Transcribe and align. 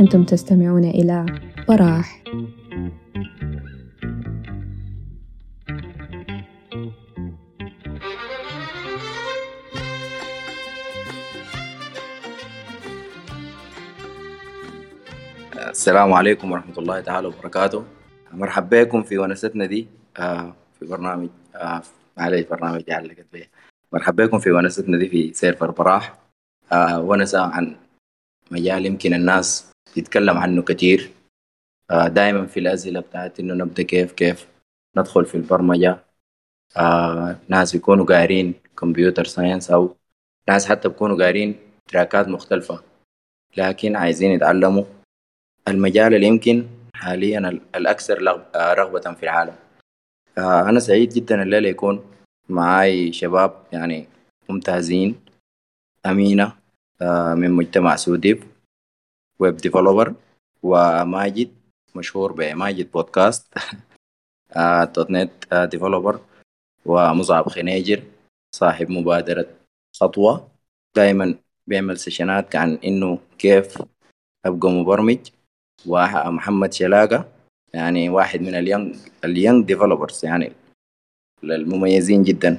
أنتم 0.00 0.24
تستمعون 0.24 0.84
إلى 0.84 1.26
براح 1.68 2.22
السلام 15.70 16.12
عليكم 16.12 16.52
ورحمة 16.52 16.78
الله 16.78 17.00
تعالى 17.00 17.26
وبركاته. 17.26 17.84
مرحبا 18.32 18.82
بكم 18.82 19.02
في 19.02 19.18
ونستنا 19.18 19.66
دي 19.66 19.88
آه، 20.16 20.54
في 20.78 20.86
برنامج 20.86 21.28
آه، 22.20 22.22
معلش 22.22 22.46
برنامج 22.46 22.90
علقت 22.90 23.26
بيه 23.32 23.50
مرحبا 23.92 24.26
بكم 24.26 24.38
في 24.38 24.50
ونستنا 24.52 24.98
دي 24.98 25.08
في 25.08 25.32
سيرفر 25.32 25.70
براح. 25.70 26.18
آه، 26.72 27.00
ونسة 27.00 27.40
عن 27.40 27.76
مجال 28.50 28.86
يمكن 28.86 29.14
الناس 29.14 29.72
تتكلم 29.94 30.38
عنه 30.38 30.62
كتير. 30.62 31.10
دائما 32.06 32.46
في 32.46 32.60
الأسئلة 32.60 33.00
بتاعت 33.00 33.40
إنه 33.40 33.54
نبدأ 33.54 33.82
كيف 33.82 34.12
كيف 34.12 34.48
ندخل 34.96 35.24
في 35.24 35.34
البرمجة. 35.34 35.98
ناس 37.48 37.72
بيكونوا 37.72 38.04
قارين 38.04 38.54
كمبيوتر 38.78 39.24
ساينس 39.24 39.70
أو 39.70 39.96
ناس 40.48 40.66
حتى 40.66 40.88
بيكونوا 40.88 41.24
قارين 41.24 41.56
تراكات 41.88 42.28
مختلفة 42.28 42.82
لكن 43.56 43.96
عايزين 43.96 44.30
يتعلموا 44.30 44.84
المجال 45.68 46.14
اللي 46.14 46.26
يمكن 46.26 46.66
حاليا 46.94 47.60
الأكثر 47.74 48.42
رغبة 48.56 49.14
في 49.14 49.22
العالم. 49.22 49.54
أنا 50.38 50.80
سعيد 50.80 51.08
جدا 51.08 51.42
الليلة 51.42 51.68
يكون 51.68 52.09
معاي 52.50 53.12
شباب 53.12 53.64
يعني 53.72 54.06
ممتازين 54.48 55.20
أمينة 56.06 56.56
من 57.34 57.50
مجتمع 57.50 57.96
سوديف 57.96 58.46
web 59.38 59.56
developer 59.56 60.14
وماجد 60.62 61.50
مشهور 61.94 62.32
بماجد 62.32 62.92
بودكاست 62.92 63.54
dot 64.94 65.10
net 65.10 65.54
developer 65.54 66.20
ومصعب 66.86 67.48
خنيجر 67.48 68.02
صاحب 68.54 68.90
مبادرة 68.90 69.46
خطوة. 69.96 70.48
دائما 70.96 71.34
بيعمل 71.66 71.98
سيشنات 71.98 72.56
عن 72.56 72.74
إنه 72.84 73.18
كيف 73.38 73.82
أبقى 74.46 74.70
مبرمج 74.70 75.18
ومحمد 75.86 76.72
شلاقة 76.72 77.32
يعني 77.74 78.08
واحد 78.08 78.40
من 78.40 78.54
ال 78.54 78.61
young 78.61 78.96
ال 79.24 79.31
young 79.31 79.66
developers 79.66 80.24
يعني 80.24 80.52
المميزين 81.44 82.22
جدا. 82.22 82.58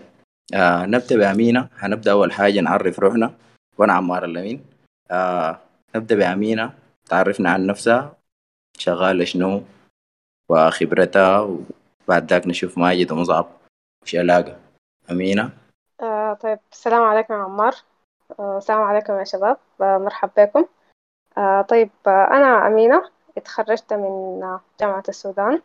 آه 0.54 0.86
نبدأ 0.86 1.18
بأمينة. 1.18 1.70
هنبدأ 1.78 2.12
أول 2.12 2.32
حاجة 2.32 2.60
نعرف 2.60 3.00
روحنا. 3.00 3.34
وأنا 3.78 3.94
عمار 3.94 4.26
اللمين. 4.26 4.66
آه 5.12 5.60
نبدأ 5.96 6.16
بأمينة. 6.16 6.74
تعرفنا 7.06 7.52
عن 7.52 7.66
نفسها. 7.66 8.16
شغالة 8.78 9.26
شنو؟ 9.26 9.64
وخبرتها. 10.50 11.40
وبعد 12.08 12.30
ذاك 12.30 12.48
نشوف 12.48 12.78
ماجد 12.78 13.12
ومصعب. 13.12 13.48
وشلاقة 14.04 14.56
أمينة. 15.12 15.50
آه 16.02 16.34
طيب. 16.34 16.60
السلام 16.72 17.04
عليكم 17.04 17.34
يا 17.34 17.40
عمار. 17.40 17.76
آه 18.40 18.58
السلام 18.58 18.82
عليكم 18.82 19.20
يا 19.20 19.24
شباب. 19.24 19.58
آه 19.82 19.98
مرحبا 19.98 20.46
بكم. 20.46 20.66
آه 21.38 21.62
طيب. 21.62 21.90
آه 22.08 22.28
أنا 22.32 22.68
أمينة. 22.68 23.10
اتخرجت 23.38 23.94
من 23.94 24.42
جامعة 24.80 25.04
السودان. 25.10 25.62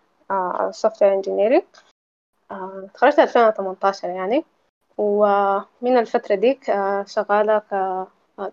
software 0.70 1.14
engineering 1.14 1.62
اتخرجت 2.50 3.18
2018 3.18 4.08
يعني. 4.08 4.44
ومن 4.98 5.96
الفترة 5.98 6.34
ديك 6.34 6.70
آه 6.70 7.04
شغالة 7.04 7.58
ك 7.58 7.74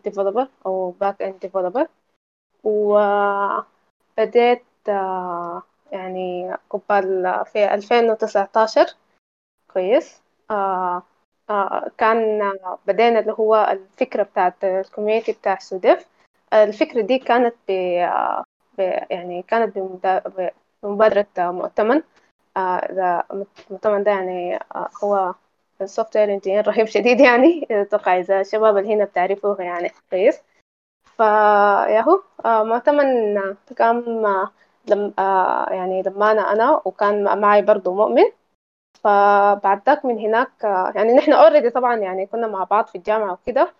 developer 0.03 0.47
أو 0.65 0.89
back 0.91 1.21
end 1.21 1.39
developer 1.39 1.87
وبديت 2.63 3.75
آه 4.89 5.63
يعني 5.91 6.53
قبل 6.69 7.33
في 7.45 7.73
2019 7.73 8.85
كويس. 9.73 10.21
آه 10.51 11.03
كان 11.97 12.41
بدينا 12.87 13.19
اللي 13.19 13.35
هو 13.39 13.55
الفكرة 13.71 14.23
بتاعت 14.23 14.63
ال 14.63 14.70
community 14.70 15.31
بتاع 15.31 15.59
سوديف. 15.59 16.07
الفكرة 16.53 17.01
دي 17.01 17.19
كانت 17.19 17.55
ب 17.67 17.71
يعني 19.09 19.41
كانت 19.41 19.77
بمبادرة 20.83 21.27
مؤتمن. 21.37 22.03
المؤتمن 22.57 24.03
ده 24.03 24.11
يعني 24.11 24.59
هو 25.03 25.33
ال 25.81 26.17
software 26.17 26.33
engineer 26.33 26.67
رهيب 26.67 26.87
شديد 26.87 27.19
يعني. 27.19 27.67
أتوقع 27.71 28.19
إذا 28.19 28.41
الشباب 28.41 28.77
اللي 28.77 28.93
هنا 28.95 29.05
بتعرفوه 29.05 29.61
يعني 29.61 29.91
كويس. 30.09 30.41
فياهو 31.17 32.21
مؤتمن 32.45 33.37
قام 33.79 34.03
لم 34.87 35.13
يعني 35.71 36.01
لما 36.01 36.31
أنا 36.31 36.51
أنا 36.53 36.81
وكان 36.85 37.39
معي 37.41 37.61
برضو 37.61 37.93
مؤمن. 37.93 38.23
فبعد 39.03 39.81
ذاك 39.85 40.05
من 40.05 40.19
هناك 40.19 40.49
يعني 40.95 41.13
نحن 41.13 41.33
اوريدي 41.33 41.69
طبعا 41.69 41.95
يعني 41.95 42.25
كنا 42.25 42.47
مع 42.47 42.63
بعض 42.63 42.87
في 42.87 42.95
الجامعة 42.95 43.33
وكده. 43.33 43.73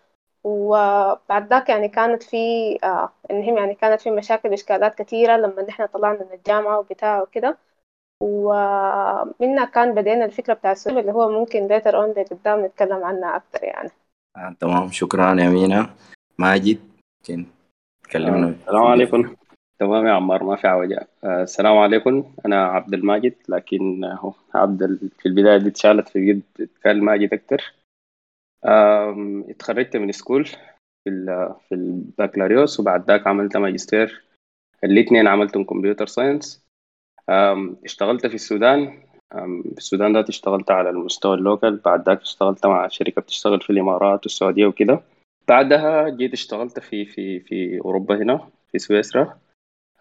وبعد 0.44 1.48
ذاك 1.50 1.70
يعني 1.70 1.90
كانت 1.90 2.24
في 2.24 2.38
آه 2.84 3.10
المهم 3.32 3.58
يعني 3.58 3.76
كانت 3.76 4.02
في 4.02 4.12
مشاكل 4.12 4.50
وإشكالات 4.50 4.96
كثيرة 4.96 5.38
لما 5.38 5.62
نحن 5.62 5.86
طلعنا 5.86 6.20
من 6.20 6.32
الجامعة 6.34 6.80
وبتاع 6.80 7.22
وكده. 7.22 7.58
ومنها 8.22 9.66
كان 9.66 9.96
بدينا 9.96 10.26
الفكرة 10.26 10.54
بتاع 10.54 10.72
السوق 10.72 10.98
اللي 10.98 11.12
هو 11.12 11.40
ممكن 11.40 11.68
later 11.68 11.92
on 11.92 12.34
قدام 12.34 12.66
نتكلم 12.66 13.04
عنها 13.04 13.36
أكثر 13.36 13.64
يعني. 13.64 13.90
آه 14.38 14.56
تمام. 14.60 14.92
شكرا 14.92 15.42
يا 15.42 15.50
مينا. 15.50 15.90
ماجد 16.38 16.80
يمكن 17.30 17.46
تكلمنا 18.04 18.48
آه 18.48 18.50
السلام 18.50 18.84
عليكم. 18.84 19.36
تمام 19.80 20.08
يا 20.08 20.12
عمار 20.12 20.44
ما 20.44 20.56
في 20.56 20.68
عوجة 20.68 21.08
آه 21.24 21.44
السلام 21.44 21.78
عليكم. 21.78 22.34
أنا 22.46 22.66
عبد 22.66 22.94
الماجد 22.94 23.36
لكن 23.50 24.04
هو 24.04 24.34
عبد 24.54 25.10
في 25.20 25.26
البداية 25.26 25.58
دي 25.58 25.70
اتشالت 25.70 26.10
في 26.10 26.26
جد 26.26 26.70
قال 26.86 27.04
ماجد 27.04 27.34
أكتر. 27.34 27.74
اتخرجت 29.50 29.98
من 29.98 30.12
school 30.12 30.46
في 30.46 31.10
في 31.70 31.76
البكالوريوس 31.76 32.80
وبعد 32.80 33.08
ذاك 33.08 33.28
عملت 33.28 33.58
ماجستير. 33.58 34.24
الاثنين 34.84 35.28
عملتهم 35.28 35.64
computer 35.64 36.06
science 36.06 36.63
اشتغلت 37.86 38.28
في 38.28 38.36
السودان. 38.36 39.04
في 39.72 39.78
السودان 39.78 40.14
ده 40.14 40.26
اشتغلت 40.30 40.72
على 40.72 40.90
المستوى 40.90 41.36
ال 41.36 41.43
local 41.43 41.78
بعد 41.78 42.10
ذاك 42.10 42.22
اشتغلت 42.22 42.66
مع 42.66 42.88
شركة 42.88 43.22
بتشتغل 43.22 43.62
في 43.62 43.70
الإمارات 43.70 44.26
والسعودية 44.26 44.66
وكده. 44.66 45.02
بعدها 45.48 46.10
جيت 46.10 46.34
اشتغلت 46.34 46.80
في 46.80 47.06
في 47.06 47.40
في 47.40 47.80
أوروبا 47.86 48.16
هنا 48.16 48.50
في 48.72 48.80
سويسرا. 48.80 49.40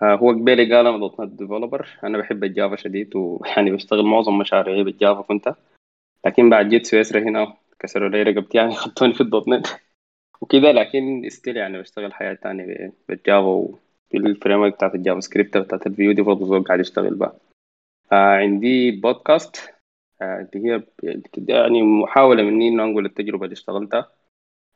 هو 0.02 0.30
قبيلي 0.30 0.74
قال 0.74 0.86
أنا 0.86 0.98
dot 0.98 1.20
net 1.20 1.32
developer 1.32 1.88
أنا 2.04 2.18
بحب 2.18 2.44
ال 2.44 2.51
Java 2.51 2.76
شديد 2.76 3.16
ويعني 3.16 3.70
بشتغل 3.74 4.04
معظم 4.04 4.38
مشاريعي 4.38 4.84
بال 4.84 4.97
Java 4.97 5.22
كنت. 5.22 5.54
لكن 6.26 6.50
بعد 6.50 6.68
جيت 6.68 6.86
سويسرا 6.86 7.20
هنا 7.20 7.54
كسروا 7.78 8.08
لي 8.08 8.22
رقبتي 8.22 8.58
يعني 8.58 8.74
خدوني 8.82 9.14
في 9.14 9.20
ال 9.20 9.27
dot 9.27 9.48
net. 9.48 9.66
وكده 10.40 10.72
لكن 10.72 11.28
still 11.28 11.56
يعني 11.56 11.78
بشتغل 11.78 12.14
حاجات 12.14 12.34
تانية 12.34 12.92
بال 13.08 13.28
Java 13.28 13.68
وفي 14.12 14.26
ال 14.26 14.60
framework 14.60 14.74
بتاعت 14.74 14.94
ال 14.94 15.20
JavaScript 15.20 15.56
بتاعت 15.56 15.86
ال 15.86 15.93
Vue 15.93 16.12
دي 16.12 16.22
برضه 16.22 16.62
قاعد 16.62 16.80
اشتغل 16.80 17.14
بها 17.14 17.32
آه 18.12 18.36
عندي 18.36 18.90
بودكاست 18.90 19.74
آه 20.22 20.48
اللي 20.54 20.68
هي 20.68 20.82
يعني 21.48 21.82
محاولة 21.82 22.42
مني 22.42 22.68
إنه 22.68 22.84
أنقل 22.84 23.06
التجربة 23.06 23.44
اللي 23.44 23.52
اشتغلتها. 23.52 24.10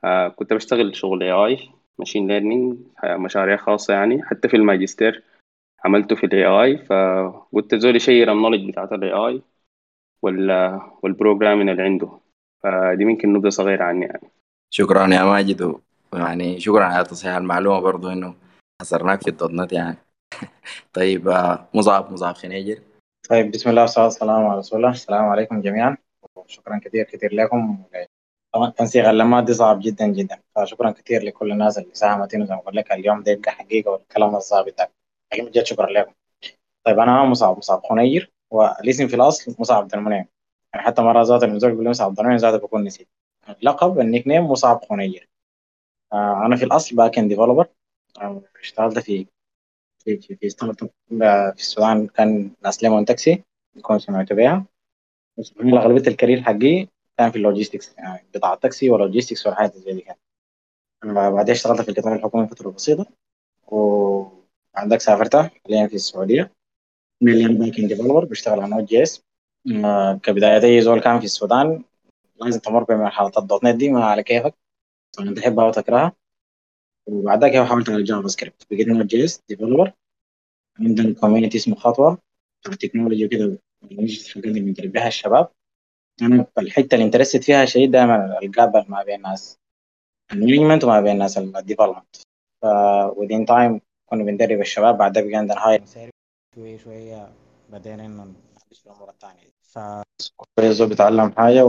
آه 0.04 0.28
كنت 0.28 0.52
بشتغل 0.52 0.96
شغل 0.96 1.22
AI 1.22 1.58
machine 1.98 2.28
learning 2.28 2.78
مشاريع 3.04 3.56
خاصة 3.56 3.94
يعني 3.94 4.22
حتى 4.22 4.48
في 4.48 4.56
الماجستير 4.56 5.22
عملته 5.84 6.16
في 6.16 6.26
ال 6.26 6.44
AI 6.44 6.78
فقلت 6.78 7.74
زول 7.74 7.98
ي 7.98 8.04
share 8.04 8.32
ال 8.32 8.36
knowledge 8.36 8.70
بتاعت 8.70 8.92
ال 8.92 9.12
AI 9.12 9.42
وال 10.22 10.80
وال 11.02 11.12
programming 11.12 11.68
اللي 11.68 11.82
عنده. 11.82 12.08
فدي 12.62 13.04
ممكن 13.04 13.32
نبذة 13.32 13.48
صغيرة 13.48 13.84
عني 13.84 14.06
يعني. 14.06 14.30
شكرا 14.70 15.14
يا 15.14 15.24
ماجد 15.24 15.74
ويعني 16.12 16.60
شكرا 16.60 16.84
على 16.84 17.04
تصحيح 17.04 17.34
المعلومة 17.36 17.80
برضو 17.80 18.08
إنه 18.08 18.34
حصرناك 18.80 19.22
في 19.22 19.30
ال 19.30 19.41
dot 19.41 19.72
يعني. 19.72 19.96
طيب 20.96 21.28
مصعب 21.74 22.12
مصعب 22.12 22.34
خنيجر 22.34 22.82
طيب 23.30 23.50
بسم 23.50 23.70
الله 23.70 23.82
والصلاة 23.82 24.04
والسلام 24.04 24.46
على 24.46 24.58
رسول 24.58 24.78
الله. 24.78 24.90
السلام 24.90 25.24
عليكم 25.24 25.60
جميعا. 25.60 25.96
وشكرا 26.36 26.80
كثير 26.84 27.04
كثير 27.04 27.34
لكم. 27.34 27.84
طبعا 28.54 28.70
تنسيق 28.70 29.08
اللمات 29.08 29.44
دي 29.44 29.54
صعب 29.54 29.80
جدا 29.80 30.06
جدا. 30.06 30.38
فشكرا 30.56 30.90
كثير 30.90 31.22
لكل 31.22 31.52
الناس 31.52 31.78
اللي 31.78 31.94
ساهمت 31.94 32.32
زي 32.36 32.54
ما 32.54 32.60
قلت 32.60 32.74
لك 32.74 32.92
اليوم. 32.92 33.22
ده 33.22 33.32
يبقى 33.32 33.52
حقيقة 33.52 33.90
والكلام 33.90 34.36
الظابط 34.36 34.78
ده. 34.78 34.90
حقيقة 35.32 35.50
جد 35.50 35.64
شكرا 35.64 35.86
لكم. 35.86 36.12
طيب 36.86 36.98
أنا 36.98 37.24
مصعب 37.24 37.58
مصعب 37.58 37.82
خنيجر 37.84 38.30
والاسم 38.50 39.08
في 39.08 39.16
الأصل 39.16 39.54
مصعب 39.58 39.82
عبد 39.82 39.94
المنعم 39.94 40.26
يعني 40.74 40.86
حتى 40.86 41.02
مرة 41.02 41.22
ذات 41.22 41.42
لما 41.42 41.53
زول 41.53 41.70
بيقول 41.70 41.88
مصعب 41.88 42.08
عبد 42.08 42.20
المنعم 42.20 42.38
ذات 42.38 42.62
بكون 42.62 42.84
نسيت. 42.84 43.08
اللقب 43.48 44.00
ال 44.00 44.26
nickname 44.26 44.44
مصعب 44.50 44.84
خنيجر 44.84 45.28
آه 46.12 46.46
أنا 46.46 46.56
في 46.56 46.64
الأصل 46.64 46.96
back 46.96 47.18
end 47.18 47.28
developer. 47.28 47.66
اشتغلت 48.60 48.98
في 48.98 49.26
في 50.04 50.16
في, 50.16 50.36
في 50.36 50.48
startup 50.48 50.90
في 51.54 51.60
السودان 51.60 52.06
كان 52.06 52.50
ناس 52.64 52.82
ليمون 52.82 53.04
تاكسي 53.04 53.42
كنت 53.82 54.00
سمعت 54.00 54.32
بيها. 54.32 54.64
بس 55.38 55.52
أغلبية 55.60 56.10
ال 56.10 56.15
career 56.15 56.42
حقي 56.42 56.88
كان 57.18 57.30
في 57.30 57.36
ال 57.36 57.42
logistics 57.42 57.94
يعني 57.98 58.26
بضاعه 58.34 58.54
تاكسي 58.54 58.90
و 58.90 58.96
logistics 58.96 59.46
والحاجات 59.46 59.76
زي 59.76 59.92
دي 59.92 60.00
كان 61.02 61.14
بعدين 61.14 61.54
اشتغلت 61.54 61.80
في 61.80 61.88
القطاع 61.88 62.14
الحكومي 62.14 62.48
فترة 62.48 62.70
بسيطة 62.70 63.06
وبعد 63.66 64.56
داك 64.56 65.00
سافرت 65.00 65.36
حاليا 65.36 65.86
في 65.86 65.94
السعودية. 65.94 66.52
مليون 67.20 67.58
back 67.58 67.75
end 67.75 67.88
developer 67.88 68.24
بشتغل 68.24 68.60
على 68.60 68.70
Node.js 68.70 69.22
كبداية 70.22 70.64
اي 70.64 70.80
زول 70.80 71.00
كان 71.00 71.18
في 71.18 71.24
السودان 71.24 71.84
لازم 72.36 72.60
تمر 72.60 72.84
بمرحلة 72.84 73.32
ال 73.38 73.45
dot 73.45 73.64
net 73.64 73.76
دي 73.76 73.90
ما 73.90 74.04
على 74.04 74.22
كيفك. 74.22 74.54
تحبها 75.36 75.64
أو 75.64 75.70
تكرهها. 75.72 76.12
وبعد 77.06 77.44
ذاك 77.44 77.66
حولت 77.68 77.88
على 77.90 78.02
JavaScript 78.02 78.66
بقيت 78.70 78.88
Node.js 78.88 79.42
developer 79.48 79.92
عندنا 80.80 81.14
community 81.14 81.58
اسمه 81.58 81.74
خطوة. 81.74 82.18
بتاع 82.60 82.72
ال 82.72 82.77
technology 82.77 83.24
وكده. 83.26 83.58
بنقدر 84.36 84.86
بها 84.86 85.08
الشباب. 85.08 85.48
أنا 86.22 86.46
الحتة 86.58 86.94
اللي 86.94 87.04
interested 87.04 87.36
فيها 87.36 87.64
شيء 87.64 87.90
دائما 87.90 88.38
ال 88.42 88.51
gap 88.51 88.76
ال 88.76 88.84
ما 88.88 89.02
بين 89.02 89.14
الناس. 89.14 89.58
ال 90.32 90.37
management 90.37 90.84
وما 90.84 91.00
بين 91.00 91.12
الناس 91.12 91.38
ال 91.38 91.45
development 91.45 92.16
ف 92.62 92.66
within 93.10 93.46
time 93.46 93.80
كنا 94.06 94.24
بندرب 94.24 94.60
الشباب. 94.60 94.98
بعد 94.98 95.18
بقى 95.18 95.36
عندنا 95.36 95.68
هاي 95.68 95.82
شوية 96.54 96.78
شوية. 96.78 97.32
بدينا 97.70 98.06
إنه 98.06 98.32
في 98.72 98.86
الأمور 98.86 99.10
الثانية 99.10 99.50
ف 99.62 99.78
زول 100.60 100.88
بيتعلم 100.88 101.32
حاجة 101.32 101.64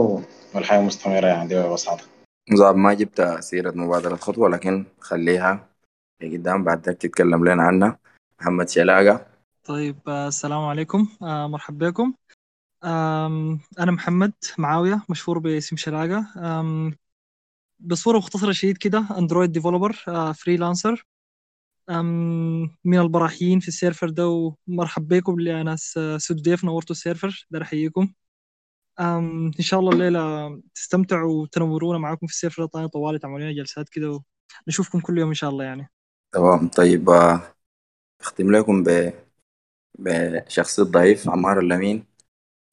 والحياة 0.54 0.80
مستمرة 0.80 1.26
يعني. 1.26 1.48
دي 1.48 1.62
ببساطة 1.62 2.04
مصعب 2.50 2.76
ما 2.76 2.94
جبت 2.94 3.36
سيرة 3.40 3.70
مبادرة 3.70 4.16
خطوة 4.16 4.48
لكن 4.48 4.84
خليها. 5.00 5.68
قدام 6.22 6.64
بعد 6.64 6.86
ذاك 6.86 6.96
تتكلم 6.96 7.48
لنا 7.48 7.62
عنها. 7.62 7.98
محمد 8.40 8.68
شلاقة. 8.68 9.26
طيب 9.64 9.96
آه، 10.08 10.28
السلام 10.28 10.64
عليكم. 10.64 11.08
آه، 11.22 11.46
مرحبا 11.46 11.88
بكم. 11.88 12.14
أنا 13.78 13.90
محمد 13.92 14.32
معاوية 14.58 15.02
مشهور 15.08 15.38
باسم 15.38 15.76
شلاقة. 15.76 16.26
بصورة 17.80 18.18
مختصرة 18.18 18.52
شديد 18.52 18.76
كده 18.78 19.06
Android 19.18 19.52
developer 19.52 19.92
freelancer 20.34 21.06
من 22.84 22.98
البراحيين 22.98 23.60
في 23.60 23.68
ال 23.68 23.74
server 23.74 24.10
ده 24.10 24.28
ومرحب 24.68 25.08
بكم 25.08 25.34
اللي 25.34 25.62
ناس 25.62 25.98
سود 26.16 26.42
ضيف 26.42 26.64
نورتوا 26.64 26.96
ال 26.96 27.02
server. 27.02 27.46
ده 27.50 27.62
احييكم 27.62 28.12
إن 29.00 29.52
شاء 29.60 29.80
الله 29.80 29.92
الليلة 29.92 30.48
تستمتعوا 30.74 31.42
وتنورونا 31.42 31.98
معاكم 31.98 32.26
في 32.26 32.32
ال 32.32 32.37
server 32.37 32.64
ده 32.74 32.86
طوالي 32.86 33.18
تعملوا 33.18 33.38
لنا 33.38 33.52
جلسات 33.52 33.88
كده 33.88 34.20
ونشوفكم 34.66 35.00
كل 35.00 35.18
يوم 35.18 35.28
إن 35.28 35.34
شاء 35.34 35.50
الله 35.50 35.64
يعني. 35.64 35.90
تمام. 36.32 36.68
طيب 36.68 37.10
آه، 37.10 37.40
أختم 38.20 38.52
لكم 38.56 38.84
بشخصي 39.98 40.82
الضعيف 40.82 41.28
عمار 41.28 41.58
الأمين 41.60 42.04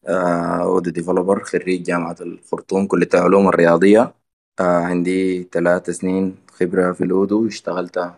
آه 0.07 0.81
developer 0.85 1.43
خريج 1.43 1.83
جامعة 1.83 2.15
الخرطوم 2.21 2.87
كلية 2.87 3.09
العلوم 3.13 3.47
الرياضية. 3.47 4.13
آه 4.59 4.63
عندي 4.63 5.43
ثلاث 5.43 5.89
سنين 5.89 6.35
خبرة 6.51 6.91
في 6.93 7.03
Odoo 7.03 7.47
اشتغلت 7.47 8.13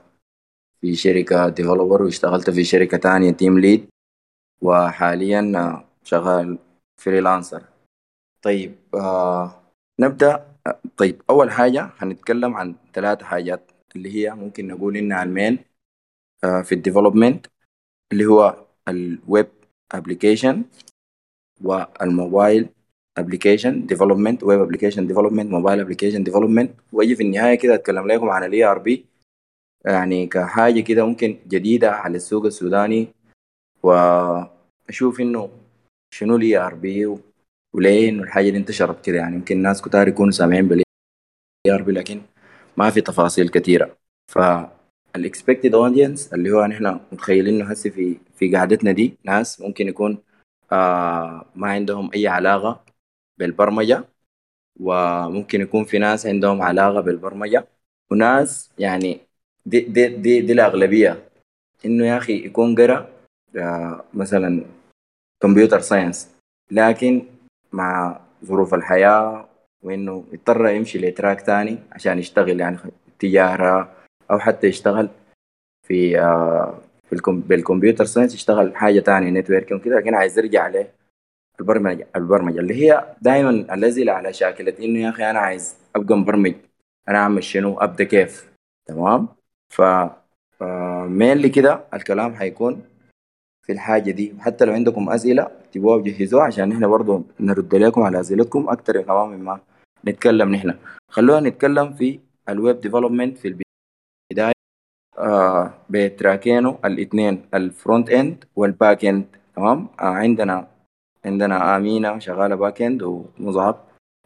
في 0.81 0.95
شركة 0.95 1.49
developer 1.49 2.01
واشتغلت 2.03 2.49
في 2.49 2.63
شركة 2.63 2.97
تانية 2.97 3.31
team 3.31 3.59
lead 3.59 3.89
وحاليا 4.61 5.83
شغال 6.03 6.57
freelancer 6.97 7.63
طيب 8.41 8.75
آه 8.93 9.61
نبدأ. 9.99 10.57
طيب 10.97 11.21
أول 11.29 11.51
حاجة 11.51 11.89
هنتكلم 11.97 12.55
عن 12.55 12.75
ثلاث 12.93 13.23
حاجات 13.23 13.71
اللي 13.95 14.15
هي 14.15 14.31
ممكن 14.35 14.67
نقول 14.67 14.97
إنها 14.97 15.23
ال 15.23 15.31
main 15.31 15.59
آه 16.43 16.61
في 16.61 16.75
ال 16.75 16.81
development 16.81 17.45
اللي 18.11 18.25
هو 18.25 18.65
ال 18.87 19.02
web 19.02 19.47
application 19.91 20.63
وال 21.61 21.88
mobile 21.88 22.69
application 23.17 23.85
development 23.85 24.43
web 24.43 24.61
application 24.61 25.07
development 25.07 25.51
mobile 25.51 25.79
application 25.79 26.23
development 26.23 26.71
وأجي 26.93 27.15
في 27.15 27.23
النهاية 27.23 27.55
كده 27.55 27.75
أتكلم 27.75 28.07
لكم 28.07 28.29
عن 28.29 28.43
ال 28.43 28.63
ERP 28.63 29.05
يعني 29.85 30.27
كحاجة 30.27 30.79
كده 30.81 31.05
ممكن 31.05 31.39
جديدة 31.47 31.91
على 31.91 32.17
السوق 32.17 32.45
السوداني 32.45 33.07
وأشوف 33.83 35.21
إنه 35.21 35.49
شنو 36.13 36.35
ال 36.35 36.57
ERP 36.57 37.17
وليه 37.73 38.09
انه 38.09 38.23
الحاجة 38.23 38.49
دي 38.49 38.57
انتشرت 38.57 39.05
كده 39.05 39.17
يعني. 39.17 39.35
يمكن 39.35 39.57
الناس 39.57 39.81
كتار 39.81 40.07
يكونوا 40.07 40.31
سامعين 40.31 40.67
بال 40.67 40.83
ER 41.69 41.91
لكن 41.91 42.21
ما 42.77 42.89
في 42.89 43.01
تفاصيل 43.01 43.49
كثيره 43.49 43.97
ف 44.31 44.39
ال 45.15 45.22
expected 45.22 45.75
audience 45.75 46.33
اللي 46.33 46.51
هو 46.51 46.65
نحن 46.65 46.99
متخيلين 47.11 47.55
إنه 47.55 47.71
هسه 47.71 47.89
في 47.89 48.17
في 48.35 48.55
قعدتنا 48.55 48.91
دي 48.91 49.17
ناس 49.23 49.61
ممكن 49.61 49.87
يكون 49.87 50.17
آه 50.71 51.45
ما 51.55 51.67
عندهم 51.71 52.11
أي 52.15 52.27
علاقة 52.27 52.85
بالبرمجة 53.37 54.05
وممكن 54.79 55.61
يكون 55.61 55.85
في 55.85 55.97
ناس 55.99 56.25
عندهم 56.27 56.61
علاقة 56.61 57.01
بالبرمجة. 57.01 57.67
وناس 58.11 58.71
يعني 58.79 59.19
دي 59.65 59.79
دي 59.81 60.07
دي, 60.07 60.41
دي 60.41 60.53
الأغلبية. 60.53 61.29
إنه 61.85 62.05
يا 62.07 62.17
أخي 62.17 62.45
يكون 62.45 62.75
قرأ 62.75 63.09
آه 63.57 64.05
مثلا 64.13 64.65
computer 65.41 65.79
science 65.81 66.35
لكن 66.71 67.25
مع 67.73 68.19
ظروف 68.45 68.73
الحياة 68.73 69.45
وإنه 69.83 70.23
يضطر 70.33 70.67
يمشي 70.67 70.97
ل 70.99 71.06
track 71.06 71.41
تاني 71.41 71.77
عشان 71.91 72.19
يشتغل 72.19 72.59
يعني 72.59 72.77
تجارة 73.19 73.91
أو 74.31 74.39
حتى 74.39 74.67
يشتغل 74.67 75.09
في 75.87 76.19
آه 76.21 76.77
في 77.09 77.15
بال 77.25 77.41
computer 77.41 78.05
science 78.05 78.35
يشتغل 78.35 78.75
حاجة 78.75 78.99
تانية 78.99 79.29
networking 79.29 79.81
وكده 79.81 79.97
لكن 79.99 80.13
عايز 80.15 80.39
يرجع 80.39 80.63
عليه 80.63 80.91
البرمجة 81.59 82.07
البرمجة 82.15 82.59
اللي 82.59 82.73
هي 82.73 83.15
دائما 83.21 83.49
الأسئلة 83.49 84.11
على 84.11 84.33
شاكلة 84.33 84.73
إنه 84.79 84.99
يا 84.99 85.09
أخي 85.09 85.29
أنا 85.29 85.39
عايز 85.39 85.75
أبقى 85.95 86.17
مبرمج 86.17 86.55
أنا 87.09 87.17
أعمل 87.17 87.43
شنو؟ 87.43 87.79
أبدأ 87.79 88.03
كيف؟ 88.03 88.51
تمام؟ 88.87 89.27
ف 89.73 89.81
main 91.07 91.47
كده 91.47 91.83
الكلام 91.93 92.35
حيكون 92.35 92.81
في 93.65 93.71
الحاجة 93.71 94.11
دي. 94.11 94.33
حتى 94.39 94.65
لو 94.65 94.73
عندكم 94.73 95.09
أسئلة 95.09 95.47
تبغوا 95.77 95.95
وجهزوها 95.95 96.43
عشان 96.43 96.71
إحنا 96.71 96.87
برضه 96.87 97.23
نرد 97.39 97.75
لكم 97.75 98.01
على 98.01 98.19
أسئلتكم 98.19 98.69
أكثر 98.69 99.01
كمان 99.01 99.27
مما 99.29 99.59
نتكلم 100.07 100.51
نحن. 100.55 100.73
خلونا 101.11 101.49
نتكلم 101.49 101.93
في 101.93 102.19
ال 102.49 102.57
web 102.57 102.81
development 102.81 103.37
في 103.37 103.47
البداية. 103.47 104.53
آه 105.17 105.73
ب 105.89 105.99
trackينه 105.99 106.79
الاثنين 106.85 107.45
ال 107.53 107.63
front 107.63 108.09
end 108.09 108.45
وال 108.55 108.72
back 108.72 109.05
end 109.05 109.25
تمام؟ 109.55 109.87
آه 109.99 110.03
عندنا 110.03 110.67
عندنا 111.25 111.77
أمينة 111.77 112.19
شغالة 112.19 112.55
back 112.55 112.81
end 112.81 113.03
ومصعب 113.03 113.75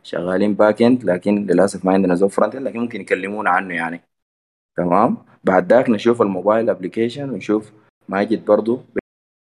شغالين 0.03 0.53
back 0.53 0.81
end 0.81 1.03
لكن 1.03 1.46
للأسف 1.46 1.86
ما 1.86 1.93
عندنا 1.93 2.15
زول 2.15 2.29
front 2.29 2.55
end 2.55 2.67
لكن 2.67 2.79
ممكن 2.79 3.01
يكلمونا 3.01 3.50
عنه 3.50 3.74
يعني. 3.75 4.01
تمام؟ 4.77 5.17
بعد 5.43 5.74
ذاك 5.74 5.89
نشوف 5.89 6.22
ال 6.21 6.28
mobile 6.28 6.69
application 6.69 7.29
ونشوف 7.29 7.72
ماجد 8.10 8.46
برضو 8.46 8.81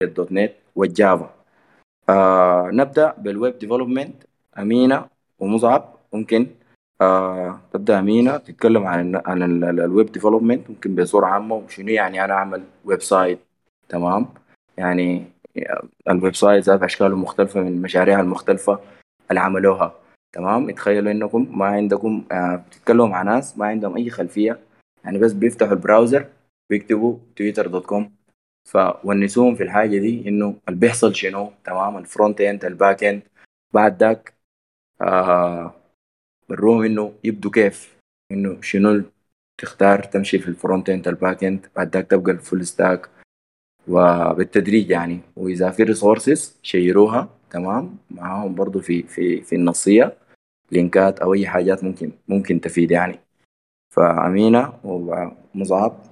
بال 0.02 0.32
.NET 0.32 0.54
وال 0.76 0.97
Java 0.97 1.41
آه 2.10 2.70
نبدأ 2.74 3.14
بال 3.18 3.34
web 3.34 3.60
development 3.60 4.24
أمينة 4.60 5.06
ومصعب 5.40 5.96
ممكن 6.14 6.48
آه 7.02 7.60
تبدأ 7.74 8.00
أمينة 8.00 8.38
تتكلم 8.38 8.84
عن 8.86 9.22
عن 9.26 9.44
ال 9.64 9.76
web 9.76 10.12
development 10.12 10.70
ممكن 10.70 10.96
بصورة 10.96 11.26
عامة 11.26 11.56
وشنو 11.56 11.90
يعني 11.90 12.26
أنا 12.26 12.34
أعمل 12.34 12.64
website 12.86 13.40
تمام؟ 13.90 14.28
يعني 14.78 15.26
ال 16.10 16.36
website 16.36 16.64
ذات 16.64 16.84
أشكاله 16.84 17.16
مختلفة 17.16 17.60
من 17.62 17.68
المشاريع 17.68 18.20
المختلفة 18.20 18.80
اللي 19.30 19.40
عملوها. 19.42 19.96
تمام؟ 20.34 20.72
تخيلوا 20.72 21.12
إنكم 21.12 21.60
ما 21.60 21.66
عندكم 21.66 22.24
آه 22.32 22.56
بتتكلموا 22.56 23.08
مع 23.08 23.22
ناس 23.22 23.58
ما 23.58 23.66
عندهم 23.66 23.98
أي 23.98 24.10
خلفية. 24.10 24.60
يعني 25.06 25.18
بس 25.18 25.34
بيفتحوا 25.34 25.74
ال 25.74 25.80
browser 25.80 26.26
بيكتبوا 26.70 27.18
Twitter 27.36 27.68
dot 27.68 27.86
com 27.86 28.12
فونسوهم 28.66 29.56
في 29.56 29.64
الحاجة 29.64 29.98
دي 29.98 30.30
إنه 30.30 30.56
اللي 30.70 30.80
بيحصل 30.80 31.16
شنو؟ 31.16 31.52
تمام 31.66 31.98
ال 31.98 32.05
front 32.05 32.42
end 32.42 32.66
ال 32.66 32.73
back 32.73 33.04
end 33.04 33.22
بعد 33.74 34.04
ذاك 34.04 34.34
آه 35.02 35.74
إنه 36.62 37.14
يبدوا 37.24 37.52
كيف؟ 37.52 37.98
إنه 38.32 38.62
شنو 38.62 39.04
تختار 39.58 40.04
تمشي 40.04 40.40
في 40.40 40.48
ال 40.48 40.55
front 40.55 40.90
end 40.90 41.08
ال 41.08 41.15
back 41.15 41.44
end 41.44 41.68
بعد 41.76 41.96
ذاك 41.96 42.08
تبقى 42.08 42.32
ال 42.32 42.38
full 42.38 42.66
stack 42.66 43.10
وبالتدريج 43.88 44.90
يعني 44.90 45.20
وإذا 45.36 45.72
في 45.72 45.84
resources 45.84 46.60
شيروها 46.62 47.30
تمام؟ 47.50 47.98
معاهم 48.12 48.56
برضو 48.56 48.80
في 48.80 49.04
في 49.04 49.42
في 49.42 49.56
النصية 49.56 50.18
linkات 50.72 51.20
أو 51.20 51.34
أي 51.34 51.48
حاجات 51.48 51.84
ممكن 51.84 52.12
ممكن 52.28 52.62
تفيد 52.62 52.92
يعني. 52.92 53.20
فأمينة 53.96 54.74
ومصعب 54.84 56.11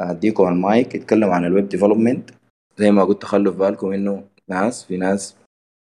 اديكم 0.00 0.48
المايك 0.48 0.94
يتكلم 0.94 1.30
عن 1.30 1.44
ال 1.44 1.50
web 1.50 1.68
development 1.68 2.30
زي 2.76 2.90
ما 2.90 3.04
قلت 3.04 3.24
خلوا 3.24 3.52
في 3.52 3.58
بالكم 3.58 3.92
إنه 3.92 4.24
ناس 4.48 4.84
في 4.84 4.96
ناس 4.96 5.36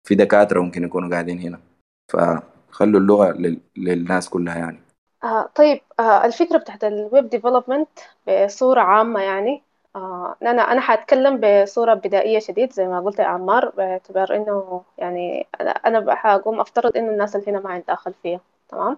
في 0.08 0.16
دكاترة 0.16 0.62
ممكن 0.62 0.84
يكونوا 0.84 1.10
قاعدين 1.10 1.40
هنا. 1.40 1.60
فخلوا 2.12 3.00
اللغة 3.00 3.32
للناس 3.78 4.30
كلها 4.30 4.58
يعني. 4.58 4.80
آه 5.24 5.50
طيب 5.56 5.82
آه 6.00 6.26
الفكرة 6.26 6.58
بتاعت 6.58 6.84
ال 6.84 6.95
web 6.95 7.30
development 7.30 7.90
بصورة 8.28 8.82
عامة 8.82 9.22
يعني 9.22 9.62
آه 9.96 10.36
أنا 10.42 10.62
أنا 10.62 10.82
حأتكلم 10.82 11.42
بصورة 11.44 11.94
بدائية 11.94 12.40
شديد 12.40 12.74
زي 12.74 12.88
ما 12.88 13.00
قلت 13.00 13.20
يا 13.20 13.26
عمار 13.26 13.70
باعتبار 13.70 14.36
إنه 14.36 14.84
يعني 14.98 15.48
أنا 15.62 16.16
حقوم 16.16 16.60
أفترض 16.60 16.98
إنه 16.98 17.12
الناس 17.12 17.36
اللي 17.36 17.48
هنا 17.52 17.60
ما 17.60 17.70
عندها 17.70 17.96
خلفية 17.96 18.42
تمام؟ 18.70 18.98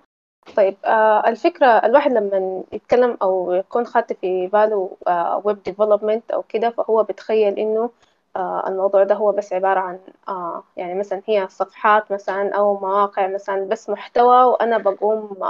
طيب 0.56 0.78
آه 0.86 1.28
الفكرة 1.30 1.66
الواحد 1.68 2.12
لما 2.12 2.64
يتكلم 2.74 3.18
أو 3.22 3.54
يكون 3.54 3.86
خاتي 3.86 4.14
في 4.14 4.48
باله 4.48 4.98
web 5.44 5.64
development 5.64 6.32
أو 6.32 6.44
كده 6.44 6.70
فهو 6.70 7.04
بتخيل 7.04 7.60
إنه 7.60 7.90
آه 8.36 8.64
الموضوع 8.68 9.04
ده 9.04 9.16
هو 9.16 9.32
بس 9.32 9.54
عبارة 9.54 9.80
عن 9.80 10.00
آه 10.28 10.64
يعني 10.78 10.96
مثلا 11.00 11.22
هي 11.28 11.48
صفحات 11.50 12.12
مثلا 12.12 12.56
أو 12.56 12.80
مواقع 12.80 13.28
مثلا 13.28 13.66
بس 13.66 13.90
محتوى 13.90 14.44
وأنا 14.46 14.78
بقوم 14.78 15.44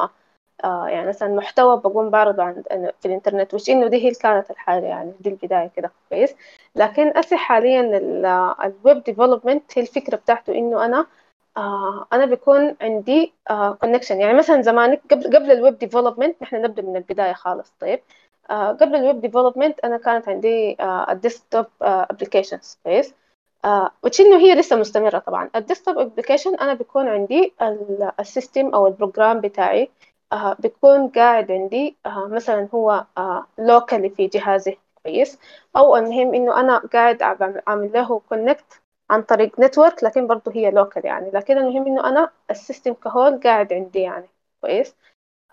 آه 0.64 0.88
يعني 0.88 1.08
مثلا 1.10 1.30
محتوى 1.36 1.78
بقوم 1.82 2.10
بعرضه 2.10 2.44
عن 2.44 2.64
في 3.02 3.06
الإنترنت 3.08 3.54
which 3.54 3.70
إنه 3.70 3.88
دي 3.88 4.06
هي 4.08 4.12
كانت 4.12 4.52
الحاجة 4.52 4.86
يعني 4.86 5.14
دي 5.20 5.30
البداية 5.30 5.68
كده. 5.68 5.92
كويس؟ 6.10 6.36
لكن 6.76 7.18
أسي 7.18 7.38
حاليا 7.38 7.82
ال 8.66 8.75
web 8.75 9.04
development 9.04 9.78
هي 9.78 9.82
الفكرة 9.82 10.16
بتاعته 10.18 10.54
إنه 10.56 10.86
أنا 10.86 11.08
آه 11.58 12.08
أنا 12.14 12.26
بيكون 12.26 12.76
عندي 12.82 13.34
connection 13.82 14.16
آه 14.16 14.20
يعني 14.22 14.38
مثلا 14.38 14.62
زمان 14.62 14.96
قبل 15.12 15.24
قبل 15.38 15.52
ال 15.52 15.58
web 15.58 15.78
development 15.78 16.42
نحن 16.42 16.56
نبدأ 16.62 16.82
من 16.82 16.96
البداية 16.96 17.34
خالص. 17.34 17.74
طيب 17.80 18.02
آه 18.50 18.72
قبل 18.72 18.96
ال 18.96 19.02
web 19.02 19.22
development 19.22 19.80
أنا 19.80 19.98
كانت 19.98 20.30
عندي 20.30 20.78
ال 21.12 21.18
desktop 21.18 21.66
applications 21.82 22.80
كويس 22.84 23.14
which 24.04 24.22
انه 24.22 24.38
هي 24.38 24.56
لسه 24.56 24.76
مستمرة 24.76 25.20
طبعا. 25.20 25.50
ال 25.56 25.61
desktop 25.61 25.98
application 25.98 26.56
أنا 26.56 26.74
بيكون 26.74 27.08
عندي 27.08 27.54
ال 28.20 28.27
system 28.27 28.68
أو 28.76 28.88
ال 28.88 28.94
program 28.94 29.42
بتاعي. 29.42 29.90
آه 30.34 30.54
بيكون 30.60 31.08
قاعد 31.10 31.52
عندي 31.52 31.98
آه 32.06 32.28
مثلا 32.28 32.68
هو 32.74 33.06
آه 33.18 33.46
locally 33.58 34.10
في 34.10 34.28
جهازي 34.28 34.78
كويس. 35.04 35.40
أو 35.78 35.98
المهم 35.98 36.34
إنه 36.34 36.60
أنا 36.60 36.78
قاعد 36.78 37.24
عامل 37.68 37.92
له 37.94 38.22
connect 38.30 38.83
عن 39.10 39.22
طريق 39.22 39.60
network 39.60 40.04
لكن 40.04 40.28
برضه 40.28 40.52
هي 40.56 40.72
local 40.72 41.06
يعني. 41.06 41.32
لكن 41.32 41.58
المهم 41.58 41.88
إنه 41.88 42.10
أنا 42.10 42.32
ال 42.52 42.58
system 42.58 42.94
ك 42.94 43.01
whole 43.01 43.40
قاعد 43.40 43.74
عندي 43.74 44.00
يعني. 44.00 44.30
كويس؟ 44.62 44.96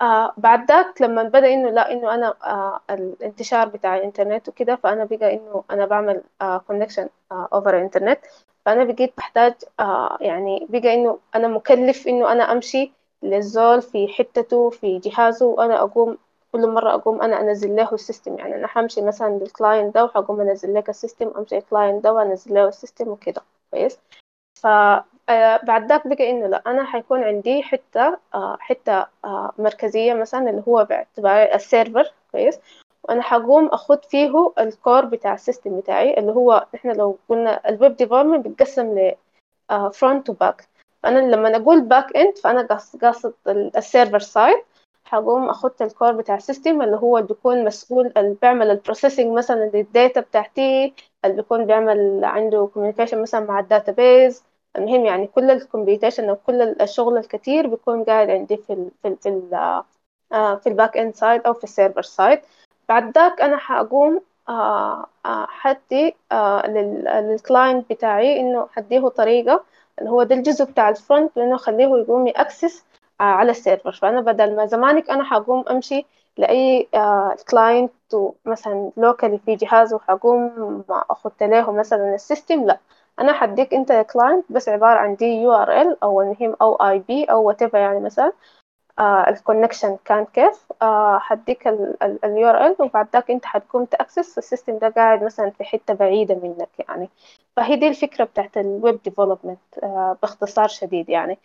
آه 0.02 0.34
بعد 0.36 0.68
ذاك 0.72 1.02
لما 1.02 1.22
بدأ 1.22 1.54
إنه 1.54 1.70
لا 1.70 1.92
إنه 1.92 2.14
أنا 2.14 2.34
آه 2.44 2.80
الانتشار 2.90 3.68
بتاع 3.68 3.96
الإنترنت 3.96 4.48
وكده 4.48 4.76
فأنا 4.76 5.04
بقى 5.04 5.34
إنه 5.34 5.64
أنا 5.70 5.86
بعمل 5.86 6.22
connection 6.66 7.08
over 7.32 7.76
الإنترنت. 7.76 8.18
فأنا 8.66 8.84
بقيت 8.84 9.12
بحتاج 9.18 9.54
آه 9.80 10.18
يعني 10.20 10.66
بقى 10.70 10.94
إنه 10.94 11.18
أنا 11.34 11.48
مكلف 11.48 12.08
إنه 12.08 12.32
أنا 12.32 12.52
أمشي 12.52 12.92
للزول 13.22 13.82
في 13.82 14.08
حتته 14.08 14.70
في 14.70 14.98
جهازه 14.98 15.46
وأنا 15.46 15.80
أقوم 15.82 16.18
كل 16.52 16.68
مرة 16.68 16.94
أقوم 16.94 17.22
أنا 17.22 17.40
أنزل 17.40 17.76
له 17.76 17.94
ال 17.94 18.00
system. 18.00 18.38
يعني 18.38 18.54
أنا 18.54 18.66
حمشي 18.66 19.00
مثلا 19.02 19.28
لل 19.38 19.52
client 19.52 19.94
ده 19.94 20.04
وحقوم 20.04 20.40
أنزل 20.40 20.74
لك 20.74 20.88
ال 20.88 20.94
system 20.94 21.32
أمشي 21.38 21.58
ال 21.58 21.65
client 21.65 22.04
ده 22.04 22.12
وأنزل 22.12 22.54
له 22.54 22.68
ال 22.68 22.74
system 22.74 23.08
وكده. 23.08 23.42
كويس؟ 23.70 23.98
فبعد 24.62 25.88
ذاك 25.88 26.06
بقى 26.06 26.30
إنه 26.30 26.46
لا 26.46 26.62
أنا 26.66 26.84
حيكون 26.84 27.24
عندي 27.24 27.62
حتة 27.62 28.18
حتة 28.58 29.06
مركزية 29.58 30.14
مثلا 30.14 30.50
اللي 30.50 30.62
هو 30.68 30.84
باعتبار 30.84 31.54
ال 31.54 31.61
server. 31.61 32.12
كويس؟ 32.32 32.58
وأنا 33.04 33.22
حقوم 33.22 33.66
أخد 33.66 34.04
فيه 34.04 34.52
ال 34.58 34.67
core 34.67 35.04
بتاع 35.04 35.34
ال 35.34 35.41
system 35.41 35.80
بتاعي 35.80 36.18
اللي 36.18 36.32
هو 36.32 36.66
إحنا 36.74 36.92
لو 36.92 37.18
قلنا 37.28 37.68
ال 37.68 37.75
web 37.75 37.96
development 37.96 38.46
بيتقسم 38.46 38.98
ل 38.98 39.14
front 39.92 40.30
و 40.30 40.38
back 40.38 40.68
فأنا 41.02 41.18
لما 41.18 41.56
أقول 41.56 41.80
back 41.80 42.16
end 42.16 42.38
فأنا 42.38 42.62
قاصد 43.02 43.32
ال 43.76 43.82
server 43.82 44.18
side 44.18 44.58
حقوم 45.10 45.48
أخد 45.48 45.70
ال 45.80 45.87
core 45.87 46.12
بتاع 46.12 46.34
ال 46.36 46.43
system 46.43 46.82
اللي 46.82 46.96
هو 46.96 47.22
بيكون 47.22 47.64
مسؤول 47.64 48.12
اللي 48.16 48.36
بيعمل 48.42 48.70
ال 48.70 48.76
processing 48.76 49.32
مثلا 49.38 49.70
لل 49.74 49.89
data 49.89 50.20
بتاعتي 50.20 50.94
اللي 51.24 51.36
بيكون 51.36 51.66
بيعمل 51.66 52.24
عنده 52.24 52.70
communication 52.74 53.22
مثلا 53.22 53.40
مع 53.46 53.60
ال 53.60 53.69
database 53.69 54.44
المهم 54.78 55.04
يعني 55.04 55.26
كل 55.26 55.50
ال 55.50 55.57
computation 55.57 56.28
أو 56.28 56.36
كل 56.36 56.62
الشغل 56.62 57.18
الكتير 57.18 57.66
بيكون 57.66 58.04
قاعد 58.04 58.30
عندي 58.30 58.56
في 58.56 58.72
ال 58.72 58.90
في 59.02 59.08
ال 59.08 59.16
في 59.22 59.28
ال 59.28 60.60
في 60.60 60.66
ال 60.68 60.74
back 60.74 60.96
end 60.96 61.14
side 61.14 61.42
أو 61.46 61.52
في 61.54 61.64
ال 61.64 61.70
server 61.70 62.02
side 62.02 62.40
بعد 62.88 63.18
ذاك 63.18 63.40
أنا 63.42 63.56
حقوم 63.56 64.20
حدي 65.48 66.14
لل 66.68 66.99
client 66.99 67.90
بتاعي 67.92 68.40
إنه 68.40 68.68
حديه 68.72 69.08
طريقة 69.08 69.64
اللي 69.98 70.10
هو 70.10 70.22
ده 70.22 70.34
الجزء 70.34 70.64
بتاع 70.64 70.88
ال 70.88 70.96
front 70.96 71.36
لأنه 71.36 71.54
أخليه 71.54 71.84
يقوم 71.96 72.26
ي 72.26 72.34
access 72.34 72.84
على 73.24 73.50
ال 73.50 73.55
server. 73.55 73.92
فأنا 73.92 74.20
بدل 74.20 74.56
ما 74.56 74.66
زمانك 74.66 75.10
أنا 75.10 75.24
حقوم 75.24 75.64
أمشي 75.70 76.06
لأي 76.36 76.88
client 77.50 77.92
مثلا 78.46 78.90
locally 78.96 79.38
في 79.38 79.54
جهازه 79.56 79.98
حقوم 79.98 80.84
أخد 80.90 81.32
له 81.42 81.72
مثلا 81.72 82.14
ال 82.14 82.22
system 82.22 82.66
لا. 82.66 82.78
أنا 83.20 83.32
حديك 83.32 83.74
أنت 83.74 83.92
client 84.12 84.44
بس 84.52 84.68
عبارة 84.68 84.98
عن 84.98 85.14
دي 85.16 85.24
URL 85.26 86.02
أو 86.02 86.22
المهم 86.22 86.56
أو 86.62 86.74
IP 86.74 87.24
أو 87.24 87.42
what 87.48 87.62
يعني 87.74 88.00
مثلا. 88.00 88.24
آه 88.26 88.32
ال 89.00 89.09
connection 89.09 89.98
كان 90.04 90.24
كيف؟ 90.24 90.64
آه 90.82 91.18
حديك 91.18 91.68
ال 92.24 92.48
URL 92.50 92.76
وبعد 92.80 93.08
ذاك 93.12 93.30
أنت 93.30 93.44
حتقوم 93.46 93.84
ت 93.84 93.92
access 93.92 94.38
ال 94.38 94.44
system 94.44 94.78
ده 94.78 94.88
قاعد 94.88 95.24
مثلا 95.24 95.50
في 95.50 95.64
حتة 95.64 95.94
بعيدة 95.94 96.34
منك 96.34 96.68
يعني. 96.88 97.08
فهي 97.56 97.76
دي 97.76 97.88
الفكرة 97.88 98.24
بتاعت 98.24 98.56
ال 98.58 98.69
web 98.69 99.02
development 99.02 99.58
آه 99.82 100.16
باختصار 100.22 100.68
شديد 100.68 101.08
يعني. 101.08 101.38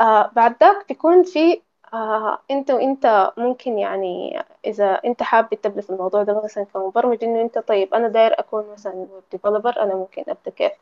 آه 0.00 0.30
بعد 0.36 0.56
ذاك 0.60 0.88
بيكون 0.88 1.22
في 1.22 1.60
آه 1.94 2.38
أنت 2.50 2.70
وأنت 2.70 3.32
ممكن 3.36 3.78
يعني 3.78 4.42
إذا 4.66 4.84
أنت 5.04 5.22
حابب 5.22 5.54
تبدا 5.54 5.80
في 5.80 5.90
الموضوع 5.90 6.22
ده 6.22 6.42
مثلا 6.44 6.64
كمبرمج 6.64 7.24
إنه 7.24 7.40
أنت 7.42 7.58
طيب 7.58 7.94
أنا 7.94 8.08
داير 8.08 8.40
أكون 8.40 8.64
مثلا 8.72 8.92
web 8.94 9.22
developer 9.32 9.82
أنا 9.82 9.94
ممكن 9.94 10.22
أبدأ 10.28 10.50
كيف؟ 10.50 10.72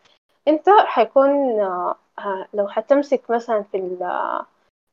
أنت 0.48 0.68
حيكون 0.86 1.60
آه 1.60 1.96
لو 2.54 2.68
حتمسك 2.68 3.30
مثلا 3.30 3.62
في 3.62 3.76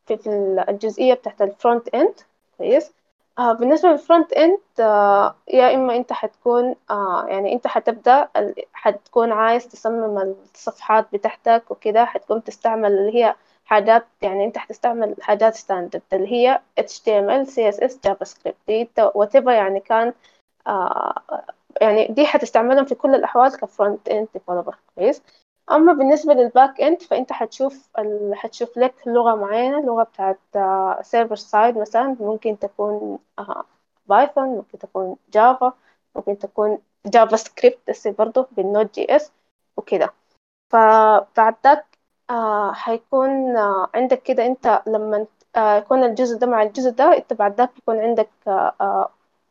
في 0.08 0.30
الجزئية 0.70 1.14
بتاعت 1.14 1.42
ال 1.42 1.49
front 1.49 1.88
end 1.96 2.14
كويس؟ 2.58 2.94
آه 3.40 3.54
بالنسبة 3.54 3.90
لل 3.90 4.02
front 4.02 4.34
end 4.34 4.60
آه 4.80 5.36
يا 5.54 5.76
إما 5.76 5.96
أنت 5.96 6.14
حتكون 6.14 6.76
آه 6.90 7.26
يعني 7.30 7.54
أنت 7.54 7.68
حتبدأ 7.68 8.30
حتكون 8.74 9.32
عايز 9.32 9.68
تصمم 9.68 10.36
الصفحات 10.54 11.08
بتاعتك 11.14 11.72
وكده 11.72 12.06
حتكون 12.06 12.44
تستعمل 12.44 12.92
اللي 12.92 13.16
هي 13.24 13.36
حاجات 13.66 14.06
يعني 14.22 14.46
أنت 14.46 14.58
حتستعمل 14.58 15.16
حاجات 15.22 15.56
standard 15.56 16.02
اللي 16.14 16.32
هي 16.32 16.62
HTML 16.80 17.48
CSS 17.48 17.94
JavaScript 18.08 18.56
دي 18.68 18.90
whatever 19.18 19.50
يعني 19.50 19.80
كان 19.80 20.14
آه 20.68 21.16
يعني 21.82 22.08
دي 22.08 22.26
حتستعملهم 22.26 22.86
في 22.86 22.96
كل 22.96 23.16
الأحوال 23.16 23.58
ك 23.58 23.66
front 23.66 24.10
end 24.10 24.28
developer 24.34 24.76
كويس؟ 24.96 25.22
أما 25.72 25.94
بالنسبة 25.94 26.34
لل 26.34 26.50
back 26.50 26.82
end 26.82 27.02
فأنت 27.02 27.32
حتشوف 27.34 27.90
ال... 28.00 28.34
لك 28.78 28.96
لغة 29.08 29.36
معينة 29.36 29.82
لغة 29.86 30.04
بتاعت 30.04 30.40
server 31.06 31.36
side 31.36 31.78
مثلا 31.78 32.16
ممكن 32.20 32.60
تكون 32.60 33.20
Python 34.10 34.48
ممكن 34.50 34.80
تكون 34.80 35.16
Java 35.34 35.74
ممكن 36.16 36.38
تكون 36.40 36.78
JavaScript 37.06 37.80
بس 37.90 38.08
برضه 38.08 38.48
بال 38.52 38.96
Node 38.96 39.16
JS 39.16 39.32
وكده. 39.78 40.14
فبعد 40.72 41.56
ذاك 41.64 41.86
آه 42.30 42.74
حيكون 42.74 43.58
آه 43.58 43.90
عندك 43.96 44.24
كده 44.24 44.46
أنت 44.46 44.84
لما 44.88 45.26
آه 45.56 45.76
يكون 45.78 46.04
الجزء 46.04 46.38
ده 46.40 46.48
مع 46.48 46.64
الجزء 46.64 46.90
ده 46.92 47.18
أنت 47.18 47.34
بعد 47.34 47.56
ذاك 47.58 47.78
يكون 47.78 48.00
عندك 48.00 48.30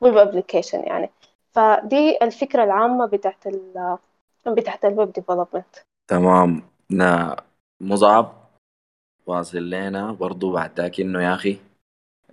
web 0.01 0.17
application 0.17 0.81
يعني. 0.85 1.11
فدي 1.55 2.19
الفكرة 2.23 2.65
العامة 2.65 3.07
بتاعت 3.07 3.47
ال 3.47 3.99
بتاعت 4.47 4.85
ال 4.85 4.92
web 4.92 5.13
development 5.13 5.77
تمام. 6.09 6.63
نا 6.91 7.37
مصعب 7.81 8.51
واصل 9.27 9.71
لنا 9.71 10.13
برضو 10.13 10.53
بعد 10.53 10.81
ذاك 10.81 11.01
إنه 11.01 11.23
يا 11.23 11.35
أخي. 11.35 11.59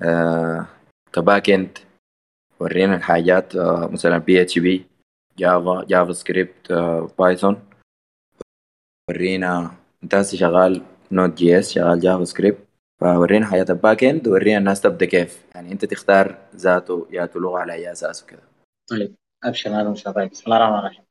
آه 0.02 0.68
ك 1.14 1.21
back 1.21 1.50
end. 1.50 1.78
ورينا 2.60 2.96
الحاجات 2.96 3.56
آه 3.56 3.88
مثلا 3.88 4.18
PHP 4.18 4.42
Java 4.42 4.86
JavaScript 5.38 6.72
آه 6.72 7.10
Python 7.20 7.64
ورينا 9.10 9.72
أنت 10.04 10.16
هسه 10.16 10.38
شغال 10.38 10.82
Node 11.12 11.34
JS 11.34 11.72
شغال 11.72 12.00
JavaScript 12.00 12.68
فورينا 13.02 13.46
حياة 13.46 13.66
ال 13.70 13.77
back 13.77 14.04
end 14.04 14.28
ورينا 14.28 14.58
الناس 14.58 14.82
تبدأ 14.82 15.06
كيف. 15.06 15.46
يعني 15.56 15.72
أنت 15.72 15.86
تختار 15.86 16.38
ذاته 16.56 17.08
يا 17.12 17.30
لغه 17.36 17.60
على 17.60 17.74
أي 17.74 17.92
أساس 17.92 18.24
وكذا. 18.24 18.44
طيب 18.90 19.16
أبشر 19.44 19.70
هذا 19.70 19.90
مش 19.90 20.04
بسم 20.04 20.44
الله 20.46 20.58
الرحمن 20.58 20.80
الرحيم. 20.80 21.04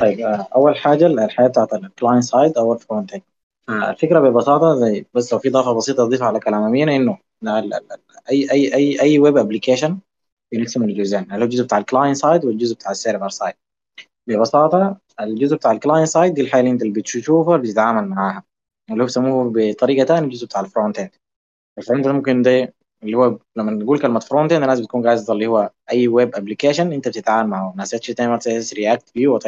طيب 0.00 0.20
أول 0.56 0.76
حاجة 0.76 1.06
الحياة 1.06 1.48
بتاعت 1.48 1.74
ال 1.74 1.81
client 1.81 2.24
side 2.24 2.58
أو 2.58 2.72
ال 2.72 2.79
front 2.79 3.12
end 3.14 3.22
الفكرة 3.70 4.20
ببساطة 4.20 4.74
زي 4.80 5.06
بس 5.14 5.32
لو 5.32 5.38
في 5.38 5.48
إضافة 5.48 5.72
بسيطة 5.72 6.02
أضيفها 6.04 6.26
على 6.26 6.40
كلام 6.40 6.62
أمين 6.62 6.88
إنه 6.88 7.18
أي 8.30 8.50
أي 8.52 8.74
أي 8.74 9.00
أي 9.02 9.18
web 9.18 9.36
application 9.36 9.98
بنقسم 10.52 10.84
لجزئين 10.84 11.22
اللي 11.24 11.38
هو 11.38 11.42
الجزء 11.44 11.64
بتاع 11.64 11.78
ال 11.78 11.83
client 11.83 12.16
side 12.16 12.44
والجزء 12.44 12.74
بتاع 12.74 12.90
ال 12.90 12.95
server 12.95 13.28
side 13.28 13.54
ببساطة 14.28 14.98
الجزء 15.20 15.56
بتاع 15.56 15.72
ال 15.72 15.77
client 15.77 16.08
side 16.08 16.34
دي 16.34 16.40
الحاجة 16.42 16.60
اللي 16.60 16.70
أنت 16.72 16.82
اللي 16.82 16.92
بتشوفها 16.94 17.56
اللي 17.56 17.68
بتتعامل 17.68 18.08
معاها. 18.08 18.44
اللي 18.90 19.02
هو 19.02 19.06
بيسموه 19.06 19.52
بطريقة 19.56 20.06
ثانية 20.06 20.26
الجزء 20.28 20.46
بتاع 20.46 20.60
ال 20.60 20.66
front 20.66 20.98
end 20.98 21.10
ال 21.78 21.83
front 21.83 22.06
end 22.06 22.16
ممكن 22.16 22.42
ده 22.42 22.74
اللي 23.02 23.16
هو 23.18 23.38
لما 23.56 23.72
نقول 23.72 24.00
كلمة 24.02 24.20
front 24.20 24.52
end 24.52 24.62
الناس 24.62 24.80
بتكون 24.80 25.08
قاصده 25.08 25.34
اللي 25.34 25.46
هو 25.46 25.72
أي 25.92 26.08
web 26.08 26.36
application 26.36 26.92
أنت 26.92 27.08
بتتعامل 27.08 27.50
معه. 27.50 27.74
ناس 27.76 27.94
HTML 27.94 28.64
React 28.76 29.08
Vue 29.08 29.34
what 29.34 29.46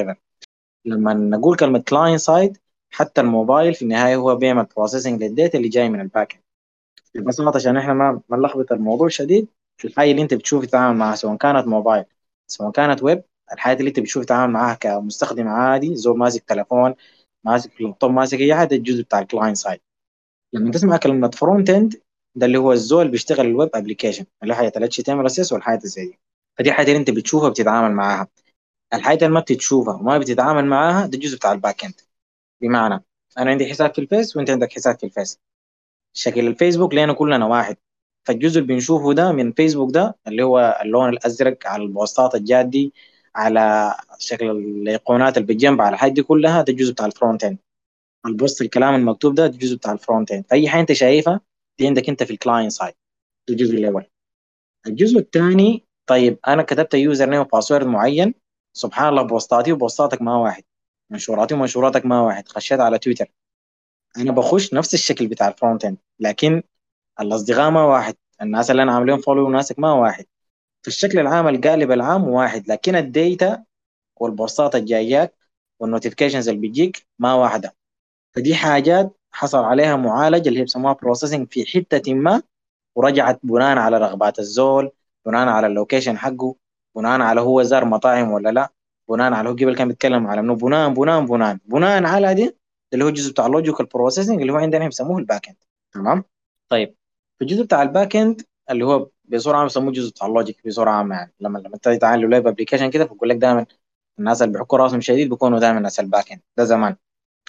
لما 0.84 1.14
نقول 1.14 1.56
كلمة 1.56 1.78
client 1.88 2.18
side 2.18 2.58
حتى 2.90 3.20
الموبايل 3.20 3.74
في 3.74 3.82
النهاية 3.82 4.16
هو 4.16 4.36
بيعمل 4.36 4.64
processing 4.76 5.22
لل 5.22 5.34
data 5.34 5.58
اللي 5.58 5.68
جاي 5.68 5.88
من 5.88 6.00
ال 6.00 6.07
back 6.07 6.34
end 6.34 6.42
ببساطه 7.14 7.56
عشان 7.56 7.76
إحنا 7.76 7.94
ما 7.94 8.22
نلخبط 8.30 8.72
الموضوع 8.72 9.08
شديد 9.08 9.48
الحاجة 9.84 10.10
اللي 10.10 10.22
أنت 10.22 10.34
بتشوف 10.34 10.66
تتعامل 10.66 10.98
معها 10.98 11.14
سواء 11.16 11.36
كانت 11.36 11.66
موبايل 11.66 12.04
سواء 12.46 12.70
كانت 12.70 13.02
ويب 13.02 13.22
الحاجات 13.52 13.80
اللي 13.80 13.88
أنت 13.88 14.00
بتشوف 14.00 14.24
تتعامل 14.24 14.52
معها 14.52 14.74
كمستخدم 14.74 15.48
عادي 15.48 15.96
زول 15.96 16.18
ماسك 16.18 16.44
تليفون 16.44 16.94
ماسك 17.44 17.80
لابتوب 17.80 18.10
ماسك 18.10 18.40
أي 18.40 18.54
حاجة 18.54 18.74
الجزء 18.74 19.02
بتاع 19.02 19.18
ال 19.18 19.23
client 19.23 19.54
side 19.54 19.80
لما 20.52 20.70
تسمع 20.70 20.96
كلمة 20.96 21.30
front 21.30 21.70
end 21.70 22.02
ده 22.34 22.46
اللي 22.46 22.58
هو 22.58 22.72
الزول 22.72 23.08
بيشتغل 23.08 23.46
ال 23.46 23.52
web 23.52 23.70
application 23.74 24.24
اللي 24.42 24.54
هي 24.54 24.68
ال 24.76 24.84
HTML 24.92 25.52
والحاجات 25.52 25.86
زي 25.86 26.06
دي. 26.06 26.18
فدي 26.58 26.72
حاجة 26.72 26.86
اللي 26.88 26.98
أنت 26.98 27.10
بتشوفها 27.10 27.48
بتتعامل 27.48 27.94
معاها 27.94 28.28
الحاجات 28.94 29.22
اللي 29.22 29.34
ما 29.34 29.40
بتشوفها 29.40 29.94
وما 29.94 30.18
بتتعامل 30.18 30.64
معاها 30.66 31.06
ده 31.06 31.14
الجزء 31.18 31.36
بتاع 31.36 31.52
ال 31.52 31.59
back 31.59 31.84
end 31.84 31.94
بمعنى 32.60 33.04
أنا 33.38 33.50
عندي 33.50 33.66
حساب 33.66 33.94
في 33.94 34.00
الفيس 34.00 34.36
وأنت 34.36 34.50
عندك 34.50 34.72
حساب 34.72 34.98
في 34.98 35.06
الفيس. 35.06 35.40
شكل 36.12 36.46
الفيسبوك 36.46 36.94
لنا 36.94 37.12
كلنا 37.12 37.46
واحد. 37.46 37.76
فالجزء 38.24 38.60
اللي 38.60 38.74
بنشوفه 38.74 39.12
ده 39.12 39.32
من 39.32 39.52
فيسبوك 39.52 39.90
ده 39.90 40.16
اللي 40.26 40.42
هو 40.42 40.78
اللون 40.82 41.08
الأزرق 41.08 41.66
على 41.66 41.82
ال 41.82 41.91
posts 41.91 42.34
الجادي 42.34 42.92
على 43.34 43.94
شكل 44.18 44.50
الايقونات 44.50 45.36
اللي 45.36 45.46
بالجنب 45.46 45.80
على 45.80 45.94
الحاجات 45.94 46.12
دي 46.14 46.22
كلها 46.22 46.62
ده 46.62 46.72
الجزء 46.72 46.92
بتاع 46.92 47.06
ال 47.06 47.13
front 47.13 47.44
end 47.44 47.58
ال 48.26 48.34
post 48.34 48.62
الكلام 48.62 48.94
المكتوب 48.94 49.34
ده, 49.34 49.46
ده 49.46 49.76
بتاع 49.76 49.92
ال 49.92 49.99
front 49.99 50.30
end 50.32 50.44
فأي 50.50 50.68
حاجة 50.68 50.80
أنت 50.80 50.92
شايفها 50.92 51.40
دي 51.78 51.86
عندك 51.86 52.08
أنت 52.08 52.22
في 52.22 52.30
ال 52.32 52.38
client 52.38 52.72
side 52.72 52.94
الجزء 53.50 53.74
الأول. 53.74 54.06
الجزء 54.86 55.18
الثاني 55.18 55.84
طيب 56.06 56.38
أنا 56.48 56.62
كتبت 56.62 56.94
username 56.94 57.30
و 57.30 57.40
password 57.40 57.86
معين. 57.86 58.34
سبحان 58.78 59.08
الله 59.08 59.22
بوستاتي 59.22 59.72
وبوستاتك 59.72 60.22
ما 60.22 60.36
واحد. 60.36 60.62
منشوراتي 61.10 61.54
ومنشوراتك 61.54 62.06
ما 62.06 62.20
واحد. 62.20 62.48
خشيت 62.48 62.80
على 62.80 62.98
تويتر. 62.98 63.26
أنا 64.16 64.32
بخش 64.32 64.74
نفس 64.74 64.94
الشكل 64.94 65.26
بتاع 65.26 65.48
ال 65.48 65.54
front 65.54 65.84
end 65.84 65.98
لكن 66.20 66.62
الأصدقاء 67.20 67.70
ما 67.70 67.84
واحد. 67.84 68.14
الناس 68.42 68.70
اللي 68.70 68.82
أنا 68.82 68.92
عاملين 68.94 69.18
follow 69.20 69.46
وناسك 69.46 69.78
ما 69.78 69.92
واحد. 69.92 70.24
في 70.82 70.88
الشكل 70.88 71.18
العام 71.18 71.48
القالب 71.48 71.92
العام 71.92 72.28
واحد 72.28 72.68
لكن 72.68 72.96
ال 72.96 73.10
data 73.10 73.64
والبوستات 74.16 74.74
الجايات 74.74 75.36
وال 75.80 75.89
notifications 75.89 76.48
اللي 76.48 76.68
بتجيك 76.68 77.06
ما 77.18 77.34
واحدة. 77.34 77.74
فدي 78.34 78.54
حاجات 78.54 79.18
حصل 79.32 79.64
عليها 79.64 79.96
معالجه 79.96 80.48
اللي 80.48 80.60
هي 80.60 80.64
بسموها 80.64 80.92
processing 80.92 81.48
في 81.50 81.66
حتة 81.66 82.14
ما 82.14 82.42
ورجعت 82.94 83.40
بناء 83.42 83.78
على 83.78 83.98
رغبات 83.98 84.38
الزول 84.38 84.90
بناء 85.26 85.48
على 85.48 85.66
ال 85.66 85.72
location 85.72 86.18
حقه. 86.18 86.67
بناء 86.96 87.20
على 87.20 87.40
هو 87.40 87.62
زار 87.62 87.84
مطاعم 87.84 88.32
ولا 88.32 88.48
لا؟ 88.48 88.68
بناء 89.08 89.32
على 89.32 89.48
هو 89.48 89.52
قبل 89.52 89.76
كان 89.76 89.88
بيتكلم 89.88 90.26
على 90.26 90.40
إنه 90.40 90.54
بناء 90.54 90.88
بناء 90.88 91.20
بناء. 91.24 91.58
بناء 91.66 92.04
على 92.04 92.34
دي 92.34 92.56
اللي 92.92 93.04
هو 93.04 93.08
الجزء 93.08 93.30
بتاع 93.32 93.46
ال 93.46 93.51
logical 93.51 93.86
processing 93.86 94.40
اللي 94.40 94.52
هو 94.52 94.56
عندنا 94.56 94.84
بيسموه 94.86 95.18
ال 95.18 95.24
back 95.24 95.48
end 95.48 95.56
تمام؟ 95.92 96.24
طيب 96.68 96.94
الجزء 97.42 97.62
بتاع 97.62 97.82
ال 97.82 97.89
back 97.89 98.16
end 98.16 98.42
اللي 98.70 98.84
هو 98.84 99.08
بصورة 99.24 99.54
عامة 99.56 99.64
بيسموه 99.68 99.88
الجزء 99.88 100.10
بتاع 100.10 100.26
ال 100.26 100.33
logic 100.33 100.66
بصورة 100.66 100.90
عامة 100.90 101.14
يعني. 101.16 101.32
لما 101.40 101.58
لما 101.58 101.76
تيجي 101.76 101.96
تعمل 101.98 102.34
web 102.34 102.46
application 102.46 102.90
كده 102.90 103.04
بقول 103.04 103.28
لك 103.28 103.36
دائما 103.36 103.66
الناس 104.18 104.42
اللي 104.42 104.52
بيحكوا 104.52 104.78
راسهم 104.78 105.00
شديد 105.00 105.28
بيكونوا 105.30 105.58
دائما 105.58 105.78
الناس 105.78 106.00
ال 106.00 106.07
back 106.07 106.32
end 106.32 106.40
ده 106.56 106.64
زمان. 106.64 106.96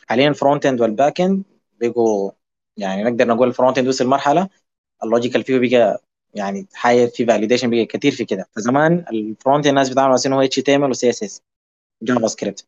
حاليا 0.08 0.29
ال 0.30 0.36
front 0.36 0.66
end 0.66 0.82
وال 0.82 0.95
back 0.95 1.22
end 1.22 1.44
بقوا 1.81 2.31
يعني 2.77 3.03
نقدر 3.03 3.27
نقول 3.27 3.48
ال 3.48 3.53
front 3.53 3.78
end 3.78 3.88
وصل 3.88 4.08
مرحلة 4.08 4.50
ال 5.04 5.09
logical 5.09 5.44
فيه 5.43 5.60
بقى 5.60 6.01
يعني 6.34 6.68
حاجة 6.74 7.06
في 7.06 7.26
validation 7.25 7.70
بقى 7.70 7.86
كثير 7.86 8.12
في 8.12 8.26
كده. 8.26 8.50
فزمان 8.56 9.06
ال 9.12 9.21
front 9.21 9.68
الناس 9.68 9.90
بتعمل 9.90 10.14
مثلا 10.14 10.36
هو 10.36 10.42
اتش 10.42 10.56
تي 10.56 10.76
ام 10.76 10.84
ال 10.86 10.90
وسي 10.90 11.10
اس 11.10 11.24
اس 11.24 11.42
جافا 12.04 12.28
سكريبت 12.28 12.68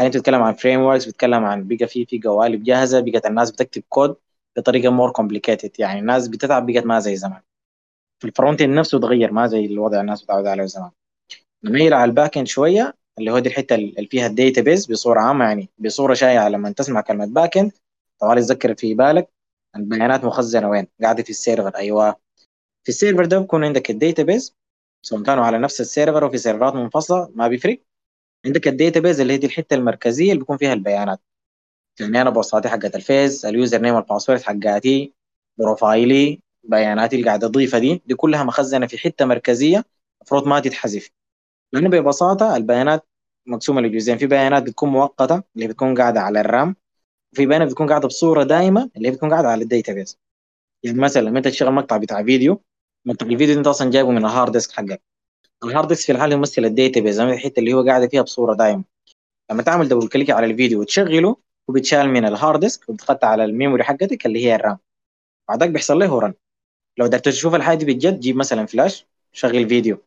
هسي 0.00 0.06
أنت 0.06 0.16
بتتكلم 0.16 0.42
عن 0.42 0.54
frameworks 0.54 1.06
بتتكلم 1.06 1.44
عن 1.44 1.68
بقى 1.68 1.88
في 1.88 2.06
في 2.06 2.20
قوالب 2.24 2.64
جاهزة 2.64 3.00
بقت 3.00 3.26
الناس 3.26 3.50
بتكتب 3.50 3.82
كود 3.88 4.16
بطريقة 4.56 4.90
more 4.92 5.10
complicated 5.12 5.70
يعني 5.80 6.00
الناس 6.00 6.28
بتتعب 6.28 6.66
بقت 6.66 6.86
ما 6.86 7.00
زي 7.00 7.16
زمان. 7.16 7.40
في 8.20 8.28
ال 8.28 8.34
front 8.34 8.62
نفسه 8.62 9.00
تغير 9.00 9.32
ما 9.32 9.46
زي 9.46 9.66
الوضع 9.66 10.00
الناس 10.00 10.22
متعوده 10.24 10.50
عليه 10.50 10.64
زمان. 10.66 10.90
نميل 11.64 11.94
على 11.94 12.04
ال 12.10 12.16
back 12.16 12.38
end 12.38 12.46
شوية 12.46 12.94
اللي 13.18 13.30
هو 13.32 13.38
دي 13.38 13.48
الحتة 13.48 13.74
اللي 13.74 14.06
فيها 14.10 14.26
ال 14.26 14.60
database 14.60 14.86
بصورة 14.92 15.20
عامة 15.20 15.44
يعني 15.44 15.68
بصورة 15.78 16.14
شائعة 16.14 16.48
لما 16.48 16.72
تسمع 16.72 17.00
كلمة 17.00 17.26
back 17.26 17.58
end 17.58 17.72
طوالي 18.20 18.40
تذكر 18.40 18.74
في 18.74 18.94
بالك 18.94 19.28
البيانات 19.76 20.24
مخزنة 20.24 20.68
وين؟ 20.70 20.86
قاعدة 21.02 21.22
في 21.22 21.30
ال 21.30 21.37
server 21.37 21.76
أيوه. 21.76 22.16
في 22.84 22.88
ال 22.88 22.93
server 22.93 23.24
ده 23.24 23.38
بيكون 23.38 23.64
عندك 23.64 23.90
ال 23.90 24.22
database 24.22 24.56
سواء 25.02 25.22
كانوا 25.22 25.44
على 25.44 25.58
نفس 25.58 25.80
ال 25.80 25.86
server 25.86 26.24
أو 26.24 26.30
في 26.30 26.38
سيرفرات 26.38 26.74
منفصلة 26.74 27.30
ما 27.34 27.48
بيفرق. 27.48 27.82
عندك 28.46 28.68
ال 28.68 29.00
database 29.00 29.20
اللي 29.20 29.32
هي 29.32 29.36
دي 29.38 29.46
الحتة 29.46 29.74
المركزية 29.74 30.28
اللي 30.32 30.38
بيكون 30.40 30.56
فيها 30.56 30.72
البيانات. 30.72 31.20
يعني 32.00 32.22
أنا 32.22 32.30
بوستاتي 32.30 32.68
حقت 32.68 32.96
الفيس 32.96 33.44
ال 33.44 33.80
username 33.82 33.94
وال 33.94 34.04
password 34.04 34.42
حقاتي 34.42 35.14
profile 35.58 36.30
ي 36.30 36.40
بياناتي 36.64 37.16
اللي 37.16 37.26
قاعد 37.26 37.44
اضيفها 37.44 37.80
دي 37.80 38.02
دي 38.06 38.14
كلها 38.14 38.44
مخزنة 38.44 38.86
في 38.86 38.98
حتة 38.98 39.24
مركزية 39.24 39.84
المفروض 40.22 40.48
ما 40.48 40.60
تتحذف. 40.60 41.10
لأنه 41.72 41.88
ببساطة 41.90 42.56
البيانات 42.56 43.06
مقسومة 43.46 43.80
لجزئين. 43.80 44.18
في 44.18 44.26
بيانات 44.26 44.62
بتكون 44.62 44.88
مؤقتة 44.90 45.42
اللي 45.56 45.68
بتكون 45.68 45.98
قاعدة 45.98 46.20
على 46.20 46.40
ال 46.40 46.49
RAM 46.49 46.76
وفي 47.32 47.46
بيانات 47.46 47.68
بتكون 47.68 47.88
قاعدة 47.88 48.08
بصورة 48.08 48.44
دائمه 48.44 48.90
اللي 48.96 49.10
بتكون 49.10 49.30
قاعدة 49.30 49.48
على 49.48 49.62
ال 49.62 49.92
database 49.92 50.18
يعني 50.82 50.98
مثلا 51.00 51.22
لما 51.22 51.38
أنت 51.38 51.48
تشتغل 51.48 51.72
مقطع 51.72 51.96
بتاع 51.96 52.22
فيديو 52.24 52.62
مقطع 53.06 53.26
الفيديو 53.26 53.58
انت 53.58 53.66
أصلا 53.66 53.90
جايبه 53.90 54.10
من 54.10 54.18
ال 54.18 54.25
hard 54.25 54.52
disk 54.52 54.72
حقك 54.72 55.02
ال 55.64 55.69
hard 55.69 55.88
disk 55.88 56.06
في 56.06 56.12
الحاله 56.12 56.34
يمثل 56.34 56.64
ال 56.64 57.00
database 57.00 57.20
الحتة 57.20 57.60
اللي 57.60 57.72
هو 57.74 57.82
قاعدة 57.86 58.08
فيها 58.08 58.22
بصورة 58.22 58.54
دائمه 58.54 58.84
لما 59.50 59.62
تعمل 59.62 59.88
double 59.88 60.08
click 60.08 60.30
على 60.30 60.46
الفيديو 60.46 60.80
وتشغله 60.80 61.36
وبتشال 61.68 62.08
من 62.08 62.26
ال 62.26 62.33
hard 62.33 62.60
disk 62.60 62.88
وبتقعد 62.88 63.28
على 63.28 63.44
ال 63.44 63.50
memory 63.50 63.84
حقتك 63.84 64.26
اللي 64.26 64.46
هي 64.46 64.54
ال 64.54 64.59
RAM. 64.59 64.78
بعدك 65.48 65.70
بيحصل 65.70 65.98
له 65.98 66.18
run 66.20 66.34
لو 66.98 67.06
قدرت 67.06 67.24
تشوف 67.24 67.54
الحاجة 67.54 67.78
دي 67.78 67.94
بجد 67.94 68.20
جيب 68.20 68.36
مثلا 68.36 68.66
فلاش 68.66 69.06
شغل 69.32 69.68
فيديو 69.68 69.98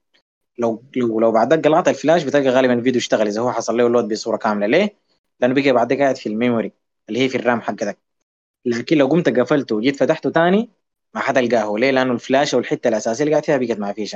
لو 0.58 0.84
لو 0.96 1.20
لو 1.20 1.32
بعدك 1.32 1.66
قلعت 1.68 1.88
الفلاش 1.88 2.24
بتلقى 2.24 2.50
غالبا 2.50 2.74
الفيديو 2.74 3.00
اشتغل. 3.00 3.28
إذا 3.28 3.42
هو 3.42 3.52
حصل 3.52 3.78
له 3.78 3.90
load 3.90 4.08
بصورة 4.14 4.38
كاملة. 4.38 4.68
ليه؟ 4.68 4.96
لأنه 5.40 5.54
بقى 5.54 5.72
بعدك 5.72 6.02
قاعد 6.02 6.18
في 6.18 6.30
ال 6.30 6.36
memory 6.36 6.72
اللي 7.10 7.20
هي 7.20 7.30
في 7.30 7.38
ال 7.38 7.44
RAM 7.44 7.62
حقتك. 7.62 7.98
لكن 8.66 8.98
لو 8.98 9.08
قمت 9.08 9.40
قفلته 9.40 9.76
وجيت 9.76 9.96
فتحته 9.96 10.32
ثاني 10.32 10.70
ما 11.16 11.22
حتلقاه 11.22 11.78
ليه؟ 11.78 11.92
لأنه 11.92 12.14
الفلاش 12.14 12.54
أو 12.54 12.60
الحتة 12.60 12.88
الأساسية 12.88 13.24
اللي 13.24 13.32
قاعد 13.32 13.46
فيها 13.46 13.58
بقت 13.58 13.80
ما 13.80 13.94
فيش 13.94 14.16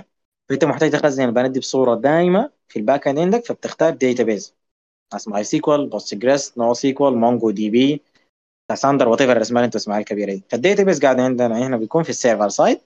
فأنت 0.49 0.65
محتاج 0.65 0.91
تخزن 0.91 1.23
البيانات 1.23 1.51
دي 1.51 1.59
بصوره 1.59 1.95
دائمه 1.95 2.51
في 2.67 2.79
ال 2.79 2.85
back 2.85 3.07
end 3.07 3.19
عندك 3.19 3.45
فبتختار 3.45 3.93
داتا 3.93 4.23
بيز 4.23 4.53
ماي 5.27 5.43
سيكوال 5.43 5.87
بوست 5.89 6.15
جريس 6.15 6.57
نو 6.57 6.73
سيكوال 6.73 7.17
مونجو 7.17 7.51
دي 7.51 7.69
بي 7.69 8.01
كاساندر 8.69 9.09
وات 9.09 9.21
ايفر 9.21 9.37
الأسماء 9.37 9.59
اللي 9.59 9.65
أنتم 9.65 9.79
تسمعها 9.79 9.99
الكبيرة 9.99 10.31
دي. 10.33 10.43
فال 10.49 10.83
database 10.83 10.99
قاعدة 10.99 11.23
عندنا 11.23 11.67
هنا 11.67 11.77
بيكون 11.77 12.03
في 12.03 12.09
ال 12.09 12.15
server 12.15 12.49
side 12.49 12.79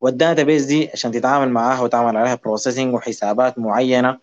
وال 0.00 0.42
database 0.42 0.64
دي 0.64 0.90
عشان 0.92 1.12
تتعامل 1.12 1.48
معاها 1.48 1.80
وتعمل 1.80 2.16
عليها 2.16 2.34
processing 2.34 2.94
وحسابات 2.94 3.58
معينة 3.58 4.18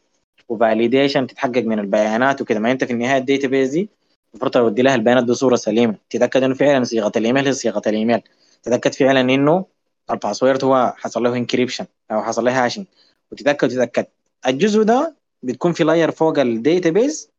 و 0.49 0.57
validation 0.57 1.27
تتحقق 1.27 1.63
من 1.63 1.79
البيانات 1.79 2.41
وكده. 2.41 2.59
ما 2.59 2.71
أنت 2.71 2.83
في 2.83 2.93
النهاية 2.93 3.17
ال 3.17 3.47
database 3.47 3.69
دي 3.69 3.89
المفروض 4.33 4.51
تودي 4.51 4.81
لها 4.81 4.95
البيانات 4.95 5.23
بصوره 5.23 5.55
سليمة. 5.55 5.95
تتأكد 6.09 6.43
إنه 6.43 6.53
فعلا 6.55 6.83
صيغة 6.83 7.11
الإيميل 7.17 7.45
هي 7.45 7.53
صيغة 7.53 7.81
الإيميل. 7.87 8.21
تتاكد 8.63 8.93
فعلا 8.93 9.21
إنه 9.21 9.65
ال 10.11 10.17
password 10.17 10.63
هو 10.63 10.93
حصل 10.97 11.23
له 11.23 11.35
encryption 11.35 11.85
أو 12.11 12.23
حصل 12.23 12.45
له 12.45 12.65
hashing 12.65 12.85
وتتاكد 13.31 13.67
تتاكد 13.69 14.05
الجزء 14.47 14.83
ده 14.83 15.15
بتكون 15.43 15.73
في 15.73 15.83
layer 15.83 16.11
فوق 16.11 16.39
ال 16.39 16.89
database 16.89 17.31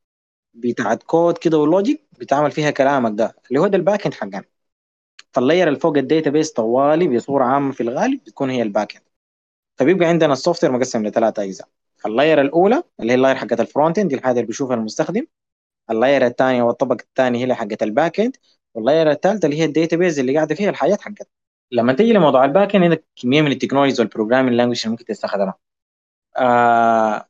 بتاعت 0.54 1.02
كود 1.02 1.38
كده 1.38 1.58
و 1.58 1.65
logic 1.65 2.00
بتعمل 2.20 2.50
فيها 2.50 2.70
كلامك 2.70 3.12
ده. 3.18 3.36
اللي 3.48 3.60
هو 3.60 3.66
ده 3.66 3.76
ال 3.78 3.84
back 3.84 4.04
end 4.06 4.14
حقنا. 4.14 4.44
فال 5.32 5.43
layer 5.43 5.68
اللي 5.68 5.78
فوق 5.78 5.96
ال 5.96 6.30
database 6.30 6.50
طوالي 6.52 7.08
بصورة 7.16 7.44
عامة 7.44 7.72
في 7.72 7.82
الغالب 7.82 8.20
بتكون 8.24 8.50
هي 8.50 8.62
ال 8.62 8.69
back 8.69 8.96
end 8.96 9.04
فبيبقى 9.76 10.08
عندنا 10.08 10.32
ال 10.32 10.64
software 10.64 10.72
مقسم 10.72 11.06
لثلاث 11.06 11.38
أجزاء. 11.38 11.68
ال 12.06 12.12
layer 12.12 12.40
الأولى 12.40 12.82
اللي 13.00 13.12
هي 13.12 13.16
ال 13.16 13.20
layer 13.20 13.36
حقت 13.36 13.60
ال 13.60 13.67
front 13.67 13.98
end 13.98 14.08
دي 14.08 14.14
الحاجة 14.14 14.32
اللي 14.36 14.46
بيشوفها 14.46 14.76
المستخدم. 14.76 15.26
ال 15.90 15.96
layer 15.96 16.26
الثانية 16.26 16.62
والطبقة 16.62 17.00
الثاني 17.00 17.44
هي 17.44 17.54
حقت 17.54 17.82
ال 17.82 17.90
back 17.90 18.20
end 18.20 18.36
وال 18.74 18.85
layer 18.85 19.10
الثالثه 19.10 19.46
اللي 19.46 19.58
هي 19.60 19.64
ال 19.64 19.96
database 19.96 20.18
اللي 20.18 20.36
قاعدة 20.36 20.54
فيها 20.54 20.70
الحاجات 20.70 21.00
حقتها 21.00 21.26
لما 21.72 21.92
تيجي 21.92 22.12
لموضوع 22.12 22.44
ال 22.44 22.50
back 22.50 22.74
end 22.76 22.84
عندك 22.84 23.04
كمية 23.16 23.42
من 23.42 23.52
ال 23.52 23.56
technologies 23.56 24.00
وال 24.00 24.09
programming 24.09 24.54
language 24.56 24.80
اللي 24.84 24.90
ممكن 24.90 25.04
تستخدمها. 25.04 25.54
آه 26.36 27.28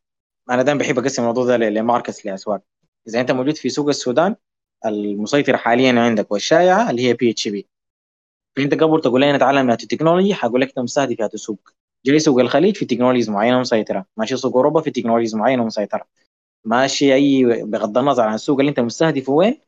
أنا 0.51 0.63
دائما 0.63 0.81
بحب 0.81 0.99
أقسم 0.99 1.23
الموضوع 1.23 1.45
ده 1.45 1.57
ل 1.57 1.65
markets 1.66 2.27
لأسواق. 2.27 2.63
إذا 3.09 3.21
أنت 3.21 3.31
موجود 3.31 3.57
في 3.57 3.69
سوق 3.69 3.89
السودان 3.89 4.37
المسيطرة 4.87 5.57
حاليا 5.57 6.01
عندك 6.01 6.33
والشائعة 6.33 6.91
اللي 6.91 7.03
هي 7.09 7.15
PHP 7.15 7.69
فأنت 8.57 8.75
قبل 8.75 9.01
تقول 9.01 9.21
لي 9.21 9.33
نتعلم 9.33 9.71
ال 9.71 9.77
technology 9.77 10.35
حقول 10.35 10.61
لك 10.61 10.69
انت 10.69 10.79
مستهدف 10.79 11.21
هذا 11.21 11.31
السوق. 11.35 11.71
جاي 12.07 12.19
سوق 12.19 12.41
الخليج 12.41 12.77
في 12.77 12.85
technologies 12.85 13.31
معينة 13.31 13.61
مسيطرة. 13.61 14.07
ماشي 14.17 14.37
سوق 14.37 14.57
أوروبا 14.57 14.81
في 14.81 14.91
technologies 14.91 15.35
معينة 15.35 15.65
مسيطرة. 15.65 16.07
ماشي 16.65 17.15
أي 17.15 17.45
بغض 17.65 17.99
النظر 17.99 18.23
عن 18.23 18.35
السوق 18.35 18.59
اللي 18.61 18.71
أنت 18.71 18.81
مستهدفه 18.81 19.33
وين 19.33 19.61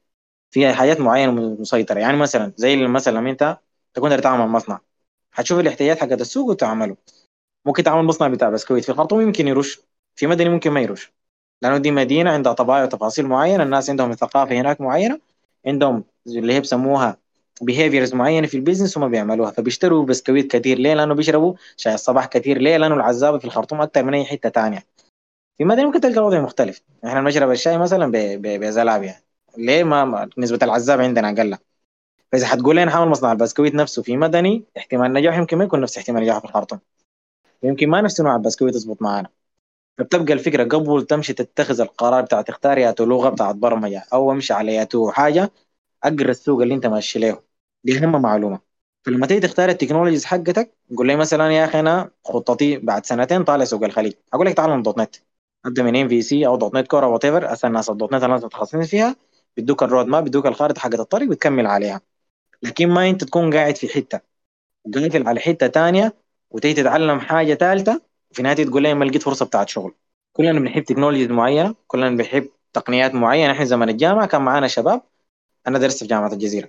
في 0.52 0.72
حاجات 0.72 1.00
معينة 1.00 1.32
مسيطرة. 1.32 1.98
يعني 1.98 2.16
مثلا 2.16 2.52
زي 2.56 2.76
مثلا 2.76 3.18
لما 3.18 3.30
أنت 3.30 3.58
تكون 3.94 4.16
تتعامل 4.16 4.48
مصنع. 4.48 4.80
حتشوف 5.32 5.60
الاحتياجات 5.60 5.98
حقت 5.98 6.20
السوق 6.20 6.48
وتعمله. 6.48 6.96
ممكن 7.66 7.82
تعمل 7.82 8.02
مصنع 8.02 8.28
بتاع 8.28 8.50
بسكويت 8.50 8.84
في 8.84 8.90
الخرطوم 8.90 9.20
يمكن 9.20 9.48
يرش. 9.48 9.80
في 10.14 10.26
مدني 10.26 10.48
ممكن 10.48 10.70
ما 10.70 10.80
يرش. 10.80 11.12
لأنه 11.62 11.78
دي 11.78 11.90
مدينة 11.90 12.30
عندها 12.30 12.52
طبائع 12.52 12.82
وتفاصيل 12.84 13.26
معينة. 13.26 13.62
الناس 13.62 13.90
عندهم 13.90 14.12
ثقافه 14.12 14.54
هناك 14.60 14.80
معينة. 14.80 15.18
عندهم 15.66 16.04
اللي 16.26 16.54
هي 16.54 16.60
بسموها 16.60 17.16
behaviors 17.62 18.14
معينة 18.14 18.46
في 18.46 18.56
ال 18.56 18.61
business 18.61 18.98
هم 18.98 19.08
بيعملوها. 19.08 19.50
فبيشتروا 19.50 20.04
بسكويت 20.04 20.56
كثير 20.56 20.78
ليه؟ 20.78 20.94
لأنه 20.94 21.14
بيشربوا 21.14 21.54
شاي 21.76 21.94
الصباح 21.94 22.26
كثير 22.26 22.58
ليه؟ 22.58 22.76
لأنه 22.76 22.94
العزابه 22.94 23.38
في 23.38 23.44
الخرطوم 23.44 23.80
أكثر 23.80 24.04
من 24.04 24.14
أي 24.14 24.24
حتة 24.24 24.48
ثانية 24.48 24.84
في 25.58 25.64
مدني 25.64 25.86
ممكن 25.86 26.00
تلقى 26.00 26.18
الوضع 26.18 26.40
مختلف. 26.40 26.82
إحنا 27.06 27.20
بنشرب 27.20 27.50
الشاي 27.50 27.78
مثلا 27.78 28.10
بزلابيا 28.42 29.21
ليه 29.58 29.84
ما 29.84 30.30
نسبة 30.38 30.58
العزاب 30.62 31.00
عندنا 31.00 31.30
أقل؟ 31.30 31.58
فإذا 32.32 32.46
حتقول 32.46 32.76
لي 32.76 32.82
أنا 32.82 32.90
حاعمل 32.90 33.10
مصنع 33.10 33.32
البسكويت 33.32 33.74
نفسه 33.74 34.02
في 34.02 34.16
مدني 34.16 34.64
احتمال 34.78 35.06
النجاح 35.06 35.38
يمكن 35.38 35.58
ما 35.58 35.64
يكون 35.64 35.80
نفس 35.80 35.98
احتمال 35.98 36.18
النجاح 36.22 36.38
في 36.38 36.44
الخرطوم 36.44 36.78
يمكن 37.62 37.88
ما 37.88 38.00
نفس 38.00 38.20
نوع 38.20 38.36
البسكويت 38.36 38.74
يظبط 38.74 39.02
معانا. 39.02 39.28
فبتبقى 39.98 40.32
الفكرة 40.32 40.64
قبل 40.64 41.06
تمشي 41.06 41.32
تتخذ 41.32 41.80
القرار 41.80 42.22
بتاع 42.22 42.42
تختار 42.42 42.78
ياتو 42.78 43.04
لغة 43.04 43.28
بتاعت 43.28 43.54
برمجه 43.54 44.04
أو 44.12 44.32
امشي 44.32 44.52
على 44.52 44.74
ياتو 44.74 45.10
حاجة 45.10 45.50
أقرأ 46.04 46.30
السوق 46.30 46.62
اللي 46.62 46.74
أنت 46.74 46.86
ماشي 46.86 47.18
له. 47.18 47.42
دي 47.84 47.98
اهم 47.98 48.22
معلومة. 48.22 48.60
فلما 49.04 49.26
تيجي 49.26 49.40
تختار 49.40 49.68
ال 49.68 49.73
technologies 49.73 50.24
حقتك 50.24 50.74
قول 50.96 51.06
لي 51.06 51.16
مثلا 51.16 51.52
يا 51.52 51.64
أخي 51.64 51.80
أنا 51.80 52.10
خطتي 52.24 52.78
بعد 52.78 53.06
سنتين 53.06 53.44
طالع 53.44 53.64
سوق 53.64 53.84
الخليج. 53.84 54.12
أقول 54.34 54.46
لك 54.46 54.54
تعال 54.54 54.82
.NET. 54.82 55.16
أبدأ 55.66 55.82
من 55.82 55.96
MVC 55.96 56.46
أو 56.46 56.56
.NET 56.56 56.86
Core 56.86 57.04
أو 57.04 57.12
whatever 57.12 57.66
الناس 57.66 57.90
ال 57.90 58.12
.NET 58.12 58.24
الناس 58.24 58.44
متخصصين 58.44 58.82
فيها. 58.82 59.16
بيدوك 59.56 59.82
ال 59.82 60.06
roadmap 60.06 60.24
بيدوك 60.24 60.46
الخارطة 60.46 60.80
حقت 60.80 61.00
الطريق 61.00 61.30
وتكمل 61.30 61.66
عليها. 61.66 62.00
لكن 62.62 62.88
ما 62.88 63.10
أنت 63.10 63.24
تكون 63.24 63.54
قاعد 63.54 63.76
في 63.76 63.88
حتة. 63.88 64.20
قافل 64.94 65.28
على 65.28 65.40
حتة 65.40 65.68
ثانية 65.68 66.14
وتيجي 66.50 66.82
تتعلم 66.82 67.20
حاجة 67.20 67.54
ثالثه 67.54 68.02
وفي 68.30 68.38
النهايه 68.38 68.64
تقول 68.64 68.82
لي 68.82 68.94
ما 68.94 69.04
لقيت 69.04 69.22
فرصة 69.22 69.46
بتاعت 69.46 69.68
شغل. 69.68 69.94
كلنا 70.32 70.60
بنحب 70.60 70.84
technologies 70.84 71.28
معينة 71.28 71.74
كلنا 71.86 72.10
بنحب 72.10 72.48
تقنيات 72.72 73.14
معينة. 73.14 73.52
إحنا 73.52 73.64
زمان 73.64 73.88
الجامعة 73.88 74.26
كان 74.26 74.42
معانا 74.42 74.68
شباب 74.68 75.02
أنا 75.66 75.78
درست 75.78 75.98
في 75.98 76.06
جامعة 76.06 76.32
الجزيرة 76.32 76.68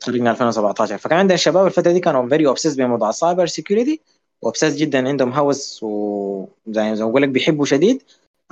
تخرجنا 0.00 0.30
2017 0.30 0.98
فكان 0.98 1.18
عندنا 1.18 1.34
الشباب 1.34 1.66
الفترة 1.66 1.92
دي 1.92 2.00
كانوا 2.00 2.28
very 2.28 2.46
obsessed 2.46 2.74
بموضوع 2.74 3.08
ال 3.08 3.14
cyber 3.14 3.46
security 3.46 4.00
و 4.42 4.46
obsessed 4.46 4.76
جدا 4.76 5.08
عندهم 5.08 5.32
هوس 5.32 5.80
وزي 5.82 6.92
ما 6.94 6.94
بقول 6.94 7.22
لك 7.22 7.28
بيحبوا 7.28 7.64
شديد 7.64 8.02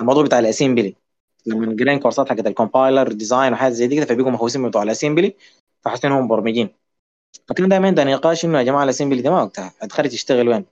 الموضوع 0.00 0.24
بتاع 0.24 0.38
ال 0.38 0.45
assembly 0.45 0.94
لما 1.46 1.76
قرينا 1.80 1.96
كورسات 1.96 2.28
حقت 2.28 2.46
ال 2.46 2.54
compiler 2.54 3.12
design 3.12 3.52
وحاجات 3.52 3.72
زي 3.72 3.86
دي 3.86 3.96
كده 3.96 4.06
فبيقوا 4.06 4.30
مهووسين 4.30 4.60
بموضوع 4.60 4.82
ال 4.82 4.88
assembly 4.88 5.34
فحاسين 5.80 6.12
انهم 6.12 6.24
مبرمجين. 6.24 6.68
فكان 7.48 7.68
دائما 7.68 7.86
عندنا 7.86 8.14
نقاش 8.14 8.44
إنه 8.44 8.58
يا 8.58 8.62
جماعة 8.62 8.84
ال 8.84 8.89
assembly 8.89 9.22
ده 9.22 9.30
ما 9.30 9.42
وقتها. 9.42 9.72
هتخرج 9.82 10.08
تشتغل 10.10 10.48
وين؟ 10.48 10.64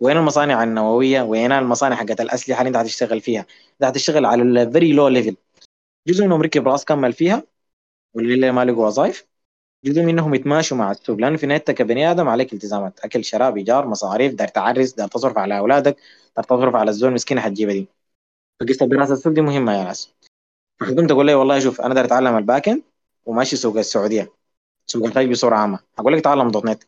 وين 0.00 0.16
المصانع 0.16 0.62
النووية؟ 0.62 1.22
وين 1.22 1.52
المصانع 1.52 1.96
حقت 1.96 2.20
الأسلحة 2.20 2.60
اللي 2.60 2.68
أنت 2.68 2.76
هتشتغل 2.76 3.20
فيها؟ 3.20 3.40
انت 3.72 3.84
هتشتغل 3.84 4.26
على 4.26 4.42
ال 4.42 4.52
very 4.52 4.92
low 4.92 5.08
level 5.08 5.36
جزء 6.08 6.24
منهم 6.24 6.42
ركب 6.42 6.68
راس 6.68 6.84
كمل 6.84 7.12
فيها 7.12 7.42
واللي 8.14 8.52
ما 8.52 8.64
لقوا 8.64 8.86
وظائف 8.86 9.26
جزء 9.84 10.02
منهم 10.02 10.34
يتماشوا 10.34 10.76
مع 10.76 10.90
السوق 10.90 11.16
لأنه 11.18 11.36
في 11.36 11.46
نهايتك 11.46 11.74
كبني 11.74 12.10
آدم 12.10 12.28
عليك 12.28 12.52
التزامات. 12.52 13.00
أكل 13.00 13.24
شراب 13.24 13.56
إيجار 13.56 13.86
مصاريف 13.86 14.34
دار 14.34 14.48
تعرس 14.48 14.92
دار 14.92 15.08
تصرف 15.08 15.38
على 15.38 15.58
أولادك 15.58 15.96
دار 16.36 16.44
تصرف 16.44 16.74
على 16.74 16.90
الزول 16.90 17.08
المسكين 17.08 17.40
حتجيبها 17.40 17.74
دي. 17.74 17.88
فقصة 18.60 18.86
دراسه 18.86 19.12
السوق 19.14 19.32
دي 19.32 19.40
مهمة 19.40 19.78
يا 19.78 19.84
ناس 19.84 20.14
فحكمت 20.82 21.08
تقول 21.08 21.26
لي 21.26 21.34
والله 21.34 21.58
شوف 21.58 21.80
أنا 21.80 21.94
داير 21.94 22.06
أتعلم 22.06 22.36
ال 22.36 22.42
back 22.42 22.68
end 22.68 22.82
وماشي 23.26 23.56
سوق 23.56 23.76
السعودية. 23.76 24.32
سوق 24.86 25.06
الخليج 25.06 25.30
بصورة 25.30 25.56
عامة. 25.56 25.78
أقول 25.98 26.12
لك 26.12 26.20
تعلم 26.24 26.50
.NET. 26.50 26.82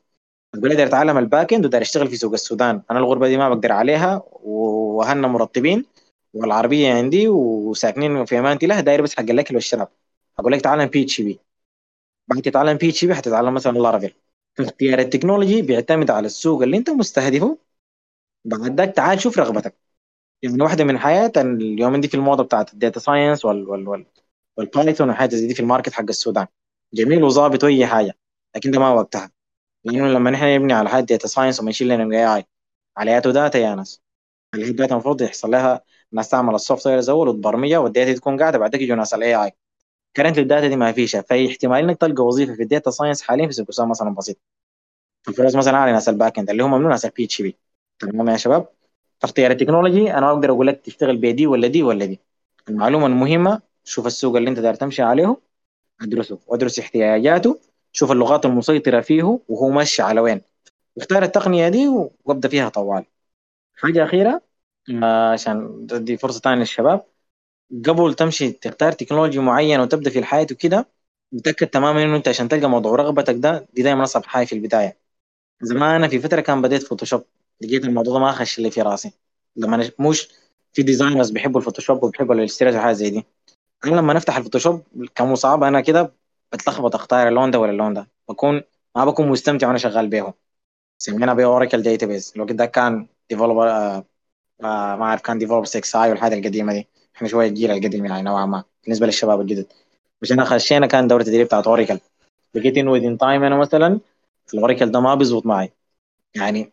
تقول 0.52 0.68
لي 0.76 0.84
أتعلم 0.84 1.18
ال 1.18 1.25
back 1.25 1.52
end 1.52 1.64
وداير 1.66 1.82
أشتغل 1.82 2.08
في 2.08 2.16
سوق 2.16 2.32
السودان. 2.32 2.82
أنا 2.90 2.98
الغربة 2.98 3.28
دي 3.28 3.36
ما 3.36 3.48
بقدر 3.48 3.72
عليها 3.72 4.22
واهلنا 4.42 5.28
مرتبين 5.28 5.84
والعربية 6.34 6.94
عندي 6.94 7.28
وساكنين 7.28 8.24
في 8.24 8.38
امانتي 8.38 8.66
له 8.66 8.80
داير 8.80 9.02
بس 9.02 9.14
حق 9.14 9.22
الأكل 9.22 9.54
والشراب 9.54 9.88
أقول 10.38 10.52
لك 10.52 10.60
تعلم 10.60 10.86
PHP 10.86 11.40
بعد 12.28 12.42
تتعلم 12.42 12.76
PHP 12.76 13.14
حتتعلم 13.14 13.54
مثلا 13.54 13.78
Laravel 13.78 14.14
فاختيار 14.54 14.98
ال 14.98 15.04
technology 15.04 15.62
بيعتمد 15.62 16.10
على 16.10 16.26
السوق 16.26 16.62
اللي 16.62 16.76
أنت 16.76 16.90
مستهدفه. 16.90 17.58
بعد 18.44 18.80
ذاك 18.80 18.94
تعال 18.96 19.20
شوف 19.20 19.38
رغبتك. 19.38 19.74
يعني 20.44 20.62
واحدة 20.62 20.84
من 20.84 20.98
حاجات 20.98 21.32
اليوم 21.36 22.00
دي 22.00 22.08
في 22.08 22.14
الموضة 22.14 22.44
بتاعت 22.44 22.72
ال 22.72 22.78
data 22.78 23.00
science 23.00 23.44
وال 23.44 23.68
وال 23.68 23.88
وال 23.88 24.06
وال 24.56 24.70
Python 24.70 25.10
وحاجات 25.10 25.34
زي 25.34 25.46
دي 25.46 25.54
في 25.54 25.60
ال 25.60 25.65
market 25.65 25.92
حق 25.92 26.04
السودان. 26.08 26.46
جميل 26.94 27.24
وظابط 27.24 27.64
وأي 27.64 27.86
حاجة 27.86 28.18
لكن 28.56 28.70
ده 28.70 28.78
ما 28.80 28.90
وقتها. 28.90 29.30
لأنه 29.84 30.08
لما 30.08 30.30
نحن 30.30 30.44
نبني 30.56 30.72
على 30.72 30.88
حاجة 30.90 31.04
data 31.04 31.28
science 31.28 31.60
و 31.60 31.88
machine 31.88 32.14
learning 32.14 32.36
AI 32.36 32.44
علياته 32.96 33.32
data 33.32 33.58
يا 33.58 33.74
ناس. 33.74 34.02
اللي 34.54 34.66
هي 34.66 34.70
ال 34.70 34.75
data 34.75 34.94
المفروض 34.94 35.22
يحصل 35.22 35.50
لها 35.50 35.82
ناس 36.12 36.30
تعمل 36.30 36.56
ال 36.56 36.86
software 36.88 37.00
الأول 37.00 37.28
وتبرمجها 37.28 37.78
وال 37.78 37.90
data 37.90 38.14
تكون 38.14 38.40
قاعدة 38.40 38.58
بعدك 38.58 38.82
يجوا 38.82 38.96
ناس 38.96 39.14
ال 39.14 39.36
AI 39.36 39.52
current 40.16 40.38
ال 40.38 40.44
data 40.44 40.68
دي 40.68 40.76
ما 40.76 40.92
فيش 40.92 41.16
فهي 41.16 41.48
احتمال 41.50 41.78
إنك 41.84 41.98
تلقى 42.00 42.24
وظيفة 42.24 42.54
في 42.54 42.62
ال 42.62 42.68
data 42.68 42.90
science 42.90 43.22
حاليا 43.22 43.46
في 43.46 43.52
سوق 43.52 43.86
مثلا 43.88 44.10
بسيط. 44.14 44.38
الفرص 45.28 45.56
مثلا 45.56 45.76
على 45.78 45.92
ناس 45.92 46.08
ال 46.08 46.38
backend 46.38 46.50
اللي 46.50 46.62
هم 46.64 46.82
من 46.82 46.88
ناس 46.88 47.04
ال 47.06 47.24
PHP 47.24 47.58
تمام 47.98 48.28
يا 48.28 48.36
شباب؟ 48.36 48.68
فاختيار 49.24 49.50
ال 49.50 49.56
technology 49.56 50.12
أنا 50.12 50.20
ما 50.20 50.30
أقدر 50.30 50.50
أقول 50.50 50.66
لك 50.66 50.80
تشتغل 50.80 51.16
بدي 51.16 51.46
ولا 51.46 51.68
دي 51.68 51.82
ولا 51.82 52.04
دي. 52.04 52.20
المعلومة 52.68 53.06
المهمة 53.06 53.62
شوف 53.84 54.06
السوق 54.06 54.36
اللي 54.36 54.50
أنت 54.50 54.58
داير 54.58 54.74
تمشي 54.74 55.02
عليه 55.02 55.36
ادرسه 56.02 56.38
وادرس 56.46 56.78
احتياجاته 56.78 57.60
شوف 57.92 58.12
اللغات 58.12 58.46
المسيطرة 58.46 59.00
فيه 59.00 59.40
وهو 59.48 59.70
ماشي 59.70 60.02
على 60.02 60.20
وين. 60.20 60.40
واختار 60.96 61.22
التقنية 61.22 61.68
دي 61.68 61.88
وابدأ 62.24 62.48
فيها 62.48 62.68
طوال. 62.68 63.04
حاجة 63.76 64.04
أخيرة 64.04 64.42
آه، 65.02 65.32
عشان 65.32 65.86
تدي 65.88 66.16
فرصة 66.16 66.40
ثانية 66.40 66.58
للشباب. 66.60 67.04
قبل 67.88 68.14
تمشي 68.14 68.52
تختار 68.52 68.92
تكنولوجيا 68.92 69.40
معينة 69.40 69.82
وتبدأ 69.82 70.10
في 70.10 70.18
الحاجات 70.18 70.46
وكده 70.52 70.88
متأكد 71.32 71.66
تماما 71.66 72.02
إنه 72.02 72.16
أنت 72.16 72.28
عشان 72.28 72.48
تلقى 72.48 72.70
موضوع 72.70 72.96
رغبتك 72.96 73.34
ده 73.34 73.66
دي 73.72 73.82
دايما 73.82 74.04
أصعب 74.04 74.24
حاجة 74.24 74.46
في 74.46 74.54
البداية. 74.54 74.98
زمان 75.62 76.08
في 76.08 76.18
فترة 76.20 76.40
كان 76.40 76.62
بديت 76.62 76.82
Photoshop 76.82 77.24
لقيت 77.60 77.84
الموضوع 77.84 78.14
ده 78.14 78.20
ما 78.20 78.32
خش 78.32 78.58
لي 78.58 78.70
في 78.70 78.82
راسي. 78.82 79.12
لما 79.56 79.90
مش 79.98 80.28
في 80.72 80.82
designers 80.82 81.30
بيحبوا 81.30 81.60
ال 81.60 81.64
Photoshop 81.64 82.02
وبيحبوا 82.02 82.34
ال 82.34 82.38
Illustrator 82.38 82.80
وحاجه 82.80 82.92
زي 82.92 83.10
دي. 83.10 83.26
أنا 83.84 83.96
لما 83.96 84.12
نفتح 84.14 84.36
ال 84.36 84.41
Photoshop 84.41 84.82
كمصعب 85.14 85.62
أنا 85.64 85.80
كده 85.80 86.12
بتلخبط 86.52 86.94
أختار 86.94 87.28
اللون 87.28 87.50
ده 87.50 87.58
ولا 87.58 87.70
اللون 87.72 87.94
ده. 87.94 88.08
بكون 88.28 88.62
ما 88.96 89.04
بكون 89.04 89.28
مستمتع 89.28 89.66
وأنا 89.66 89.78
شغال 89.78 90.08
بيه 90.08 90.34
سمينا 90.98 91.34
بيه 91.34 91.44
اوراكل 91.44 91.82
داتا 91.82 92.06
بيز 92.06 92.32
الوقت 92.36 92.52
ده 92.52 92.66
كان 92.66 93.06
ديفلوبر 93.30 93.70
آه 93.70 94.04
آه 94.64 94.96
ما 94.96 95.04
أعرف 95.04 95.22
كان 95.22 95.38
ديفلوبر 95.38 95.64
6 95.64 96.04
اي 96.04 96.10
والحاجة 96.10 96.34
القديمة 96.38 96.72
دي. 96.72 96.88
إحنا 97.16 97.28
شوية 97.28 97.48
الجيل 97.48 97.70
القديم 97.70 98.06
يعني 98.06 98.22
نوعا 98.22 98.46
ما 98.46 98.64
بالنسبة 98.84 99.06
للشباب 99.06 99.40
الجدد. 99.40 99.66
عشان 100.22 100.44
خشينا 100.44 100.86
كان 100.86 101.08
دورة 101.08 101.20
التدريب 101.22 101.46
بتاعت 101.46 101.66
اوراكل 101.66 101.98
لقيت 102.54 102.78
ويدين 102.78 103.18
تايم 103.18 103.44
أنا 103.44 103.56
مثلا 103.56 104.00
الاوراكل 104.54 104.90
ده 104.92 105.00
ما 105.00 105.14
بيظبط 105.14 105.46
معي. 105.46 105.72
يعني 106.34 106.72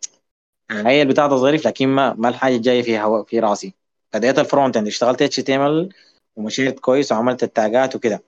هي 0.72 1.02
البتاع 1.02 1.28
ده 1.28 1.36
ظريف 1.36 1.68
لكن 1.68 1.88
ما 1.88 2.14
ما 2.14 2.30
الحاجة 2.30 2.56
الجايه 2.56 2.82
في 2.82 3.24
في 3.28 3.40
راسي. 3.40 3.74
بديت 4.14 4.40
الفرونت 4.40 4.78
اند 4.78 4.88
اشتغلت 4.88 5.22
اتش 5.22 5.36
تي 5.36 5.56
إم 5.56 5.62
إل 5.62 5.90
ومشيت 6.36 6.80
كويس 6.80 7.12
وعملت 7.12 7.44
التاجات 7.44 7.96
وكده. 7.96 8.24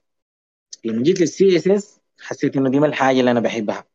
لما 0.86 1.04
جيت 1.04 1.22
لل 1.22 1.58
CSS 1.58 2.02
حسيت 2.22 2.58
إنه 2.58 2.70
دي 2.70 2.80
ما 2.80 2.88
الحاجة 2.88 3.20
اللي 3.20 3.32
أنا 3.32 3.40
بحبها. 3.40 3.86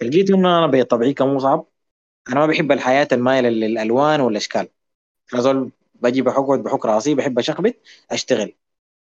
فلقيت 0.00 0.30
إنه 0.30 0.58
أنا 0.58 0.66
بطبيعي 0.66 1.14
كمصعب 1.14 1.66
أنا 2.28 2.40
ما 2.40 2.46
بحب 2.46 2.72
الحاجات 2.72 3.08
المايلة 3.12 3.50
للألوان 3.50 4.20
والأشكال. 4.20 4.68
فزول 5.26 5.72
بجي 5.94 6.22
بحقعد 6.22 6.62
بحك 6.62 6.86
راسي 6.86 7.14
بحب 7.14 7.38
أشخبط 7.38 7.74
أشتغل. 8.10 8.54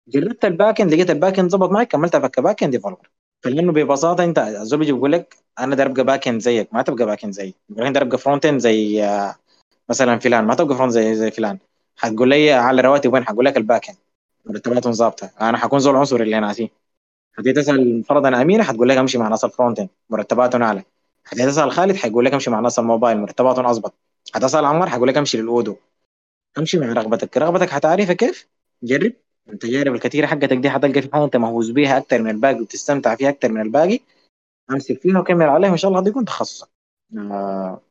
جربت 0.08 0.46
ال 0.46 0.82
backend 0.82 0.94
لقيت 0.94 1.10
ال 1.10 1.40
backend 1.40 1.52
ظبط 1.52 1.70
معي 1.72 1.86
كملت 1.86 2.16
افك 2.16 2.40
backend 2.40 2.72
developer 2.74 3.10
فلأنه 3.44 3.72
ببساطة 3.72 4.24
أنت 4.24 4.40
الزول 4.40 4.80
بيجي 4.80 4.92
بيقول 4.92 5.12
لك 5.12 5.38
أنا 5.60 5.76
داير 5.76 5.90
ابقى 5.90 6.04
backend 6.04 6.42
زيك 6.42 6.74
ما 6.74 6.82
تبقى 6.82 7.06
backend 7.06 7.34
زيي. 7.34 7.54
انت 7.72 7.80
داير 7.80 8.02
ابقى 8.02 8.18
frontend 8.18 8.60
زي 8.62 9.04
آه، 9.04 9.36
مثلا 9.90 10.20
فلان 10.20 10.46
ما 10.46 10.56
تبقى 10.56 10.76
front 10.76 10.92
زي 10.92 11.16
زي 11.16 11.32
فلان. 11.32 11.58
حتقول 11.98 12.30
لي 12.30 12.52
على 12.52 12.82
رواتب 12.82 13.14
وين؟ 13.14 13.24
حقول 13.26 13.46
لك 13.46 13.58
ال 13.58 13.90
backend 13.90 13.98
مرتباتهم 14.46 14.94
ظابطة. 14.94 15.30
أنا 15.42 15.58
حكون 15.58 15.80
زول 15.80 15.96
عنصري 15.96 16.24
اللي 16.24 16.40
ناسيه 16.40 16.68
حتيجي 17.38 17.54
تسال 17.54 18.04
فرضا 18.04 18.42
اميره 18.42 18.64
حتقول 18.64 18.90
لك 18.90 18.98
أمشي 18.98 19.18
مع 19.18 19.28
ناس 19.28 19.46
ال 19.46 19.80
frontend 19.80 19.90
مرتباتهم 20.10 20.64
أعلى. 20.64 20.84
حتيجي 21.26 21.46
تسال 21.48 21.72
خالد 21.72 21.96
حيقول 21.96 22.26
لك 22.26 22.34
أمشي 22.34 22.50
مع 22.50 22.60
ناس 22.60 22.80
الموبايل 22.80 23.18
مرتباتهم 23.18 23.66
اضبط 23.66 23.94
حتسال 24.34 24.66
عمر 24.66 24.90
حيقول 24.90 25.08
لك 25.08 25.18
أمشي 25.18 25.38
لل 25.38 25.49
Odoo. 25.49 25.76
أمشي 26.58 26.80
مع 26.80 26.94
رغبتك. 26.94 27.38
رغبتك 27.38 27.70
حتعرفها 27.70 28.14
كيف؟ 28.14 28.48
جرب. 28.84 29.14
التجارب 29.50 29.94
الكثيرة 29.96 30.28
حقتك 30.28 30.54
دي 30.58 30.70
حتلقى 30.70 31.02
في 31.02 31.10
حاجة 31.14 31.24
أنت 31.26 31.36
مهووس 31.38 31.70
بيها 31.70 31.98
أكثر 31.98 32.22
من 32.22 32.30
الباقي 32.30 32.62
وتستمتع 32.62 33.16
فيها 33.16 33.30
أكثر 33.30 33.52
من 33.52 33.62
الباقي. 33.62 34.00
أمسك 34.72 35.00
فيها 35.02 35.20
وكمل 35.20 35.46
عليها 35.46 35.70
وإن 35.70 35.78
شاء 35.78 35.92
الله 35.92 36.10
يكون 36.10 36.26
تخصصك. 36.26 36.70
آه 37.18 37.82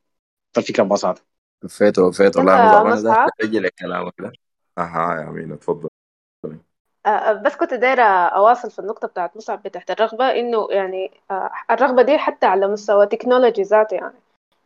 الفكرة 0.57 0.83
ببساطه 0.83 1.21
وفيت 1.63 1.99
وفيت 1.99 2.37
والله 2.37 2.55
أنا 2.81 3.01
ده 3.01 3.59
لك 3.59 3.73
كلامك 3.79 4.13
ده. 4.19 4.31
أها 4.77 5.21
يا 5.21 5.29
أمين 5.29 5.51
اتفضل. 5.51 5.89
آه، 7.05 7.33
بس 7.33 7.55
كنت 7.55 7.73
دايرة 7.73 8.03
أواصل 8.03 8.71
في 8.71 8.79
النقطة 8.79 9.07
بتاعت 9.07 9.37
مصعب 9.37 9.63
بتاعت 9.63 9.91
الرغبة 9.91 10.25
إنه 10.25 10.67
يعني 10.71 11.11
آه، 11.31 11.51
الرغبة 11.71 12.01
دي 12.01 12.17
حتى 12.17 12.45
على 12.45 12.67
مستوى 12.67 13.05
technology 13.07 13.61
ذاته 13.61 13.95
يعني. 13.95 14.13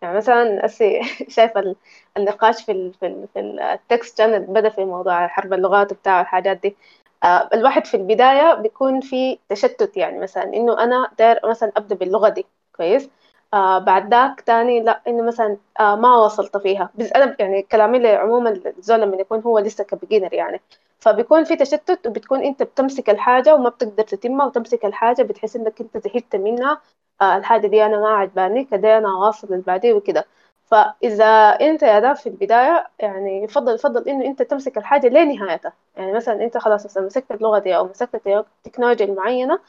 يعني 0.02 0.18
مثلا 0.18 0.66
أسي 0.66 1.02
شايف 1.30 1.58
ال- 1.58 1.76
النقاش 2.18 2.64
في 2.66 2.92
في 3.00 3.08
ال 3.08 3.28
في 3.34 3.40
ال 3.40 3.56
text 3.56 4.18
كان 4.18 4.40
بدأ 4.46 4.70
في 4.70 4.86
موضوع 4.86 5.28
حرب 5.28 5.54
اللغات 5.54 5.92
وبتاع 5.92 6.22
الحاجات 6.22 6.58
دي. 6.58 6.76
آه، 7.24 7.50
الواحد 7.54 7.86
في 7.86 7.98
البداية 7.98 8.54
بيكون 8.54 9.02
في 9.02 9.40
تشتت 9.50 9.98
يعني 9.98 10.20
مثلا 10.20 10.44
إنه 10.44 10.84
أنا 10.84 11.12
داير 11.20 11.40
مثلا 11.50 11.72
أبدأ 11.78 11.96
باللغة 11.96 12.30
دي 12.30 12.46
كويس؟ 12.76 13.10
آه 13.54 13.80
بعد 13.80 14.12
ذاك 14.14 14.42
تاني 14.42 14.80
لا 14.82 15.02
إنه 15.08 15.24
مثلا 15.24 15.58
آه 15.80 15.96
ما 15.96 16.18
وصلت 16.18 16.58
فيها. 16.58 16.90
بس 16.96 17.12
أنا 17.14 17.36
يعني 17.40 17.62
كلامي 17.62 18.08
عموما 18.08 18.50
الزول 18.50 19.02
لما 19.02 19.16
يكون 19.18 19.40
هو 19.42 19.60
لسه 19.60 19.84
كبيجنر 19.84 20.34
يعني. 20.34 20.62
فبيكون 21.00 21.44
في 21.44 21.56
تشتت 21.56 22.08
وبتكون 22.08 22.44
أنت 22.44 22.64
بتمسك 22.64 23.10
الحاجة 23.10 23.56
وما 23.56 23.70
بتقدر 23.70 24.04
تتمها 24.04 24.46
وتمسك 24.46 24.86
الحاجة 24.86 25.22
بتحس 25.24 25.56
إنك 25.56 25.82
أنت 25.82 25.98
زهقت 25.98 26.36
منها. 26.36 26.82
آه 27.22 27.38
الحاجة 27.38 27.68
دي 27.68 27.86
أنا 27.86 27.98
ما 28.00 28.10
عجباني 28.10 28.64
كده 28.64 28.98
أنا 28.98 29.14
واصل 29.14 29.48
اللي 29.48 29.64
بعديه 29.68 29.94
وكده. 29.94 30.26
فإذا 30.66 31.26
أنت 31.62 31.84
يا 31.84 32.00
ده 32.00 32.14
في 32.14 32.28
البداية 32.30 32.88
يعني 33.00 33.44
يفضل 33.44 33.76
يفضل 33.76 34.10
إنه 34.10 34.26
أنت 34.26 34.42
تمسك 34.42 34.78
الحاجة 34.78 35.08
لنهايتها. 35.08 35.74
يعني 35.98 36.14
مثلا 36.14 36.44
أنت 36.44 36.58
خلاص 36.58 36.86
مثلا 36.86 37.06
مسكت 37.06 37.32
اللغة 37.32 37.60
دي 37.60 37.78
أو 37.78 37.86
مسكت 37.88 38.22
التكنولوجيا 38.28 39.06
المعينة 39.06 39.60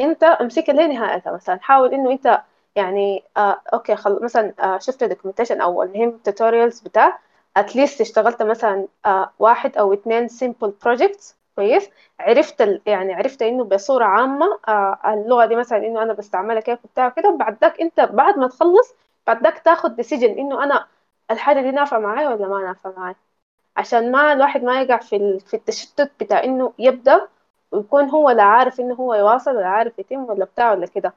أنت 0.00 0.24
امسكها 0.24 0.72
لنهايتها. 0.72 1.32
مثلا 1.32 1.58
حاول 1.62 1.94
إنه 1.94 2.10
أنت 2.12 2.42
يعني 2.76 3.24
آه 3.36 3.60
okay 3.72 3.96
خل... 3.96 4.18
مثلا 4.24 4.54
آه 4.60 4.78
شفت 4.78 5.04
documentation 5.04 5.60
أو 5.60 5.82
المهم 5.82 6.18
tutorials 6.24 6.80
بتاع 6.80 7.18
at 7.56 7.69
least 7.69 8.00
اشتغلت 8.00 8.42
مثلا 8.42 8.88
آه 9.06 9.30
واحد 9.38 9.76
أو 9.78 9.92
اتنين 9.92 10.28
simple 10.28 10.72
projects 10.84 11.36
كويس. 11.56 11.90
عرفت 12.20 12.60
ال... 12.62 12.80
يعني 12.86 13.14
عرفت 13.14 13.42
إنه 13.42 13.64
بصورة 13.64 14.04
عامة 14.04 14.46
آه 14.68 14.98
اللغة 15.06 15.46
دي 15.46 15.56
مثلا 15.56 15.78
إنه 15.78 16.02
أنا 16.02 16.12
بستعملها 16.12 16.60
كيف 16.60 16.84
وبتاع 16.84 17.08
كده 17.08 17.36
بعد 17.36 17.58
ذاك 17.62 17.80
أنت 17.80 18.00
بعد 18.00 18.38
ما 18.38 18.48
تخلص 18.48 18.94
بعد 19.26 19.42
ذاك 19.42 19.58
تاخد 19.58 19.96
decision 19.96 20.38
إنه 20.38 20.64
أنا 20.64 20.86
الحاجة 21.30 21.60
دي 21.62 21.70
نافعة 21.70 21.98
معايا 21.98 22.28
ولا 22.28 22.48
ما 22.48 22.58
نافعة 22.62 22.94
معايا. 22.96 23.14
عشان 23.76 24.12
ما 24.12 24.32
الواحد 24.32 24.62
ما 24.64 24.82
يقع 24.82 24.98
في 24.98 25.16
ال... 25.16 25.40
في 25.40 25.54
التشتت 25.54 26.12
بتاع 26.20 26.44
إنه 26.44 26.72
يبدأ 26.78 27.28
ويكون 27.72 28.10
هو 28.10 28.30
لا 28.30 28.42
عارف 28.42 28.80
إنه 28.80 28.94
هو 28.94 29.14
يواصل 29.14 29.56
ولا 29.56 29.66
عارف 29.68 29.98
يتم 29.98 30.24
ولا 30.24 30.44
بتاع 30.44 30.72
ولا 30.72 30.86
كده. 30.86 31.12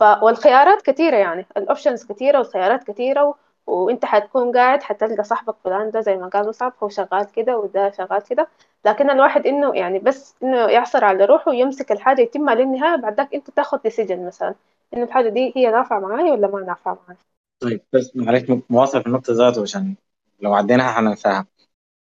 ف 0.00 0.02
والخيارات 0.22 0.82
كتيرة 0.82 1.16
يعني. 1.16 1.46
ال 1.56 1.62
options 1.62 2.04
كتيرة 2.04 2.38
والخيارات 2.38 2.84
كتيرة 2.90 3.24
و... 3.24 3.34
وانت 3.66 4.04
حتكون 4.04 4.52
قاعد 4.56 4.82
حتلقى 4.82 5.24
صاحبك 5.24 5.56
فلان 5.64 5.90
ده 5.90 6.00
زي 6.00 6.16
ما 6.16 6.28
قال 6.28 6.48
مصعب 6.48 6.72
هو 6.82 6.88
شغال 6.88 7.32
كده 7.32 7.58
وده 7.58 7.90
شغال 7.90 8.22
كده. 8.22 8.48
لكن 8.84 9.10
الواحد 9.10 9.46
إنه 9.46 9.74
يعني 9.74 9.98
بس 9.98 10.34
إنه 10.42 10.56
يعصر 10.70 11.04
على 11.04 11.24
روحه 11.24 11.50
ويمسك 11.50 11.92
الحاجة 11.92 12.20
يتمها 12.20 12.54
للنهاية 12.54 12.96
بعد 13.00 13.14
ذاك 13.16 13.34
انت 13.34 13.50
تاخد 13.50 13.82
decision 13.82 14.26
مثلا 14.26 14.54
إنه 14.94 15.04
الحاجة 15.04 15.28
دي 15.28 15.52
هي 15.56 15.70
نافعة 15.70 16.00
معاي 16.00 16.30
ولا 16.30 16.46
ما 16.48 16.60
نافعة 16.60 16.98
معاي 17.08 17.16
طيب 17.60 17.80
بس 17.92 18.16
معلش 18.16 18.44
مواصل 18.70 19.00
في 19.00 19.06
النقطة 19.06 19.32
ذاته 19.32 19.62
عشان 19.62 19.96
لو 20.40 20.54
عديناها 20.54 20.92
حننساها 20.92 21.46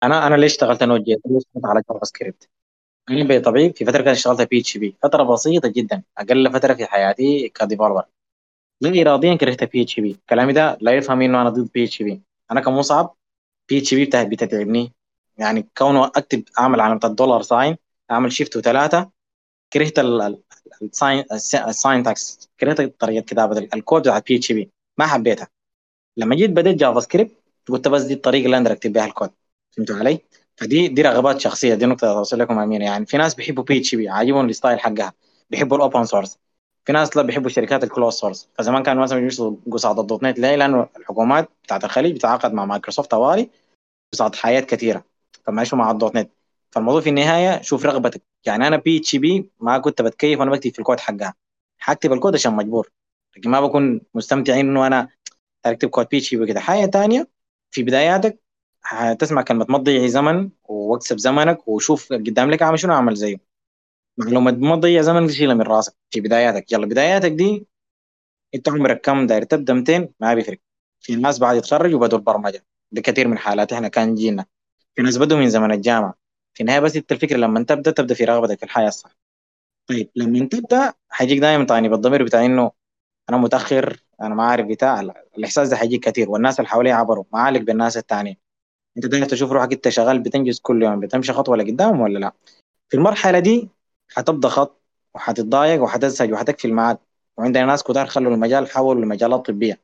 أنا 0.02 0.26
أنا 0.26 0.34
ليش 0.36 0.52
اشتغلت 0.52 0.82
ليش 0.82 1.18
اشتغلت 1.36 1.66
على 1.66 1.82
JavaScript؟ 1.90 2.50
أنا 3.10 3.24
بطبيعي 3.38 3.72
في 3.72 3.84
فترة 3.84 4.02
كده 4.02 4.12
اشتغلت 4.12 4.40
PHP 4.50 4.96
فترة 5.02 5.22
بسيطة 5.22 5.68
جدا 5.68 6.02
أقل 6.18 6.52
فترة 6.52 6.74
في 6.74 6.86
حياتي 6.86 7.48
ك 7.48 7.54
developer 7.54 8.04
لا 8.82 9.02
إراديا 9.02 9.36
كرهت 9.36 9.64
PHP 9.64 10.20
كلامي 10.30 10.52
ده 10.52 10.78
لا 10.80 10.92
يفهم 10.92 11.22
إنه 11.22 11.42
أنا 11.42 11.50
ضد 11.50 11.70
PHP 11.74 12.22
أنا 12.52 12.60
كمصعب 12.60 13.16
PHP 13.70 14.06
بتتعبني. 14.06 14.92
يعني 15.38 15.68
كونه 15.78 16.06
أكتب 16.06 16.44
أعمل 16.58 16.80
علامة 16.80 17.00
ال 17.04 17.10
dollar 17.10 17.42
sign 17.42 17.76
أعمل 18.10 18.32
shift 18.32 18.56
وثلاثة 18.56 19.10
كرهت 19.72 19.98
ال 21.68 21.80
syntax 21.80 22.50
كرهت 22.60 23.00
طريقة 23.00 23.24
كتابة 23.24 23.58
الكود 23.74 24.02
بتاع 24.02 24.18
PHP 24.18 24.70
ما 24.98 25.06
حبيتها. 25.06 25.48
لما 26.16 26.36
جيت 26.36 26.50
بديت 26.50 26.76
JavaScript 26.76 27.32
قلت 27.68 27.88
بس 27.88 28.02
دي 28.02 28.14
الطريقة 28.14 28.46
اللي 28.46 28.56
أقدر 28.56 28.72
اكتب 28.72 28.92
بها 28.92 29.04
الكود 29.06 29.30
فهمتوا 29.76 29.96
علي؟ 29.96 30.18
فدي 30.56 30.88
دي 30.88 31.02
رغبات 31.02 31.40
شخصية 31.40 31.74
دي 31.74 31.86
نقطة 31.86 32.18
اوصل 32.18 32.38
لكم 32.38 32.58
امينه 32.58 32.84
يعني 32.84 33.06
في 33.06 33.16
ناس 33.16 33.34
بيحبوا 33.34 33.64
PHP 33.64 34.08
عاجبهم 34.08 34.48
ال 34.48 34.54
style 34.54 34.80
حقها. 34.80 35.12
بيحبوا 35.50 35.76
ال 35.76 35.82
open 35.82 36.04
source 36.04 36.38
في 36.84 36.92
ناس 36.92 37.16
لا 37.16 37.22
بيحبوا 37.22 37.46
الشركات 37.46 37.84
ال 37.84 37.89
closed 37.89 38.14
source 38.14 38.48
فزمان 38.58 38.82
كانوا 38.82 39.02
مثلا 39.02 39.18
بيمشوا 39.18 39.56
قصاد 39.72 39.98
ال 39.98 40.22
.NET 40.22 40.38
ليه؟ 40.38 40.56
لأنه 40.56 40.88
الحكومات 40.96 41.48
بتاعت 41.64 41.84
الخليج 41.84 42.14
بتتعاقد 42.14 42.52
مع 42.52 42.64
مايكروسوفت 42.64 43.10
طوالي 43.10 43.50
قصاد 44.12 44.34
حاجات 44.34 44.60
كثيرة. 44.60 45.04
فما 45.44 45.56
يعيشوا 45.56 45.78
مع 45.78 45.90
ال 45.90 46.16
.NET 46.16 46.30
فالموضوع 46.70 47.00
في 47.00 47.08
النهاية 47.08 47.62
شوف 47.62 47.86
رغبتك. 47.86 48.22
يعني 48.46 48.66
أنا 48.66 48.76
PHP 48.76 49.50
ما 49.60 49.78
كنت 49.78 50.02
بتكيف 50.02 50.40
وأنا 50.40 50.50
بكتب 50.50 50.72
في 50.72 50.78
الكود 50.78 51.00
حقها. 51.00 51.34
حكتب 51.78 52.12
الكود 52.12 52.34
عشان 52.34 52.54
مجبور. 52.54 52.90
لكن 53.36 53.50
ما 53.50 53.60
بكون 53.60 54.00
مستمتع 54.14 54.60
إنه 54.60 54.86
أنا 54.86 55.08
أكتب 55.64 55.88
code 55.88 56.06
PHP 56.10 56.42
وكده. 56.42 56.60
حاجة 56.60 56.86
ثانية 56.86 57.28
في 57.70 57.82
بداياتك 57.82 58.43
هتسمع 58.86 59.42
كلمة 59.42 59.66
ما 59.68 59.78
تضيعي 59.78 60.08
زمن 60.08 60.50
واكسب 60.64 61.18
زمنك 61.18 61.68
وشوف 61.68 62.12
قدام 62.12 62.50
لك 62.50 62.62
عامل 62.62 62.78
شنو 62.78 62.92
اعمل 62.92 63.14
زيه. 63.14 63.36
معلومة 64.18 64.52
ما 64.52 64.76
تضيع 64.76 65.02
زمن 65.02 65.26
تشيلها 65.28 65.54
من 65.54 65.62
راسك 65.62 65.94
في 66.10 66.20
بداياتك. 66.20 66.72
يلا 66.72 66.86
بداياتك 66.86 67.32
دي 67.32 67.66
انت 68.54 68.68
عمرك 68.68 69.00
كم 69.00 69.26
داير 69.26 69.42
تبدأ؟ 69.44 69.74
200 69.74 70.08
ما 70.20 70.34
بيفرق. 70.34 70.58
في 71.00 71.16
ناس 71.16 71.38
بعد 71.38 71.56
يتخرجوا 71.56 72.00
بدوا 72.00 72.18
البرمجه 72.18 72.64
ده 72.92 73.00
كثير 73.02 73.28
من 73.28 73.38
حالات 73.38 73.72
إحنا 73.72 73.88
كان 73.88 74.14
جينا. 74.14 74.46
في 74.94 75.02
ناس 75.02 75.18
بدوا 75.18 75.38
من 75.38 75.48
زمن 75.48 75.72
الجامعة. 75.72 76.14
في 76.54 76.60
النهايه 76.60 76.80
بس 76.80 76.96
انت 76.96 77.12
الفكرة 77.12 77.36
لما 77.36 77.62
تبدأ 77.64 77.90
تبدأ 77.90 78.14
في 78.14 78.24
رغبتك 78.24 78.58
في 78.58 78.64
الحاجة 78.64 78.88
الصح. 78.88 79.10
طيب 79.88 80.10
لما 80.16 80.48
تبدأ 80.48 80.94
حيجيك 81.08 81.38
دائما 81.38 81.64
طاني 81.66 81.88
بالضمير 81.88 82.24
بتاع 82.24 82.44
إنه 82.44 82.70
أنا 83.30 83.36
متأخر 83.38 84.04
أنا 84.22 84.34
ما 84.34 84.44
عارف 84.44 84.66
بتاع 84.66 85.00
الإحساس 85.38 85.68
ده 85.68 85.76
حيجيك 85.76 86.04
كثير 86.04 86.30
والناس 86.30 86.60
اللي 86.60 86.68
حواليه 86.68 86.94
عبروا. 86.94 87.24
عليك 87.34 87.62
بالناس 87.62 87.96
الثانيين 87.96 88.36
انت 88.96 89.06
داير 89.06 89.24
تشوف 89.24 89.52
روحك 89.52 89.72
انت 89.72 89.88
شغال 89.88 90.18
بتنجز 90.18 90.60
كل 90.60 90.82
يوم 90.82 91.00
بتمشي 91.00 91.32
خطوة 91.32 91.56
لقدام 91.56 92.00
ولا 92.00 92.18
لا؟ 92.18 92.32
في 92.88 92.96
المرحلة 92.96 93.38
دي 93.38 93.68
حتبدأ 94.08 94.48
خط 94.48 94.80
وحتتضايق 95.14 95.82
وحتزهج 95.82 96.32
وحتكفي 96.32 96.68
الميعاد 96.68 96.98
وعندنا 97.36 97.64
ناس 97.64 97.82
كتار 97.82 98.06
خلوا 98.06 98.34
المجال 98.34 98.68
حولوا 98.70 99.04
لمجالات 99.04 99.46
طبيه 99.46 99.80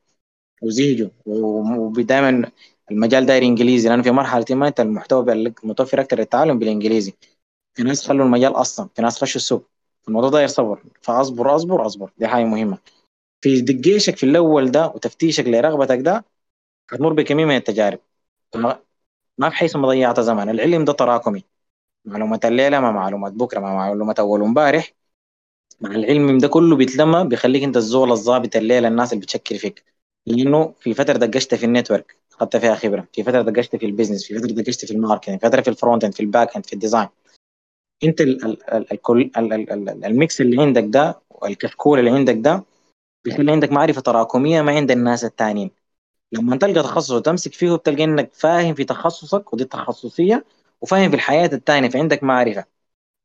وزهجوا 0.61 1.09
ودائما 1.25 2.51
المجال 2.91 3.25
داير 3.25 3.43
إنجليزي 3.43 3.89
لأنه 3.89 4.03
في 4.03 4.11
مرحلة 4.11 4.45
ما 4.51 4.67
أنت 4.67 4.79
المحتوى 4.79 5.53
متوفر 5.63 6.01
أكثر 6.01 6.19
للتعلم 6.19 6.59
بالإنجليزي. 6.59 7.13
في 7.73 7.83
ناس 7.83 8.07
خلوا 8.07 8.25
المجال 8.25 8.51
أصلا 8.51 8.89
في 8.95 9.01
ناس 9.01 9.21
خشوا 9.21 9.35
السوق. 9.35 9.69
الموضوع 10.07 10.29
داير 10.29 10.47
صبر 10.47 10.83
فأصبر 11.01 11.55
أصبر 11.55 11.85
أصبر. 11.85 12.11
دي 12.17 12.27
حاجة 12.27 12.43
مهمة. 12.43 12.77
في 13.41 13.61
دقشك 13.61 14.17
في 14.17 14.25
الأول 14.25 14.71
ده 14.71 14.87
وتفتيشك 14.87 15.47
لرغبتك 15.47 15.99
ده 15.99 16.25
هتمر 16.91 17.13
بكمية 17.13 17.45
من 17.45 17.55
التجارب. 17.55 17.99
ما 19.37 19.47
بحيث 19.49 19.75
ما 19.75 19.87
ضيعت 19.87 20.19
زمن. 20.19 20.49
العلم 20.49 20.85
ده 20.85 20.93
تراكمي. 20.93 21.43
معلومات 22.05 22.45
الليلة 22.45 22.79
مع 22.79 22.91
معلومات 22.91 23.33
بكرة 23.33 23.59
مع 23.59 23.75
معلومات 23.75 24.19
أول 24.19 24.41
امبارح 24.43 24.93
مع 25.81 25.91
العلم 25.95 26.37
ده 26.37 26.47
كله 26.47 26.75
بيتلمى 26.75 27.23
بيخليك 27.23 27.63
أنت 27.63 27.77
الزول 27.77 28.11
الظابط 28.11 28.55
الليلة 28.55 28.87
الناس 28.87 29.13
اللي 29.13 29.21
بتشكل 29.23 29.57
فيك. 29.57 29.83
لأنه 30.25 30.73
في 30.79 30.93
فترة 30.93 31.13
دقشت 31.17 31.55
في 31.55 31.65
ال 31.65 31.71
network 31.71 32.17
أخذت 32.33 32.57
فيها 32.57 32.75
خبرة. 32.75 33.07
في 33.13 33.23
فترة 33.23 33.41
دقشت 33.41 33.75
في 33.75 33.85
ال 33.85 33.89
business 33.89 34.25
في 34.27 34.39
فترة 34.39 34.47
دقشت 34.51 34.85
في 34.85 34.91
ال 34.91 34.96
marketing 34.96 35.39
في 35.39 35.47
فترة 35.47 35.61
في 35.61 35.67
ال 35.69 35.75
front 35.75 36.03
end 36.03 36.13
في 36.13 36.19
ال 36.19 36.26
back 36.26 36.55
end 36.55 36.65
في 36.65 36.73
ال 36.73 36.78
design 36.78 37.07
أنت 38.03 38.21
ال 40.05 40.14
mix 40.14 40.41
اللي 40.41 40.61
عندك 40.61 40.83
ده 40.87 41.21
والكشكول 41.29 41.99
اللي 41.99 42.11
عندك 42.11 42.35
ده 42.37 42.63
بيخلي 43.25 43.51
عندك 43.51 43.71
معرفة 43.71 44.01
تراكمية 44.01 44.61
ما 44.61 44.71
عند 44.71 44.91
الناس 44.91 45.25
الثانيين 45.25 45.71
لما 46.31 46.57
تلقى 46.57 46.83
تخصص 46.83 47.11
وتمسك 47.11 47.53
فيه 47.53 47.71
بتلقى 47.75 48.03
إنك 48.03 48.33
فاهم 48.33 48.73
في 48.75 48.83
تخصصك 48.83 49.53
ودي 49.53 49.63
التخصصية 49.63 50.45
وفاهم 50.81 51.09
في 51.09 51.15
الحياة 51.15 51.49
الثانية 51.53 51.89
فعندك 51.89 52.23
معرفة. 52.23 52.65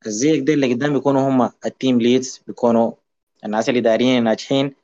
زيك 0.06 0.42
دي 0.42 0.54
اللي 0.54 0.74
قدام 0.74 0.92
بيكونوا 0.92 1.28
هم 1.30 1.50
ال 1.66 1.73
team 1.73 2.00
leads 2.00 2.42
بيكونوا 2.46 2.92
الناس 3.44 3.68
اللي 3.68 3.80
دايرين 3.80 4.24
ناجحين 4.24 4.74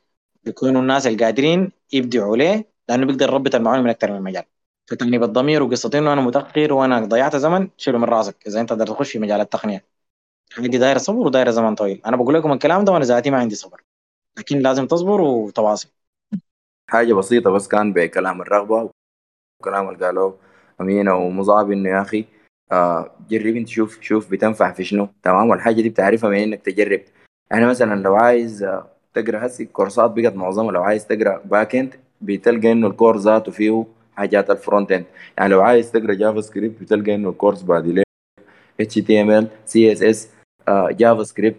بيكونوا 0.45 0.83
الناس 0.83 1.07
اللي 1.07 1.25
قادرين 1.25 1.73
يبدعوا 1.93 2.37
ليه 2.37 2.69
لأنه 2.89 3.07
بيقدر 3.07 3.27
يربط 3.29 3.55
المعلومة 3.55 3.85
من 3.85 3.91
أكثر 3.91 4.13
من 4.13 4.23
مجال. 4.23 4.45
فتعني 4.87 5.19
بالضمير 5.19 5.63
وقصه 5.63 5.91
انه 5.95 6.13
أنا 6.13 6.21
متأخر 6.21 6.73
وأنا 6.73 7.01
ضيعت 7.07 7.37
زمن 7.37 7.69
شيله 7.77 7.99
من 7.99 8.05
راسك 8.05 8.37
إذا 8.47 8.61
أنت 8.61 8.69
تقدر 8.71 8.87
تخش 8.87 9.13
في 9.13 9.19
مجال 9.19 9.41
التقنية. 9.41 9.85
دي 10.59 10.79
دايرة 10.79 10.99
صبر 10.99 11.19
ودايرة 11.19 11.51
زمن 11.51 11.75
طويل. 11.75 12.03
أنا 12.07 12.17
بقول 12.17 12.35
لكم 12.35 12.53
الكلام 12.53 12.85
ده 12.85 12.93
وأنا 12.93 13.05
ذاتي 13.05 13.31
ما 13.31 13.39
عندي 13.39 13.55
صبر. 13.55 13.85
لكن 14.39 14.59
لازم 14.59 14.87
تصبر 14.87 15.21
وتواصل. 15.21 15.89
حاجة 16.93 17.15
بسيطة 17.15 17.51
بس 17.51 17.69
كان 17.69 17.93
بكلام 17.93 18.41
الرغبة 18.43 18.91
وكلام 19.61 19.89
اللي 19.89 20.07
قالوه 20.07 20.39
أمينة 20.81 21.15
ومصعب 21.15 21.71
إنه 21.73 21.89
يا 21.89 22.03
أخي 22.03 22.25
آه 22.73 23.11
جرب 23.31 23.57
أنت 23.57 23.69
شوف 23.69 23.99
شوف 24.01 24.31
بتنفع 24.31 24.73
في 24.73 24.85
شنو. 24.85 25.09
تمام؟ 25.23 25.51
والحاجة 25.51 25.81
دي 25.83 25.89
بتعرفها 25.89 26.31
من 26.31 26.37
إنك 26.39 26.61
تجرب. 26.63 27.01
يعني 27.51 27.67
مثلا 27.67 28.03
لو 28.03 28.15
عايز 28.17 28.63
آه 28.63 28.87
تقرأ 29.15 29.47
هسي 29.47 29.65
كورسات 29.65 30.11
بقت 30.11 30.37
معظمها 30.37 30.73
لو 30.73 30.83
عايز 30.83 31.07
تقرأ 31.07 31.43
back 31.45 31.77
end 31.77 31.95
بتلقى 32.21 32.73
إنه 32.73 32.87
الكورس 32.87 33.21
ذاته 33.23 33.53
فيه 33.53 33.85
حاجات 34.17 34.51
ال 34.51 34.58
front 34.58 34.93
end 34.93 35.05
يعني 35.39 35.51
لو 35.51 35.61
عايز 35.63 35.93
تقرأ 35.93 36.15
JavaScript 36.15 36.81
بتلقى 36.81 37.15
إنه 37.15 37.29
الكورس 37.31 37.63
بعد 37.63 38.03
اتش 38.81 38.95
تي 38.95 39.21
ام 39.23 39.31
ال 39.31 39.49
سي 39.65 39.93
اس 39.93 40.03
اس 40.03 40.29
جافا 40.69 41.23
سكريبت 41.23 41.57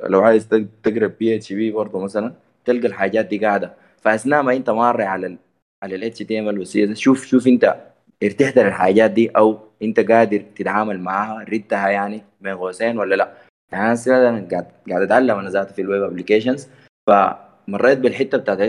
لو 0.00 0.22
عايز 0.22 0.48
تقرأ 0.82 1.06
PHP 1.06 1.70
برضه 1.70 2.00
مثلا 2.00 2.32
تلقى 2.64 2.86
الحاجات 2.86 3.26
دي 3.26 3.38
قاعدة. 3.46 3.87
فأثناء 4.00 4.42
ما 4.42 4.52
أنت 4.56 4.70
مار 4.70 5.04
على 5.04 5.36
على 5.82 5.94
ال 5.94 6.12
HTML 6.14 6.30
وال 6.30 6.66
CSS 6.66 6.92
شوف 6.98 7.26
شوف 7.26 7.46
أنت 7.46 7.76
ارتحت 8.22 8.58
للحاجات 8.58 9.10
دي 9.10 9.28
أو 9.28 9.58
أنت 9.82 10.00
قادر 10.00 10.44
تتعامل 10.56 11.00
معاها 11.00 11.44
ريدتها 11.44 11.88
يعني 11.88 12.22
بين 12.40 12.54
قوسين 12.56 12.98
ولا 12.98 13.14
لا. 13.14 13.32
يعني 13.72 13.98
أنا 14.06 14.48
قاعد 14.50 14.66
قاعد 14.90 15.02
أتعلم 15.02 15.38
أنا 15.38 15.50
ذاتي 15.50 15.74
في 15.74 15.82
ال 15.82 15.87
web 15.87 16.02
applications 16.02 16.68
فمريت 17.06 17.98
بالحتة 17.98 18.38
بتاعت 18.38 18.68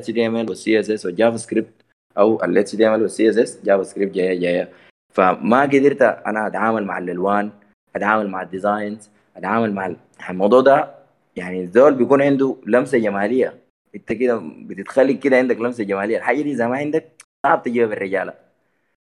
HTML 0.00 0.48
وال 0.48 0.56
CSS 0.56 1.04
وال 1.04 1.36
JavaScript 1.36 1.72
أو 2.18 2.44
ال 2.44 2.64
HTML 2.66 2.80
وال 2.82 3.10
CSS 3.10 3.64
JavaScript 3.64 4.14
جاية 4.14 4.40
جاية. 4.40 4.68
فما 5.14 5.62
قدرت 5.62 6.02
أنا 6.02 6.46
أتعامل 6.46 6.84
مع 6.84 6.98
الالوان 6.98 7.50
أتعامل 7.96 8.28
مع 8.28 8.42
ال 8.42 8.51
designs 8.51 9.10
أتعامل 9.36 9.72
مع 9.72 9.96
الموضوع 10.30 10.60
ده 10.60 10.94
يعني 11.36 11.60
الزول 11.60 11.94
بيكون 11.94 12.22
عنده 12.22 12.56
لمسة 12.66 12.98
جمالية. 12.98 13.54
انت 13.94 14.12
كده 14.12 14.42
بتتخلق 14.56 15.18
كده 15.18 15.36
عندك 15.36 15.56
لمسة 15.60 15.84
جمالية. 15.84 16.16
الحاجة 16.18 16.42
دي 16.42 16.52
اذا 16.52 16.66
ما 16.66 16.76
عندك 16.76 17.22
صعب 17.46 17.62
تجيبها 17.62 17.86
بالرجالة 17.88 18.34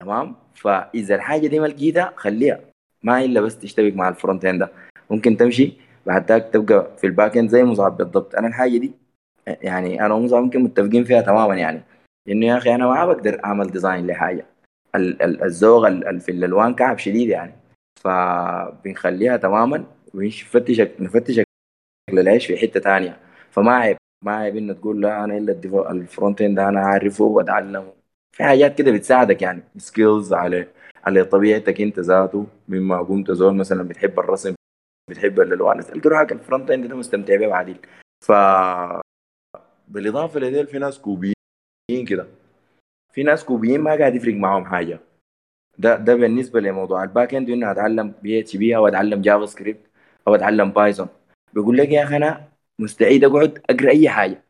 تمام؟ 0.01 0.37
فإذا 0.55 1.15
الحاجة 1.15 1.47
دي 1.47 1.61
ما 1.61 1.67
لقيتها 1.67 2.12
خليها 2.17 2.61
ما 3.03 3.25
إلا 3.25 3.41
بس 3.41 3.59
تشتبك 3.59 3.97
مع 3.97 4.09
ال 4.09 4.14
front 4.14 4.44
end 4.44 4.68
ممكن 5.11 5.37
تمشي 5.37 5.73
بعد 6.07 6.29
ذاك 6.29 6.51
تبقى 6.53 6.97
في 6.99 7.07
ال 7.07 7.12
back 7.12 7.37
end 7.37 7.51
زي 7.51 7.65
مصعب 7.65 7.97
بالضبط. 7.97 8.35
أنا 8.35 8.49
الحاجة 8.49 8.79
دي 8.79 8.93
يعني 9.47 10.07
أنا 10.07 10.15
ومصعب 10.15 10.43
ممكن 10.43 10.61
متفقين 10.61 11.05
فيها 11.05 11.21
تماما 11.21 11.55
يعني. 11.57 11.83
إنه 12.29 12.47
يا 12.47 12.57
أخي 12.59 12.75
أنا 12.75 12.87
ما 12.87 13.07
بقدر 13.07 13.45
أعمل 13.45 13.71
design 13.70 14.07
لحاجة. 14.07 14.47
الذوق 14.97 15.89
في 16.19 16.29
الألوان 16.29 16.75
كعب 16.75 16.99
شديد 16.99 17.29
يعني. 17.29 17.53
فبنخليها 18.01 19.37
تماما 19.37 19.85
ونفتشك 20.15 20.93
نفتشك 21.01 21.45
للعيش 22.12 22.47
في 22.47 22.57
حتة 22.57 22.81
ثانية 22.81 23.17
فما 23.51 23.73
عيب. 23.77 23.97
عيب 24.33 24.57
انه 24.57 24.73
تقول 24.73 25.01
لا 25.03 25.25
أنا 25.25 25.37
إلا 25.37 25.53
ال 25.90 25.99
front 25.99 26.42
end 26.42 26.59
أنا 26.59 26.81
أعرفه 26.81 27.25
واتعلمه 27.25 27.93
في 28.37 28.45
حاجات 28.45 28.79
كده 28.79 28.93
بتساعدك 28.93 29.43
يعني 29.43 29.62
skills 29.79 30.33
على 30.33 30.69
على 31.05 31.25
طبيعتك 31.25 31.81
أنت 31.81 31.99
ذاته 32.01 32.47
مما 32.69 33.03
قمت 33.03 33.31
زول 33.31 33.57
مثلا 33.57 33.89
بتحب 33.89 34.19
الرسم 34.21 34.55
بتحب 35.11 35.41
الالوان 35.41 35.81
تلقى 35.81 36.11
روحك 36.11 36.33
ال 36.33 36.39
front 36.39 36.70
end 36.70 36.87
ده 36.87 36.97
مستمتع 36.97 37.37
بيه 37.37 37.49
بعدين. 37.49 37.77
ف 38.25 38.33
بالإضافة 39.89 40.41
لديل 40.41 40.67
في 40.67 40.79
ناس 40.79 40.99
كوبيين 40.99 41.35
كده. 42.09 42.27
في 43.15 43.23
ناس 43.23 43.45
كوبيين 43.45 43.81
ما 43.81 43.97
قاعد 43.99 44.15
يفرق 44.15 44.35
معاهم 44.35 44.65
حاجة. 44.65 45.01
ده 45.79 45.97
ده 45.97 46.15
بالنسبة 46.15 46.61
لموضوع 46.61 47.05
الباك 47.05 47.35
اند 47.35 47.51
إنه 47.51 47.71
أتعلم 47.73 48.15
بي 48.23 48.41
اتش 48.41 48.57
بي 48.57 48.77
أو 48.77 48.89
أتعلم 48.89 49.23
جافا 49.23 49.47
سكريبت 49.47 49.81
أو 50.29 50.35
أتعلم 50.35 50.71
بايثون 50.73 51.09
بيقول 51.55 51.77
لك 51.79 51.89
يا 51.89 52.05
أخي 52.05 52.17
أنا 52.17 52.49
مستعد 52.79 53.25
أقعد 53.25 53.59
أقرأ 53.71 53.91
أي 53.91 54.09
حاجة. 54.09 54.43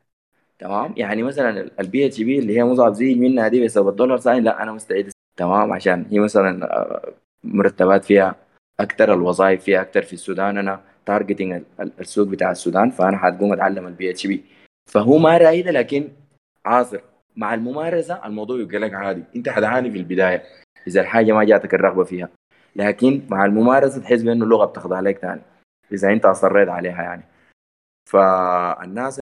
تمام؟ 0.58 0.94
يعني 0.96 1.22
مثلا 1.22 1.70
البي 1.80 2.06
اتش 2.06 2.22
بي 2.22 2.38
اللي 2.38 2.56
هي 2.58 2.64
مصعب 2.64 2.92
زي 2.92 3.14
منها 3.14 3.48
دي 3.48 3.64
ب 3.64 3.68
7 3.68 3.92
دولار 3.92 4.18
ساين 4.18 4.44
لا 4.44 4.62
أنا 4.62 4.72
مستعد 4.72 5.10
تمام؟ 5.36 5.72
عشان 5.72 6.06
هي 6.10 6.18
مثلا 6.18 6.64
آه، 6.80 7.14
مرتبات 7.44 8.04
فيها 8.04 8.36
أكثر 8.80 9.14
الوظائف 9.14 9.62
فيها 9.64 9.80
أكثر 9.80 10.02
في 10.02 10.12
السودان. 10.12 10.58
أنا 10.58 10.80
targeting 11.06 11.62
السوق 12.00 12.28
بتاع 12.28 12.50
السودان 12.50 12.90
فأنا 12.90 13.16
حتقوم 13.18 13.52
أتعلم 13.52 13.86
ال 13.86 14.10
PHP 14.10 14.44
فهو 14.90 15.18
ما 15.18 15.38
رايده 15.38 15.70
لكن 15.70 16.08
عاصر. 16.64 17.00
مع 17.36 17.54
الممارسة 17.54 18.26
الموضوع 18.26 18.60
يبقى 18.60 18.78
لك 18.78 18.94
عادي. 18.94 19.22
أنت 19.36 19.48
حتعاني 19.48 19.90
في 19.90 19.98
البداية 19.98 20.42
إذا 20.86 21.00
الحاجة 21.00 21.32
ما 21.32 21.44
جاتك 21.44 21.74
الرغبة 21.74 22.04
فيها. 22.04 22.28
لكن 22.76 23.22
مع 23.30 23.44
الممارسة 23.44 24.00
تحس 24.00 24.22
بأنه 24.22 24.44
اللغة 24.44 24.64
بتخضع 24.64 25.00
لك 25.00 25.18
ثاني 25.18 25.40
إذا 25.92 26.12
أنت 26.12 26.24
أصريت 26.24 26.68
عليها 26.68 27.02
يعني. 27.02 27.22
فالناس 28.10 29.20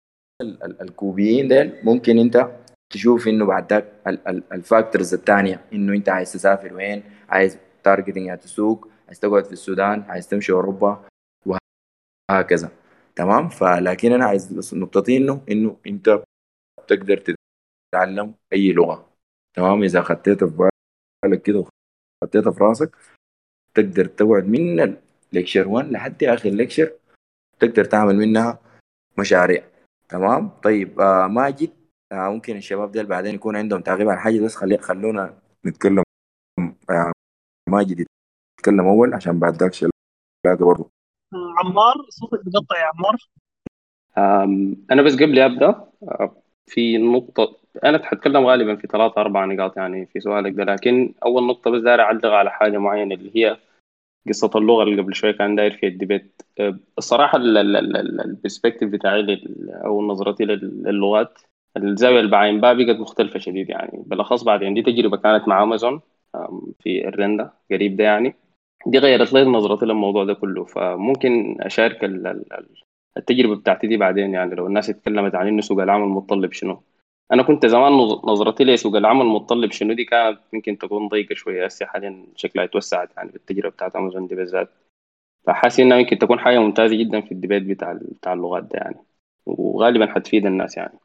الكوبيين 0.81 1.49
ديل 1.49 1.85
ممكن 1.85 2.19
انت 2.19 2.51
تشوف 2.93 3.29
انه 3.29 3.47
بعد 3.47 3.73
ذاك 3.73 3.93
ال 4.53 4.61
factors 4.61 5.15
الثانية 5.15 5.65
انه 5.73 5.95
انت 5.95 6.09
عايز 6.09 6.33
تسافر 6.33 6.75
وين 6.75 7.03
عايز 7.29 7.59
targeting 7.85 8.39
السوق 8.39 8.89
عايز 9.07 9.21
تقعد 9.21 9.45
في 9.45 9.53
السودان 9.53 10.03
عايز 10.03 10.29
تمشي 10.29 10.53
أوروبا 10.53 11.09
وهكذا. 12.31 12.71
تمام؟ 13.17 13.49
فلكن 13.49 14.13
أنا 14.13 14.25
عايز 14.25 14.75
نقطتي 14.75 15.17
إنه 15.17 15.43
إنه 15.51 15.77
أنت 15.87 16.23
تقدر 16.89 17.35
تتعلم 17.93 18.35
أي 18.53 18.73
لغة. 18.73 19.09
تمام؟ 19.57 19.83
إذا 19.83 20.01
خطيتها 20.03 20.49
في 20.49 20.69
بالك 21.25 21.43
كده 21.43 21.65
وخطيتها 22.23 22.53
في 22.53 22.65
راسك 22.65 22.97
تقدر 23.75 24.05
تقعد 24.05 24.45
من 24.45 24.97
ال 25.33 25.37
lecture 25.37 25.69
1 25.69 25.91
لحد 25.91 26.25
آخر 26.25 26.49
lecture 26.51 26.93
تقدر 27.61 27.85
تعمل 27.85 28.17
منها 28.17 28.59
مشاريع. 29.19 29.65
تمام؟ 30.09 30.49
طيب 30.49 31.01
آه 31.01 31.27
ماجد 31.27 31.71
آه 32.13 32.29
ممكن 32.31 32.57
الشباب 32.57 32.93
ديل 32.93 33.07
بعدين 33.07 33.35
يكون 33.35 33.57
عندهم 33.57 33.81
تعقيب 33.81 34.09
على 34.09 34.21
حاجة 34.21 34.41
بس 34.41 34.57
خلي 34.57 34.79
خلونا 34.79 35.39
نتكلم 35.67 36.03
آه 36.91 37.13
ماجد 37.71 38.07
يتكلم 38.61 38.87
أول 38.89 39.15
عشان 39.15 39.39
بعد 39.39 39.55
ذاك 39.57 39.73
شلاقة 39.75 40.65
برضه 40.67 40.91
عمار 41.35 41.95
صوتك 42.11 42.41
بقطع 42.45 42.79
يا 42.81 42.85
عمار. 42.85 43.17
أنا 44.91 45.03
بس 45.03 45.15
قبل 45.15 45.39
أبدأ 45.39 45.69
آه، 46.03 46.37
في 46.67 46.99
نقطة 46.99 47.57
أنا 47.85 48.05
حتكلم 48.07 48.47
غالبا 48.47 48.77
في 48.77 48.87
ثلاثة 48.87 49.21
أربع 49.21 49.45
نقاط 49.45 49.77
يعني 49.77 50.07
في 50.07 50.21
سؤالك 50.21 50.53
ده 50.53 50.65
لكن 50.65 51.15
أول 51.25 51.47
نقطة 51.47 51.71
بس 51.71 51.83
داير 51.83 52.01
أعلق 52.01 52.27
على 52.27 52.51
حاجة 52.51 52.79
معينة 52.79 53.15
اللي 53.15 53.31
هي 53.37 53.57
قصة 54.29 54.51
اللغة 54.57 54.83
اللي 54.83 55.03
قبل 55.03 55.15
شوية 55.15 55.33
كان 55.33 55.57
داير 55.57 55.71
فيها 55.71 55.89
ال 55.91 55.97
debate. 55.97 56.43
أه، 56.61 56.79
الصراحة 56.99 57.39
ال 57.39 57.52
perspective 57.52 58.91
بتاعي 58.91 59.41
أو 59.69 60.03
نظرتي 60.03 60.45
للغات 60.45 61.39
الزاوية 61.77 62.21
اللي 62.21 62.31
بعين 62.31 62.61
بها 62.61 62.73
بقت 62.73 62.97
مختلفة 62.97 63.39
شديد 63.39 63.71
يعني. 63.71 64.03
بالأخص 64.07 64.45
بعد 64.45 64.65
عندي 64.65 64.83
تجربة 64.83 65.17
كانت 65.17 65.49
مع 65.49 65.63
أمازون 65.63 66.01
في 66.81 67.09
الرندا 67.09 67.51
قريب 67.71 67.97
ده 67.97 68.05
يعني. 68.05 68.35
دي 68.87 68.99
غيرت 68.99 69.33
لي 69.33 69.45
نظرتي 69.45 69.87
للموضوع 69.87 70.25
ده 70.25 70.35
كله. 70.35 70.65
فممكن 70.65 71.57
أشارك 71.61 72.05
التجربة 73.17 73.57
بتاعتي 73.57 73.87
دي 73.87 73.97
بعدين 73.97 74.35
يعني 74.35 74.55
لو 74.55 74.67
الناس 74.67 74.91
اتكلمت 74.91 75.35
عن 75.35 75.49
إنه 75.49 75.61
سوق 75.61 75.83
العمل 75.83 76.09
متطلب 76.09 76.53
شنو. 76.53 76.83
أنا 77.33 77.43
كنت 77.43 77.67
زمان 77.67 77.93
نظرتي 78.25 78.65
لسوق 78.65 78.97
العمل 78.97 79.21
المتطلب 79.23 79.73
شنو 79.73 79.93
دي 79.95 80.05
كانت 80.05 80.39
يمكن 80.53 80.79
تكون 80.79 81.09
ضيقة 81.09 81.35
شوية. 81.35 81.65
هسه 81.65 81.87
حاليا 81.87 82.27
شكلها 82.37 82.65
اتوسعت 82.65 83.11
يعني 83.17 83.31
بالتجربه 83.33 83.71
بتاعت 83.71 83.97
امازون 83.97 84.27
دي 84.27 84.35
بالذات. 84.35 84.71
فحاسس 85.47 85.81
إنها 85.81 85.99
يمكن 85.99 86.19
تكون 86.19 86.41
حاجة 86.41 86.59
ممتازة 86.59 86.97
جدا 86.97 87.21
في 87.21 87.33
ال 87.33 87.37
debate 87.37 87.63
بتاع 87.63 87.93
بتاع 88.03 88.33
اللغات 88.33 88.63
ده 88.65 88.79
يعني. 88.79 88.97
وغالبا 89.47 90.07
حتفيد 90.15 90.47
الناس 90.47 90.77
يعني. 90.77 90.99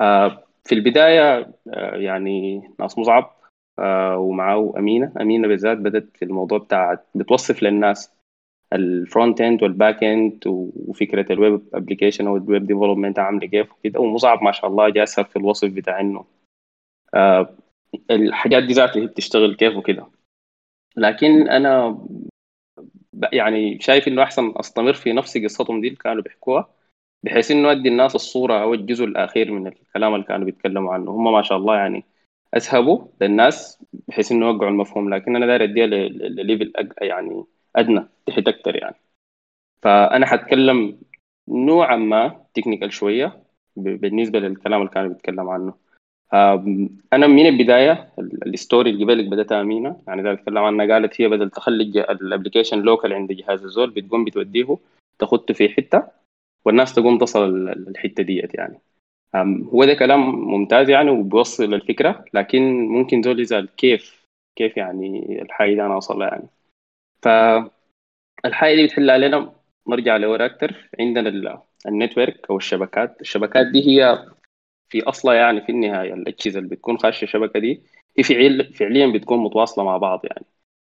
آه 0.00 0.44
في 0.64 0.74
البداية 0.74 1.52
آه 1.68 1.96
يعني 1.96 2.62
ناس 2.80 2.98
مصعب 2.98 3.36
آه 3.78 4.18
ومعه 4.18 4.74
أمينة. 4.78 5.12
أمينة 5.20 5.48
بالذات 5.48 5.78
بدأت 5.78 6.08
في 6.16 6.24
الموضوع 6.24 6.58
بتاع 6.58 6.98
بتوصف 7.14 7.62
للناس 7.62 8.12
ال 8.72 8.83
front 8.83 9.40
end 9.40 9.62
وال 9.62 9.76
back 9.76 10.04
end 10.04 10.42
وفكرة 10.46 11.32
ال 11.32 11.39
web 11.39 11.62
application 11.74 12.26
أو 12.26 12.36
ال 12.36 12.43
web 12.43 12.66
development 12.66 13.18
عاملة 13.18 13.46
كيف 13.46 13.72
وكده. 13.72 14.00
ومصعب 14.00 14.42
ما 14.42 14.52
شاء 14.52 14.70
الله 14.70 14.88
جاسها 14.88 15.24
في 15.24 15.36
الوصف 15.36 15.68
بتاع 15.72 16.00
إنه 16.00 16.24
آه 17.14 17.54
الحاجات 18.10 18.62
دي 18.62 18.72
ذاتها 18.72 19.06
بتشتغل 19.06 19.54
كيف 19.56 19.76
وكده. 19.76 20.06
لكن 20.96 21.48
أنا 21.48 21.98
يعني 23.32 23.80
شايف 23.80 24.08
إنه 24.08 24.22
أحسن 24.22 24.52
أستمر 24.56 24.92
في 24.92 25.12
نفس 25.12 25.38
قصتهم 25.38 25.80
دي 25.80 25.86
اللي 25.86 25.98
كانوا 25.98 26.22
بيحكوها 26.22 26.68
بحيث 27.22 27.50
إنه 27.50 27.72
أدي 27.72 27.88
الناس 27.88 28.14
الصورة 28.14 28.62
أو 28.62 28.74
الجزء 28.74 29.04
الأخير 29.04 29.52
من 29.52 29.66
الكلام 29.66 30.14
اللي 30.14 30.26
كانوا 30.26 30.46
بيتكلموا 30.46 30.94
عنه. 30.94 31.10
هم 31.10 31.32
ما 31.32 31.42
شاء 31.42 31.58
الله 31.58 31.76
يعني 31.76 32.04
أسهبوا 32.54 33.06
للناس 33.20 33.84
بحيث 34.08 34.32
إنه 34.32 34.46
يوقعوا 34.46 34.70
المفهوم. 34.70 35.14
لكن 35.14 35.36
أنا 35.36 35.46
داير 35.46 35.64
أديها 35.64 35.86
لل 35.86 36.11
level 36.11 36.72
يعني 37.00 37.44
أدنى 37.76 38.06
تحت 38.26 38.48
أكتر 38.48 38.76
يعني. 38.76 38.96
فأنا 39.82 40.26
حتكلم 40.26 40.98
نوعا 41.48 41.96
ما 41.96 42.44
technical 42.54 42.92
شوية 42.92 43.42
بالنسبة 43.76 44.38
للكلام 44.38 44.80
اللي 44.80 44.92
كانوا 44.92 45.08
بيتكلم 45.08 45.48
عنه. 45.48 45.74
أنا 47.12 47.26
من 47.26 47.46
البداية 47.46 48.12
ال 48.46 48.53
story 48.53 48.90
اللي 48.90 49.04
قبلك 49.04 49.26
بداتها 49.26 49.60
أمينه 49.60 50.02
يعني 50.06 50.22
ده 50.22 50.32
اتكلم 50.32 50.58
عنها 50.58 50.86
قالت 50.94 51.20
هي 51.20 51.28
بدل 51.28 51.50
تخلي 51.50 51.84
ال 52.10 52.16
application 52.16 52.82
local 52.82 53.12
عند 53.12 53.32
جهاز 53.32 53.64
الزول 53.64 53.90
بتقوم 53.90 54.24
بتوديه 54.24 54.78
تخت 55.18 55.52
في 55.52 55.68
حتة 55.68 56.02
والناس 56.64 56.94
تقوم 56.94 57.18
تصل 57.18 57.68
الحتة 57.68 58.22
ديت 58.22 58.54
يعني. 58.54 58.78
هو 59.74 59.84
ده 59.84 59.94
كلام 59.94 60.20
ممتاز 60.30 60.90
يعني 60.90 61.10
وبيوصل 61.10 61.74
الفكرة 61.74 62.24
لكن 62.34 62.88
ممكن 62.88 63.22
زول 63.22 63.40
يسأل 63.40 63.68
كيف 63.76 64.22
كيف 64.56 64.76
يعني 64.76 65.42
الحاجة 65.42 65.74
دي 65.74 65.82
أنا 65.82 65.94
اوصلها 65.94 66.28
يعني. 66.28 66.46
فالحاجة 67.22 68.74
دي 68.76 68.84
بتحل 68.86 69.10
علينا. 69.10 69.52
نرجع 69.88 70.16
لورا 70.16 70.46
أكتر. 70.46 70.90
عندنا 71.00 71.62
ال 71.86 71.93
network 71.93 72.46
أو 72.50 72.56
الشبكات. 72.56 73.20
الشبكات 73.20 73.66
دي 73.66 73.88
هي 73.88 74.26
في 74.88 75.02
أصلها 75.02 75.34
يعني 75.34 75.60
في 75.60 75.72
النهاية 75.72 76.14
الأجهزة 76.14 76.58
اللي 76.58 76.70
بتكون 76.70 76.98
خاشه 76.98 77.24
الشبكة 77.24 77.60
دي 77.60 77.82
هي 78.18 78.24
فعل 78.24 78.74
فعليا 78.74 79.06
بتكون 79.06 79.38
متواصلة 79.38 79.84
مع 79.84 79.96
بعض 79.96 80.20
يعني. 80.24 80.46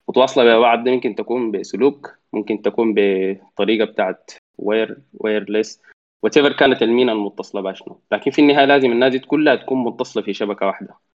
متواصلة 0.09 0.43
ببعض 0.57 0.89
ممكن 0.89 1.15
تكون 1.15 1.51
بسلوك 1.51 2.17
ممكن 2.33 2.61
تكون 2.61 2.93
بطريقة 2.97 3.85
بتاعت 3.85 4.31
wire 4.57 4.97
wireless 5.13 5.81
whatever 6.23 6.39
كانت 6.39 6.81
المينا 6.81 7.11
المتصلة 7.11 7.61
باشنو 7.61 8.01
لكن 8.11 8.31
في 8.31 8.41
النهاية 8.41 8.65
لازم 8.65 8.91
الناس 8.91 9.11
دي 9.11 9.19
كلها 9.19 9.55
تكون 9.55 9.83
متصلة 9.83 10.23
في 10.23 10.33
شبكة 10.33 10.65
واحدة. 10.65 11.10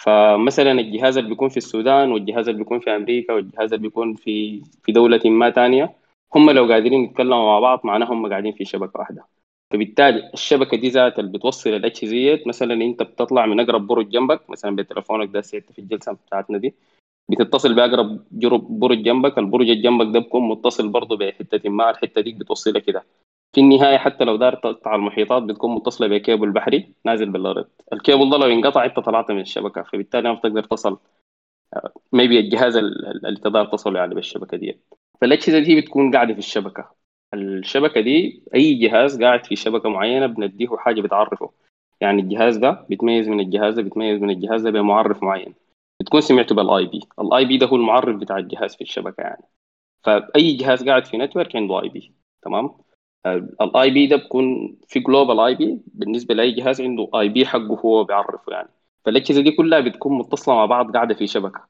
فمثلا 0.00 0.72
الجهاز 0.72 1.16
اللي 1.18 1.28
بيكون 1.30 1.48
في 1.48 1.56
السودان 1.56 2.12
والجهاز 2.12 2.48
اللي 2.48 2.58
بيكون 2.58 2.80
في 2.80 2.96
أمريكا 2.96 3.32
والجهاز 3.34 3.72
اللي 3.72 3.88
بيكون 3.88 4.14
في 4.14 4.62
في 4.82 4.92
دولة 4.92 5.20
ما 5.24 5.50
ثانية 5.50 5.96
هم 6.34 6.50
لو 6.50 6.64
قادرين 6.72 7.04
يتكلموا 7.04 7.46
مع 7.46 7.60
بعض 7.60 7.80
معناها 7.84 8.12
هم 8.12 8.28
قاعدين 8.30 8.52
في 8.52 8.64
شبكة 8.64 9.00
واحدة. 9.00 9.26
فبالتالي 9.72 10.30
الشبكة 10.34 10.76
دي 10.76 10.88
ذات 10.88 11.18
اللي 11.18 11.32
بتوصل 11.32 11.70
الاجهزه 11.70 12.40
مثلا 12.46 12.74
أنت 12.74 13.02
بتطلع 13.02 13.46
من 13.46 13.60
أقرب 13.60 13.86
برج 13.86 14.08
جنبك 14.08 14.50
مثلا 14.50 14.76
بتليفونك 14.76 15.30
ده 15.30 15.40
سيت 15.40 15.72
في 15.72 15.78
الجلسة 15.78 16.12
بتاعتنا 16.12 16.58
دي 16.58 16.74
بتتصل 17.30 17.74
بأقرب 17.74 18.24
برج 18.80 19.02
جنبك 19.02 19.38
البرج 19.38 19.70
اللي 19.70 19.82
جنبك 19.82 20.14
ده 20.14 20.20
بيكون 20.20 20.48
متصل 20.48 20.88
برضه 20.88 21.16
بحتة 21.16 21.70
ما 21.70 21.90
الحتة 21.90 22.20
دي 22.20 22.32
بتوصلها 22.32 22.80
كده. 22.80 23.04
في 23.52 23.60
النهاية 23.60 23.98
حتى 23.98 24.24
لو 24.24 24.36
دار 24.36 24.54
تقطع 24.54 24.94
المحيطات 24.94 25.42
بتكون 25.42 25.74
متصلة 25.74 26.08
بكيبل 26.08 26.50
بحري 26.50 26.94
نازل 27.04 27.30
بالأرض. 27.30 27.68
الكيبل 27.92 28.30
ده 28.30 28.36
لو 28.36 28.46
انقطع 28.46 28.84
انت 28.84 29.00
طلعت 29.00 29.30
من 29.30 29.40
الشبكة 29.40 29.82
فبالتالي 29.82 30.28
ما 30.28 30.34
بتقدر 30.34 30.64
تصل. 30.64 30.98
maybe 32.12 32.38
الجهاز 32.40 32.76
اللي 32.76 33.40
تقدر 33.40 33.64
تصل 33.66 33.96
يعني 33.96 34.14
بالشبكة 34.14 34.56
دي 34.56 34.80
فالأجهزة 35.20 35.58
دي 35.58 35.80
بتكون 35.80 36.12
قاعدة 36.14 36.32
في 36.32 36.38
الشبكة. 36.38 36.90
الشبكة 37.34 38.00
دي 38.00 38.44
أي 38.54 38.74
جهاز 38.74 39.22
قاعد 39.22 39.46
في 39.46 39.56
شبكة 39.56 39.88
معينة 39.88 40.26
بنديه 40.26 40.76
حاجة 40.76 41.00
بتعرفه. 41.00 41.50
يعني 42.00 42.22
الجهاز 42.22 42.56
ده 42.56 42.86
بيتميز 42.88 43.28
من 43.28 43.40
الجهاز 43.40 43.74
ده 43.74 43.82
بيتميز 43.82 44.22
من 44.22 44.30
الجهاز 44.30 44.62
ده 44.62 44.70
بمعرف 44.70 45.22
معين. 45.22 45.54
بتكون 46.00 46.20
سمعته 46.20 46.54
بال 46.54 46.86
IP 46.86 47.00
ال 47.20 47.44
IP 47.44 47.56
ده 47.56 47.66
هو 47.66 47.76
المعرف 47.76 48.16
بتاع 48.16 48.38
الجهاز 48.38 48.76
في 48.76 48.80
الشبكة 48.80 49.20
يعني. 49.20 49.44
فأي 50.04 50.52
جهاز 50.52 50.88
قاعد 50.88 51.04
في 51.04 51.18
network 51.18 51.56
عنده 51.56 51.82
IP 51.82 52.12
تمام؟ 52.42 52.70
ال 53.26 53.90
IP 53.90 54.06
ده 54.06 54.16
بيكون 54.16 54.76
في 54.88 55.00
global 55.00 55.40
IP 55.40 55.80
بالنسبة 55.86 56.34
لأي 56.34 56.52
جهاز 56.52 56.80
عنده 56.80 57.10
IP 57.14 57.46
حقه 57.46 57.80
هو 57.84 58.04
بيعرفه 58.04 58.52
يعني. 58.52 58.68
فالاجهزه 59.04 59.42
دي 59.42 59.50
كلها 59.50 59.80
بتكون 59.80 60.18
متصلة 60.18 60.54
مع 60.54 60.66
بعض 60.66 60.92
قاعدة 60.92 61.14
في 61.14 61.26
شبكة. 61.26 61.68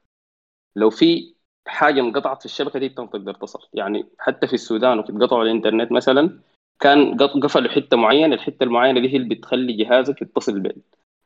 لو 0.75 0.89
في 0.89 1.35
حاجة 1.67 1.99
انقطعت 2.01 2.39
في 2.39 2.45
الشبكة 2.45 2.79
دي 2.79 2.85
انت 2.85 2.97
تقدر 2.97 3.33
تصل. 3.33 3.59
يعني 3.73 4.05
حتى 4.19 4.47
في 4.47 4.53
السودان 4.53 4.99
وفي 4.99 5.11
قطعوا 5.13 5.43
الإنترنت 5.43 5.91
مثلا 5.91 6.39
كان 6.79 7.17
قفلوا 7.17 7.71
حتة 7.71 7.97
معينة 7.97 8.35
الحتة 8.35 8.63
المعينة 8.63 9.01
دي 9.01 9.09
هي 9.13 9.17
اللي 9.17 9.35
بتخلي 9.35 9.73
جهازك 9.73 10.21
يتصل 10.21 10.73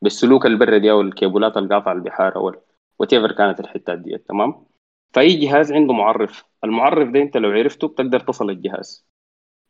بالسلوك 0.01 0.45
البري 0.45 0.91
أو 0.91 1.01
الكيبلات 1.01 1.57
القاطعة 1.57 1.93
البحار 1.93 2.36
أو 2.36 2.55
وات 2.99 3.15
كانت 3.15 3.59
الحتات 3.59 3.99
دي 3.99 4.17
تمام؟ 4.17 4.65
فأي 5.13 5.36
جهاز 5.36 5.71
عنده 5.71 5.93
معرف. 5.93 6.45
المعرف 6.63 7.09
ده 7.09 7.21
أنت 7.21 7.38
لو 7.38 7.49
عرفته 7.49 7.88
بتقدر 7.88 8.19
تصل 8.19 8.49
الجهاز 8.49 9.05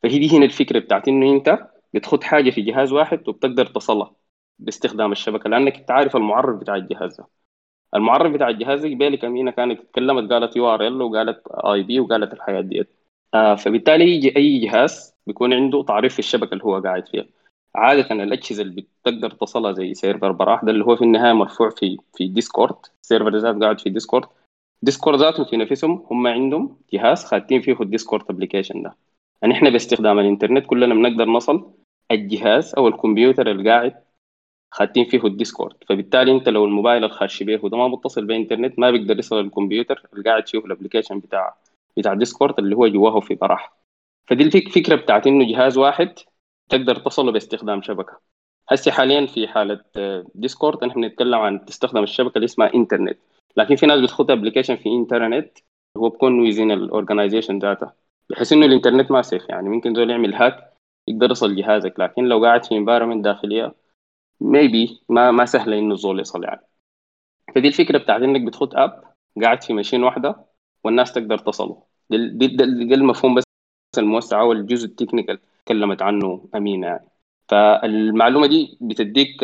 فهي 0.05 0.19
دي 0.19 0.37
هنا 0.37 0.45
الفكرة 0.45 0.79
بتاعت 0.79 1.07
إنه 1.07 1.31
أنت 1.33 1.67
بتخت 1.93 2.23
حاجة 2.23 2.49
في 2.49 2.61
جهاز 2.61 2.93
واحد 2.93 3.29
وبتقدر 3.29 3.65
تصلها 3.65 4.11
باستخدام 4.59 5.11
الشبكة 5.11 5.49
لأنك 5.49 5.77
انت 5.77 5.91
عارف 5.91 6.15
المعرف 6.15 6.59
بتاع 6.59 6.75
الجهاز 6.75 7.17
ده. 7.17 7.27
المعرف 7.95 8.33
بتاع 8.33 8.49
الجهاز 8.49 8.81
دي 8.81 8.95
بالك 8.95 9.25
أمينة 9.25 9.51
كانت 9.51 9.79
اتكلمت 9.79 10.31
قالت 10.33 10.55
URL 10.55 11.01
وقالت 11.01 11.47
IP 11.47 11.99
وقالت 11.99 12.33
الحاجات 12.33 12.61
ديت. 12.61 12.89
آه 13.33 13.55
فبالتالي 13.55 14.15
يجي 14.15 14.37
أي 14.37 14.59
جهاز 14.59 15.13
بيكون 15.27 15.53
عنده 15.53 15.83
تعريف 15.83 16.13
في 16.13 16.19
الشبكة 16.19 16.53
اللي 16.53 16.63
هو 16.63 16.79
قاعد 16.79 17.07
فيها. 17.07 17.25
عادة 17.75 18.23
الأجهزة 18.23 18.61
اللي 18.63 18.85
بتقدر 19.01 19.31
تصلها 19.31 19.71
زي 19.71 19.93
server 19.93 20.31
براح 20.31 20.63
ده 20.63 20.71
اللي 20.71 20.85
هو 20.85 20.95
في 20.95 21.01
النهاية 21.01 21.33
مرفوع 21.33 21.69
في 21.69 21.97
في 22.13 22.27
ديسكورد. 22.27 22.75
ال 23.01 23.06
server 23.06 23.37
ذات 23.37 23.55
قاعد 23.63 23.79
في 23.79 23.89
ديسكورد. 23.89 24.27
ديسكورد 24.81 25.19
ذاتهم 25.19 25.45
في 25.45 25.57
نفسهم 25.57 26.05
هم 26.11 26.27
عندهم 26.27 26.77
جهاز 26.93 27.25
خاتين 27.25 27.61
فيه 27.61 27.77
الديسكورد 27.81 28.25
application 28.29 28.81
ده. 28.83 28.95
يعني 29.41 29.53
إحنا 29.53 29.69
باستخدام 29.69 30.19
الإنترنت 30.19 30.65
كلنا 30.65 30.95
بنقدر 30.95 31.25
نصل 31.25 31.71
الجهاز 32.11 32.75
أو 32.77 32.87
الكمبيوتر 32.87 33.51
اللي 33.51 33.69
قاعد 33.69 34.03
خاتين 34.71 35.05
فيه 35.05 35.25
الديسكورد. 35.25 35.75
فبالتالي 35.89 36.31
أنت 36.31 36.49
لو 36.49 36.65
الموبايل 36.65 37.03
الخاش 37.03 37.43
به 37.43 37.59
وده 37.65 37.77
ما 37.77 37.87
متصل 37.87 38.25
بإنترنت 38.25 38.79
ما 38.79 38.91
بيقدر 38.91 39.19
يصل 39.19 39.39
الكمبيوتر 39.39 40.03
اللي 40.13 40.23
قاعد 40.29 40.47
فيه 40.47 40.59
ال 40.59 40.64
application 40.64 41.19
بتاع 41.19 41.55
بتاع 41.97 42.13
ديسكورد 42.13 42.59
اللي 42.59 42.75
هو 42.75 42.87
جواه 42.87 43.19
في 43.19 43.35
براح 43.35 43.73
فدي 44.27 44.43
الفكرة 44.43 44.95
بتاعت 44.95 45.27
إنه 45.27 45.47
جهاز 45.51 45.77
واحد 45.77 46.19
تقدر 46.69 46.95
تصله 46.95 47.31
باستخدام 47.31 47.81
شبكة. 47.81 48.19
هسه 48.69 48.91
حاليا 48.91 49.25
في 49.25 49.47
حالة 49.47 49.81
ديسكورد 50.35 50.83
نحن 50.85 51.01
بنتكلم 51.01 51.39
عن 51.39 51.65
تستخدم 51.65 52.03
الشبكة 52.03 52.35
اللي 52.35 52.45
اسمها 52.45 52.73
إنترنت. 52.73 53.17
لكن 53.57 53.75
في 53.75 53.85
ناس 53.85 54.01
بتخت 54.01 54.31
application 54.31 54.75
في 54.75 54.89
إنترنت 54.89 55.57
هو 55.97 56.09
بكون 56.09 56.39
within 56.39 56.71
ال 56.71 56.78
organization 56.78 57.59
ذاتها 57.59 57.93
بحيث 58.29 58.53
إنه 58.53 58.65
الإنترنت 58.65 59.11
ما 59.11 59.21
safe 59.21 59.49
يعني 59.49 59.69
ممكن 59.69 59.95
زول 59.95 60.09
يعمل 60.09 60.35
hack 60.35 60.73
يقدر 61.07 61.31
يصل 61.31 61.55
جهازك 61.55 61.99
لكن 61.99 62.23
لو 62.25 62.45
قاعد 62.45 62.65
في 62.65 62.77
environment 62.77 63.25
داخلية 63.25 63.75
maybe 64.41 65.01
ما 65.09 65.31
ما 65.31 65.45
سهله 65.45 65.79
إنه 65.79 65.93
الزول 65.93 66.19
يصل 66.19 66.43
يعني. 66.43 66.61
فدي 67.55 67.67
الفكرة 67.67 67.97
بتاعت 67.97 68.21
إنك 68.21 68.41
بتخت 68.41 68.75
app 68.75 69.03
قاعد 69.43 69.63
في 69.63 69.73
machine 69.73 70.03
واحدة 70.03 70.45
والناس 70.83 71.13
تقدر 71.13 71.37
تصله. 71.37 71.83
دي, 72.09 72.27
دي, 72.27 72.47
دي, 72.47 72.63
المفهوم 72.95 73.35
بس 73.35 73.43
الموسع 73.97 74.41
أو 74.41 74.51
الجزء 74.51 74.85
ال 74.87 74.92
technical 74.92 75.39
تكلمت 75.65 76.01
عنه 76.01 76.49
امينه 76.55 76.87
يعني. 76.87 77.09
فالمعلومة 77.49 78.47
دي 78.47 78.77
بتديك 78.81 79.43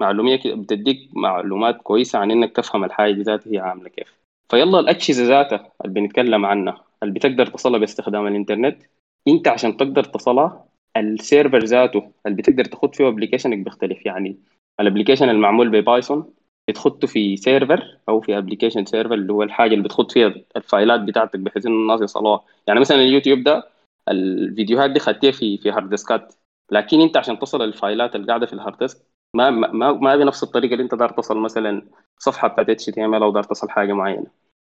معلومية 0.00 0.40
بتديك 0.46 1.10
معلومات 1.12 1.76
كويسة 1.82 2.18
عن 2.18 2.30
إنك 2.30 2.56
تفهم 2.56 2.84
الحاجة 2.84 3.12
دي 3.12 3.22
ذاتها 3.22 3.52
هي 3.52 3.58
عاملة 3.58 3.88
كيف. 3.88 4.14
فيلا 4.50 4.80
الأجهزة 4.80 5.24
ذاتها 5.24 5.72
اللي 5.84 6.00
بنتكلم 6.00 6.46
عنها. 6.46 6.89
اللي 7.02 7.14
بتقدر 7.14 7.46
تصلها 7.46 7.78
باستخدام 7.78 8.26
الإنترنت؟ 8.26 8.82
أنت 9.28 9.48
عشان 9.48 9.76
تقدر 9.76 10.04
تصلها 10.04 10.64
ال 10.96 11.05
server 11.05 11.58
ذاته 11.64 12.12
اللي 12.26 12.36
بتقدر 12.36 12.64
تخت 12.64 12.94
فيه 12.94 13.08
application 13.08 13.54
ك 13.54 13.58
بيختلف؟ 13.58 14.06
يعني 14.06 14.36
ال 14.80 14.84
application 14.84 15.28
المعمول 15.28 15.68
ب 15.70 15.79
Python 15.79 16.34
بتخته 16.68 17.06
في 17.06 17.36
server 17.36 17.98
أو 18.08 18.20
في 18.20 18.38
application 18.38 18.84
server 18.84 19.14
اللي 19.14 19.32
هو 19.32 19.42
الحاجة 19.42 19.72
اللي 19.74 19.84
بتخت 19.84 20.12
فيها 20.12 20.34
ال 20.56 20.63
file 20.63 20.93
ات 20.93 21.00
بتاعتك 21.00 21.38
بحيث 21.38 21.66
إن 21.66 21.72
الناس 21.72 22.00
يصلوها. 22.00 22.44
يعني 22.66 22.80
مثلا 22.80 22.96
اليوتيوب 22.98 23.42
ده 23.42 23.68
الفيديوهات 24.08 24.90
دي 24.90 25.00
ختيتها 25.00 25.30
في 25.30 25.58
في 25.58 25.70
hard 25.70 25.90
disk 25.90 26.25
ات 26.25 26.34
لكن 26.72 27.00
أنت 27.00 27.16
عشان 27.16 27.38
تصل 27.38 27.62
ال 27.62 27.71
file 27.71 28.05
ات 28.05 28.14
اللي 28.16 28.26
قاعدة 28.26 28.46
في 28.46 28.52
ال 28.52 28.57
hard 28.57 28.78
disk 28.78 28.98
ما 29.36 29.50
ما 29.50 29.92
ما 29.92 30.16
بنفس 30.16 30.42
الطريقة 30.42 30.72
اللي 30.72 30.82
أنت 30.84 30.94
دار 30.94 31.08
تصل 31.10 31.38
مثلا 31.38 31.88
صفحة 32.18 32.48
بتاعت 32.48 32.68
HTML 32.70 33.22
أو 33.22 33.32
دار 33.32 33.42
تصل 33.42 33.70
حاجة 33.70 33.92
معينة. 33.92 34.26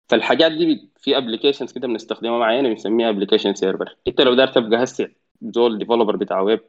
فالحاجات 0.09 0.51
دي 0.51 0.89
في 0.97 1.17
applications 1.17 1.71
كده 1.73 1.87
بنستخدمها 1.87 2.39
معينه 2.39 2.69
بنسميها 2.69 3.09
application 3.09 3.53
server 3.55 3.97
انت 4.07 4.21
لو 4.21 4.33
دار 4.33 4.47
تبقى 4.47 4.83
هسه 4.83 5.09
زول 5.41 5.77
developer 5.77 6.15
بتاع 6.15 6.41
web 6.41 6.61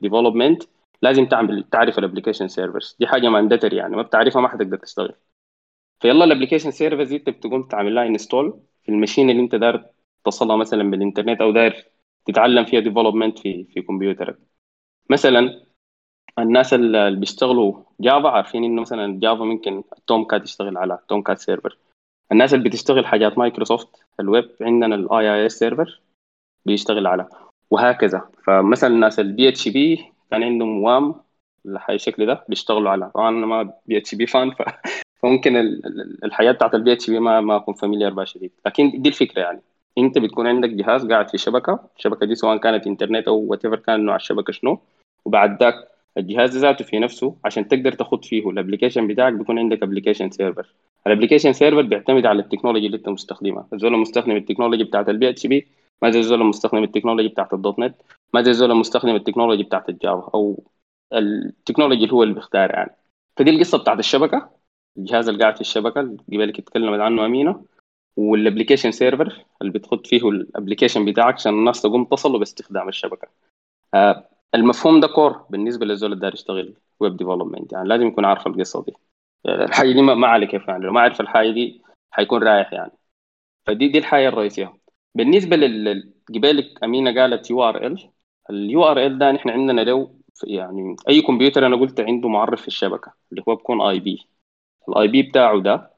development 0.00 0.62
لازم 1.02 1.26
تعمل 1.26 1.64
تعرف 1.72 1.98
ال 1.98 2.02
application 2.02 2.48
servers 2.48 2.96
دي 3.00 3.06
حاجة 3.06 3.28
mandatory 3.28 3.76
يعني 3.76 3.96
ما 3.96 4.02
بتعرفها 4.02 4.42
ما 4.42 4.48
حتقدر 4.48 4.76
تشتغل. 4.76 5.14
فيلا 6.00 6.24
ال 6.24 6.28
application 6.28 6.70
servers 6.70 7.08
دي 7.08 7.16
انت 7.16 7.30
بتقوم 7.30 7.62
تعمل 7.62 7.94
لها 7.94 8.06
install 8.06 8.60
في 8.84 8.88
ال 8.92 8.97
machine 8.97 9.30
اللي 9.30 9.42
انت 9.42 9.54
دار 9.54 9.86
تصلها 10.24 10.56
مثلا 10.56 10.90
بالإنترنت 10.90 11.40
أو 11.40 11.50
داير 11.52 11.86
تتعلم 12.26 12.64
فيها 12.64 12.80
development 12.80 13.38
في 13.38 13.64
في 13.64 13.82
كمبيوترك 13.82 14.38
مثلا 15.10 15.66
الناس 16.38 16.74
اللي 16.74 17.16
بيشتغلوا 17.16 17.84
Java 18.00 18.28
عارفين 18.30 18.64
إنه 18.64 18.82
مثلا 18.82 19.20
Java 19.20 19.44
ممكن 19.44 19.84
Tomcat 20.06 20.42
يشتغل 20.44 20.76
على 20.78 20.98
Tomcat 21.08 21.38
server 21.38 21.78
الناس 22.32 22.54
اللي 22.54 22.68
بتشتغل 22.68 23.06
حاجات 23.06 23.38
مايكروسوفت 23.38 23.88
الويب 24.20 24.50
عندنا 24.60 24.94
ال 24.94 25.34
IIS 25.34 25.58
server 25.58 26.00
بيشتغل 26.66 27.06
على 27.06 27.28
وهكذا. 27.70 28.28
فمثلا 28.44 28.90
الناس 28.90 29.20
ال 29.20 29.48
PHP 29.48 30.12
كان 30.30 30.42
عندهم 30.42 30.82
WAMP 30.82 31.14
الشكل 31.90 32.26
ده 32.26 32.44
بيشتغلوا 32.48 32.90
على. 32.90 33.10
طبعا 33.14 33.28
أنا 33.28 33.46
ما 33.46 33.72
PHP 33.86 33.98
fan 33.98 34.50
ف... 34.50 34.62
فممكن 35.22 35.56
الحاجات 36.24 36.52
بتاعت 36.52 36.74
ال 36.74 36.92
PHP 36.92 37.18
ما 37.18 37.40
ما 37.40 37.56
أكون 37.56 37.74
familiar 37.74 38.12
بها 38.12 38.24
شديد. 38.24 38.52
لكن 38.66 39.02
دي 39.02 39.08
الفكرة 39.08 39.42
يعني. 39.42 39.60
أنت 39.98 40.18
بتكون 40.18 40.46
عندك 40.46 40.68
جهاز 40.68 41.06
قاعد 41.06 41.28
في 41.28 41.38
شبكة 41.38 41.80
الشبكه 41.96 42.26
دي 42.26 42.34
سواء 42.34 42.56
كانت 42.56 42.86
انترنت 42.86 43.28
أو 43.28 43.36
وات 43.36 43.66
كان 43.66 44.04
نوع 44.04 44.16
الشبكة 44.16 44.52
شنو 44.52 44.78
وبعد 45.24 45.62
ذاك 45.62 45.74
الجهاز 46.18 46.56
ذاته 46.56 46.84
في 46.84 46.98
نفسه 46.98 47.36
عشان 47.44 47.68
تقدر 47.68 47.92
تخت 47.92 48.24
فيه 48.24 48.50
ال 48.50 48.55
application 48.55 49.06
بتاعك 49.06 49.32
بيكون 49.32 49.58
عندك 49.58 49.82
application 49.82 50.30
server 50.30 50.66
ال 51.06 51.10
application 51.10 51.52
server 51.52 51.82
بيعتمد 51.82 52.26
على 52.26 52.42
ال 52.42 52.46
technology 52.46 52.86
اللي 52.86 52.96
انت 52.96 53.08
مستخدمها. 53.08 53.68
الزول 53.72 53.96
مستخدم 53.98 54.36
ال 54.36 54.40
technology 54.40 54.84
بتاعت 54.84 55.08
ال 55.08 55.28
PHP 55.28 55.66
ما 56.02 56.10
زي 56.10 56.18
الزول 56.18 56.44
مستخدم 56.44 56.82
ال 56.84 56.88
technology 56.88 57.28
بتاعت 57.28 57.54
ال 57.54 57.78
.NET 57.78 57.94
ما 58.34 58.42
زي 58.42 58.50
الزول 58.50 58.74
مستخدم 58.74 59.14
ال 59.14 59.18
technology 59.18 59.62
بتاعت 59.62 59.88
ال 59.88 59.96
Java 59.96 60.30
أو 60.34 60.64
ال 61.12 61.20
technology 61.20 62.04
اللي 62.04 62.12
هو 62.14 62.22
اللي 62.22 62.34
بيختار 62.34 62.70
يعني. 62.70 62.96
فدي 63.36 63.50
القصة 63.50 63.78
بتاعت 63.78 63.98
الشبكة. 63.98 64.50
الجهاز 64.98 65.28
اللي 65.28 65.40
قاعد 65.42 65.54
في 65.54 65.60
الشبكة 65.60 66.00
اللي 66.00 66.16
قبلك 66.32 66.58
اتكلمت 66.58 67.00
عنه 67.00 67.26
أمينة. 67.26 67.64
وال 68.16 68.27
application 68.27 68.90
server 68.92 69.44
اللي 69.62 69.72
بتخت 69.72 70.06
فيه 70.06 70.28
ال 70.28 70.34
application 70.34 71.04
بتاعك 71.04 71.34
عشان 71.34 71.52
الناس 71.54 71.82
تقوم 71.82 72.04
تصله 72.04 72.38
باستخدام 72.38 72.88
الشبكة. 72.88 73.28
آه 73.94 74.28
المفهوم 74.54 75.00
ده 75.00 75.08
core 75.08 75.32
بالنسبة 75.50 75.86
للزول 75.86 76.12
اللي 76.12 76.20
داير 76.20 76.34
يشتغل 76.34 76.74
web 77.00 77.16
development 77.16 77.72
يعني 77.72 77.88
لازم 77.88 78.06
يكون 78.06 78.24
عارف 78.24 78.46
القصة 78.46 78.84
دي. 78.84 78.92
الحاجة 79.48 79.92
دي 79.92 80.02
ما 80.02 80.26
عليه 80.28 80.46
كيف 80.46 80.68
يعني 80.68 80.84
لو 80.84 80.92
ما 80.92 81.00
عارف 81.00 81.20
الحاجة 81.20 81.50
دي 81.50 81.82
حيكون 82.10 82.42
رايح 82.42 82.72
يعني. 82.72 82.92
فدي 83.66 83.88
دي 83.88 83.98
الحاجة 83.98 84.28
الرئيسية. 84.28 84.78
بالنسبة 85.14 85.56
لل 85.56 86.12
قبالك 86.34 86.84
أمينة 86.84 87.20
قالت 87.22 87.50
URL 87.50 87.86
ال 87.86 88.10
URL 88.50 89.18
ده 89.18 89.32
نحن 89.32 89.50
عندنا 89.50 89.80
له 89.80 90.14
يعني 90.44 90.96
أي 91.08 91.22
كمبيوتر 91.22 91.66
أنا 91.66 91.76
قلت 91.76 92.00
عنده 92.00 92.28
معرف 92.28 92.60
في 92.62 92.68
الشبكة 92.68 93.12
اللي 93.32 93.44
هو 93.48 93.56
بيكون 93.56 93.80
IP 93.82 94.28
ال 94.88 95.08
IP 95.08 95.22
بتاعه 95.22 95.60
ده 95.62 95.95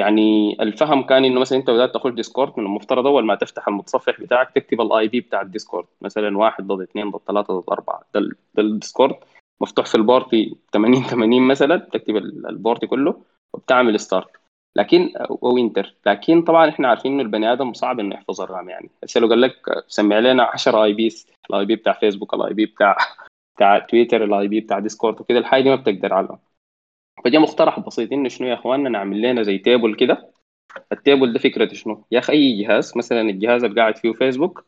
يعني 0.00 0.56
الفهم 0.62 1.02
كان 1.02 1.24
إنه 1.24 1.40
مثلا 1.40 1.58
أنت 1.58 1.70
بدأت 1.70 1.94
تخش 1.94 2.10
Discord 2.10 2.52
من 2.56 2.64
المفترض 2.66 3.06
أول 3.06 3.24
ما 3.24 3.34
تفتح 3.34 3.68
المتصفح 3.68 4.20
بتاعك 4.20 4.50
تكتب 4.54 4.80
ال 4.80 5.08
IP 5.08 5.20
بتاع 5.20 5.42
ال 5.42 5.47
Discord 5.47 5.86
مثلا 6.00 6.38
واحد 6.38 6.66
dot 6.66 6.80
اثنين 6.80 7.10
dot 7.10 7.20
ثلاثة 7.26 7.60
dot 7.60 7.70
أربعة. 7.70 8.02
ده, 8.14 8.20
ده 8.54 8.62
ال 8.62 8.68
Discord 8.68 9.14
مفتوح 9.60 9.86
في 9.86 9.94
ال 9.94 10.06
port 10.06 10.56
80 10.72 11.02
80 11.02 11.42
مثلا 11.42 11.76
تكتب 11.76 12.16
ال 12.16 12.30
port 12.30 12.86
كله 12.86 13.22
وبتعمل 13.54 14.00
start 14.00 14.30
لكن 14.76 15.12
أو 15.16 15.58
enter 15.58 15.94
لكن 16.06 16.42
طبعا 16.42 16.68
إحنا 16.68 16.88
عارفين 16.88 17.12
إنه 17.12 17.22
البني 17.22 17.52
آدم 17.52 17.72
صعب 17.72 18.00
إنه 18.00 18.14
يحفظ 18.14 18.40
الأرقام 18.40 18.68
يعني. 18.68 18.90
هسه 19.04 19.20
لو 19.20 19.28
قال 19.28 19.40
لك 19.40 19.84
سمع 19.88 20.18
لنا 20.18 20.42
10 20.42 20.84
IPs 20.84 21.26
ال 21.50 21.64
IP 21.64 21.76
بتاع 21.76 21.92
فيسبوك 21.92 22.34
ال 22.34 22.54
IP 22.54 22.66
بتاع 22.66 22.96
بتاع 23.56 23.78
تويتر 23.78 24.24
ال 24.24 24.48
IP 24.48 24.60
بتاع 24.60 24.78
Discord 24.78 25.20
وكده 25.20 25.38
الحاجة 25.38 25.62
دي 25.62 25.70
ما 25.70 25.76
بتقدر 25.76 26.14
عليها 26.14 26.38
فجاء 27.24 27.40
مقترح 27.40 27.80
بسيط 27.80 28.12
إنه 28.12 28.28
شنو 28.28 28.48
يا 28.48 28.54
إخواننا 28.54 28.88
نعمل 28.88 29.22
لنا 29.22 29.42
زي 29.42 29.58
table 29.58 29.94
كده. 29.94 30.30
ال 30.92 30.99
table 30.99 31.32
ده 31.32 31.38
فكرته 31.38 31.74
شنو؟ 31.74 32.04
يا 32.10 32.18
أخي 32.18 32.32
أي 32.32 32.62
جهاز 32.62 32.96
مثلا 32.96 33.20
الجهاز 33.20 33.64
اللي 33.64 33.80
قاعد 33.80 33.96
فيه 33.96 34.12
فيسبوك 34.12 34.64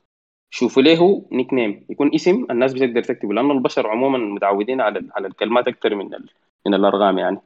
شوفوا 0.51 0.83
له 0.83 1.27
nickname 1.33 1.87
يكون 1.91 2.15
اسم 2.15 2.47
الناس 2.51 2.73
بتقدر 2.73 3.03
تكتبه 3.03 3.35
لأنه 3.35 3.53
البشر 3.53 3.87
عموما 3.87 4.19
متعودين 4.19 4.81
على 4.81 5.03
على 5.17 5.27
الكلمات 5.27 5.69
أكثر 5.69 5.95
من 5.95 6.15
ال... 6.15 6.29
من 6.67 6.75
الأرقام 6.75 7.19
يعني. 7.19 7.39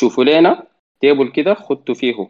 شوفوا 0.00 0.24
لنا 0.24 0.66
table 1.00 1.28
كده 1.28 1.54
خدتوا 1.54 1.94
فيه. 1.94 2.28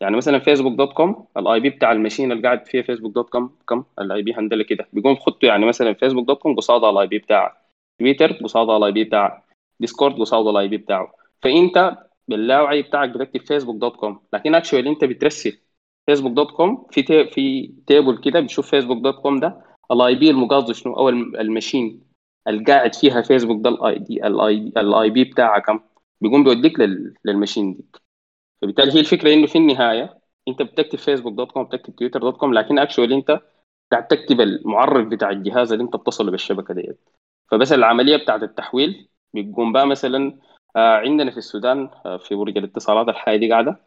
يعني 0.00 0.16
مثلا 0.16 0.38
Facebook 0.38 0.72
dot 0.72 0.92
com 0.92 1.26
ال 1.36 1.60
IP 1.60 1.70
بتاع 1.70 1.92
ال 1.92 1.97
machine 1.97 2.32
اللي 2.32 2.42
قاعد 2.42 2.66
فيها 2.66 2.82
Facebook 2.82 3.14
dot 3.14 3.30
com 3.30 3.56
كم؟ 3.68 3.84
ال 3.98 4.22
IP 4.22 4.34
هندله 4.34 4.64
كده. 4.64 4.88
بيقوم 4.92 5.16
خدته 5.16 5.46
يعني 5.46 5.66
مثلا 5.66 5.92
Facebook 5.92 6.26
dot 6.26 6.38
com 6.38 6.56
قصاد 6.56 6.84
ال 6.84 7.06
IP 7.06 7.18
بتاع 7.18 7.56
تويتر 7.98 8.32
قصاد 8.32 8.70
ال 8.70 8.92
IP 8.92 9.04
بتاع 9.04 9.44
Discord 9.80 10.14
قصاد 10.20 10.46
ال 10.46 10.68
IP 10.68 10.76
بتاعه. 10.76 11.21
فانت 11.42 11.96
باللاوعي 12.28 12.82
بتاعك 12.82 13.08
بتكتب 13.10 13.40
Facebook 13.46 13.76
dot 13.76 13.96
com 13.96 14.20
لكن 14.32 14.54
actually 14.54 14.90
انت 14.90 15.04
بترسل 15.04 15.58
Facebook 16.06 16.32
dot 16.32 16.50
com 16.50 16.86
في 16.90 17.02
في 17.30 17.72
table 17.86 18.18
كده 18.18 18.40
بتشوف 18.40 18.70
Facebook 18.70 18.98
dot 18.98 19.14
com 19.22 19.40
ده. 19.40 19.62
ال 19.92 20.14
IP 20.14 20.30
القصاده 20.30 20.72
شنو؟ 20.72 20.94
أو 20.96 21.08
ال 21.08 21.20
machine 21.20 22.02
القاعد 22.48 22.94
فيها 22.94 23.22
فيسبوك 23.22 23.64
ده 23.64 23.70
ال 23.70 23.98
ID 23.98 24.26
ال 24.26 25.10
IP 25.10 25.24
بتاعها 25.24 25.58
كم 25.58 25.80
بيقوم 26.20 26.44
بيوديك 26.44 26.72
لل 27.24 27.35
machine 27.35 27.74
دي. 27.74 27.84
فبالتالي 28.62 28.92
هي 28.94 29.00
الفكرة 29.00 29.32
إنه 29.34 29.46
في 29.46 29.58
النهاية 29.58 30.18
انت 30.48 30.62
بتكتب 30.62 30.98
Facebook 30.98 31.34
dot 31.34 31.52
com 31.52 31.64
بتكتب 31.64 31.96
Twitter 31.96 32.20
dot 32.20 32.36
com 32.36 32.54
لكن 32.54 32.78
actually 32.78 33.14
انت 33.14 33.40
قاعد 33.92 34.06
تكتب 34.08 34.40
المعرف 34.40 35.08
بتاع 35.08 35.30
الجهاز 35.30 35.72
اللي 35.72 35.84
انت 35.84 35.96
بتصله 35.96 36.30
بالشبكة 36.30 36.74
ديت. 36.74 37.00
فبس 37.50 37.72
العملية 37.72 38.16
بتاعت 38.16 38.42
التحويل 38.42 39.08
بيقوم 39.34 39.72
بقى 39.72 39.86
مثلا 39.86 40.38
عندنا 40.76 41.30
في 41.30 41.36
السودان 41.38 41.90
آه 42.06 42.16
في 42.16 42.34
برج 42.34 42.58
الاتصالات 42.58 43.08
الحاجة 43.08 43.36
دي 43.38 43.50
قاعدة. 43.52 43.80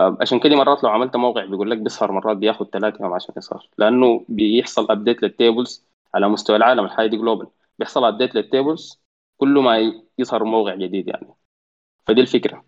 آه 0.00 0.18
عشان 0.20 0.40
كده 0.40 0.56
مرات 0.56 0.84
لو 0.84 0.90
عملت 0.90 1.16
موقع 1.16 1.44
بيقول 1.44 1.70
لك 1.70 1.78
بيسهر 1.78 2.12
مرات 2.12 2.36
بياخد 2.36 2.70
ثلاثة 2.70 3.04
يوم 3.04 3.12
عشان 3.14 3.34
يسهر. 3.38 3.68
لأنه 3.78 4.26
بيحصل 4.28 4.86
update 4.90 5.22
لل 5.22 5.38
tables 5.38 5.86
على 6.14 6.28
مستوى 6.28 6.56
العالم 6.56 6.84
الحاجة 6.84 7.06
دي 7.08 7.16
global 7.16 7.48
بيحصل 7.78 8.04
update 8.04 8.34
لل 8.34 8.51
tables 8.51 9.02
كل 9.36 9.48
ما 9.48 9.92
يظهر 10.18 10.44
موقع 10.44 10.74
جديد 10.74 11.08
يعني. 11.08 11.28
فدي 12.06 12.20
الفكرة. 12.20 12.64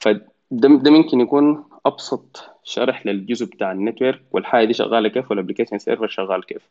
فده 0.00 0.28
ده 0.52 0.90
ممكن 0.90 1.20
يكون 1.20 1.64
أبسط 1.86 2.50
شرح 2.64 3.06
للجزء 3.06 3.46
بتاع 3.46 3.72
ال 3.72 3.78
network 3.78 4.24
والحاجة 4.32 4.66
دي 4.66 4.72
شغالة 4.74 5.08
كيف 5.08 5.30
وال 5.30 5.37
application 5.37 5.78
server 5.78 6.08
شغال 6.08 6.46
كيف. 6.46 6.70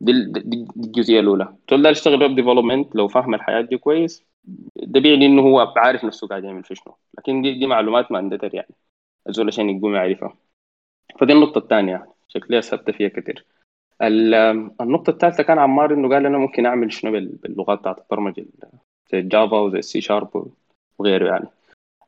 دي, 0.00 0.12
دي, 0.24 0.66
الجزئية 0.76 1.20
الأولى. 1.20 1.54
تقول 1.68 1.82
ده 1.82 1.90
يشتغل 1.90 2.22
web 2.22 2.34
development 2.36 2.96
لو 2.96 3.08
فاهم 3.08 3.34
الحياة 3.34 3.60
دي 3.60 3.78
كويس 3.78 4.24
ده 4.76 5.00
بيعني 5.00 5.26
إنه 5.26 5.42
هو 5.42 5.72
عارف 5.76 6.04
نفسه 6.04 6.26
قاعد 6.26 6.44
يعمل 6.44 6.64
في 6.64 6.74
شنو 6.74 6.94
لكن 7.18 7.42
دي, 7.42 7.58
دي 7.58 7.66
معلومات 7.66 8.12
ما 8.12 8.18
عندها 8.18 8.50
يعني. 8.52 8.74
الزول 9.28 9.46
عشان 9.48 9.70
يقوم 9.70 9.94
يعرفها. 9.94 10.36
فدي 11.20 11.32
النقطة 11.32 11.58
الثانية 11.58 11.92
يعني. 11.92 12.10
شكلها 12.28 12.60
ثابتة 12.60 12.92
فيها 12.92 13.08
كثير 13.08 13.44
النقطة 14.80 15.10
الثالثة 15.10 15.42
كان 15.42 15.58
عمار 15.58 15.94
إنه 15.94 16.08
قال 16.08 16.26
أنا 16.26 16.38
ممكن 16.38 16.66
أعمل 16.66 16.92
شنو 16.92 17.12
باللغات 17.12 17.78
بتاعت 17.78 17.98
البرمجة 17.98 18.46
زي 19.12 19.18
ال 19.18 19.26
Java 19.26 19.56
وزي 19.58 19.78
السي 19.78 20.00
شارب 20.00 20.52
وغيره 20.98 21.28
يعني. 21.28 21.46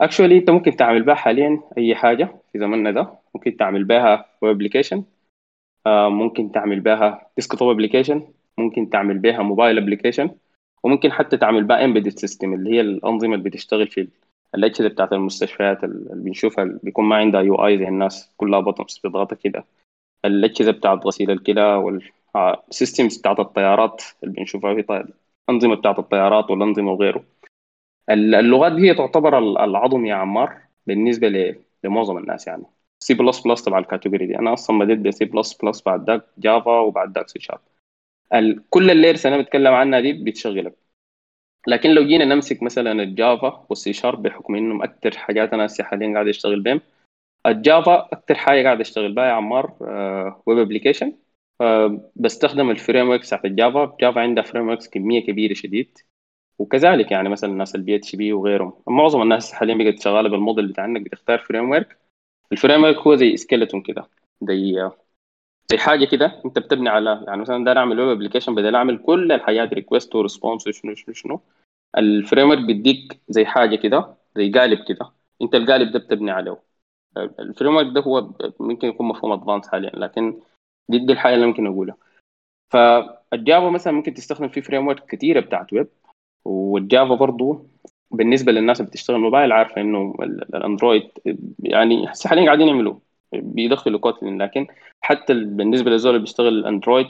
actually 0.01 0.39
أنت 0.39 0.51
ممكن 0.51 0.77
تعمل 0.77 1.03
بها 1.03 1.15
حاليا 1.15 1.61
أي 1.79 1.95
حاجة 1.95 2.37
في 2.53 2.59
زماننا 2.59 2.91
ده. 2.91 3.13
ممكن 3.35 3.57
تعمل 3.57 3.85
بها 3.85 4.25
web 4.43 4.57
application 4.57 5.05
ممكن 6.09 6.53
تعمل 6.53 6.81
بها 6.81 7.27
desktop 7.37 7.69
application 7.71 8.23
ممكن 8.59 8.91
تعمل 8.91 9.19
بها 9.19 9.43
mobile 9.43 9.79
application 9.79 10.31
وممكن 10.83 11.13
حتى 11.13 11.37
تعمل 11.37 11.65
بها 11.65 11.85
embedded 11.85 12.09
system 12.09 12.55
اللي 12.55 12.71
هي 12.71 12.81
الأنظمة 12.81 13.35
اللي 13.35 13.51
بتشتغل 13.51 13.89
في 13.89 14.09
الاجهزه 14.55 14.89
بتاعت 14.89 15.13
المستشفيات 15.13 15.85
اللي 15.85 16.15
بنشوفها 16.15 16.65
اللي 16.65 16.81
بيكون 16.83 17.05
ما 17.05 17.17
عندها 17.17 17.41
UI 17.41 17.79
زي 17.79 17.89
الناس 17.89 18.35
كلها 18.37 18.61
buttons 18.61 18.99
بتضغطها 18.99 19.37
كده 19.37 19.65
الاجهزه 20.25 20.73
بتاعت 20.73 21.07
غسيل 21.07 21.31
الكلى 21.31 21.75
وال 22.35 22.53
systems 22.53 23.19
بتاعت 23.19 23.41
الطيارات 23.41 24.03
اللي 24.25 24.35
بنشوفها 24.35 24.75
في 24.75 24.83
طيب. 24.83 25.07
الأنظمة 25.49 25.75
بتاعت 25.75 25.99
الطيارات 25.99 26.51
والأنظمة 26.51 26.93
وغيره 26.93 27.25
اللغات 28.11 28.73
دي 28.73 28.91
هي 28.91 28.95
تعتبر 28.95 29.39
العظم 29.39 30.07
يا 30.07 30.15
عمار 30.15 30.59
بالنسبة 30.87 31.55
لمعظم 31.85 32.19
الناس 32.19 32.47
يعني 32.47 32.65
سي 33.09 33.15
بلس 33.15 33.41
بلس 33.41 33.65
تبع 33.65 33.79
ال 33.79 33.84
category 33.84 34.27
دي. 34.27 34.39
أنا 34.39 34.53
أصلا 34.53 34.79
بديت 34.79 34.99
بسي 34.99 35.25
بلس 35.25 35.55
بلس 35.55 35.83
بعد 35.87 36.11
ذاك 36.11 36.25
Java 36.39 36.79
وبعد 36.79 37.19
ذاك 37.19 37.29
سي 37.29 37.41
شارب 37.41 37.61
كل 38.71 38.91
ال 38.91 38.96
layers 38.96 39.27
أنا 39.27 39.39
بتكلم 39.39 39.75
عنها 39.75 40.01
دي 40.01 40.13
بتشغلك. 40.13 40.75
لكن 41.67 41.91
لو 41.91 42.03
جينا 42.07 42.25
نمسك 42.25 42.63
مثلا 42.63 42.93
ال 43.03 43.16
Java 43.16 43.67
والسي 43.69 43.93
شارب 43.93 44.23
بحكم 44.23 44.55
انهم 44.55 44.83
أكثر 44.83 45.19
حاجات 45.19 45.53
أنا 45.53 45.67
هسه 45.67 45.85
حاليا 45.85 46.13
قاعد 46.15 46.29
أشتغل 46.29 46.61
بهم. 46.61 46.81
الجافا 47.47 48.09
أكثر 48.13 48.35
حاجة 48.35 48.63
قاعد 48.65 48.81
أشتغل 48.81 49.13
بها 49.13 49.27
يا 49.27 49.33
عمار 49.33 49.77
web 50.47 50.59
application 50.59 51.13
بستخدم 52.17 52.71
ال 52.71 53.09
frameworks 53.09 53.27
بتاعت 53.27 53.45
ال 53.45 53.53
Java. 53.53 53.97
Java 54.01 54.21
عندها 54.21 54.45
frameworks 54.45 54.89
كمية 54.89 55.27
كبيرة 55.27 55.55
شديد. 55.55 55.99
وكذلك 56.59 57.11
يعني 57.13 57.29
مثلا 57.29 57.51
الناس 57.51 57.75
ال 57.75 57.97
PHP 57.97 58.33
وغيرهم. 58.33 58.73
معظم 58.87 59.23
الناس 59.23 59.53
حاليا 59.53 59.75
بقت 59.75 60.03
شغالة 60.03 60.29
بالموديل 60.29 60.69
بتاع 60.69 60.85
إنك 60.85 61.01
بتختار 61.01 61.39
framework 61.39 61.71
ال 61.71 61.99
framework 62.53 62.97
هو 62.97 63.15
زي 63.17 63.37
skeleton 63.37 63.83
كده. 63.83 64.09
زي 64.43 64.91
زي 65.71 65.79
حاجة 65.79 66.05
كده 66.05 66.43
أنت 66.45 66.59
بتبني 66.59 66.89
على 66.89 67.25
يعني 67.27 67.41
مثلا 67.41 67.65
ده 67.65 67.81
أعمل 67.81 68.01
web 68.01 68.09
application 68.09 68.55
بدل 68.55 68.75
أعمل 68.75 68.99
كل 68.99 69.33
الحاجات 69.33 69.73
request 69.75 70.15
و 70.15 70.20
response 70.20 70.67
وشنو 70.67 70.95
شنو 70.95 71.15
شنو 71.15 71.41
ال 71.99 72.49
framework 72.51 72.59
بيديك 72.67 73.21
زي 73.29 73.45
حاجة 73.47 73.77
كده 73.77 74.15
زي 74.37 74.51
قالب 74.51 74.85
كده. 74.89 75.11
أنت 75.43 75.55
القالب 75.55 75.93
ده 75.93 75.99
بتبني 75.99 76.31
عليه. 76.31 76.59
ال 77.17 77.77
framework 77.77 77.87
ده 77.95 78.01
هو 78.01 78.31
ممكن 78.61 78.89
يكون 78.89 79.09
مفهوم 79.09 79.33
advanced 79.33 79.69
حاليا 79.69 79.91
لكن 79.95 80.41
دي, 80.89 80.99
دي 80.99 81.13
الحاجة 81.13 81.35
اللي 81.35 81.47
ممكن 81.47 81.67
أقولها. 81.67 81.97
فال 82.73 83.05
Java 83.05 83.71
مثلا 83.71 83.93
ممكن 83.93 84.15
تستخدم 84.15 84.49
فيه 84.49 84.61
framework 84.61 85.07
كثيره 85.07 85.41
بتاعت 85.41 85.73
web 85.73 85.89
وال 86.45 86.68
Java 86.68 87.15
برضو 87.15 87.67
بالنسبة 88.11 88.53
للناس 88.53 88.81
اللي 88.81 88.91
بتشتغل 88.91 89.19
موبايل 89.19 89.53
عارفة 89.53 89.81
إنه 89.81 90.15
ال 90.23 90.34
Android 90.34 91.11
يعني 91.63 92.07
حاليا 92.25 92.45
قاعدين 92.45 92.69
يعملوا 92.69 92.95
بيدخلوا 93.33 94.01
Kotlin. 94.01 94.43
لكن 94.43 94.67
حتى 95.01 95.35
بالنسبة 95.35 95.91
للزول 95.91 96.11
اللي 96.11 96.21
بيشتغل 96.21 96.49
ال 96.49 96.56
Android 96.56 97.07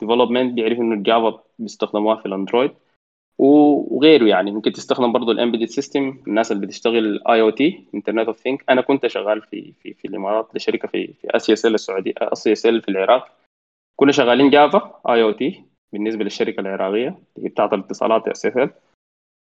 development 0.00 0.54
بيعرف 0.54 0.78
إنه 0.78 0.94
ال 0.94 1.04
Java 1.04 1.42
بيستخدموها 1.58 2.16
في 2.16 2.26
ال 2.26 2.31
Android. 2.31 2.70
وغيره 3.38 4.24
يعني. 4.24 4.50
ممكن 4.50 4.72
تستخدم 4.72 5.12
برضه 5.12 5.32
ال 5.32 5.36
embedded 5.36 5.64
system 5.64 6.18
الناس 6.26 6.52
اللي 6.52 6.66
بتشتغل 6.66 7.22
IoT 7.28 7.84
internet 7.94 8.26
of 8.26 8.38
things 8.38 8.64
أنا 8.70 8.80
كنت 8.80 9.06
شغال 9.06 9.42
في 9.42 9.72
في 9.82 9.94
في 9.94 10.08
الإمارات 10.08 10.48
لشركه 10.54 10.88
في 10.88 11.06
في 11.06 11.28
SSL 11.36 11.74
السعودية 11.74 12.12
SSL 12.20 12.82
في 12.82 12.88
العراق. 12.88 13.28
كنا 13.96 14.12
شغالين 14.12 14.50
Java 14.50 15.00
IoT 15.08 15.64
بالنسبة 15.92 16.24
للشركة 16.24 16.60
العراقية 16.60 17.18
بتاعت 17.36 17.72
الاتصالات 17.72 18.28
SSL 18.28 18.70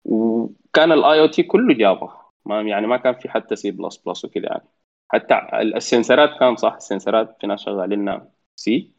وكان 0.04 0.92
ال 0.92 1.20
IoT 1.20 1.42
كله 1.42 1.74
Java. 1.74 2.22
ما 2.46 2.60
يعني 2.62 2.86
ما 2.86 2.96
كان 2.96 3.14
في 3.14 3.28
حتى 3.28 3.56
سي 3.56 3.70
بلس 3.70 3.96
بلس 3.96 4.24
وكده 4.24 4.48
يعني. 4.48 4.64
حتى 5.08 5.34
ال 5.62 5.72
sensorات 5.72 6.38
كان 6.40 6.56
صح 6.56 6.74
ال 6.74 6.82
sensorات 6.82 7.36
في 7.40 7.46
ناس 7.46 7.60
شغالين 7.60 8.20
C 8.56 8.92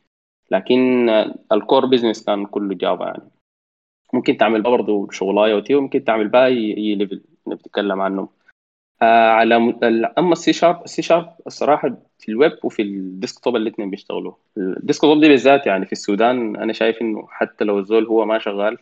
لكن 0.52 1.10
ال 1.52 1.58
core 1.58 1.86
business 1.86 2.26
كان 2.26 2.46
كله 2.46 2.76
Java 2.76 3.06
يعني. 3.06 3.30
ممكن 4.14 4.38
تعمل 4.38 4.62
برضه 4.62 5.08
شغل 5.12 5.40
IoT 5.40 5.76
وممكن 5.76 6.04
تعمل 6.04 6.28
بقى 6.28 6.48
أي 6.48 6.96
level 6.96 7.22
بنتكلم 7.46 8.02
عنه. 8.02 8.30
آه 9.02 9.30
على. 9.30 9.56
أما 10.18 10.32
السي 10.34 10.54
شارب 10.54 10.84
السي 10.84 11.02
شارب 11.02 11.34
الصراحة 11.48 11.98
في 12.20 12.30
الويب 12.30 12.52
وفي 12.64 12.82
ال 12.82 12.91
desktop 12.91 13.56
الاثنين 13.56 13.90
بيشتغلوا. 13.90 14.34
ال 14.58 14.66
desktop 14.66 15.22
دي 15.22 15.28
بالذات 15.30 15.68
يعني 15.68 15.86
في 15.86 15.92
السودان 15.92 16.56
أنا 16.56 16.74
شايف 16.74 17.02
إنه 17.02 17.28
حتى 17.30 17.66
لو 17.66 17.80
الزول 17.80 18.06
هو 18.06 18.26
ما 18.26 18.40
شغال 18.40 18.78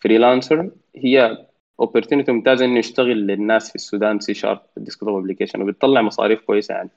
freelancer 0.00 0.70
هي 0.96 1.46
opportunity 1.80 2.32
ممتازة 2.32 2.64
إنه 2.64 2.78
يشتغل 2.78 3.26
للناس 3.26 3.68
في 3.68 3.74
السودان 3.74 4.20
سي 4.20 4.34
شارب 4.34 4.60
ديسكتوب 4.76 5.18
ابلكيشن 5.18 5.62
وبتطلع 5.62 6.02
مصاريف 6.02 6.40
كويسة 6.40 6.74
يعني. 6.74 6.90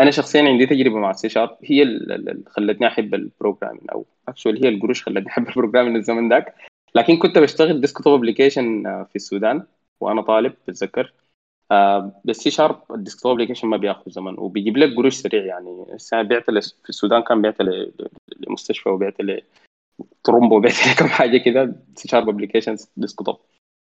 أنا 0.00 0.10
شخصيا 0.10 0.42
عندي 0.42 0.66
تجربة 0.66 0.98
مع 0.98 1.10
السي 1.10 1.28
شارب 1.28 1.56
هي 1.64 1.82
اللي 1.82 2.42
خلتني 2.46 2.86
أحب 2.86 3.14
ال 3.14 3.20
programming 3.20 3.90
أو 3.92 4.06
actually 4.28 4.64
هي 4.64 4.68
القروش 4.68 5.02
خلتني 5.02 5.28
أحب 5.28 5.48
ال 5.48 5.52
programming 5.52 5.96
الزمن 5.96 6.28
ذاك. 6.28 6.54
لكن 6.94 7.16
كنت 7.16 7.38
بشتغل 7.38 7.80
desktop 7.80 8.14
application 8.14 8.82
في 9.04 9.16
السودان 9.16 9.62
وأنا 10.00 10.22
طالب 10.22 10.54
بتذكر. 10.68 11.12
آه 11.70 12.20
بس 12.24 12.36
سي 12.36 12.50
شارب 12.50 12.80
الديسكتوب 12.90 13.32
ابلكيشن 13.32 13.68
ما 13.68 13.76
بياخذ 13.76 14.10
زمن 14.10 14.38
وبيجيب 14.38 14.76
لك 14.76 14.96
قروش 14.96 15.14
سريع 15.14 15.44
يعني. 15.44 15.86
بعت 16.12 16.50
في 16.50 16.88
السودان 16.88 17.22
كان 17.22 17.42
بعت 17.42 17.56
لمستشفى 18.48 18.88
وبعت 18.88 19.16
لطرمبة 19.20 20.56
وبعت 20.56 20.74
كم 20.98 21.06
حاجة 21.06 21.38
كده 21.38 21.76
سي 21.96 22.08
شارب 22.08 22.28
ابلكيشن 22.28 22.76
ديسكتوب 22.96 23.36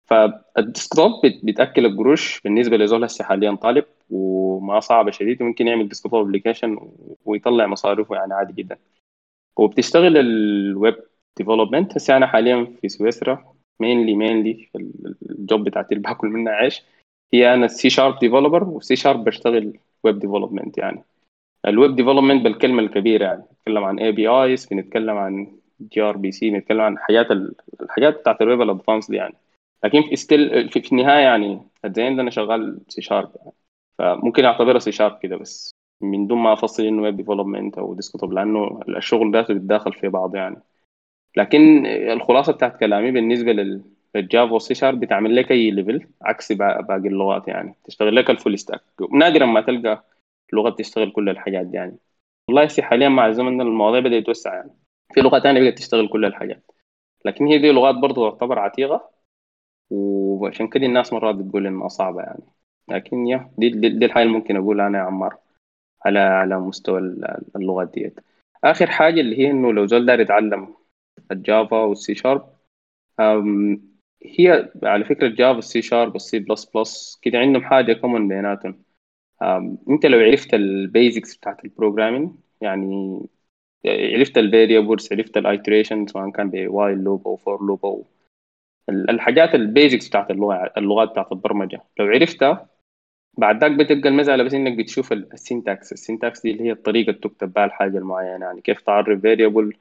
فالديسكتوب 0.06 1.12
بتاكل 1.42 1.86
القروش 1.86 2.40
بالنسبة 2.40 2.76
لزول 2.76 3.04
هسه 3.04 3.24
حاليا 3.24 3.54
طالب 3.54 3.84
وما 4.10 4.80
صعبة 4.80 5.10
شديد 5.10 5.42
وممكن 5.42 5.66
يعمل 5.66 5.88
desktop 5.88 6.14
application 6.14 6.90
ويطلع 7.24 7.66
مصاريفه 7.66 8.14
يعني 8.16 8.34
عادي 8.34 8.52
جدا. 8.62 8.78
وبتشتغل 9.56 10.16
ال 10.16 10.36
web 10.36 10.96
development 11.36 11.96
هسه 11.96 12.16
أنا 12.16 12.26
حاليا 12.26 12.64
في 12.80 12.88
سويسرا 12.88 13.52
mainly 13.80 14.14
mainly 14.14 14.68
ال 15.30 15.39
job 15.39 15.64
بتاعتي 15.64 15.94
اللي 15.94 16.02
باكل 16.08 16.28
منها 16.28 16.52
عيش. 16.52 16.82
هي 17.34 17.54
أنا 17.54 17.68
سي 17.68 17.90
شارب 17.90 18.18
ديفلوبر 18.18 18.64
وسي 18.64 18.96
شارب 18.96 19.24
بشتغل 19.24 19.78
web 20.04 20.18
development 20.18 20.78
يعني. 20.78 21.04
ال 21.66 21.74
web 21.74 21.96
development 21.96 22.44
بالكلمة 22.44 22.82
الكبيرة 22.82 23.24
يعني 23.24 23.42
نتكلم 23.52 23.84
عن 23.84 23.98
APIs 23.98 24.66
بنتكلم 24.66 25.16
عن 25.16 25.56
gRPC 25.92 26.50
بنتكلم 26.50 26.80
عن 26.80 26.98
حاجات 26.98 27.26
الحاجات 27.80 28.14
بتاعت 28.20 28.42
ال 28.42 28.47
web 28.47 28.62
ال 28.62 28.68
advanced 28.68 29.10
دي 29.10 29.16
يعني. 29.16 29.34
لكن 29.86 30.02
في 30.02 30.16
still 30.16 30.68
في, 30.68 30.80
في 30.82 30.92
النهاية 30.92 31.24
يعني 31.24 31.60
الدين 31.84 32.20
أنا 32.20 32.30
شغال 32.30 32.80
سي 32.88 33.02
شارب 33.02 33.32
يعني. 33.36 33.52
فممكن 33.98 34.44
اعتبرها 34.44 34.78
سي 34.78 34.92
شارب 34.92 35.18
كده 35.22 35.36
بس 35.36 35.74
من 36.00 36.26
دون 36.26 36.38
ما 36.38 36.52
أفصل 36.52 36.82
إنه 36.82 37.02
web 37.02 37.16
development 37.16 37.78
أو 37.78 37.94
desktop 37.94 38.32
لأنه 38.32 38.80
الشغل 38.88 39.32
ذاته 39.32 39.54
بيتداخل 39.54 39.92
في 39.92 40.08
بعض 40.08 40.36
يعني. 40.36 40.56
لكن 41.36 41.86
الخلاصة 41.86 42.52
بتاعت 42.52 42.80
كلامي 42.80 43.10
بالنسبة 43.10 43.52
للجافا 44.14 44.52
والسي 44.52 44.74
شارب 44.74 45.00
بتعمل 45.00 45.36
لك 45.36 45.50
أي 45.50 45.70
level 45.70 46.06
عكس 46.22 46.52
باقي 46.52 47.08
اللغات 47.08 47.48
يعني. 47.48 47.74
تشتغل 47.84 48.16
لك 48.16 48.30
ال 48.30 48.36
full 48.36 48.58
stack 48.58 48.82
نادرا 49.12 49.46
ما 49.46 49.60
تلقى 49.60 50.04
لغة 50.52 50.70
تشتغل 50.70 51.10
كل 51.12 51.28
الحاجات 51.28 51.66
دي 51.66 51.76
يعني. 51.76 51.96
والله 52.48 52.66
هسي 52.66 52.82
حاليا 52.82 53.08
مع 53.08 53.26
الزمن 53.26 53.60
المواضيع 53.60 54.00
بدأت 54.00 54.22
تتوسع 54.22 54.54
يعني. 54.54 54.70
في 55.14 55.20
لغات 55.20 55.42
ثانية 55.42 55.60
بدأت 55.60 55.78
تشتغل 55.78 56.08
كل 56.08 56.24
الحاجات. 56.24 56.72
لكن 57.24 57.46
هي 57.46 57.58
دي 57.58 57.72
لغات 57.72 57.94
برضه 57.94 58.30
تعتبر 58.30 58.58
عتيقة. 58.58 59.15
وعشان 59.90 60.68
كده 60.68 60.86
الناس 60.86 61.12
مرات 61.12 61.34
بتقول 61.34 61.66
انها 61.66 61.88
صعبة 61.88 62.22
يعني. 62.22 62.42
لكن 62.88 63.26
yeah 63.26 63.50
دي, 63.58 63.70
دي, 63.70 64.06
الحاجة 64.06 64.22
اللي 64.24 64.34
ممكن 64.38 64.56
أقولها 64.56 64.86
أنا 64.86 64.98
يا 64.98 65.02
عمار 65.04 65.38
على 66.06 66.18
على 66.20 66.60
مستوى 66.60 67.00
اللغات 67.56 67.92
ديت. 67.94 68.20
آخر 68.64 68.90
حاجة 68.90 69.20
اللي 69.20 69.38
هي 69.38 69.50
إنه 69.50 69.72
لو 69.72 69.86
زول 69.86 70.06
داير 70.06 70.20
يتعلم 70.20 70.74
الجافا 71.32 71.76
والسي 71.78 72.14
شارب 72.14 72.50
هي 74.38 74.72
على 74.82 75.04
فكرة 75.04 75.26
الجافا 75.26 75.58
السي 75.58 75.82
شارب 75.82 76.12
والسي 76.14 76.38
بلس 76.38 76.64
بلس 76.64 77.18
كده 77.22 77.38
عندهم 77.38 77.64
حاجة 77.64 77.92
common 77.92 78.28
بيناتهم. 78.28 78.82
أنت 79.90 80.06
لو 80.06 80.18
عرفت 80.18 80.54
ال 80.54 80.66
basics 80.66 81.36
بتاعت 81.36 81.64
ال 81.64 81.70
programming 81.70 82.30
يعني 82.60 83.20
عرفت 83.86 84.38
ال 84.38 84.45
variables 84.45 85.08
عرفت 85.12 85.36
ال 85.36 85.43
iteration 85.43 86.06
سواء 86.06 86.30
كان 86.30 86.50
ب 86.50 86.58
while 86.58 86.98
loop 86.98 87.28
أو 87.28 87.36
for 87.36 87.66
loop 87.66 87.86
أو 87.86 88.06
الحاجات 88.88 89.54
ال 89.54 89.62
basics 89.62 90.08
بتاعت 90.08 90.30
اللغة 90.30 90.72
اللغات 90.76 91.10
بتاعت 91.10 91.32
البرمجة. 91.32 91.82
لو 91.98 92.06
عرفتها 92.06 92.66
بعد 93.38 93.60
ذاك 93.60 93.72
بتبقى 93.72 94.08
المسألة 94.08 94.44
بس 94.44 94.54
إنك 94.54 94.78
بتشوف 94.78 95.12
ال 95.12 95.24
syntax 95.24 95.92
ال 95.92 95.99
syntax 95.99 96.42
دي 96.42 96.50
اللي 96.50 96.64
هي 96.64 96.72
الطريقة 96.72 97.10
اللي 97.10 97.20
تكتب 97.20 97.52
بها 97.52 97.64
الحاجة 97.64 97.98
المعينة. 97.98 98.46
يعني 98.46 98.60
كيف 98.60 98.80
تعرف 98.80 99.22
variable 99.22 99.72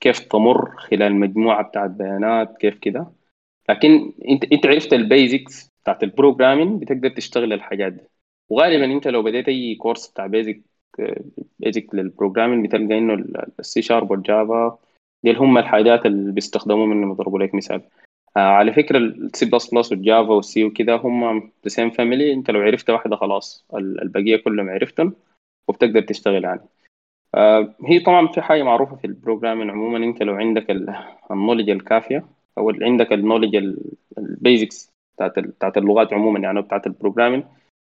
كيف 0.00 0.18
تمر 0.18 0.76
خلال 0.76 1.14
مجموعة 1.14 1.62
بتاعت 1.62 1.90
بيانات 1.90 2.56
كيف 2.58 2.78
كده. 2.78 3.06
لكن 3.68 4.12
انت 4.28 4.44
إنت 4.52 4.66
عرفت 4.66 4.92
ال 4.92 5.03
basics 5.03 5.68
بتاعت 5.82 6.02
ال 6.02 6.09
programming 6.09 6.82
بتقدر 6.82 7.08
تشتغل 7.08 7.52
الحاجات 7.52 7.92
دي. 7.92 8.02
وغالبا 8.50 8.84
إنت 8.84 9.08
لو 9.08 9.22
بديت 9.22 9.48
أي 9.48 9.74
كورس 9.74 10.08
بتاع 10.08 10.26
basic 10.26 10.62
basic 11.58 11.94
لل 11.94 12.05
programming 12.05 12.66
بتلقى 12.66 12.98
إنه 12.98 13.14
السي 13.58 13.82
شارب 13.82 14.10
والجافا 14.10 14.78
دي 15.24 15.34
هم 15.34 15.58
الحاجات 15.58 16.06
اللي 16.06 16.32
بيستخدموا 16.32 16.86
منهم 16.86 17.12
يضربوا 17.12 17.38
لك 17.38 17.54
مثال. 17.54 17.82
آه 18.36 18.40
على 18.40 18.72
فكرة 18.72 18.98
السي 18.98 19.46
بلس 19.46 19.74
بلس 19.74 19.92
والجافا 19.92 20.30
والسي 20.32 20.64
وكده 20.64 20.96
هم 20.96 21.38
the 21.40 21.68
same 21.68 21.90
family 21.90 22.32
انت 22.32 22.50
لو 22.50 22.60
عرفت 22.60 22.90
واحدة 22.90 23.16
خلاص 23.16 23.66
البقية 23.74 24.36
كلهم 24.36 24.70
عرفتهم 24.70 25.14
وبتقدر 25.68 26.00
تشتغل 26.00 26.44
يعني. 26.44 26.60
آه 27.34 27.74
هي 27.86 28.00
طبعا 28.00 28.26
في 28.26 28.40
حاجة 28.42 28.62
معروفة 28.62 28.96
في 28.96 29.06
ال 29.06 29.11
programming 29.11 29.70
عموما 29.70 29.98
انت 29.98 30.22
لو 30.22 30.34
عندك 30.34 30.70
ال 31.30 31.34
knowledge 31.34 31.70
الكافية 31.70 32.26
أو 32.58 32.70
عندك 32.70 33.12
ال 33.12 33.16
knowledge 33.16 33.56
ال 34.18 34.28
basics 34.28 34.90
بتاعت 35.16 35.38
بتاعت 35.38 35.76
اللغات 35.78 36.12
عموما 36.12 36.38
يعني 36.40 36.62
بتاعت 36.62 36.86
ال 36.86 36.91
programming 36.91 37.44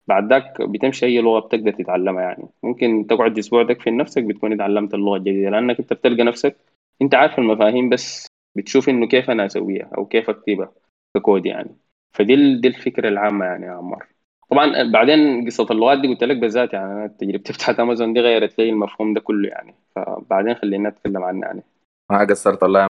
بعد 0.08 0.32
ذاك 0.32 0.62
بتمشي 0.62 1.06
أي 1.06 1.20
لغة 1.20 1.40
بتقدر 1.40 1.72
تتعلمها 1.72 2.22
يعني. 2.22 2.48
ممكن 2.62 3.06
تقعد 3.06 3.38
أسبوع 3.38 3.64
تكفي 3.64 3.90
نفسك 3.90 4.22
بتكون 4.22 4.52
اتعلمت 4.52 4.94
اللغة 4.94 5.16
الجديدة 5.16 5.50
لأنك 5.50 5.78
أنت 5.80 5.92
بتلقى 5.92 6.24
نفسك 6.24 6.56
أنت 7.02 7.14
عارف 7.14 7.38
المفاهيم 7.38 7.88
بس 7.88 8.26
بتشوف 8.54 8.88
إنه 8.88 9.08
كيف 9.08 9.30
أنا 9.30 9.46
أسويها 9.46 9.90
أو 9.98 10.06
كيف 10.06 10.30
أكتبها 10.30 10.72
ككود 11.16 11.46
يعني. 11.46 11.76
فدي 12.12 12.60
دي 12.60 12.68
الفكرة 12.68 13.08
العامة 13.08 13.44
يعني 13.44 13.66
يا 13.66 13.70
عمار. 13.72 14.06
طبعا 14.50 14.92
بعدين 14.92 15.46
قصة 15.46 15.66
اللغات 15.70 15.98
دي 16.00 16.08
قلت 16.08 16.24
لك 16.24 16.36
بالذات 16.36 16.72
يعني 16.72 16.92
أنا 16.92 17.06
تجربتي 17.06 17.52
بتاعت 17.54 17.80
امازون 17.80 18.12
دي 18.12 18.20
غيرت 18.20 18.58
لي 18.58 18.70
المفهوم 18.70 19.14
ده 19.14 19.20
كله 19.20 19.48
يعني. 19.48 19.74
فبعدين 19.96 20.54
خلينا 20.54 20.88
نتكلم 20.90 21.22
عنه 21.24 21.46
يعني. 21.46 21.62
ما 22.10 22.18
قصرت 22.24 22.62
الله 22.62 22.86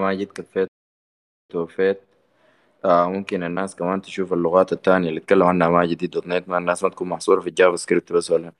ما 0.00 0.14
جيت 0.14 0.32
كفيت 0.32 0.68
ووفيت 1.52 2.00
آه 2.84 3.08
ممكن 3.10 3.42
الناس 3.44 3.76
كمان 3.76 4.02
تشوف 4.02 4.32
اللغات 4.32 4.72
الثانية 4.72 5.08
اللي 5.08 5.20
اتكلموا 5.20 5.48
عنها 5.48 5.68
ما 5.68 5.86
جديد 5.86 6.10
.NET 6.10 6.48
ما 6.48 6.58
الناس 6.58 6.84
ما 6.84 6.90
تكون 6.90 7.08
محصورة 7.08 7.40
في 7.40 7.48
ال 7.48 7.76
JavaScript 7.76 8.12
بس 8.12 8.30
ولا. 8.30 8.52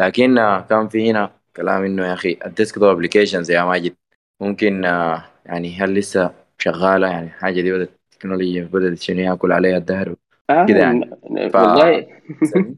لكن 0.00 0.38
آه 0.38 0.60
كان 0.60 0.88
في 0.88 1.10
هنا 1.10 1.32
كلام 1.56 1.84
إنه 1.84 2.06
يا 2.08 2.12
أخي 2.14 2.38
ال 2.46 2.51
desktop 2.51 2.84
applications 2.84 3.50
يا 3.50 3.64
ماجد 3.64 3.96
ممكن 4.40 4.84
آه 4.84 5.24
يعني 5.46 5.76
هل 5.76 5.94
لسه 5.94 6.34
شغالة؟ 6.58 7.08
يعني 7.08 7.30
حاجة 7.30 7.60
دي 7.60 7.72
بدأت 7.72 7.90
التكنولوجيا 8.12 8.64
بدأت 8.72 8.98
شنو 8.98 9.20
ياكل 9.20 9.52
عليها 9.52 9.76
الدهر 9.76 10.14
آه 10.50 10.66
كده 10.66 10.78
يعني. 10.78 11.10
ف... 11.50 11.56
والله. 11.56 12.06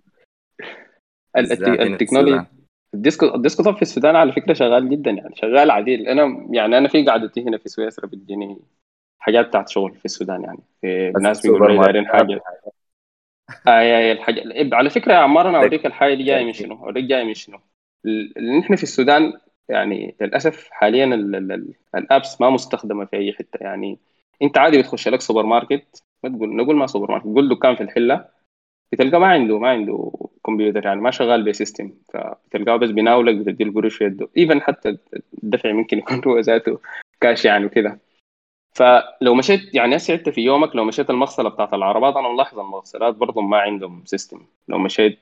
التكنولوجيا 1.36 2.46
ال 2.94 3.02
desk 3.02 3.34
ال 3.34 3.40
desktop 3.40 3.76
في 3.76 3.82
السودان 3.82 4.16
على 4.16 4.32
فكرة 4.32 4.52
شغال 4.52 4.90
جدا 4.90 5.10
يعني 5.10 5.34
شغال 5.36 5.70
عديل. 5.70 6.08
أنا 6.08 6.46
يعني 6.50 6.78
أنا 6.78 6.88
في 6.88 7.04
قعدتي 7.04 7.42
هنا 7.42 7.58
في 7.58 7.68
سويسرا 7.68 8.06
بتجيني 8.06 8.58
حاجات 9.18 9.46
بتاعت 9.46 9.68
شغل 9.68 9.94
في 9.94 10.04
السودان 10.04 10.42
يعني. 10.42 10.58
في 10.80 11.12
ناس 11.20 11.46
بيقولوا 11.46 11.68
لي 11.68 11.78
دايرين 11.78 12.06
حاجة. 12.06 12.40
آه 13.68 14.12
الحاجة 14.12 14.42
على 14.72 14.90
فكرة 14.90 15.12
يا 15.12 15.18
عمار 15.18 15.48
أنا 15.48 15.58
أوريك 15.58 15.86
الحاجة 15.86 16.14
دي 16.14 16.22
جاية 16.22 16.44
من 16.44 16.52
شنو؟ 16.52 16.74
أوريك 16.74 17.04
جاية 17.04 17.24
من 17.24 17.34
شنو؟ 17.34 17.58
نحن 18.58 18.76
في 18.76 18.82
السودان 18.82 19.32
يعني 19.68 20.14
للأسف 20.20 20.68
حاليا 20.70 21.04
ال 21.94 22.04
apps 22.04 22.40
ما 22.40 22.50
مستخدمة 22.50 23.04
في 23.04 23.16
أي 23.16 23.32
حتة. 23.32 23.58
يعني 23.60 23.98
أنت 24.42 24.58
عادي 24.58 24.78
بتخش 24.78 25.08
لك 25.08 25.20
سوبر 25.20 25.46
ماركت 25.46 26.02
ما 26.24 26.30
تقول 26.30 26.56
نقول 26.56 26.76
ما 26.76 26.86
سوبر 26.86 27.10
ماركت 27.10 27.24
قول 27.26 27.48
دكان 27.48 27.76
في 27.76 27.82
الحلة 27.82 28.28
بتلقى 28.92 29.20
ما 29.20 29.26
عنده 29.26 29.58
ما 29.58 29.68
عنده 29.68 30.12
كمبيوتر 30.46 30.84
يعني 30.86 31.00
ما 31.00 31.10
شغال 31.10 31.44
ب 31.44 31.51
system 31.51 31.92
فبتلقاه 32.12 32.76
بس 32.76 32.90
بيناولك 32.90 33.34
بتدي 33.36 33.64
القروش 33.64 33.96
في 33.96 34.04
يده. 34.04 34.28
even 34.36 34.60
حتى 34.62 34.98
الدفع 35.44 35.72
ممكن 35.72 35.98
يكون 35.98 36.22
هو 36.26 36.38
ذاته 36.38 36.80
كاش 37.20 37.44
يعني 37.44 37.66
وكده. 37.66 37.98
فلو 38.76 39.34
مشيت 39.34 39.74
يعني 39.74 39.96
هسه 39.96 40.14
انت 40.14 40.28
في 40.28 40.40
يومك 40.40 40.76
لو 40.76 40.84
مشيت 40.84 41.10
المغسلة 41.10 41.48
بتاعت 41.48 41.74
العربات 41.74 42.16
أنا 42.16 42.28
ملاحظ 42.28 42.58
المغسلات 42.58 43.14
برضه 43.14 43.40
ما 43.40 43.58
عندهم 43.58 44.02
system 44.04 44.40
لو 44.68 44.78
مشيت 44.78 45.20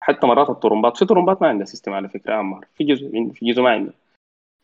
حتى 0.00 0.26
مرات 0.26 0.50
الطرمبات 0.50 0.96
في 0.96 1.04
طرمبات 1.04 1.42
ما 1.42 1.48
عندها 1.48 1.66
system 1.66 1.92
على 1.92 2.08
فكرة 2.08 2.32
يا 2.32 2.38
عمار 2.38 2.66
في 2.74 2.84
جزء 2.84 3.30
في 3.32 3.46
جزء 3.52 3.62
ما 3.62 3.70
عنده 3.70 3.92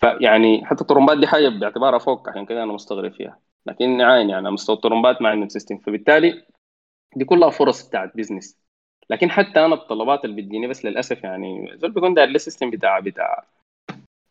فيعني 0.00 0.64
حتى 0.66 0.80
الطرمبات 0.80 1.18
دي 1.18 1.26
حاجة 1.26 1.48
بعتبرها 1.48 1.98
فوق 1.98 2.28
عشان 2.28 2.46
كده 2.46 2.62
أنا 2.62 2.72
مستغرب 2.72 3.12
فيها. 3.12 3.38
لكن 3.66 4.00
even 4.00 4.30
يعني 4.30 4.50
مستوى 4.50 4.76
الطرمبات 4.76 5.22
ما 5.22 5.28
عندهم 5.28 5.48
system 5.48 5.78
فبالتالي 5.78 6.42
دي 7.16 7.24
كلها 7.24 7.50
فرص 7.50 7.88
بتاعت 7.88 8.16
business 8.16 8.58
لكن 9.10 9.30
حتى 9.30 9.64
أنا 9.64 9.74
الطلبات 9.74 10.24
اللي 10.24 10.42
بتجيني 10.42 10.66
بس 10.66 10.84
للأسف 10.84 11.24
يعني 11.24 11.76
زول 11.76 11.90
بيكون 11.90 12.14
داير 12.14 12.28
ال 12.28 12.34
system 12.34 12.70
بتاع 12.70 12.98
بتاع 13.00 13.44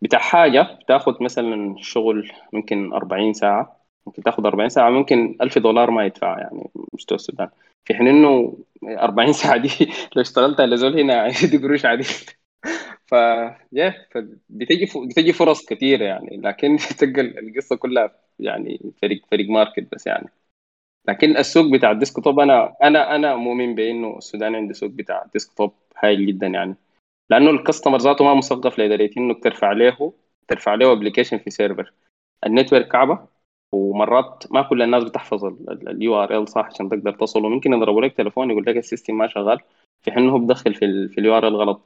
بتاع 0.01 0.19
حاجة 0.19 0.61
بتاخد 0.61 1.23
مثلا 1.23 1.75
شغل 1.77 2.31
ممكن 2.53 2.93
40 2.93 3.33
ساعة 3.33 3.79
ممكن 4.07 4.23
تاخد 4.23 4.45
40 4.45 4.69
ساعة 4.69 4.89
ممكن 4.89 5.37
1000 5.41 5.57
دولار 5.57 5.91
ما 5.91 6.05
يدفع 6.05 6.39
يعني 6.39 6.69
مستوى 6.93 7.15
السودان. 7.15 7.49
في 7.85 7.93
حين 7.93 8.07
إنه 8.07 8.57
40 8.83 9.33
ساعة 9.41 9.57
دي 9.57 9.69
لو 10.15 10.21
اشتغلت 10.21 10.59
على 10.61 10.77
زول 10.77 10.99
هنا 10.99 11.29
دي 11.51 11.57
قروش 11.57 11.85
عادي. 11.85 12.03
ف 13.07 13.13
yeah 13.71 13.95
بتجي 14.49 14.85
بتجي 15.09 15.33
فرص 15.33 15.65
كثيره 15.65 16.03
يعني. 16.05 16.37
لكن 16.37 16.77
تلقى 16.99 17.21
القصة 17.21 17.75
كلها 17.75 18.11
يعني 18.39 18.93
فرق 19.01 19.21
فرق 19.31 19.49
market 19.49 19.87
بس 19.95 20.07
يعني. 20.07 20.29
لكن 21.07 21.37
السوق 21.37 21.73
بتاع 21.73 21.91
ال 21.91 22.23
desktop 22.23 22.39
أنا 22.39 22.75
أنا 22.83 23.15
أنا 23.15 23.35
مؤمن 23.35 23.75
بإنه 23.75 24.17
السودان 24.17 24.55
عنده 24.55 24.73
سوق 24.73 24.89
بتاع 24.89 25.23
ال 25.25 25.53
desktop 25.53 25.73
هايل 25.99 26.27
جدا 26.27 26.47
يعني. 26.47 26.75
لأنه 27.29 27.49
ال 27.51 27.56
customer 27.56 27.97
ذاته 27.97 28.25
ما 28.25 28.33
مثقف 28.35 28.79
لدرجه 28.79 29.11
انك 29.17 29.43
ترفع 29.43 29.71
له 29.73 30.13
ترفع 30.47 30.75
له 30.75 30.91
application 30.91 31.37
في 31.37 31.49
server 31.49 31.93
ال 32.45 32.50
network 32.51 32.87
كعبة 32.87 33.27
ومرات 33.73 34.43
ما 34.51 34.61
كل 34.61 34.81
الناس 34.81 35.03
بتحفظ 35.03 35.45
ال 35.69 36.23
URL 36.23 36.47
صح 36.49 36.65
عشان 36.65 36.89
تقدر 36.89 37.11
تصل 37.11 37.45
وممكن 37.45 37.73
يضربوا 37.73 38.01
لك 38.01 38.17
تليفون 38.17 38.51
يقول 38.51 38.63
لك 38.67 38.77
ال 38.77 38.83
system 38.83 39.17
ما 39.17 39.27
شغال 39.27 39.59
في 40.01 40.11
حين 40.11 40.29
هو 40.29 40.37
بدخل 40.39 40.73
في 40.73 41.07
في 41.07 41.17
ال 41.17 41.37
URL 41.37 41.55
غلط. 41.55 41.81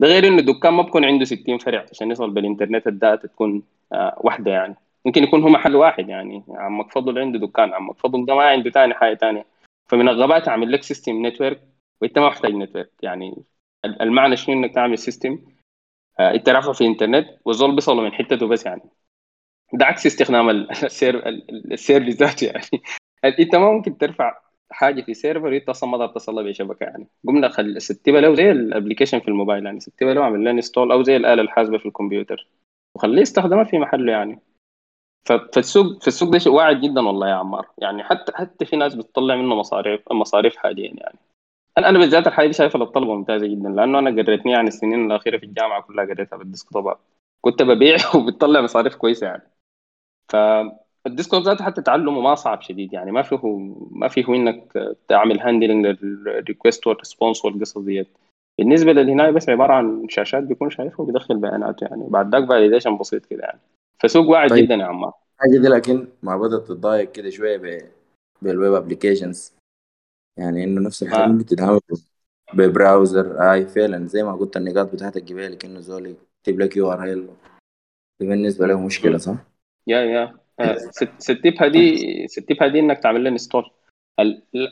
ده 0.00 0.08
غير 0.08 0.26
إنه 0.28 0.38
الدكان 0.38 0.74
ما 0.74 0.82
بكون 0.82 1.04
عنده 1.04 1.24
60 1.24 1.58
فرع 1.58 1.86
عشان 1.90 2.10
يصل 2.10 2.30
بالإنترنت 2.30 2.86
ال 2.86 2.94
data 2.94 3.28
تكون 3.28 3.62
آه 3.92 4.16
واحدة 4.20 4.50
يعني. 4.50 4.76
ممكن 5.04 5.22
يكون 5.22 5.42
هو 5.42 5.48
محل 5.48 5.76
واحد 5.76 6.08
يعني. 6.08 6.42
عمك 6.48 6.92
فضل 6.92 7.18
عنده 7.18 7.38
دكان 7.38 7.72
عمك 7.74 7.98
فضل 7.98 8.26
ده 8.26 8.34
ما 8.34 8.42
عنده 8.42 8.70
ثاني 8.70 8.94
حاجة 8.94 9.14
ثانية 9.14 9.46
فمن 9.88 10.08
الغباء 10.08 10.40
تعمل 10.40 10.72
لك 10.72 10.82
system 10.82 11.26
network 11.26 11.60
وإنت 12.02 12.18
ما 12.18 12.28
محتاج 12.28 12.54
network 12.54 12.90
يعني 13.02 13.42
المعنى 14.00 14.36
شنو 14.36 14.54
إنك 14.54 14.74
تعمل 14.74 14.98
system 14.98 15.38
آه 16.20 16.34
إنت 16.34 16.48
رافعه 16.48 16.72
في 16.72 16.80
الانترنت 16.80 17.28
والزول 17.44 17.74
بيصلوا 17.74 18.04
من 18.04 18.12
حتته 18.12 18.46
بس 18.46 18.66
يعني. 18.66 18.82
ده 19.72 19.86
عكس 19.86 20.06
استخدام 20.06 20.50
ال 20.84 20.95
ser 20.95 21.28
ال 21.72 21.77
service 21.77 22.16
ذاته 22.16 22.44
يعني. 22.44 22.82
انت 23.24 23.54
ما 23.56 23.72
ممكن 23.72 23.98
ترفع 23.98 24.38
حاجة 24.70 25.02
في 25.02 25.14
server 25.14 25.56
انت 25.56 25.68
أصلا 25.68 25.90
ما 25.90 25.98
تقدر 25.98 26.12
تصل 26.14 26.44
بشبكه 26.44 26.84
يعني. 26.84 27.06
قمنا 27.26 27.48
خل 27.48 27.82
ستبها 27.82 28.20
له 28.20 28.34
زي 28.34 28.50
ال 28.50 28.56
application 28.56 29.20
في 29.20 29.28
الموبايل 29.28 29.66
يعني. 29.66 29.80
ستبها 29.80 30.14
له 30.14 30.22
اعمل 30.22 30.44
له 30.44 30.50
install 30.50 30.92
أو 30.92 31.02
زي 31.02 31.16
الآلة 31.16 31.42
الحاسبة 31.42 31.78
في 31.78 31.86
الكمبيوتر. 31.86 32.48
وخليه 32.96 33.22
يستخدمها 33.22 33.64
في 33.64 33.78
محله 33.78 34.12
يعني. 34.12 34.40
فالسوق 35.28 36.02
في 36.02 36.08
السوق 36.08 36.28
ده 36.28 36.38
شيء 36.38 36.52
واعد 36.52 36.80
جدا 36.80 37.00
والله 37.00 37.28
يا 37.28 37.34
عمار. 37.34 37.68
يعني 37.78 38.04
حتى 38.04 38.32
حتى 38.34 38.64
في 38.64 38.76
ناس 38.76 38.94
بتطلع 38.94 39.36
منه 39.36 39.54
مصاريف 39.54 40.12
مصاريف 40.12 40.56
حاليا 40.56 40.92
يعني. 40.96 41.18
أنا 41.78 41.88
أنا 41.88 41.98
بالذات 41.98 42.26
الحاجة 42.26 42.46
دي 42.46 42.52
شايفها 42.52 42.78
للطلبة 42.78 43.14
ممتازة 43.14 43.46
جدا. 43.46 43.68
لأنه 43.68 43.98
أنا 43.98 44.22
قريتني 44.22 44.52
يعني 44.52 44.68
السنين 44.68 45.06
الأخيرة 45.06 45.38
في 45.38 45.46
الجامعة 45.46 45.82
كلها 45.82 46.04
قريتها 46.04 46.36
بالديسكتوبات 46.36 46.98
كنت 47.40 47.62
ببيع 47.62 47.96
وبتطلع 48.16 48.60
مصاريف 48.60 48.94
كويسة 48.96 49.26
يعني. 49.26 49.51
فال 50.32 50.56
desktop 50.56 51.42
ذاته 51.42 51.64
حتى 51.64 51.82
تعلمه 51.82 52.20
ما 52.20 52.34
صعب 52.34 52.62
شديد 52.62 52.92
يعني 52.92 53.12
ما 53.12 53.22
فيه 53.22 53.40
ما 53.90 54.08
فيه 54.08 54.28
إنك 54.28 54.72
تعمل 55.08 55.40
handling 55.40 55.86
لل 55.86 56.08
request 56.08 56.86
وال 56.86 56.98
response 56.98 57.44
والقصص 57.44 57.78
ديت. 57.78 58.08
بالنسبة 58.58 58.92
للهناية 58.92 59.30
بس 59.30 59.48
عبارة 59.48 59.72
عن 59.72 60.06
شاشات 60.08 60.42
بيكون 60.42 60.70
شايفه 60.70 61.02
وبيدخل 61.02 61.36
بياناته 61.36 61.84
يعني 61.84 62.06
بعد 62.08 62.34
ذاك 62.34 62.48
validation 62.48 62.98
بسيط 62.98 63.26
كده 63.26 63.42
يعني. 63.42 63.60
فسوق 63.98 64.28
واعد 64.28 64.50
طيب. 64.50 64.64
جدا 64.64 64.74
يا 64.74 64.84
عمار. 64.84 65.12
حاجة 65.38 65.58
دي 65.58 65.68
لكن 65.68 66.08
ما 66.22 66.36
بدأت 66.36 66.62
تتضايق 66.62 67.12
كده 67.12 67.30
شوية 67.30 67.56
ب... 67.56 67.82
بال 68.42 68.55
web 68.55 68.74
applications 68.74 69.52
يعني 70.38 70.64
إنه 70.64 70.80
نفس 70.80 71.02
الحاجة 71.02 71.26
ممكن 71.26 71.46
تتعامل 71.46 71.80
ب 72.54 72.66
browser 72.66 73.52
اي 73.52 73.66
فعلا 73.66 74.06
زي 74.06 74.22
ما 74.22 74.32
قلت 74.32 74.56
النقاط 74.56 74.92
بتاعتك 74.92 75.22
جبالك 75.22 75.64
انه 75.64 75.80
زول 75.80 76.06
يكتب 76.06 76.60
لك 76.60 76.76
URL 76.76 77.28
بالنسبة 78.20 78.66
له 78.66 78.80
مشكلة 78.80 79.18
صح؟ 79.18 79.34
يا 79.86 80.00
يا. 80.00 80.42
ستيبها 81.18 81.68
دي 81.68 82.28
ستيبها 82.28 82.68
دي 82.68 82.78
إنك 82.80 82.98
تعمل 82.98 83.24
لها 83.24 83.32
install 83.32 83.70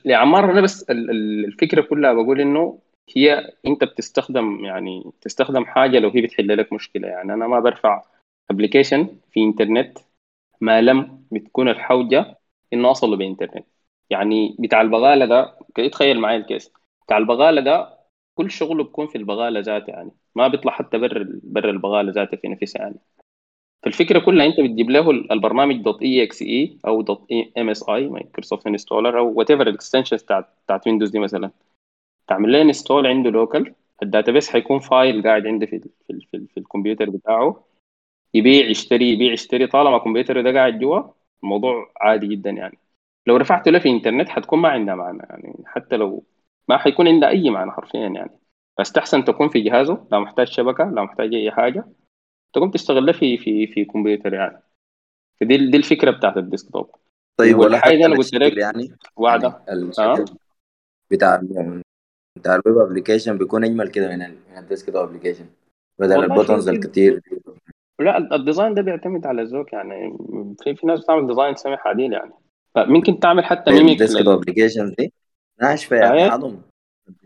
لعمار 0.04 0.52
أنا 0.52 0.60
بس 0.60 0.90
الفكرة 0.90 1.80
كلها 1.82 2.12
بقول 2.12 2.40
إنه 2.40 2.78
هي 3.16 3.52
أنت 3.66 3.84
بتستخدم 3.84 4.64
يعني 4.64 5.12
تستخدم 5.20 5.64
حاجة 5.64 5.98
لو 5.98 6.08
هي 6.10 6.20
بتحل 6.20 6.58
لك 6.58 6.72
مشكلة. 6.72 7.08
يعني 7.08 7.34
أنا 7.34 7.46
ما 7.46 7.60
برفع 7.60 8.02
application 8.50 9.08
في 9.30 9.40
انترنت 9.40 9.98
ما 10.60 10.80
لم 10.80 11.24
بتكون 11.32 11.68
الحوجة 11.68 12.38
إنه 12.72 12.88
اوصله 12.88 13.16
بإنترنت. 13.16 13.66
يعني 14.10 14.56
بتاع 14.58 14.80
البغالة 14.80 15.26
ده 15.26 15.58
تخيل 15.92 16.20
معي 16.20 16.36
ال 16.36 16.42
case. 16.42 16.72
بتاع 17.06 17.18
البغالة 17.18 17.60
ده 17.60 17.98
كل 18.34 18.50
شغله 18.50 18.84
بيكون 18.84 19.06
في 19.06 19.18
البغالة 19.18 19.60
ذاتها 19.60 19.92
يعني. 19.92 20.10
ما 20.34 20.48
بيطلع 20.48 20.72
حتى 20.72 20.98
برا 20.98 21.26
برا 21.42 21.70
البغالة 21.70 22.12
ذاتها 22.12 22.36
في 22.36 22.48
نفسها 22.48 22.82
يعني. 22.82 22.96
فالفكرة 23.82 24.18
كلها 24.18 24.46
أنت 24.46 24.60
بتجيب 24.60 24.90
له 24.90 25.10
البرنامج 25.10 25.76
dot 25.76 26.02
exe 26.02 26.78
أو 26.86 27.02
dot 27.02 27.26
MSI 27.58 27.88
Microsoft 27.88 28.66
installer 28.66 29.18
أو 29.18 29.32
whatever 29.32 29.50
ال 29.50 29.68
extensions 29.68 30.22
بتاعت 30.22 30.48
بتاعت 30.64 30.86
ويندوز 30.86 31.10
دي 31.10 31.18
مثلا. 31.18 31.50
تعمل 32.28 32.52
له 32.52 32.62
install 32.62 33.06
عنده 33.06 33.30
local 33.30 33.74
ال 34.02 34.08
database 34.08 34.50
حيكون 34.50 34.78
file 34.78 35.22
قاعد 35.22 35.46
عنده 35.46 35.66
في 35.66 35.78
في, 35.78 36.20
في, 36.32 36.46
في 36.54 36.60
الكمبيوتر 36.60 37.10
بتاعه. 37.10 37.64
يبيع 38.34 38.66
يشتري 38.66 39.12
يبيع 39.12 39.32
يشتري. 39.32 39.66
طالما 39.66 39.96
الكمبيوتر 39.96 40.40
ده 40.40 40.52
قاعد 40.58 40.78
جوا 40.78 41.02
الموضوع 41.42 41.90
عادي 42.00 42.26
جدا 42.26 42.50
يعني. 42.50 42.78
لو 43.26 43.36
رفعته 43.36 43.70
له 43.70 43.78
في 43.78 43.90
انترنت 43.90 44.28
حتكون 44.28 44.58
ما 44.58 44.68
عندها 44.68 44.94
معنى 44.94 45.18
يعني. 45.30 45.54
حتى 45.66 45.96
لو 45.96 46.24
ما 46.68 46.78
حيكون 46.78 47.08
عندها 47.08 47.28
أي 47.28 47.50
معنى 47.50 47.70
حرفيا 47.70 48.00
يعني. 48.00 48.30
فاستحسن 48.78 49.24
تكون 49.24 49.48
في 49.48 49.60
جهازه 49.60 50.06
لا 50.12 50.18
محتاج 50.18 50.46
شبكة 50.46 50.84
لا 50.84 51.02
محتاج 51.02 51.34
أي 51.34 51.50
حاجة. 51.50 51.84
تقوم 52.52 52.70
تستغلها 52.70 53.12
في 53.12 53.38
في 53.38 53.66
في 53.66 53.84
كمبيوتر 53.84 54.34
يعني. 54.34 54.62
فدي 55.40 55.70
دي 55.70 55.76
الفكرة 55.76 56.10
بتاعت 56.10 56.36
ال 56.36 56.42
desktop. 56.42 56.90
طيب 57.36 57.58
ولا 57.58 57.78
حاجة 57.78 58.06
أنا 58.06 58.16
قلت 58.16 58.34
لك 58.34 58.56
يعني؟ 58.56 58.96
واعده 59.16 59.60
يعني 59.68 59.90
آه؟ 59.98 60.24
بتاع 61.10 61.42
بتاع 62.38 62.54
ال 62.54 62.60
web 62.60 62.78
application 62.78 63.38
بيكون 63.38 63.64
أجمل 63.64 63.88
كده 63.88 64.08
من 64.08 64.18
من 64.18 64.58
ال 64.58 64.63
desktop 64.63 64.96
application 64.96 65.46
بدل 65.98 66.24
ال 66.24 66.30
buttons 66.30 66.68
الكتير. 66.68 67.20
لا 68.00 68.34
ال 68.36 68.42
design 68.42 68.74
ده 68.74 68.82
بيعتمد 68.82 69.26
على 69.26 69.42
الذوق 69.42 69.74
يعني. 69.74 70.18
في 70.62 70.74
في 70.74 70.86
ناس 70.86 71.00
بتعمل 71.00 71.26
design 71.26 71.54
سمح 71.54 71.86
عديل 71.86 72.12
يعني. 72.12 72.32
ممكن 72.76 73.20
تعمل 73.20 73.44
حتى 73.44 73.70
mimic 73.70 74.02
ال 74.02 74.05
desktop 74.06 74.28
application 74.28 74.94
دي؟ 74.98 75.12
ناشفه 75.60 75.96
يعني 75.96 76.22
عظم 76.22 76.56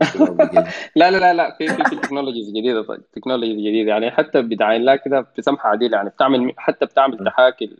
لا 0.95 1.11
لا 1.11 1.17
لا 1.17 1.33
لا 1.33 1.55
في 1.57 1.67
في 1.67 1.95
technologies 1.95 2.49
جديدة 2.49 2.81
طيب. 2.81 3.11
technologies 3.11 3.57
جديدة. 3.57 3.89
يعني 3.91 4.11
حتى 4.11 4.41
بدعين 4.41 4.85
لها 4.85 4.95
كده 4.95 5.27
بسمحه 5.37 5.69
عديلة 5.69 5.97
يعني 5.97 6.09
بتعمل 6.09 6.53
حتى 6.57 6.85
بتعمل 6.85 7.25
تحاكي 7.25 7.75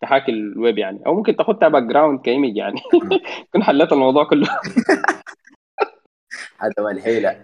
تحاكي 0.00 0.30
الويب 0.32 0.78
يعني. 0.78 1.06
أو 1.06 1.14
ممكن 1.14 1.36
تاخدها 1.36 1.68
background 1.68 1.82
ك 1.82 2.20
image 2.20 2.56
يعني. 2.56 2.80
تكون 3.48 3.62
حليت 3.62 3.92
الموضوع 3.92 4.24
كله. 4.24 4.48
هذا 6.58 6.90
الحيله 6.90 7.42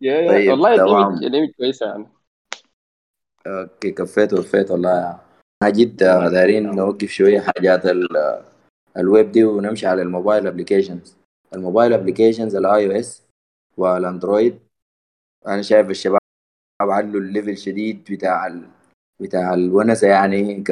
يا 0.00 0.20
يا 0.20 0.30
طيب 0.30 0.50
والله 0.50 0.74
ال 0.74 0.82
image 0.82 1.24
ال 1.24 1.28
image 1.28 1.50
كويسة 1.56 1.86
يعني. 1.86 2.06
okay 3.46 3.90
كفيت 3.90 4.32
وفيت 4.32 4.70
والله. 4.70 5.18
جد 5.64 5.96
دايرين 6.32 6.76
نوقف 6.76 7.08
شوية 7.08 7.40
حاجات 7.40 7.82
الويب 8.96 9.32
دي 9.32 9.44
ونمشي 9.44 9.86
على 9.86 10.02
ال 10.02 10.08
mobile 10.08 10.46
applications 10.46 11.16
ال 11.54 11.59
mobile 11.59 11.92
applications 11.92 12.56
ال 12.56 12.86
iOS 12.86 13.22
وال 13.76 13.94
Android 13.94 14.58
أنا 15.46 15.62
شايف 15.62 15.90
الشباب 15.90 16.18
علوا 16.80 17.20
ال 17.20 17.26
level 17.26 17.56
شديد 17.58 18.04
بتاع 18.10 18.46
ال... 18.46 18.68
بتاع 19.20 19.54
الونسة 19.54 20.08
يعني 20.08 20.64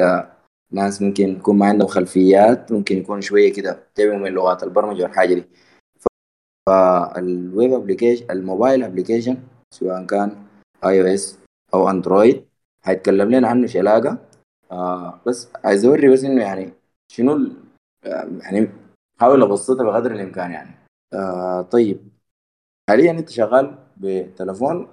كناس 0.71 1.01
ممكن 1.01 1.29
يكون 1.29 1.57
ما 1.57 1.65
عندهم 1.65 1.87
خلفيات 1.87 2.71
ممكن 2.71 2.97
يكون 2.97 3.21
شوية 3.21 3.53
كده 3.53 3.83
تعبوا 3.95 4.17
من 4.17 4.31
لغات 4.31 4.63
البرمجة 4.63 5.03
والحاجة 5.03 5.33
دي. 5.33 5.43
فال 6.69 7.11
web 7.11 7.73
application 7.73 8.31
ال 8.31 8.38
mobile 8.38 8.83
application 8.83 9.37
سواء 9.73 10.05
كان 10.05 10.45
اي 10.85 11.01
أو 11.01 11.05
اس 11.07 11.39
أو 11.73 11.89
اندرويد 11.89 12.45
هيتكلم 12.83 13.31
لنا 13.31 13.47
عنه 13.47 13.67
شلاقه 13.67 14.17
آه 14.71 15.21
بس 15.27 15.47
عايز 15.63 15.85
أوري 15.85 16.09
بس 16.13 16.23
إنه 16.23 16.41
يعني 16.41 16.73
شنو 17.11 17.49
يعني 18.43 18.69
حاول 19.21 19.43
أبسطها 19.43 19.83
بقدر 19.83 20.11
الإمكان 20.11 20.51
يعني. 20.51 20.75
آه 21.13 21.61
طيب. 21.61 22.09
حاليا 22.89 23.11
أنت 23.11 23.29
شغال 23.29 23.77
بتلفون. 23.97 24.87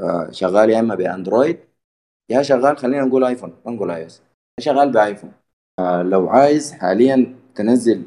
آه 0.00 0.30
شغال 0.30 0.70
يا 0.70 0.80
إما 0.80 0.94
ب 0.94 1.02
Android 1.02 1.60
يا 2.30 2.42
شغال 2.42 2.76
خلينا 2.78 3.04
نقول 3.04 3.24
iPhone 3.24 3.56
ما 3.66 3.72
نقول 3.72 3.90
iOS. 3.90 4.22
شغال 4.60 4.92
ب 4.92 4.97
iPhone. 4.97 5.32
آه 5.78 6.02
لو 6.02 6.28
عايز 6.28 6.72
حاليا 6.72 7.36
تنزل 7.54 8.02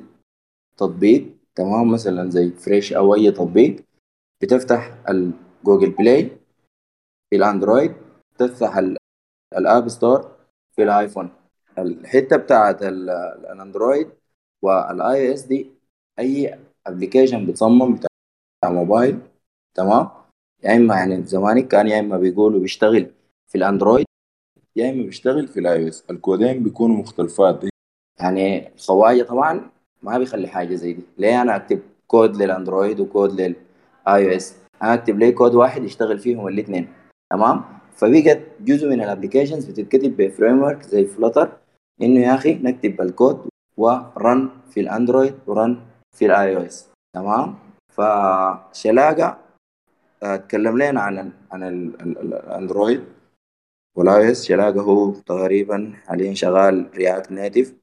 تطبيق 0.77 1.27
تمام 1.55 1.91
مثلا 1.91 2.29
زي 2.29 2.51
فريش 2.51 2.93
أو 2.93 3.15
أي 3.15 3.31
تطبيق 3.31 3.83
بتفتح 4.41 4.97
ال 5.09 5.21
Google 5.21 5.89
Play 5.91 6.37
في 7.29 7.35
ال 7.35 7.42
Android 7.43 7.93
تفتح 8.37 8.77
ال 9.57 9.65
App 9.65 9.89
Store 9.89 10.31
في 10.75 10.83
ال 10.83 10.89
iPhone. 10.89 11.29
الحتة 11.77 12.37
بتاعت 12.37 12.83
ال 12.83 13.00
Android 13.00 14.18
وال 14.61 15.33
iOS 15.33 15.41
دي 15.45 15.69
أي 16.19 16.59
application 16.87 17.45
بتصمم 17.45 17.95
بتاع 17.95 18.09
موبايل 18.71 19.19
تمام؟ 19.75 20.09
يا 20.63 20.75
إما 20.75 20.95
يعني 20.95 21.23
زمانك 21.25 21.67
كان 21.67 21.87
يا 21.87 21.99
إما 21.99 22.17
بيقولوا 22.17 22.59
بيشتغل 22.59 23.11
في 23.47 23.57
ال 23.57 23.63
Android 23.63 24.05
يا 24.75 24.89
إما 24.89 25.03
بيشتغل 25.03 25.47
في 25.47 25.59
ال 25.59 25.87
iOS 25.87 26.03
الكودين 26.09 26.63
بيكونوا 26.63 26.97
مختلفات. 26.97 27.63
يعني 28.19 28.71
خواجه 28.77 29.23
طبعا 29.23 29.69
ما 30.03 30.17
بيخلي 30.17 30.47
حاجة 30.47 30.75
زي 30.75 30.93
دي. 30.93 31.03
ليه 31.17 31.41
أنا 31.41 31.55
أكتب 31.55 31.79
code 32.07 32.35
لل 32.35 32.49
Android 32.49 32.99
و 32.99 33.06
code 33.06 33.31
لل 33.31 33.55
iOS 34.07 34.55
أنا 34.83 34.93
أكتب 34.93 35.19
لي 35.19 35.31
كود 35.31 35.55
واحد 35.55 35.83
يشتغل 35.83 36.19
فيهم 36.19 36.47
الاثنين 36.47 36.87
تمام؟ 37.31 37.63
فبقت 37.95 38.39
جزء 38.61 38.87
من 38.89 39.01
ال 39.01 39.06
applications 39.06 39.65
بتتكتب 39.65 40.17
ب 40.17 40.61
framework 40.63 40.81
زي 40.83 41.05
Flutter 41.05 41.57
إنه 42.01 42.19
يا 42.19 42.35
أخي 42.35 42.53
نكتب 42.53 43.01
الكود 43.01 43.49
و 43.79 43.97
run 43.97 44.49
في 44.71 44.79
ال 44.79 44.86
Android 44.86 45.35
و 45.47 45.55
run 45.55 45.79
في 46.17 46.25
ال 46.25 46.55
iOS 46.57 46.87
تمام؟ 47.13 47.55
فشلاقة 47.89 49.37
آه، 50.23 50.35
تكلم 50.35 50.77
لنا 50.77 51.01
عن 51.01 51.31
عن 51.51 51.63
ال- 51.63 52.01
ال- 52.01 52.17
ال- 52.19 52.33
ال 52.33 52.42
Android 52.42 53.03
وال 53.95 54.31
iOS 54.31 54.45
شلاقة 54.45 54.81
هو 54.81 55.11
تقريبا 55.11 55.93
حاليا 56.05 56.33
شغال 56.33 56.89
React 56.95 57.31
Native 57.31 57.73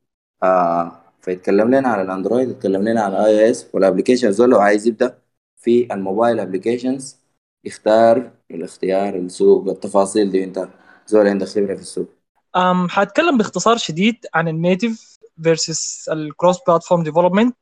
آه 0.43 0.93
فيتكلم 1.21 1.75
لنا 1.75 1.89
عن 1.89 2.01
ال 2.01 2.07
Android 2.07 2.49
يتكلم 2.51 2.89
لنا 2.89 3.03
عن 3.03 3.13
ال 3.13 3.51
iOS 3.51 3.67
وال 3.73 3.83
applications 3.83 4.43
لو 4.43 4.61
عايز 4.61 4.87
يبدأ 4.87 5.19
في 5.57 5.95
ال 5.95 6.01
mobile 6.01 6.41
applications 6.41 7.17
يختار 7.65 8.31
الاختيار 8.51 9.15
السوق 9.15 9.69
التفاصيل 9.69 10.31
دي. 10.31 10.45
أنت 10.45 10.69
زول 11.07 11.27
عندك 11.29 11.47
خبرة 11.47 11.75
في 11.75 11.81
السوق. 11.81 12.09
أم 12.57 12.89
حاتكلم 12.89 13.39
باختصار 13.39 13.77
شديد 13.77 14.27
عن 14.35 14.49
ال 14.49 14.58
native 14.58 15.16
versus 15.43 16.09
ال 16.09 16.17
cross 16.17 16.59
platform 16.67 17.03
development 17.03 17.57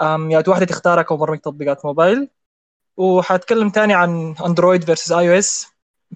يعني 0.00 0.44
واحدة 0.48 0.66
تختارها 0.66 1.02
كمبرمج 1.02 1.38
تطبيقات 1.38 1.84
موبايل. 1.84 2.28
وحاتكلم 2.96 3.70
تاني 3.70 3.94
عن 3.94 4.34
Android 4.46 4.84
versus 4.84 5.12
iOS 5.12 5.66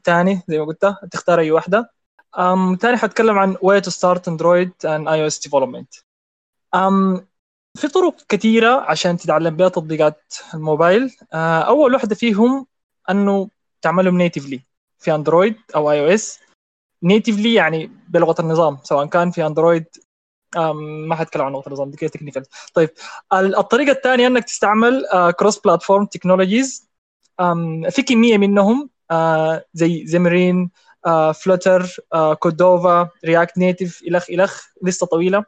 تاني 0.05 0.43
زي 0.49 0.59
ما 0.59 0.65
قلت 0.65 0.95
تختار 1.11 1.41
أي 1.41 1.51
واحدة. 1.51 1.91
أم 2.39 2.77
تاني 2.77 2.97
حاتكلم 2.97 3.39
عن 3.39 3.55
way 3.55 3.81
to 3.81 3.91
start 3.91 4.23
Android 4.23 4.71
and 4.85 5.09
iOS 5.09 5.49
development. 5.49 6.03
أم 6.75 7.27
في 7.77 7.89
طرق 7.89 8.15
كثيرة 8.29 8.81
عشان 8.81 9.17
تتعلم 9.17 9.57
بها 9.57 9.69
تطبيقات 9.69 10.35
الموبايل. 10.55 11.17
آه، 11.33 11.61
أول 11.61 11.95
واحدة 11.95 12.15
فيهم 12.15 12.67
أنه 13.11 13.49
تعملهم 13.83 14.19
natively 14.19 14.61
في 14.99 15.15
Android 15.15 15.57
أو 15.75 15.91
iOS 15.91 16.39
natively 17.03 17.55
يعني 17.55 17.91
بلغة 18.09 18.41
النظام 18.41 18.79
سواء 18.83 19.07
كان 19.07 19.31
في 19.31 19.47
Android 19.47 19.85
ما 21.09 21.15
حتكلم 21.15 21.43
عن 21.43 21.63
النظام 21.67 21.91
دي 21.91 22.09
technical 22.09 22.43
طيب 22.75 22.91
ال- 23.33 23.57
الطريقة 23.57 23.93
الثانية 23.93 24.27
أنك 24.27 24.45
تستعمل 24.45 25.05
cross 25.39 25.59
platform 25.59 26.07
technologies 26.07 26.89
في 27.91 28.03
كمية 28.09 28.39
منهم 28.39 28.91
آه، 29.11 29.65
زي 29.75 30.07
Xamarin 30.07 30.71
Flutter 31.35 31.97
Cordova 32.39 33.11
React 33.25 33.59
Native 33.59 34.03
إلخ 34.03 34.31
إلخ 34.31 34.67
لستة 34.83 35.07
طويلة. 35.07 35.45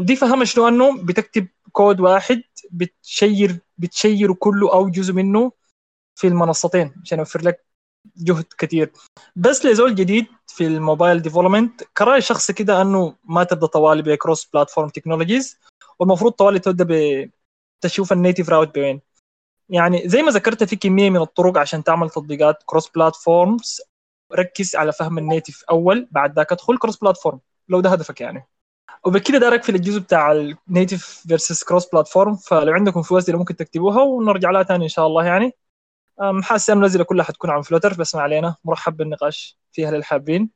دي 0.00 0.16
فهمها 0.16 0.44
شنو 0.44 0.68
انه 0.68 1.02
بتكتب 1.02 1.48
كود 1.72 2.00
واحد 2.00 2.42
بتشير 2.70 3.58
بتشير 3.78 4.32
كله 4.32 4.72
أو 4.72 4.88
جزء 4.88 5.12
منه 5.12 5.52
في 6.14 6.26
المنصتين 6.26 6.94
عشان 7.04 7.18
يوفر 7.18 7.42
لك 7.42 7.66
جهد 8.16 8.44
كثير 8.58 8.92
بس 9.36 9.66
لزول 9.66 9.94
جديد 9.94 10.26
في 10.46 10.66
ال 10.66 10.74
mobile 10.74 11.22
development 11.22 11.82
كرأي 11.82 12.20
شخصي 12.20 12.52
كده 12.52 12.82
أنه 12.82 13.14
ما 13.24 13.44
تبدأ 13.44 13.66
طوالي 13.66 14.02
ب 14.02 14.09
cross 14.09 14.44
platform 14.44 14.88
technologies 14.88 15.58
والمفروض 15.98 16.32
طوالي 16.32 16.58
تبدأ 16.58 16.86
بتشوف 17.80 18.12
ال 18.12 18.17
native 18.17 18.48
route 18.48 18.74
بوين. 18.74 19.00
يعني 19.68 20.08
زي 20.08 20.22
ما 20.22 20.30
ذكرت 20.30 20.64
في 20.64 20.76
كمية 20.76 21.10
من 21.10 21.20
الطرق 21.20 21.58
عشان 21.58 21.84
تعمل 21.84 22.10
تطبيقات 22.10 22.62
cross 22.66 22.88
platforms 22.88 23.80
ركز 24.34 24.76
على 24.76 24.92
فهم 24.92 25.18
ال 25.18 25.25
native 25.25 25.64
أول 25.70 26.08
بعد 26.10 26.36
ذاك 26.36 26.52
ادخل 26.52 26.78
cross 26.78 26.96
platform 26.96 27.40
لو 27.68 27.80
ده 27.80 27.90
هدفك 27.90 28.20
يعني. 28.20 28.46
وبكده 29.06 29.38
ده 29.38 29.62
في 29.62 29.68
الجزء 29.68 30.00
بتاع 30.00 30.32
ال 30.32 30.45
native 30.45 31.24
versus 31.28 31.64
cross 31.64 31.86
platform 31.86 32.36
فلو 32.36 32.72
عندكم 32.72 33.02
أسئلة 33.10 33.38
ممكن 33.38 33.56
تكتبوها 33.56 34.02
ونرجع 34.02 34.50
لها 34.50 34.62
ثاني 34.62 34.84
إن 34.84 34.88
شاء 34.88 35.06
الله 35.06 35.24
يعني. 35.24 35.52
أم، 36.22 36.42
حاسس 36.42 36.70
المنزله 36.70 37.04
كلها 37.04 37.24
حتكون 37.24 37.50
عن 37.50 37.62
Flutter 37.62 37.94
بس 37.94 38.14
ما 38.14 38.22
علينا. 38.22 38.56
مرحب 38.64 38.96
بالنقاش 38.96 39.58
فيها 39.72 39.90
للحابين 39.90 40.50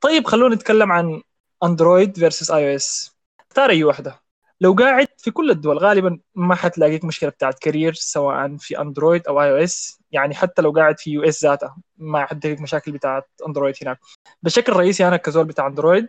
طيب 0.00 0.26
خلونا 0.26 0.54
نتكلم 0.54 0.92
عن 0.92 1.22
Android 1.64 2.18
versus 2.18 2.50
iOS 2.50 3.16
اختار 3.50 3.70
أي 3.70 3.84
واحدة. 3.84 4.20
لو 4.60 4.72
قاعد 4.72 5.08
في 5.18 5.30
كل 5.30 5.50
الدول 5.50 5.78
غالبا 5.78 6.18
ما 6.34 6.54
حتلاقيك 6.54 7.04
مشكلة 7.04 7.30
بتاعت 7.30 7.58
career 7.58 7.92
سواء 7.94 8.56
في 8.56 8.80
Android 8.80 9.26
أو 9.26 9.42
iOS 9.42 10.00
يعني 10.12 10.34
حتى 10.34 10.62
لو 10.62 10.70
قاعد 10.70 10.98
في 10.98 11.10
US 11.10 11.44
ذاتها 11.44 11.76
ما 11.96 12.26
حتلاقيك 12.26 12.60
مشاكل 12.60 12.92
بتاعت 12.92 13.28
Android 13.46 13.74
هناك. 13.82 13.98
بشكل 14.42 14.72
رئيسي 14.72 15.08
أنا 15.08 15.16
كزول 15.16 15.44
بتاع 15.44 15.66
Android 15.66 16.08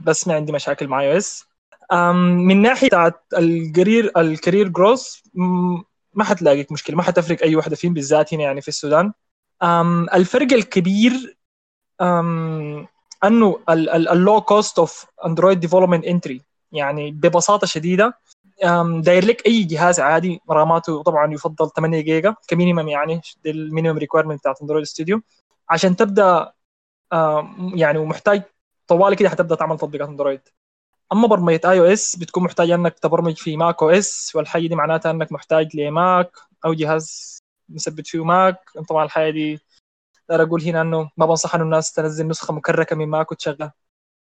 بس 0.00 0.28
ما 0.28 0.34
عندي 0.34 0.52
مشاكل 0.52 0.88
مع 0.88 1.00
iOS 1.00 1.48
من 2.46 2.62
ناحية 2.62 2.88
بتاعت 2.88 3.22
ال 3.38 3.49
career 3.49 4.12
ال 4.16 4.23
career 4.23 4.68
growth 4.68 5.20
ما 6.18 6.24
حتلاقيك 6.24 6.72
مشكلة 6.72 6.96
ما 6.96 7.02
حتفرق 7.02 7.42
أي 7.42 7.56
واحدة 7.56 7.76
فيهم 7.76 7.94
بالذات 7.94 8.34
هنا 8.34 8.42
يعني 8.42 8.60
في 8.60 8.68
السودان. 8.68 9.12
أم، 9.62 10.06
الفرق 10.14 10.52
الكبير 10.52 11.36
أم، 12.00 12.86
أنه 13.24 13.60
ال 13.68 13.86
low 13.86 14.40
cost 14.40 14.78
of 14.78 15.06
Android 15.26 15.60
development 15.60 16.04
entry 16.04 16.42
يعني 16.72 17.10
ببساطة 17.10 17.66
شديدة 17.66 18.18
داير 19.00 19.24
لك 19.24 19.46
أي 19.46 19.62
جهاز 19.62 20.00
عادي 20.00 20.40
RAM 20.50 20.81
اته 20.81 21.02
طبعا 21.02 21.34
يفضل 21.34 21.70
8 21.70 22.00
جيجا 22.00 22.34
ك 22.48 22.53
minimum 22.53 22.88
يعني 22.88 23.20
دي 23.44 23.50
ال 23.50 23.56
minimum 23.56 23.98
requirement 23.98 24.40
بتاعت 24.40 24.60
Android 24.60 24.84
Studio 24.84 25.20
عشان 25.70 25.96
تبدأ 25.96 26.52
يعني 27.74 27.98
ومحتاج 27.98 28.42
طوالي 28.86 29.16
كده 29.16 29.28
حتبدأ 29.28 29.54
تعمل 29.54 29.78
تطبيقات 29.78 30.08
Android 30.08 30.40
أما 31.12 31.26
برمجة 31.26 31.60
iOS 31.70 32.16
بتكون 32.16 32.44
محتاج 32.44 32.70
إنك 32.70 32.98
تبرمج 32.98 33.36
في 33.36 33.56
macOS 33.56 34.32
والحاجة 34.34 34.66
دي 34.66 34.74
معناتها 34.74 35.10
إنك 35.10 35.32
محتاج 35.32 35.76
ل 35.76 35.89
Mac 35.89 36.30
أو 36.64 36.74
جهاز 36.74 37.38
مثبت 37.68 38.06
فيه 38.06 38.24
Mac. 38.24 38.70
طبعا 38.88 39.04
الحاجة 39.04 39.30
دي 39.30 39.60
أقدر 40.30 40.42
أقول 40.42 40.62
هنا 40.62 40.80
إنه 40.80 41.10
ما 41.16 41.26
بنصح 41.26 41.54
إنه 41.54 41.64
الناس 41.64 41.92
تنزل 41.92 42.28
نسخة 42.28 42.54
مكركة 42.54 42.96
من 42.96 43.08
Mac 43.08 43.32
وتشغلها 43.32 43.72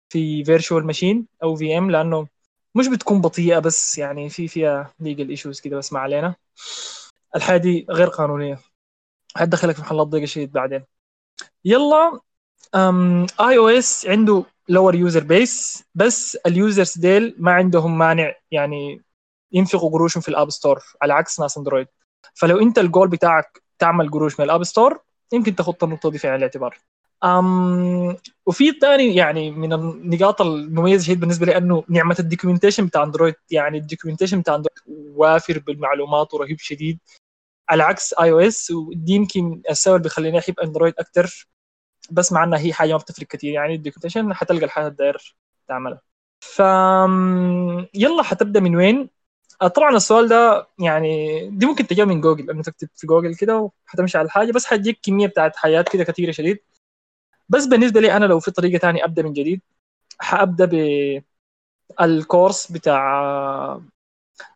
في 0.09 0.43
virtual 0.43 0.85
machine 0.85 1.27
أو 1.43 1.55
VM 1.55 1.91
لأنه 1.91 2.27
مش 2.75 2.87
بتكون 2.87 3.21
بطيئة 3.21 3.59
بس 3.59 3.97
يعني 3.97 4.29
في 4.29 4.47
فيها 4.47 4.93
legal 4.99 5.29
issues 5.29 5.59
كده 5.59 5.77
بس 5.77 5.93
ما 5.93 5.99
علينا. 5.99 6.35
الحاجة 7.35 7.57
دي 7.57 7.85
غير 7.89 8.07
قانونية. 8.07 8.59
حتدخلك 9.35 9.75
في 9.75 9.81
محلات 9.81 10.07
ضيقه 10.07 10.25
شديد 10.25 10.51
بعدين. 10.51 10.83
يلا 11.65 12.19
iOS 13.39 14.05
عنده 14.07 14.45
lower 14.69 14.95
user 14.95 15.23
base 15.23 15.83
بس 15.95 16.35
ال 16.35 16.45
users 16.45 16.97
ديل 16.97 17.35
ما 17.37 17.51
عندهم 17.51 17.97
مانع 17.97 18.33
يعني 18.51 19.01
ينفقوا 19.51 19.91
قروشهم 19.91 20.21
في 20.21 20.29
ال 20.29 20.34
App 20.34 20.49
Store 20.49 20.83
على 21.01 21.13
عكس 21.13 21.39
ناس 21.39 21.57
Android 21.57 21.87
فلو 22.33 22.59
أنت 22.59 22.79
الجول 22.79 23.07
بتاعك 23.07 23.63
تعمل 23.79 24.11
قروش 24.11 24.39
من 24.39 24.45
ال 24.45 24.49
App 24.49 24.63
Store 24.63 24.99
يمكن 25.33 25.55
تخط 25.55 25.83
النقطة 25.83 26.11
دي 26.11 26.17
في 26.17 26.27
عين 26.27 26.37
الاعتبار. 26.37 26.77
أم 27.23 28.17
وفي 28.45 28.71
ثاني 28.71 29.15
يعني 29.15 29.51
من 29.51 29.73
النقاط 29.73 30.41
المميزة 30.41 31.03
شديد 31.05 31.19
بالنسبة 31.19 31.45
لي 31.45 31.57
أنه 31.57 31.83
نعمة 31.89 32.15
ال 32.19 32.24
documentation 32.24 32.85
بتاع 32.85 33.03
Android 33.03 33.35
يعني 33.51 33.77
ال 33.77 33.81
documentation 33.81 34.39
بتاع 34.41 34.55
Android 34.55 35.07
وافر 35.15 35.59
بالمعلومات 35.59 36.33
ورهيب 36.33 36.59
شديد. 36.59 36.99
على 37.69 37.83
عكس 37.83 38.13
iOS 38.13 38.71
ودي 38.71 39.13
يمكن 39.13 39.61
السبب 39.69 39.95
اللي 39.95 40.03
بيخليني 40.03 40.39
أحب 40.39 40.59
Android 40.59 40.93
أكثر 40.99 41.47
بس 42.11 42.31
مع 42.31 42.43
انها 42.43 42.59
هي 42.59 42.73
حاجة 42.73 42.91
ما 42.91 42.97
بتفرق 42.97 43.27
كثير 43.27 43.53
يعني 43.53 43.75
ال 43.75 43.79
documentation 43.79 44.33
حتلقى 44.33 44.65
الحاجة 44.65 44.87
الداير 44.87 45.35
تعملها. 45.67 46.01
ف 46.41 46.61
يلا 47.93 48.23
حتبدأ 48.23 48.59
من 48.59 48.75
وين؟ 48.75 49.09
آه، 49.61 49.67
طبعا 49.67 49.95
السؤال 49.95 50.27
ده 50.29 50.67
يعني 50.79 51.39
دي 51.49 51.65
ممكن 51.65 51.87
تجاوب 51.87 52.09
من 52.09 52.21
جوجل 52.21 52.49
انه 52.49 52.61
تكتب 52.63 52.89
في 52.95 53.07
جوجل 53.07 53.35
كده 53.35 53.71
وحتمشي 53.87 54.17
على 54.17 54.25
الحاجة 54.25 54.51
بس 54.51 54.65
حتجيك 54.65 54.99
كمية 55.03 55.27
بتاعت 55.27 55.55
حاجات 55.55 55.89
كده 55.89 56.03
كثيره 56.03 56.31
شديد. 56.31 56.59
بس 57.49 57.65
بالنسبة 57.65 58.01
لي 58.01 58.17
أنا 58.17 58.25
لو 58.25 58.39
في 58.39 58.51
طريقة 58.51 58.79
ثانية 58.79 59.05
أبدأ 59.05 59.23
من 59.23 59.33
جديد 59.33 59.61
حأبدأ 60.19 60.65
بالكورس 61.99 62.71
بتاع 62.71 63.81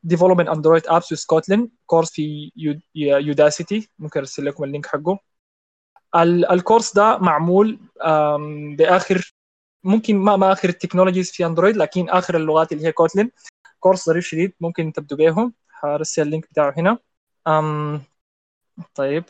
development 0.03 0.49
Android 0.49 0.83
apps 0.87 1.07
في 1.07 1.15
ال 1.15 1.23
Kotlin 1.23 1.69
course 1.85 2.11
في 2.11 2.51
Udacity 2.95 3.89
ممكن 3.99 4.19
أرسل 4.19 4.45
لكم 4.45 4.63
ال 4.63 4.68
link 4.68 4.85
حقه. 4.85 5.19
الكورس 6.15 6.93
ده 6.93 7.17
معمول 7.17 7.79
بآخر 8.77 9.33
ممكن 9.83 10.17
ما 10.17 10.35
ما 10.35 10.51
آخر 10.51 10.69
ال 10.69 10.74
technologies 10.74 11.31
في 11.31 11.45
Android 11.45 11.77
لكن 11.77 12.09
آخر 12.09 12.37
اللغات 12.37 12.71
اللي 12.71 12.85
هي 12.87 12.91
Kotlin 12.91 13.31
كورس 13.79 14.05
ظريف 14.05 14.25
شديد 14.25 14.53
ممكن 14.61 14.93
تبدوا 14.93 15.17
بيهم 15.17 15.53
هرسل 15.83 16.21
ال 16.21 16.27
link 16.27 16.49
بتاعه 16.51 16.73
هنا. 16.77 16.97
أم 17.47 18.01
طيب. 18.95 19.23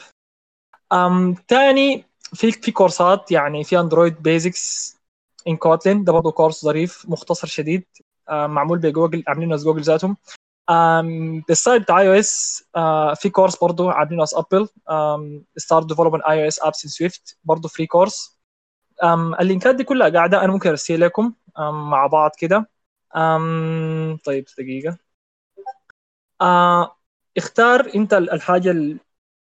أم 0.93 1.33
تاني 1.33 2.05
في 2.33 2.51
في 2.51 2.71
كورسات 2.71 3.31
يعني 3.31 3.63
في 3.63 3.79
Android 3.79 4.23
بيزكس 4.23 4.97
ان 5.47 5.57
كوتلين 5.57 6.03
ده 6.03 6.13
برضه 6.13 6.31
كورس 6.31 6.65
ظريف 6.65 7.05
مختصر 7.09 7.47
شديد 7.47 7.83
آه، 8.29 8.47
معمول 8.47 8.79
بجوجل 8.79 9.23
عاملينه 9.27 9.55
جوجل 9.55 9.81
ذاتهم. 9.81 10.17
أم، 10.69 11.41
بالسايت 11.47 11.81
بتاع 11.81 11.99
اي 11.99 12.07
أو 12.07 12.13
اس 12.13 12.63
في 13.21 13.29
كورس 13.29 13.55
برضه 13.57 13.91
عاملينه 13.91 14.23
از 14.23 14.33
ابل 14.35 14.69
ستارت 15.57 15.85
ديفلوبمنت 15.85 16.23
اي 16.23 16.43
أو 16.43 16.47
اس 16.47 16.61
ابس 16.61 16.83
ان 16.85 16.89
سويفت 16.89 17.37
برضه 17.43 17.69
فري 17.69 17.85
كورس 17.85 18.41
اللينكات 19.39 19.75
دي 19.75 19.83
كلها 19.83 20.09
قاعدة. 20.09 20.43
أنا 20.43 20.51
ممكن 20.53 20.69
ارسل 20.69 21.01
لكم. 21.01 21.33
أم، 21.59 21.89
مع 21.89 22.07
بعض 22.07 22.31
كده. 22.39 22.69
أم، 23.15 24.17
طيب 24.25 24.45
دقيقة. 24.57 24.97
آه، 26.41 26.97
اختار 27.37 27.91
أنت 27.95 28.13
ال- 28.13 28.31
الحاجة 28.31 28.71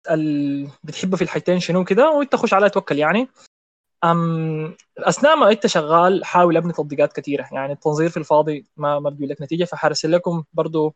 اللي 0.09 0.69
بتحبها 0.83 1.17
في 1.17 1.23
الحاجتين 1.23 1.59
شنو 1.59 1.83
كده 1.83 2.09
وأنت 2.11 2.35
خش 2.35 2.53
عليها 2.53 2.67
توكل 2.69 2.97
يعني. 2.97 3.29
أم 4.03 4.75
أثناء 4.99 5.35
ما 5.35 5.51
أنت 5.51 5.67
شغال 5.67 6.25
حاول 6.25 6.57
أبني 6.57 6.73
تطبيقات 6.73 7.13
كثيره 7.13 7.47
يعني 7.51 7.73
التنظير 7.73 8.09
في 8.09 8.17
الفاضي 8.17 8.65
ما 8.77 8.99
ما 8.99 9.09
بيجيب 9.09 9.29
لك 9.31 9.41
نتيجة. 9.41 9.63
فحرسل 9.63 10.11
لكم 10.11 10.43
برضو 10.53 10.95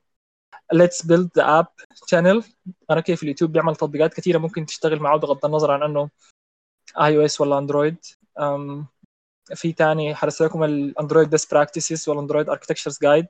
Let's 0.74 1.06
Build 1.06 1.30
That 1.38 1.60
App 1.60 1.68
channel 2.08 2.44
قناة 2.92 3.02
في 3.02 3.24
اليوتيوب 3.24 3.52
بيعمل 3.52 3.76
تطبيقات 3.76 4.14
كثيره 4.14 4.38
ممكن 4.38 4.66
تشتغل 4.66 5.00
معه 5.00 5.18
بغض 5.18 5.46
النظر 5.46 5.72
عن 5.72 5.84
إنه 5.84 6.10
iOS 7.00 7.42
ولا 7.42 7.58
Android 7.58 7.98
في 9.56 9.74
تاني 9.74 10.16
حرسل 10.16 10.42
لكم 10.42 10.64
ال 10.64 10.72
Android 10.72 11.30
best 11.30 11.52
practices 11.54 12.10
وال 12.10 12.19
Android 12.19 12.50
architectures 12.50 13.00
guide 13.02 13.28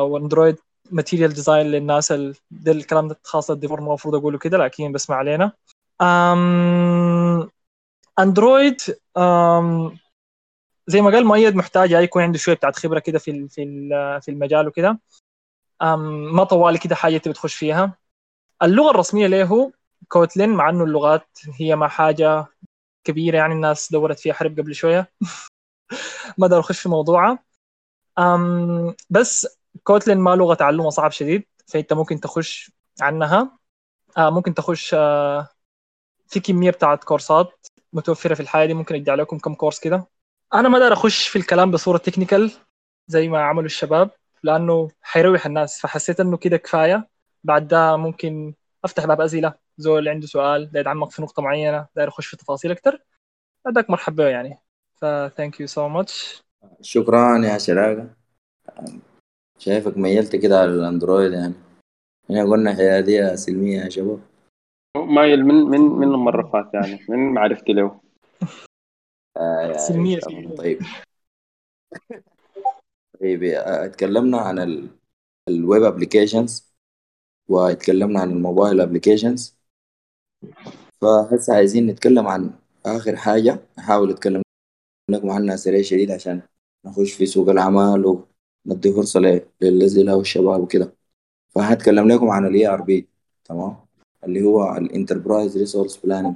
و 0.00 0.07
Android 0.07 0.56
material 0.90 1.32
design 1.32 1.66
للناس 1.66 2.12
ال... 2.12 2.34
ده 2.50 2.72
الكلام 2.72 3.08
ده 3.08 3.18
خاص 3.24 3.50
لل 3.50 3.58
dev 3.58 3.70
وال 3.70 3.78
المفروض 3.78 4.14
أقوله 4.14 4.38
كده 4.38 4.58
لكن 4.58 4.92
بس 4.92 5.10
ما 5.10 5.16
علينا. 5.16 5.52
Android 8.18 8.80
زي 10.86 11.00
ما 11.00 11.10
قال 11.10 11.26
مؤيد 11.26 11.54
محتاج 11.56 11.90
يكون 11.90 12.22
عنده 12.22 12.38
شوية 12.38 12.54
بتاعت 12.56 12.76
خبرة 12.76 12.98
كده 12.98 13.18
في 13.18 13.48
في 13.48 13.64
في 14.22 14.30
المجال 14.30 14.68
وكده. 14.68 15.00
ما 16.34 16.44
طوالي 16.44 16.78
كده 16.78 16.94
حاجة 16.94 17.18
تبي 17.18 17.34
تخش 17.34 17.54
فيها. 17.54 17.98
اللغة 18.62 18.90
الرسمية 18.90 19.26
له 19.26 19.44
هو 19.44 19.72
Kotlin 20.08 20.50
مع 20.50 20.70
إنه 20.70 20.84
اللغات 20.84 21.38
هي 21.60 21.76
ما 21.76 21.88
حاجة 21.88 22.46
كبيرة 23.04 23.36
يعني 23.38 23.54
الناس 23.54 23.92
دورت 23.92 24.18
فيها 24.20 24.34
حرب 24.34 24.60
قبل 24.60 24.74
شوية. 24.74 25.12
ما 26.38 26.46
أقدر 26.46 26.60
أخش 26.60 26.80
في 26.80 26.88
موضوعها 26.88 27.38
بس 29.10 29.58
Kotlin 29.82 30.18
ما 30.18 30.36
لغة 30.36 30.54
تعلمها 30.54 30.90
صعب 30.90 31.10
شديد 31.10 31.44
فأنت 31.68 31.92
ممكن 31.92 32.20
تخش 32.20 32.72
عنها. 33.00 33.58
آه 34.18 34.30
ممكن 34.30 34.54
تخش 34.54 34.94
آه 34.94 35.48
في 36.28 36.40
كمية 36.40 36.70
بتاعت 36.70 37.04
كورسات. 37.04 37.66
متوفرة 37.94 38.34
في 38.34 38.40
الحتة 38.40 38.66
دي 38.66 38.74
ممكن 38.74 38.94
ادي 38.94 39.10
لكم 39.10 39.38
كم 39.38 39.54
كورس 39.54 39.80
كده. 39.80 40.06
أنا 40.54 40.68
ما 40.68 40.78
أقدر 40.78 40.92
أخش 40.92 41.28
في 41.28 41.36
الكلام 41.38 41.70
بصورة 41.70 41.98
technical 41.98 42.52
زي 43.08 43.28
ما 43.28 43.42
عملوا 43.42 43.66
الشباب 43.66 44.10
لأنه 44.42 44.90
حيروح 45.02 45.46
الناس 45.46 45.80
فحسيت 45.80 46.20
إنه 46.20 46.36
كده 46.36 46.56
كفاية. 46.56 47.08
بعد 47.44 47.68
ده 47.68 47.96
ممكن 47.96 48.54
أفتح 48.84 49.06
باب 49.06 49.20
أسئلة 49.20 49.54
زول 49.78 50.08
عنده 50.08 50.26
سؤال 50.26 50.72
داير 50.72 50.80
يتعمق 50.80 51.10
في 51.10 51.22
نقطة 51.22 51.42
معينة 51.42 51.86
داير 51.96 52.08
يخش 52.08 52.26
في 52.26 52.36
تفاصيل 52.36 52.70
أكثر 52.70 52.98
هذاك 53.66 53.90
مرحبا 53.90 54.30
يعني. 54.30 54.58
ف 54.94 55.04
thank 55.36 55.60
you 55.60 55.66
so 55.66 55.88
much 55.88 56.42
شكرا 56.80 57.38
يا 57.44 57.58
شراقة. 57.58 58.10
شايفك 59.58 59.96
ملت 59.96 60.36
كده 60.36 60.60
على 60.60 60.70
ال 60.70 60.78
Android 60.78 61.32
يعني. 61.32 61.54
هنا 62.30 62.44
قلنا 62.50 62.74
حياديه 62.74 63.34
سلمية 63.34 63.80
يا 63.80 63.88
شباب. 63.88 64.20
مايل 64.96 65.44
من 65.44 65.54
من 65.54 65.80
من 65.80 66.14
المره 66.14 66.50
فات 66.50 66.74
يعني 66.74 67.06
من 67.08 67.18
معرفتي 67.34 67.72
له. 67.72 68.00
آه 69.36 69.76
سلمية 69.76 70.18
طيب. 70.58 70.82
طيب 73.20 73.42
اتكلمنا 73.44 74.38
عن 74.38 74.88
ال 75.48 75.57
web 75.57 75.82
applications 75.82 76.74
واتكلمنا 77.48 78.20
عن 78.20 78.30
ال 78.30 78.37
mobile 78.37 78.80
applications 78.80 79.58
فهسه 81.00 81.54
عايزين 81.54 81.86
نتكلم 81.86 82.26
عن 82.26 82.50
آخر 82.86 83.16
حاجة. 83.16 83.58
احاول 83.78 84.10
اتكلم 84.10 84.42
لكم 85.10 85.30
عنها 85.30 85.56
سريع 85.56 85.82
شديد 85.82 86.10
عشان 86.10 86.42
نخش 86.84 87.12
في 87.12 87.26
سوق 87.26 87.48
العمل 87.48 88.24
وندي 88.66 88.92
فرصة 88.92 89.20
للنزله 89.60 90.16
والشباب 90.16 90.60
وكده. 90.60 90.96
فهتكلم 91.48 92.08
لكم 92.08 92.30
عن 92.30 92.46
ال 92.46 92.66
ERP 92.68 93.08
تمام؟ 93.44 93.83
اللي 94.26 94.42
هو 94.42 94.76
ال 94.76 94.84
enterprise 94.84 95.58
resource 95.58 95.96
planning 95.96 96.34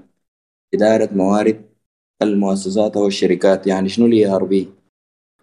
إدارة 0.75 1.15
موارد 1.15 1.65
المؤسسات 2.23 2.97
أو 2.97 3.07
الشركات. 3.07 3.67
يعني 3.67 3.89
شنو 3.89 4.07
ال 4.07 4.27
ERP 4.27 4.69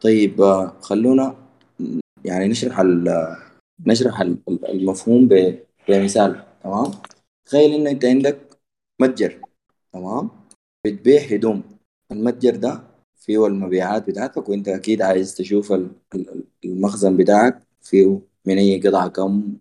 طيب 0.01 0.43
خلونا 0.81 1.35
يعني 2.25 2.47
نشرح 2.47 2.83
نشرح 3.85 4.21
المفهوم 4.69 5.27
بمثال 5.87 6.43
تمام؟ 6.63 6.91
تخيل 7.45 7.73
انه 7.73 7.89
أنت 7.91 8.05
عندك 8.05 8.59
متجر 9.01 9.41
تمام؟ 9.93 10.29
بتبيع 10.85 11.21
هدوم. 11.21 11.63
المتجر 12.11 12.55
ده 12.55 12.83
فيه 13.15 13.47
المبيعات 13.47 14.07
بتاعتك 14.09 14.49
وأنت 14.49 14.67
أكيد 14.67 15.01
عايز 15.01 15.35
تشوف 15.35 15.73
المخزن 16.65 17.17
بتاعك 17.17 17.67
فيه 17.81 18.19
من 18.45 18.57
أي 18.57 18.81
قطعة 18.81 19.07
كم 19.09 19.57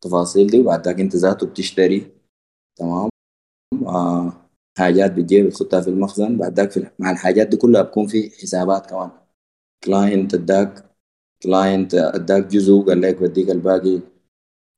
تفاصيل 0.00 0.46
دي 0.46 0.58
وبعد 0.60 0.86
ذاك 0.86 1.00
أنت 1.00 1.16
ذاته 1.16 1.46
بتشتري 1.46 2.12
تمام؟ 2.78 3.08
آه 3.86 4.32
حاجات 4.78 5.12
بتجيب 5.12 5.46
بتحطها 5.46 5.80
في 5.80 5.90
المخزن 5.90 6.38
بعد 6.38 6.60
ذاك 6.60 6.92
مع 6.98 7.10
الحاجات 7.10 7.46
دي 7.48 7.56
كلها 7.56 7.82
بكون 7.82 8.06
في 8.06 8.30
حسابات 8.30 8.86
كمان. 8.90 9.10
client 9.84 10.34
اداك 10.34 10.84
client 11.42 11.94
اداك 11.94 12.46
جزء 12.46 12.80
قال 12.80 13.00
لك 13.00 13.22
بديك 13.22 13.50
الباقي 13.50 14.00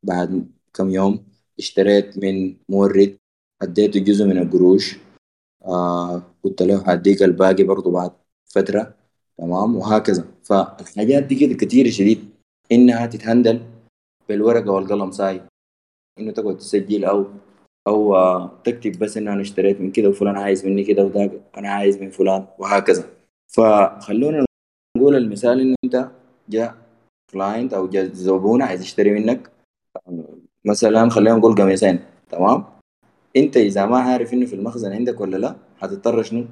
بعد 0.02 0.48
كم 0.74 0.90
يوم. 0.90 1.26
اشتريت 1.58 2.18
من 2.18 2.56
مورد 2.68 3.18
اديته 3.62 4.00
جزء 4.00 4.24
من 4.24 4.38
القروش. 4.38 4.96
آه 5.64 6.22
قلت 6.44 6.62
له 6.62 6.78
هديك 6.92 7.22
الباقي 7.22 7.62
برضو 7.64 7.90
بعد 7.90 8.12
فترة. 8.46 8.94
تمام؟ 9.38 9.76
وهكذا. 9.76 10.24
فالحاجات 10.44 11.22
دي 11.22 11.34
كده 11.34 11.54
كتير 11.54 11.90
شديد. 11.90 12.30
إنها 12.72 13.06
تتهندل 13.06 13.60
بالورقة 14.28 14.70
والقلم 14.72 15.10
ساي. 15.10 15.42
إنه 16.18 16.32
تقعد 16.32 16.56
تسجل 16.58 17.04
أو 17.04 17.26
أو 17.88 18.48
تكتب 18.64 18.98
بس 18.98 19.16
ان 19.16 19.28
أنا 19.28 19.40
اشتريت 19.40 19.80
من 19.80 19.90
كده 19.90 20.08
وفلان 20.08 20.36
عايز 20.36 20.66
مني 20.66 20.84
كده 20.84 21.04
وذاك 21.04 21.32
أنا 21.56 21.70
عايز 21.70 21.98
من 22.02 22.10
فلان 22.10 22.46
وهكذا. 22.58 23.04
فخلونا 23.48 24.44
نقول 24.96 25.16
المثال 25.16 25.60
إن 25.60 25.74
أنت 25.84 26.10
جاء 26.48 26.76
client 27.32 27.74
أو 27.74 27.88
جاء 27.88 28.04
زبون 28.12 28.62
عايز 28.62 28.82
يشتري 28.82 29.10
منك. 29.10 29.50
مثلا 30.64 31.10
خلينا 31.10 31.36
نقول 31.36 31.54
قميصين 31.54 32.00
تمام؟ 32.30 32.64
أنت 33.36 33.56
إذا 33.56 33.86
ما 33.86 33.98
عارف 33.98 34.32
إنه 34.32 34.46
في 34.46 34.54
المخزن 34.54 34.92
عندك 34.92 35.20
ولا 35.20 35.36
لا 35.36 35.56
هتضطر 35.78 36.22
شنو؟ 36.22 36.44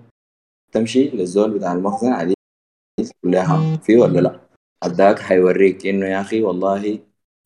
تمشي 0.73 1.09
للزول 1.09 1.51
بتاع 1.51 1.73
المخزن 1.73 2.13
عادي. 2.13 2.35
تقول 2.99 3.33
لها 3.33 3.77
في 3.77 3.97
ولا 3.97 4.21
لا؟ 4.21 4.41
اداك 4.83 5.19
حيوريك 5.19 5.87
إنه 5.87 6.07
يا 6.07 6.21
أخي 6.21 6.43
والله 6.43 6.99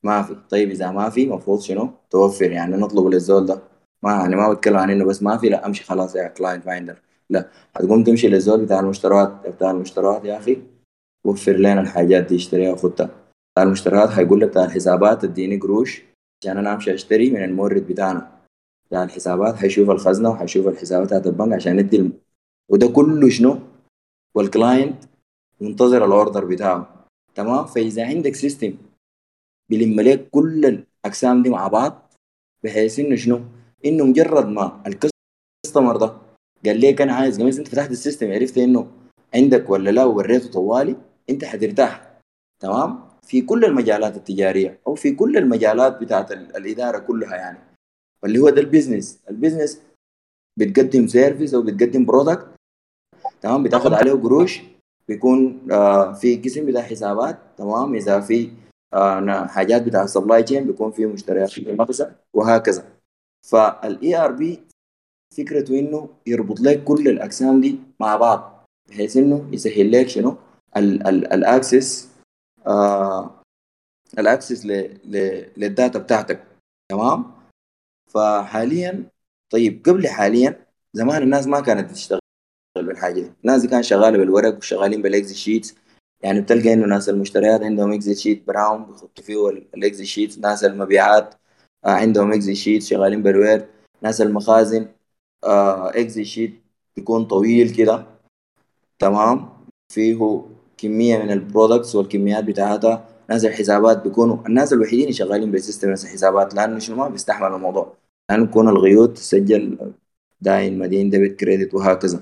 ما 0.02 0.22
في. 0.22 0.36
طيب 0.50 0.70
إذا 0.70 0.90
ما 0.90 1.10
في 1.10 1.26
مفروض 1.26 1.60
شنو؟ 1.60 1.90
توفر. 2.10 2.52
يعني 2.52 2.76
نطلب 2.76 3.06
للزول 3.06 3.46
ده. 3.46 3.71
ما 4.02 4.12
يعني 4.12 4.36
ما 4.36 4.52
بتكلم 4.52 4.76
عن 4.76 4.90
إنه 4.90 5.04
بس 5.04 5.22
ما 5.22 5.36
في 5.36 5.48
لا 5.48 5.66
أمشي 5.66 5.84
خلاص 5.84 6.16
يا 6.16 6.28
client 6.28 6.66
ما 6.66 6.72
عندك 6.72 7.02
لا 7.30 7.48
هتقوم 7.76 8.04
تمشي 8.04 8.28
للزول 8.28 8.64
بتاع 8.64 8.80
المشتريات 8.80 9.46
بتاع 9.48 9.70
المشتريات 9.70 10.24
يا 10.24 10.38
أخي 10.38 10.62
وفر 11.24 11.52
لنا 11.52 11.80
الحاجات 11.80 12.24
دي 12.26 12.36
اشتريها 12.36 12.72
وخدها 12.72 13.10
بتاع 13.52 13.62
المشتريات 13.62 14.08
هيقول 14.08 14.40
لك 14.40 14.48
بتاع 14.48 14.64
الحسابات 14.64 15.24
اديني 15.24 15.56
قروش 15.56 16.02
عشان 16.42 16.58
أنا 16.58 16.74
أمشي 16.74 16.94
أشتري 16.94 17.30
من 17.30 17.44
المورد 17.44 17.86
بتاعنا. 17.86 18.32
بتاع 18.88 19.04
الحسابات 19.04 19.54
هيشوف 19.54 19.90
الخزنة 19.90 20.30
وهيشوف 20.30 20.66
الحسابات 20.68 21.06
بتاعت 21.06 21.26
البنك 21.26 21.52
عشان 21.52 21.78
يدي 21.78 21.96
الم... 21.96 22.12
وده 22.68 22.88
كله 22.88 23.28
شنو؟ 23.28 23.58
وال 24.34 24.52
client 24.52 25.04
منتظر 25.60 26.04
ال 26.04 26.11
order 26.11 26.44
بتاعه. 26.44 27.06
تمام؟ 27.34 27.64
فإذا 27.64 28.06
عندك 28.06 28.34
system 28.34 28.74
بيلم 29.68 30.00
لك 30.00 30.28
كل 30.30 30.66
الأقسام 31.04 31.42
دي 31.42 31.50
مع 31.50 31.68
بعض 31.68 32.12
بحيث 32.64 32.98
إنه 32.98 33.16
شنو؟ 33.16 33.40
إنه 33.84 34.04
مجرد 34.04 34.46
ما 34.46 34.82
ال 34.86 34.99
customer 34.99 35.96
ده 35.96 36.16
قال 36.66 36.80
لك 36.80 37.00
أنا 37.00 37.12
عايز 37.14 37.40
قميص 37.40 37.58
أنت 37.58 37.68
فتحت 37.68 37.90
ال 37.90 37.96
system 37.96 38.32
عرفت 38.32 38.58
إنه 38.58 38.90
عندك 39.34 39.70
ولا 39.70 39.90
لا 39.90 40.04
ووريته 40.04 40.50
طوالي 40.50 40.96
أنت 41.30 41.44
حترتاح. 41.44 42.12
تمام؟ 42.60 43.00
في 43.22 43.42
كل 43.42 43.64
المجالات 43.64 44.16
التجارية 44.16 44.78
أو 44.86 44.94
في 44.94 45.14
كل 45.14 45.36
المجالات 45.36 46.00
بتاعت 46.00 46.32
الإدارة 46.32 46.98
كلها 46.98 47.36
يعني. 47.36 47.58
واللي 48.22 48.38
هو 48.38 48.50
ده 48.50 48.60
ال 48.60 48.67
business 48.67 49.20
ال 49.30 49.36
business 49.36 49.80
بتقدم 50.58 51.06
service 51.06 51.54
أو 51.54 51.62
بتقدم 51.62 52.04
product 52.04 52.46
تمام؟ 53.40 53.62
بتاخد 53.62 53.92
عليه 53.92 54.12
قروش 54.12 54.60
بيكون 55.08 55.70
آه 55.72 56.12
في 56.12 56.36
قسم 56.36 56.66
بتاع 56.66 56.82
حسابات. 56.82 57.38
تمام؟ 57.56 57.94
إذا 57.94 58.20
في 58.20 58.50
آه 58.94 59.46
حاجات 59.46 59.82
بتاع 59.82 60.06
supply 60.06 60.42
chain 60.42 60.64
بيكون 60.66 60.92
في 60.92 61.06
مشتريات 61.06 61.50
في 61.50 61.86
وهكذا. 62.34 62.91
فال 63.42 64.16
ERP 64.16 64.62
فكرته 65.38 65.78
إنه 65.78 66.08
يربط 66.26 66.60
لك 66.60 66.84
كل 66.84 67.08
الاقسام 67.08 67.60
دي 67.60 67.78
مع 68.00 68.16
بعض 68.16 68.66
بحيث 68.88 69.16
إنه 69.16 69.48
يسهل 69.52 69.92
لك 69.92 70.08
شنو؟ 70.08 70.36
ال 70.76 70.95
access 70.95 72.08
آه 72.66 73.42
ال 74.18 74.25
access 74.25 74.66
لل 75.56 75.70
data 75.70 75.98
بتاعتك. 75.98 76.44
تمام؟ 76.90 77.32
فحاليا 78.10 79.10
طيب 79.50 79.82
قبل 79.86 80.08
حاليا 80.08 80.66
زمان 80.92 81.22
الناس 81.22 81.46
ما 81.46 81.60
كانت 81.60 81.90
تشتغل 81.90 82.20
بالحاجة 82.76 83.20
دي. 83.20 83.32
الناس 83.44 83.66
كانت 83.66 83.84
شغالة 83.84 84.18
بالورق 84.18 84.56
وشغالين 84.56 85.02
بال 85.02 85.12
Excel 85.12 85.34
sheet 85.34 85.74
يعني 86.22 86.40
بتلقى 86.40 86.72
إنه 86.72 86.86
ناس 86.86 87.08
المشتريات 87.08 87.62
عندهم 87.62 87.92
اكزي 87.92 88.14
شيت 88.14 88.46
براون 88.46 88.84
بيحطوا 88.84 89.24
فيه 89.24 89.48
ال 89.48 89.58
Excel 89.58 90.04
sheet 90.06 90.38
ناس 90.38 90.64
المبيعات. 90.64 91.34
آه 91.34 91.38
عندهم 91.84 92.32
Excel 92.32 92.54
sheet 92.54 92.82
شغالين 92.82 93.22
بال 93.22 93.37
Word 93.37 93.66
ناس 94.02 94.20
المخازن 94.20 94.88
آه 95.44 95.90
Excel 95.90 96.24
sheet 96.24 96.62
بيكون 96.96 97.24
طويل 97.24 97.70
كده. 97.70 98.06
تمام؟ 98.98 99.48
فيه 99.88 100.42
كمية 100.78 101.18
من 101.18 101.30
ال 101.30 101.38
products 101.38 101.94
والكميات 101.94 102.44
بتاعتها. 102.44 103.08
ناس 103.30 103.44
الحسابات 103.44 104.02
بيكونوا 104.02 104.46
الناس 104.46 104.72
الوحيدين 104.72 105.02
اللي 105.02 105.12
شغالين 105.12 105.52
ب 105.52 105.58
system 105.58 105.90
ناس 105.90 106.04
الحسابات 106.04 106.54
لأنه 106.54 106.78
شنو؟ 106.78 106.96
ما 106.96 107.08
بيستحمل 107.08 107.54
الموضوع. 107.54 107.96
لأنه 108.30 108.44
يكون 108.44 108.68
القيود 108.68 109.12
تسجل 109.16 109.78
داين 110.40 110.78
مدين 110.78 111.10
debit 111.10 111.40
credit 111.40 111.74
وهكذا. 111.74 112.20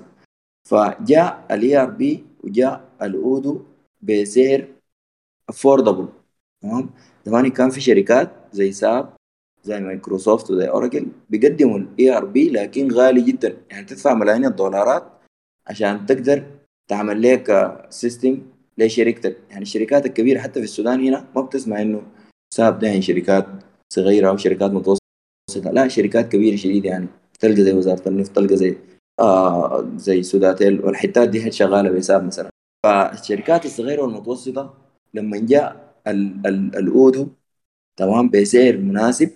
فجاء 0.69 1.47
ال 1.51 1.77
ERP 1.83 2.25
وجاء 2.45 2.89
ال 3.03 3.15
Odoo 3.15 3.63
بسعر 4.03 4.69
affordable 5.49 6.09
تمام؟ 6.63 6.91
زمان 7.27 7.51
كان 7.51 7.71
في 7.71 7.81
شركات 7.81 8.31
زي 8.53 8.73
SAP 8.73 9.15
زي 9.65 9.81
مايكروسوفت 9.81 10.51
وزي 10.51 10.69
أوراكل 10.69 11.07
بيقدموا 11.31 11.79
ال 11.79 12.17
ERP 12.17 12.51
لكن 12.51 12.93
غالي 12.93 13.21
جدا. 13.21 13.57
يعني 13.71 13.87
تدفع 13.87 14.15
ملايين 14.15 14.45
الدولارات 14.45 15.05
عشان 15.67 16.07
تقدر 16.07 16.45
تعمل 16.89 17.23
لك 17.23 17.79
system 17.91 18.39
لشركتك. 18.79 19.37
يعني 19.51 19.63
الشركات 19.63 20.07
الكبيرة 20.07 20.41
حتى 20.41 20.61
في 20.61 20.65
السودان 20.65 21.07
هنا 21.07 21.27
ما 21.37 21.43
بتسمع 21.43 21.83
إنه 21.83 22.03
SAP 22.55 22.79
ده 22.79 22.89
يعني 22.89 23.03
شركات 23.03 23.47
صغيرة 23.93 24.29
أو 24.29 24.37
شركات 24.37 24.71
متوسطة. 24.71 25.71
لا 25.73 25.89
شركات 25.89 26.33
كبيرة 26.33 26.57
شديدة 26.57 26.89
يعني. 26.89 27.07
تلقى 27.41 27.63
زي 27.63 27.73
وزارة 27.73 28.09
النفط 28.09 28.37
تلقى 28.37 28.57
زي 28.57 28.77
آه 29.21 29.89
زي 29.97 30.23
سوداتيل 30.23 30.81
والحتات 30.81 31.29
دي 31.29 31.53
شغالة 31.53 31.91
ب 31.91 31.99
SAP 31.99 32.25
مثلا. 32.25 32.51
فالشركات 32.87 33.65
الصغيرة 33.65 34.03
والمتوسطة 34.03 34.75
لما 35.15 35.39
جاء 35.39 35.95
ال 36.07 36.47
ال 36.47 36.77
Odoo 36.77 37.29
تمام 37.97 38.29
بسعر 38.31 38.77
مناسب 38.77 39.31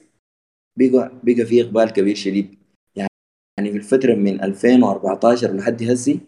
بقى 0.76 1.12
بقى 1.22 1.44
في 1.46 1.62
إقبال 1.62 1.92
كبير 1.92 2.14
شديد. 2.14 2.54
يعني 2.96 3.70
في 3.70 3.76
الفترة 3.76 4.14
من 4.14 4.42
2014 4.42 5.56
لحد 5.56 5.82
هسي 5.82 6.20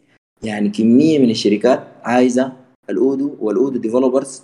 يعني 0.43 0.69
كمية 0.69 1.19
من 1.19 1.31
الشركات 1.31 1.89
عايزة 2.03 2.53
ال 2.91 3.00
Odoo 3.00 3.37
وال 3.41 3.53
Odoo 3.53 3.79
developers 3.79 4.43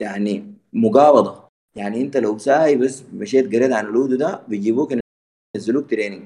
يعني 0.00 0.54
مقابضة. 0.72 1.44
يعني 1.76 2.00
أنت 2.00 2.16
لو 2.16 2.38
ساي 2.38 2.76
بس 2.76 3.02
مشيت 3.14 3.54
قريت 3.54 3.72
عن 3.72 3.86
ال 3.86 3.92
Odoo 3.92 4.16
ده 4.16 4.40
بيجيبوك 4.48 4.92
ينزلوك 5.56 5.90
training 5.90 6.22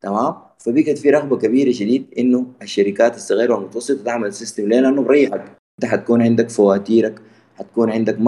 تمام؟ 0.00 0.34
فبقت 0.58 0.98
في 0.98 1.10
رغبة 1.10 1.38
كبيرة 1.38 1.72
شديد 1.72 2.06
إنه 2.18 2.46
الشركات 2.62 3.16
الصغيرة 3.16 3.54
والمتوسطة 3.54 4.04
تعمل 4.04 4.32
system 4.32 4.68
ليه 4.68 4.80
لأنه 4.80 5.02
بريحك. 5.02 5.56
أنت 5.78 5.90
حتكون 5.90 6.22
عندك 6.22 6.50
فواتيرك 6.50 7.22
حتكون 7.56 7.90
عندك 7.90 8.18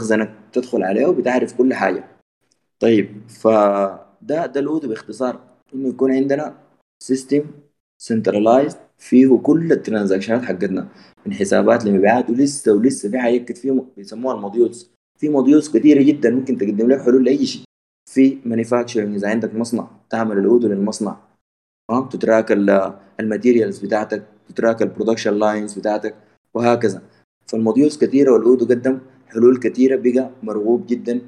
مخزنك 0.00 0.34
تدخل 0.52 0.82
عليه 0.82 1.06
وبتعرف 1.06 1.52
كل 1.52 1.74
حاجة. 1.74 2.11
طيب 2.82 3.08
فده 3.28 4.46
ده 4.46 4.60
ال 4.60 4.66
Odoo 4.66 4.88
باختصار. 4.88 5.40
إنه 5.74 5.88
يكون 5.88 6.12
عندنا 6.12 6.54
system 7.02 7.44
centralized 7.98 8.76
فيه 8.98 9.38
كل 9.38 9.72
ال 9.72 9.77
transaction 9.77 10.37
ات 10.37 10.42
حقتنا 10.42 10.88
من 11.26 11.32
حسابات 11.32 11.84
لمبيعات 11.84 12.30
ولسه 12.30 12.72
ولسه 12.72 13.10
في 13.10 13.18
حاجات 13.18 13.44
كتير 13.48 13.82
بيسموها 13.96 14.34
ال 14.34 14.40
modules. 14.40 14.90
في 15.18 15.28
modules 15.28 15.76
كثيره 15.76 16.02
جدا 16.02 16.30
ممكن 16.30 16.58
تقدم 16.58 16.88
لك 16.88 17.00
حلول 17.00 17.24
لأي 17.24 17.46
شيء. 17.46 17.62
في 18.10 18.38
manufacturing 18.44 19.14
إذا 19.14 19.28
عندك 19.28 19.54
مصنع 19.54 19.88
تعمل 20.10 20.38
ال 20.38 20.44
Odoo 20.44 20.68
للمصنع 20.68 21.16
تمام 21.88 22.08
ت 22.08 22.15
track 22.15 22.52
ال 23.20 23.26
materials 23.26 23.78
بتاعتك 23.78 24.22
ت 24.48 24.54
track 24.54 24.82
ال 24.82 24.87
production 24.87 25.34
lines 25.34 25.78
بتاعتك 25.78 26.14
وهكذا. 26.54 27.02
فال 27.46 27.58
modules 27.58 27.98
كثيره 27.98 28.32
وال 28.32 28.43
Odoo 28.43 28.64
قدم 28.64 28.98
حلول 29.26 29.58
كثيره 29.58 29.96
بقى 29.96 30.30
مرغوب 30.42 30.86
جدا 30.86 31.20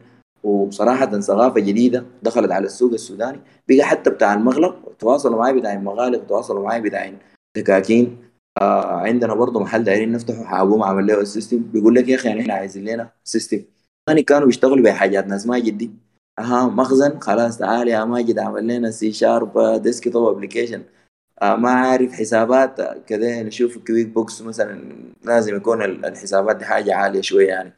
وبصراحة 0.44 1.20
ثقافة 1.20 1.60
جديدة 1.60 2.04
دخلت 2.22 2.52
على 2.52 2.66
السوق 2.66 2.92
السوداني. 2.92 3.40
بقى 3.68 3.82
حتى 3.82 4.10
بتاع 4.10 4.34
المغلق 4.34 4.92
تواصلوا 4.98 5.38
معي 5.38 5.52
بتاع 5.52 5.72
المغالق 5.72 6.26
تواصلوا 6.26 6.64
معي 6.64 6.80
بتاع 6.80 7.12
دكاكين 7.56 8.18
آه 8.60 8.96
عندنا 9.00 9.34
برضه 9.34 9.60
محل 9.60 9.84
دايرين 9.84 10.12
نفتحه 10.12 10.44
حابوم 10.44 10.82
عمل 10.82 11.06
له 11.06 11.20
ال 11.20 11.26
system 11.26 11.58
بيقول 11.58 11.94
لك 11.94 12.08
يا 12.08 12.16
أخي 12.16 12.28
يعني 12.28 12.40
إحنا 12.40 12.54
عايزين 12.54 12.84
لنا 12.84 13.10
system 13.24 13.62
يعني 14.08 14.22
كانوا 14.22 14.46
بيشتغلوا 14.46 14.84
بحاجات 14.84 15.26
ناس 15.26 15.46
ماجد 15.46 15.78
دي 15.78 15.90
أها 16.38 16.66
مخزن 16.66 17.20
خلاص 17.20 17.58
تعال 17.58 17.88
يا 17.88 18.04
ماجد 18.04 18.38
عمل 18.38 18.66
لنا 18.66 18.90
C 18.90 19.12
sharp 19.12 19.82
desktop 19.82 20.36
application 20.36 20.82
آه 21.42 21.56
ما 21.56 21.70
عارف 21.70 22.12
حسابات 22.12 22.80
كذا 23.06 23.42
نشوف 23.42 23.78
QuickBooks 23.78 24.42
مثلا 24.42 24.82
لازم 25.24 25.56
يكون 25.56 25.82
الحسابات 25.82 26.56
دي 26.56 26.64
حاجة 26.64 26.94
عالية 26.94 27.20
شوية 27.20 27.48
يعني. 27.48 27.72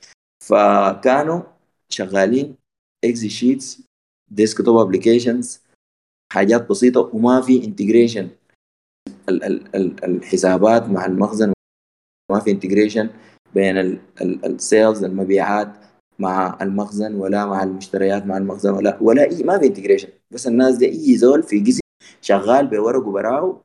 فكانوا 0.45 1.41
شغالين 1.89 2.57
Excel 3.05 3.29
sheets 3.29 3.83
desktop 4.31 4.77
applications 4.77 5.61
حاجات 6.33 6.69
بسيطة 6.69 7.11
وما 7.15 7.41
في 7.41 7.65
integration 7.65 8.29
الحسابات 10.05 10.83
مع 10.89 11.07
المخزن 11.07 11.53
ما 12.33 12.41
في 12.41 12.51
integration 12.51 13.11
بين 13.55 14.01
ال 14.21 14.35
sales 14.35 15.05
المبيعات 15.05 15.69
مع 16.19 16.59
المخزن 16.63 17.15
ولا 17.15 17.47
مع 17.47 17.63
المشتريات 17.63 18.27
مع 18.27 18.37
المخزن 18.37 18.71
ولا 18.71 18.99
ولا 19.01 19.23
اي 19.23 19.43
ما 19.43 19.59
في 19.59 19.67
integration 19.67 20.09
بس 20.31 20.47
الناس 20.47 20.77
دي 20.77 20.87
أي 20.87 21.17
زول 21.17 21.43
في 21.43 21.61
قسم 21.61 21.81
شغال 22.23 22.67
بورق 22.67 23.07
براو 23.07 23.63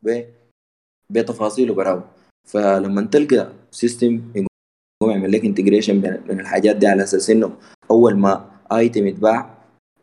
وبتفاصيل 1.09 1.71
براو 1.71 2.01
فلما 2.47 3.01
تلقى 3.01 3.53
system 3.71 4.21
يقوم 4.35 5.11
يعمل 5.11 5.31
لك 5.31 5.45
integration 5.45 6.01
بين 6.01 6.39
الحاجات 6.39 6.75
دي 6.75 6.87
على 6.87 7.03
أساس 7.03 7.29
إنه 7.29 7.57
أول 7.91 8.15
ما 8.17 8.51
item 8.71 9.07
يتباع 9.07 9.57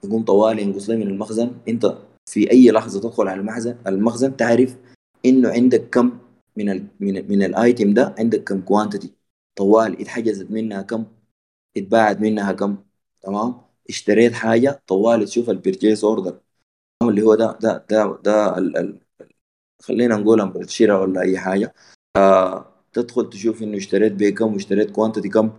يقوم 0.05 0.25
طوالي 0.25 0.63
ينقص 0.63 0.91
من 0.91 1.03
المخزن. 1.03 1.51
أنت 1.69 1.99
في 2.27 2.51
أي 2.51 2.71
لحظة 2.71 3.01
تدخل 3.01 3.29
على 3.29 3.41
المخزن 3.41 3.77
المخزن 3.87 4.37
تعرف 4.37 4.77
إنه 5.27 5.49
عندك 5.49 5.91
كم 5.91 6.19
من 6.57 6.71
ال 6.71 6.87
من, 7.01 7.15
من 7.31 7.43
ال 7.43 7.53
item 7.53 7.95
ده 7.95 8.15
عندك 8.19 8.45
كم 8.45 8.61
quantity 8.61 9.13
طوال 9.57 10.01
اتحجزت 10.01 10.51
منها 10.51 10.83
كم 10.83 11.05
اتباعت 11.77 12.21
منها 12.21 12.53
كم 12.53 12.77
تمام؟ 13.23 13.55
اشتريت 13.89 14.33
حاجة 14.33 14.83
طوال 14.87 15.25
تشوف 15.25 15.51
ال 15.51 15.57
purchase 15.57 16.05
order 16.05 16.41
اللي 17.03 17.23
هو 17.23 17.35
ده 17.35 17.59
ده 17.63 17.87
ده 17.91 18.19
ده 18.25 18.59
ال 18.59 18.77
ال 18.77 18.99
خلينا 19.83 20.17
نقول 20.17 20.41
الشراء 20.57 21.03
ولا 21.03 21.21
أي 21.21 21.39
حاجة. 21.39 21.75
آه 22.17 22.67
تدخل 22.93 23.31
تشوف 23.31 23.63
إنه 23.63 23.77
اشتريت 23.77 24.13
بكم 24.13 24.55
واشتريت 24.55 24.91
quantity 24.91 25.29
كم. 25.29 25.51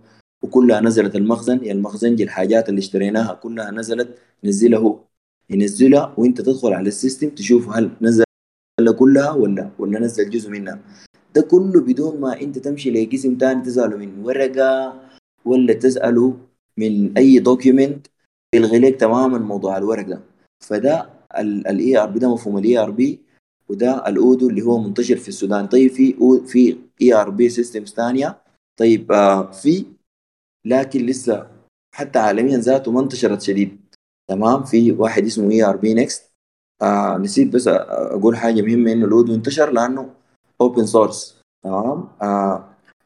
وكلها 0.42 0.80
نزلت 0.80 1.16
المخزن. 1.16 1.64
يا 1.64 1.72
المخزن 1.72 2.16
دي 2.16 2.22
الحاجات 2.22 2.68
اللي 2.68 2.78
اشتريناها 2.78 3.34
كلها 3.34 3.70
نزلت 3.70 4.18
نزلها 4.44 4.78
هو 4.78 4.98
ينزلها 5.50 6.14
وانت 6.18 6.40
تدخل 6.40 6.72
على 6.72 6.88
ال 6.88 6.94
system 6.94 7.30
تشوف 7.30 7.68
هل 7.68 7.90
نزل 8.02 8.24
كلها 8.98 9.30
ولا 9.30 9.70
ولا 9.78 9.98
نزل 10.00 10.30
جزء 10.30 10.50
منها. 10.50 10.80
ده 11.34 11.42
كله 11.42 11.80
بدون 11.80 12.20
ما 12.20 12.40
انت 12.40 12.58
تمشي 12.58 12.90
لقسم 12.90 13.34
تاني 13.38 13.62
تسأله 13.62 13.96
من 13.96 14.24
ورقة 14.24 14.94
ولا 15.44 15.72
تسأله 15.74 16.36
من 16.76 17.16
أي 17.18 17.38
document 17.38 18.06
يلغي 18.54 18.78
لك 18.78 18.96
تماما 19.00 19.38
موضوع 19.38 19.76
الورق 19.78 20.06
ده. 20.08 20.20
فده 20.60 21.10
ال 21.38 21.98
ERP 21.98 22.18
ده 22.18 22.32
مفهوم 22.34 22.58
ال 22.58 22.78
ERP 22.78 23.20
وده 23.68 24.08
ال 24.08 24.16
Odoo 24.16 24.48
اللي 24.48 24.62
هو 24.62 24.78
منتشر 24.78 25.16
في 25.16 25.28
السودان. 25.28 25.66
طيب 25.66 25.90
في 25.90 26.14
في 26.46 26.76
ERP 27.02 27.48
systems 27.48 27.88
ثانية 27.94 28.38
طيب 28.76 29.12
آه 29.12 29.50
في 29.50 29.84
لكن 30.64 31.06
لسه 31.06 31.50
حتى 31.94 32.18
عالميا 32.18 32.58
ذاته 32.58 32.92
ما 32.92 33.00
انتشرت 33.00 33.42
شديد. 33.42 33.80
تمام؟ 34.28 34.64
في 34.64 34.92
واحد 34.92 35.24
اسمه 35.24 35.50
ERPNext 35.50 36.32
آه 36.82 37.18
نسيت 37.18 37.48
بس 37.54 37.68
أقول 37.68 38.36
حاجة 38.36 38.62
مهمة 38.62 38.92
إنه 38.92 39.06
ال 39.06 39.12
Odoo 39.12 39.34
انتشر 39.34 39.70
لأنه 39.72 40.14
open 40.60 40.86
source 40.86 41.42
تمام؟ 41.64 42.08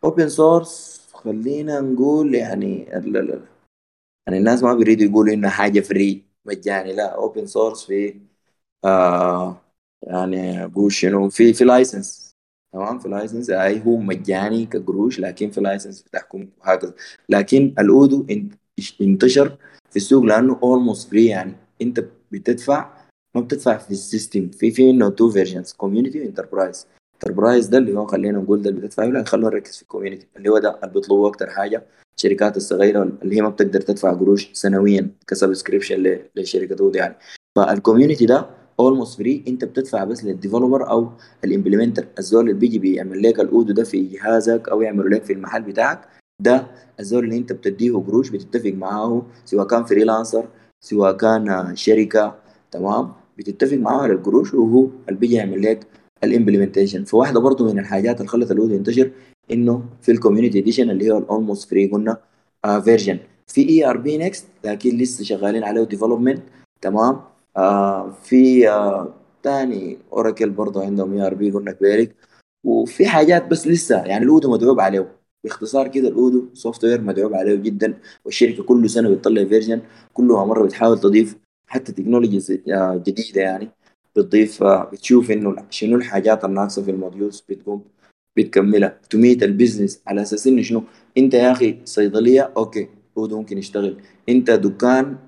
open 0.05 0.23
آه 0.23 0.29
source 0.29 1.01
خلينا 1.15 1.81
نقول 1.81 2.35
يعني 2.35 2.97
ال 2.99 3.17
ال 3.17 3.41
يعني 4.27 4.39
الناس 4.39 4.63
ما 4.63 4.75
بيريدوا 4.75 5.07
يقولوا 5.07 5.35
انها 5.35 5.51
حاجة 5.51 5.81
free 5.81 6.25
مجاني. 6.45 6.93
لا 6.93 7.15
open 7.15 7.47
source 7.47 7.85
في 7.87 8.21
آه 8.85 9.57
يعني 10.03 10.65
أقول 10.65 10.93
شنو؟ 10.93 11.29
في 11.31 11.53
في 11.53 11.65
license 11.65 12.24
تمام؟ 12.75 12.99
في 12.99 13.09
license 13.09 13.51
أي 13.51 13.83
هو 13.87 13.97
مجاني 13.97 14.67
كقروش 14.67 15.21
لكن 15.21 15.51
في 15.51 15.61
license 15.61 16.03
بتحكم 16.03 16.49
وهكذا. 16.61 16.95
لكن 17.29 17.75
ال 17.79 17.88
Odoo 17.88 18.27
انتشر 19.01 19.57
في 19.91 19.97
السوق 19.97 20.25
لأنه 20.25 20.59
almost 20.63 21.11
free 21.11 21.27
يعني. 21.27 21.55
أنت 21.83 22.05
بتدفع 22.33 22.91
ما 23.35 23.41
بتدفع 23.41 23.77
في 23.79 23.91
ال 23.91 23.99
system 23.99 24.49
في 24.49 24.71
في 24.71 24.93
منه 24.93 25.09
two 25.09 25.31
versions 25.31 25.73
community 25.73 26.21
و 26.21 26.27
enterprise 26.27 26.87
enterprise 27.15 27.67
ده 27.67 27.79
اللي 27.79 27.99
هو 27.99 28.07
خلينا 28.07 28.39
نقول 28.39 28.63
ده 28.63 28.71
اللي 28.71 28.81
بتدفع 28.81 29.05
له 29.05 29.25
خلونا 29.25 29.49
نركز 29.49 29.77
في 29.77 29.83
ال 29.83 29.87
community 29.87 30.27
اللي 30.37 30.49
هو 30.49 30.59
ده 30.59 30.79
اللي 30.83 30.95
بيطلبوا 30.95 31.29
أكتر 31.29 31.51
حاجة. 31.51 31.87
الشركات 32.17 32.57
الصغيرة 32.57 33.03
اللي 33.23 33.37
هي 33.37 33.43
ما 33.43 33.49
بتقدر 33.49 33.81
تدفع 33.81 34.13
قروش 34.13 34.51
سنويا 34.53 35.11
ك 35.27 35.34
subscription 35.34 36.19
لشركة 36.37 36.83
Odoo 36.83 36.99
يعني. 36.99 37.15
فال 37.57 37.69
community 37.69 38.27
ده 38.27 38.47
almost 38.81 39.19
free 39.19 39.45
انت 39.49 39.65
بتدفع 39.65 40.05
بس 40.05 40.25
لل 40.25 40.37
developer 40.37 40.91
أو 40.91 41.09
ال 41.45 41.50
implementer 41.50 42.07
الزول 42.19 42.41
اللي 42.41 42.61
بيجي 42.61 42.79
بيعمل 42.79 43.23
لك 43.23 43.41
ال 43.41 43.47
Odoo 43.47 43.73
ده 43.73 43.85
في 43.85 44.03
جهازك 44.03 44.69
أو 44.69 44.83
يعمله 44.83 45.09
لك 45.09 45.25
في 45.25 45.33
المحل 45.33 45.63
بتاعك 45.63 46.09
ده 46.41 46.67
الزول 47.01 47.25
اللي 47.25 47.37
انت 47.37 47.53
بتديه 47.53 47.93
قروش 47.93 48.31
بتتفق 48.31 48.71
معاه 48.71 49.23
سواء 49.45 49.67
كان 49.67 49.85
freelancer 49.85 50.49
سواء 50.81 51.17
كان 51.17 51.73
شركة 51.77 52.35
تمام؟ 52.71 53.13
بتتفق 53.39 53.77
معاه 53.77 54.03
على 54.03 54.13
القروش 54.13 54.55
وهو 54.55 54.89
اللي 55.09 55.21
بيجي 55.21 55.35
يعمل 55.35 55.63
لك 55.63 55.87
ال 56.25 56.30
implementation 56.30 57.05
فواحدة 57.05 57.41
برضه 57.41 57.73
من 57.73 57.79
الحاجات 57.79 58.17
اللي 58.17 58.29
خلت 58.29 58.51
ال 58.51 58.55
Odoo 58.55 58.75
ينتشر 58.75 59.11
إنه 59.53 59.85
في 60.03 60.13
ال 60.13 60.17
community 60.17 60.59
edition 60.59 60.91
اللي 60.91 61.11
هو 61.11 61.19
ال 61.19 61.26
almost 61.26 61.71
free 61.71 61.87
قلنا 61.87 62.17
version 62.85 63.19
في 63.47 63.69
ERPNext 63.69 64.47
لكن 64.65 64.97
لسه 64.99 65.25
شغالين 65.25 65.65
عليه 65.65 65.85
development 65.85 66.43
تمام؟ 66.81 67.15
آه 67.15 67.34
في 68.23 68.69
آه 68.71 69.15
تاني 69.43 69.99
Oracle 70.13 70.51
برضه 70.51 70.85
عندهم 70.85 71.13
ERP 71.15 71.51
قلنا 71.51 71.73
كبيرك. 71.73 72.17
وفي 72.65 73.07
حاجات 73.07 73.47
بس 73.47 73.67
لسه 73.67 74.05
يعني 74.05 74.25
ال 74.25 74.30
Odoo 74.30 74.51
مدعوب 74.53 74.81
عليه 74.81 75.17
باختصار 75.45 75.89
كده 75.89 76.09
ال 76.09 76.49
Odoo 76.55 76.85
software 76.85 77.01
مدعوب 77.01 77.35
عليه 77.35 77.55
جدا. 77.55 77.99
والشركة 78.25 78.63
كل 78.63 78.91
سنة 78.91 79.11
بتطلع 79.11 79.45
version 79.45 79.83
كلها 80.15 80.45
مرة 80.45 80.65
بتحاول 80.67 81.01
تضيف 81.01 81.37
حتى 81.67 81.93
technologies 81.93 82.53
جديدة 83.07 83.41
يعني 83.41 83.71
بتضيف 84.17 84.63
آه، 84.63 84.85
بتشوف 84.85 85.31
إنه 85.31 85.57
شنو 85.71 85.97
الحاجات 85.97 86.45
الناقصة 86.45 86.83
في 86.83 86.91
ال 86.91 86.97
modules 86.97 87.45
بتقوم 87.49 87.85
بتكملها. 88.37 89.01
ت 89.11 89.17
meet 89.17 89.43
ال 89.43 89.49
business 89.49 90.03
على 90.07 90.23
أساس 90.23 90.47
إنه 90.47 90.63
شنو؟ 90.63 90.83
أنت 91.19 91.35
يا 91.35 91.53
أخي 91.53 91.79
صيدلية 91.85 92.53
okay 92.57 92.89
Odoo 93.17 93.39
ممكن 93.39 93.59
يشتغل. 93.59 93.97
أنت 94.29 94.51
دكان 94.51 95.05
آه، 95.07 95.19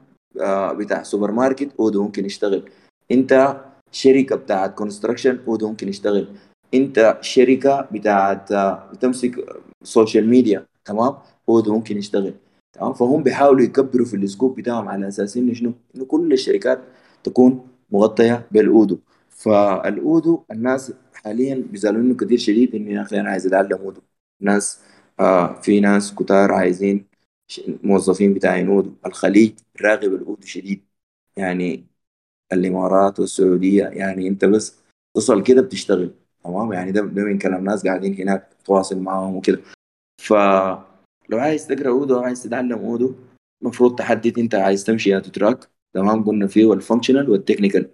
بتاع 0.72 1.02
سوبر 1.02 1.30
ماركت 1.30 1.68
Odoo 1.80 2.02
ممكن 2.02 2.24
يشتغل. 2.24 2.70
انت 3.10 3.60
شركة 3.92 4.36
بتاعت 4.36 4.74
construction 4.74 5.38
Odoo 5.48 5.68
ممكن 5.68 5.88
يشتغل. 5.88 6.28
انت 6.74 7.18
شركة 7.20 7.88
بتاعت 7.92 8.52
آه، 8.52 8.90
بتمسك 8.92 9.46
social 9.82 10.28
media 10.28 10.66
تمام؟ 10.84 11.14
Odoo 11.48 11.74
ممكن 11.74 11.98
يشتغل. 11.98 12.34
تمام؟ 12.72 12.92
فهم 12.92 13.22
بيحاولوا 13.22 13.62
يكبروا 13.62 14.06
في 14.06 14.16
ال 14.16 14.23
scope 14.23 14.56
بتاعهم 14.60 14.88
على 14.88 15.08
أساس 15.08 15.36
انه 15.36 15.54
شنو؟ 15.54 15.72
انه 15.96 16.04
كل 16.04 16.32
الشركات 16.32 16.80
تكون 17.24 17.68
مغطية 17.90 18.46
بال 18.50 18.64
Odoo. 18.64 18.98
فال 19.30 19.68
Odoo 19.68 20.42
الناس 20.50 20.92
حاليا 21.14 21.64
بيزعلوا 21.70 22.16
كثير 22.16 22.38
شديد 22.38 22.74
انه 22.74 22.90
يا 22.90 23.02
أخي 23.02 23.20
أنا 23.20 23.30
عايز 23.30 23.46
أتعلم 23.46 23.78
Odoo. 23.78 24.00
ناس 24.40 24.80
آه 25.20 25.60
في 25.60 25.80
ناس 25.80 26.14
كتار 26.14 26.52
عايزين 26.52 27.06
موظفين 27.82 28.34
بتاعين 28.34 28.68
Odoo 28.68 28.92
الخليج 29.06 29.52
راغب 29.82 30.14
ال 30.14 30.21
Odoo 30.21 30.46
شديد. 30.46 30.84
يعني 31.36 31.86
الإمارات 32.52 33.20
والسعودية 33.20 33.84
يعني 33.84 34.28
أنت 34.28 34.44
بس 34.44 34.82
تصل 35.14 35.42
كده 35.42 35.62
بتشتغل 35.62 36.14
تمام؟ 36.44 36.72
يعني 36.72 36.92
ده, 36.92 37.00
ده 37.00 37.24
من 37.24 37.38
كلام 37.38 37.64
ناس 37.64 37.86
قاعدين 37.86 38.14
هناك 38.14 38.56
تواصل 38.64 38.98
معاهم 38.98 39.36
وكده. 39.36 39.60
فلو 40.18 41.38
عايز 41.38 41.66
تقرأ 41.68 41.88
Odoo 41.90 42.16
أو 42.16 42.20
عايز 42.22 42.42
تتعلم 42.42 42.78
Odoo 42.78 43.14
المفروض 43.62 43.98
تحدد 43.98 44.38
أنت 44.38 44.54
عايز 44.54 44.84
تمشي 44.84 45.10
ياتو 45.10 45.18
track 45.18 45.70
تمام؟ 45.94 46.24
قلنا 46.24 46.46
فيه 46.46 46.72
ال 46.72 46.77
functional 46.77 47.30
وال 47.30 47.41
technical 47.41 47.90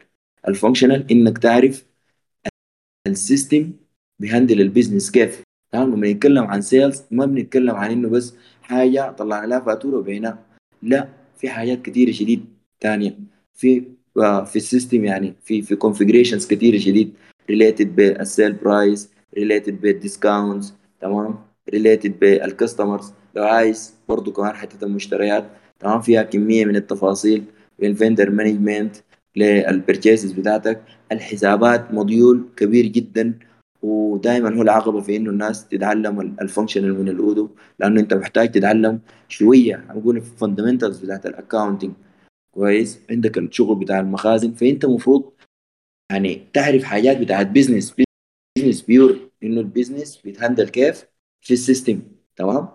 ال 0.49 0.55
functional 0.55 1.11
إنك 1.11 1.39
تعرف 1.39 1.87
ال 3.07 3.16
system 3.16 3.73
بي 4.19 4.29
handle 4.29 4.61
ال 4.61 4.66
business 4.66 5.11
كيف 5.11 5.43
تمام؟ 5.73 5.95
لما 5.95 6.13
نتكلم 6.13 6.45
عن 6.45 6.61
sales 6.61 7.03
ما 7.11 7.27
بنتكلم 7.27 7.75
عن 7.75 7.91
إنه 7.91 8.09
بس 8.09 8.35
حاجة 8.63 9.11
طلعنا 9.13 9.47
لها 9.47 9.61
فاتورة 9.61 9.97
وبينها. 9.97 10.39
لا 10.83 11.09
في 11.37 11.49
حاجات 11.49 11.83
كثيره 11.83 12.11
شديد 12.13 12.45
ثانية 12.81 13.19
في 13.55 13.85
آه، 14.17 14.45
في 14.45 14.57
ال 14.57 14.64
system 14.64 15.05
يعني 15.05 15.35
في 15.45 15.63
في 15.63 15.77
configurations 15.77 16.47
كثيره 16.47 16.79
شديد. 16.79 17.15
related 17.51 17.97
بال 17.97 18.16
sale 18.16 18.53
price 18.53 19.11
related 19.39 19.81
بال 19.81 19.98
discounts 19.98 20.75
تمام؟ 21.01 21.39
related 21.71 22.19
بال 22.21 22.38
customers 22.38 23.13
لو 23.37 23.45
عايز 23.45 23.95
برضه 24.09 24.33
كمان 24.33 24.55
حتة 24.55 24.85
المشتريات 24.85 25.45
تمام؟ 25.81 26.01
فيها 26.01 26.23
كمية 26.23 26.65
من 26.65 26.77
التفاصيل 26.77 27.45
ال 27.83 27.90
vendor 27.90 28.31
management 28.31 28.97
لل 29.37 29.54
purchases 29.54 30.33
بتاعتك. 30.33 30.83
الحسابات 31.13 31.95
module 31.95 32.45
كبير 32.57 32.87
جدا. 32.87 33.35
ودائما 33.83 34.57
هو 34.57 34.63
العقبة 34.63 35.01
في 35.01 35.17
إنه 35.17 35.31
الناس 35.31 35.69
تتعلم 35.69 36.21
ال 36.41 36.46
functional 36.46 36.95
من 37.01 37.09
ال 37.09 37.17
Odoo 37.17 37.51
لأنه 37.79 38.01
أنت 38.01 38.15
محتاج 38.15 38.51
تتعلم 38.51 39.01
شوية 39.29 39.85
نقول 39.91 40.17
ال 40.17 40.23
fundamentals 40.23 40.99
بتاعت 41.05 41.27
ال 41.27 41.33
accounting 41.33 41.93
كويس؟ 42.55 43.01
عندك 43.11 43.39
الشغل 43.39 43.77
بتاع 43.77 44.01
المخازن 44.01 44.53
فأنت 44.53 44.85
المفروض 44.85 45.33
يعني 46.13 46.47
تعرف 46.53 46.85
حاجات 46.85 47.19
بتاعت 47.19 47.47
business 47.47 47.95
business 48.59 48.83
pure 48.83 49.19
إنه 49.43 49.61
ال 49.61 49.67
business 49.67 50.17
بيت 50.17 50.34
handle 50.34 50.69
كيف؟ 50.69 51.05
في 51.41 51.55
ال 51.55 51.61
system. 51.61 52.03
تمام؟ 52.37 52.69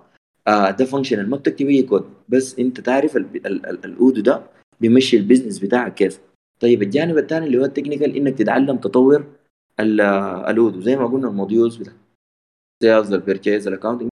آه 0.48 0.72
ده 0.72 0.86
functional 0.86 1.30
ما 1.30 1.38
بتكتب 1.38 1.68
أي 1.68 1.84
كود 1.84 2.10
بس 2.30 2.60
أنت 2.60 2.82
تعرف 2.82 3.18
ال 3.18 3.39
Odoo 3.39 4.22
ده 4.22 4.44
بيمشي 4.80 5.18
ال 5.18 5.22
business 5.22 5.60
بتاعك 5.60 5.94
كيف. 5.94 6.20
طيب 6.60 6.82
الجانب 6.84 7.18
الثاني 7.18 7.46
اللي 7.46 7.58
هو 7.58 7.66
ال 7.66 7.71
technical 7.71 8.16
إنك 8.16 8.38
تتعلم 8.38 8.78
تطور 8.78 9.37
ال 9.80 10.00
Odoo 10.00 10.82
زي 10.82 10.96
ما 10.96 11.06
قلنا 11.08 11.28
ال 11.28 11.34
modules 11.34 11.76
بتاع 11.76 11.94
sales 12.84 13.14
ال 13.14 13.20
purchase 13.20 13.68
ال 13.68 13.72
accounting 13.72 14.10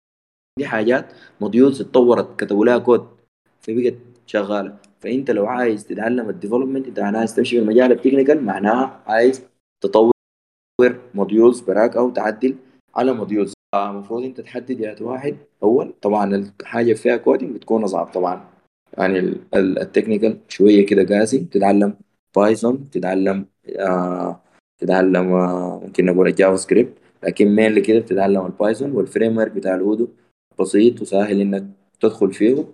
دي 0.59 0.65
حاجات 0.65 1.13
modules 1.41 1.81
اتطورت 1.81 2.39
كتبوا 2.39 2.65
لها 2.65 2.77
كود 2.77 3.07
فبقت 3.61 3.95
شغالة. 4.25 4.77
فأنت 4.99 5.31
لو 5.31 5.45
عايز 5.45 5.87
تتعلم 5.87 6.29
ال 6.29 6.34
development 6.34 6.87
أنت 6.87 6.99
عايز 6.99 7.35
تمشي 7.35 7.55
في 7.55 7.61
المجال 7.61 7.91
ال 7.91 7.96
technical 7.96 8.43
معناها 8.45 9.03
عايز 9.07 9.41
تطور 9.83 10.11
modules 11.13 11.61
براك 11.61 11.97
أو 11.97 12.09
تعدل 12.09 12.55
على 12.95 13.13
modules 13.13 13.53
المفروض 13.75 14.23
أنت 14.23 14.41
تحدد 14.41 14.79
يا 14.79 14.95
واحد 15.01 15.37
أول 15.63 15.93
طبعا 16.01 16.35
الحاجة 16.61 16.93
فيها 16.93 17.17
coding 17.17 17.55
بتكون 17.55 17.83
أصعب 17.83 18.07
طبعا. 18.07 18.49
يعني 18.97 19.19
ال 19.55 19.63
technical 19.63 20.37
شوية 20.47 20.85
كده 20.85 21.17
قاسي 21.17 21.39
تتعلم 21.39 21.93
Python 22.35 22.89
تتعلم 22.89 23.45
آه 23.79 24.41
تتعلم 24.81 25.33
آه 25.33 25.79
ممكن 25.83 26.05
نقول 26.05 26.27
ال 26.27 26.55
JavaScript 26.55 26.97
لكن 27.23 27.55
main 27.55 27.83
كده 27.83 27.99
بتتعلم 27.99 28.45
ال 28.45 28.52
Python 28.52 28.91
وال 28.91 29.37
framework 29.37 29.51
بتاع 29.51 29.75
ال 29.75 29.81
Odoo. 29.81 30.09
بسيط 30.59 31.01
وسهل 31.01 31.41
إنك 31.41 31.63
تدخل 31.99 32.33
فيه. 32.33 32.65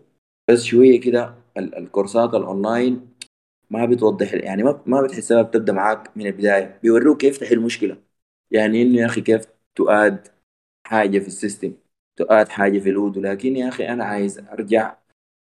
بس 0.50 0.64
شوية 0.64 1.00
كده 1.02 1.36
الكورسات 1.58 2.34
الاونلاين 2.34 3.10
ما 3.70 3.86
بتوضح 3.86 4.34
يعني 4.34 4.64
ما 4.64 4.82
ما 4.86 5.02
بتحسها 5.02 5.42
بتبدأ 5.42 5.74
معاك 5.74 6.18
من 6.18 6.28
البداية. 6.28 6.80
بيوروك 6.84 7.22
كيف 7.22 7.38
تحل 7.38 7.60
مشكلة. 7.60 7.98
يعني 8.52 8.82
إنه 8.82 8.98
يا 9.02 9.06
أخي 9.06 9.22
كيف 9.22 9.46
ت 9.76 9.89
add 9.89 10.28
حاجة 10.88 11.20
في 11.20 11.28
ال 11.28 11.34
system 11.34 11.74
ت 12.18 12.26
add 12.26 12.50
حاجة 12.50 12.80
في 12.80 12.90
ال 12.90 12.96
Odoo 12.96 13.22
لكن 13.22 13.56
يا 13.58 13.68
أخي 13.70 13.90
أنا 13.90 14.04
عايز 14.06 14.40
أرجع 14.40 14.98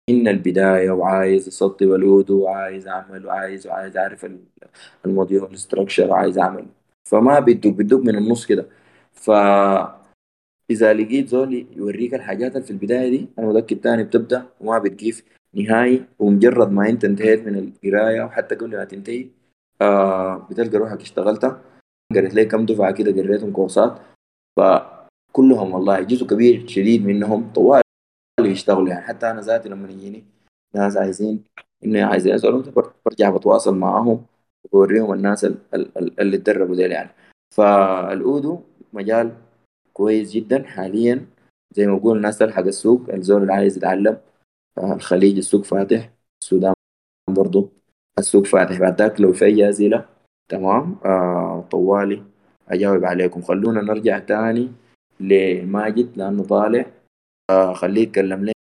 من 0.09 0.27
البداية 0.27 0.91
وعايز 0.91 1.47
اسطب 1.47 1.81
ال 1.81 1.94
Odoo 1.94 2.43
وعايز 2.43 2.87
أعمل 2.87 3.25
وعايز 3.25 3.67
وعايز 3.67 3.97
أعرف 3.97 4.27
ال 5.05 5.13
module 5.13 5.57
structure 5.57 6.09
وعايز 6.09 6.37
أعمل. 6.37 6.65
فما 7.05 7.39
بدك 7.39 7.67
بدك 7.67 7.97
من 7.99 8.15
النص 8.17 8.45
كده. 8.45 8.65
ف 9.13 9.31
إذا 10.71 10.93
لقيت 10.93 11.27
زول 11.27 11.67
يوريك 11.75 12.13
الحاجات 12.13 12.51
اللي 12.55 12.63
في 12.65 12.71
البداية 12.71 13.09
دي 13.09 13.27
أنا 13.39 13.47
متأكد 13.47 13.81
تاني 13.81 14.03
بتبدأ 14.03 14.45
وما 14.61 14.79
بتقيف 14.79 15.23
نهائي 15.53 16.05
ومجرد 16.19 16.71
ما 16.71 16.89
أنت 16.89 17.05
انتهيت 17.05 17.47
من 17.47 17.55
القراية 17.57 18.21
وحتى 18.21 18.55
قبل 18.55 18.77
ما 18.77 18.83
تنتهي 18.85 19.27
آه 19.81 20.37
بتلقى 20.37 20.77
روحك 20.77 21.01
اشتغلت 21.01 21.57
قريت 22.15 22.33
لي 22.33 22.45
كم 22.45 22.65
دفعة 22.65 22.91
كده 22.91 23.11
قريتهم 23.11 23.51
كورسات. 23.51 23.99
فكلهم 24.57 25.73
والله 25.73 26.01
جزء 26.01 26.25
كبير 26.27 26.67
شديد 26.67 27.05
منهم 27.05 27.51
طوال 27.53 27.81
يشتغلوا 28.45 28.89
يعني. 28.89 29.01
حتى 29.01 29.31
أنا 29.31 29.41
ذاتي 29.41 29.69
لما 29.69 29.89
يجيني 29.89 30.23
ناس 30.75 30.97
عايزين 30.97 31.43
انه 31.85 32.05
عايزين 32.05 32.35
يسالهم 32.35 32.63
برجع 33.05 33.29
بتواصل 33.29 33.75
معاهم 33.75 34.25
وبوريهم 34.63 35.13
الناس 35.13 35.47
اللي 36.19 36.37
تدربوا 36.37 36.75
ديل 36.75 36.91
يعني. 36.91 37.09
فالأودو 37.55 38.59
مجال 38.93 39.31
كويس 39.93 40.31
جدا 40.31 40.63
حاليا. 40.63 41.25
زي 41.73 41.87
ما 41.87 41.97
بقول 41.97 42.17
الناس 42.17 42.37
تلحق 42.37 42.63
السوق 42.63 43.09
الزول 43.13 43.41
اللي 43.41 43.53
عايز 43.53 43.77
يتعلم 43.77 44.17
الخليج 44.77 45.37
السوق 45.37 45.63
فاتح 45.63 46.09
السودان 46.43 46.73
برضو 47.29 47.69
السوق 48.19 48.45
فاتح. 48.45 48.79
بعد 48.79 49.01
ذاك 49.01 49.21
لو 49.21 49.33
في 49.33 49.45
أي 49.45 49.69
اسئله 49.69 50.05
تمام؟ 50.49 50.95
آه 51.05 51.67
طوالي 51.71 52.23
أجاوب 52.69 53.05
عليكم. 53.05 53.41
خلونا 53.41 53.81
نرجع 53.81 54.19
تاني 54.19 54.71
لماجد 55.19 56.17
لأنه 56.17 56.43
طالع. 56.43 56.85
خليه 57.51 58.01
يتكلم 58.01 58.51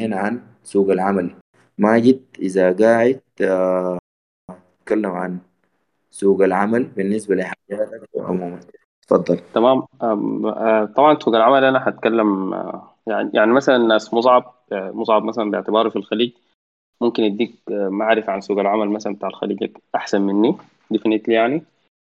لنا 0.00 0.16
عن 0.16 0.40
سوق 0.62 0.90
العمل. 0.90 1.34
ماجد 1.78 2.22
إذا 2.38 2.72
قاعد 2.72 3.20
آه 3.40 3.98
تكلم 4.84 5.10
عن 5.10 5.38
سوق 6.10 6.42
العمل 6.42 6.84
بالنسبة 6.84 7.34
لحاجاتك 7.34 8.08
عموما. 8.16 8.60
تفضل. 9.08 9.40
تمام. 9.54 9.82
آه، 10.02 10.84
طبعا 10.96 11.18
سوق 11.20 11.34
العمل 11.34 11.64
أنا 11.64 11.80
حتكلم 11.80 12.54
آه، 12.54 12.94
يعني 13.06 13.30
يعني 13.34 13.52
مثلا 13.52 13.76
الناس 13.76 14.14
مصعب 14.14 14.54
مصعب 14.72 15.24
مثلا 15.24 15.50
باعتباره 15.50 15.88
في 15.88 15.96
الخليج 15.96 16.32
ممكن 17.00 17.22
يديك 17.22 17.54
معرفة 17.70 18.32
عن 18.32 18.40
سوق 18.40 18.58
العمل 18.58 18.88
مثلا 18.88 19.14
بتاع 19.14 19.28
الخليج 19.28 19.70
أحسن 19.94 20.22
مني 20.22 20.56
ديفينيتلي 20.90 21.34
يعني. 21.34 21.62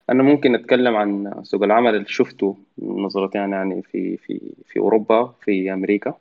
أنا 0.09 0.23
ممكن 0.23 0.55
أتكلم 0.55 0.95
عن 0.95 1.43
سوق 1.43 1.63
العمل 1.63 1.95
اللي 1.95 2.07
شفته 2.07 2.57
من 2.77 3.03
نظرتي 3.03 3.37
يعني, 3.37 3.51
يعني 3.55 3.81
في 3.81 4.17
في 4.17 4.53
في 4.65 4.79
أوروبا 4.79 5.33
في 5.41 5.73
أمريكا. 5.73 6.13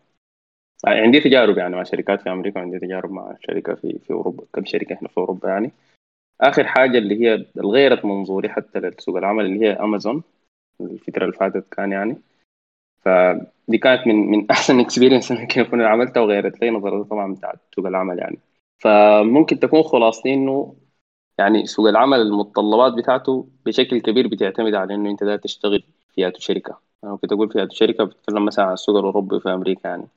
عندي 0.86 1.20
تجارب 1.20 1.59
يعني 1.59 1.77
مع 1.77 1.82
شركات 1.82 2.23
في 2.23 2.31
أمريكا 2.32 2.61
وعندي 2.61 2.78
تجارب 2.78 3.12
مع 3.12 3.36
شركة 3.40 3.74
في 3.74 3.98
في 3.98 4.12
أوروبا 4.12 4.44
كم 4.52 4.65
شركة 4.65 4.98
هنا 5.01 5.09
في 5.09 5.19
أوروبا 5.19 5.48
يعني. 5.48 5.73
آخر 6.40 6.65
حاجة 6.66 6.98
اللي 6.98 7.27
هي 7.27 7.47
غيرت 7.59 8.05
منظوري 8.05 8.48
حتى 8.48 8.78
لسوق 8.78 9.16
العمل 9.16 9.44
اللي 9.44 9.66
هي 9.66 9.73
أمازون 9.73 10.23
الفترة 10.81 11.24
اللي 11.24 11.36
فاتت 11.36 11.65
كان 11.74 11.93
يعني. 11.93 12.16
فدي 13.02 13.78
كانت 13.78 14.06
من 14.06 14.15
من 14.15 14.47
أحسن 14.51 14.81
اكسبيرينس 14.81 15.32
أنا 15.32 15.44
كيف 15.44 15.66
اكون 15.66 15.82
عملتها 15.82 16.20
وغيرت 16.20 16.61
لي 16.61 16.70
نظرتي 16.70 17.09
طبعا 17.09 17.35
بتاعت 17.35 17.59
سوق 17.74 17.86
العمل 17.86 18.19
يعني. 18.19 18.39
فممكن 18.78 19.61
تكون 19.61 19.82
خلاصتي 19.82 20.35
إنه 20.35 20.74
يعني 21.39 21.66
سوق 21.66 21.89
العمل 21.89 22.20
المتطلبات 22.20 22.93
بتاعته 22.93 23.48
بشكل 23.66 24.01
كبير 24.01 24.28
بتعتمد 24.28 24.74
على 24.74 24.94
إنه 24.94 25.11
أنت 25.11 25.24
ده 25.24 25.36
تشتغل 25.36 25.82
في 26.15 26.32
شركة. 26.39 26.78
أنا 27.05 27.12
ممكن 27.12 27.28
تقول 27.28 27.51
في 27.51 27.69
شركة 27.70 28.05
بتتكلم 28.05 28.44
مثلا 28.44 28.65
عن 28.65 28.73
السوق 28.73 28.97
الأوروبي 28.97 29.40
في 29.40 29.48
أمريكا 29.55 29.89
يعني. 29.89 30.09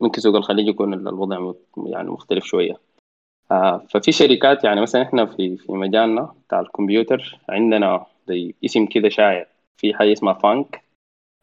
ممكن 0.00 0.20
سوق 0.20 0.36
الخليج 0.36 0.68
يكون 0.68 0.94
الوضع 0.94 1.52
يعني 1.86 2.10
مختلف 2.10 2.44
شوية. 2.44 2.80
آه، 3.50 3.86
ففي 3.90 4.12
شركات 4.12 4.64
يعني 4.64 4.80
مثلا 4.80 5.02
إحنا 5.02 5.26
في 5.26 5.56
في 5.56 5.72
مجالنا 5.72 6.34
بتاع 6.46 6.60
الكمبيوتر 6.60 7.38
عندنا 7.48 8.06
زي 8.28 8.54
اسم 8.64 8.86
كده 8.86 9.08
شائع 9.08 9.46
في 9.76 9.94
حاجة 9.94 10.12
اسمها 10.12 10.32
FAANG. 10.34 10.84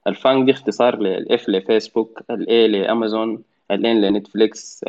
ال 0.08 0.14
FAANG 0.14 0.46
دي 0.46 0.52
اختصار 0.52 1.00
لل 1.00 1.33
F 1.33 1.50
لفيسبوك 1.50 2.24
ال 2.30 2.49
A 2.49 2.68
لأمازون 2.68 3.44
ال 3.72 3.87
N 3.87 4.02
لنتفليكس 4.02 4.86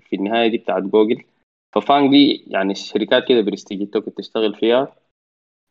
في 0.00 0.16
النهاية 0.16 0.48
دي 0.50 0.58
بتاعت 0.58 0.82
جوجل. 0.82 1.24
ف 1.72 1.78
FAANG 1.78 2.10
دي 2.10 2.44
يعني 2.46 2.72
الشركات 2.72 3.28
كده 3.28 3.40
برستيج 3.40 3.80
انت 3.80 3.98
كنت 3.98 4.18
تشتغل 4.18 4.54
فيها 4.54 4.96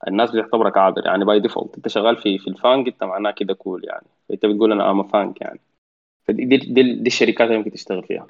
الناس 0.07 0.31
بتعتبرك 0.31 0.77
عابر 0.77 1.05
يعني 1.05 1.25
by 1.25 1.39
default 1.39 1.75
انت 1.75 1.87
شغال 1.87 2.17
في 2.17 2.37
في 2.37 2.47
ال 2.47 2.54
FAANG 2.54 2.87
انت 2.87 3.03
معناه 3.03 3.31
كده 3.31 3.53
cool 3.53 3.85
يعني. 3.85 4.07
انت 4.31 4.45
بتقول 4.45 4.71
أنا 4.71 4.91
I'm 4.91 5.03
FAANG 5.03 5.41
يعني. 5.41 5.59
فدي 6.27 6.45
دي, 6.45 6.57
دي, 6.57 6.93
دي 6.93 7.07
الشركات 7.07 7.47
اللي 7.47 7.57
ممكن 7.57 7.71
تشتغل 7.71 8.03
فيها. 8.03 8.27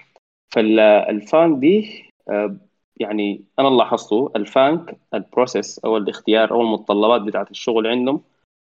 فال 0.49 0.81
FAANG 0.81 1.59
دي 1.59 2.03
آه، 2.29 2.57
يعني 2.97 3.45
أنا 3.59 3.67
لاحظته 3.67 4.31
ال 4.35 4.45
FAANG 4.45 4.97
ال 5.13 5.21
process 5.21 5.79
أو 5.79 5.97
الاختيار 5.97 6.51
أو 6.51 6.61
المتطلبات 6.61 7.21
بتاعت 7.21 7.51
الشغل 7.51 7.87
عندهم 7.87 8.21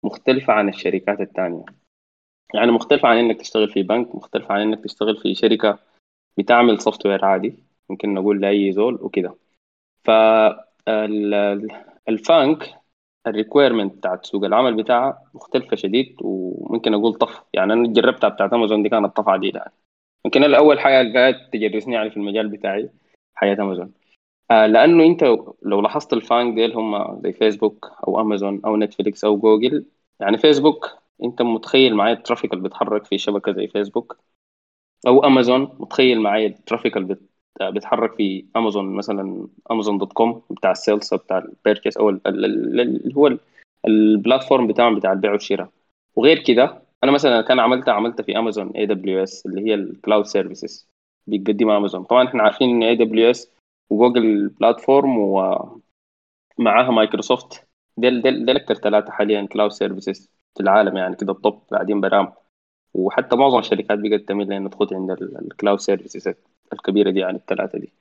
مختلفة 0.04 0.52
عن 0.52 0.68
الشركات 0.68 1.20
الثانية 1.20 1.64
يعني 2.54 2.70
مختلفة 2.72 3.08
عن 3.08 3.16
إنك 3.18 3.40
تشتغل 3.40 3.68
في 3.72 3.82
بنك 3.82 4.14
مختلفة 4.14 4.54
عن 4.54 4.60
إنك 4.60 4.84
تشتغل 4.84 5.16
في 5.16 5.34
شركة 5.34 5.78
بتعمل 6.38 6.80
software 6.80 7.24
عادي. 7.24 7.69
ممكن 7.90 8.14
نقول 8.14 8.40
لأي 8.40 8.72
زول 8.72 8.94
وكده. 9.02 9.36
فال 12.06 12.26
FAANG 12.26 12.74
ال 13.26 13.32
requirement 13.32 13.94
بتاعت 13.96 14.26
سوق 14.26 14.44
العمل 14.44 14.74
بتاعها 14.82 15.24
مختلفة 15.34 15.76
شديد 15.76 16.16
وممكن 16.22 16.94
أقول 16.94 17.14
tough. 17.14 17.42
يعني 17.54 17.72
أنا 17.72 17.88
جربتها 17.92 18.28
بتاعت 18.28 18.52
أمازون 18.52 18.82
دي 18.82 18.88
كانت 18.88 19.16
tough 19.16 19.28
شديدة 19.28 19.58
يعني 19.60 19.72
يمكن 20.24 20.44
الأول 20.44 20.80
حاجة 20.80 21.12
قاعد 21.14 21.50
تجرسني 21.52 21.94
يعني 21.94 22.10
في 22.10 22.16
المجال 22.16 22.48
بتاعي 22.48 22.90
حاجة 23.34 23.54
أمازون. 23.60 23.92
آه 24.50 24.66
لأنه 24.66 25.04
أنت 25.06 25.24
لو 25.62 25.80
لاحظت 25.80 26.12
ال 26.12 26.19
FAANG 26.19 26.54
ديل 26.54 26.74
هم 26.76 27.20
زي 27.24 27.32
فيسبوك 27.32 27.92
أو 28.08 28.20
أمازون 28.20 28.62
أو 28.66 28.76
نتفليكس 28.76 29.24
أو 29.24 29.38
جوجل 29.38 29.86
يعني 30.20 30.38
فيسبوك 30.38 30.90
أنت 31.24 31.42
متخيل 31.42 31.94
معايا 31.96 32.14
ال 32.14 32.19
traffic 32.19 32.52
اللي 32.52 32.62
بيتحرك 32.62 33.04
في 33.06 33.18
شبكة 33.18 33.52
زي 33.52 33.66
فيسبوك 33.68 34.18
أو 35.06 35.24
أمازون 35.24 35.62
متخيل 35.80 36.20
معايا 36.20 36.46
ال 36.46 36.53
traffic 36.53 36.96
اللي 36.96 37.16
بيتحرك 37.60 38.14
في 38.14 38.44
امازون 38.56 38.96
مثلا 38.96 39.48
امازون 39.70 39.98
dot 39.98 40.12
com 40.12 40.42
بتاع 40.50 40.70
ال 40.70 40.78
sales 40.78 41.14
بتاع 41.14 41.38
ال 41.38 41.45
purchase 41.45 41.96
أو 41.96 42.08
اللي 42.08 43.14
هو 43.16 43.36
ال 43.86 43.95
platform 43.95 44.66
بتاعهم 44.66 44.94
بتاع 44.96 45.12
البيع 45.12 45.32
والشراء. 45.32 45.70
وغير 46.16 46.38
كده 46.38 46.82
أنا 47.04 47.12
مثلا 47.12 47.40
كان 47.42 47.60
عملتها 47.60 47.94
عملتها 47.94 48.22
في 48.22 48.38
امازون 48.38 48.70
AWS 48.70 49.46
اللي 49.46 49.60
هي 49.66 49.74
ال 49.74 49.83
cloud 49.83 50.24
services 50.26 50.88
بيقدمها 51.26 51.76
امازون 51.76 52.04
طبعا 52.04 52.28
إحنا 52.28 52.42
عارفين 52.42 52.70
إن 52.70 52.82
AWS 52.82 53.52
وجوجل 53.90 54.48
platform 54.48 55.18
ومعاها 55.18 56.90
مايكروسوفت 56.90 57.68
ديل 57.96 58.22
ديل 58.22 58.46
ديل 58.46 58.56
أكثر 58.56 58.74
ثلاثة 58.74 59.12
حاليا 59.12 59.46
cloud 59.46 59.70
services 59.70 60.30
في 60.54 60.60
العالم 60.62 60.96
يعني 60.96 61.16
كده 61.16 61.32
ال 61.32 61.40
top 61.40 61.62
قاعدين 61.72 62.00
براهم 62.00 62.32
وحتى 62.94 63.36
معظم 63.36 63.58
الشركات 63.58 63.98
بقت 63.98 64.28
تميل 64.28 64.48
لانها 64.48 64.68
تدخل 64.68 64.94
عند 64.96 65.10
ال 65.10 65.22
cloud 65.22 65.80
services 65.80 66.34
الكبيرة 66.72 67.10
دي 67.10 67.20
يعني 67.20 67.36
الثلاثة 67.36 67.78
دي. 67.78 67.92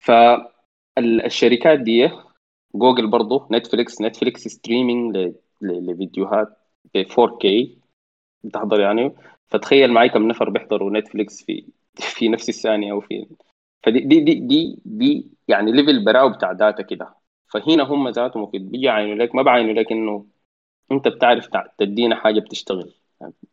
فالشركات 0.00 1.78
دي 1.80 2.10
جوجل 2.74 3.06
برضه 3.10 3.48
نتفليكس 3.52 4.00
نتفليكس 4.02 4.48
streaming 4.48 5.32
لفيديوهات 5.60 6.48
ب 6.94 7.02
4K 7.02 7.76
بتحضر 8.44 8.80
يعني. 8.80 9.12
فتخيل 9.48 9.92
معي 9.92 10.08
كم 10.08 10.28
نفر 10.28 10.50
بيحضروا 10.50 10.90
نتفليكس 10.98 11.44
في 11.44 11.64
في 11.96 12.28
نفس 12.28 12.48
الثانية 12.48 12.92
أو 12.92 13.00
في. 13.00 13.26
فدي 13.82 14.00
دي 14.00 14.20
دي 14.20 14.34
دي, 14.34 14.78
دي 14.84 15.30
يعني 15.48 15.72
level 15.72 16.04
براو 16.04 16.28
بتاع 16.28 16.52
data 16.52 16.82
كده. 16.82 17.14
فهنا 17.48 17.82
هم 17.82 18.08
ذاتهم 18.08 18.42
مفيد 18.42 18.70
بيجي 18.70 18.86
يعينوا 18.86 19.14
لك 19.24 19.34
ما 19.34 19.42
بعينوا 19.42 19.72
لك 19.72 19.92
إنه 19.92 20.26
أنت 20.92 21.08
بتعرف 21.08 21.48
تدينا 21.78 22.16
حاجة 22.16 22.40
بتشتغل. 22.40 22.94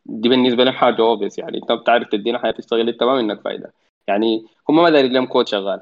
دي 0.06 0.28
بالنسبة 0.28 0.64
لهم 0.64 0.74
حاجة 0.74 1.02
obvious 1.02 1.38
يعني. 1.38 1.58
أنت 1.58 1.72
بتعرف 1.72 2.08
تدينا 2.08 2.38
حاجة 2.38 2.50
تشتغل 2.52 2.88
أنت 2.88 3.02
ما 3.02 3.22
منك 3.22 3.40
فايدة. 3.40 3.72
يعني 4.10 4.46
هم 4.68 4.76
ما 4.82 4.90
دارين 4.90 5.12
لهم 5.12 5.26
كود 5.26 5.48
شغال. 5.48 5.80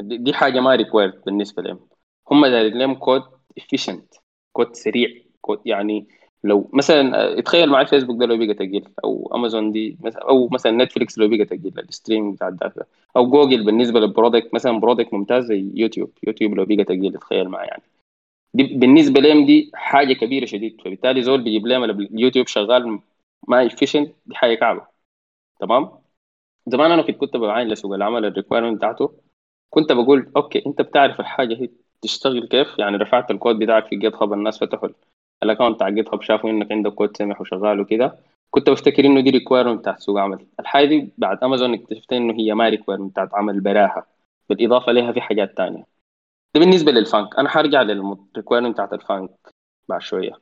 دي 0.00 0.34
حاجة 0.34 0.60
ما 0.60 0.74
required 0.76 1.22
بالنسبة 1.26 1.62
لهم. 1.62 1.88
هم 2.30 2.46
دارين 2.46 2.78
لهم 2.78 2.94
code 2.94 3.22
efficient 3.58 4.14
code 4.52 4.76
سريع 4.76 5.08
كود 5.40 5.60
يعني 5.66 6.08
لو 6.44 6.70
مثلا 6.72 7.38
اتخيل 7.38 7.70
مع 7.70 7.80
الفيسبوك 7.80 8.20
ده 8.20 8.26
لو 8.26 8.38
بقى 8.38 8.54
تقيل 8.54 8.88
أو 9.04 9.30
امازون 9.34 9.72
دي 9.72 9.96
مثلا 10.00 10.22
أو 10.30 10.48
مثلا 10.48 10.72
نتفليكس 10.84 11.18
لو 11.18 11.28
بقى 11.28 11.44
تقيل 11.44 11.78
ال 11.78 11.86
stream 11.86 12.32
بتاع 12.32 12.48
ال 12.48 12.55
data 12.55 12.84
أو 13.16 13.30
جوجل 13.30 13.64
بالنسبة 13.64 14.00
لل 14.00 14.12
product 14.12 14.54
مثلا 14.54 14.80
product 14.80 15.14
ممتاز 15.14 15.44
زي 15.44 15.72
يوتيوب 15.74 16.12
يوتيوب 16.26 16.54
لو 16.54 16.64
بقى 16.64 16.84
تقيل 16.84 17.12
تخيل 17.18 17.48
معي 17.48 17.66
يعني. 17.68 17.82
دي 18.54 18.62
بالنسبة 18.64 19.20
لهم 19.20 19.46
دي 19.46 19.70
حاجة 19.74 20.12
كبيرة 20.14 20.46
شديد. 20.46 20.80
فبالتالي 20.82 21.22
زول 21.22 21.42
بيجيب 21.44 21.66
لهم 21.66 21.84
اليوتيوب 21.84 22.46
شغال 22.46 23.00
ما 23.48 23.66
efficient 23.66 24.14
دي 24.26 24.34
حاجة 24.36 24.54
كعبة. 24.54 24.86
تمام؟ 25.60 25.99
زمان 26.66 26.92
أنا 26.92 27.02
كنت 27.02 27.16
كنت 27.16 27.36
بعين 27.36 27.68
لسوق 27.68 27.94
العمل 27.94 28.24
ال 28.24 28.28
requirement 28.28 28.76
بتاعته. 28.76 29.12
كنت 29.70 29.92
بقول 29.92 30.32
okay 30.36 30.62
أنت 30.66 30.82
بتعرف 30.82 31.20
الحاجة 31.20 31.54
هي 31.54 31.68
تشتغل 32.02 32.48
كيف؟ 32.48 32.78
يعني 32.78 32.96
رفعت 32.96 33.30
الكود 33.30 33.58
بتاعك 33.58 33.86
في 33.86 33.96
GitHub 33.96 34.32
الناس 34.32 34.58
فتحوا 34.58 34.88
ال 35.42 35.46
account 35.46 35.76
بتاع 35.76 35.88
GitHub 35.88 36.22
شافوا 36.22 36.50
إنك 36.50 36.72
عندك 36.72 36.92
كود 36.92 37.16
سمح 37.16 37.40
وشغال 37.40 37.80
وكده. 37.80 38.18
كنت 38.50 38.70
بفتكر 38.70 39.04
إنه 39.04 39.20
دي 39.20 39.30
requirement 39.30 39.80
بتاعت 39.80 40.00
سوق 40.00 40.20
عمل. 40.20 40.46
الحاجة 40.60 40.86
دي 40.88 41.12
بعد 41.18 41.44
امازون 41.44 41.74
اكتشفت 41.74 42.12
إنه 42.12 42.34
هي 42.34 42.54
ما 42.54 42.68
requirement 42.68 43.12
بتاعت 43.12 43.34
عمل 43.34 43.60
براها. 43.60 44.06
بالإضافة 44.48 44.92
لها 44.92 45.12
في 45.12 45.20
حاجات 45.20 45.56
تانية. 45.56 45.86
ده 46.54 46.60
بالنسبة 46.60 46.92
لل 46.92 47.03
FAANG. 47.03 47.38
أنا 47.38 47.48
حرجع 47.48 47.82
لل 47.82 47.96
requirement 47.96 48.72
بتاعت 48.74 48.92
ال 48.92 48.98
FAANG 48.98 49.30
بعد 49.88 50.02
شوية. 50.02 50.32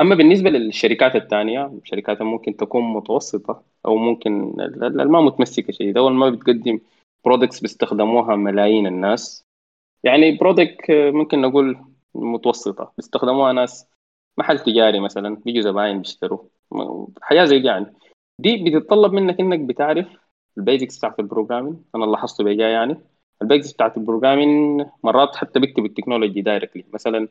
أما 0.00 0.14
بالنسبة 0.14 0.50
للشركات 0.50 1.16
الثانية 1.16 1.80
شركات 1.84 2.22
ممكن 2.22 2.56
تكون 2.56 2.82
متوسطة 2.82 3.62
أو 3.86 3.96
ممكن 3.96 4.52
ما 4.92 5.20
متمسكة 5.20 5.72
شديد 5.72 5.96
أول 5.96 6.12
ما 6.12 6.30
بتقدم 6.30 6.80
products 7.24 7.60
بيستخدموها 7.60 8.36
ملايين 8.36 8.86
الناس. 8.86 9.44
يعني 10.04 10.36
product 10.36 10.90
ممكن 10.90 11.40
نقول 11.40 11.78
متوسطة. 12.14 12.92
بيستخدموها 12.96 13.52
ناس 13.52 13.86
محل 14.38 14.58
تجاري 14.58 15.00
مثلا 15.00 15.36
بيجوا 15.36 15.62
زباين 15.62 15.98
بيشتروا. 15.98 16.38
حاجة 17.22 17.44
زي 17.44 17.58
دي 17.58 17.66
يعني. 17.66 17.94
دي 18.40 18.64
بتتطلب 18.64 19.12
منك 19.12 19.40
إنك 19.40 19.60
بتعرف 19.60 20.06
ال 20.58 20.64
basics 20.64 20.98
بتاعت 20.98 21.20
ال 21.20 21.25
programming 21.25 21.76
أنا 21.94 22.04
لاحظته 22.04 22.44
بيجا 22.44 22.68
يعني. 22.68 22.96
ال 23.42 23.46
basics 23.46 23.72
بتاعت 23.72 23.96
ال 23.96 24.03
programming 24.03 24.86
مرات 25.04 25.36
حتى 25.36 25.60
بيكتب 25.60 25.84
ال 25.84 25.89
technology 25.89 26.40
directly 26.42 26.84
مثلا 26.92 27.28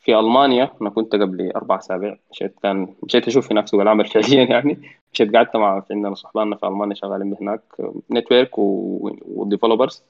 في 0.00 0.18
ألمانيا 0.18 0.70
أنا 0.82 0.90
كنت 0.90 1.12
قبل 1.16 1.52
أربع 1.56 1.78
أسابيع 1.78 2.18
مشيت 2.30 2.60
كان 2.62 2.94
مشيت 3.02 3.28
أشوف 3.28 3.52
هناك 3.52 3.68
سوق 3.68 3.80
العمل 3.80 4.06
فعليا 4.12 4.44
يعني. 4.44 4.78
مشيت 5.12 5.36
قعدت 5.36 5.56
مع 5.56 5.84
عندنا 5.90 6.14
أصحابنا 6.14 6.56
في 6.56 6.66
ألمانيا 6.66 6.94
شغالين 6.94 7.36
هناك 7.40 7.62
network 8.10 8.50
و 8.58 8.71
developers 8.71 10.04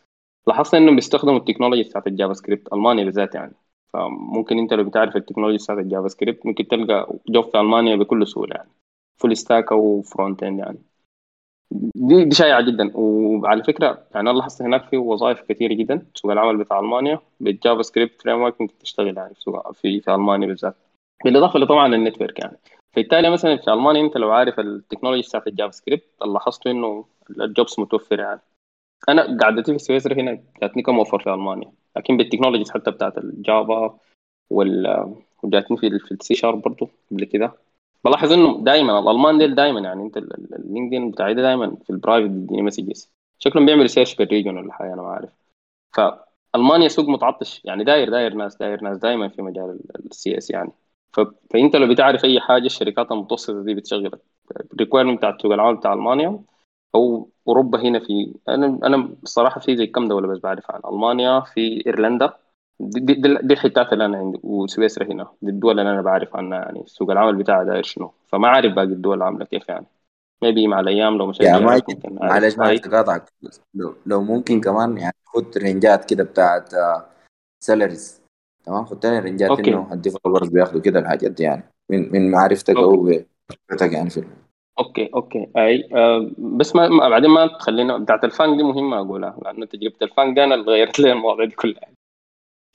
لاحظت 0.47 0.75
إنهم 0.75 0.97
بيستخدموا 0.97 1.39
ال 1.39 1.43
technology 1.43 1.83
بتاعت 1.83 2.07
ال 2.07 2.33
JavaScript 2.35 2.73
ألمانيا 2.73 3.05
بالذات 3.05 3.35
يعني. 3.35 3.55
فممكن 3.93 4.59
أنت 4.59 4.73
لو 4.75 4.85
بتعرف 4.85 5.17
ال 5.17 5.21
technology 5.21 5.65
بتاعت 5.65 5.79
ال 5.79 6.09
JavaScript 6.09 6.47
ممكن 6.47 6.69
تلقى 6.69 7.15
job 7.29 7.45
في 7.51 7.61
ألمانيا 7.61 7.97
بكل 7.97 8.27
سهولة 8.29 8.57
يعني. 8.57 8.71
full 9.19 9.37
stack 9.37 9.73
أو 9.73 10.03
front 10.03 10.43
end 10.43 10.59
يعني. 10.59 10.79
دي 11.95 12.25
دي 12.25 12.35
شائعة 12.35 12.61
جدا. 12.61 12.91
وعلى 12.95 13.65
فكرة 13.65 13.87
يعني 14.15 14.31
أنا 14.31 14.39
لاحظت 14.39 14.63
هناك 14.63 14.85
في 14.85 14.97
وظائف 14.97 15.41
كثيرة 15.41 15.75
جدا 15.75 16.07
سوق 16.15 16.33
العمل 16.33 16.57
بتاع 16.57 16.81
ألمانيا 16.81 17.21
بال 17.41 17.83
JavaScript 17.83 18.23
framework 18.23 18.61
ممكن 18.61 18.79
تشتغل 18.79 19.17
يعني 19.17 19.35
في 19.35 19.63
في, 19.75 20.01
في 20.01 20.15
ألمانيا 20.15 20.47
بالذات. 20.47 20.77
بالإضافة 21.25 21.59
لطبعا 21.59 21.95
ال 21.95 22.00
network 22.00 22.39
يعني. 22.39 22.59
فبالتالي 22.93 23.31
مثلا 23.31 23.57
في 23.57 23.73
ألمانيا 23.73 24.01
أنت 24.03 24.17
لو 24.17 24.31
عارف 24.31 24.61
ال 24.61 24.67
technology 24.67 25.29
بتاعت 25.29 25.47
ال 25.47 25.71
JavaScript 25.71 26.05
لاحظت 26.27 26.67
إنه 26.67 27.05
ال 27.31 27.40
jobs 27.40 27.79
متوفره 27.79 28.23
يعني. 28.23 28.41
أنا 29.09 29.39
قعدتي 29.41 29.73
في 29.73 29.79
سويسرا 29.79 30.15
هنا 30.15 30.41
جاتني 30.63 30.83
كم 30.83 30.99
offer 30.99 31.19
في 31.19 31.31
ألمانيا. 31.31 31.73
لكن 31.97 32.17
بال 32.17 32.25
technologies 32.25 32.71
حتى 32.71 32.91
بتاعت 32.91 33.19
ال 33.19 33.35
Java 33.35 33.99
وال 34.51 35.15
وجاتني 35.43 35.77
في 35.77 35.87
ال 35.87 36.11
C 36.11 36.35
sharp 36.35 36.63
برضه 36.63 36.89
قبل 37.11 37.25
كده. 37.25 37.53
بلاحظ 38.05 38.33
إنه 38.33 38.65
دائما 38.65 38.99
الألمان 38.99 39.39
ديل 39.39 39.55
دائما 39.55 39.81
يعني 39.81 40.03
أنت 40.03 40.17
ال 40.17 40.27
LinkedIn 40.27 41.11
بتاعي 41.11 41.35
دائما 41.35 41.77
في 41.85 41.91
ال 41.91 41.96
private 41.96 42.31
messages 42.51 43.13
شكلهم 43.39 43.67
بيعمل 43.67 43.91
search 43.91 44.15
بال 44.15 44.25
region 44.25 44.57
ولا 44.59 44.73
حاجة 44.73 44.95
أنا 44.95 45.03
ما 45.03 45.09
عارف 45.09 45.31
فالمانيا 45.93 46.89
سوق 46.89 47.09
متعطش 47.09 47.63
يعني 47.65 47.85
داير 47.85 48.11
داير 48.11 48.35
ناس 48.35 48.57
داير 48.57 48.83
ناس 48.83 48.99
دائما 48.99 49.29
في 49.29 49.43
مجال 49.43 49.81
ال 50.13 50.39
CS 50.39 50.51
يعني. 50.51 50.73
ف... 51.13 51.21
فأنت 51.51 51.77
لو 51.77 51.89
بتعرف 51.95 52.25
أي 52.25 52.41
حاجة 52.41 52.67
الشركات 52.67 53.13
المتوسطة 53.13 53.65
دي 53.65 53.75
بتشغلك 53.75 54.21
ال 54.75 54.79
requirement 54.79 55.19
بتاع 55.19 55.39
سوق 55.43 55.53
العمل 55.53 55.77
بتاع 55.77 55.93
ألمانيا 55.93 56.43
أو 56.95 57.31
أوروبا 57.49 57.81
هنا 57.83 57.99
في 58.01 58.35
أنا 58.49 58.67
أنا 58.85 59.17
الصراحه 59.23 59.61
في 59.61 59.77
زي 59.77 59.87
كم 59.87 60.09
دولة 60.09 60.29
بس 60.29 60.39
بعرف 60.39 60.71
عن 60.71 60.81
ألمانيا 60.93 61.41
في 61.41 61.87
إيرلندا 61.87 62.35
دي, 62.81 63.01
دي, 63.01 63.15
دي, 63.43 63.55
الحتات 63.55 63.93
اللي 63.93 64.05
أنا 64.05 64.19
عندي 64.19 64.41
وسويسرا 64.43 65.05
هنا. 65.05 65.29
دي 65.43 65.51
الدول 65.51 65.81
اللي 65.81 65.93
أنا 65.93 66.03
بعرف 66.03 66.37
عنها 66.37 66.59
يعني 66.59 66.83
سوق 66.87 67.11
العمل 67.11 67.37
بتاعها 67.37 67.65
داير 67.65 67.83
شنو؟ 67.83 68.13
فما 68.27 68.49
عارف 68.49 68.75
باقي 68.75 68.87
الدول 68.87 69.23
عامله 69.23 69.45
كيف 69.45 69.69
يعني. 69.69 69.87
maybe 70.43 70.67
مع 70.67 70.81
الأيام 70.81 71.19
لو 71.19 71.27
مشيت 71.27 71.49
ماجد 71.49 71.83
ممكن 71.89 72.15
معلش 72.15 72.59
ما 72.59 72.69
هاي 72.69 72.79
تقاطعك. 72.79 73.33
لو, 73.75 73.95
لو 74.07 74.23
ممكن 74.23 74.61
كمان 74.61 74.99
يعني 74.99 75.17
خد 75.25 75.59
range 75.59 76.02
ات 76.02 76.11
كده 76.11 76.25
بتاعت 76.25 76.73
salaries 77.65 78.23
تمام؟ 78.65 78.85
خد 78.85 79.01
تاني 79.01 79.19
range 79.19 79.46
ات 79.46 79.51
okay. 79.51 79.71
إنه 79.71 79.93
ال 79.93 79.98
developers 79.98 80.49
بياخدوا 80.49 80.81
كده 80.81 81.01
الحاجات 81.01 81.31
دي 81.31 81.43
يعني. 81.43 81.63
من 81.91 82.13
من 82.13 82.31
معرفتك 82.31 82.77
أو 82.77 82.97
بخبرتك 82.97 83.93
يعني 83.93 84.11
في 84.11 84.25
okay 84.79 85.11
okay. 85.15 85.49
أي 85.57 85.89
آه 85.95 86.31
بس 86.39 86.77
ما 86.77 87.09
بعدين 87.09 87.31
ما 87.31 87.47
تخلينا 87.47 87.99
بتاعت 87.99 88.25
ال 88.25 88.30
FAANG 88.30 88.57
دي 88.57 88.63
مهمة 88.63 89.01
أقولها 89.01 89.39
لأنه 89.45 89.67
تجربة 89.67 89.97
ال 90.03 90.08
FAANG 90.08 90.35
دي 90.35 90.45
أنا 90.45 90.55
اللي 90.55 90.73
غيرت 90.73 91.01
لي 91.01 91.13
المواضيع 91.13 91.45
دي 91.45 91.55
كلها. 91.55 92.00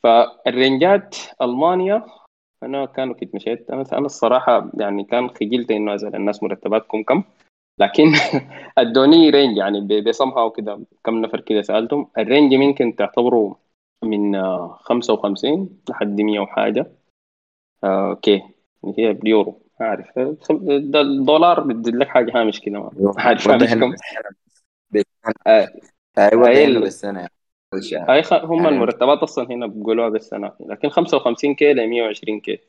فال 0.06 0.33
range 0.33 1.02
ات 1.02 1.16
ألمانيا 1.42 2.06
أنا 2.64 2.86
كانوا 2.86 3.14
كنت 3.16 3.36
مشيت 3.36 3.70
أنا 3.70 3.86
أنا 3.94 4.06
الصراحة 4.06 4.72
يعني 4.80 5.04
كان 5.04 5.30
خجلت 5.30 5.72
إنه 5.72 5.96
اسال 5.96 6.16
الناس 6.16 6.44
مرتباتكم 6.44 7.04
كم 7.04 7.24
لكن 7.80 8.04
أدوني 8.78 9.30
range 9.30 9.58
يعني 9.58 10.02
بصمها 10.02 10.44
وكده 10.44 10.80
كم 11.04 11.22
نفر 11.22 11.42
كده 11.42 11.62
سألتهم. 11.62 12.08
ال 12.18 12.24
range 12.24 12.54
ممكن 12.54 12.96
تعتبره 12.96 13.58
من 14.04 14.36
آه، 14.36 14.78
55 14.82 15.70
لحد 15.90 16.22
100 16.22 16.40
وحاجة. 16.40 16.92
آه، 17.84 18.10
okay. 18.10 18.42
هي 18.98 19.14
باليورو 19.14 19.62
ما 19.80 19.86
أعرف. 19.86 20.18
آه، 20.18 20.36
ده 20.80 21.02
الدولار 21.02 21.60
بدي 21.60 21.92
لك 21.92 22.08
حاجة 22.08 22.42
هامش 22.42 22.62
كده 22.62 22.80
ما 22.80 23.14
عارف 23.18 23.48
هامش 23.48 23.74
كم 23.74 23.96
بالسنة. 24.92 26.80
بالسنة. 26.82 27.28
high 27.84 27.90
يعني. 27.92 28.12
high 28.12 28.24
خ- 28.24 28.34
هم 28.34 28.64
يعني 28.64 28.70
المرتبات 28.76 29.18
أصلا 29.20 29.52
هنا 29.52 29.68
بيقولوها 29.68 30.10
بالسنه 30.10 30.52
لكن 30.60 30.90
55 30.90 31.56
K 31.56 31.74
ل 31.74 31.88
120 31.90 32.40
K 32.40 32.60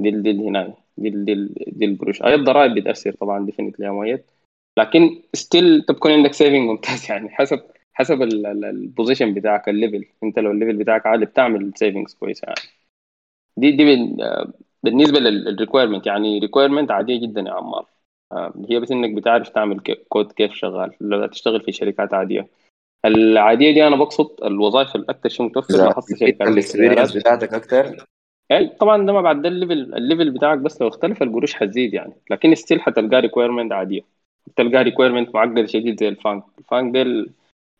دي 0.00 0.10
دي 0.10 0.30
هنا 0.48 0.74
دي 0.96 1.10
دي 1.10 1.34
دي 1.66 1.84
القروش 1.84 2.22
high 2.22 2.34
الضرائب 2.34 2.74
بتأثر 2.74 3.12
طبعا 3.12 3.46
definitely 3.46 3.86
يا 3.86 3.90
مؤيد. 3.90 4.22
لكن 4.78 5.22
still 5.34 5.82
تكون 5.88 6.12
عندك 6.12 6.32
saving 6.32 6.68
ممتاز 6.70 7.06
يعني 7.10 7.28
حسب 7.28 7.60
حسب 7.94 8.22
ال 8.22 8.34
position 8.34 9.34
بتاعك 9.34 9.68
ال 9.68 9.74
level 9.74 10.04
أنت 10.22 10.38
لو 10.38 10.50
ال 10.50 10.54
level 10.54 10.76
بتاعك 10.76 11.06
عالي 11.06 11.26
بتعمل 11.26 11.72
savings 11.76 12.14
كويسه 12.14 12.46
يعني. 12.46 12.60
دي 13.56 13.70
دي 13.70 13.84
بال- 13.84 14.52
بالنسبة 14.82 15.18
لل 15.20 15.33
requirement 15.33 16.06
يعني 16.06 16.38
requirement 16.38 16.90
عادية 16.90 17.20
جدا 17.20 17.40
يا 17.40 17.52
عمار. 17.52 17.86
آه، 18.32 18.52
هي 18.70 18.80
بس 18.80 18.92
إنك 18.92 19.10
بتعرف 19.14 19.48
تعمل 19.48 19.80
كود 20.08 20.32
كيف 20.32 20.52
شغال. 20.54 20.92
لو 21.00 21.26
تشتغل 21.26 21.60
في 21.60 21.72
شركات 21.72 22.14
عادية. 22.14 22.48
العادية 23.04 23.72
دي 23.74 23.86
أنا 23.86 23.96
بقصد 23.96 24.44
الوظائف 24.44 24.96
الاكثر 24.96 25.28
شيء 25.28 25.46
متوفر 25.46 25.94
ال 26.22 26.31
experience 26.31 27.16
بتاعتك 27.16 27.54
أكتر؟ 27.54 28.06
يعني 28.50 28.68
طبعا 28.68 29.06
ده 29.06 29.12
ما 29.12 29.20
بعد 29.20 29.42
ده 29.42 29.48
ال 29.48 29.56
level 29.56 29.94
ال 29.94 30.00
level 30.00 30.30
بتاعك 30.30 30.58
بس 30.58 30.82
لو 30.82 30.88
اختلف 30.88 31.22
القروش 31.22 31.54
حتزيد 31.54 31.94
يعني. 31.94 32.12
لكن 32.30 32.54
still 32.54 32.80
حتلقى 32.80 33.20
requirement 33.20 33.72
عادية. 33.72 34.00
تلقى 34.56 34.82
requirement 34.82 35.34
معقده 35.34 35.66
شديد 35.66 36.00
زي 36.00 36.08
ال 36.08 36.13
FAANG. 36.13 36.44
ال 36.58 36.64
FAANG 36.64 36.94
ده 36.94 37.26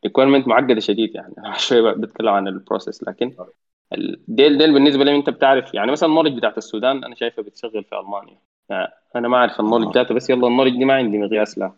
requirement 0.05 0.49
معقده 0.49 0.81
شديد 0.81 1.15
يعني. 1.15 1.35
أنا 1.45 1.59
شوية 1.59 1.93
بتكلم 1.93 2.29
عن 2.29 2.49
ال 2.49 2.56
process 2.56 3.03
لكن 3.03 3.33
ديل 4.29 4.59
ديل 4.59 4.73
بالنسبة 4.73 5.05
لي 5.05 5.17
أنت 5.17 5.31
بتعرف 5.31 5.75
يعني 5.75 5.93
مثلا 5.93 6.09
ال 6.09 6.12
knowledge 6.12 6.37
بتاعت 6.37 6.59
السودان 6.59 7.05
أنا 7.05 7.15
شايفها 7.15 7.45
بتشتغل 7.45 7.85
في 7.85 7.99
ألمانيا. 7.99 8.39
يعني 8.71 8.89
أنا 9.17 9.29
ما 9.29 9.37
أعرف 9.37 9.61
ال 9.61 9.63
knowledge 9.63 9.87
آه. 9.87 9.93
ذاته 9.93 10.15
بس 10.15 10.31
يلا 10.31 10.47
ال 10.49 10.52
knowledge 10.52 10.79
دي 10.79 10.85
ما 10.85 10.95
عندي 10.95 11.19
مقياس 11.19 11.59
لها. 11.59 11.75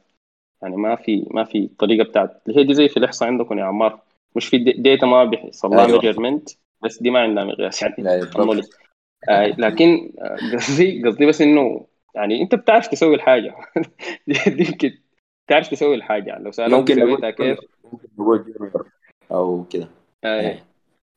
يعني 0.63 0.77
ما 0.77 0.97
في 0.97 1.27
ما 1.31 1.45
في 1.45 1.71
طريقة 1.79 2.05
بتاعت 2.05 2.43
اللي 2.49 2.61
هي 2.61 2.65
دي 2.65 2.75
زي 2.75 2.89
في 2.89 2.97
الإحصاء 2.97 3.29
عندكم 3.29 3.59
يا 3.59 3.65
عمار. 3.65 4.01
مش 4.37 4.47
في 4.47 4.59
data 4.59 5.07
ما 5.07 5.25
بيحصل 5.25 5.71
لها 5.71 5.87
measurement 5.87 6.49
بس 6.83 7.03
دي 7.03 7.11
ما 7.11 7.21
عندها 7.21 7.45
مقياس 7.45 7.83
يعني. 7.83 7.95
لا 7.99 8.63
آه 9.29 9.47
لكن 9.47 10.13
آه، 10.19 10.57
قصدي 10.57 11.03
قصدي 11.05 11.27
بس 11.27 11.43
إنه 11.43 11.87
يعني 12.15 12.43
أنت 12.43 12.55
بتعرف 12.55 12.87
تسوي 12.87 13.15
الحاجة. 13.15 13.55
دي 14.27 14.65
يمكن 14.69 14.93
تعرف 15.49 15.69
تسوي 15.69 15.95
الحاجة 15.95 16.29
يعني. 16.29 16.45
لو 16.45 16.51
سألوك 16.51 16.81
ممكن 16.81 16.95
سويتها 16.95 17.31
كيف؟ 17.31 17.59
ممكن 17.93 18.09
نقول 18.19 18.55
أو 19.33 19.65
كده. 19.71 19.89
آه 20.25 20.41
يعني 20.41 20.61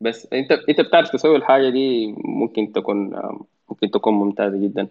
بس 0.02 0.34
أنت 0.34 0.52
أنت 0.52 0.82
بتعرف 0.82 1.10
تسوي 1.10 1.36
الحاجة 1.36 1.70
دي 1.70 2.16
ممكن 2.18 2.72
تكون 2.72 3.22
ممكن 3.70 3.92
تكون 3.92 4.14
ممتازة 4.14 4.58
جدا. 4.58 4.88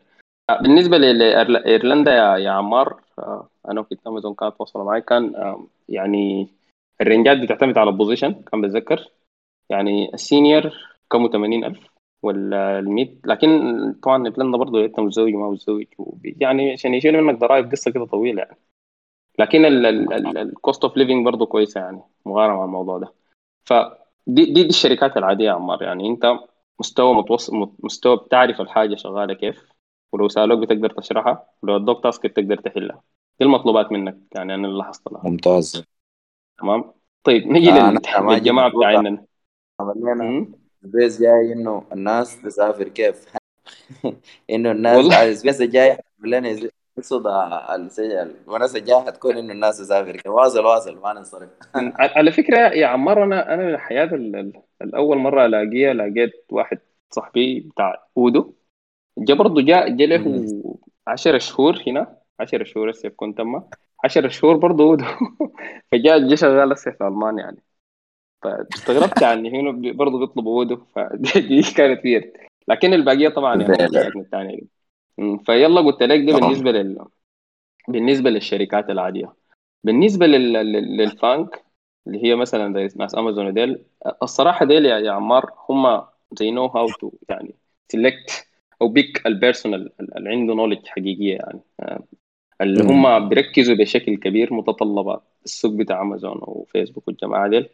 بالنسبة 0.61 0.99
لايرلندا 0.99 2.12
يا 2.37 2.51
عمار 2.51 3.01
أنا 3.68 3.80
وكنت 3.80 4.06
امازون 4.06 4.34
كانت 4.34 4.55
واصلة 4.59 4.84
معي 4.84 5.01
كان 5.01 5.56
يعني 5.89 6.48
ال 7.01 7.06
range 7.06 7.33
ات 7.33 7.39
بتعتمد 7.39 7.78
على 7.78 7.90
ال 7.90 7.95
position 7.95 8.32
كان 8.32 8.60
بتذكر. 8.60 9.09
يعني 9.70 10.14
ال 10.15 10.23
senior 10.23 10.73
كانوا 11.10 11.28
80000 11.28 11.78
ولا 12.22 12.78
الميت 12.78 13.20
لكن 13.26 13.48
طبعا 14.02 14.26
ايرلندا 14.26 14.59
برضه 14.59 14.84
انت 14.84 15.01
متزوج 15.01 15.34
وما 15.34 15.51
متزوج 15.51 15.84
يعني 16.24 16.72
عشان 16.72 16.94
يشيل 16.94 17.22
منك 17.22 17.39
ضرائب 17.39 17.70
قصة 17.70 17.90
كده 17.90 18.06
طويلة 18.06 18.43
يعني. 18.43 18.56
لكن 19.39 19.64
ال 20.36 20.46
cost 20.46 20.85
of 20.85 20.97
living 20.97 21.24
برضه 21.24 21.47
كويسة 21.47 21.80
يعني 21.80 22.01
مقارنه 22.26 22.56
مع 22.56 22.64
الموضوع 22.64 22.98
ده. 22.98 23.12
فدي 23.64 23.94
دي, 24.26 24.52
دي 24.52 24.66
الشركات 24.66 25.16
العادية 25.16 25.44
يا 25.44 25.52
عمار. 25.52 25.82
يعني 25.82 26.09
أنت 26.09 26.39
مستوى 26.80 27.14
متوسط 27.14 27.52
مستوى 27.84 28.16
بتعرف 28.16 28.60
الحاجة 28.60 28.94
شغالة 28.94 29.34
كيف 29.34 29.72
ولو 30.12 30.28
سألوك 30.28 30.59
بتقدر 30.59 30.90
تشرحها 30.90 31.47
ولو 31.62 31.76
ادوك 31.76 32.02
task 32.03 32.27
بتقدر 32.26 32.56
تحلها. 32.56 33.02
دي 33.43 33.47
المطلوبات 33.47 33.93
منك 33.93 34.16
يعني 34.35 34.55
أنا 34.55 34.66
اللي 34.69 34.78
لاحظت 34.78 35.12
لها 35.12 35.20
ممتاز. 35.24 35.85
تمام؟ 36.59 36.85
طيب 37.24 37.47
نجي 37.47 37.70
آه 37.70 37.90
للجماعه 38.20 38.69
بتاعنا 38.78 39.24
عملنا. 39.81 40.47
البيس 40.85 41.20
جاي 41.23 41.52
إنه 41.52 41.85
الناس 41.93 42.43
تسافر 42.43 42.89
كيف؟ 42.89 43.27
إنه 44.51 44.70
الناس 44.70 44.97
والله. 44.97 45.23
البيس 45.28 45.60
الجاي 45.60 45.98
عملنا 46.20 46.52
زي- 46.52 46.70
يقصد 46.98 47.27
السجل. 47.27 48.35
المناسبة 48.47 48.78
الجاية 48.78 49.01
حتكون 49.06 49.36
إنه 49.36 49.52
الناس 49.52 49.78
تسافر 49.78 50.16
كيف. 50.16 50.27
واصل 50.27 50.64
واصل 50.64 50.97
ما 50.98 51.12
ننصرف. 51.12 51.48
على 51.98 52.32
فكرة 52.32 52.59
يا 52.59 52.86
عمار 52.86 53.24
أنا 53.24 53.55
أنا 53.55 53.64
من 54.16 54.35
ال- 54.39 54.62
الأول 54.82 55.19
مرة 55.19 55.47
ألاقيها 55.47 55.94
لقيت 55.94 56.32
واحد 56.51 56.78
صاحبي 57.10 57.60
بتاع 57.60 58.06
اودو 58.16 58.52
جا 59.19 59.35
برضه 59.35 59.62
جاء 59.62 59.89
جا 59.89 60.06
له 60.06 60.19
مم. 60.28 60.74
10 61.06 61.39
شهور 61.39 61.82
هنا. 61.86 62.22
10 62.41 62.65
شهور 62.65 62.91
هسه 62.91 63.09
كنت 63.09 63.39
تم 63.39 63.63
10 64.05 64.29
شهور 64.29 64.57
برضه 64.57 64.97
فجاء 65.93 66.29
جا 66.29 66.37
شغال 66.37 66.73
هسه 66.73 66.91
في 66.91 67.05
المانيا 67.05 67.45
يعني. 67.45 67.63
فاستغربت 68.43 69.23
يعني 69.23 69.61
هنا 69.61 69.93
برضه 69.93 70.19
بيطلبوا 70.19 70.59
Odoo 70.59 70.77
فدي 70.95 71.41
دي 71.41 71.63
كانت 71.77 72.05
weird 72.05 72.32
لكن 72.69 72.95
الباقيه 72.95 73.29
طبعا 73.29 73.63
حاجاتنا 73.77 74.23
الثانية 74.23 74.57
دي. 74.57 74.69
فيلا 75.47 75.81
قلت 75.81 76.03
لك 76.03 76.21
ده 76.31 76.39
بالنسبة 76.39 76.71
لل 76.71 77.05
بالنسبة 77.89 78.31
للشركات 78.31 78.91
العادية. 78.91 79.33
بالنسبة 79.85 80.27
لل... 80.27 80.53
لل- 80.53 80.97
لل 80.97 81.16
FAANG 81.16 81.65
اللي 82.07 82.25
هي 82.25 82.35
مثلا 82.35 82.75
زي 82.75 82.99
ناس 82.99 83.15
امازون 83.15 83.47
وديل 83.47 83.85
الصراحة 84.23 84.67
ديل 84.67 84.87
يا 84.87 84.99
يا 84.99 85.13
عمار 85.13 85.51
هم 85.69 86.03
زي 86.33 86.51
know 86.51 86.66
how 86.66 86.86
to 86.86 87.11
يعني 87.29 87.55
select 87.89 88.49
أو 88.83 88.89
pick 88.89 89.27
ال 89.27 89.34
personal 89.34 89.93
اللي 90.01 90.31
عنده 90.31 90.55
knowledge 90.55 90.86
حقيقية 90.87 91.35
يعني. 91.37 91.61
آه، 91.81 92.03
اللي. 92.62 92.82
هم 92.84 93.28
بيركزوا 93.28 93.76
بشكل 93.76 94.16
كبير 94.16 94.55
متطلبات 94.55 95.22
السوق 95.44 95.72
بتاع 95.72 96.02
امازون 96.02 96.39
وفيسبوك 96.43 97.09
والجماعة 97.09 97.48
ديل. 97.48 97.68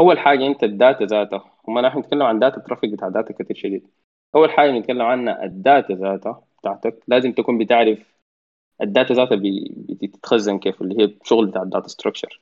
أول 0.00 0.18
حاجة 0.18 0.46
أنت 0.46 0.64
ال 0.64 0.72
data 0.72 1.04
ذاتها 1.04 1.44
هم 1.68 1.78
نحن 1.78 1.98
نتكلم 1.98 2.22
عن 2.22 2.38
data 2.38 2.60
traffic 2.60 2.90
بتاع 2.90 3.08
data 3.08 3.32
كتير 3.32 3.56
شديد. 3.56 3.86
أول 4.34 4.50
حاجة 4.50 4.70
بنتكلم 4.70 5.02
عنها 5.02 5.44
ال 5.44 5.54
data 5.54 5.94
ذاتها 5.94 6.42
بتاعتك 6.60 7.02
لازم 7.08 7.32
تكون 7.32 7.58
بتعرف 7.58 7.98
ال 8.82 8.88
data 8.88 9.14
ذاتها 9.14 9.40
بتتخزن 9.88 10.58
كيف 10.58 10.82
اللي 10.82 11.04
هي 11.04 11.14
شغل 11.24 11.46
بتاع 11.46 11.62
ال 11.62 11.67
data 11.67 11.88
structure 11.88 12.40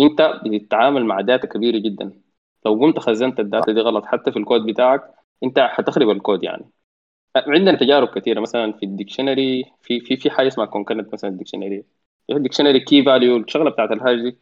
أنت 0.00 0.40
بتتعامل 0.46 1.04
مع 1.04 1.20
data 1.20 1.46
كبيرة 1.46 1.78
جدا. 1.78 2.12
لو 2.66 2.74
قمت 2.74 2.98
خزنت 2.98 3.40
ال 3.40 3.46
data 3.46 3.72
دي 3.72 3.80
غلط 3.80 4.04
حتى 4.04 4.32
في 4.32 4.38
الكود 4.38 4.66
بتاعك 4.66 5.02
أنت 5.44 5.58
حتخرب 5.58 6.10
الكود 6.10 6.44
يعني. 6.44 6.64
عندنا 7.36 7.78
تجارب 7.78 8.08
كثيرة 8.08 8.40
مثلا 8.40 8.72
في 8.72 8.82
ال 8.86 8.93
dictionary 8.93 9.64
في 9.82 10.00
في 10.00 10.16
في 10.16 10.30
حاجة 10.30 10.48
اسمها 10.48 10.66
concurrent 10.66 11.12
مثلا 11.12 11.30
ال 11.30 11.35
dictionary. 11.35 11.84
ال 12.30 12.35
dictionary 12.35 12.80
key 12.80 13.02
value 13.04 13.36
الشغلة 13.36 13.70
بتاعت 13.70 13.90
ال 13.92 13.98
hash 13.98 14.20
دي. 14.20 14.36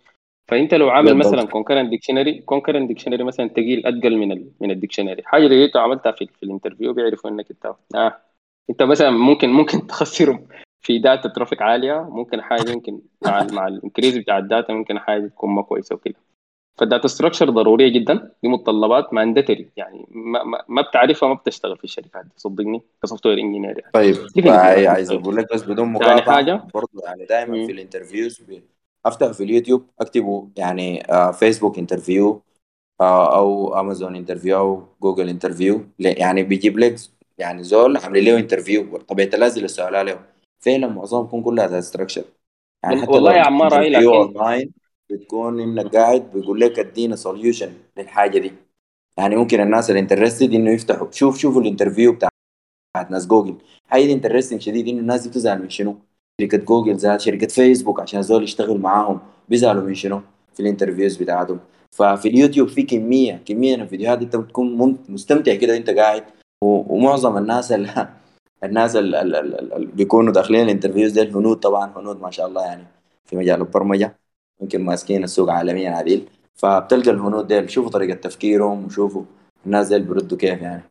فأنت 0.48 0.74
لو 0.74 0.90
عامل. 0.90 1.14
مثلا 1.18 1.46
concurrent 1.48 1.90
dictionary 1.90 2.40
concurrent 2.42 2.88
dictionary 2.88 3.24
مثلا 3.24 3.48
تقيل 3.48 3.86
اثقل 3.86 4.16
من 4.16 4.32
ال 4.32 4.50
من 4.60 4.70
ال 4.70 4.74
dictionary. 4.74 5.22
حاجة 5.24 5.46
اللي 5.46 5.64
انت 5.64 5.76
عملتها 5.76 6.12
في, 6.12 6.26
في 6.26 6.42
ال 6.42 6.47
interview 6.47 6.92
بيعرفوا 6.92 7.30
إنك 7.30 7.50
انت 7.50 7.74
آه 7.94 8.22
انت 8.70 8.82
مثلا 8.82 9.10
ممكن 9.10 9.48
ممكن 9.50 9.86
تخسرهم 9.88 10.48
في 10.80 10.98
data 10.98 11.28
traffic 11.28 11.62
عالية. 11.62 12.00
ممكن 12.10 12.42
حاجة 12.42 12.70
يمكن 12.70 13.02
مع 13.22 13.42
ال 13.42 13.54
مع 13.54 13.66
ال 13.68 13.74
increase 13.74 14.18
بتاع 14.18 14.38
ال 14.38 14.45
data 14.45 14.72
ممكن 14.72 14.98
حاجة 14.98 15.26
تكون 15.26 15.50
ما 15.50 15.62
كويسة 15.62 15.94
وكده. 15.94 16.14
فال 16.78 16.88
data 16.88 17.08
structure 17.08 17.50
ضرورية 17.50 17.88
جدا 18.00 18.32
دي 18.42 18.48
متطلبات 18.48 19.14
mandatory 19.14 19.70
يعني 19.76 20.06
ما, 20.10 20.42
ما, 20.44 20.64
ما 20.68 20.82
بتعرفها 20.82 21.28
ما 21.28 21.34
بتشتغل 21.34 21.76
في 21.78 21.84
الشركات 21.84 22.24
دي 22.24 22.32
صدقني 22.36 22.82
ك 23.02 23.26
software 23.26 23.38
engineer 23.38 23.78
يعني. 23.78 23.92
طيب 23.92 24.16
عايز 24.88 25.12
أقول 25.12 25.36
لك 25.36 25.54
بس 25.54 25.62
بدون 25.62 25.88
ثاني 25.98 26.22
مقاطعة 26.22 26.22
حاجة؟ 26.22 26.66
برضه 26.74 27.02
يعني 27.04 27.24
دائما 27.26 27.54
مم. 27.54 27.66
في 27.66 27.72
ال 27.72 27.78
interviews 27.78 28.40
بي- 28.42 28.64
أفتح 29.06 29.32
في 29.32 29.42
اليوتيوب 29.44 29.90
اكتبوا 30.00 30.48
يعني 30.56 31.12
آه، 31.12 31.30
فيسبوك 31.32 31.78
interview 31.78 32.42
آه، 33.00 33.36
أو 33.38 33.80
امازون 33.80 34.16
interview 34.16 34.58
أو 34.58 34.88
جوجل 35.02 35.28
interview 35.28 35.86
يعني 35.98 36.42
بيجيب 36.42 36.78
لك 36.78 36.96
يعني 37.38 37.62
زول 37.64 37.96
عامل 37.96 38.24
له 38.24 38.38
interview 38.38 38.96
طبيعة 38.98 39.30
اللي 39.58 39.68
سالها 39.68 40.02
له 40.04 40.26
فعلا 40.60 40.86
معظمهم 40.88 41.42
كلها 41.44 41.66
data 41.66 41.80
structure 41.80 42.24
يعني 42.84 42.96
حتى 42.96 43.18
والله 43.18 43.34
يا 43.34 43.42
عمار 43.42 43.80
أي 43.80 43.90
لكن 43.90 44.34
بتكون 45.12 45.60
إنك 45.60 45.96
قاعد 45.96 46.30
بيقول 46.34 46.60
لك 46.60 46.78
ادينا 46.78 47.16
solution 47.16 47.72
للحاجة 47.98 48.38
دي. 48.38 48.52
يعني 49.18 49.36
ممكن 49.36 49.60
الناس 49.60 49.90
اللي 49.90 50.00
interested 50.00 50.54
إنه 50.54 50.70
يفتحوا. 50.70 51.10
شوف 51.10 51.38
شوفوا 51.38 51.62
ال 51.62 51.67
interview 51.67 52.12
بتاع 52.12 52.28
ناس 53.10 53.26
جوجل 53.26 53.56
حاجة 53.86 54.12
interesting 54.12 54.60
شديد 54.60 54.88
إنه 54.88 55.00
الناس 55.00 55.22
دي 55.22 55.28
بتزعل 55.28 55.62
من 55.62 55.70
شنو؟ 55.70 55.96
شركة 56.40 56.58
جوجل 56.58 56.96
ذات 56.96 57.20
شركة 57.20 57.46
فيسبوك 57.46 58.00
عشان 58.00 58.18
الزول 58.20 58.42
يشتغل 58.42 58.78
معاهم 58.80 59.20
بيزعلوا 59.48 59.82
من 59.82 59.94
شنو؟ 59.94 60.20
في 60.54 60.60
ال 60.60 60.65
interviews 60.65 61.16
بتاعتهم. 61.16 61.60
ففي 61.90 62.28
اليوتيوب 62.28 62.68
في 62.68 62.82
كميه 62.82 63.42
كمية 63.46 63.76
من 63.76 63.82
الفيديوهات 63.82 64.22
انت 64.22 64.36
بتكون 64.36 64.98
مستمتع 65.08 65.54
كده 65.54 65.72
وانت 65.72 65.90
قاعد. 65.90 66.24
ومعظم 66.64 67.38
الناس 67.38 67.72
ال 67.72 68.08
الناس 68.64 68.96
اللي 68.96 69.86
بيكونوا 69.94 70.32
داخلين 70.32 70.64
ال 70.64 70.68
interviews 70.68 71.12
دي 71.12 71.22
الهنود 71.22 71.56
طبعا 71.56 71.92
هنود 71.96 72.20
ما 72.20 72.30
شاء 72.30 72.46
الله 72.46 72.62
يعني 72.64 72.84
في 73.24 73.36
مجال 73.36 73.60
البرمجة. 73.60 74.21
يمكن 74.62 74.84
ماسكين 74.84 75.24
السوق 75.24 75.50
عالميا 75.50 75.90
عديل 75.90 76.28
فبتلقى 76.54 77.10
الهنود 77.10 77.46
ديل 77.46 77.70
شوفوا 77.70 77.90
طريقة 77.90 78.14
تفكيرهم 78.14 78.84
وشوفوا 78.84 79.22
الناس 79.66 79.88
ديل 79.88 80.02
بيردوا 80.02 80.38
كيف 80.38 80.62
يعني. 80.62 80.82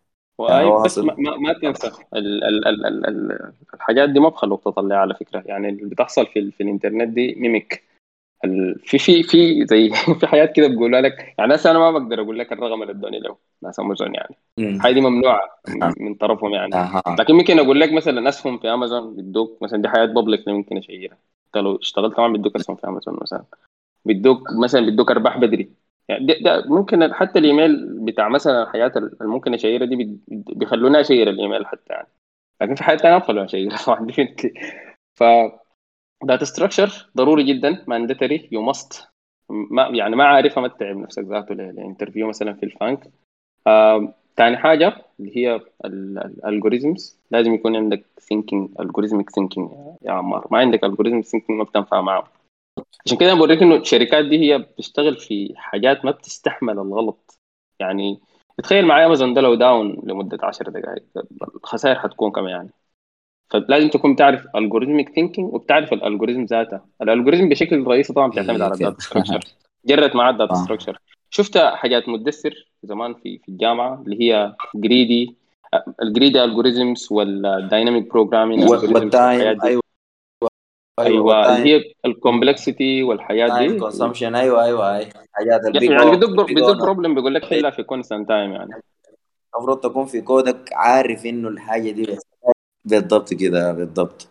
يعني 0.49 0.65
واي 0.65 0.83
بس 0.85 0.97
ما, 0.97 1.15
ما, 1.17 1.53
تنسى 1.61 1.87
ال 2.15 2.43
ال 2.43 2.67
ال 2.67 2.85
ال 2.85 3.05
ال 3.05 3.51
الحاجات 3.73 4.09
دي 4.09 4.19
ما 4.19 4.29
بخلوك 4.29 4.63
تطلع 4.63 4.95
على 4.95 5.15
فكرة. 5.15 5.43
يعني 5.45 5.69
اللي 5.69 5.89
بتحصل 5.89 6.27
في, 6.27 6.51
في 6.51 6.63
الإنترنت 6.63 7.09
دي 7.09 7.35
ميميك. 7.35 7.83
في 8.83 8.97
في 8.97 9.23
في 9.23 9.65
زي 9.65 9.89
في 10.19 10.27
حاجات 10.27 10.55
كده 10.55 10.67
بيقولوا 10.67 11.01
لك. 11.01 11.35
يعني 11.37 11.53
أنا 11.65 11.79
ما 11.79 11.91
بقدر 11.91 12.21
أقول 12.21 12.39
لك 12.39 12.51
الرقم 12.51 12.81
اللي 12.81 12.93
ادوني 12.93 13.19
له. 13.19 13.37
ناس 13.61 13.79
أمازون 13.79 14.15
يعني. 14.15 14.35
الحاجة 14.59 14.93
دي 14.93 15.01
ممنوعة. 15.01 15.41
من 15.97 16.15
طرفهم 16.15 16.53
يعني. 16.53 16.71
لكن 17.19 17.33
ممكن 17.33 17.59
أقول 17.59 17.79
لك 17.79 17.93
مثلا 17.93 18.29
أسهم 18.29 18.57
في 18.57 18.73
أمازون 18.73 19.15
بيدوك 19.15 19.61
مثلا 19.61 19.81
دي 19.81 19.89
حاجات 19.89 20.09
public 20.09 20.47
ممكن 20.47 20.77
ا 20.77 20.83
share 20.83 21.11
ها 21.11 21.17
لو 21.57 21.75
اشتغلت 21.75 22.15
طبعا 22.17 22.33
بيدوك 22.33 22.55
اسهم 22.55 22.75
في 22.75 22.87
امازون 22.87 23.17
مثلا. 23.21 23.43
بيدوك 24.05 24.39
مثلا 24.63 24.81
بيدوك 24.85 25.11
أرباح 25.11 25.37
بدري. 25.37 25.71
يعني 26.09 26.25
ده, 26.25 26.33
ده 26.41 26.63
ممكن 26.69 27.13
حتى 27.13 27.39
الإيميل 27.39 27.99
بتاع 28.05 28.29
مثلا 28.29 28.63
الحاجات 28.63 28.93
ممكن 29.21 29.53
ا 29.53 29.58
share 29.58 29.81
ها 29.81 29.85
دي 29.85 29.95
بي- 29.95 30.19
بيخلوني 30.27 31.01
ا 31.01 31.06
share 31.06 31.29
ال 31.29 31.35
email 31.35 31.65
حتى 31.65 31.93
يعني. 31.93 32.07
لكن 32.61 32.75
في 32.75 32.83
حاجات 32.83 33.01
ثانية 33.01 33.15
ما 33.87 33.95
ا 33.95 34.03
share 34.03 34.45
ها 34.45 34.53
ف 35.15 35.23
data 36.23 36.45
structure 36.45 37.09
ضروري 37.17 37.43
جدا 37.43 37.83
mandatory 37.87 38.49
you 38.51 38.61
must 38.61 39.07
ما 39.49 39.87
يعني 39.87 40.15
ما 40.15 40.23
عارفها 40.23 40.61
ما 40.61 40.67
تتعب 40.67 40.97
نفسك 40.97 41.23
ذاته 41.23 41.55
لل 41.55 41.68
interview 41.68 42.27
مثلا 42.27 42.53
في 42.53 42.63
آه، 43.67 44.13
تاني 44.41 44.57
حاجة 44.57 44.93
اللي 45.19 45.37
هي 45.37 45.61
ال 45.85 45.97
algorithms 45.97 47.19
لازم 47.31 47.53
يكون 47.53 47.75
عندك 47.75 48.05
thinking 48.19 48.69
algorithmic 48.79 49.29
thinking 49.29 49.71
يا 50.01 50.11
عمار. 50.11 50.47
ما 50.51 50.57
عندك 50.57 50.83
algorithm 50.83 51.21
thinking 51.21 51.57
ما 51.57 51.63
بتنفع 51.63 52.01
معه. 52.01 52.31
عشان 53.05 53.17
كده 53.17 53.33
بوريك 53.33 53.61
إنه 53.61 53.75
الشركات 53.75 54.25
دي 54.25 54.39
هي 54.39 54.57
بتشتغل 54.57 55.15
في 55.15 55.53
حاجات 55.55 56.05
ما 56.05 56.11
بتستحمل 56.11 56.79
الغلط. 56.79 57.39
يعني 57.79 58.19
تخيل 58.63 58.85
معايا 58.85 59.05
امازون 59.05 59.33
ده 59.33 59.41
لو 59.41 59.55
down 59.55 60.01
لمدة 60.03 60.37
10 60.43 60.69
دقائق 60.69 61.03
الخسائر 61.55 61.99
حتكون 61.99 62.31
كم 62.31 62.47
يعني؟ 62.47 62.69
فلازم 63.49 63.89
تكون 63.89 64.13
بتعرف 64.13 64.47
algorithmic 64.55 65.09
thinking 65.09 65.53
وبتعرف 65.53 65.93
ال 65.93 65.98
algorithm 65.98 66.45
ذاته. 66.45 66.79
ال 67.01 67.06
algorithm 67.06 67.49
بشكل 67.49 67.87
رئيسي 67.87 68.13
طبعا 68.13 68.27
بتعتمد 68.27 68.61
على 68.61 68.73
ال 68.73 68.78
data 68.78 68.99
structure 69.01 69.39
جرت 69.87 70.15
مع 70.15 70.29
ال 70.29 70.34
data. 70.34 70.55
structure 70.55 70.99
شفت 71.33 71.57
حاجات 71.57 72.09
مدثر 72.09 72.67
زمان 72.83 73.13
في 73.13 73.37
في 73.37 73.49
الجامعة 73.49 74.01
اللي 74.05 74.21
هي 74.21 74.55
greedy 74.75 75.35
ال 76.01 76.07
greedy 76.07 76.43
algorithms 76.43 77.07
وال 77.11 77.33
dynamic 77.33 78.09
programming 78.09 78.69
وال 78.69 79.00
time 79.00 79.61
أيوه. 79.63 79.81
أيوه 80.99 81.01
اللي 81.07 81.19
وال 81.19 81.35
time 81.35 81.67
هي 81.67 81.93
ال 82.05 82.15
complexity 82.15 83.17
time 83.27 83.71
دي. 83.71 83.79
consumption 83.79 84.35
أيوه 84.35 84.63
أيوه 84.63 84.97
اي 84.97 85.09
حاجات 85.33 85.61
يعني 85.75 86.11
بيدوك 86.11 86.51
اونر 86.51 86.83
problem 86.83 87.15
بيقول 87.15 87.33
لك 87.33 87.45
حلها 87.45 87.69
في 87.69 87.83
constant 87.83 88.27
time 88.27 88.51
يعني. 88.51 88.71
المفروض 89.55 89.79
تكون 89.79 90.05
في 90.05 90.21
كودك 90.21 90.69
عارف 90.73 91.25
إنه 91.25 91.47
الحاجة 91.47 91.91
دي 91.91 92.17
بالضبط 92.85 93.33
كده 93.33 93.71
بالضبط. 93.71 94.27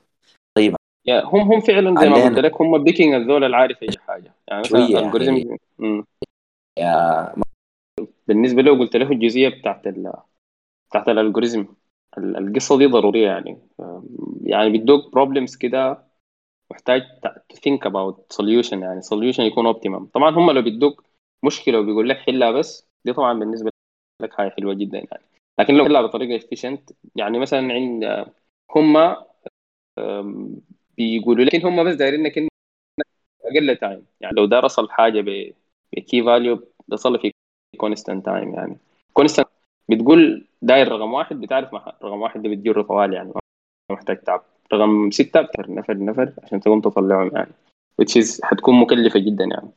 طيب. 0.57 0.77
هم 1.09 1.41
هم 1.41 1.61
فعلا 1.61 2.01
زي 2.01 2.09
ما 2.09 2.25
قلت 2.25 2.39
لك 2.39 2.61
هم 2.61 2.85
picking 2.85 3.15
الزول 3.15 3.45
العارف 3.45 3.83
أي 3.83 3.89
حاجة. 4.09 4.35
يعني 4.49 4.61
مثلا 4.61 5.07
algorithm 5.07 5.57
بالنسبة 8.28 8.62
له 8.62 8.78
قلت 8.78 8.97
له 8.97 9.11
الجزئية 9.12 9.48
بتاعت 9.48 9.86
ال 9.86 10.12
بتاعت 10.90 11.09
ال 11.09 11.14
algorithm 11.14 11.67
ال- 12.19 12.36
القصة 12.36 12.78
دي 12.78 12.86
ضرورية 12.86 13.27
يعني. 13.27 13.59
يعني 14.44 14.70
بيدوك 14.70 15.12
problems 15.12 15.57
كده 15.57 16.05
محتاج 16.73 17.02
think 17.55 17.81
about 17.90 18.16
solution 18.36 18.73
يعني. 18.73 19.01
solution 19.02 19.40
يكون 19.40 19.74
optimum. 19.74 20.07
طبعا 20.15 20.31
هم 20.31 20.51
لو 20.51 20.62
بيدوك 20.62 21.05
مشكلة 21.44 21.81
وبيقول 21.81 22.09
لك 22.09 22.16
حلها 22.19 22.51
بس 22.52 22.89
دي 23.05 23.12
طبعا 23.12 23.39
بالنسبة 23.39 23.70
لك 24.23 24.35
حاجة 24.35 24.51
حلوة 24.51 24.74
جدا 24.74 24.98
يعني. 24.98 25.24
لكن 25.61 25.74
لو 25.74 25.85
حلها 25.85 26.02
بطريقة 26.02 26.47
efficient 26.47 26.94
يعني 27.16 27.39
مثلا 27.39 27.74
عند 27.74 28.27
هم 28.77 29.16
بيقولوا 30.97 31.44
لك 31.44 31.65
هم 31.65 31.85
بس 31.85 31.94
دايرين 31.94 32.20
إنك 32.27 32.51
أقل 33.44 33.77
time 33.77 34.07
يعني 34.20 34.36
لو 34.36 34.47
دار 34.47 34.66
اصل 34.66 34.90
حاجة 34.90 35.20
ب 35.20 35.52
فاليو 36.97 37.19
بيصل 37.19 37.19
في 37.21 37.33
constant 37.77 38.27
time 38.27 38.55
يعني. 38.55 38.77
constant 39.12 39.49
بتقول 39.89 40.47
داير 40.62 40.89
رقم 40.89 41.12
واحد 41.12 41.41
بتعرف 41.41 41.75
رقم 41.75 42.21
واحد 42.21 42.43
ده 42.43 42.49
بتجره 42.49 42.83
طوال 42.83 43.12
يعني 43.12 43.33
محتاج 43.93 44.17
تعب. 44.23 44.43
رقم 44.73 45.11
ستة 45.11 45.41
بتعرف 45.41 45.71
نفر 45.71 45.99
نفر 45.99 46.33
عشان 46.43 46.61
تقوم 46.61 46.81
تطلعهم 46.81 47.31
يعني 47.37 47.53
which 48.03 48.23
is 48.23 48.41
حتكون 48.43 48.81
مكلفة 48.81 49.21
جدا 49.21 49.45
يعني. 49.45 49.69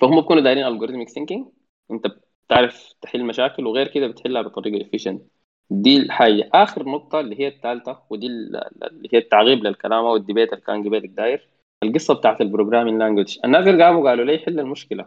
فهم 0.00 0.20
بيكونوا 0.20 0.42
دايرين 0.42 0.64
algorithmic 0.64 1.08
thinking 1.08 1.44
انت 1.90 2.06
بتعرف 2.46 2.92
تحل 3.02 3.24
مشاكل 3.24 3.66
وغير 3.66 3.88
كده 3.88 4.06
بتحلها 4.06 4.42
بطريقة 4.42 4.84
efficient. 4.88 5.18
دي 5.70 5.96
الحاجة 5.96 6.50
آخر 6.54 6.88
نقطة 6.88 7.20
اللي 7.20 7.40
هي 7.40 7.48
الثالثة 7.48 7.98
ودي 8.10 8.26
ال- 8.26 8.84
اللي 8.84 9.08
هي 9.12 9.18
التعقيب 9.18 9.64
للكلام 9.64 10.04
أو 10.04 10.16
ال 10.16 10.21
debate 10.21 10.52
اللي 10.52 10.64
كان 10.64 10.82
قبلك 10.88 11.08
داير. 11.08 11.48
القصة 11.82 12.14
بتاعت 12.14 12.40
ال 12.40 12.45
programming 12.45 12.98
language 12.98 13.38
الناس 13.44 13.66
اللي 13.66 13.84
قاموا 13.84 14.08
قالوا 14.10 14.24
لي 14.24 14.38
حل 14.38 14.60
المشكلة. 14.60 15.06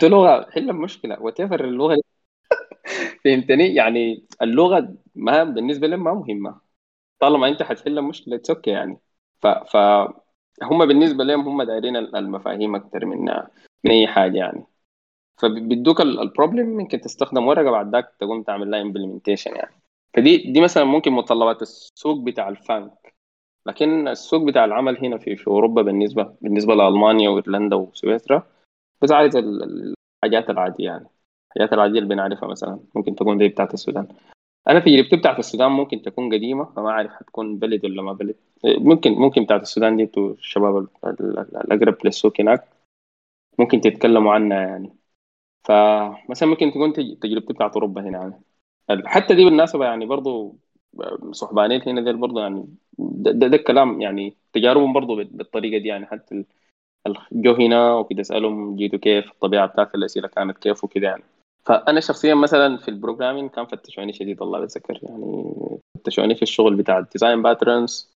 to 0.00 0.06
لغة 0.06 0.50
حل 0.50 0.70
المشكلة؟ 0.70 1.22
what 1.22 1.40
اللغة 1.40 1.94
دي. 1.94 2.02
فهمتني؟ 3.24 3.74
يعني 3.74 4.26
اللغة 4.42 4.94
ما 5.14 5.44
بالنسبة 5.44 5.86
لهم 5.86 6.04
ما 6.04 6.14
مهمة. 6.14 6.60
طالما 7.20 7.48
أنت 7.48 7.62
حتحل 7.62 7.98
المشكلة 7.98 8.36
it's 8.36 8.50
okay 8.50 8.70
يعني. 8.70 8.98
ف 9.42 9.46
ف 9.46 9.76
هم 10.62 10.86
بالنسبة 10.86 11.24
لهم 11.24 11.48
هم 11.48 11.62
دايرين 11.62 11.96
المفاهيم 11.96 12.76
أكثر 12.76 13.06
من 13.06 13.24
من 13.84 13.90
أي 13.90 14.06
حاجة 14.06 14.38
يعني. 14.38 14.64
فبيدوك 15.38 16.00
ال 16.00 16.08
problem 16.08 16.66
ممكن 16.76 17.00
تستخدم 17.00 17.46
ورقة 17.48 17.70
بعد 17.70 17.92
ذاك 17.92 18.16
تقوم 18.20 18.42
تعمل 18.42 18.70
لها 18.70 18.80
implementation 18.82 19.56
يعني. 19.56 19.74
فدي 20.14 20.52
دي 20.52 20.60
مثلا 20.60 20.84
ممكن 20.84 21.12
متطلبات 21.12 21.62
السوق 21.62 22.18
بتاع 22.20 22.48
الفانك 22.48 23.14
لكن 23.66 24.08
السوق 24.08 24.42
بتاع 24.42 24.64
العمل 24.64 24.98
هنا 25.06 25.18
في 25.18 25.36
في 25.36 25.46
أوروبا 25.48 25.82
بالنسبة 25.82 26.34
بالنسبة 26.40 26.74
لألمانيا 26.74 27.28
وإيرلندا 27.30 27.76
وسويسرا 27.76 28.42
بس 29.02 29.12
عايز 29.12 29.36
ال- 29.36 29.62
ال- 29.62 29.94
الحاجات 30.24 30.50
العادية 30.50 30.84
يعني. 30.84 31.06
الحاجات 31.48 31.72
العادية 31.72 31.98
اللي 31.98 32.08
بنعرفها 32.08 32.48
مثلا 32.48 32.80
ممكن 32.94 33.14
تكون 33.14 33.38
زي 33.38 33.48
بتاعت 33.48 33.74
السودان. 33.74 34.08
أنا 34.68 34.80
تجربتي 34.80 35.16
بتاعت 35.16 35.38
السودان 35.38 35.70
ممكن 35.70 36.02
تكون 36.02 36.34
قديمة 36.34 36.64
فما 36.64 36.90
أعرف 36.90 37.10
حتكون 37.12 37.58
بلد 37.58 37.84
ولا 37.84 38.02
ما 38.02 38.12
بلد. 38.12 38.36
ممكن 38.64 39.12
ممكن 39.12 39.44
بتاعت 39.44 39.62
السودان 39.62 39.96
دي 39.96 40.02
أنتوا 40.02 40.32
الشباب 40.32 40.76
ال- 40.78 40.88
ال- 41.06 41.38
ال- 41.38 41.56
الأقرب 41.56 41.96
للسوق 42.04 42.40
هناك 42.40 42.68
ممكن 43.58 43.80
تتكلموا 43.80 44.32
عنها 44.32 44.58
يعني. 44.60 44.96
فمثلا 45.64 46.48
ممكن 46.48 46.70
تكون 46.70 46.92
تج- 46.92 47.18
تجربتي 47.18 47.52
بتاعت 47.52 47.72
أوروبا 47.72 48.00
هنا 48.02 48.18
يعني. 48.18 48.42
حتى 49.08 49.34
دي 49.34 49.44
بالمناسبة 49.44 49.84
يعني 49.84 50.06
برضو 50.06 50.56
صحبانين 51.32 51.82
هنا 51.86 52.00
ديل 52.00 52.16
برضو 52.16 52.40
يعني 52.40 52.68
ده, 52.98 53.30
ده, 53.32 53.56
الكلام 53.56 54.00
يعني 54.00 54.36
تجاربهم 54.52 54.92
بال- 54.92 55.24
بالطريقة 55.24 55.82
دي 55.82 55.88
يعني. 55.88 56.06
حتى 56.06 56.44
جو 57.32 57.52
هنا 57.52 57.94
وكده 57.94 58.20
اسألهم 58.20 58.76
جيتوا 58.76 58.98
كيف 58.98 59.30
الطبيعة 59.30 59.66
بتاعت 59.66 59.94
الأسئلة 59.94 60.28
كانت 60.28 60.58
كيف 60.58 60.84
وكده 60.84 61.08
يعني. 61.08 61.22
فأنا 61.64 62.00
شخصيا 62.00 62.34
مثلا 62.34 62.76
في 62.76 62.88
ال 62.88 62.93
programming 62.93 63.50
كان 63.50 63.66
فتشوني 63.66 64.12
شديد 64.12 64.42
الله 64.42 64.60
بتذكر 64.60 65.00
يعني 65.02 65.52
فتشوني 65.98 66.34
في 66.34 66.42
الشغل 66.42 66.74
بتاع 66.74 66.98
ال 66.98 67.04
design 67.04 67.42
patterns 67.42 68.16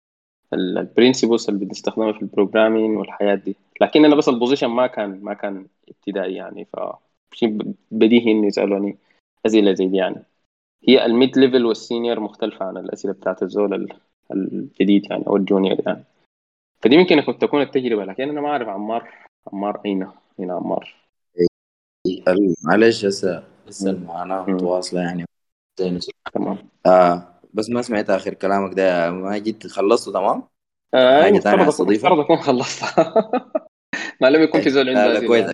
ال 0.53 0.61
principles 0.61 1.48
اللي 1.51 1.65
بنستخدمها 1.65 2.13
في 2.13 2.23
ال 2.23 2.29
programming 2.29 2.98
والحياة 2.99 3.35
دي. 3.35 3.57
لكن 3.81 4.05
أنا 4.05 4.15
بس 4.17 4.29
ال 4.28 4.33
position 4.33 4.66
ما 4.67 4.87
كان 4.87 5.21
ما 5.23 5.35
كان 5.35 5.67
ابتدائي 5.89 6.35
يعني 6.35 6.65
ف 6.65 6.77
بديهي 7.91 8.33
انه 8.33 8.47
يسألوني 8.47 8.97
أسئلة 9.47 9.73
زي 9.73 9.87
دي 9.87 9.97
يعني. 9.97 10.23
هي 10.89 11.07
ال 11.07 11.15
mid 11.15 11.39
level 11.39 11.65
وال 11.65 11.78
senior 11.78 12.20
مختلفة 12.21 12.65
عن 12.65 12.77
الأسئلة 12.77 13.15
بتاعت 13.15 13.43
الزول 13.43 13.89
الجديد 14.33 15.11
يعني 15.11 15.27
أو 15.27 15.37
ال 15.36 15.42
junior 15.42 15.77
يعني. 15.87 16.05
فدي 16.82 16.97
ممكن 16.97 17.20
كنت 17.20 17.40
تكون 17.43 17.62
التجربة 17.62 18.05
لكن 18.05 18.28
أنا 18.28 18.40
ما 18.40 18.48
أعرف 18.48 18.69
عمار 18.69 19.09
عمار 19.53 19.81
أين؟ 19.86 20.09
أين 20.40 20.51
عمار؟ 20.51 20.94
معلش 22.65 23.05
هسه 23.05 23.43
هسه 23.69 23.90
المعاناة 23.90 24.51
متواصلة 24.51 25.01
يعني. 25.01 25.24
تمام. 26.35 26.59
آه 26.86 27.28
بس 27.55 27.70
ما 27.70 27.82
سمعت 27.82 28.11
آخر 28.11 28.35
كلامك 28.35 28.74
ده. 28.74 29.11
ما 29.11 29.39
جيت 29.39 29.66
خلصته 29.66 30.12
تمام؟ 30.12 30.43
آه 30.94 31.20
أكون- 31.65 31.69
أستضيفها؟ 31.69 32.11
مفترض 32.11 32.24
أكون 32.24 32.36
خلصتها 32.36 33.15
ما 34.20 34.31
لم 34.31 34.43
يكن 34.43 34.61
في 34.61 34.70
زول 34.70 34.89
عنده 34.89 35.07
لا 35.07 35.12
أسئلة 35.12 35.27
كويس. 35.28 35.51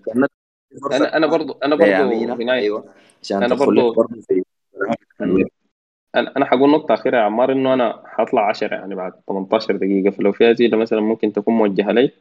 أنا 0.92 1.16
أنا 1.16 1.26
برضو 1.26 1.52
أنا 1.64 1.74
هنا 2.34 2.52
أيوه. 2.52 2.94
عشان 3.22 3.42
برضو- 3.54 3.92
برضه. 3.94 4.20
أنا 6.16 6.36
أنا 6.36 6.44
حقول 6.46 6.70
نقطة 6.70 6.94
أخيرة 6.94 7.16
يا 7.16 7.22
عمار 7.22 7.52
إنه 7.52 7.74
أنا 7.74 8.02
حطلع 8.06 8.48
10 8.48 8.74
يعني 8.74 8.94
بعد 8.94 9.12
18 9.28 9.76
دقيقة. 9.76 10.10
فلو 10.10 10.32
في 10.32 10.52
أسئلة 10.52 10.76
مثلا 10.76 11.00
ممكن 11.00 11.32
تكون 11.32 11.54
موجهة 11.54 11.92
لي 11.92 12.12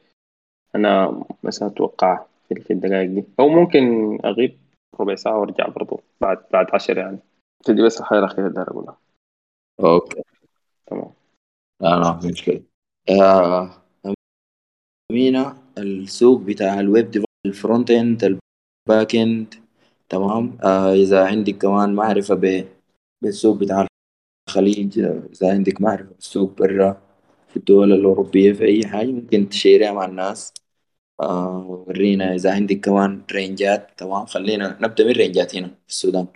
أنا 0.76 1.24
مثلا 1.44 1.68
أتوقع 1.68 2.26
في 2.50 2.74
الدقائق 2.74 3.10
دي. 3.10 3.24
أو 3.40 3.50
ممكن 3.50 3.82
أغيب 4.26 4.58
ربع 5.00 5.16
ساعة 5.16 5.40
وأرجع 5.40 5.68
برضو 5.68 6.00
بعد 6.22 6.38
بعد 6.54 6.68
10 6.74 7.00
يعني. 7.00 7.18
تدي 7.64 7.82
بس 7.82 8.00
الحاجة 8.02 8.20
الأخيرة 8.20 8.42
اللي 8.48 8.54
داير 8.56 8.72
أقولها 8.72 8.98
أوكي. 9.80 10.22
تمام. 10.88 11.12
لا 11.82 12.00
لا 12.00 12.20
في 12.20 12.28
مشكلة. 12.28 12.62
آه 13.10 13.70
أمينة 15.12 15.58
السوق 15.78 16.42
بتاع 16.42 16.80
ال 16.80 16.86
web 16.86 17.06
development 17.12 17.28
ال 17.46 17.53
front 17.53 17.92
end 17.92 18.24
ال 18.90 18.95
back 18.95 19.16
end 19.16 19.54
تمام؟ 20.10 20.58
آه 20.64 20.94
إذا 20.94 21.28
عندك 21.28 21.58
كمان 21.58 21.94
معرفة 21.96 22.36
ب- 22.36 22.66
بالسوق 23.22 23.58
بتاع 23.58 23.88
الخليج 24.50 25.00
إذا 25.00 25.52
عندك 25.54 25.82
معرفة 25.82 26.14
بالسوق 26.16 26.52
برا 26.60 27.02
في 27.50 27.58
الدول 27.58 27.94
الأوروبية 27.94 28.54
في 28.54 28.66
أي 28.66 28.88
حاجة 28.88 29.08
ممكن 29.12 29.50
ت 29.50 29.56
share 29.56 29.86
ها 29.86 29.92
مع 29.94 30.06
الناس. 30.06 30.54
آه 31.22 31.68
ورينا 31.88 32.36
إذا 32.36 32.54
عندك 32.56 32.80
كمان 32.80 33.24
range 33.32 33.80
ات 33.80 33.90
تمام؟ 33.98 34.26
خلينا 34.26 34.78
نبدأ 34.82 35.04
من 35.06 35.12
range 35.12 35.48
ات 35.48 35.56
هنا 35.56 35.68
في 35.68 35.90
السودان. 35.90 36.28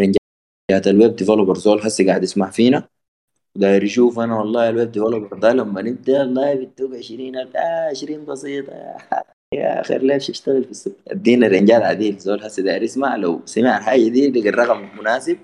range 0.00 0.72
ات 0.72 0.86
ال 0.88 0.95
web 0.95 1.16
developer 1.16 1.54
زول 1.58 1.80
هسه 1.82 2.06
قاعد 2.06 2.22
يسمع 2.22 2.50
فينا. 2.50 2.88
داير 3.56 3.84
يشوف 3.84 4.18
أنا 4.18 4.38
والله 4.38 4.68
ال 4.70 4.76
web 4.76 4.92
developer 4.92 5.38
ده 5.38 5.52
لما 5.52 5.82
نبدأ 5.82 6.20
والله 6.20 6.54
بتوقع 6.54 6.98
20000 6.98 7.56
آه 7.56 7.90
20 7.90 8.24
بسيطه 8.26 8.72
يا 9.54 9.80
أخي 9.80 9.98
ليش 9.98 10.30
اشتغل 10.30 10.64
في 10.64 10.70
السوق؟ 10.70 10.94
أدينا 11.08 11.48
رنجال 11.48 11.82
عديل 11.82 12.18
زول 12.18 12.42
هسه 12.44 12.62
داير 12.62 12.82
يسمع. 12.82 13.16
لو 13.16 13.42
سمع 13.46 13.78
الحاجة 13.78 14.08
دي 14.08 14.30
لقى 14.30 14.48
الرقم 14.48 14.98
مناسب. 14.98 15.38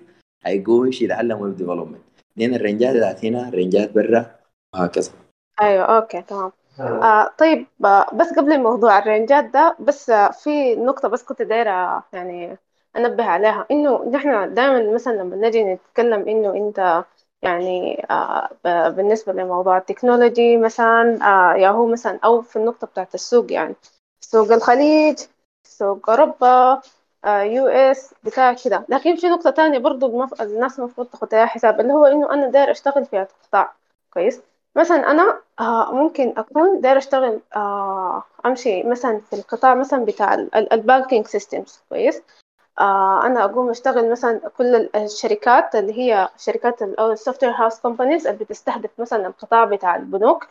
هيقوم 0.44 0.86
يمشي 0.86 1.04
يتعلم 1.04 1.40
web 1.40 1.56
development 1.56 2.02
ادينا 2.36 2.56
ال 2.56 2.62
range 2.62 2.90
ات 2.90 2.96
بتاعت 2.96 3.24
هنا 3.24 3.50
range 3.50 3.85
ات 3.85 3.92
برا 3.92 4.36
وهكذا 4.74 5.12
أيوه 5.60 5.84
okay 5.84 6.22
تمام. 6.22 6.52
آه 6.80 7.30
طيب 7.38 7.66
آه 7.84 8.06
بس 8.14 8.32
قبل 8.32 8.60
موضوع 8.62 8.98
ال 8.98 9.05
range 9.05 9.38
ات 9.38 9.44
ده 9.44 9.76
بس 9.80 10.10
آه 10.10 10.30
في 10.30 10.74
نقطة 10.74 11.08
بس 11.08 11.22
كنت 11.24 11.42
دايرة 11.42 12.04
يعني 12.12 12.58
أنبه 12.96 13.24
عليها 13.24 13.66
إنه 13.70 14.04
نحن 14.10 14.54
دائما 14.54 14.94
مثلا 14.94 15.12
لما 15.12 15.36
نجي 15.36 15.64
نتكلم 15.64 16.28
إنه 16.28 16.54
أنت 16.56 17.04
يعني 17.42 18.06
آه 18.10 18.48
بالنسبة 18.90 19.32
لموضوع 19.32 19.78
technology 19.78 20.56
مثلا 20.56 21.18
آه 21.22 21.54
ياهو 21.56 21.86
مثلا 21.86 22.18
أو 22.24 22.42
في 22.42 22.56
النقطة 22.56 22.86
بتاعت 22.86 23.14
السوق 23.14 23.52
يعني 23.52 23.74
سوق 24.20 24.52
الخليج 24.52 25.18
سوق 25.64 26.10
أوروبا 26.10 26.80
US 27.26 28.14
بتاع 28.24 28.52
كده. 28.64 28.86
لكن 28.88 29.16
في 29.16 29.28
نقطة 29.28 29.50
تانية 29.50 29.78
برضو 29.78 30.06
المف... 30.06 30.42
الناس 30.42 30.78
المفروض 30.78 31.06
تاخد 31.06 31.34
عليها 31.34 31.46
حساب 31.46 31.80
اللي 31.80 31.92
هو 31.92 32.06
إنه 32.06 32.32
أنا 32.34 32.48
داير 32.50 32.70
أشتغل 32.70 33.04
في 33.04 33.20
القطاع 33.22 33.72
كويس؟ 34.10 34.40
مثلا 34.76 35.10
أنا 35.10 35.40
آه 35.60 35.92
ممكن 35.94 36.34
أكون 36.38 36.80
داير 36.80 36.98
أشتغل 36.98 37.40
آه 37.56 38.22
أمشي 38.46 38.82
مثلا 38.82 39.20
في 39.20 39.32
القطاع 39.36 39.74
مثلا 39.74 40.04
بتاع 40.04 40.34
ال 40.72 40.79
banking 40.79 41.26
systems 41.26 41.82
كويس؟ 41.88 42.22
آه 42.80 43.26
أنا 43.26 43.44
أقوم 43.44 43.70
أشتغل 43.70 44.10
مثلا 44.10 44.40
كل 44.58 44.74
ال- 44.74 44.96
الشركات 44.96 45.74
اللي 45.74 45.92
هي 45.98 46.28
شركات 46.38 46.82
أو 46.82 47.12
ال 47.12 47.44
software 47.44 47.52
house 47.52 47.80
companies 47.80 48.26
اللي 48.26 48.44
بتستهدف 48.44 48.90
مثلا 48.98 49.26
القطاع 49.26 49.64
بتاع 49.64 49.96
البنوك. 49.96 50.48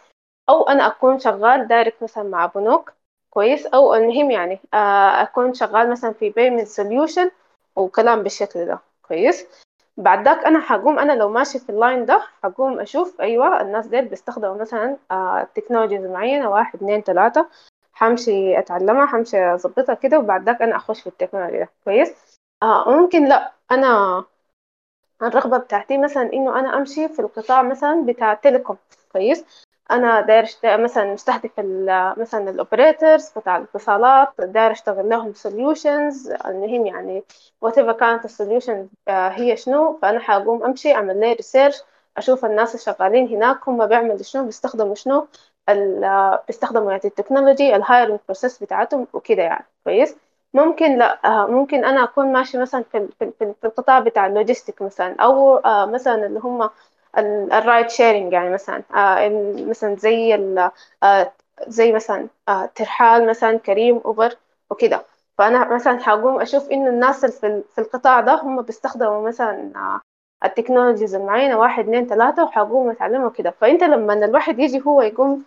أو 0.50 0.64
أنا 0.70 0.88
أكون 0.88 1.20
شغال 1.20 1.68
direct 1.68 2.04
مثلا 2.04 2.24
مع 2.24 2.46
بنوك. 2.46 2.94
كويس 3.36 3.66
أو 3.66 3.96
المهم 3.96 4.32
يعني 4.32 4.60
آه 4.74 5.22
أكون 5.22 5.54
شغال 5.54 5.90
مثلا 5.92 6.14
في 6.14 6.32
payment 6.32 6.68
solution 6.68 7.32
وكلام 7.76 8.24
بالشكل 8.24 8.66
ده. 8.66 8.80
كويس؟ 9.08 9.46
بعد 9.98 10.26
ذاك 10.26 10.46
أنا 10.46 10.60
حقوم 10.60 11.00
أنا 11.00 11.14
لو 11.14 11.30
ماشي 11.30 11.60
في 11.60 11.70
ال 11.70 11.77
line 11.77 12.06
ده 12.06 12.22
حقوم 12.44 12.80
أشوف 12.80 13.22
أيوه 13.22 13.62
الناس 13.62 13.88
ديل 13.88 14.06
بيستخدموا 14.06 14.56
مثلا 14.58 14.98
technologies 15.56 16.06
معينة 16.06 16.50
واحد 16.50 16.76
اثنين 16.76 17.02
ثلاثة 17.02 17.50
حمشي 17.94 18.60
أتعلمها 18.60 19.06
حمشي 19.06 19.54
أظبطها 19.54 19.96
كده 19.96 20.20
وبعد 20.20 20.46
ذاك 20.46 20.62
أنا 20.62 20.76
أخش 20.76 21.02
في 21.02 21.08
التكنولوجيا 21.08 21.60
ده. 21.60 21.70
كويس؟ 21.86 22.14
آه 22.64 22.90
ممكن 22.90 23.26
لأ 23.26 23.52
أنا 23.72 24.24
الرغبة 25.24 25.58
بتاعتي 25.58 25.98
مثلا 25.98 26.34
إنه 26.34 26.60
أنا 26.60 26.78
أمشي 26.78 27.08
في 27.10 27.20
القطاع 27.20 27.62
مثلا 27.62 28.06
بتاع 28.06 28.34
telecom 28.34 28.78
كويس؟ 29.14 29.65
أنا 29.92 30.22
داير 30.22 30.46
مثلا 30.64 31.14
مستهدف 31.14 31.52
مثلا 32.18 32.50
ال 32.50 32.58
operators 32.58 33.30
بتاع 33.38 33.58
الاتصالات 33.58 34.42
داير 34.42 34.72
أشتغل 34.72 35.10
لهم 35.10 35.34
solutions 35.34 36.32
المهم 36.32 36.86
يعني 36.86 37.24
what 37.62 37.80
كانت 37.80 38.26
ال 38.26 38.33
solution 38.33 38.88
هي 39.10 39.58
شنو 39.58 40.00
فأنا 40.02 40.20
حقوم 40.20 40.64
أمشي 40.64 40.94
أعمل 40.96 41.20
لي 41.20 41.34
research 41.34 41.82
أشوف 42.18 42.46
الناس 42.46 42.76
الشغالين 42.76 43.28
هناك 43.28 43.70
هم 43.70 43.88
بيعملوا 43.88 44.18
شنو 44.24 44.46
بيستخدموا 44.46 44.96
شنو 44.96 45.28
بيستخدموا 46.48 46.92
يعني 46.92 47.02
ال 47.06 47.12
technology 47.12 47.76
ال 47.76 47.82
hiring 47.82 48.20
process 48.28 48.64
بتاعتهم 48.64 49.08
وكده 49.14 49.44
يعني. 49.44 49.66
كويس؟ 49.84 50.16
ممكن 50.54 50.98
لا 50.98 51.20
آه، 51.26 51.48
ممكن 51.48 51.86
أنا 51.86 52.04
أكون 52.04 52.34
ماشي 52.34 52.58
مثلا 52.58 52.84
في 52.92 53.08
في 53.20 53.54
القطاع 53.64 54.00
بتاع 54.00 54.28
ال 54.28 54.34
logistic 54.34 54.82
مثلا 54.82 55.16
أو 55.22 55.58
آه، 55.58 55.86
مثلا 55.86 56.26
اللي 56.26 56.40
هم 56.40 56.70
ال 57.18 57.32
ride 57.32 57.90
sharing 57.90 58.34
يعني 58.34 58.50
مثلا 58.50 58.84
آه، 58.96 59.30
مثلا 59.70 59.96
زي 59.96 60.36
آه، 61.04 61.34
زي 61.68 61.92
مثلا 61.94 62.28
آه، 62.50 62.66
ترحال 62.66 63.28
مثلا 63.28 63.58
كريم 63.58 63.98
أوبر 64.06 64.36
وكده. 64.70 65.06
فأنا 65.38 65.76
مثلا 65.76 65.98
حقوم 66.00 66.42
أشوف 66.42 66.70
انه 66.72 66.90
الناس 66.90 67.26
في 67.26 67.48
ال- 67.48 67.64
في 67.76 67.82
القطاع 67.82 68.20
ده 68.22 68.34
هم 68.42 68.62
بيستخدموا 68.62 69.28
مثلا 69.28 69.72
التكنولوجيز 70.46 71.16
المعينة 71.16 71.58
واحد 71.60 71.84
اثنين 71.84 72.08
ثلاثة 72.08 72.44
وحقوم 72.44 72.90
اتعلموا 72.90 73.30
كده 73.30 73.52
فأنت 73.52 73.84
لما 73.84 74.14
الواحد 74.14 74.60
يجي 74.60 74.82
هو 74.88 75.02
يقوم 75.02 75.44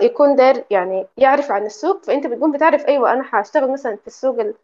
يكون 0.00 0.36
داير 0.36 0.64
يعني 0.70 1.06
يعرف 1.16 1.50
عن 1.50 1.66
السوق 1.66 2.02
فأنت 2.04 2.26
بتقوم 2.26 2.52
بتعرف 2.52 2.86
أيوه 2.86 3.12
أنا 3.12 3.22
حاشتغل 3.22 3.72
مثلا 3.72 3.96
في 3.96 4.06
السوق 4.06 4.40
ال- 4.40 4.54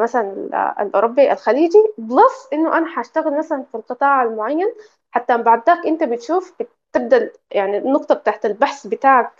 مثلا 0.00 0.20
ال- 0.32 0.54
الأوروبي 0.54 1.32
الخليجي 1.32 1.78
بلس 1.98 2.48
إنه 2.52 2.78
أنا 2.78 2.86
حاشتغل 2.86 3.38
مثلا 3.38 3.62
في 3.62 3.74
القطاع 3.74 4.22
المعين 4.22 4.74
حتى 5.10 5.38
بعد 5.38 5.62
ذاك 5.66 5.86
انت 5.86 6.02
بتشوف 6.04 6.54
بتبدأ 6.92 7.32
يعني 7.50 7.78
النقطة 7.78 8.14
بتاعت 8.14 8.46
البحث 8.46 8.86
بتاعك 8.86 9.32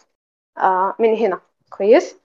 آه، 0.59 0.95
من 0.99 1.17
هنا 1.17 1.41
كويس؟ 1.71 2.21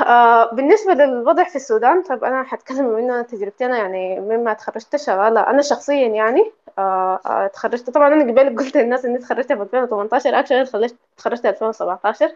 آه، 0.00 0.54
بالنسبة 0.54 0.94
للوضع 0.94 1.44
في 1.44 1.56
السودان 1.56 2.02
طب 2.02 2.24
أنا 2.24 2.42
حتكلم 2.42 2.86
من 2.86 3.10
أنا 3.10 3.22
تجربتي 3.22 3.66
أنا 3.66 3.78
يعني 3.78 4.20
مما 4.20 4.52
تخرجت 4.52 4.96
شغالة 4.96 5.40
أنا 5.40 5.62
شخصيا 5.62 6.08
يعني 6.08 6.52
آه، 6.78 7.50
تخرجت 7.54 7.90
طبعا 7.90 8.08
أنا 8.08 8.32
قبل 8.32 8.58
قلت 8.58 8.76
للناس 8.76 9.04
إني 9.04 9.18
تخرجت 9.18 9.52
في 9.52 9.62
2018 9.62 10.38
actually 10.38 10.64
تخرجت 10.64 10.96
تخرجت 11.16 11.46
2017 11.46 12.32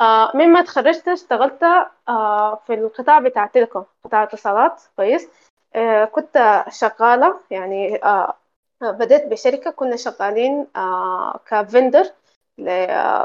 آه، 0.00 0.32
مما 0.34 0.62
تخرجت 0.62 1.08
اشتغلت 1.08 1.64
في 2.66 2.74
القطاع 2.74 3.18
بتاع 3.18 3.46
telecom 3.46 3.84
قطاع 4.04 4.22
اتصالات 4.22 4.82
كويس؟ 4.96 5.28
كنت 6.12 6.64
شغالة 6.70 7.40
يعني 7.50 8.00
بدأت 8.90 9.26
بشركة 9.26 9.70
كنا 9.70 9.96
شغالين 9.96 10.66
آه، 10.76 11.40
ك 11.46 11.54
vendor 11.54 12.04
ل 12.58 12.64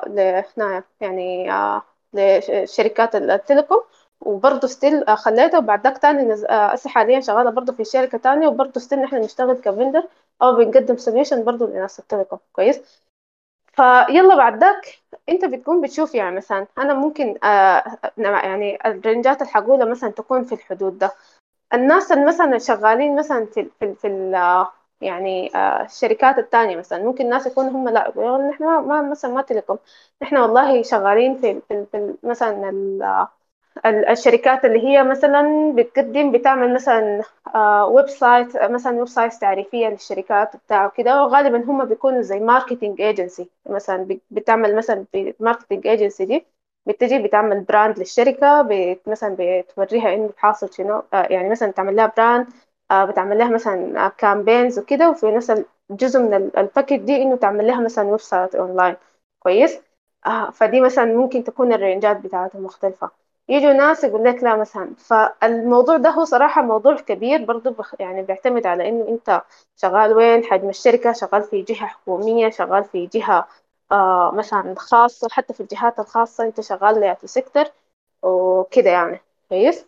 ل- 0.07 0.43
هنا 0.57 0.83
يعني 1.01 1.51
آه، 1.51 1.81
لشركات 2.13 3.15
ال 3.15 3.23
telecom. 3.23 3.81
وبرضه 4.21 4.67
still 4.67 5.17
خليتها 5.17 5.57
وبعد 5.57 5.83
ذاك 5.83 5.97
تاني. 5.97 6.33
آه، 6.33 6.67
هسه 6.73 6.89
حاليا 6.89 7.19
شغالة 7.19 7.49
برضه 7.49 7.73
في 7.73 7.85
شركة 7.85 8.17
تانية. 8.17 8.47
وبرضه 8.47 8.79
still 8.81 8.99
نحن 9.01 9.21
بنشتغل 9.21 9.53
ك 9.55 9.62
vendor 9.62 10.03
أو 10.41 10.55
بنقدم 10.55 10.97
سوليوشن 10.97 11.43
برضه 11.43 11.67
لناس 11.67 11.99
التليكوم. 11.99 12.39
كويس؟ 12.53 12.81
فيلا 13.73 14.35
بعد 14.35 14.59
ذاك 14.63 14.99
أنت 15.29 15.45
بتكون 15.45 15.81
بتشوف 15.81 16.15
يعني 16.15 16.35
مثلا 16.35 16.67
أنا 16.77 16.93
ممكن 16.93 17.37
آه 17.45 17.83
يعني 18.17 18.79
الرنجات 18.85 19.41
اللي 19.41 19.53
حقولها 19.53 19.85
مثلا 19.85 20.09
تكون 20.11 20.43
في 20.43 20.55
الحدود 20.55 20.97
ده. 20.97 21.11
الناس 21.73 22.11
اللي 22.11 22.25
مثلا 22.25 22.57
شغالين 22.57 23.15
مثلا 23.15 23.45
في 23.45 23.69
في 23.79 23.93
في 23.95 24.07
ال- 24.07 24.35
يعني 25.01 25.55
آه 25.55 25.83
الشركات 25.85 26.37
التانية 26.37 26.75
مثلا 26.77 27.03
ممكن 27.03 27.25
الناس 27.25 27.47
يكونوا 27.47 27.71
هم 27.71 27.89
لا 27.89 28.07
يقولوا 28.07 28.49
نحن 28.49 28.63
ما, 28.63 29.01
مثلا 29.01 29.31
ما 29.31 29.41
تليكم 29.41 29.77
نحن 30.23 30.37
والله 30.37 30.83
شغالين 30.83 31.35
في, 31.37 31.61
في, 31.69 31.85
في 31.91 32.15
مثلا 32.23 33.27
الشركات 33.85 34.65
اللي 34.65 34.79
هي 34.87 35.03
مثلا 35.03 35.73
بتقدم 35.75 36.31
بتعمل 36.31 36.73
مثلا 36.73 37.21
website 37.85 38.57
مثلا 38.57 38.93
website 38.97 39.33
تعريفية 39.33 39.87
للشركات 39.87 40.55
بتاعه 40.55 40.89
كده 40.89 41.23
وغالبا 41.23 41.63
هم 41.65 41.85
بيكونوا 41.85 42.21
زي 42.21 42.39
marketing 42.39 43.01
agency 43.01 43.49
مثلا 43.69 44.17
بتعمل 44.31 44.75
مثلا 44.75 45.05
marketing 45.39 45.87
agency 45.87 46.25
دي 46.25 46.45
بتجي 46.85 47.19
بتعمل 47.23 47.59
brand 47.61 47.99
للشركة 47.99 48.67
مثلا 49.07 49.35
بتوريها 49.39 50.13
إنه 50.13 50.29
حاصل 50.37 50.73
شنو 50.73 51.03
يعني 51.13 51.49
مثلا 51.49 51.71
تعمل 51.71 51.95
لها 51.95 52.13
brand 52.17 52.47
بتعمل 52.91 53.37
لها 53.37 53.49
مثلا 53.49 54.07
campaigns 54.17 54.79
وكده 54.79 55.09
وفي 55.09 55.31
نفس 55.31 55.63
جزء 55.91 56.19
من 56.19 56.33
ال 56.33 56.41
package 56.41 56.97
دي 56.97 57.21
إنه 57.21 57.35
تعمل 57.35 57.67
لها 57.67 57.81
مثلا 57.81 58.05
website 58.09 58.55
online 58.55 58.95
كويس؟ 59.39 59.79
آه 60.25 60.49
فدي 60.51 60.81
مثلا 60.81 61.05
ممكن 61.05 61.43
تكون 61.43 61.73
ال 61.73 61.80
range 61.80 62.11
ات 62.11 62.17
بتاعتها 62.17 62.59
مختلفة. 62.59 63.09
يجوا 63.49 63.73
ناس 63.73 64.03
يقول 64.03 64.23
لك 64.23 64.43
لا 64.43 64.55
مثلا. 64.55 64.95
فالموضوع 64.97 65.97
ده 65.97 66.09
هو 66.09 66.23
صراحة 66.25 66.61
موضوع 66.61 66.95
كبير 66.95 67.45
برضو 67.45 67.71
بخ 67.71 67.95
يعني 67.99 68.21
بيعتمد 68.21 68.67
على 68.67 68.89
إنه 68.89 69.07
أنت 69.09 69.41
شغال 69.75 70.13
وين؟ 70.13 70.43
حجم 70.43 70.69
الشركة 70.69 71.13
شغال 71.13 71.43
في 71.43 71.61
جهة 71.61 71.85
حكومية 71.87 72.49
شغال 72.49 72.83
في 72.83 73.05
جهة 73.05 73.47
آه 73.91 74.31
مثلا 74.35 74.75
خاصة 74.77 75.27
حتى 75.31 75.53
في 75.53 75.59
الجهات 75.61 75.99
الخاصة 75.99 76.43
أنت 76.43 76.61
شغال 76.61 76.99
لي 76.99 77.15
في 77.15 77.27
sector 77.27 77.65
وكده 78.23 78.89
يعني. 78.89 79.19
كويس؟ 79.49 79.85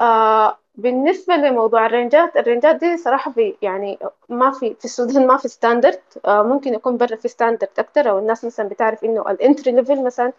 آه 0.00 0.58
بالنسبة 0.74 1.34
لموضوع 1.36 1.86
الرنجات 1.86 2.36
الرنجات 2.36 2.76
دي 2.76 2.96
صراحة 2.96 3.30
في 3.32 3.54
يعني 3.62 3.98
ما 4.28 4.50
في 4.50 4.74
في 4.74 4.84
السودان 4.84 5.26
ما 5.26 5.36
في 5.36 5.48
standard 5.48 6.00
آه 6.26 6.42
ممكن 6.42 6.74
يكون 6.74 6.96
برا 6.96 7.16
في 7.16 7.28
standard 7.28 7.68
أكتر 7.78 8.10
أو 8.10 8.18
الناس 8.18 8.44
مثلا 8.44 8.68
بتعرف 8.68 9.04
إنه 9.04 9.30
ال 9.30 9.37
entry 9.37 9.72
level 9.72 10.04
مثلا 10.04 10.32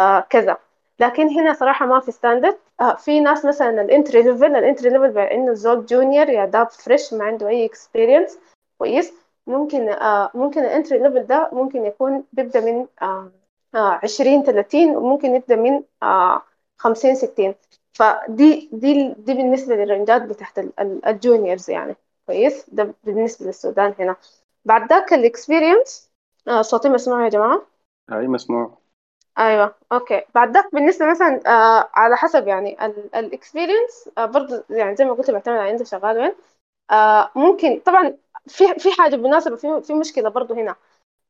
آه 0.00 0.20
كذا. 0.20 0.56
لكن 1.00 1.28
هنا 1.28 1.52
صراحة 1.52 1.86
ما 1.86 2.00
في 2.00 2.12
standard 2.12 2.58
آه 2.80 2.94
في 2.94 3.20
ناس 3.20 3.44
مثلا 3.44 3.82
ال 3.82 3.89
entry 3.89 4.22
level 4.22 4.56
ال 4.56 4.62
entry 4.62 4.90
level 4.90 5.10
بانه 5.10 5.54
زول 5.54 5.86
junior 5.86 6.28
يا 6.28 6.44
داب 6.44 6.70
fresh 6.70 7.12
ما 7.14 7.24
عنده 7.24 7.48
أي 7.48 7.64
experience 7.66 8.38
كويس. 8.78 9.12
ممكن 9.46 9.88
آه 9.88 10.30
ممكن 10.34 10.60
ال 10.60 10.66
entry 10.66 10.98
level 10.98 11.26
ده 11.26 11.48
ممكن 11.52 11.84
يكون 11.86 12.24
بيبدأ 12.32 12.60
من 12.60 12.86
آه 13.02 13.30
آه 13.74 14.00
20 14.02 14.42
30 14.44 14.96
وممكن 14.96 15.34
يبدأ 15.34 15.56
من 15.56 15.82
آه 16.02 16.42
50 16.78 17.14
60 17.14 17.54
فدي 17.92 18.68
دي 18.72 19.14
دي 19.18 19.34
بالنسبة 19.34 19.74
لل 19.74 19.86
range 19.86 20.16
ات 20.16 20.22
بتاعت 20.22 20.58
ال 21.06 21.14
juniors 21.14 21.70
يعني. 21.70 21.96
كويس؟ 22.26 22.70
ده 22.70 22.94
بالنسبة 23.04 23.46
للسودان 23.46 23.94
هنا. 23.98 24.16
بعد 24.64 24.88
ذاك 24.92 25.12
ال 25.12 25.21
experience 25.21 26.10
آه 26.48 26.62
صوتي 26.62 26.88
مسموع 26.88 27.24
يا 27.24 27.28
جماعة؟ 27.28 27.66
أي 28.12 28.28
مسموع. 28.28 28.78
أيوه. 29.38 29.74
okay. 29.92 30.22
بعد 30.34 30.54
ذاك 30.54 30.74
بالنسبة 30.74 31.10
مثلا 31.10 31.40
آه 31.46 31.90
على 31.94 32.16
حسب 32.16 32.48
يعني 32.48 32.84
ال 33.14 33.23
experience 33.23 34.10
آه 34.18 34.26
برضه 34.26 34.64
يعني 34.70 34.96
زي 34.96 35.04
ما 35.04 35.12
قلت 35.12 35.30
بيعتمد 35.30 35.56
على 35.56 35.70
أنت 35.70 35.82
شغال 35.82 36.18
وين. 36.18 36.32
آه 36.90 37.30
ممكن 37.36 37.80
طبعا 37.80 38.16
في 38.48 38.74
في 38.78 38.92
حاجة 38.92 39.16
بالمناسبة 39.16 39.56
في 39.56 39.80
في 39.82 39.94
مشكلة 39.94 40.28
برضه 40.28 40.54
هنا. 40.54 40.76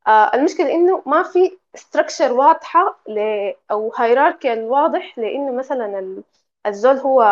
آه 0.07 0.31
المشكلة 0.35 0.73
إنه 0.75 1.03
ما 1.07 1.23
في 1.23 1.59
structure 1.75 2.33
واضحة 2.33 2.99
ل 3.09 3.19
أو 3.71 3.93
hierarchical 3.97 4.65
واضح 4.65 5.19
لإنه 5.19 5.53
مثلا 5.53 6.23
الزول 6.67 6.97
هو 6.97 7.23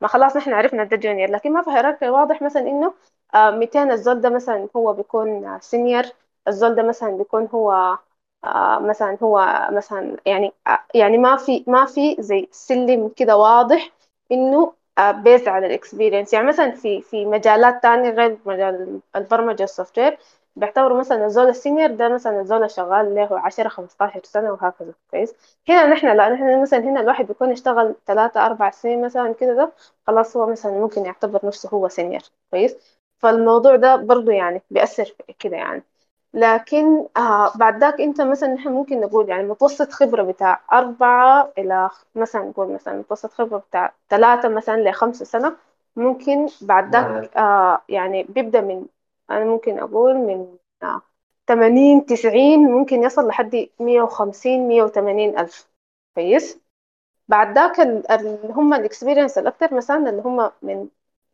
ما 0.00 0.08
خلاص 0.08 0.36
نحن 0.36 0.52
عرفنا 0.52 0.84
ده 0.84 0.96
junior 0.96 1.30
لكن 1.30 1.52
ما 1.52 1.62
في 1.62 1.70
hierarchical 1.70 2.10
واضح 2.10 2.42
مثلا 2.42 2.62
إنه 2.62 2.94
آه 3.34 3.50
200 3.50 3.90
الزول 3.90 4.20
ده 4.20 4.30
مثلا 4.30 4.68
هو 4.76 4.92
بيكون 4.92 5.58
senior 5.60 6.04
الزول 6.48 6.74
ده 6.74 6.82
مثلا 6.82 7.10
بيكون 7.10 7.48
هو 7.54 7.98
آه 8.44 8.78
مثلا 8.78 9.18
هو 9.22 9.68
مثلا 9.72 10.16
يعني 10.26 10.52
آه 10.66 10.78
يعني 10.94 11.18
ما 11.18 11.36
في 11.36 11.64
ما 11.66 11.84
في 11.86 12.16
زي 12.18 12.48
سلم 12.52 13.08
كده 13.16 13.36
واضح 13.36 13.90
إنه 14.32 14.72
آه 14.98 15.10
based 15.10 15.48
على 15.48 15.66
ال 15.66 15.72
experience 15.72 16.32
يعني 16.32 16.46
مثلا 16.48 16.70
في 16.70 17.02
في 17.02 17.24
مجالات 17.26 17.82
تانية 17.82 18.10
غير 18.10 18.38
مجال 18.46 19.00
البرمجة 19.16 19.62
ال 19.64 19.98
software 19.98 20.18
بيعتبروا 20.56 20.98
مثلا 21.00 21.26
الزول 21.26 21.48
ال 21.48 21.54
senior 21.54 21.90
ده 21.90 22.08
مثلا 22.08 22.40
الزول 22.40 22.70
شغال 22.70 23.14
له 23.14 23.40
10 23.40 23.68
15 23.68 24.20
سنة 24.24 24.52
وهكذا. 24.52 24.92
كويس؟ 25.10 25.34
هنا 25.68 25.86
نحن 25.86 26.16
لا 26.16 26.28
نحن 26.28 26.62
مثلا 26.62 26.80
هنا 26.80 27.00
الواحد 27.00 27.26
بيكون 27.26 27.50
اشتغل 27.52 27.94
3 28.06 28.46
4 28.46 28.70
سنين 28.70 29.04
مثلا 29.04 29.32
كده 29.32 29.54
ده 29.54 29.72
خلاص 30.06 30.36
هو 30.36 30.46
مثلا 30.46 30.72
ممكن 30.72 31.04
يعتبر 31.06 31.46
نفسه 31.46 31.68
هو 31.68 31.88
سينيور. 31.88 32.22
كويس؟ 32.50 32.76
فالموضوع 33.18 33.76
ده 33.76 33.96
برضو 33.96 34.30
يعني 34.30 34.62
بيأثر 34.70 35.14
كده 35.38 35.56
يعني. 35.56 35.82
لكن 36.34 37.06
آه 37.16 37.52
بعد 37.56 37.80
ذاك 37.80 38.00
أنت 38.00 38.20
مثلا 38.20 38.54
نحن 38.54 38.68
ممكن 38.68 39.00
نقول 39.00 39.28
يعني 39.28 39.42
متوسط 39.48 39.92
خبرة 39.92 40.22
بتاع 40.22 40.60
أربعة 40.72 41.52
إلى 41.58 41.90
مثلا 42.14 42.42
نقول 42.42 42.72
مثلا 42.74 42.94
متوسط 42.98 43.32
خبرة 43.32 43.58
بتاع 43.58 43.94
ثلاثة 44.10 44.48
مثلا 44.48 44.90
لخمسة 44.90 45.24
سنة 45.24 45.56
ممكن 45.96 46.46
بعد 46.60 46.92
ذاك 46.96 47.36
آه 47.36 47.82
يعني 47.88 48.22
بيبدأ 48.22 48.60
من 48.60 48.86
أنا 49.30 49.44
ممكن 49.44 49.78
أقول 49.78 50.14
من 50.14 50.56
آه 50.82 51.02
تمانين 51.46 52.06
تسعين 52.06 52.60
ممكن 52.60 53.02
يصل 53.02 53.26
لحد 53.28 53.68
مية 53.80 54.02
وخمسين 54.02 54.68
مية 54.68 54.82
وتمانين 54.82 55.38
ألف. 55.38 55.68
كويس؟ 56.14 56.60
بعد 57.28 57.54
ذاك 57.58 57.80
اللي 57.80 58.52
هم 58.54 58.74
ال 58.74 58.80
experience 58.80 59.38
الأكتر 59.38 59.74
مثلا 59.74 60.10
اللي 60.10 60.22
هم 60.22 60.52
من 60.62 60.88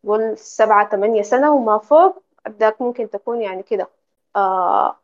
قول 0.07 0.37
سبعة 0.37 0.89
تمانية 0.89 1.21
سنة 1.21 1.55
وما 1.55 1.77
فوق 1.79 2.23
ذاك 2.49 2.81
ممكن 2.81 3.09
تكون 3.09 3.41
يعني 3.41 3.63
كده 3.63 3.89
آه 4.35 4.99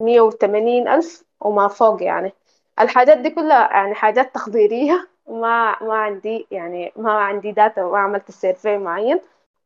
مية 0.00 0.20
وتمانين 0.20 0.88
ألف 0.88 1.24
وما 1.40 1.68
فوق 1.68 2.02
يعني. 2.02 2.32
الحاجات 2.80 3.18
دي 3.18 3.30
كلها 3.30 3.70
يعني 3.72 3.94
حاجات 3.94 4.34
تقديرية 4.34 5.08
ما 5.28 5.82
ما 5.82 5.94
عندي 5.94 6.46
يعني 6.50 6.92
ما 6.96 7.12
عندي 7.12 7.52
data 7.52 7.82
ما 7.82 7.98
عملت 7.98 8.30
survey 8.30 8.78
معين. 8.78 9.20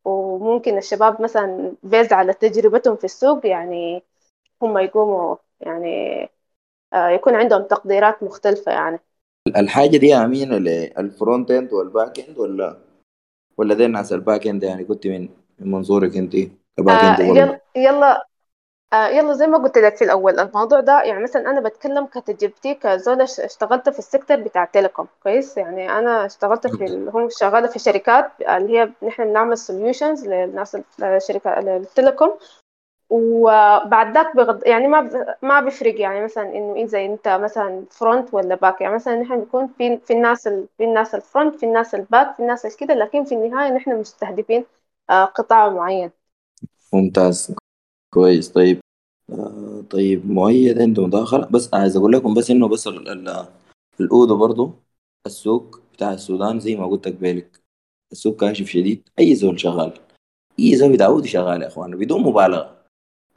وممكن 0.05 0.77
الشباب 0.77 1.21
مثلا 1.21 1.75
based 1.83 2.13
على 2.13 2.33
تجربتهم 2.33 2.95
في 2.95 3.03
السوق 3.03 3.45
يعني 3.47 4.03
هم 4.63 4.77
يقوموا 4.77 5.35
يعني 5.61 6.21
آه 6.93 7.09
يكون 7.09 7.35
عندهم 7.35 7.63
تقديرات 7.63 8.23
مختلفة 8.23 8.71
يعني. 8.71 8.99
الحاجة 9.57 9.97
دي 9.97 10.15
أمينة 10.15 10.57
لل 10.57 10.84
front 10.84 11.51
end 11.51 11.73
وال 11.73 11.88
back 11.88 12.19
end 12.19 12.37
ولا 12.37 12.77
ولا 13.57 13.75
دي 13.75 13.85
الناس 13.85 14.13
ال 14.13 14.20
back 14.20 14.47
end 14.47 14.63
يعني؟ 14.63 14.83
كنت 14.85 15.07
من 15.07 15.29
من 15.59 15.71
منظورك 15.71 16.17
أنت 16.17 16.37
ك 16.79 16.84
back 16.84 17.03
آه 17.03 17.17
اند 17.21 17.21
يلا 17.21 17.59
يلا 17.75 18.27
آه 18.93 19.07
يلا 19.07 19.33
زي 19.33 19.47
ما 19.47 19.57
قلت 19.57 19.77
لك 19.77 19.95
في 19.95 20.03
الأول 20.03 20.39
الموضوع 20.39 20.79
ده 20.79 21.01
يعني 21.03 21.23
مثلا 21.23 21.49
أنا 21.51 21.61
بتكلم 21.61 22.05
كتجربتي 22.05 22.73
كزولة 22.75 23.23
اشتغلت 23.23 23.89
في 23.89 23.99
ال 23.99 24.04
sector 24.04 24.37
بتاع 24.37 24.65
telecom 24.65 25.07
كويس؟ 25.23 25.57
يعني 25.57 25.89
أنا 25.91 26.25
اشتغلت 26.25 26.67
في 26.67 26.85
ال... 26.85 27.09
هم 27.13 27.29
شغالة 27.29 27.67
في 27.67 27.79
شركات 27.79 28.31
اللي 28.41 28.79
هي 28.79 28.91
نحن 29.03 29.23
بنعمل 29.25 29.57
solutions 29.57 30.27
للناس 30.27 30.77
الشركة 31.03 31.59
ال 31.59 31.69
telecom 31.69 32.37
وبعد 33.09 34.13
ذاك 34.13 34.35
بغض 34.35 34.67
يعني 34.67 34.87
ما 34.87 35.01
ب... 35.01 35.35
ما 35.41 35.59
بيفرق 35.61 36.01
يعني 36.01 36.23
مثلا 36.23 36.43
إنه 36.43 36.75
إذا 36.75 37.05
أنت 37.05 37.27
مثلا 37.27 37.85
front 37.91 38.33
ولا 38.33 38.55
back 38.55 38.81
يعني 38.81 38.95
مثلا 38.95 39.15
نحن 39.21 39.39
بيكون 39.39 39.67
في 39.67 39.97
في 39.97 40.13
الناس 40.13 40.47
ال... 40.47 40.67
في 40.77 40.83
الناس 40.83 41.15
ال 41.15 41.22
front 41.22 41.55
في 41.55 41.65
الناس 41.65 41.95
ال 41.95 42.03
back 42.03 42.33
في 42.35 42.39
الناس 42.39 42.77
كده 42.77 42.93
لكن 42.93 43.23
في 43.25 43.35
النهاية 43.35 43.71
نحن 43.71 43.99
مستهدفين 43.99 44.65
آه 45.09 45.25
قطاع 45.25 45.69
معين. 45.69 46.11
ممتاز. 46.93 47.55
كويس. 48.13 48.49
طيب 48.49 48.79
آه 49.29 49.81
طيب 49.89 50.25
مؤيد 50.31 50.79
عنده 50.81 51.05
مداخلة 51.07 51.45
بس 51.47 51.73
عايز 51.73 51.97
أقول 51.97 52.11
لكم 52.13 52.33
بس 52.33 52.51
إنه 52.51 52.67
بس 52.67 52.87
ال- 52.87 53.07
ال- 53.09 53.47
ال 53.99 54.06
Odoo 54.06 54.35
برضو 54.37 54.73
السوق 55.25 55.81
بتاع 55.93 56.13
السودان 56.13 56.59
زي 56.59 56.75
ما 56.75 56.85
قلت 56.87 57.07
لك 57.07 57.13
بالك 57.15 57.61
السوق 58.11 58.35
كاشف 58.39 58.65
شديد 58.67 59.09
أي 59.19 59.35
زول 59.35 59.59
شغال. 59.59 59.93
أي 60.59 60.75
زول 60.75 60.93
بتاع 60.93 61.05
أوضة 61.07 61.27
شغال 61.27 61.61
يا 61.61 61.67
إخوان 61.67 61.97
بدون 61.97 62.21
مبالغة. 62.23 62.85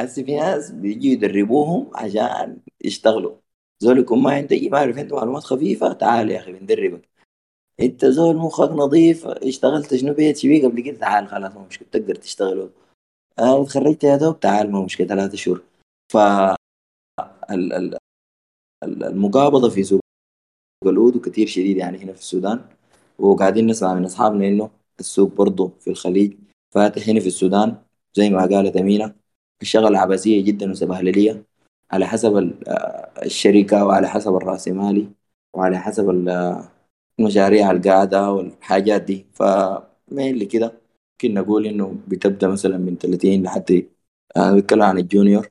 هسه 0.01 0.23
في 0.25 0.37
ناس 0.37 0.71
بيجي 0.71 1.09
يدربوهم 1.13 1.91
عشان 1.95 2.59
يشتغلوا. 2.85 3.37
زول 3.81 3.99
يكون 3.99 4.23
ما 4.23 4.33
عنده 4.33 4.57
أي 4.57 4.69
معرفة 4.69 5.01
عنده 5.01 5.17
معلومات 5.17 5.43
خفيفة 5.45 5.93
تعال 5.93 6.31
يا 6.31 6.39
أخي 6.39 6.53
بندربك. 6.53 7.09
أنت 7.81 8.05
زول 8.07 8.37
مخك 8.37 8.71
نظيف 8.71 9.27
اشتغلت 9.27 9.95
شنو 9.95 10.15
بيت 10.15 10.37
شبيه 10.37 10.69
قبل 10.69 10.81
كده؟ 10.81 10.99
تعال 10.99 11.29
خلاص 11.29 11.53
مشكلة 11.57 11.89
تقدر 11.93 12.15
تشتغل. 12.15 12.71
آه 13.39 13.63
اتخرجت 13.63 14.05
يا 14.05 14.17
دوب 14.17 14.41
تعال 14.41 14.73
ما 14.73 14.85
مشكلة 14.85 15.07
ثلاثة 15.07 15.37
شهور. 15.37 15.63
ف 16.13 16.17
ال- 17.51 17.73
ال- 17.73 17.99
ال- 18.85 19.05
المقابضة 19.05 19.71
في 19.71 19.83
سوق 19.85 20.01
الأودو 20.87 21.21
كتير 21.21 21.47
شديد 21.47 21.77
يعني 21.77 21.99
هنا 21.99 22.13
في 22.13 22.19
السودان. 22.19 22.61
وقاعدين 23.19 23.67
نسمع 23.67 23.95
من 23.95 24.05
أصحابنا 24.05 24.49
إنه 24.49 24.71
السوق 25.01 25.33
برضه 25.33 25.73
في 25.81 25.91
الخليج 25.91 26.35
فاتح 26.75 27.09
هنا 27.09 27.21
في 27.21 27.27
السودان 27.27 27.77
زي 28.15 28.31
ما 28.31 28.47
قالت 28.47 28.77
أمينة. 28.77 29.15
الشغلة 29.63 29.99
عبثية 29.99 30.45
جدا 30.45 30.71
وسبهللية 30.71 31.45
على 31.91 32.07
حسب 32.07 32.37
ال- 32.37 32.69
الشركة 33.25 33.85
وعلى 33.87 34.09
حسب 34.09 34.37
الرأسمالي 34.37 35.09
وعلى 35.57 35.79
حسب 35.79 36.11
ال- 36.11 36.65
المشاريع 37.21 37.71
القاعدة 37.71 38.33
والحاجات 38.33 39.03
دي. 39.03 39.27
فمين 39.35 40.49
كده. 40.49 40.84
ممكن 41.15 41.35
نقول 41.35 41.67
إنه 41.67 41.99
بتبدأ 42.09 42.49
مثلا 42.49 42.79
من 42.79 42.99
30 42.99 43.43
لحد 43.43 43.89
أنا 44.37 44.57
بتكلم 44.57 44.83
عن 44.83 44.99
الجونيور. 44.99 45.49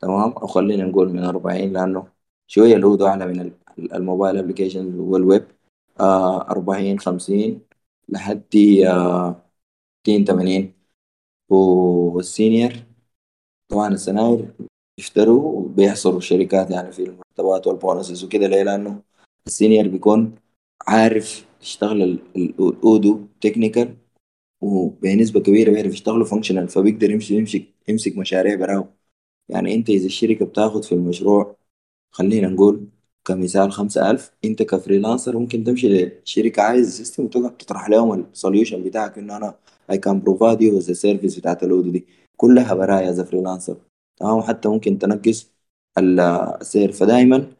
تمام؟ 0.00 0.32
أو 0.32 0.46
خلينا 0.46 0.84
نقول 0.84 1.08
من 1.12 1.24
40 1.24 1.72
لأنه 1.72 2.08
شوية 2.46 2.76
ال 2.76 2.82
Odoo 2.82 3.06
أعلى 3.06 3.26
من 3.26 3.40
ال- 3.40 3.94
ال 3.94 4.00
mobile 4.00 4.36
application 4.36 4.94
وال 5.00 5.15
web. 5.15 5.46
آه 6.00 6.50
40 6.50 6.98
50 6.98 7.60
لحد 8.08 8.56
آه 8.86 9.42
60 10.06 10.24
80 10.24 10.72
وال 11.50 11.81
senior 11.81 12.72
طبعا 13.68 13.88
السناير 13.88 14.54
بيشتروا 14.96 15.52
وبيحصروا 15.60 16.18
الشركات 16.18 16.70
يعني 16.70 16.92
في 16.92 17.02
المرتبات 17.04 17.66
وال 17.66 17.79
bonuses 17.79 18.24
وكده. 18.24 18.46
ليه؟ 18.46 18.62
لأنه 18.62 19.02
ال 19.46 19.52
senior 19.52 19.88
بيكون 19.88 20.34
عارف 20.88 21.46
يشتغل 21.62 22.02
ال- 22.02 22.18
ال- 22.36 22.68
ال 22.68 22.78
Odoo 22.78 23.20
technical. 23.40 23.96
وبنسبة 24.62 25.40
كبيرة 25.40 25.70
بيعرف 25.70 25.92
يشتغلوا 25.92 26.24
functional 26.26 26.68
فبيقدر 26.68 27.10
يمشي 27.10 27.34
يمسك 27.36 27.64
يمسك 27.88 28.18
مشاريع 28.18 28.54
براو 28.54 28.86
يعني 29.48 29.74
أنت 29.74 29.90
إذا 29.90 30.06
الشركة 30.06 30.46
بتاخد 30.46 30.84
في 30.84 30.92
المشروع 30.92 31.56
خلينا 32.12 32.48
نقول 32.48 32.88
كمثال 33.24 33.72
خمسة 33.72 34.10
ألف 34.10 34.30
أنت 34.44 34.62
ك 34.62 34.69
freelancer 34.69 35.38
ممكن 35.38 35.64
تمشي 35.64 35.88
لشركة 36.24 36.62
عايز 36.62 36.96
system 36.96 37.24
وتقعد 37.24 37.56
تطرح 37.56 37.88
لهم 37.90 38.20
ال 38.32 38.38
solution 38.38 38.82
بتاعك 38.82 39.18
أنا 39.18 39.54
I 39.92 39.94
can 39.96 40.20
provide 40.26 40.60
you 40.60 40.70
with 40.76 40.86
the 40.86 40.94
service 40.94 41.38
بتاعت 41.38 41.62
ال 41.62 41.68
Odoo 41.68 41.90
دي. 41.90 42.06
كلها 42.36 42.74
برايا 42.74 43.10
as 43.10 43.20
freelancer 43.20 43.76
تمام؟ 44.16 44.40
حتى 44.42 44.68
ممكن 44.68 44.98
تنقص 44.98 45.50
ال- 45.98 46.20
السعر 46.60 46.92
فدايما 46.92 47.52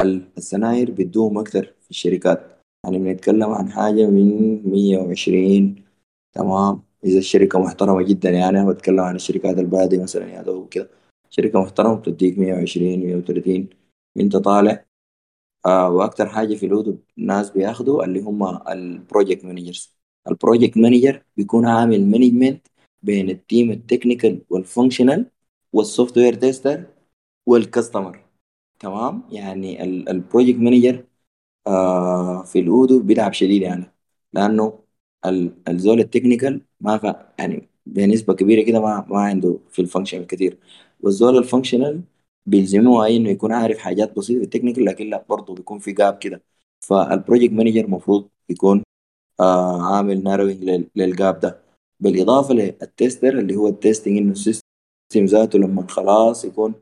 ال- 0.00 0.28
السناير 0.38 0.90
بتدوم 0.90 1.38
أكتر 1.38 1.74
في 1.80 1.90
الشركات. 1.90 2.40
يعني 2.84 2.98
بنتكلم 2.98 3.50
عن 3.50 3.70
حاجة 3.72 4.06
من 4.06 4.62
مية 4.70 4.98
وعشرين 4.98 5.89
تمام. 6.32 6.82
إذا 7.04 7.18
الشركة 7.18 7.58
محترمة 7.60 8.02
جدا 8.02 8.30
يعني 8.30 8.60
أنا 8.60 8.72
بتكلم 8.72 9.00
عن 9.00 9.16
الشركات 9.16 9.58
البادية 9.58 10.02
مثلا 10.02 10.26
يا 10.32 10.42
دوب 10.42 10.68
كده. 10.68 10.90
شركة 11.30 11.60
محترمة 11.62 11.94
بتديك 11.96 12.38
مية 12.38 12.54
وعشرين 12.54 13.00
مية 13.06 13.16
وتلاتين. 13.16 13.68
أنت 14.16 14.36
طالع 14.36 14.84
آه 15.66 15.90
وأكتر 15.90 16.28
حاجة 16.28 16.54
في 16.54 16.66
ال 16.66 16.72
Odoo 16.72 16.98
الناس 17.18 17.50
بياخدوا 17.50 18.04
اللي 18.04 18.20
هم 18.20 18.44
ال 18.68 18.78
project 18.78 19.44
managers. 19.44 19.96
ال 20.28 20.34
project 20.34 20.76
manager 20.78 21.24
بيكون 21.36 21.66
عامل 21.66 22.06
management 22.06 22.66
بين 23.02 23.30
التيم 23.30 23.70
التكنيكال 23.70 24.42
والفانكشنال 24.50 25.30
والسوفت 25.72 26.18
وير 26.18 26.34
تيستر 26.34 26.84
والكاستمر 27.46 28.24
تمام؟ 28.80 29.22
يعني 29.32 29.84
ال 29.84 29.93
project 29.93 30.58
manager 30.58 31.04
آه 31.66 32.42
في 32.44 32.60
ال 32.60 32.68
Odoo 32.68 33.00
بيلعب 33.02 33.32
شديد 33.32 33.62
يعني. 33.62 33.92
لأنه 34.32 34.79
ال- 35.26 35.54
الزول 35.68 36.00
ال 36.00 36.06
technical 36.06 36.60
ما 36.80 36.98
ف... 36.98 37.04
يعني 37.38 37.68
بنسبة 37.86 38.34
كبيرة 38.34 38.62
كده 38.66 38.80
ما 38.80 39.06
ما 39.10 39.20
عنده 39.20 39.58
في 39.70 39.82
ال 39.82 39.87
function 39.87 40.24
كتير. 40.24 40.58
والزول 41.00 41.38
ال 41.38 41.44
functional 41.44 42.00
بيلزموه 42.46 43.04
أي 43.04 43.16
إنه 43.16 43.30
يكون 43.30 43.52
عارف 43.52 43.78
حاجات 43.78 44.16
بسيطة 44.16 44.38
في 44.38 44.44
ال 44.44 44.48
technical 44.48 44.84
لكن 44.84 45.10
لا 45.10 45.24
برضه 45.28 45.54
بيكون 45.54 45.78
في 45.78 45.92
gap 45.92 46.18
كده. 46.18 46.42
فال 46.80 46.96
project 46.96 47.52
manager 47.52 47.84
المفروض 47.84 48.28
يكون 48.50 48.82
آه 49.40 49.82
عامل 49.96 50.22
narrowing 50.24 50.86
لل 50.96 51.14
gap 51.14 51.40
ده. 51.40 51.60
بالإضافة 52.00 52.54
لل 52.54 52.75
tester 52.75 53.38
اللي 53.38 53.56
هو 53.56 53.68
ال 53.68 53.74
testing 53.74 54.16
إنه 54.18 54.32
ال 54.32 54.36
system 54.36 54.62
ذاته 55.16 55.58
لما 55.58 55.86
خلاص 55.88 56.44
يكون 56.44 56.74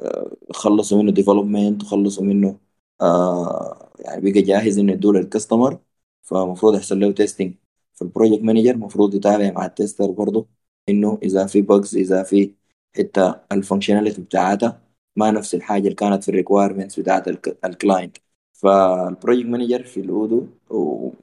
آه، 0.00 0.36
خلصوا 0.52 1.02
منه 1.02 1.12
development 1.12 1.82
وخلصوا 1.84 2.24
منه 2.24 2.58
آه 3.00 3.90
يعني 4.00 4.30
بقى 4.32 4.42
جاهز 4.42 4.78
إنه 4.78 4.92
يدوه 4.92 5.12
لل 5.14 5.27
customer 5.27 5.78
فالمفروض 6.22 6.74
يحصل 6.74 7.00
له 7.00 7.12
testing 7.12 7.54
فال 8.00 8.09
project 8.09 8.42
manager 8.42 8.70
المفروض 8.70 9.14
يتابع 9.14 9.50
مع 9.50 9.66
ال 9.66 9.72
tester 9.72 10.10
برضه 10.10 10.46
إنه 10.88 11.18
إذا 11.22 11.46
في 11.46 11.62
bugs 11.62 11.96
إذا 11.96 12.22
في 12.22 12.54
حتى 12.98 13.34
ال 13.52 13.57
functionality 13.57 14.20
بتاعتها 14.22 14.82
ما 15.16 15.30
نفس 15.30 15.54
الحاجة 15.54 15.82
اللي 15.84 15.94
كانت 15.94 16.22
في 16.24 16.28
ال 16.28 16.34
requirements 16.34 17.00
بتاعت 17.00 17.28
ال 17.64 17.71
client 17.71 18.16
فال 18.52 18.73
project 18.73 19.46
manager 19.46 19.84
في 19.84 20.00
ال 20.00 20.09
Odoo 20.09 20.46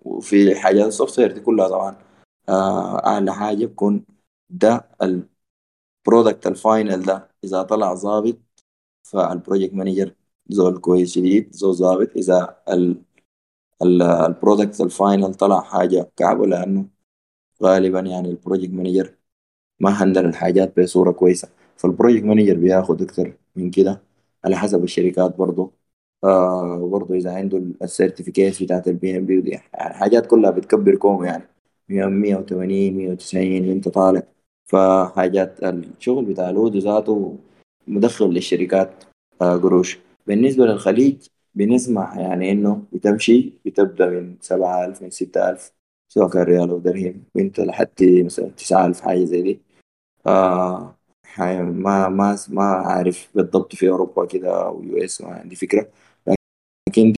وفي 0.05 0.55
حاجات 0.55 0.87
ال 0.87 1.19
software 1.19 1.31
دي 1.31 1.39
كلها 1.39 1.67
طبعا 1.67 1.95
آه 2.49 3.05
أعلى 3.07 3.33
حاجة 3.33 3.65
بكون 3.65 4.05
ده 4.49 4.89
ال 6.05 6.11
product 6.11 6.47
ال 6.47 6.57
final 6.57 7.03
ده 7.03 7.29
إذا 7.43 7.63
طلع 7.63 7.93
ظابط 7.95 8.37
فال 9.03 9.19
project 9.19 9.73
manager 9.73 10.15
زول 10.49 10.77
كويس 10.79 11.13
شديد 11.15 11.53
زول 11.55 11.73
ظابط. 11.75 12.09
إذا 12.17 12.57
ال 12.69 13.01
ال 13.83 13.96
product 13.96 14.81
ال 14.81 14.90
final 14.90 15.33
طلع 15.35 15.61
حاجة 15.61 16.09
كعبة 16.17 16.45
لأنه 16.47 16.85
غالبا 17.63 17.99
يعني 17.99 18.29
ال 18.29 18.35
project 18.35 18.71
manager 18.73 19.15
ما 19.79 20.03
handle 20.03 20.25
الحاجات 20.25 20.79
بصورة 20.79 21.11
كويسة. 21.11 21.49
فال 21.77 21.88
project 21.88 22.23
manager 22.25 22.55
بياخد 22.57 23.01
أكتر 23.01 23.37
من 23.55 23.71
كده 23.71 24.01
على 24.45 24.57
حسب 24.57 24.83
الشركات 24.83 25.37
برضه 25.37 25.71
آه 26.23 26.79
وبرضه 26.81 27.15
إذا 27.15 27.31
عنده 27.35 27.57
ال 27.83 27.90
certificate 27.90 28.63
بتاعت 28.63 28.87
ال 28.87 29.17
PMP 29.17 29.37
ودي 29.37 29.49
يعني 29.51 29.93
حاجات 29.95 30.27
كلها 30.27 30.51
بتكبر 30.51 30.95
كوم 30.95 31.25
يعني. 31.25 31.43
180 31.89 32.97
190 32.97 33.69
وانت 33.69 33.89
طالع. 33.89 34.23
فحاجات 34.65 35.63
الشغل 35.63 36.25
بتاع 36.25 36.49
ال 36.49 36.55
Odoo 36.55 36.79
ذاته 36.79 37.37
مدخل 37.87 38.25
للشركات 38.29 39.03
آه 39.41 39.57
قروش. 39.57 39.99
بالنسبة 40.27 40.65
للخليج 40.65 41.27
بنسمع 41.57 42.19
يعني 42.21 42.51
إنه 42.51 42.83
بتمشي 42.93 43.53
بتبدأ 43.65 44.09
من 44.09 44.37
سبعة 44.41 44.85
ألف 44.85 45.01
من 45.01 45.09
ستة 45.11 45.49
ألف 45.49 45.71
سواء 46.09 46.29
كان 46.29 46.43
ريال 46.43 46.69
أو 46.69 46.79
درهم 46.79 47.23
وأنت 47.35 47.59
لحد 47.59 47.89
مثلا 48.01 48.49
تسعة 48.49 48.85
ألف 48.85 49.01
حاجة 49.01 49.23
زي 49.25 49.41
دي. 49.41 49.61
آه 50.27 50.97
ما 51.63 52.09
ما 52.09 52.37
ما 52.49 52.63
عارف 52.63 53.29
بالضبط 53.35 53.75
في 53.75 53.89
أوروبا 53.89 54.25
كده 54.25 54.65
أو 54.67 54.83
US 54.83 55.21
ما 55.21 55.29
عندي 55.29 55.55
فكرة. 55.55 55.91
لكن 56.89 57.13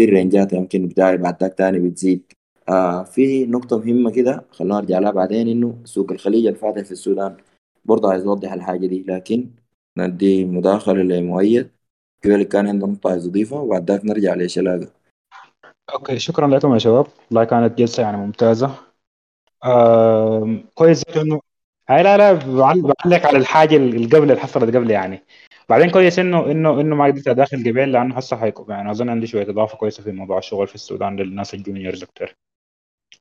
دي 0.00 0.04
الرينجات 0.04 0.52
يمكن 0.52 0.88
بتاعي 0.88 1.16
بعد 1.18 1.50
تاني 1.54 1.78
بتزيد. 1.90 2.32
آه 2.68 3.04
في 3.04 3.46
نقطة 3.46 3.78
مهمة 3.78 4.10
كده 4.12 4.46
خلينا 4.52 4.74
نرجع 4.76 4.98
لها 4.98 5.10
بعدين 5.10 5.48
إنه 5.48 5.82
سوق 5.84 6.12
الخليج 6.12 6.46
الفاتح 6.46 6.82
في 6.84 6.92
السودان. 6.92 7.36
برضه 7.84 8.10
عايز 8.12 8.26
أوضح 8.26 8.52
الحاجة 8.52 8.86
دي 8.86 9.02
لكن 9.08 9.50
ندي 9.98 10.44
مداخلة 10.44 11.02
لمؤيد. 11.02 11.70
كده 12.22 12.42
كان 12.42 12.66
عنده 12.68 12.86
نقطة 12.86 13.10
عايز 13.10 13.26
أضيفها 13.26 13.60
وبعد 13.60 13.90
ذاك 13.90 14.04
نرجع 14.04 14.34
لشلاقة 14.34 14.88
okay 15.94 16.18
شكرا 16.18 16.46
لكم 16.46 16.74
يا 16.74 16.78
شباب. 16.78 17.06
والله 17.30 17.44
كانت 17.44 17.78
جلسة 17.78 18.02
يعني 18.02 18.16
ممتازة. 18.16 18.74
آم، 19.64 20.64
كويس 20.74 21.02
هاي 21.88 22.02
لا 22.02 22.16
لا 22.16 22.32
بعل- 22.32 22.82
بعلق 22.82 23.26
على 23.26 23.38
الحاجة 23.38 23.76
اللي 23.76 24.06
قبل 24.06 24.22
اللي 24.22 24.36
حصلت 24.40 24.76
قبل 24.76 24.90
يعني. 24.90 25.24
بعدين 25.68 25.90
كويس 25.90 26.18
انه 26.18 26.50
انه 26.50 26.80
إنه 26.80 26.96
ما 26.96 27.04
قدرت 27.04 27.28
أداخل 27.28 27.56
قبل 27.58 27.92
لأنه 27.92 28.14
هسه 28.16 28.36
حيكون 28.36 28.66
يعني 28.70 28.90
أظن 28.90 29.08
عندي 29.08 29.26
شوية 29.26 29.50
إضافة 29.50 29.76
كويسة 29.78 30.02
في 30.02 30.12
موضوع 30.12 30.38
الشغل 30.38 30.66
في 30.66 30.74
السودان 30.74 31.16
للناس 31.16 31.54
ال 31.54 31.60
juniors 31.60 32.02
أكتر. 32.02 32.36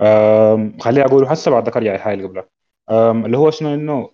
آم، 0.01 0.77
خليني 0.79 1.05
أقوله 1.05 1.31
هسه 1.31 1.51
بعد 1.51 1.65
ذاك 1.65 1.77
ارجع 1.77 1.95
الحاجة 1.95 2.13
اللي 2.13 2.27
قبلها 2.27 2.45
اللي 3.25 3.37
هو 3.37 3.51
شنو 3.51 3.73
انه 3.73 4.09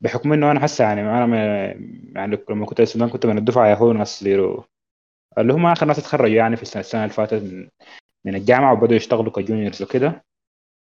بحكم 0.00 0.32
إنه 0.32 0.50
أنا 0.50 0.64
هسه 0.64 0.84
يعني 0.84 1.00
أنا 1.00 1.36
يعني 2.14 2.38
لما 2.50 2.66
كنت 2.66 2.80
السودان 2.80 3.08
كنت 3.08 3.26
من 3.26 3.38
الدفعة 3.38 3.66
يا 3.68 3.74
هو 3.74 3.92
ناس 3.92 4.22
ليرو 4.22 4.64
اللي 5.38 5.52
هم 5.52 5.66
آخر 5.66 5.86
ناس 5.86 5.98
اتخرجوا 5.98 6.36
يعني 6.36 6.56
في 6.56 6.62
السنة, 6.62 6.80
السنة 6.80 7.02
اللي 7.04 7.14
فاتت 7.14 7.42
من 7.42 7.68
من 8.26 8.34
الجامعة 8.34 8.72
وبدأوا 8.72 8.96
يشتغلوا 8.96 9.32
ك 9.32 9.38
juniors 9.38 9.82
وكده. 9.82 10.24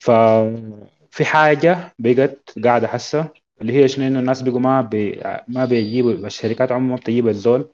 ففي 0.03 1.25
حاجة 1.25 1.93
بقت 1.99 2.59
قاعدة 2.65 2.87
حسة 2.87 3.29
اللي 3.61 3.73
هي 3.73 3.87
شنو 3.87 4.07
إنه 4.07 4.19
الناس 4.19 4.41
بيجوا 4.41 4.59
ما 4.59 4.81
بي 4.81 5.21
ما 5.47 5.65
بيجيبوا 5.65 6.11
الشركات 6.13 6.71
عموما 6.71 6.95
بتجيب 6.95 7.27
الزول 7.27 7.71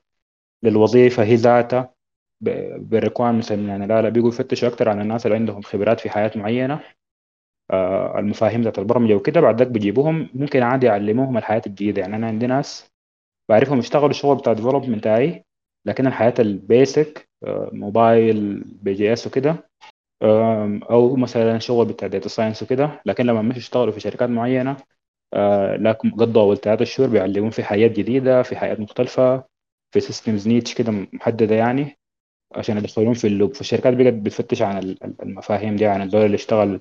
للوظيفة 0.63 1.23
هي 1.23 1.35
ذاتها 1.35 1.93
بالريكويرمنتس 2.41 3.51
يعني 3.51 3.87
لا 3.87 4.01
لا 4.01 4.09
بيجوا 4.09 4.29
يفتشوا 4.29 4.67
أكتر 4.69 4.89
عن 4.89 5.01
الناس 5.01 5.25
اللي 5.25 5.37
عندهم 5.37 5.61
خبرات 5.61 5.99
في 5.99 6.09
حياة 6.09 6.31
معينة. 6.35 6.73
آه، 6.73 6.83
المفاهيم 8.19 8.61
ذات 8.61 8.79
البرمجة 8.79 9.13
وكده. 9.15 9.41
بعد 9.41 9.59
ذاك 9.59 9.67
بيجيبوهم 9.67 10.29
ممكن 10.33 10.63
عادي 10.63 10.85
يعلموهم 10.85 11.37
الحياة 11.37 11.61
الجديدة. 11.67 12.01
يعني 12.01 12.15
أنا 12.15 12.27
عندي 12.27 12.47
ناس 12.47 12.91
بعرفهم 13.49 13.79
يشتغلوا 13.79 14.09
الشغل 14.09 14.35
بتاع 14.37 14.53
ديفلوبمنت 14.53 14.97
بتاعي 14.99 15.45
لكن 15.85 16.07
الحياة 16.07 16.33
البيسك 16.39 17.29
موبايل 17.71 18.63
بي 18.63 18.93
جي 18.93 19.13
اس 19.13 19.27
وكده 19.27 19.69
أو 20.91 21.15
مثلا 21.15 21.59
شغل 21.59 21.85
بتاع 21.85 22.07
داتا 22.07 22.29
ساينس 22.29 22.63
وكده. 22.63 23.01
لكن 23.05 23.25
لما 23.25 23.41
مش 23.41 23.57
يشتغلوا 23.57 23.93
في 23.93 23.99
شركات 23.99 24.29
معينة 24.29 24.77
آه، 25.33 25.75
لكن 25.75 26.11
قضوا 26.11 26.41
اول 26.41 26.57
ثلاثة 26.57 26.85
شهور 26.85 27.09
بيعلمون 27.09 27.49
في 27.49 27.63
حياة 27.63 27.87
جديدة 27.87 28.43
في 28.43 28.55
حياة 28.57 28.81
مختلفة 28.81 29.43
في 29.91 29.99
systems 29.99 30.47
niche 30.47 30.73
كده 30.75 30.91
محددة 31.13 31.55
يعني 31.55 31.97
عشان 32.55 32.77
يدخلون 32.77 33.13
في 33.13 33.27
ال 33.27 33.31
loop. 33.31 33.53
فالشركات 33.55 33.93
بقت 33.93 34.13
بتفتش 34.13 34.61
عن 34.61 34.77
ال- 34.77 35.03
ال- 35.03 35.21
المفاهيم 35.21 35.75
دي 35.75 35.85
عن 35.85 36.01
الزول 36.01 36.25
اللي 36.25 36.35
اشتغل 36.35 36.79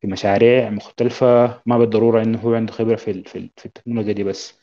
في 0.00 0.06
مشاريع 0.06 0.70
مختلفة 0.70 1.60
ما 1.66 1.78
بالضرورة 1.78 2.22
إنه 2.22 2.38
هو 2.38 2.54
عنده 2.54 2.72
خبرة 2.72 2.96
في 2.96 3.22
في 3.24 3.38
ال- 3.38 3.50
في 3.56 3.66
التكنولوجيا 3.66 4.12
دي 4.12 4.24
بس. 4.24 4.60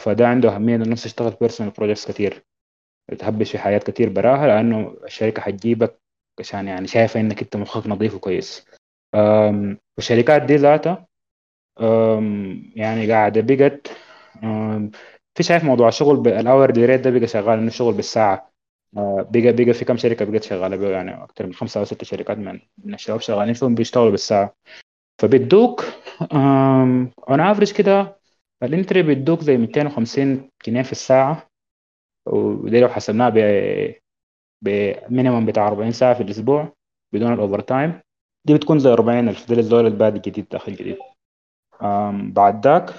فده 0.00 0.28
عنده 0.28 0.54
أهمية 0.54 0.76
إنه 0.76 0.84
الناس 0.84 1.04
تشتغل 1.04 1.30
personal 1.40 1.72
projects 1.72 2.10
كتير. 2.12 2.44
تهبش 3.18 3.52
في 3.52 3.58
حاجات 3.58 3.78
كتير 3.78 4.08
براها 4.08 4.46
لأنه 4.46 4.96
الشركة 5.04 5.42
حتجيبك 5.42 6.00
عشان 6.40 6.68
يعني 6.68 6.86
شايفة 6.86 7.20
إنك 7.20 7.42
أنت 7.42 7.56
مخك 7.56 7.86
نظيف 7.86 8.14
وكويس. 8.14 8.66
والشركات 9.96 10.42
دي 10.42 10.56
ذاتها 10.56 11.06
يعني 12.76 13.12
قاعدة 13.12 13.40
بقت 13.40 13.86
في 15.34 15.42
شايف 15.42 15.64
موضوع 15.64 15.88
الشغل 15.88 16.16
بال 16.16 16.70
hourly 16.70 16.86
rate 16.86 17.00
ده 17.00 17.10
بقى 17.10 17.26
شغال 17.26 17.58
إنه 17.58 17.68
الشغل 17.68 17.94
بالساعة 17.94 18.51
بقى 18.92 19.52
بقى 19.64 19.74
في 19.74 19.84
كم 19.84 19.96
شركة 19.96 20.24
بقت 20.24 20.42
شغالة 20.42 20.76
بيه 20.76 20.88
يعني 20.88 21.24
أكثر 21.24 21.46
من 21.46 21.54
خمسة 21.54 21.80
أو 21.80 21.84
ستة 21.84 22.04
شركات 22.06 22.38
من 22.38 22.60
من 22.84 22.94
الشباب 22.94 23.20
شغالين 23.20 23.54
فيهم 23.54 23.74
بيشتغلوا 23.74 24.10
بالساعة. 24.10 24.54
فبيدوك 25.22 25.84
اون 27.30 27.40
average 27.40 27.72
كده 27.72 28.20
ال 28.62 28.69
entry 28.69 29.02
بيدوك 29.02 29.40
زي 29.42 29.56
250 29.56 30.50
جنيه 30.66 30.82
في 30.82 30.92
الساعة. 30.92 31.48
ودي 32.26 32.80
لو 32.80 32.88
حسبناها 32.88 33.30
ب 33.30 33.38
ب 34.64 34.74
minimum 34.74 35.46
بتاع 35.46 35.68
40 35.68 35.92
ساعة 35.92 36.14
في 36.14 36.22
الأسبوع 36.22 36.72
بدون 37.12 37.32
ال 37.32 37.60
overtime 37.60 38.00
دي 38.44 38.54
بتكون 38.54 38.78
زي 38.78 38.90
40 38.92 39.28
ألف 39.28 39.48
ده 39.48 39.54
للزول 39.56 39.86
البادي 39.86 40.30
جديد 40.30 40.48
داخل 40.48 40.74
جديد 40.74 40.96
بعد 42.32 42.66
ذاك 42.66 42.90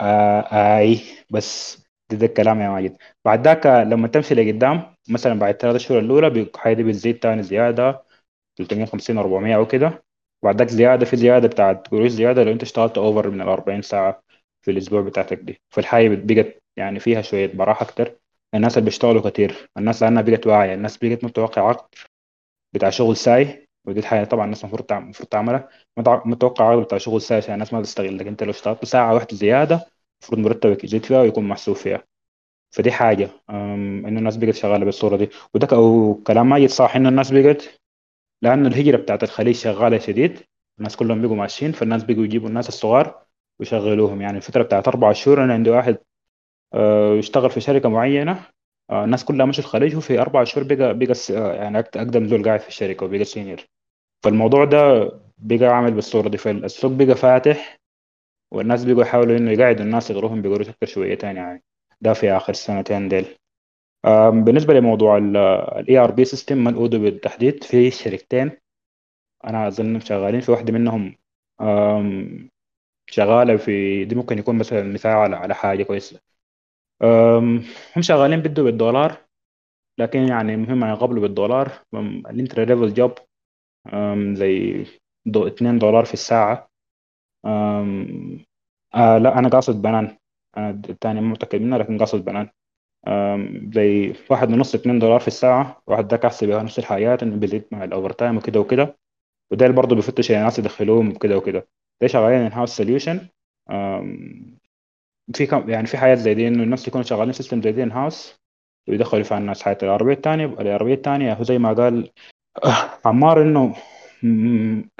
آه 0.00 0.40
آي 0.78 1.00
بس 1.30 1.85
ده, 2.10 2.16
ده 2.16 2.26
الكلام 2.26 2.60
يا 2.60 2.68
ماجد. 2.68 2.96
بعد 3.24 3.44
ذاك 3.48 3.66
لما 3.66 4.08
تمشي 4.08 4.34
لقدام 4.34 4.82
مثلا 5.10 5.38
بعد 5.38 5.54
ثلاث 5.54 5.76
شهور 5.76 6.00
الأولى 6.00 6.30
بيك- 6.30 6.56
حاجة 6.56 6.74
دي 6.74 6.82
بتزيد 6.82 7.18
تاني 7.18 7.42
زيادة 7.42 8.02
350 8.56 9.18
400 9.18 9.56
أو 9.56 9.66
كده. 9.66 10.02
بعد 10.44 10.58
ذاك 10.58 10.68
زيادة 10.68 11.04
في 11.06 11.16
زيادة 11.16 11.48
بتاعت 11.48 11.88
قروش 11.88 12.10
زيادة 12.10 12.44
لو 12.44 12.52
أنت 12.52 12.62
اشتغلت 12.62 12.98
أوفر 12.98 13.30
من 13.30 13.40
ال 13.40 13.48
40 13.48 13.82
ساعة 13.82 14.22
في 14.62 14.70
الأسبوع 14.70 15.00
بتاعتك 15.02 15.38
دي. 15.38 15.60
فالحاجة 15.70 16.08
بقت 16.08 16.62
يعني 16.76 17.00
فيها 17.00 17.22
شوية 17.22 17.46
براحة 17.46 17.82
أكتر. 17.86 18.16
الناس 18.54 18.78
اللي 18.78 18.84
بيشتغلوا 18.84 19.30
كتير 19.30 19.70
الناس 19.78 20.02
لأنها 20.02 20.22
بقت 20.22 20.46
واعية 20.46 20.74
الناس 20.74 20.96
بقت 20.96 21.24
متوقعة 21.24 21.68
عقد 21.68 21.86
بتاع 22.74 22.90
شغل 22.90 23.16
ساي. 23.16 23.68
ودي 23.86 24.00
الحاجة 24.00 24.24
طبعا 24.24 24.44
الناس 24.44 24.64
المفروض 24.64 24.92
المفروض 24.92 25.28
تعملها. 25.28 25.68
متوقع 26.26 26.64
عقد 26.70 26.82
بتاع 26.82 26.98
شغل 26.98 27.20
ساي 27.22 27.36
عشان 27.38 27.54
الناس 27.54 27.72
ما 27.72 27.82
تستغلك 27.82 28.26
أنت 28.26 28.42
لو 28.42 28.50
اشتغلت 28.50 28.84
ساعة 28.84 29.14
واحدة 29.14 29.36
زيادة 29.36 29.86
المفروض 30.32 30.38
مرتبك 30.46 30.84
يزيد 30.84 31.04
فيها 31.04 31.20
ويكون 31.20 31.44
محسوب 31.48 31.76
فيها. 31.76 32.04
فدي 32.70 32.92
حاجة 32.92 33.30
إنه 33.50 34.18
الناس 34.18 34.36
بقت 34.36 34.54
شغالة 34.54 34.84
بالصورة 34.84 35.16
دي. 35.16 35.28
وده 35.54 35.66
ك- 35.66 35.72
وكلام 35.72 36.48
ماجد 36.48 36.68
صح 36.68 36.96
إنه 36.96 37.08
الناس 37.08 37.30
بقت 37.30 37.80
لأنه 38.42 38.68
الهجرة 38.68 38.96
بتاعت 38.96 39.22
الخليج 39.22 39.54
شغالة 39.54 39.98
شديد. 39.98 40.38
الناس 40.78 40.96
كلهم 40.96 41.22
بقوا 41.22 41.36
ماشيين 41.36 41.72
فالناس 41.72 42.04
بقوا 42.04 42.24
يجيبوا 42.24 42.48
الناس 42.48 42.68
الصغار 42.68 43.22
ويشغلوهم. 43.60 44.20
يعني 44.20 44.36
الفترة 44.36 44.62
بتاعت 44.62 44.88
أربع 44.88 45.12
شهور 45.12 45.44
أنا 45.44 45.54
عندي 45.54 45.70
واحد 45.70 45.98
آه، 46.74 47.14
يشتغل 47.14 47.50
في 47.50 47.60
شركة 47.60 47.88
معينة. 47.88 48.40
آه، 48.90 49.04
الناس 49.04 49.24
كلها 49.24 49.46
مشوا 49.46 49.64
الخليج 49.64 49.96
وفي 49.96 50.20
أربع 50.20 50.44
شهور 50.44 50.66
بقى 50.66 50.98
بقى 50.98 51.14
آه، 51.30 51.52
يعني 51.54 51.82
أقد- 51.82 51.96
أقدم 51.96 52.28
زول 52.28 52.44
قاعد 52.44 52.60
في 52.60 52.68
الشركة 52.68 53.06
وبقى 53.06 53.24
senior 53.24 53.60
فالموضوع 54.24 54.64
ده 54.64 55.12
بقى 55.38 55.66
عامل 55.66 55.92
بالصورة 55.92 56.28
دي. 56.28 56.38
فالسوق 56.38 56.92
بقى 56.92 57.14
فاتح. 57.14 57.78
والناس 58.52 58.84
بقوا 58.84 59.02
يحاولوا 59.02 59.36
إنه 59.36 59.50
يقعدوا 59.50 59.84
الناس 59.84 60.10
يغروهم 60.10 60.42
بقروش 60.42 60.68
أكتر 60.68 60.86
شويتين 60.86 61.36
يعني. 61.36 61.64
ده 62.00 62.12
في 62.12 62.30
آخر 62.32 62.52
سنتين 62.52 63.08
ديل. 63.08 63.26
آم، 64.06 64.44
بالنسبة 64.44 64.74
لموضوع 64.74 65.18
ال 65.18 65.36
ERP 65.88 66.22
system 66.22 66.58
من 66.64 66.74
Odoo 66.74 66.98
بالتحديد 66.98 67.64
في 67.64 67.90
شركتين. 67.90 68.52
أنا 69.44 69.68
أظن 69.68 70.00
شغالين 70.00 70.40
في 70.40 70.52
واحدة 70.52 70.72
منهم. 70.72 71.16
آم، 71.60 72.50
شغالة 73.10 73.56
في 73.56 74.04
دي 74.04 74.14
ممكن 74.14 74.38
يكون 74.38 74.58
مثلا 74.58 74.82
مثال 74.82 75.34
على 75.34 75.54
كويسة. 75.84 76.20
آم، 77.02 77.64
هم 77.96 78.02
شغالين 78.02 78.40
بده 78.40 78.62
بالدولار 78.62 79.16
لكن 79.98 80.18
يعني 80.20 80.56
مهم 80.56 80.84
يقبلوا 80.84 81.22
بالدولار. 81.22 81.72
الانتري 82.30 82.64
ليفل 82.64 82.94
جوب 82.94 83.12
زي 84.34 84.84
دو 85.26 85.46
2 85.46 85.78
دولار 85.78 86.04
في 86.04 86.14
الساعة. 86.14 86.52
أم 86.52 86.75
آه 88.94 89.18
لا 89.18 89.38
أنا 89.38 89.48
قاصد 89.48 89.82
بنان. 89.82 90.18
أنا 90.56 90.70
الثاني 90.90 91.20
مو 91.20 91.28
متأكد 91.28 91.60
منها 91.60 91.78
لكن 91.78 91.98
قاصد 91.98 92.24
بنان. 92.24 92.48
زي 93.74 94.14
واحد 94.30 94.52
ونص 94.52 94.74
2 94.74 94.98
دولار 94.98 95.20
في 95.20 95.28
الساعة 95.28 95.82
واحد 95.86 96.08
ده 96.08 96.16
كحسب 96.16 96.48
نفس 96.48 96.78
الحاجات 96.78 97.22
إنه 97.22 97.36
بيزيد 97.36 97.64
مع 97.72 97.84
الأوفر 97.84 98.10
تايم 98.12 98.36
وكده 98.36 98.60
وكده. 98.60 98.96
وده 99.52 99.68
برضه 99.68 99.96
بيفتش 99.96 100.30
الناس 100.30 100.58
يدخلوهم 100.58 101.10
وكده 101.10 101.36
وكده. 101.36 101.68
ده 102.02 102.06
شغالين 102.08 102.40
in-house 102.40 102.76
solution 102.76 103.28
في 105.34 105.46
كم 105.46 105.70
يعني 105.70 105.86
في 105.86 105.98
حاجات 105.98 106.18
زي 106.18 106.34
دي 106.34 106.48
إنه 106.48 106.62
الناس 106.62 106.88
يكونوا 106.88 107.04
شغالين 107.06 107.32
system 107.32 107.62
زي 107.62 107.72
دي 107.72 107.82
in-house 107.82 108.40
ويدخلوا 108.88 109.22
في 109.22 109.36
الناس 109.36 109.62
حاجات 109.62 109.78
ال 109.82 109.90
ERP 109.90 110.12
الثانية 110.12 110.46
ال 110.46 110.58
ERP 110.58 110.94
الثانية 110.94 111.32
هو 111.34 111.42
زي 111.42 111.58
ما 111.58 111.72
قال 111.72 112.10
عمار 113.06 113.42
إنه 113.42 113.74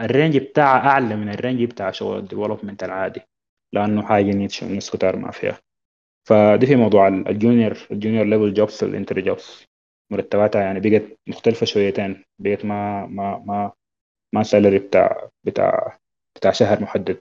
ال 0.00 0.06
range 0.06 0.36
بتاعها 0.36 0.88
أعلى 0.88 1.16
من 1.16 1.28
ال 1.28 1.34
range 1.34 1.64
بتاع 1.64 1.90
شغل 1.90 2.18
ال 2.18 2.24
development 2.24 2.84
العادي 2.84 3.20
لأنه 3.74 4.02
حاجة 4.02 4.24
niche 4.24 4.62
الناس 4.62 4.90
كتار 4.90 5.16
ما 5.16 5.30
فيها. 5.30 5.58
فدي 6.28 6.66
في 6.66 6.76
موضوع 6.76 7.08
ال- 7.08 7.28
ال 7.28 7.35
junior 7.35 7.78
ال 7.90 7.95
junior 7.95 8.26
level 8.26 8.54
jobs 8.54 8.82
وال 8.82 8.94
entry 8.94 9.22
jobs 9.22 9.66
مرتباتها 10.12 10.62
يعني 10.62 10.80
بقت 10.80 11.02
مختلفة 11.28 11.66
شويتين 11.66 12.24
بقت 12.38 12.64
ما 12.64 13.06
ما 13.06 13.38
ما 13.46 13.72
ما 14.34 14.42
salary 14.42 14.78
بتاع 14.78 15.30
بتاع 15.44 15.98
بتاع 16.36 16.52
شهر 16.52 16.82
محدد. 16.82 17.20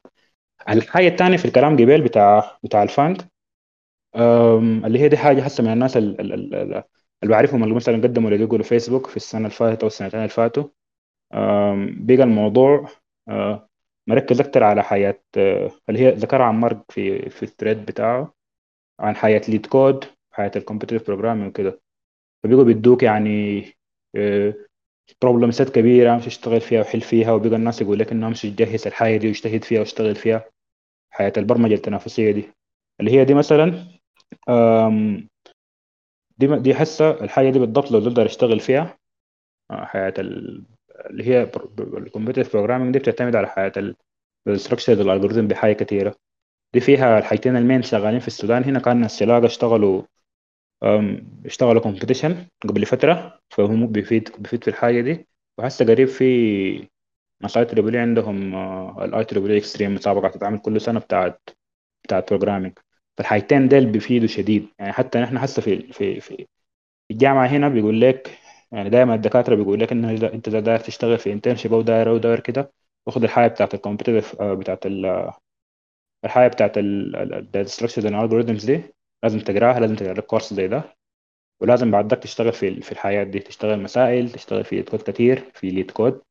الحاجة 0.69 1.07
الثانية 1.07 1.38
في 1.38 1.45
الكلام 1.45 1.73
قبل 1.77 2.02
بتاع 2.02 2.57
بتاع 2.64 2.84
ال 2.84 2.90
FAANG 2.90 3.22
أم، 4.15 4.86
اللي 4.86 4.99
هي 4.99 5.10
دي 5.10 5.18
حاجة 5.18 5.44
هسه 5.45 5.64
من 5.64 5.73
الناس 5.73 5.98
ال- 5.98 6.22
ال- 6.22 6.34
ال- 6.34 6.56
ال- 6.56 6.84
اللي 7.23 7.36
بعرفهم 7.36 7.64
اللي 7.64 7.76
مثلا 7.76 7.95
قدموا 8.03 8.30
لجوجل 8.32 8.60
وفيسبوك 8.60 9.07
في 9.07 9.18
السنة 9.18 9.41
اللي 9.41 9.49
فاتت 9.57 9.82
أو 9.82 9.88
السنتين 9.88 10.19
اللي 10.19 10.30
فاتوا. 10.30 10.64
بقى 11.31 12.23
الموضوع 12.23 12.89
أه، 13.30 13.69
مركز 14.07 14.39
أكتر 14.41 14.64
على 14.64 14.84
حاجات 14.84 15.20
أه، 15.38 15.72
اللي 15.89 15.99
هي 15.99 16.11
ذكرها 16.11 16.45
عمار 16.45 16.84
في 16.89 17.30
في 17.30 17.43
ال 17.44 17.49
thread 17.49 17.86
بتاعه 17.85 18.34
عن 18.99 19.15
حاجات 19.16 19.41
LeetCode 19.49 19.66
حاجات 19.66 20.06
ال 20.32 20.52
competitive 20.56 21.07
programming 21.07 21.48
وكده. 21.49 21.81
فبقوا 22.43 22.64
بيدوك 22.64 23.03
يعني 23.03 23.64
بروبلم 25.22 25.52
سيت 25.52 25.69
كبيرة 25.69 26.15
مش 26.18 26.26
تشتغل 26.26 26.61
فيها 26.61 26.81
وحل 26.81 27.02
فيها 27.02 27.31
وبقى 27.31 27.56
الناس 27.56 27.81
يقول 27.81 27.99
لك 27.99 28.11
إنه 28.11 28.30
مش 28.30 28.41
تجهز 28.41 28.88
الحاجة 28.88 29.18
دي 29.18 29.27
واجتهد 29.27 29.64
فيها 29.64 29.80
واشتغل 29.80 30.15
فيها. 30.15 30.45
حياة 31.11 31.34
البرمجة 31.38 31.73
التنافسية 31.73 32.31
دي. 32.31 32.49
اللي 32.99 33.11
هي 33.11 33.26
دي 33.26 33.34
مثلا 33.34 33.85
دي 36.38 36.47
دي 36.60 36.76
حاسة 36.76 37.11
الحاجة 37.23 37.49
دي 37.49 37.60
بالضبط 37.60 37.91
لو 37.91 37.99
تقدر 37.99 38.26
اشتغل 38.26 38.60
فيها 38.60 38.97
حياة 39.72 40.14
اللي 41.10 41.24
هي 41.28 41.52
الكمبيوتر 41.80 42.44
بروجرامينج 42.54 42.94
دي 42.94 43.00
بتعتمد 43.00 43.36
على 43.36 43.48
حياة 43.48 43.74
الستركشرز 44.48 45.00
الالجوريزم 45.00 45.48
بحاجة 45.48 45.74
كتيرة. 45.74 46.16
دي 46.74 46.80
فيها 46.80 47.20
الحاجتين 47.20 47.56
المين 47.58 47.82
شغالين 47.84 48.20
في 48.20 48.28
السودان. 48.28 48.64
هنا 48.64 48.80
كان 48.80 49.04
السلاقة 49.06 49.46
اشتغلوا 49.46 50.02
اشتغلوا 51.46 51.82
competition 51.82 52.48
قبل 52.64 52.86
فترة 52.86 53.40
فهم 53.50 53.88
بيفيد 53.88 54.30
بيفيد 54.40 54.64
في 54.64 54.70
الحاجة 54.70 55.02
دي. 55.02 55.28
وهسه 55.58 55.86
قريب 55.86 56.08
في 56.08 56.88
ناس 57.42 57.58
اي 57.58 57.66
تريبل 57.66 57.98
عندهم 57.98 58.56
الاي 59.04 59.24
تريبل 59.26 59.56
اكستريم 59.58 59.96
مسابقة 59.96 60.28
تتعمل 60.30 60.60
كل 60.60 60.82
سنة 60.82 61.00
بتاعت 61.00 61.50
بتاعت 62.04 62.30
programming 62.30 62.74
فالحاجتين 63.18 63.68
ديل 63.68 63.86
بيفيدوا 63.86 64.28
شديد. 64.28 64.68
يعني 64.80 64.94
حتى 64.94 65.20
نحن 65.20 65.38
هسه 65.38 65.62
في 65.62 65.94
في 65.94 66.20
في 66.22 66.48
الجامعة 67.12 67.48
هنا 67.48 67.70
بيقول 67.70 68.02
لك 68.02 68.38
يعني 68.72 68.90
دايما 68.90 69.16
الدكاترة 69.16 69.56
بيقول 69.56 69.80
لك 69.80 69.92
اذا 69.94 70.34
إنت 70.34 70.50
داير 70.50 70.80
تشتغل 70.80 71.18
في 71.18 71.34
internship 71.34 71.74
أو 71.74 71.82
داير 71.82 72.10
أو 72.10 72.18
داير 72.18 72.40
كده 72.40 72.72
خد 73.10 73.24
الحاجة 73.24 73.48
بتاعت 73.52 73.74
ال 73.74 73.79
competitive 73.79 74.41
بتاعت 74.42 74.86
ال- 74.86 75.32
الحاجة 76.26 76.48
بتاعت 76.48 76.74
ال 76.78 76.89
structures 76.89 78.06
and 78.06 78.16
algorithms 78.24 78.66
دي 78.66 78.82
لازم 79.24 79.40
تقراها 79.40 79.80
لازم 79.80 79.96
تقرأ 79.96 80.14
لك 80.14 80.26
كورس 80.26 80.54
زي 80.54 80.68
ده. 80.68 80.84
ولازم 81.62 81.92
بعد 81.92 82.20
تشتغل 82.20 82.54
في 82.54 82.82
في 82.82 82.92
الحاجات 82.91 83.24
دي 83.24 83.40
تشتغل 83.40 83.80
مسائل 83.80 84.32
تشتغل 84.32 84.64
في 84.64 84.84
كود 84.84 85.02
كتير 85.02 85.52
في 85.54 85.70
LeetCode 85.70 86.22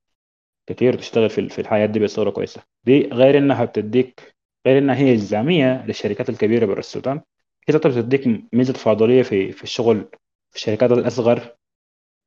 كتير 0.67 0.95
تشتغل 0.99 1.31
في 1.31 1.49
في 1.49 1.61
الحاجات 1.61 1.87
دي 1.87 2.01
بصورة 2.01 2.31
كويسة. 2.31 2.63
دي 2.85 3.09
غير 3.09 3.39
إنها 3.39 3.65
بتديك 3.65 4.35
غير 4.67 4.79
إنها 4.79 4.97
هي 4.97 5.13
الزامية 5.13 5.87
للشركات 5.87 6.29
الكبيرة 6.29 6.67
برا 6.67 6.79
السودان. 6.79 7.17
هي 7.69 7.73
تعتبر 7.79 8.01
بتديك 8.01 8.45
ميزة 8.53 8.73
تفاضلية 8.73 9.23
في 9.23 9.53
في 9.53 9.63
الشغل 9.65 10.09
في 10.51 10.57
الشركات 10.57 10.93
الأصغر 10.93 11.57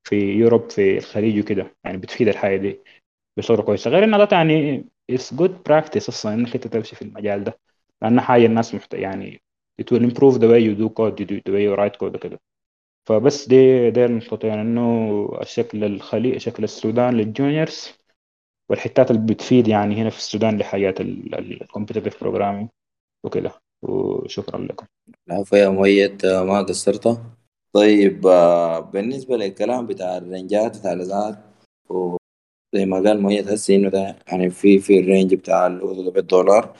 في 0.09 0.15
Europe 0.15 0.69
في 0.69 0.97
الخليج 0.97 1.39
وكده. 1.39 1.75
يعني 1.83 1.97
بتفيد 1.97 2.27
الحاجات 2.27 2.57
دي 2.57 2.79
بصورة 3.37 3.61
كويسة. 3.61 3.91
غير 3.91 4.03
انها 4.03 4.25
ده 4.25 4.37
يعني 4.37 4.85
it's 5.11 5.35
good 5.35 5.51
practice 5.69 6.07
أصلا 6.09 6.33
إنك 6.33 6.55
أنت 6.55 6.67
تمشي 6.67 6.95
في 6.95 7.01
المجال 7.01 7.43
ده. 7.43 7.59
لأنها 8.01 8.23
حاجة 8.23 8.45
الناس 8.45 8.75
محت... 8.75 8.93
يعني 8.93 9.41
it 9.81 9.85
will 9.85 10.01
improve 10.01 10.35
the 10.37 10.47
way 10.47 10.61
you 10.67 10.75
do 10.81 10.89
code 10.89 11.19
you 11.19 11.25
do 11.25 11.35
the 11.47 11.51
way 11.51 11.63
you 11.67 11.75
write 11.79 11.97
code 11.99 12.15
وكده. 12.15 12.39
فبس 13.07 13.47
دي 13.47 13.91
دي 13.91 14.05
النقطتين 14.05 14.59
إنه 14.59 15.29
الشكل 15.41 15.83
الخليج 15.83 16.37
شكل 16.37 16.63
السودان 16.63 17.13
لل 17.13 17.31
juniors 17.31 17.93
والحتات 18.69 19.11
اللي 19.11 19.21
بتفيد 19.33 19.67
يعني 19.67 19.95
هنا 19.95 20.09
في 20.09 20.17
السودان 20.17 20.57
لحاجات 20.57 20.95
ال 20.99 21.10
competitive 21.10 22.23
programming 22.23 22.69
وكده. 23.25 23.51
وشكرا 23.81 24.59
لكم. 24.59 24.85
العفو 25.27 25.55
يا 25.55 25.69
مؤيد. 25.69 26.25
ما 26.25 26.61
قصرت؟ 26.61 27.21
طيب 27.73 28.27
آه، 28.27 28.79
بالنسبة 28.79 29.37
للكلام 29.37 29.87
بتاع 29.87 30.17
الرنجات 30.17 30.77
بتاع 30.79 30.93
الإذاعات 30.93 31.37
زي 32.75 32.85
ما 32.85 32.97
قال 32.97 33.21
مؤيد 33.21 33.49
هسي 33.49 33.75
إنه 33.75 33.89
ده 33.89 34.15
يعني 34.27 34.49
في 34.49 34.79
في 34.79 34.99
ال 34.99 35.05
range 35.05 35.33
بتاع 35.35 35.67
ده 35.67 36.11
بالدولار. 36.11 36.77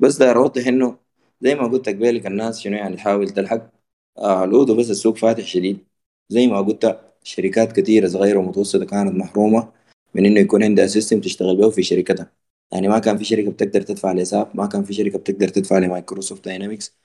بس 0.00 0.16
داير 0.16 0.36
اوضح 0.36 0.66
إنه 0.66 0.98
زي 1.40 1.54
ما 1.54 1.66
قلت 1.66 1.88
قبلك 1.88 2.26
الناس 2.26 2.60
شنو 2.60 2.76
يعني 2.76 2.96
تحاول 2.96 3.30
تلحق 3.30 3.70
آه 4.18 4.44
ال 4.44 4.50
Odoo 4.50 4.76
بس 4.76 4.90
السوق 4.90 5.16
فاتح 5.16 5.44
شديد. 5.44 5.86
زي 6.28 6.46
ما 6.46 6.60
قلت 6.60 7.00
شركات 7.22 7.72
كثيرة 7.80 8.08
صغيرة 8.08 8.38
ومتوسطة 8.38 8.84
كانت 8.86 9.14
محرومة 9.14 9.72
من 10.14 10.26
إنه 10.26 10.40
يكون 10.40 10.62
عندها 10.64 10.86
system 10.86 11.20
تشتغل 11.20 11.56
به 11.56 11.70
في 11.70 11.82
شركتها. 11.82 12.32
يعني 12.72 12.88
ما 12.88 12.98
كان 12.98 13.18
في 13.18 13.24
شركة 13.24 13.50
بتقدر 13.50 13.82
تدفع 13.82 14.12
ل 14.12 14.22
SAP 14.22 14.50
ما 14.56 14.66
كان 14.66 14.84
في 14.84 14.92
شركة 14.94 15.18
بتقدر 15.18 15.48
تدفع 15.48 15.78
ل 15.78 15.85
Microsoft 15.85 16.44
Dynamics 16.44 16.96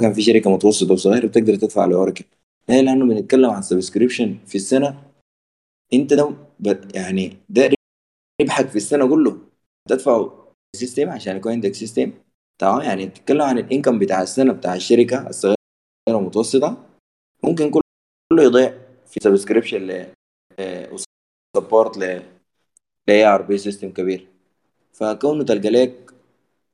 كان 0.00 0.12
في 0.12 0.22
شركة 0.22 0.50
متوسطة 0.50 0.92
وصغيرة 0.92 1.26
بتقدر 1.26 1.56
تدفع 1.56 1.84
ل 1.84 1.90
Oracle 1.90 2.24
ليه؟ 2.68 2.80
لأنه 2.80 3.06
بنتكلم 3.06 3.50
عن 3.50 3.62
subscription 3.62 4.38
في 4.46 4.54
السنة. 4.54 5.02
أنت 5.92 6.14
ده 6.14 6.80
يعني 6.94 7.36
ده 7.48 7.70
ربحك 8.42 8.68
في 8.68 8.76
السنة 8.76 9.08
كله. 9.08 9.38
تدفع 9.88 10.30
system 10.76 11.08
عشان 11.08 11.36
يكون 11.36 11.52
عندك 11.52 11.74
system 11.74 12.12
تمام؟ 12.58 12.80
يعني 12.80 13.06
تتكلم 13.06 13.42
عن 13.42 13.58
ال 13.58 13.64
income 13.64 13.98
بتاع 13.98 14.22
السنة 14.22 14.52
بتاع 14.52 14.74
الشركة 14.74 15.28
الصغيرة 15.28 15.56
والمتوسطة. 16.08 16.86
ممكن 17.44 17.70
كله 17.70 17.82
يضيع 18.44 18.78
في 19.06 19.20
subscription 19.22 19.78
ل 19.78 20.06
و 21.56 21.61
support 21.61 21.98
ل 21.98 22.22
ل 23.08 23.24
ERP 23.24 23.58
system 23.58 23.90
كبير. 23.90 24.28
فكونه 24.92 25.44
تلقى 25.44 25.70
لك 25.70 26.14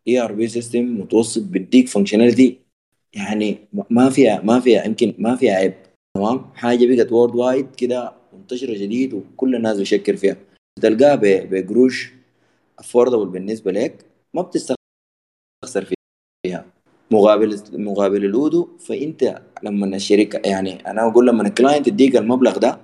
ERP 0.08 0.48
system 0.48 1.00
متوسط 1.00 1.42
بيديك 1.42 1.88
functionality 1.88 2.67
يعني 3.14 3.58
ما 3.90 4.10
فيها 4.10 4.42
ما 4.42 4.60
فيها 4.60 4.84
يمكن 4.84 5.14
ما 5.18 5.36
فيها 5.36 5.54
عيب 5.54 5.74
تمام؟ 6.16 6.50
حاجة 6.54 6.96
بقت 6.96 7.12
worldwide 7.12 7.74
كده 7.76 8.12
منتشرة 8.32 8.74
شديد 8.74 9.14
وكل 9.14 9.54
الناس 9.54 9.78
بيشكر 9.78 10.16
فيها. 10.16 10.36
تلقاها 10.82 11.16
بقروش 11.44 12.12
affordable 12.78 13.28
بالنسبة 13.28 13.72
لك 13.72 14.06
ما 14.34 14.42
بتستخسر 14.42 14.78
فيها. 16.44 16.64
مقابل 17.10 17.62
مقابل 17.72 18.24
ال 18.24 18.33
Odoo 18.33 18.68
فأنت 18.78 19.42
لما 19.62 19.96
الشركة 19.96 20.48
يعني 20.48 20.90
أنا 20.90 21.08
أقول 21.08 21.26
لما 21.26 21.42
ال 21.42 21.48
client 21.48 21.86
يديك 21.88 22.16
المبلغ 22.16 22.58
ده 22.58 22.78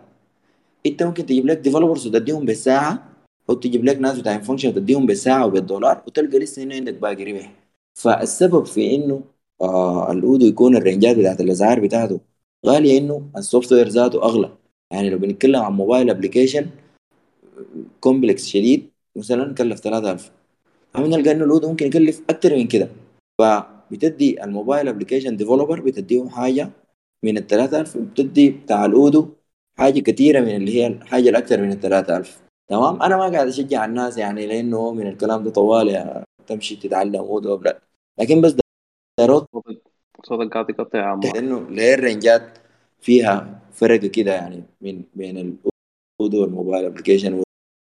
أنت 0.86 1.02
ممكن 1.02 1.26
تجيب 1.26 1.46
لك 1.46 1.58
developers 1.58 2.06
وتديهم 2.06 2.44
بالساعة 2.44 3.08
أو 3.50 3.54
تجيب 3.54 3.84
لك 3.84 3.96
ناس 3.98 4.18
بتاع 4.18 4.38
function 4.38 4.68
وتديهم 4.68 5.06
بالساعة 5.06 5.46
وبالدولار 5.46 6.02
وتلقى 6.06 6.38
لسه 6.38 6.62
هنا 6.62 6.74
عندك 6.74 6.94
باقي 6.94 7.24
ربح. 7.24 7.52
فالسبب 7.94 8.64
في 8.66 8.94
إنه 8.94 9.22
ال 10.10 10.17
Odoo 10.17 10.46
يكون 10.46 10.76
الرنجات 10.76 11.16
بتاعت 11.16 11.40
الاسعار 11.40 11.80
بتاعته 11.80 12.20
غالية 12.66 12.98
إنه 12.98 13.30
ال 13.36 13.72
software 13.72 13.88
ذاته 13.88 14.22
أغلى. 14.22 14.50
يعني 14.90 15.10
لو 15.10 15.18
بنتكلم 15.18 15.62
عن 15.62 15.72
mobile 15.72 16.10
application 16.10 16.66
complex 18.00 18.46
شديد 18.46 18.90
مثلا 19.16 19.54
كلف 19.54 19.80
3000 19.80 20.30
عم 20.94 21.06
نلقى 21.06 21.32
إنه 21.32 21.44
ال 21.44 21.49
Odoo 21.49 21.68
ممكن 21.68 21.86
يكلف 21.86 22.22
أكتر 22.30 22.56
من 22.56 22.66
كده. 22.66 22.88
فبتدي 23.38 24.44
ال 24.44 24.51
mobile 24.51 24.88
application 24.88 25.36
developer 25.36 25.80
بتديهم 25.80 26.28
حاجة 26.28 26.70
من 27.22 27.38
ال 27.38 27.46
3000 27.46 27.96
وبتدي 27.96 28.50
بتاع 28.50 28.84
ال 28.84 28.93
Odoo 28.93 29.28
حاجة 29.78 30.00
كثيره 30.00 30.40
من 30.40 30.56
اللي 30.56 30.74
هي 30.74 30.86
الحاجة 30.86 31.28
الأكثر 31.28 31.60
من 31.60 31.72
ال 31.72 31.80
3000 31.80 32.42
تمام؟ 32.68 33.02
أنا 33.02 33.16
ما 33.16 33.28
قاعد 33.28 33.46
أشجع 33.46 33.84
الناس 33.84 34.18
يعني 34.18 34.46
لأنه 34.46 34.92
من 34.92 35.06
الكلام 35.06 35.44
ده 35.44 35.50
طوال 35.50 36.22
تمشي 36.46 36.76
تتعلم 36.76 37.16
Odoo 37.20 37.60
لكن 38.18 38.40
بس 38.40 38.56
داير 39.18 39.40
صوتك 40.24 40.52
قاعد 40.52 40.70
يقطع 40.70 40.98
يا 40.98 41.04
عمار 41.04 41.38
انه 41.38 41.70
ليه 41.70 41.94
الرنجات 41.94 42.58
فيها 43.00 43.60
فرق 43.72 44.00
كده 44.00 44.32
يعني 44.34 44.62
من 44.80 45.02
بين 45.14 45.38
الاودو 45.38 46.42
والموبايل 46.42 46.84
ابلكيشن 46.84 47.42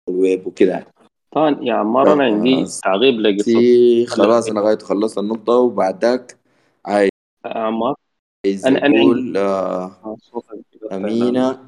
والويب 0.09 0.47
وكده. 0.47 0.87
طبعا 1.33 1.57
يا 1.63 1.75
عمار 1.75 2.13
أنا 2.13 2.25
عندي 2.25 2.67
تعقيب 2.83 3.21
لقصه 3.21 3.43
سي 3.43 4.07
خلاص 4.07 4.51
أنا 4.51 4.61
غاية 4.61 4.79
خلصت 4.79 5.19
النقطة 5.19 5.53
وبعد 5.53 6.05
ذاك 6.05 6.37
عايز 6.87 7.11
عمار 7.45 7.95
أنا 8.67 8.87
أنا 8.87 9.01
أقول. 9.01 9.37
امينة 10.93 11.59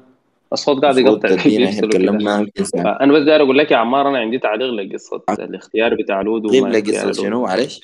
الصوت 0.53 0.81
قاعد 0.81 0.97
يقطع 0.97 1.35
تكلمنا 1.35 2.47
فانا 2.73 3.13
بس 3.13 3.23
داير 3.23 3.43
أقول 3.43 3.57
لك 3.57 3.71
يا 3.71 3.77
عمار 3.77 4.09
أنا 4.09 4.17
عندي 4.17 4.39
تعليق 4.39 4.69
لقصه 4.69 5.23
الاختيار 5.29 5.95
بتاع 5.95 6.21
الودو 6.21 6.49
غيب 6.49 6.85
قصة 6.87 7.11
شنو 7.11 7.41
معلش 7.41 7.81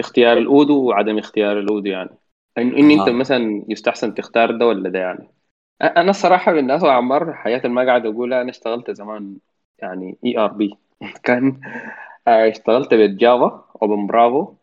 اختيار 0.00 0.38
الودو 0.38 0.84
وعدم 0.88 1.18
اختيار 1.18 1.58
الودو 1.58 1.90
يعني. 1.90 2.10
ان, 2.58 2.74
إن 2.74 2.90
أنت 2.90 3.08
أها 3.08 3.12
مثلا 3.12 3.64
يستحسن 3.68 4.14
تختار 4.14 4.50
ده 4.58 4.66
ولا 4.66 4.88
ده 4.90 4.98
يعني؟ 4.98 5.28
أنا 5.82 6.10
الصراحة 6.10 6.52
من 6.52 6.58
الناس 6.58 6.82
يا 6.82 6.90
عمار 6.90 7.34
حياتي 7.34 7.68
ما 7.68 7.86
قاعد 7.86 8.06
أقولها 8.06 8.42
أنا 8.42 8.50
اشتغلت 8.50 8.90
زمان 8.90 9.36
يعني 9.78 10.18
اي 10.24 10.38
ار 10.38 10.52
بي 10.52 10.74
كان 11.24 11.60
آه، 12.28 12.48
اشتغلت 12.50 12.94
بالجافا 12.94 13.64
اوبن 13.82 14.06
برافو 14.06 14.54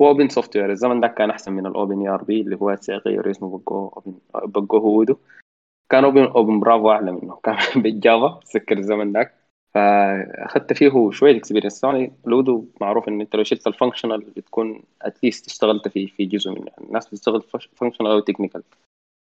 هو 0.00 0.08
اوبن 0.08 0.28
سوفت 0.28 0.56
وير 0.56 0.70
الزمن 0.70 1.00
ده 1.00 1.08
كان 1.08 1.30
أحسن 1.30 1.52
من 1.52 1.66
الاوبن 1.66 2.00
اي 2.00 2.08
ار 2.08 2.22
بي 2.24 2.40
اللي 2.40 2.56
هو 2.56 2.76
غير 2.88 3.30
اسمه 3.30 3.58
بقوه 3.58 3.92
اوبن 3.96 4.18
بقوه 4.62 4.80
هودو 4.80 5.16
كان 5.90 6.04
اوبن 6.04 6.24
اوبن 6.24 6.60
برافو 6.60 6.90
أعلى 6.90 7.12
منه. 7.12 7.36
كان 7.44 7.82
بالجافا 7.82 8.40
سكر 8.44 8.78
الزمن 8.78 9.12
ذاك؟ 9.12 9.41
فأخدت 9.74 10.72
فيه 10.72 11.10
شوية 11.10 11.36
اكسبيرينس 11.36 11.84
يعني 11.84 12.12
لودو 12.26 12.64
معروف 12.80 13.08
إن 13.08 13.20
أنت 13.20 13.36
لو 13.36 13.42
شلت 13.44 13.66
الفانكشنال 13.66 14.20
بتكون 14.20 14.82
اتليست 15.02 15.46
اشتغلت 15.46 15.88
في 15.88 16.06
في 16.06 16.24
جزء 16.24 16.50
منه. 16.50 16.66
يعني 16.66 16.88
الناس 16.88 17.08
بتشتغل 17.08 17.42
functional 17.76 18.10
أو 18.10 18.20
technical 18.20 18.62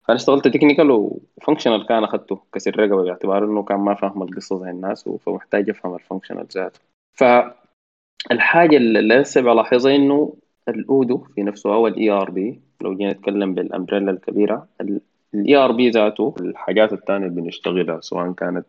فأنا 0.02 0.16
اشتغلت 0.16 0.48
technical 0.48 0.90
و 0.90 0.99
functional 0.99 1.86
كان 1.86 2.04
أخدته 2.04 2.40
كسر 2.54 2.80
رقبه 2.80 3.02
باعتبار 3.02 3.44
إنه 3.44 3.62
كان 3.62 3.78
ما 3.78 3.94
فاهم 3.94 4.22
القصة 4.22 4.58
زي 4.58 4.70
الناس 4.70 5.08
فمحتاج 5.08 5.70
أفهم 5.70 5.94
ال 5.94 5.99
functional 5.99 6.46
ذاته. 6.54 6.80
فالحاجه 7.12 8.76
اللي 8.76 9.00
لسه 9.00 9.40
بلاحظها 9.40 9.96
إنه 9.96 10.34
ال 10.68 10.78
Odoo 10.78 11.18
في 11.18 11.42
نفسه 11.42 11.74
أو 11.74 11.86
ال 11.86 12.10
ERP 12.10 12.60
لو 12.80 12.96
جينا 12.96 13.12
نتكلم 13.12 13.54
بال 13.54 13.65
umbrella 13.65 14.10
الكبيرة 14.10 14.66
ال 15.34 15.56
ERP 15.56 15.90
ذاته 15.90 16.34
الحاجات 16.40 16.92
الثانية 16.92 17.26
اللي 17.26 17.40
بنشتغلها 17.40 18.00
سواء 18.00 18.32
كانت 18.32 18.66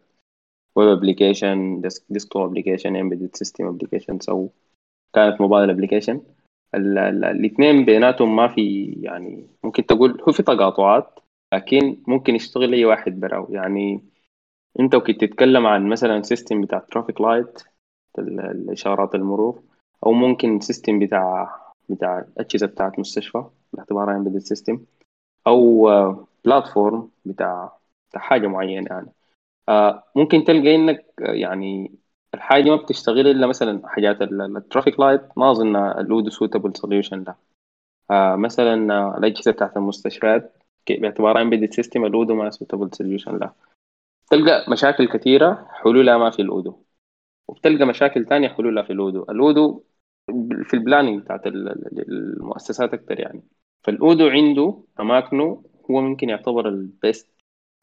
web 0.76 0.90
application 0.90 1.82
desktop 2.10 2.41
application 2.41 2.95
embedded 2.95 3.36
system 3.36 3.68
applications 3.68 4.30
أو 4.30 4.49
كانت 5.14 5.41
mobile 5.41 5.69
application 5.69 6.22
الاثنين 6.76 7.85
بيناتهم 7.85 8.35
ما 8.35 8.48
في 8.48 8.84
يعني 9.02 9.48
ممكن 9.64 9.85
تقول 9.85 10.22
هو 10.27 10.31
في 10.31 10.43
تقاطعات 10.43 11.19
لكن 11.53 11.98
ممكن 12.07 12.35
يشتغل 12.35 12.73
أي 12.73 12.85
واحد 12.85 13.19
براو 13.19 13.48
يعني 13.53 14.03
أنت 14.80 14.95
وكنت 14.95 15.22
تتكلم 15.22 15.68
عن 15.68 15.89
مثلا 15.89 16.22
system 16.22 16.61
بتاع 16.61 16.80
traffic 16.80 17.22
light 17.22 17.64
الإشارات 18.19 19.15
المرور 19.15 19.64
أو 20.06 20.11
ممكن 20.14 20.60
system 20.60 20.99
بتاع 20.99 21.57
بتاع 21.89 22.26
اجهزه 22.38 22.68
بتاعت 22.68 22.99
مستشفى 22.99 23.43
باعتبارها 23.73 24.15
embedded 24.15 24.38
system 24.38 24.86
أو 25.48 25.89
platform 26.45 27.10
بتاع 27.26 27.77
بتاع 28.10 28.22
حاجة 28.22 28.48
معينة 28.48 28.88
يعني. 28.89 29.11
آه 29.70 30.04
ممكن 30.16 30.44
تلقى 30.44 30.76
إنك 30.76 31.06
آه، 31.22 31.32
يعني 31.32 31.92
الحاجة 32.34 32.70
ما 32.70 32.76
بتشتغل 32.76 33.28
إلا 33.28 33.48
مثلا 33.48 33.88
حاجات 33.88 34.22
ال 34.22 34.31
traffic 34.31 34.99
light 34.99 35.22
ما 35.38 35.52
أظن 35.52 35.76
ال 35.76 35.86
Odoo 35.86 36.30
suitable 36.30 36.78
solution 36.78 37.23
ده. 37.24 37.36
آه 38.12 38.36
مثلا 38.36 39.18
الأجهزة 39.18 39.52
بتاعت 39.52 39.78
المستشفيات 39.78 40.58
باعتبارها 40.90 41.42
embedded 41.41 41.73
system 41.73 42.06
ال 42.06 42.11
Odoo 42.11 42.36
ما 42.36 42.50
suitable 42.49 42.90
solution 42.94 43.40
ده. 43.40 43.54
تلقى 44.32 44.72
مشاكل 44.72 45.08
كثيرة 45.08 45.68
حلولها 45.72 46.18
ما 46.18 46.30
في 46.30 46.42
ال 46.41 46.47
Odoo. 46.47 46.76
وبتلقى 47.48 47.86
مشاكل 47.86 48.26
تانية 48.26 48.50
حلولها 48.50 48.84
في 48.84 48.94
ال 48.94 48.98
Odoo. 48.98 49.23
ال 49.30 49.40
Odoo 49.40 49.84
في 50.64 50.74
ال 50.73 50.79
planning 50.79 51.22
بتاعت 51.22 51.48
ال- 51.48 51.70
ال- 51.70 52.10
المؤسسات 52.10 52.94
أكتر 52.94 53.20
يعني. 53.20 53.44
فال 53.84 53.98
Odoo 53.98 54.28
عنده 54.28 54.84
أماكنه 55.00 55.64
هو 55.92 56.02
ممكن 56.02 56.30
يعتبر 56.30 56.70
ال 56.69 56.81
best 56.81 57.28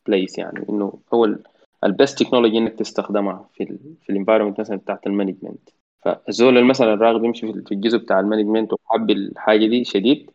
place 0.07 0.39
يعني 0.39 0.69
إنه 0.69 1.01
هو 1.15 1.25
ال 1.85 1.93
best 1.93 2.23
technology 2.23 2.59
إنك 2.59 2.75
تستخدمها 2.75 3.51
في 3.55 3.63
ال 3.65 3.79
في 4.03 4.11
ال 4.13 4.17
environment 4.17 4.61
مثلا 4.61 4.77
بتاعت 4.77 5.07
ال 5.07 5.12
management 5.12 5.69
فالزول 6.05 6.65
مثلا 6.65 6.95
راغب 6.95 7.25
يمشي 7.25 7.53
في 7.53 7.73
الجزء 7.73 7.99
بتاع 7.99 8.21
ال 8.21 8.26
management 8.26 8.73
وحاب 8.73 9.11
الحاجة 9.11 9.67
دي 9.67 9.85
شديد 9.85 10.31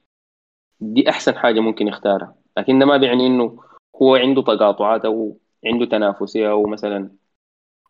دي 0.82 1.10
أحسن 1.10 1.38
حاجة 1.38 1.60
ممكن 1.60 1.88
يختارها. 1.88 2.36
لكن 2.58 2.80
ده 2.80 2.86
ما 2.86 2.98
بيعني 2.98 3.28
إنه 3.28 3.64
هو 4.02 4.16
عنده 4.16 4.42
تقاطعات 4.42 5.06
أو 5.06 5.40
عنده 5.66 5.86
تنافسية 5.86 6.52
أو 6.52 6.64
مثلا 6.68 7.12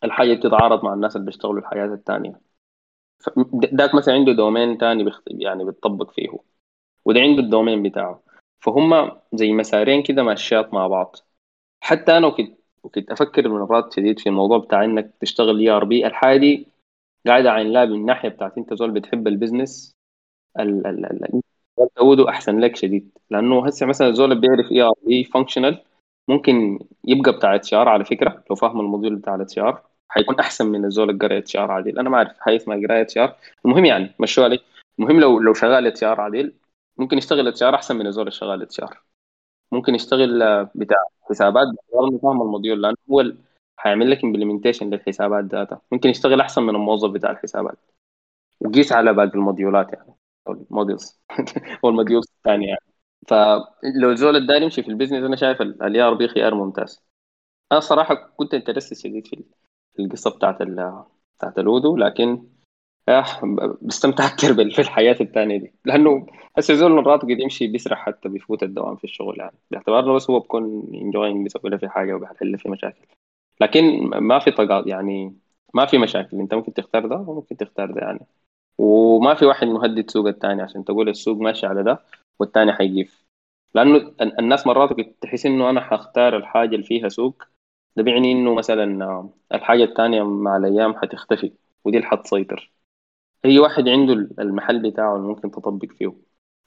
الحاجة 0.03 0.33
بتتعارض 0.33 0.85
مع 0.85 0.93
الناس 0.93 1.15
اللي 1.15 1.25
بيشتغلوا 1.25 1.59
الحاجات 1.59 1.89
التانية. 1.91 2.41
ف- 3.19 3.29
داك 3.73 3.95
مثلا 3.95 4.13
عنده 4.15 4.31
domain 4.33 4.77
بيخت... 5.05 5.23
يعني 5.27 5.65
بيتطبق 5.65 6.11
فيه 6.11 6.29
وده 7.05 7.19
عنده 7.21 7.43
الدومين 7.43 7.83
بتاعه. 7.83 8.23
فهم 8.59 9.11
زي 9.33 9.53
مسارين 9.53 10.03
كده 10.03 10.23
ماشيات 10.23 10.73
مع 10.73 10.87
بعض. 10.87 11.15
حتى 11.81 12.17
أنا 12.17 12.27
وكنت 12.27 12.59
وكنت 12.83 13.11
أفكر 13.11 13.49
مرات 13.49 13.93
شديد 13.93 14.19
في 14.19 14.29
الموضوع 14.29 14.57
بتاع 14.57 14.83
إنك 14.85 15.13
تشتغل 15.19 15.59
اي 15.59 15.69
ار 15.69 15.83
بي 15.85 16.07
الحاجة 16.07 16.37
دي 16.39 16.67
قاعدة 17.27 17.51
عين 17.51 17.73
لها 17.73 17.85
من 17.85 17.95
الناحيه 17.95 18.29
بتاعت 18.29 18.57
أنت 18.57 18.73
زول 18.73 18.91
بتحب 18.91 19.27
البزنس 19.27 19.91
ال 20.59 20.87
ال 20.87 21.05
ال 21.05 21.41
تعوده 21.95 22.29
أحسن 22.29 22.59
لك 22.59 22.75
شديد. 22.75 23.11
لأنه 23.29 23.65
هسه 23.67 23.85
مثلا 23.85 24.07
الزول 24.07 24.31
اللي 24.31 24.41
بيعرف 24.47 24.71
اي 24.71 24.81
ار 24.81 24.93
بي 25.07 25.23
فانكشنال 25.23 25.83
ممكن 26.27 26.79
يبقى 27.03 27.31
بتاع 27.31 27.55
اتش 27.55 27.73
ار 27.73 27.89
على 27.89 28.05
فكرة 28.05 28.43
لو 28.49 28.55
فاهم 28.55 28.79
الموديول 28.79 29.15
بتاع 29.15 29.35
الاتش 29.35 29.59
ار 29.59 29.81
حيكون 30.09 30.39
أحسن 30.39 30.67
من 30.67 30.85
الزول 30.85 31.09
اللي 31.09 31.27
قرأ 31.27 31.37
اتش 31.37 31.55
ار 31.55 31.71
عادل 31.71 31.99
أنا 31.99 32.09
ما 32.09 32.17
أعرف 32.17 32.31
اسمها 32.47 32.77
قرايه 32.87 33.01
اتش 33.01 33.17
ار 33.17 33.35
المهم 33.65 33.85
يعني 33.85 34.15
مشوا 34.19 34.43
علي. 34.43 34.59
المهم 34.99 35.19
لو 35.19 35.39
لو 35.39 35.53
شغال 35.53 35.87
HR 35.87 36.21
عادل 36.21 36.53
ممكن 36.97 37.17
يشتغل 37.17 37.47
HR 37.47 37.75
أحسن 37.75 37.95
من 37.95 38.07
الزول 38.07 38.21
اللي 38.21 38.31
شغال 38.31 38.61
HR 38.61 39.01
ممكن 39.73 39.95
يشتغل 39.95 40.41
آه، 40.43 40.71
بتاع 40.75 40.97
حسابات 41.29 41.67
باعتبار 41.67 42.19
فاهم 42.21 42.41
ال 42.41 42.47
module 42.47 42.81
لأنه 42.81 42.95
هو 43.11 43.23
حيعمل 43.77 44.11
لك 44.11 44.23
implementation 44.23 44.89
للحسابات 44.89 45.45
ذاتها. 45.45 45.81
ممكن 45.91 46.09
يشتغل 46.09 46.41
أحسن 46.41 46.63
من 46.63 46.75
الموظف 46.75 47.11
بتاع 47.11 47.31
الحسابات. 47.31 47.77
وقيس 48.61 48.91
على 48.93 49.13
باقي 49.13 49.35
الموديولات 49.35 49.93
يعني 49.93 50.15
أو 50.47 50.53
ال 50.53 50.62
modules 50.62 51.21
أو 51.85 51.89
ال 51.89 51.94
modules 51.94 52.27
الثانية 52.37 52.67
يعني. 52.67 52.81
فلو 53.27 54.11
الزول 54.11 54.35
الداري 54.35 54.63
يمشي 54.63 54.83
في 54.83 54.89
ال 54.89 54.93
business 54.93 55.23
أنا 55.23 55.35
شايف 55.35 55.61
ال 55.61 56.01
ERP 56.01 56.27
خيار 56.27 56.55
ممتاز. 56.55 57.03
أنا 57.71 57.79
صراحة 57.79 58.15
كنت 58.37 58.53
interested 58.53 58.93
شديد 58.93 59.27
في 59.27 60.01
القصة 60.03 60.29
بتاعت 60.37 60.61
بتاعت 61.37 61.59
الودو 61.59 61.97
لكن 61.97 62.47
بستمتع 63.81 64.25
أكثر 64.25 64.53
بال- 64.53 64.71
في 64.71 64.79
الحياة 64.81 65.15
الثانية 65.21 65.57
دي. 65.57 65.73
لأنه 65.85 66.25
هسه 66.57 66.73
زول 66.73 66.91
مرات 66.91 67.21
قد 67.21 67.29
يمشي 67.39 67.67
بيسرح 67.67 68.05
حتى 68.05 68.29
بيفوت 68.29 68.63
الدوام 68.63 68.95
في 68.95 69.03
الشغل 69.03 69.39
يعني. 69.39 69.55
باعتبار 69.71 69.99
إنه 70.03 70.13
بس 70.13 70.29
هو 70.29 70.39
بكون 70.39 70.63
انجوينج 70.93 71.43
بيسوي 71.43 71.71
له 71.71 71.77
في 71.77 71.89
حاجة 71.89 72.13
وبيحل 72.13 72.57
في 72.57 72.69
مشاكل. 72.69 73.05
لكن 73.61 73.99
ما 74.07 74.39
في 74.39 74.51
طاقات 74.51 74.87
يعني 74.87 75.35
ما 75.73 75.85
في 75.85 75.97
مشاكل. 75.97 76.39
أنت 76.39 76.53
ممكن 76.53 76.73
تختار 76.73 77.07
ده 77.07 77.15
وممكن 77.15 77.57
تختار 77.57 77.91
ده 77.91 78.01
يعني. 78.01 78.19
وما 78.77 79.33
في 79.33 79.45
واحد 79.45 79.67
مهدد 79.67 80.09
سوق 80.09 80.27
الثاني 80.27 80.61
عشان 80.61 80.85
تقول 80.85 81.09
السوق 81.09 81.37
ماشي 81.37 81.65
على 81.67 81.83
ده 81.83 81.99
والثاني 82.39 82.73
حيجيف 82.73 83.23
لأنه 83.75 83.97
ال- 83.97 84.39
الناس 84.39 84.67
مرات 84.67 84.99
تحس 85.21 85.45
إنه 85.45 85.69
أنا 85.69 85.81
حختار 85.81 86.37
الحاجة 86.37 86.75
اللي 86.75 86.85
فيها 86.85 87.09
سوق. 87.09 87.43
ده 87.95 88.03
بيعني 88.03 88.31
إنه 88.31 88.53
مثلا 88.53 89.05
آه، 89.05 89.29
الحاجة 89.53 89.83
الثانية 89.83 90.23
مع 90.23 90.57
الأيام 90.57 90.93
حتختفي. 90.95 91.51
ودي 91.85 91.97
اللي 91.97 92.07
حتسيطر 92.09 92.71
اي 93.45 93.59
واحد 93.59 93.87
عنده 93.87 94.13
المحل 94.39 94.91
بتاعه 94.91 95.15
اللي 95.15 95.27
ممكن 95.27 95.51
تطبق 95.51 95.85
فيه. 95.91 96.13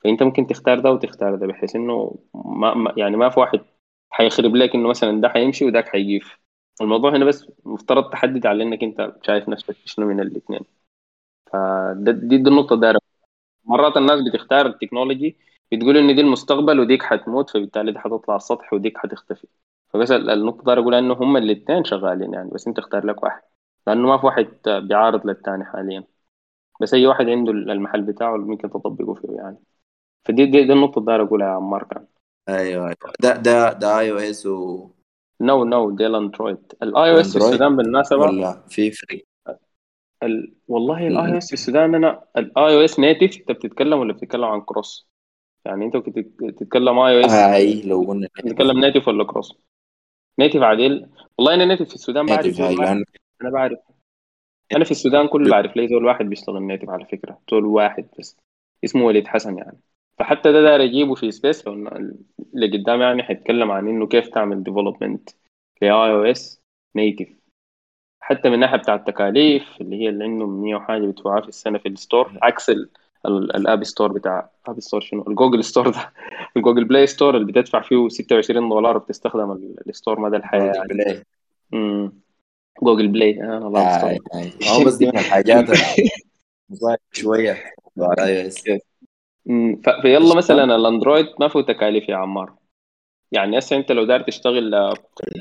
فأنت 0.04 0.22
ممكن 0.22 0.46
تختار 0.46 0.80
ده 0.80 0.92
وتختار 0.92 1.34
ده 1.36 1.46
بحيث 1.46 1.76
إنه 1.76 2.16
ما 2.34 2.94
يعني 2.96 3.16
ما 3.16 3.28
في 3.30 3.40
واحد 3.40 3.60
حيخرب 4.10 4.56
لك 4.56 4.74
إنه 4.74 4.88
مثلا 4.88 5.20
ده 5.20 5.28
حيمشي 5.28 5.64
وذاك 5.64 5.88
حيجيف 5.88 6.38
الموضوع 6.80 7.10
هنا 7.16 7.24
بس 7.24 7.46
مفترض 7.64 8.10
تحدد 8.10 8.46
على 8.46 8.62
إنك 8.62 8.82
أنت 8.82 9.16
شايف 9.22 9.48
نفسك 9.48 9.76
شنو 9.84 10.06
من 10.06 10.20
الاثنين 10.20 10.60
فدي 11.52 12.12
دي, 12.12 12.38
دي 12.38 12.50
النقطة 12.50 12.76
دايرة. 12.80 13.00
مرات 13.64 13.96
الناس 13.96 14.20
بتختار 14.22 14.66
التكنولوجي 14.66 15.38
بتقول 15.72 15.96
إن 15.96 16.14
دي 16.16 16.20
المستقبل 16.20 16.80
وديك 16.80 17.02
حتموت 17.02 17.50
فبالتالي 17.50 17.92
دي 17.92 17.98
حتطلع 17.98 18.24
على 18.34 18.36
السطح 18.36 18.72
وديك 18.72 18.98
حتختفي 18.98 19.46
فبس 19.90 20.10
ال- 20.10 20.30
النقطة 20.30 20.64
دايرة 20.64 20.80
أقول 20.80 20.94
إنه 20.94 21.14
هم 21.14 21.36
الاثنين 21.36 21.84
شغالين 21.84 22.34
يعني 22.34 22.50
بس 22.50 22.68
أنت 22.68 22.78
اختار 22.78 23.06
لك 23.06 23.22
واحد. 23.22 23.42
لأنه 23.86 24.08
ما 24.08 24.18
في 24.18 24.26
واحد 24.26 24.48
بيعارض 24.68 25.26
للثاني 25.26 25.64
حاليا. 25.64 26.04
بس 26.80 26.94
أي 26.94 27.06
واحد 27.06 27.28
عنده 27.28 27.52
المحل 27.52 28.02
بتاعه 28.02 28.34
اللي 28.36 28.46
ممكن 28.46 28.70
تطبقه 28.70 29.14
فيه 29.14 29.28
يعني. 29.28 29.56
فدي 30.24 30.46
دي, 30.46 30.64
دي 30.64 30.72
النقطة 30.72 30.98
اللي 30.98 31.22
أقولها 31.22 31.48
يا 31.48 31.52
عمار 31.52 31.82
كان 31.82 32.06
أيوه 32.48 32.84
أيوه. 32.84 32.96
ده 33.20 33.36
ده 33.36 33.72
ده 33.72 33.98
اي 33.98 34.10
أو 34.12 34.16
اس 34.16 34.46
و 34.46 34.90
نو 35.40 35.64
نو 35.64 35.90
دي 35.90 36.06
الاندرويد 36.06 36.72
الاي 36.82 37.10
أو 37.10 37.20
اس 37.20 37.32
في 37.32 37.38
السودان 37.38 37.76
بالمناسبة 37.76 38.18
ولا 38.18 38.62
في 38.68 38.90
فرق 38.90 39.22
ال... 40.22 40.54
والله 40.68 41.06
الاي 41.06 41.32
أو 41.32 41.38
اس 41.38 41.46
في 41.46 41.54
السودان 41.54 41.94
أنا 41.94 42.24
الاي 42.36 42.76
أو 42.76 42.84
اس 42.84 43.00
نيتف 43.00 43.38
أنت 43.38 43.50
بتتكلم 43.50 43.98
ولا 43.98 44.12
بتتكلم 44.12 44.44
عن 44.44 44.60
كروس 44.60 45.08
يعني 45.64 45.84
أنت 45.84 45.96
كنت 45.96 46.18
تتكلم 46.58 46.98
iOS 46.98 47.32
هاي 47.32 47.82
لو 47.82 48.02
قلنا 48.02 48.28
بتتكلم 48.38 48.80
native 48.80 49.08
ولا 49.08 49.24
cross 49.24 49.58
native 50.38 50.62
عادل. 50.62 51.08
والله 51.38 51.54
أنا 51.54 51.64
native 51.64 51.88
في 51.88 51.94
السودان 51.94 52.26
بعرف 52.26 52.60
لأن 52.60 53.04
أنا 53.42 53.50
بعرف. 53.50 53.78
أنا 54.72 54.84
في 54.84 54.90
السودان 54.90 55.28
كله 55.28 55.50
بعرف 55.50 55.76
لي 55.76 55.88
زول 55.88 56.04
واحد 56.04 56.24
بيشتغل 56.24 56.62
native 56.62 56.90
على 56.90 57.04
فكرة. 57.04 57.38
زول 57.50 57.64
واحد 57.64 58.06
بس. 58.18 58.36
اسمه 58.84 59.04
وليد 59.04 59.26
حسن 59.26 59.58
يعني. 59.58 59.78
فحتى 60.18 60.52
ده 60.52 60.62
داير 60.62 60.84
اجيبه 60.84 61.14
في 61.14 61.30
space 61.30 61.66
لو 61.66 61.72
اللي 62.54 62.78
قدام 62.78 63.00
يعني 63.00 63.22
حيتكلم 63.22 63.70
عن 63.70 63.88
إنه 63.88 64.06
كيف 64.06 64.28
تعمل 64.28 64.62
development 64.62 65.30
ل 65.82 65.90
iOS 65.90 66.60
native 66.96 67.28
حتى 68.20 68.48
من 68.48 68.54
الناحيه 68.54 68.76
بتاع 68.76 68.94
التكاليف 68.94 69.62
اللي 69.80 69.96
هي 69.96 70.08
اللي 70.08 70.24
عندهم 70.24 70.62
100 70.62 70.74
وحاجة 70.74 71.00
بيدفعوها 71.00 71.40
في 71.40 71.48
السنة 71.48 71.78
في 71.78 71.88
ال 71.88 71.96
store 71.96 72.32
عكس 72.42 72.70
ال- 72.70 72.88
ال- 73.26 73.56
الـ 73.56 73.63
App 73.63 73.84
Store 73.84 74.12
بتاع 74.12 74.50
App 74.66 74.80
Store 74.80 75.00
شنو؟ 75.00 75.24
ال 75.28 75.33
Google 75.33 75.64
Store 75.64 75.88
ده. 75.88 76.12
ال 76.56 76.60
Google 76.60 76.84
Play 76.84 77.06
Store 77.06 77.36
اللي 77.36 77.46
بتدفع 77.52 77.80
فيه 77.80 78.08
26 78.08 78.68
دولار 78.68 78.96
وبتستخدم 78.96 79.52
ال- 79.52 79.88
ال 79.88 79.94
store 79.94 80.20
مدى 80.20 80.36
الحياة 80.36 80.72
يعني. 80.74 80.88
Play 80.88 81.22
مم. 81.72 82.12
Google 82.82 83.08
Play. 83.08 83.42
آه 83.42 83.58
الله 83.58 83.80
هاي 84.34 84.50
هو 84.68 84.84
بس 84.84 84.94
دي 84.94 85.06
من 85.06 85.18
الحاجات 85.18 85.66
شوية 87.12 87.64
على 87.98 88.24
iOS 88.24 88.64
مم. 89.46 89.80
ف- 89.84 90.02
فيلا 90.02 90.34
مثلا 90.36 90.64
الأندرويد 90.64 91.26
ما 91.40 91.48
فيه 91.48 91.60
تكاليف 91.60 92.08
يا 92.08 92.16
عمار. 92.16 92.54
يعني 93.32 93.58
هسه 93.58 93.76
أنت 93.76 93.92
لو 93.92 94.04
داير 94.04 94.22
تشتغل 94.22 94.70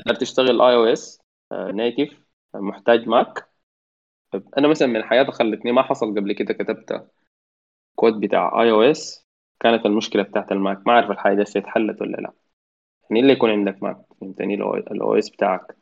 داير 0.06 0.18
تشتغل 0.20 0.62
iOS 0.62 1.20
native 1.52 2.20
محتاج 2.54 3.08
ماك. 3.08 3.48
أنا 4.58 4.68
مثلا 4.68 4.88
من 4.88 5.04
حياتي 5.04 5.32
خلتني 5.32 5.72
ما 5.72 5.82
حصل 5.82 6.14
قبل 6.18 6.32
كده 6.32 6.54
كتبت 6.54 7.06
كود 7.94 8.20
بتاع 8.20 8.62
iOS 8.62 9.26
كانت 9.60 9.86
المشكلة 9.86 10.22
بتاعت 10.22 10.52
الماك. 10.52 10.86
ما 10.86 10.92
أعرف 10.92 11.10
الحاجة 11.10 11.34
دي 11.34 11.58
اتحلت 11.58 12.00
ولا 12.00 12.16
لا. 12.16 12.32
يعني 13.10 13.20
إلا 13.22 13.32
يكون 13.32 13.50
عندك 13.50 13.82
ماك. 13.82 13.96
فهمتني؟ 14.20 14.54
ال 14.54 15.14
OS 15.18 15.30
بتاعك. 15.30 15.76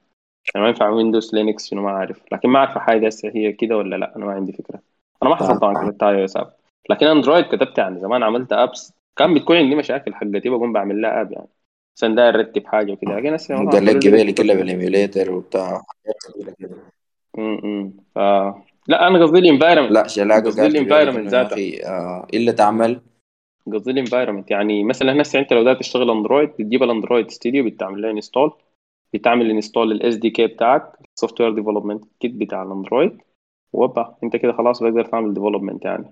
يعني 0.54 0.64
ما 0.64 0.68
ينفع 0.68 0.88
ويندوز 0.88 1.34
لينكس 1.34 1.70
شنو 1.70 1.82
ما 1.82 1.90
عارف 1.90 2.20
لكن 2.32 2.48
ما 2.48 2.58
أعرف 2.58 2.76
الحاجة 2.76 2.98
دي 2.98 3.08
هسه 3.08 3.32
هي 3.34 3.52
كده 3.52 3.76
ولا 3.76 3.96
لأ 3.96 4.16
أنا 4.16 4.24
ما 4.26 4.32
عندي 4.32 4.52
فكرة. 4.52 4.80
أنا 5.22 5.30
ما 5.30 5.36
حصل 5.36 5.58
طبعا 5.58 5.90
كتبت 5.90 6.02
iOS 6.02 6.36
app 6.36 6.52
لكن 6.90 7.06
اندرويد 7.06 7.44
كتبت 7.44 7.78
يعني 7.78 8.00
زمان 8.00 8.22
عملت 8.22 8.52
apps 8.52 8.92
كان 9.16 9.34
بتكون 9.34 9.56
عندي 9.56 9.74
مشاكل 9.74 10.14
حقتي 10.14 10.48
بقوم 10.48 10.72
بعمل 10.72 11.02
لها 11.02 11.20
app 11.20 11.32
يعني. 11.32 11.48
مثلا 11.96 12.14
داير 12.14 12.34
أرتب 12.34 12.66
حاجة 12.66 12.92
وكده. 12.92 13.16
لكن 13.16 13.34
هسه 13.34 13.54
قال 13.56 13.66
لك 13.66 13.74
حلول 13.74 14.02
لي 14.04 14.10
قبالي 14.10 14.32
كلها 14.32 14.56
بال 14.56 14.71
emulator 14.71 15.32
وبتاع. 15.32 15.66
حاجات 15.68 16.16
كتيرة 16.34 16.54
كده. 16.58 16.76
م- 17.38 17.68
م. 17.68 17.92
ف 18.14 18.18
لأ 18.88 19.08
أنا 19.08 19.22
قصدي 19.22 19.38
ال 19.38 19.43
environment 19.43 19.92
لأ 19.92 20.06
شلاقة 20.06 20.40
قصدي 20.40 20.66
ال 20.66 20.72
environment 20.72 21.34
أخي 21.34 21.80
آه 21.84 22.26
إلا 22.34 22.52
تعمل. 22.52 23.00
قصدي 23.72 23.90
ال 23.90 23.95
environment 23.95 24.50
يعني 24.50 24.84
مثلا 24.84 25.22
هسه 25.22 25.38
أنت 25.38 25.52
لو 25.52 25.60
بدات 25.62 25.78
تشتغل 25.78 26.10
اندرويد 26.10 26.48
بتجيب 26.48 26.82
ال 26.82 26.88
Android 26.88 27.30
Studio 27.30 27.64
بتعمل 27.64 28.02
له 28.02 28.10
install 28.10 28.52
بتعمل 29.14 29.50
install 29.50 29.81
لل 29.81 29.90
SDK 29.90 30.46
بتاعك 30.46 30.92
ال 31.14 31.40
software 31.40 31.54
development 31.54 32.04
kit 32.20 32.34
بتاع 32.34 32.62
الاندرويد 32.62 33.18
وبا 33.72 34.16
انت 34.24 34.36
كده 34.36 34.52
خلاص 34.52 34.82
بقدر 34.82 35.04
تعمل 35.04 35.34
development 35.34 35.84
يعني. 35.84 36.04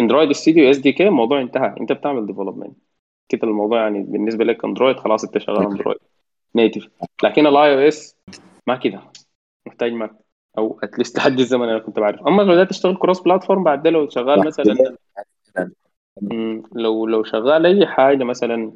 Android 0.00 0.32
Studio 0.32 0.70
SDK 0.70 1.08
الموضوع 1.08 1.40
انتهى. 1.40 1.74
انت 1.80 1.92
بتعمل 1.92 2.26
development 2.26 2.76
كده 3.28 3.48
الموضوع 3.48 3.80
يعني 3.80 4.02
بالنسبة 4.02 4.44
لك 4.44 4.64
اندرويد 4.64 4.96
خلاص 4.96 5.24
انت 5.24 5.38
شغال 5.38 5.66
اندرويد 5.66 5.98
native 6.54 6.88
لكن 7.22 7.46
ال 7.46 7.74
iOS 7.74 8.16
ما 8.66 8.76
كده. 8.76 9.00
محتاج 9.66 9.92
ماك 9.92 10.12
أو 10.58 10.78
at 10.82 10.92
least 10.92 11.18
لحد 11.18 11.38
الزمن 11.38 11.68
أنا 11.68 11.78
كنت 11.78 11.98
بعرف 11.98 12.26
أما 12.26 12.42
لو 12.42 12.52
بدأت 12.52 12.70
تشتغل 12.70 12.96
cross-platform 12.96 13.64
بعد 13.64 13.82
ده 13.82 13.90
لو 13.90 14.08
شغال 14.08 14.46
مثلا 14.46 14.96
لو 16.72 17.06
لو 17.06 17.24
شغال 17.24 17.66
أي 17.66 17.86
حاجة 17.86 18.24
مثلا 18.24 18.72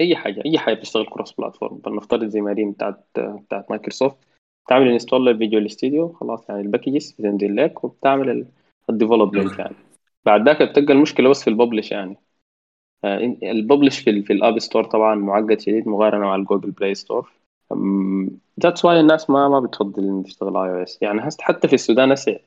أي 0.00 0.16
حاجة 0.16 0.42
أي 0.46 0.58
حاجة 0.58 0.74
بتشتغل 0.74 1.06
cross-platform 1.06 1.80
فلنفترض 1.84 2.24
زي 2.24 2.40
ما 2.40 2.52
دي 2.52 2.64
بتاعت 2.64 3.06
بتاعت 3.18 3.70
مايكروسوفت 3.70 4.16
تعمل 4.68 4.88
install 4.88 5.26
لل 5.26 5.37
Visual 5.37 5.70
Studio 5.70 6.08
خلاص 6.12 6.48
يعني 6.48 6.60
ال 6.60 6.66
packages 6.66 7.12
بتنزل 7.12 7.56
لك 7.56 7.84
وبتعمل 7.84 8.46
ال 8.90 8.96
development 8.96 9.58
يعني. 9.58 9.74
بعد 10.24 10.48
ذاك 10.48 10.62
بتلقى 10.62 10.92
المشكلة 10.92 11.28
بس 11.28 11.42
في 11.42 11.50
ال 11.50 11.55
publish 11.55 11.92
يعني. 11.92 12.16
آه، 13.04 13.36
ال 13.42 13.49
publish 13.49 13.98
في 13.98 14.22
في 14.22 14.32
ال 14.32 14.39
App 14.39 14.58
Store 14.58 14.84
طبعا 14.84 15.14
معقد 15.14 15.60
شديد 15.60 15.88
مقارنة 15.88 16.24
مع 16.24 16.34
ال 16.34 16.39
Google 16.39 16.70
Play 16.70 16.94
Store 16.94 17.32
that's 18.62 18.84
why 18.84 19.00
الناس 19.00 19.30
ما 19.30 19.48
ما 19.48 19.60
بتفضل 19.60 20.04
ان 20.08 20.22
تشتغل 20.22 20.56
iOS 20.56 20.98
يعني 21.02 21.22
حتى 21.40 21.68
في 21.68 21.74
السودان 21.74 22.12
هسه 22.12 22.40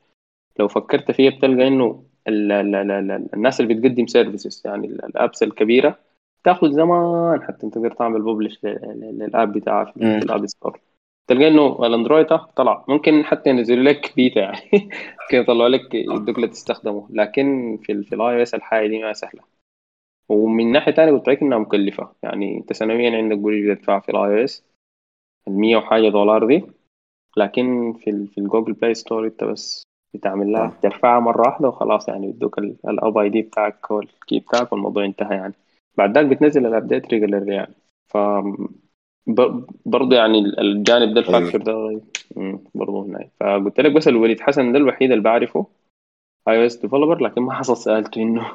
لو 0.58 0.68
فكرت 0.68 1.10
فيها 1.10 1.30
بتلقى 1.30 1.68
إنه 1.68 2.02
ال 2.28 2.52
ال 2.52 2.74
ال 2.74 2.90
ال 3.10 3.28
الناس 3.34 3.60
اللي 3.60 3.74
بتقدم 3.74 4.06
services 4.06 4.62
يعني 4.64 4.86
ال- 4.86 5.04
ال 5.04 5.12
apps 5.12 5.42
الكبيرة 5.42 5.98
تاخذ 6.44 6.70
زمان 6.72 7.42
حتى 7.42 7.66
انت 7.66 7.74
تقدر 7.74 7.90
تعمل 7.90 8.22
publish 8.22 8.58
لل 8.64 8.99
app 8.99 9.52
بتاعها 9.52 9.84
في, 9.84 10.00
ال 10.00 10.11
App 10.11 10.46
Store 10.46 10.80
تلقى 11.26 11.48
إنه 11.48 11.86
الأندرويد 11.86 12.26
ده 12.26 12.36
طلع. 12.36 12.84
ممكن 12.88 13.24
حتى 13.24 13.50
ينزلوا 13.50 13.84
لك 13.84 14.12
بيتا 14.16 14.40
يعني. 14.40 14.70
كده 15.30 15.40
يطلعوا 15.40 15.68
لك 15.68 15.94
يدوك 15.94 16.38
لتستخدمه 16.38 17.06
لكن 17.10 17.78
في 17.82 18.02
في 18.02 18.14
ال 18.14 18.36
iOS 18.36 18.54
الحاجة 18.54 18.86
دي 18.86 18.98
ما 18.98 19.12
سهلة. 19.12 19.42
ومن 20.28 20.72
ناحية 20.72 20.92
ثانية 20.92 21.12
قلت 21.12 21.28
لك 21.28 21.42
إنها 21.42 21.58
مكلفة. 21.58 22.12
يعني 22.22 22.58
أنت 22.58 22.72
سنويا 22.72 23.16
عندك 23.16 23.44
قريب 23.44 23.74
تدفع 23.74 24.00
في 24.00 24.08
ال 24.08 24.40
iOS 24.40 24.64
ال 25.48 25.52
100 25.52 25.76
وحاجة 25.76 26.08
دولار 26.08 26.46
دي. 26.46 26.62
لكن 27.36 27.92
في 27.92 28.26
في 28.26 28.38
ال 28.38 28.43
Google 28.43 28.72
Play 28.72 28.94
Store 28.94 29.26
أنت 29.26 29.44
بس 29.44 29.82
بتعمل 30.14 30.52
لها 30.52 30.78
ترفعها 30.82 31.20
مرة 31.20 31.40
واحدة 31.48 31.68
وخلاص 31.68 32.08
يعني 32.08 32.26
بيدوك 32.26 32.58
ال 32.58 33.18
app 33.18 33.28
ID 33.28 33.42
بتاعك 33.42 33.90
وال 33.90 34.10
key 34.10 34.40
بتاعك 34.40 34.72
والموضوع 34.72 35.04
انتهى 35.04 35.36
يعني. 35.36 35.54
بعد 35.96 36.14
ذاك 36.18 36.26
بتنزل 36.26 36.66
ال 36.66 36.72
update 36.72 37.06
regular 37.06 37.52
يعني. 37.52 37.74
ف 38.06 38.16
برضه 39.86 40.16
يعني 40.16 40.38
الجانب 40.38 41.14
ده 41.14 41.20
طيب. 41.20 41.34
ال 41.34 41.38
factor 41.38 41.62
ده 41.62 42.00
برضه 42.74 43.02
هناك 43.06 43.30
فقلت 43.40 43.80
لك 43.80 43.92
بس 43.92 44.08
الوليد 44.08 44.40
حسن 44.40 44.72
ده 44.72 44.78
الوحيد 44.78 45.10
اللي 45.10 45.22
بعرفه 45.22 45.66
iOS 46.48 46.76
developer 46.76 47.22
لكن 47.22 47.42
ما 47.42 47.52
حصل 47.52 47.76
سألته 47.76 48.22
إنه 48.22 48.46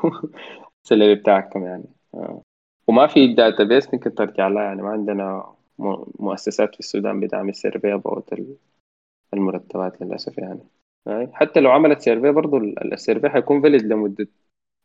ال 0.83 0.88
salary 0.88 1.15
بتاعك 1.15 1.53
كم 1.53 1.63
يعني. 1.63 1.85
آه. 2.13 2.41
وما 2.87 3.07
في 3.07 3.33
database 3.33 3.93
ممكن 3.93 4.15
ترجع 4.15 4.47
لها 4.47 4.63
يعني. 4.63 4.81
ما 4.81 4.89
عندنا 4.89 5.53
مؤسسات 6.19 6.73
في 6.73 6.79
السودان 6.79 7.19
بتعمل 7.19 7.55
survey 7.55 7.93
about 7.93 8.33
المرتبات 9.33 10.01
للأسف 10.01 10.37
يعني. 10.37 10.59
آه، 11.07 11.29
حتى 11.33 11.59
لو 11.59 11.71
عملت 11.71 12.01
survey 12.01 12.31
برضه 12.31 12.57
ال- 12.57 12.93
ال 12.93 12.98
survey 12.98 13.29
حيكون 13.29 13.61
valid 13.61 13.81
لمدة 13.81 14.27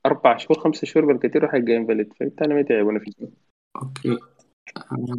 أربع 0.07 0.37
شهور 0.37 0.59
خمسة 0.61 0.87
شهور 0.87 1.07
بالكثير 1.07 1.45
وحيبقى 1.45 1.77
invalid 1.77 2.13
فبالتالي 2.13 2.55
ما 2.55 2.61
يتعبونا 2.61 2.99
فيه 2.99 3.13
okay. 3.83 4.19
آه، 4.77 5.19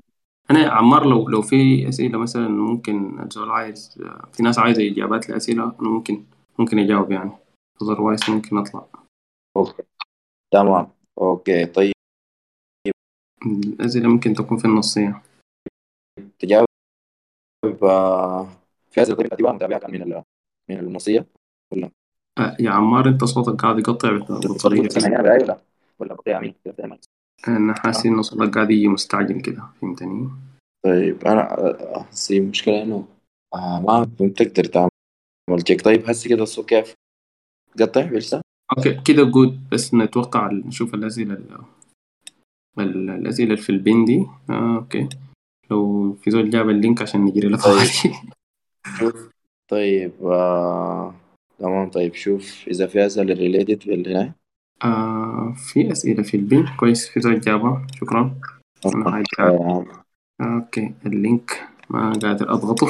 أنا 0.51 0.59
يا 0.59 0.69
عمار 0.69 1.05
لو 1.09 1.29
لو 1.29 1.41
في 1.41 1.89
أسئلة 1.89 2.17
مثلا 2.17 2.47
ممكن 2.47 3.19
الزول 3.19 3.49
عايز 3.49 3.99
في 4.33 4.43
ناس 4.43 4.59
عايزة 4.59 4.87
إجابات 4.91 5.29
لأسئلة 5.29 5.63
أنا 5.63 5.89
ممكن 5.89 6.23
ممكن 6.59 6.79
أجاوب 6.79 7.11
يعني. 7.11 7.31
Otherwise 7.83 8.29
ممكن 8.29 8.57
أطلع. 8.57 8.87
أوكي. 9.57 9.83
تمام. 10.53 10.87
أوكي. 11.17 11.65
طيب. 11.65 11.93
الأسئلة 13.45 14.09
ممكن 14.09 14.33
تكون 14.33 14.57
في 14.57 14.65
النصيه 14.65 15.21
تجاوب 16.39 16.65
آه، 17.83 18.47
في 18.91 19.01
أسئلة 19.01 19.17
طيب 19.17 19.25
الاتباع 19.25 19.51
متابعة 19.53 19.79
كان 19.79 19.91
من 19.91 20.01
ال- 20.01 20.23
من 20.69 20.79
النصية؟ 20.79 21.25
ولا؟ 21.73 21.89
آه، 22.39 22.57
يا 22.59 22.69
عمار 22.71 23.07
أنت 23.09 23.23
صوتك 23.23 23.61
قاعد 23.61 23.79
يقطع 23.79 24.17
بطريقه 24.17 25.07
أنا 25.07 25.21
بآية 25.21 25.57
ولا 25.99 26.17
مين 26.39 26.55
أنا 27.47 27.73
حاسس 27.73 28.05
إنه 28.05 28.21
صوتك 28.21 28.55
قاعد 28.55 28.71
يجي 28.71 28.87
مستعجل 28.87 29.41
كده. 29.41 29.63
فهمتني؟ 29.81 30.29
طيب 30.85 31.27
أنا 31.27 31.57
آه، 31.59 32.01
هسي 32.11 32.37
المشكلة 32.37 32.83
إنه 32.83 33.07
آه 33.55 33.79
ما 33.81 34.09
كنت 34.19 34.41
تقدر 34.43 34.65
تعمل 34.65 35.61
check 35.63 35.81
طيب 35.81 36.09
هسي 36.09 36.29
كده 36.29 36.43
الصوت 36.43 36.69
كيف؟ 36.69 36.93
قطع 37.79 38.01
لسه 38.01 38.41
okay 38.77 39.01
كده 39.05 39.23
good 39.23 39.69
بس 39.71 39.93
نتوقع 39.93 40.51
نشوف 40.51 40.93
الأسئلة 40.93 41.33
ال- 41.33 41.57
ال- 42.79 43.09
الأسئلة 43.09 43.51
اللي 43.53 43.61
في 43.63 43.69
ال 43.69 43.78
pin 43.78 44.05
دي. 44.05 44.25
آه 44.49 44.75
okay. 44.77 45.09
لو 45.71 46.13
في 46.13 46.31
زول 46.31 46.49
جاب 46.49 46.69
ال 46.69 46.76
link 46.76 47.01
عشان 47.01 47.25
نجري 47.25 47.47
له 47.47 47.57
طيب. 47.57 48.13
طيب 49.71 50.11
آه 50.23 51.15
تمام. 51.63 51.89
طيب 51.89 52.13
شوف 52.13 52.65
إذا 52.67 52.87
في 52.87 53.05
أسئلة 53.05 53.33
related 53.33 53.81
في 53.81 53.93
هنا. 53.93 54.33
آه 54.83 55.53
في 55.57 55.91
أسئلة 55.91 56.23
في 56.23 56.37
ال 56.37 56.44
pin 56.44 56.65
كويس 56.79 57.09
في 57.09 57.19
جابها. 57.19 57.87
شكرا. 57.95 58.35
أنا 58.85 59.11
حاجة 59.11 59.25
آه 59.39 59.85
okay 60.41 60.93
ال 61.05 61.16
link. 61.16 61.67
ما 61.89 62.13
قادر 62.13 62.53
أضغطه. 62.53 62.87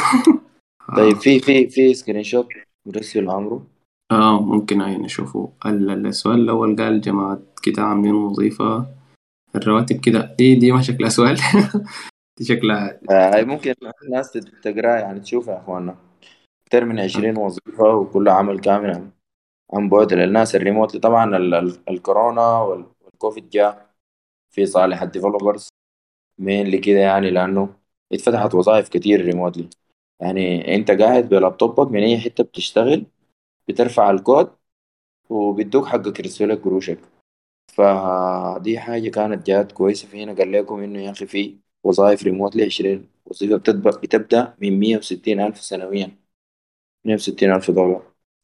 آه، 0.89 0.95
طيب 0.97 1.15
في 1.17 1.39
في 1.39 1.67
في 1.69 1.93
screenshot 1.93 2.47
مرسل 2.85 3.29
عمرو. 3.29 3.63
آه 4.11 4.41
ممكن 4.41 4.81
هاي 4.81 4.97
نشوفه. 4.97 5.49
ال- 5.65 5.89
ال- 5.89 6.07
السؤال 6.07 6.39
الأول 6.39 6.75
قال 6.75 7.01
جماعة 7.01 7.39
كده 7.63 7.81
عاملين 7.83 8.13
وظيفة. 8.13 8.85
الرواتب 9.55 9.99
كده. 9.99 10.35
دي 10.37 10.55
دي 10.55 10.71
ما 10.71 10.81
شكلها 10.81 11.09
سؤال. 11.09 11.37
دي 12.39 12.45
شكلها 12.45 12.99
آه 13.11 13.35
هاي 13.35 13.45
ممكن 13.45 13.73
الناس 14.05 14.31
تقرا 14.63 14.99
يعني 14.99 15.19
تشوفها 15.19 15.53
يا 15.53 15.59
إخواننا. 15.59 15.95
أكثر 16.73 16.85
من 16.85 16.99
20 16.99 17.37
وظيفة 17.37 17.83
وكلها 17.95 18.33
عمل 18.33 18.59
كامل 18.59 18.89
عن- 18.91 19.11
عن 19.73 19.89
بعد 19.89 20.13
للناس 20.13 20.55
ال 20.55 20.60
remotely 20.60 20.99
طبعا 20.99 21.37
ال 21.37 21.53
ال 21.53 21.77
الكورونا 21.89 22.61
وال- 22.61 22.85
والكوفيد 23.01 23.49
جاء 23.49 23.89
في 24.51 24.65
صالح 24.65 25.01
ال 25.01 25.07
developers 25.07 25.69
مين 26.39 26.81
كده 26.81 26.99
يعني 26.99 27.29
لأنه 27.31 27.75
اتفتحت 28.13 28.55
وظائف 28.55 28.89
كتير 28.89 29.21
remotely 29.25 29.69
يعني 30.21 30.75
أنت 30.75 30.91
قاعد 30.91 31.29
بلابتوبك 31.29 31.91
من 31.91 32.03
أي 32.03 32.17
حتة 32.19 32.43
بتشتغل 32.43 33.05
بترفع 33.67 34.11
الكود 34.11 34.51
وبيدوك 35.29 35.85
حقك 35.87 36.19
يرسل 36.19 36.49
لك 36.49 36.61
قروشك. 36.63 36.99
فدي 37.73 38.79
حاجة 38.79 39.09
كانت 39.09 39.47
جات 39.47 39.71
كويسة 39.71 40.07
فينا 40.07 40.33
قال 40.33 40.51
لكم 40.51 40.79
إنه 40.79 40.99
يا 40.99 41.11
أخي 41.11 41.25
في 41.25 41.57
وظائف 41.83 42.23
remotely 42.23 42.63
20 42.65 43.09
وظيفة 43.25 43.57
بتبدأ 43.57 44.55
من 44.61 44.79
160 44.79 45.39
ألف 45.39 45.61
سنويا. 45.61 46.22
160 47.05 47.51
ألف 47.53 47.71
دولار. 47.71 48.01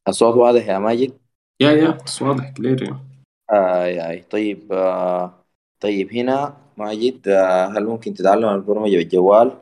الصوت 0.08 0.36
واضح 0.36 0.66
يا 0.68 0.78
ماجد؟ 0.78 1.18
يا 1.60 1.70
يا 1.70 1.90
بس 1.90 2.22
واضح 2.22 2.52
clear 2.56 2.82
يعني. 2.82 2.98
آي 3.52 4.10
آي. 4.10 4.22
طيب 4.22 4.72
آه 4.72 5.34
طيب 5.80 6.12
هنا 6.12 6.56
ماجد 6.76 7.28
آه 7.28 7.66
هل 7.66 7.86
ممكن 7.86 8.14
تتعلم 8.14 8.48
البرمجة 8.48 8.96
بالجوال؟ 8.96 9.58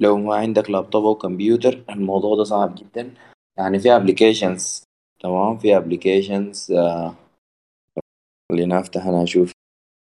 لو 0.00 0.16
ما 0.16 0.34
عندك 0.34 0.70
لابتوب 0.70 1.04
أو 1.04 1.14
كمبيوتر 1.14 1.84
الموضوع 1.90 2.36
ده 2.36 2.44
صعب 2.44 2.74
جدا. 2.74 3.14
يعني 3.58 3.78
في 3.78 3.96
applications 3.96 4.82
تمام؟ 5.20 5.58
في 5.58 5.76
applications 5.76 6.72
آه 6.72 7.14
خلينا 8.52 8.80
أفتح 8.80 9.06
أنا 9.06 9.22
أشوف. 9.22 9.52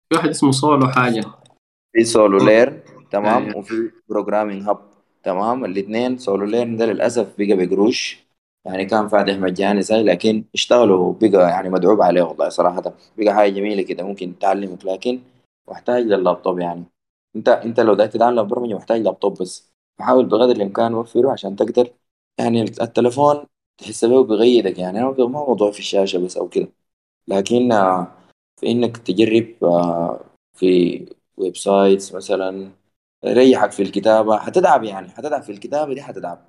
في 0.09 0.15
واحد 0.15 0.29
اسمه 0.29 0.51
سولو 0.51 0.87
حاجة. 0.87 1.23
في 1.93 2.03
SoloLearn 2.03 2.81
تمام؟ 3.11 3.43
أيوة. 3.43 3.57
وفي 3.57 3.91
Programming 4.09 4.63
Hub 4.63 4.96
تمام؟ 5.27 5.65
الاثنين 5.65 6.17
SoloLearn 6.17 6.77
ده 6.77 6.85
للأسف 6.85 7.37
بقى 7.37 7.65
بقروش. 7.65 8.27
يعني 8.65 8.85
كان 8.85 9.07
فاتح 9.07 9.33
مجاني 9.37 9.81
زي 9.81 10.03
لكن 10.03 10.45
اشتغلوا 10.53 11.13
بقى 11.13 11.49
يعني 11.49 11.69
مدعوب 11.69 12.01
عليه 12.01 12.21
والله 12.23 12.49
صراحة. 12.49 12.93
بقى 13.17 13.35
حاجة 13.35 13.49
جميلة 13.51 13.81
كده 13.83 14.03
ممكن 14.03 14.39
تعلمك 14.39 14.85
لكن 14.85 15.19
محتاج 15.69 16.03
لللابتوب 16.03 16.59
يعني. 16.59 16.83
انت 17.35 17.49
انت 17.49 17.79
لو 17.79 17.93
بدأت 17.95 18.13
تتعلم 18.13 18.43
برمجة 18.47 18.75
محتاج 18.75 19.01
لابتوب 19.01 19.37
بس. 19.41 19.71
فحاول 19.99 20.25
بقدر 20.25 20.51
الإمكان 20.51 20.93
وفره 20.93 21.31
عشان 21.31 21.55
تقدر 21.55 21.89
يعني 22.39 22.61
التلفون 22.63 23.45
تحس 23.77 24.05
به 24.05 24.23
بيفيدك 24.23 24.79
يعني. 24.79 24.99
ما 25.03 25.45
موضوع 25.45 25.71
في 25.71 25.79
الشاشة 25.79 26.19
بس 26.25 26.37
أو 26.37 26.49
كده. 26.49 26.67
لكن 27.27 27.71
آه، 27.71 28.07
في 28.61 28.71
إنك 28.71 28.97
تجرب 28.97 29.63
آه، 29.65 30.21
في 30.53 31.05
websites 31.37 32.15
مثلا. 32.15 32.71
ريحك 33.25 33.71
في 33.71 33.83
الكتابة. 33.83 34.37
حتتعب 34.39 34.83
يعني. 34.83 35.09
حتتعب 35.09 35.41
في 35.43 35.51
الكتابة 35.51 35.93
دي 35.93 36.01
حتتعب. 36.01 36.45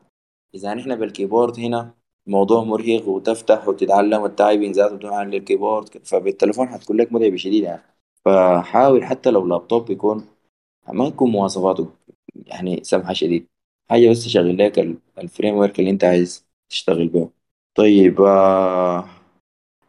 إذا 0.54 0.74
نحن 0.74 0.96
بال 0.96 1.09
keyboard 1.09 1.60
هنا 1.60 1.94
الموضوع 2.26 2.64
مرهق 2.64 3.08
وتفتح 3.08 3.68
وتتعلم 3.68 4.24
ال 4.24 4.31
typing 4.31 4.74
ذاته 4.74 4.96
بتاع 4.96 5.22
ال 5.22 5.30
keyboard 5.30 5.88
فبالتليفون 6.06 6.68
حتكون 6.68 6.96
لك 6.96 7.12
متعب 7.12 7.36
شديد 7.36 7.62
يعني. 7.64 7.82
فحاول 8.24 9.04
حتى 9.04 9.30
لو 9.30 9.46
لابتوب 9.46 9.90
يكون 9.90 10.26
ما 10.88 11.06
يكون 11.06 11.30
مواصفاته 11.30 11.90
يعني 12.36 12.84
سمحة 12.84 13.12
شديد. 13.12 13.48
حاجة 13.90 14.10
بس 14.10 14.24
تشغل 14.24 14.58
لك 14.58 14.78
ال- 14.78 14.98
ال 15.18 15.54
framework 15.56 15.78
اللي 15.80 15.90
أنت 15.90 16.04
عايز 16.04 16.46
تشتغل 16.70 17.08
به. 17.08 17.30
طيب 17.74 18.20
آه 18.20 19.04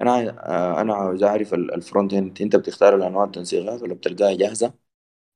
أنا 0.01 0.29
آه 0.49 0.81
أنا 0.81 0.93
عاوز 0.95 1.23
أعرف 1.23 1.53
ال- 1.53 1.73
ال 1.73 1.80
front 1.80 2.13
end 2.13 2.41
أنت 2.41 2.55
بتختار 2.55 2.95
الألوان 2.95 3.23
والتنسيقات 3.25 3.81
ولا 3.81 3.93
بتلقاها 3.93 4.35
جاهزة؟ 4.37 4.73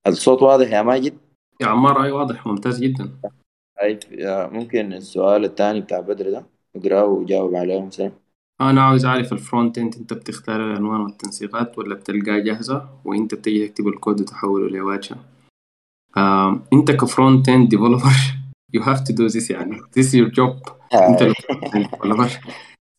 الصوت 0.08 0.42
واضح 0.42 0.72
يا 0.72 0.82
ماجد؟ 0.82 1.18
يا 1.62 1.68
عمار 1.68 2.04
أي 2.04 2.12
واضح 2.12 2.48
ممتاز 2.48 2.84
جدا. 2.84 3.12
آه، 4.20 4.48
ممكن 4.48 4.94
السؤال 4.94 5.46
الثاني 5.46 5.82
بتاع 5.82 6.00
بدر 6.00 6.30
ده؟ 6.32 6.46
اقرأه 6.76 7.06
وجاوب 7.06 7.56
عليه 7.56 7.82
مثلا 7.86 8.12
أنا 8.62 8.82
عاوز 8.82 9.06
أعرف 9.06 9.34
ال 9.34 9.41
front 9.41 9.78
end 9.78 9.96
أنت 9.96 10.14
بتختار 10.14 10.56
الألوان 10.72 11.02
والتنسيقات 11.02 11.78
ولا 11.78 11.96
بتلقاه 11.96 12.40
جاهزة؟ 12.40 12.90
وأنت 13.06 13.36
بتيجي 13.36 13.68
تكتب 13.68 13.88
الكود 13.88 14.22
وتحوله 14.22 14.70
لواجهة 14.70 15.18
آم، 16.18 16.64
أنت 16.74 16.92
ك 16.92 17.01
front 17.01 17.50
end 17.50 17.70
developer 17.70 18.04
you 18.78 18.82
have 18.82 19.00
to 19.00 19.14
do 19.14 19.34
this 19.34 19.52
يعني 19.52 19.78
this 19.80 20.04
is 20.04 20.14
your 20.14 20.32
job. 20.32 20.72
هاي. 20.94 21.34
developer. 21.34 22.30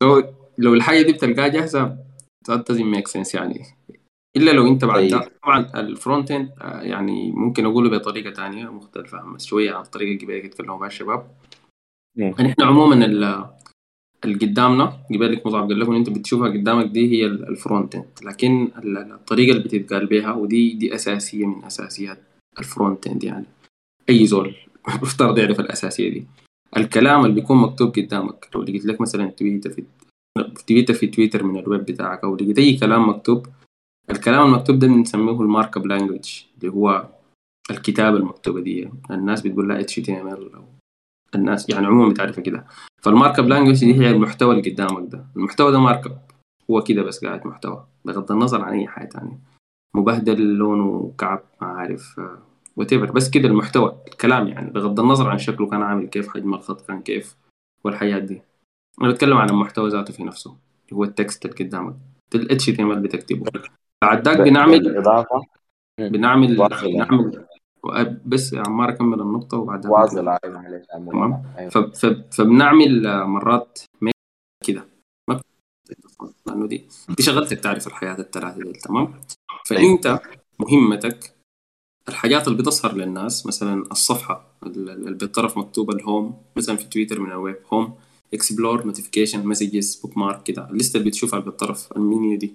So 0.05 0.25
لو 0.59 0.75
الحاجة 0.75 1.03
دي 1.03 1.13
بتلقاها 1.13 1.49
جاهزة 1.49 1.97
that 2.51 2.59
doesn't 2.59 2.97
make 2.97 3.13
sense 3.21 3.35
يعني 3.35 3.65
إلا 4.37 4.51
لو 4.51 4.67
أنت 4.69 4.85
بعد 4.85 5.11
طيب. 5.11 5.23
طبعا 5.43 5.59
ال 5.75 5.84
front 5.84 6.31
end 6.31 6.51
آه، 6.61 6.81
يعني 6.83 7.33
ممكن 7.33 7.67
أقوله 7.67 7.91
بطريقة 7.91 8.31
تانية 8.31 8.65
مختلفة 8.73 9.33
بس 9.35 9.45
شوية 9.45 9.73
عن 9.75 9.83
الطريقة 9.83 10.23
اللي 10.25 10.39
يتكلموا 10.47 10.79
بها 10.79 10.87
الشباب 10.87 11.27
مم. 12.17 12.35
يعني 12.39 12.49
إحنا 12.53 12.65
عموما 12.67 13.05
ال- 13.05 13.47
اللي 14.25 14.35
قدامنا 14.39 14.85
قبل 15.15 15.33
لك 15.33 15.47
مصعب 15.47 15.69
قال 15.69 15.81
لكم 15.81 15.91
إن 15.93 15.97
أنت 15.99 16.11
بتشوفها 16.11 16.49
قدامك 16.49 16.87
دي 16.87 17.11
هي 17.13 17.27
ال- 17.27 17.49
ال 17.49 17.56
front 17.56 17.95
end 17.95 18.05
لكن 18.23 18.69
ال- 18.79 19.13
الطريقة 19.13 19.51
اللي 19.57 19.65
بتتقال 19.65 20.07
بها 20.07 20.33
ودي 20.33 20.73
دي 20.75 20.95
أساسية 20.95 21.47
من 21.47 21.65
أساسيات 21.65 22.19
ال 22.59 22.67
front 22.67 23.07
end 23.07 23.25
يعني. 23.25 23.47
أي 24.09 24.27
زول 24.27 24.55
مفترض 25.03 25.39
يعرف 25.39 25.61
الأساسية 25.61 26.09
دي. 26.11 26.27
الكلام 26.77 27.25
اللي 27.25 27.35
بيكون 27.35 27.57
مكتوب 27.57 27.95
قدامك 27.97 28.49
لو 28.55 28.63
لقيت 28.63 28.85
لك 28.85 29.01
مثلا 29.01 29.27
تويتر 29.31 29.71
في 29.71 29.85
تويتر 30.67 30.95
في 30.95 31.07
تويتر 31.07 31.43
من 31.45 31.59
الويب 31.59 31.81
بتاعك 31.85 32.25
أو 32.25 32.37
لقيت 32.37 32.59
أي 32.59 32.77
كلام 32.77 33.09
مكتوب 33.09 33.47
الكلام 34.11 34.47
المكتوب 34.47 34.79
ده 34.79 34.87
بنسميه 34.87 35.41
ال 35.41 35.77
markup 35.77 35.87
language 35.87 36.43
اللي 36.59 36.73
هو 36.73 37.09
الكتابة 37.71 38.17
المكتوبة 38.17 38.61
دي. 38.61 38.91
الناس 39.11 39.43
بتقول 39.43 39.69
لها 39.69 39.83
HTML 39.83 40.55
أو 40.57 40.65
الناس 41.35 41.71
يعني 41.71 41.87
عموما 41.87 42.09
بتعرفها 42.13 42.43
كده. 42.43 42.67
فال 43.03 43.39
markup 43.39 43.49
language 43.49 43.81
دي 43.81 43.95
هي 43.95 44.11
المحتوى 44.11 44.55
اللي 44.55 44.71
قدامك 44.71 45.13
ده. 45.13 45.27
المحتوى 45.37 45.73
ده 45.73 45.79
markup 45.79 46.23
هو 46.71 46.83
كده 46.83 47.03
بس 47.03 47.25
قاعد 47.25 47.47
محتوى. 47.47 47.87
بغض 48.05 48.33
النظر 48.33 48.63
عن 48.63 48.73
أي 48.73 48.87
حاجة 48.87 49.09
تانية. 49.09 49.39
مبهدل 49.95 50.43
لونه 50.43 51.15
كعب 51.19 51.43
ما 51.61 51.67
عارف 51.67 52.19
آه، 52.19 52.39
what 52.77 52.95
بس 52.95 53.31
كده 53.31 53.49
المحتوى 53.49 53.97
الكلام 54.09 54.49
يعني. 54.49 54.71
بغض 54.71 55.01
النظر 55.01 55.31
عن 55.31 55.39
شكله 55.39 55.71
كان 55.71 55.83
عامل 55.83 56.07
كيف 56.07 56.29
حجم 56.29 56.55
الخط 56.55 56.87
كان 56.87 57.03
كيف 57.03 57.37
والحاجات 57.85 58.19
دي. 58.19 58.43
أنا 59.03 59.11
بتكلم 59.11 59.37
عن 59.37 59.51
المحتوى 59.51 59.89
ذاته 59.89 60.13
في 60.13 60.25
نفسه. 60.25 60.51
اللي 60.51 60.97
هو 60.97 61.05
ال 61.05 61.13
text 61.13 61.45
اللي 61.47 61.57
قدامك. 61.57 61.97
ال 62.35 63.03
بتكتبه. 63.03 63.51
بعد 64.03 64.29
ذاك 64.29 64.41
بنعمل 64.41 64.83
بالإضافة 64.83 65.43
بنعمل 66.01 66.61
واصل 66.61 66.87
بنعمل 66.93 67.47
بس 68.27 68.53
يا 68.53 68.63
عمار 68.67 68.89
اكمل 68.89 69.21
النقطة 69.21 69.57
وبعدها 69.59 69.91
واصل 69.91 70.29
أيوة 70.29 70.41
معلش 70.45 70.87
تمام؟ 70.87 71.43
أيوة. 71.59 71.71
فبنعمل 72.31 73.25
مرات 73.27 73.79
كده. 74.67 74.87
لأنه 76.47 76.67
دي 76.67 76.87
دي 77.17 77.23
شغلتك 77.23 77.61
تعرف 77.61 77.87
الحاجات 77.87 78.19
الثلاثة 78.19 78.63
دي 78.63 78.73
تمام؟ 78.73 79.15
فأنت 79.67 80.21
مهمتك 80.59 81.35
الحاجات 82.09 82.49
اللي 82.49 82.59
بتظهر 82.59 82.95
للناس 82.95 83.47
مثلا 83.47 83.83
الصفحة 83.93 84.47
ال- 84.63 84.91
ال- 84.91 85.07
اللي 85.07 85.15
بالطرف 85.19 85.59
مكتوبة 85.59 85.95
ال 85.95 86.04
home 86.04 86.43
مثلا 86.57 86.77
في 86.77 86.85
تويتر 86.85 87.21
من 87.21 87.31
ال 87.31 87.37
web 87.37 87.57
home 87.73 87.95
explore 88.35 88.87
notification 88.87 89.47
messages 89.47 89.97
bookmark 90.01 90.43
كده 90.43 90.71
ال 90.71 90.76
list 90.76 90.97
اللي 90.97 91.09
بتشوفها 91.09 91.41
بالطرف 91.41 91.93
المنيو 91.97 92.39
دي. 92.39 92.55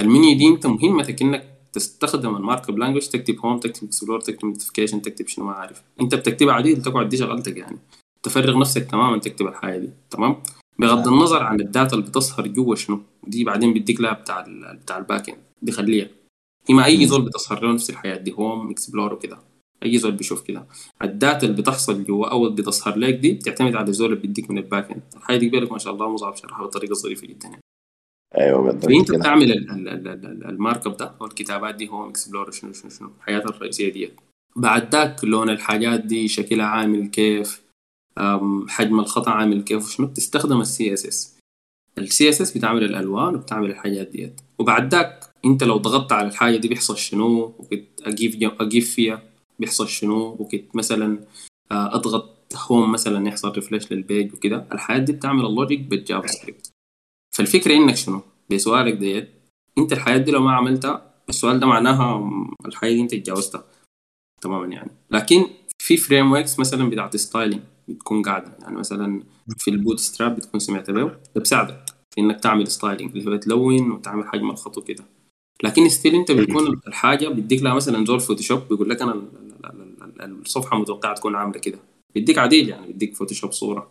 المنيو 0.00 0.38
دي 0.38 0.48
انت 0.48 0.66
مهمتك 0.66 1.22
انك 1.22 1.48
تستخدم 1.72 2.36
ال 2.36 2.68
markup 2.68 2.78
language 2.78 3.08
تكتب 3.08 3.38
home 3.38 3.58
تكتب 3.58 3.84
explore 3.86 4.20
تكتب 4.20 4.44
notification 4.44 5.02
تكتب 5.02 5.28
شنو 5.28 5.44
ما 5.44 5.52
عارف. 5.52 5.82
انت 6.00 6.14
بتكتبها 6.14 6.54
عديل 6.54 6.82
تقعد 6.82 7.08
دي 7.08 7.16
شغلتك 7.16 7.56
يعني. 7.56 7.78
تفرغ 8.22 8.58
نفسك 8.58 8.90
تماما 8.90 9.18
تكتب 9.18 9.46
الحاجة 9.46 9.78
دي 9.78 9.90
تمام؟ 10.10 10.36
بغض 10.78 11.08
النظر 11.08 11.42
عن 11.42 11.60
ال 11.60 11.67
data 11.67 11.96
اللي 11.96 12.06
بتظهر 12.06 12.46
جوا 12.46 12.74
شنو. 12.74 13.00
دي 13.26 13.44
بعدين 13.44 13.72
بيديك 13.72 14.00
لها 14.00 14.12
بتاع 14.12 14.44
ال 14.46 14.78
بتاع 14.82 14.98
ال 14.98 15.04
back 15.04 15.28
end 15.28 15.38
دي 15.62 15.72
خليها 15.72 16.08
هي 16.70 16.84
اي 16.84 17.06
زول 17.06 17.22
بتظهر 17.22 17.62
له 17.64 17.72
نفس 17.72 17.90
الحاجات 17.90 18.16
دي 18.16 18.32
home 18.32 18.70
explore 18.70 19.14
وكده. 19.14 19.38
أي 19.84 19.98
زول 19.98 20.12
بيشوف 20.12 20.42
كده. 20.42 20.66
ال 21.02 21.11
data 21.11 21.46
اللي 21.46 21.62
بتحصل 21.62 22.04
جوا 22.04 22.26
أو 22.26 22.46
اللي 22.46 22.56
بتظهر 22.56 22.98
لك 22.98 23.14
دي 23.14 23.32
بتعتمد 23.32 23.76
على 23.76 23.88
الزول 23.88 24.10
اللي 24.12 24.20
بيديك 24.20 24.50
من 24.50 24.58
ال 24.58 24.64
back 24.64 24.90
end 24.90 25.02
الحاجة 25.16 25.36
دي 25.36 25.48
بالك 25.48 25.72
ما 25.72 25.78
شاء 25.78 25.92
الله 25.92 26.08
مصعب 26.10 26.36
شرحها 26.36 26.66
بطريقة 26.66 26.94
ظريفة 26.94 27.26
جدا 27.26 27.48
يعني. 27.48 27.61
أيوه 28.38 28.62
بالضبط. 28.62 28.84
فانت 28.86 29.08
كده. 29.08 29.18
بتعمل 29.18 29.52
ال- 29.52 29.70
ال- 29.70 29.88
ال- 29.88 30.08
ال- 30.08 30.44
ال 30.44 30.86
markup 30.86 30.96
ده 30.96 31.14
أو 31.20 31.26
الكتابات 31.26 31.74
دي 31.74 31.88
home 31.88 32.08
explore 32.08 32.50
شنو 32.50 32.72
شنو 32.72 32.90
شنو؟ 32.90 33.10
الحاجات 33.20 33.38
الرئيسية 33.38 33.92
دي. 33.92 34.10
بعد 34.56 34.94
ذاك 34.94 35.24
لون 35.24 35.50
الحاجات 35.50 36.00
دي 36.00 36.28
شكلها 36.28 36.66
عامل 36.66 37.06
كيف 37.06 37.62
حجم 38.68 39.00
الخط 39.00 39.28
عامل 39.28 39.62
كيف 39.62 39.84
وشنو 39.84 40.06
بتستخدم 40.06 40.60
السي 40.60 40.92
اس 40.92 41.06
اس 41.06 41.38
السي 41.98 42.28
اس 42.28 42.40
اس 42.40 42.56
بتعمل 42.58 42.84
الألوان 42.84 43.34
وبتعمل 43.34 43.70
الحاجات 43.70 44.08
ديت. 44.08 44.40
وبعد 44.58 44.94
ذاك 44.94 45.24
أنت 45.44 45.64
لو 45.64 45.76
ضغطت 45.76 46.12
على 46.12 46.28
الحاجة 46.28 46.56
دي 46.56 46.68
بيحصل 46.68 46.98
شنو؟ 46.98 47.42
وكنت 47.58 48.02
اجيف 48.02 48.36
اجيف 48.60 48.94
فيها 48.94 49.22
بيحصل 49.58 49.88
شنو؟ 49.88 50.36
وكنت 50.38 50.76
مثلا 50.76 51.18
آه، 51.72 51.94
أضغط 51.94 52.38
home 52.70 52.92
مثلا 52.92 53.28
يحصل 53.28 53.52
refresh 53.52 53.92
لل 53.92 54.06
page 54.06 54.34
وكده. 54.34 54.66
الحاجات 54.72 55.02
دي 55.02 55.12
بتعمل 55.12 55.46
ال 55.46 55.52
logic 55.52 55.80
بال 55.80 56.26
JavaScript 56.26 56.70
فالفكرة 57.36 57.74
إنك 57.76 57.96
شنو؟ 57.96 58.20
بسؤالك 58.50 58.94
ديت 58.94 59.30
أنت 59.78 59.92
الحاجات 59.92 60.16
دي 60.18 60.30
لو 60.30 60.40
ما 60.42 60.52
عملتها 60.52 61.12
السؤال 61.28 61.60
ده 61.60 61.66
معناها 61.66 62.30
الحاجات 62.66 62.92
دي 62.92 63.00
أنت 63.00 63.14
اتجاوزتها 63.14 63.64
تماما 64.40 64.66
يعني. 64.66 64.90
لكن 65.10 65.44
في 65.78 65.96
frameworks 65.96 66.58
مثلا 66.58 66.90
بتاعت 66.90 67.16
styling 67.16 67.62
بتكون 67.88 68.22
قاعدة. 68.22 68.56
يعني 68.62 68.76
مثلا 68.76 69.22
في 69.58 69.70
ال 69.70 70.00
Bootstrap 70.00 70.36
بتكون 70.36 70.60
سمعت 70.60 70.90
به 70.90 71.04
ده 71.34 71.40
بساعدك 71.40 71.84
في 72.14 72.20
إنك 72.20 72.40
تعمل 72.40 72.66
styling 72.68 73.16
اللي 73.16 73.30
هو 73.30 73.36
تلون 73.36 73.90
وتعمل 73.90 74.28
حجم 74.28 74.50
الخط 74.50 74.78
وكده. 74.78 75.04
لكن 75.62 75.88
still 75.88 76.14
أنت 76.14 76.32
بتكون 76.32 76.80
الحاجة 76.86 77.28
بيديك 77.28 77.62
لها 77.62 77.74
مثلا 77.74 78.04
زول 78.04 78.20
Photoshop 78.20 78.68
بيقول 78.68 78.90
لك 78.90 79.02
أنا 79.02 79.12
ال- 79.12 79.28
ال- 79.64 80.02
ال- 80.02 80.22
ال- 80.22 80.40
الصفحة 80.40 80.78
متوقعة 80.78 81.14
تكون 81.14 81.34
عاملة 81.34 81.58
كده. 81.58 81.78
بيديك 82.14 82.38
عديل 82.38 82.68
يعني 82.68 82.86
بيديك 82.86 83.14
Photoshop 83.14 83.52
صورة. 83.52 83.90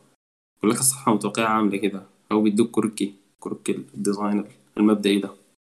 يقول 0.57 0.71
لك 0.71 0.79
الصفحة 0.79 1.13
متوقعة 1.13 1.45
عاملة 1.47 1.77
كده 1.77 2.03
أو 2.31 2.41
بيديك 2.41 2.71
كروكي 2.71 3.13
كروكي 3.41 3.71
ال 3.95 4.02
design 4.02 4.45
المبدئي 4.77 5.19
ده. 5.19 5.29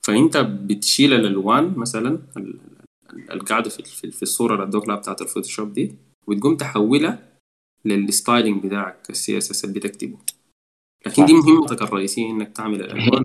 فأنت 0.07 0.37
بتشيل 0.37 1.13
الألوان 1.13 1.73
مثلا 1.77 2.19
ال- 2.37 2.59
ال- 3.13 3.31
القاعدة 3.31 3.69
في 3.69 4.11
في 4.11 4.23
الصورة 4.23 4.53
اللي 4.53 4.65
ادوك 4.65 4.87
لها 4.87 4.95
بتاعت 4.95 5.21
ال 5.21 5.27
Photoshop 5.27 5.73
دي 5.73 5.95
وتقوم 6.27 6.57
تحولها 6.57 7.19
لل 7.85 8.03
styling 8.03 8.65
بتاعك 8.65 9.09
ال 9.09 9.37
CSS 9.37 9.65
اللي 9.65 9.79
بتكتبه. 9.79 10.17
لكن 11.05 11.25
دي 11.25 11.33
مهمتك 11.33 11.81
الرئيسية 11.81 12.29
إنك 12.29 12.51
تعمل 12.55 12.81
الألوان 12.81 13.23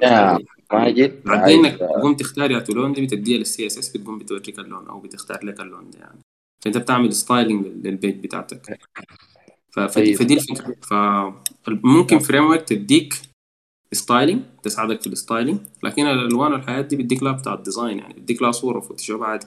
ماجد 0.72 1.22
بعدين 1.24 1.64
إنك 1.66 1.78
تقوم 1.78 2.14
تختار 2.14 2.50
ياتو 2.50 2.64
لون 2.70 2.92
دي 2.92 3.06
بتديها 3.06 3.38
لل 3.38 3.66
CSS 3.66 3.96
بتقوم 3.96 4.18
بتوريك 4.18 4.58
اللون 4.58 4.86
أو 4.88 5.00
بتختار 5.00 5.44
لك 5.44 5.60
اللون 5.60 5.90
ده 5.90 5.98
يعني. 5.98 6.18
فأنت 6.64 6.76
بتعمل 6.78 7.12
styling 7.12 7.66
لل 7.66 7.82
page 7.82 8.14
بتاعتك. 8.24 8.78
فدي, 9.72 9.88
طيب. 9.88 10.16
فدي 10.16 10.34
الفكرة. 10.34 10.76
فممكن 11.64 12.18
framework 12.18 12.62
تديك 12.68 13.14
styling 13.94 14.42
تساعدك 14.62 15.00
في 15.00 15.06
ال 15.06 15.12
styling. 15.12 15.58
لكن 15.82 16.06
الألوان 16.06 16.52
والحاجات 16.52 16.84
دي 16.84 16.96
بيديك 16.96 17.22
لها 17.22 17.32
بتاع 17.32 17.54
ال 17.54 17.61
design 17.61 17.98
يعني 17.98 18.14
بيديك 18.14 18.42
لها 18.42 18.52
صورة 18.52 18.80
Photoshop 18.80 19.22
عادي. 19.22 19.46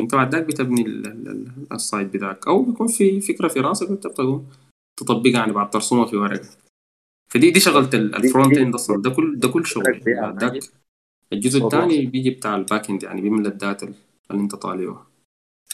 أنت 0.00 0.14
بعد 0.14 0.34
ذاك 0.34 0.44
بتبني 0.46 0.82
ال- 0.86 1.06
ال- 1.06 1.28
ال- 1.28 1.66
ال 1.72 1.79
site 1.79 2.06
بتاعك 2.14 2.46
أو 2.48 2.62
بيكون 2.62 2.86
في 2.86 3.20
فكرة 3.20 3.48
في 3.48 3.60
راسك 3.60 3.90
وانت 3.90 4.06
بتقوم 4.06 4.46
تطبقها 5.00 5.32
يعني 5.32 5.52
بعد 5.52 5.70
ترسمها 5.70 6.06
في 6.06 6.16
ورقة. 6.16 6.48
فدي 7.32 7.50
دي 7.50 7.60
شغلت 7.60 7.94
ال- 7.94 8.14
ال 8.14 8.21
front 8.21 8.56
end 8.56 8.74
أصلا. 8.74 9.02
ده 9.02 9.10
كل 9.10 9.38
ده 9.38 9.48
كل 9.48 9.66
شغل. 9.66 9.84
بعد 10.06 10.60
الجزء 11.32 11.64
الثاني 11.64 12.06
بيجي 12.06 12.30
بتاع 12.30 12.56
ال 12.56 12.63
back 12.63 12.90
end 12.90 13.02
يعني 13.02 13.20
بيملى 13.20 13.48
ال 13.48 13.57
data 13.57 13.94
اللي 14.30 14.42
أنت 14.42 14.54
طالبها 14.54 15.06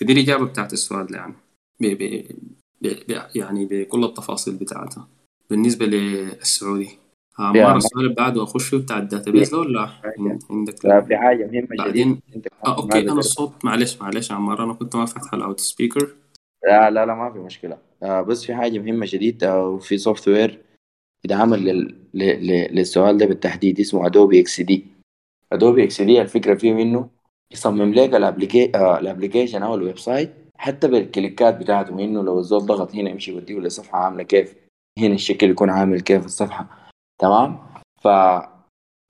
فدي 0.00 0.12
الإجابة 0.12 0.46
بتاعت 0.46 0.72
السؤال 0.72 1.06
ده 1.06 1.16
يعني. 1.16 1.34
ب 1.80 1.86
ب 1.86 2.24
ب 2.82 2.88
ب 3.08 3.22
يعني 3.34 3.66
بكل 3.66 4.04
التفاصيل 4.04 4.54
بتاعتها. 4.54 5.08
بالنسبة 5.50 5.86
للسؤال 5.86 6.56
ده. 6.56 6.90
عمار 7.38 7.56
يا 7.72 7.76
السؤال 7.76 8.04
اللي 8.04 8.14
بعده 8.14 8.42
اخش 8.42 8.68
فيه 8.68 8.76
بتاع 8.76 8.98
ال 8.98 9.04
database 9.04 9.51
ده 9.50 9.58
ولا 9.58 9.88
عند- 10.18 10.42
عندك 10.50 10.84
لا 10.84 11.00
في 11.00 11.16
حاجة 11.16 11.46
مهمة 11.46 11.68
بعدين 11.78 12.20
شديد 12.28 12.36
انت 12.36 12.46
آه 12.66 12.68
ما 12.68 12.76
okay 12.76 13.01
أنا 13.10 13.18
الصوت 13.18 13.64
معلش 13.64 14.02
معلش 14.02 14.30
يا 14.30 14.34
عمار 14.34 14.64
أنا 14.64 14.72
كنت 14.72 14.96
ما 14.96 15.06
فاتح 15.06 15.34
ال 15.34 15.41
out 15.41 15.60
speaker 15.60 16.14
لا 16.66 16.90
لا 16.90 17.06
لا 17.06 17.14
ما 17.14 17.32
في 17.32 17.38
مشكلة. 17.38 17.78
آه 18.02 18.22
بس 18.22 18.44
في 18.44 18.54
حاجة 18.54 18.78
مهمة 18.78 19.06
شديد 19.06 19.44
آه 19.44 19.68
وفي 19.68 19.98
software 19.98 20.62
بيتعمل 21.22 21.64
لل... 21.64 21.94
ل... 22.14 22.24
ل... 22.24 22.74
للسؤال 22.74 23.18
ده 23.18 23.26
بالتحديد 23.26 23.80
اسمه 23.80 24.06
Adobe 24.06 24.40
XD 24.40 24.86
Adobe 25.52 25.84
XD 25.84 26.20
الفكرة 26.22 26.54
فيه 26.54 26.72
إنه 26.72 27.09
يصمم 27.52 27.94
لك 27.94 28.14
ال 28.14 28.20
applica... 28.20 28.72
آه 28.74 28.98
أو 29.66 29.74
ال 29.74 29.98
website 29.98 30.32
حتى 30.58 30.88
بال 30.88 31.05
clicks 31.05 31.56
بتاعته 31.56 32.04
إنه 32.04 32.22
لو 32.22 32.38
الزول 32.38 32.60
ضغط 32.66 32.94
هنا 32.94 33.10
يمشي 33.10 33.32
يوديه 33.32 33.58
لصفحة 33.58 33.98
عاملة 33.98 34.22
كيف 34.22 34.54
هنا 34.98 35.14
الشكل 35.14 35.50
يكون 35.50 35.70
عامل 35.70 36.00
كيف 36.00 36.24
الصفحة 36.24 36.85
تمام؟ 37.18 37.59
ف 38.02 38.09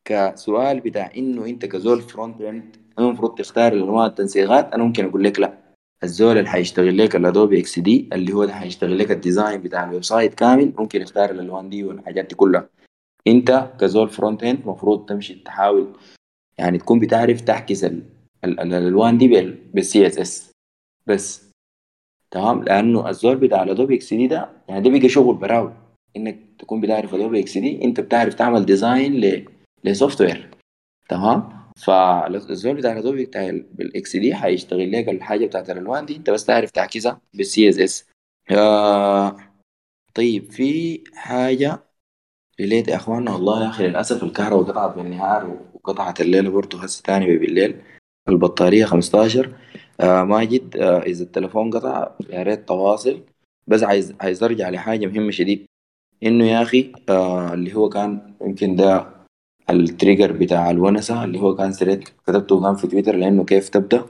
كسؤال 0.09 0.81
بتاع 0.81 1.11
إنه 1.16 1.47
أنت 1.47 1.66
كزول 1.66 2.01
front 2.03 2.41
end 2.41 2.77
المفروض 2.99 3.35
تختار 3.39 3.73
الألوان 3.73 4.07
التنسيقات 4.07 4.73
أنا 4.74 4.85
ممكن 4.85 5.05
أقول 5.09 5.24
لك 5.24 5.41
لا. 5.41 5.59
الزول 6.03 6.39
اللي 6.39 6.49
حيشتغل 6.51 6.99
لك 6.99 7.16
ال 7.16 7.61
Adobe 7.61 7.78
XD 7.78 8.09
اللي 8.12 8.33
هو 8.33 8.49
حيشتغل 8.49 8.99
لك 8.99 9.11
ال 9.11 9.18
design 9.18 9.61
بتاع 9.62 9.85
ال 9.85 10.05
website 10.05 10.35
كامل 10.35 10.73
ممكن 10.78 11.01
يختار 11.03 11.31
الالوان 11.31 11.69
دي 11.70 11.85
والحاجات 11.85 12.24
دي 12.24 12.35
كلها. 12.35 12.69
أنت 13.27 13.70
كزول 13.81 14.09
front 14.09 14.43
end 14.45 14.61
المفروض 14.61 15.07
تمشي 15.09 15.35
تحاول 15.35 15.93
يعني 16.59 16.78
تكون 16.78 16.99
بتعرف 16.99 17.43
ال- 18.45 18.61
الالوان 18.61 19.19
دي 19.19 19.28
بال 19.74 20.07
CSS 20.07 20.51
بس 21.07 21.51
تمام؟ 22.31 22.62
لأنه 22.62 23.09
الزول 23.09 23.37
بتاع 23.37 23.62
ال 23.62 23.95
Adobe 23.97 24.15
XD 24.15 24.27
ده 24.27 24.51
يعني 24.69 24.91
ده 24.91 24.99
بقى 24.99 25.09
شغل 25.09 25.35
براهو 25.35 25.70
إنك 26.17 26.39
تكون 26.59 26.81
بتعرف 26.81 27.15
Adobe 27.15 27.41
XD 27.41 27.85
أنت 27.85 28.01
بتعرف 28.01 28.35
تعمل 28.35 28.67
design 28.66 29.45
ل 29.85 30.20
software 30.20 30.51
تمام؟ 31.09 31.49
فالزول 31.77 32.75
بتاع 32.75 32.93
ال 32.93 32.98
Adobe 32.98 33.24
بتاع 33.27 33.49
ال- 33.49 33.67
بال 33.74 34.16
XD 34.16 34.35
حيشتغل 34.35 34.93
لك 34.93 35.09
الحاجة 35.09 35.47
بتاعت 35.47 35.71
الالوان 35.71 36.07
دي. 36.07 36.17
أنت 36.17 36.31
بس 36.31 36.45
تعرف 36.45 36.71
تعكسها 36.71 37.21
بال 37.35 37.69
CSS 37.69 38.05
طيب 40.15 40.51
في 40.51 41.01
حاجة 41.15 41.79
related 42.61 42.89
يا 42.89 42.97
اخوانا 42.97 43.33
والله 43.33 43.65
يا 43.65 43.69
أخي 43.69 43.89
للأسف 43.89 44.23
الكهرباء 44.25 44.63
قطعت 44.73 44.97
بالنهار 44.97 45.59
وقطعت 45.75 46.21
الليل 46.21 46.51
برضه 46.51 46.83
هسه 46.85 47.03
تاني 47.03 47.37
بالليل. 47.37 47.83
البطارية 48.29 48.85
15 48.85 49.57
آه 50.01 50.25
ماجد 50.25 50.77
آه 50.77 50.99
إذا 51.03 51.25
التليفون 51.25 51.71
قطع 51.71 52.11
يا 52.31 52.43
ريت 52.43 52.69
تواصل. 52.69 53.23
بس 53.67 53.83
عايز 53.83 54.15
عايز 54.21 54.43
أرجع 54.43 54.69
لحاجة 54.71 55.07
مهمة 55.07 55.31
شديد. 55.31 55.67
إنه 56.23 56.45
يا 56.45 56.63
أخي 56.63 56.93
آه 57.09 57.55
اللي 57.55 57.75
هو 57.75 57.89
كان 57.89 58.35
يمكن 58.43 58.77
ده 58.77 59.07
التريجر 59.71 60.33
بتاع 60.33 60.71
الونسة 60.71 61.25
اللي 61.25 61.41
هو 61.41 61.55
كان 61.57 61.73
سريت 61.73 62.09
كتبته 62.09 62.63
كان 62.63 62.75
في 62.77 62.87
تويتر 62.87 63.17
لأنه 63.17 63.45
كيف 63.45 63.69
تبدأ؟ 63.69 64.07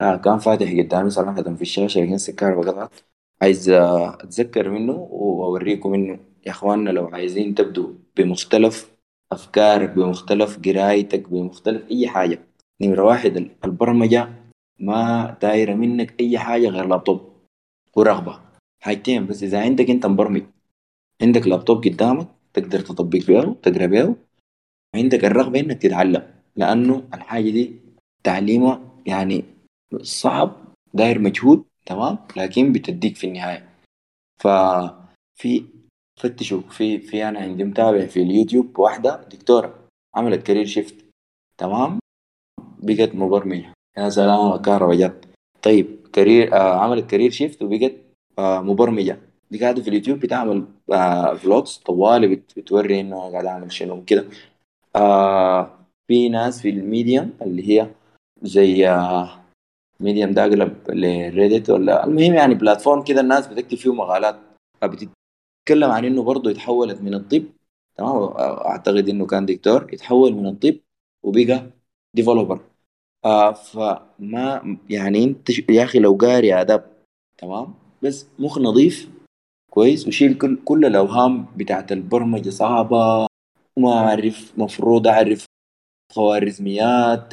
آه 0.00 0.16
كان 0.16 0.38
فاتح 0.38 0.72
قدامي 0.72 1.10
صراحة 1.10 1.42
في 1.42 1.62
الشاشة 1.62 2.00
لكن 2.00 2.16
الكهرباء 2.28 2.68
قطعت 2.68 3.00
عايز 3.42 3.70
آه، 3.70 4.14
أتذكر 4.14 4.70
منه 4.70 4.92
وأوريكم 4.92 5.90
منه. 5.90 6.18
يا 6.46 6.50
إخواننا 6.50 6.90
لو 6.90 7.06
عايزين 7.06 7.54
تبدوا 7.54 7.94
بمختلف 8.16 8.90
أفكارك 9.32 9.90
بمختلف 9.90 10.58
قرايتك 10.64 11.28
بمختلف 11.28 11.90
أي 11.90 12.08
حاجة. 12.08 12.38
نمرة 12.80 13.02
واحد 13.04 13.50
البرمجة 13.64 14.28
ما 14.78 15.36
دايرة 15.42 15.74
منك 15.74 16.20
أي 16.20 16.38
حاجة 16.38 16.68
غير 16.68 16.86
لابتوب 16.86 17.32
ورغبة. 17.96 18.40
حاجتين 18.80 19.26
بس 19.26 19.42
إذا 19.42 19.60
عندك 19.62 19.90
أنت 19.90 20.06
مبرمج 20.06 20.42
عندك 21.22 21.46
لابتوب 21.46 21.84
قدامك 21.84 22.28
تقدر 22.54 22.80
تطبق 22.80 23.26
بيه 23.26 23.54
تقرأ 23.62 23.86
بيه 23.86 24.16
وعندك 24.94 25.24
الرغبة 25.24 25.60
إنك 25.60 25.82
تتعلم 25.82 26.34
لأنه 26.56 27.08
الحاجة 27.14 27.50
دي 27.50 27.72
تعليمها 28.24 28.80
يعني 29.06 29.44
صعب 30.02 30.56
داير 30.94 31.18
مجهود 31.18 31.64
تمام؟ 31.86 32.18
لكن 32.36 32.72
بتديك 32.72 33.16
في 33.16 33.26
النهاية. 33.26 33.68
ففي 34.40 35.64
فتشوا 36.20 36.60
في 36.60 36.98
في 36.98 37.28
أنا 37.28 37.38
عندي 37.38 37.64
متابع 37.64 38.06
في 38.06 38.22
اليوتيوب 38.22 38.78
واحدة 38.78 39.24
دكتورة 39.30 39.88
عملت 40.14 40.42
career 40.46 40.66
shift 40.66 40.94
تمام؟ 41.58 41.98
بقت 42.82 43.14
مبرمجة. 43.14 43.72
يا 43.98 44.08
سلام 44.08 44.56
كهرباء 44.56 44.96
جت. 44.96 45.28
طيب 45.62 46.08
career 46.12 46.54
آه 46.54 46.78
عملت 46.78 47.10
career 47.10 47.30
shift 47.30 47.62
وبقت 47.62 47.92
آه 48.38 48.60
مبرمجة. 48.60 49.18
دي 49.52 49.58
قاعدة 49.60 49.82
في 49.82 49.88
اليوتيوب 49.88 50.18
بتعمل 50.20 50.64
آه 50.92 51.34
vlogs 51.34 51.76
طوالي 51.76 52.28
بت- 52.28 52.58
بتوري 52.58 53.00
إنه 53.00 53.30
قاعد 53.32 53.44
أعمل 53.46 53.72
شنو 53.72 54.04
كده 54.04 54.24
آه 54.96 55.78
في 56.08 56.28
ناس 56.28 56.62
في 56.62 56.68
ال 56.70 56.80
Medium 56.80 57.38
اللي 57.42 57.68
هي 57.68 57.90
زي 58.42 58.88
آه 58.88 59.42
Medium 60.00 60.30
ده 60.32 60.42
أقلب 60.42 60.90
ل 60.90 61.01
Reddit 61.01 61.70
ولا 61.70 62.04
المهم 62.06 62.34
يعني 62.34 62.54
platform 62.54 63.04
كده 63.04 63.20
الناس 63.20 63.46
بتكتب 63.46 63.76
فيه 63.78 63.94
مقالات. 63.94 64.36
بتتكلم 64.84 65.90
عن 65.90 66.04
إنه 66.04 66.22
برضه 66.22 66.50
اتحولت 66.50 67.00
من 67.00 67.14
الطب 67.14 67.44
تمام؟ 67.96 68.22
أعتقد 68.38 69.08
إنه 69.08 69.26
كان 69.26 69.46
دكتور 69.46 69.92
يتحول 69.94 70.32
من 70.34 70.46
الطب 70.46 70.76
وبقى 71.22 71.70
developer 72.14 72.60
آه 73.24 73.52
فما 73.52 74.76
يعني 74.90 75.24
أنت 75.24 75.50
يا 75.70 75.84
أخي 75.84 75.98
لو 75.98 76.14
قاري 76.14 76.54
آداب 76.60 76.92
تمام؟ 77.38 77.74
بس 78.02 78.26
مخ 78.38 78.58
نظيف 78.58 79.11
كويس 79.74 80.08
وشيل 80.08 80.38
كل 80.38 80.58
كل 80.64 80.84
الأوهام 80.84 81.46
بتاعت 81.56 81.92
البرمجة 81.92 82.50
صعبة 82.50 83.26
وما 83.76 83.92
أعرف 83.92 84.52
مفروض 84.58 85.06
أعرف 85.06 85.46
خوارزميات 86.12 87.32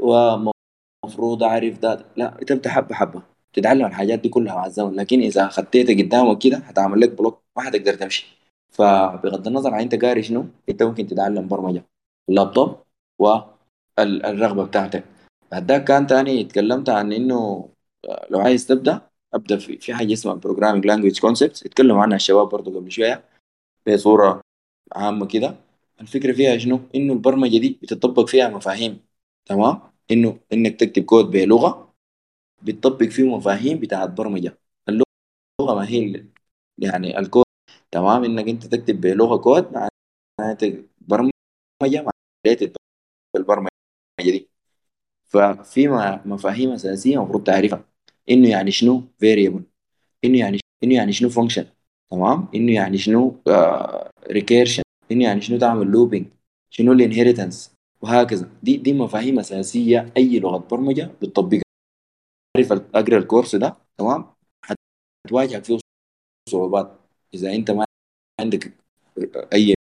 ومفروض 0.00 1.42
أعرف 1.42 1.78
ده 1.78 2.06
لا 2.16 2.32
إنت 2.34 2.42
بتبدا 2.52 2.70
حبة 2.70 2.94
حبة. 2.94 3.22
تتعلم 3.52 3.86
الحاجات 3.86 4.18
دي 4.18 4.28
كلها 4.28 4.54
مع 4.54 4.66
الزمن. 4.66 4.94
لكن 4.96 5.20
إذا 5.20 5.48
خطيتها 5.48 5.94
قدامك 6.04 6.38
كده 6.38 6.56
هتعمل 6.56 7.00
لك 7.00 7.10
block 7.18 7.42
ما 7.56 7.62
حتقدر 7.62 7.94
تمشي. 7.94 8.26
فبغض 8.70 9.46
النظر 9.48 9.74
عن 9.74 9.80
أنت 9.82 10.04
قاري 10.04 10.22
شنو 10.22 10.46
أنت 10.68 10.82
ممكن 10.82 11.06
تتعلم 11.06 11.48
برمجة. 11.48 11.84
اللابتوب 12.28 12.76
والرغبه 13.18 14.64
بتاعتك. 14.64 15.04
هداك 15.52 15.84
كان 15.84 16.06
تاني 16.06 16.40
اتكلمت 16.40 16.88
عن 16.90 17.12
إنه 17.12 17.68
لو 18.30 18.40
عايز 18.40 18.66
تبدأ 18.66 19.00
أبدأ 19.34 19.58
في, 19.58 19.78
في 19.78 19.94
حاجة 19.94 20.12
اسمها 20.12 20.34
programming 20.34 20.86
language 20.86 21.20
concepts 21.20 21.66
اتكلموا 21.66 22.02
عنها 22.02 22.16
الشباب 22.16 22.48
برضه 22.48 22.76
قبل 22.80 22.92
شوية. 22.92 23.24
بصوره 23.88 24.40
عامة 24.96 25.26
كده. 25.26 25.56
الفكرة 26.00 26.32
فيها 26.32 26.58
شنو؟ 26.58 26.80
إنه 26.94 27.12
البرمجة 27.12 27.58
دي 27.58 27.78
بتطبق 27.82 28.26
فيها 28.26 28.48
مفاهيم 28.48 29.00
تمام؟ 29.46 29.80
إنه 30.10 30.40
إنك 30.52 30.80
تكتب 30.80 31.04
كود 31.04 31.24
بلغة 31.30 31.94
بتطبق 32.62 33.06
فيه 33.08 33.36
مفاهيم 33.36 33.78
بتاعت 33.80 34.10
برمجة. 34.10 34.58
اللغة 34.88 35.74
ما 35.76 35.88
هي 35.88 36.26
يعني 36.78 37.18
الكود 37.18 37.44
تمام؟ 37.90 38.24
إنك 38.24 38.48
أنت 38.48 38.66
تكتب 38.66 39.00
بلغة 39.00 39.36
كود 39.36 39.72
معناته 40.40 40.84
برمجة 41.00 41.32
معناته 42.46 42.72
بالبرمجه 43.34 43.70
دي. 44.20 44.50
ففي 45.24 45.88
مفاهيم 46.26 46.70
أساسية 46.72 47.16
المفروض 47.18 47.44
تعرفها. 47.44 47.93
إنه 48.30 48.48
يعني 48.50 48.70
شنو 48.70 49.00
variable 49.24 49.62
إنه 50.24 50.38
يعني 50.38 50.58
إنه 50.84 50.94
يعني 50.94 51.12
شنو 51.12 51.30
function 51.30 51.64
تمام؟ 52.10 52.48
إنه 52.54 52.72
يعني 52.72 52.98
شنو 52.98 53.40
آه 53.48 54.10
recursion 54.30 54.82
إنه 55.12 55.24
يعني 55.24 55.40
شنو 55.40 55.58
تعمل 55.58 55.92
looping 55.92 56.24
شنو 56.70 56.92
ال 56.92 56.99
inheritance 56.99 57.74
وهكذا. 58.02 58.50
دي 58.62 58.76
دي 58.76 58.92
مفاهيم 58.92 59.38
أساسية 59.38 60.12
أي 60.16 60.38
لغة 60.40 60.56
برمجة 60.58 61.10
بتطبقها. 61.22 61.62
ال- 62.58 62.96
أقرأ 62.96 63.18
الكورس 63.18 63.56
ده 63.56 63.76
تمام؟ 63.98 64.26
هتواجهك 65.26 65.64
فيه 65.64 65.78
صعوبات. 66.50 66.98
إذا 67.34 67.54
أنت 67.54 67.70
ما 67.70 67.84
عندك 68.40 68.72
أي 69.52 69.74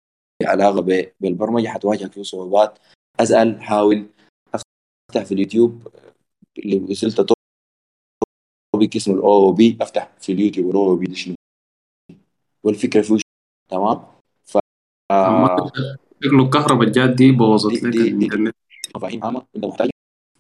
علاقة 0.45 0.81
بالبرمجة 1.21 1.69
حتواجهك 1.69 2.13
فيه 2.13 2.23
صعوبات. 2.23 2.79
أسأل 3.21 3.63
حاول 3.63 4.07
أفتح 4.55 5.25
في 5.25 5.35
اليوتيوب 5.35 5.89
اللي 6.59 6.77
وصلت 6.79 7.21
topic 8.81 8.97
اسمه 8.97 9.15
ال 9.15 9.33
OOP 9.33 9.77
أفتح 9.81 10.11
في 10.21 10.33
اليوتيوب 10.33 10.71
ال 10.71 10.91
OOP 10.91 11.07
دي 11.07 11.15
شنو؟ 11.15 11.35
والفكرة 12.65 13.03
فيه 13.03 13.21
تمام؟ 13.71 14.07
ف 14.45 14.59
شكله 16.25 16.45
الكهرباء 16.45 16.89
الجات 16.89 17.11
دي 17.11 17.33
بوظت 17.33 17.83
لك 17.83 17.95
الإنترنت. 17.95 18.55
أنت 19.57 19.65
محتاج؟ 19.65 19.91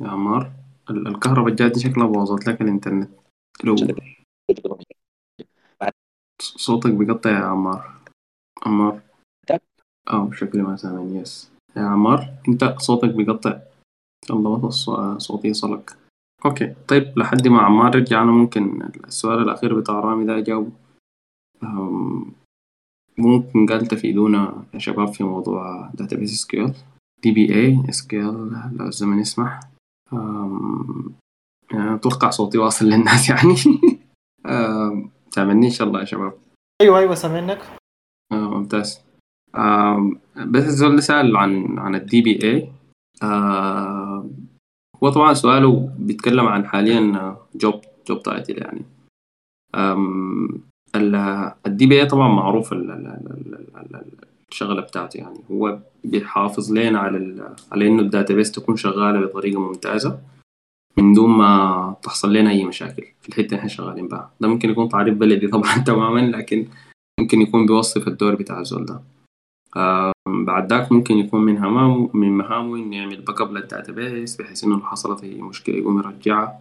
يا 0.00 0.08
عمار 0.08 0.52
ال- 0.90 1.06
الكهرباء 1.08 1.48
الجات 1.48 1.72
دي 1.72 1.80
شكلها 1.80 2.06
بوظت 2.06 2.46
لك 2.48 2.60
الإنترنت. 2.60 3.10
لو 3.64 3.76
صوتك 6.40 6.90
بيقطع 6.90 7.30
يا 7.30 7.44
عمار. 7.44 8.00
عمار. 8.66 9.00
آه 10.10 10.30
شكلي 10.32 10.62
ما 10.62 10.76
سامعني 10.76 11.16
yes 11.20 11.50
يا 11.76 11.82
عمار 11.82 12.34
أنت 12.48 12.64
صوتك 12.78 13.08
بيقطع. 13.14 13.60
الله 14.30 14.70
صوتي 15.18 15.48
يصلك 15.48 15.96
okay. 16.44 16.74
طيب 16.88 17.18
لحد 17.18 17.48
ما 17.48 17.60
عمار 17.62 17.96
رجع 17.96 18.22
أنا 18.22 18.30
ممكن 18.32 18.82
السؤال 19.06 19.38
الأخير 19.42 19.80
بتاع 19.80 20.00
رامي 20.00 20.24
ده 20.24 20.40
جاوب 20.40 20.72
أم، 21.62 22.32
ممكن 23.18 23.66
قال 23.66 23.86
تفيدونا 23.86 24.64
يا 24.74 24.78
شباب 24.78 25.08
في 25.08 25.24
موضوع 25.24 25.90
DBA 27.22 27.54
SQL 27.54 28.52
لو 28.76 28.86
الزمن 28.86 29.18
يسمح. 29.18 29.60
أم، 30.12 31.12
يعني 31.72 31.94
أتوقع 31.94 32.30
صوتي 32.30 32.58
واصل 32.58 32.84
للناس 32.86 33.30
يعني. 33.30 33.54
سامعني 35.30 35.66
إن 35.66 35.70
شاء 35.72 35.88
الله 35.88 36.00
يا 36.00 36.04
شباب. 36.04 36.32
أيوه 36.82 36.98
أيوه 36.98 37.14
سامعينك 37.14 37.58
آه 38.32 38.50
ممتاز. 38.50 39.00
بس 40.36 40.64
الزول 40.64 41.02
سأل 41.02 41.36
عن 41.36 41.78
عن 41.78 41.94
ال 41.94 42.22
DBA 42.22 42.72
آه 43.22 44.30
هو 45.04 45.08
طبعا 45.10 45.34
سؤاله 45.34 45.90
بيتكلم 45.98 46.46
عن 46.48 46.66
حاليا 46.66 47.36
job 47.54 47.80
job 48.08 48.22
title 48.22 48.58
يعني. 48.58 48.82
ال 51.66 51.86
DBA 51.86 52.06
طبعا 52.06 52.28
معروف 52.28 52.72
ال- 52.72 52.90
ال- 52.90 53.06
ال- 53.06 53.54
ال- 53.54 53.96
ال- 53.96 54.14
الشغلة 54.50 54.80
بتاعته 54.80 55.18
يعني. 55.18 55.38
هو 55.50 55.78
بيحافظ 56.04 56.72
لنا 56.72 56.98
على 56.98 57.50
على 57.72 57.86
إنه 57.86 58.02
ال 58.02 58.08
database 58.08 58.52
تكون 58.52 58.76
شغالة 58.76 59.20
بطريقة 59.20 59.60
ممتازة 59.60 60.20
من 60.96 61.12
دون 61.12 61.30
ما 61.30 61.96
تحصل 62.02 62.32
لنا 62.32 62.50
أي 62.50 62.64
مشاكل. 62.64 63.02
في 63.20 63.28
الحته 63.28 63.44
اللي 63.46 63.56
إحنا 63.56 63.68
شغالين 63.68 64.08
بها. 64.08 64.30
ده 64.40 64.48
ممكن 64.48 64.70
يكون 64.70 64.88
تعريف 64.88 65.14
بلدي 65.14 65.48
طبعا 65.48 65.78
تماما 65.86 66.20
لكن 66.36 66.66
ممكن 67.20 67.40
يكون 67.40 67.66
بيوصف 67.66 68.08
الدور 68.08 68.34
بتاع 68.34 68.60
الزول 68.60 68.84
ده. 68.84 69.00
بعد 70.44 70.72
ذاك 70.72 70.92
ممكن 70.92 71.14
يكون 71.18 71.40
من 71.40 71.58
همامه 71.58 72.10
من 72.14 72.30
مهامه 72.30 72.76
إنه 72.76 72.96
يعمل 72.96 73.20
backup 73.20 73.52
لل 73.52 73.69
database 73.69 74.36
بحيث 74.36 74.64
لو 74.64 74.80
حصلت 74.80 75.24
اي 75.24 75.42
مشكلة 75.42 75.76
يقوم 75.76 75.98
يرجعها. 75.98 76.60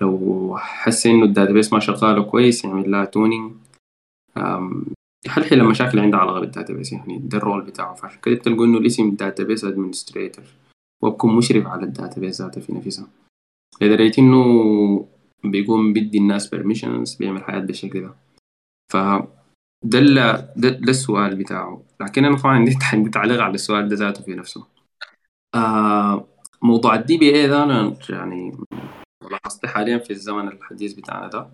لو 0.00 0.54
حس 0.58 1.06
إنه 1.06 1.24
ال 1.24 1.29
database 1.29 1.72
ما 1.72 1.80
شغاله 1.80 2.22
كويس 2.22 2.64
يعمل 2.64 2.90
لها 2.90 3.04
tuning 3.04 3.52
يحلحل 5.26 5.60
المشاكل 5.60 5.90
اللي 5.90 6.02
عندها 6.02 6.20
علاقه 6.20 6.40
بال 6.40 6.50
database 6.50 6.92
يعني 6.92 7.18
ده 7.18 7.38
ال 7.38 7.43
role 7.43 7.62
بتاعه. 7.62 7.94
فعشان 7.94 8.20
كده 8.22 8.34
بتلقوا 8.34 8.66
إنه 8.66 8.78
الاسم 8.78 9.10
database 9.10 9.64
administrator 9.64 10.44
وبكون 11.02 11.36
مشرف 11.36 11.66
على 11.66 11.82
ال 11.84 11.90
database 11.90 12.42
ذاته 12.42 12.60
في 12.60 12.72
نفسها 12.74 13.06
لدرجه 13.80 14.20
إنه 14.20 15.08
بيقوم 15.44 15.92
بيدي 15.92 16.18
الناس 16.18 16.48
permissions 16.48 17.14
بيعمل 17.14 17.44
حاجات 17.44 17.62
بالشكل 17.62 18.00
ده. 18.00 18.14
ف 18.92 18.96
ده 19.84 19.98
ال- 19.98 20.48
ده, 20.56 20.68
السؤال 20.68 21.36
بتاعه. 21.36 21.82
لكن 22.00 22.24
أنا 22.24 22.36
طبعا 22.36 22.52
عندي 22.92 23.10
تعليق 23.12 23.40
على 23.40 23.54
السؤال 23.54 23.88
ده 23.88 23.96
ذاته 23.96 24.22
في 24.24 24.34
نفسه. 24.34 24.64
آه 25.54 26.24
موضوع 26.62 26.94
ال 26.94 27.18
DBA 27.18 27.48
ده 27.48 27.64
أنا 27.64 27.96
يعني 28.10 28.52
لاحظت 29.30 29.66
حاليا 29.66 29.98
في 29.98 30.10
الزمن 30.10 30.48
الحديث 30.48 30.92
بتاعنا 30.92 31.28
ده. 31.28 31.46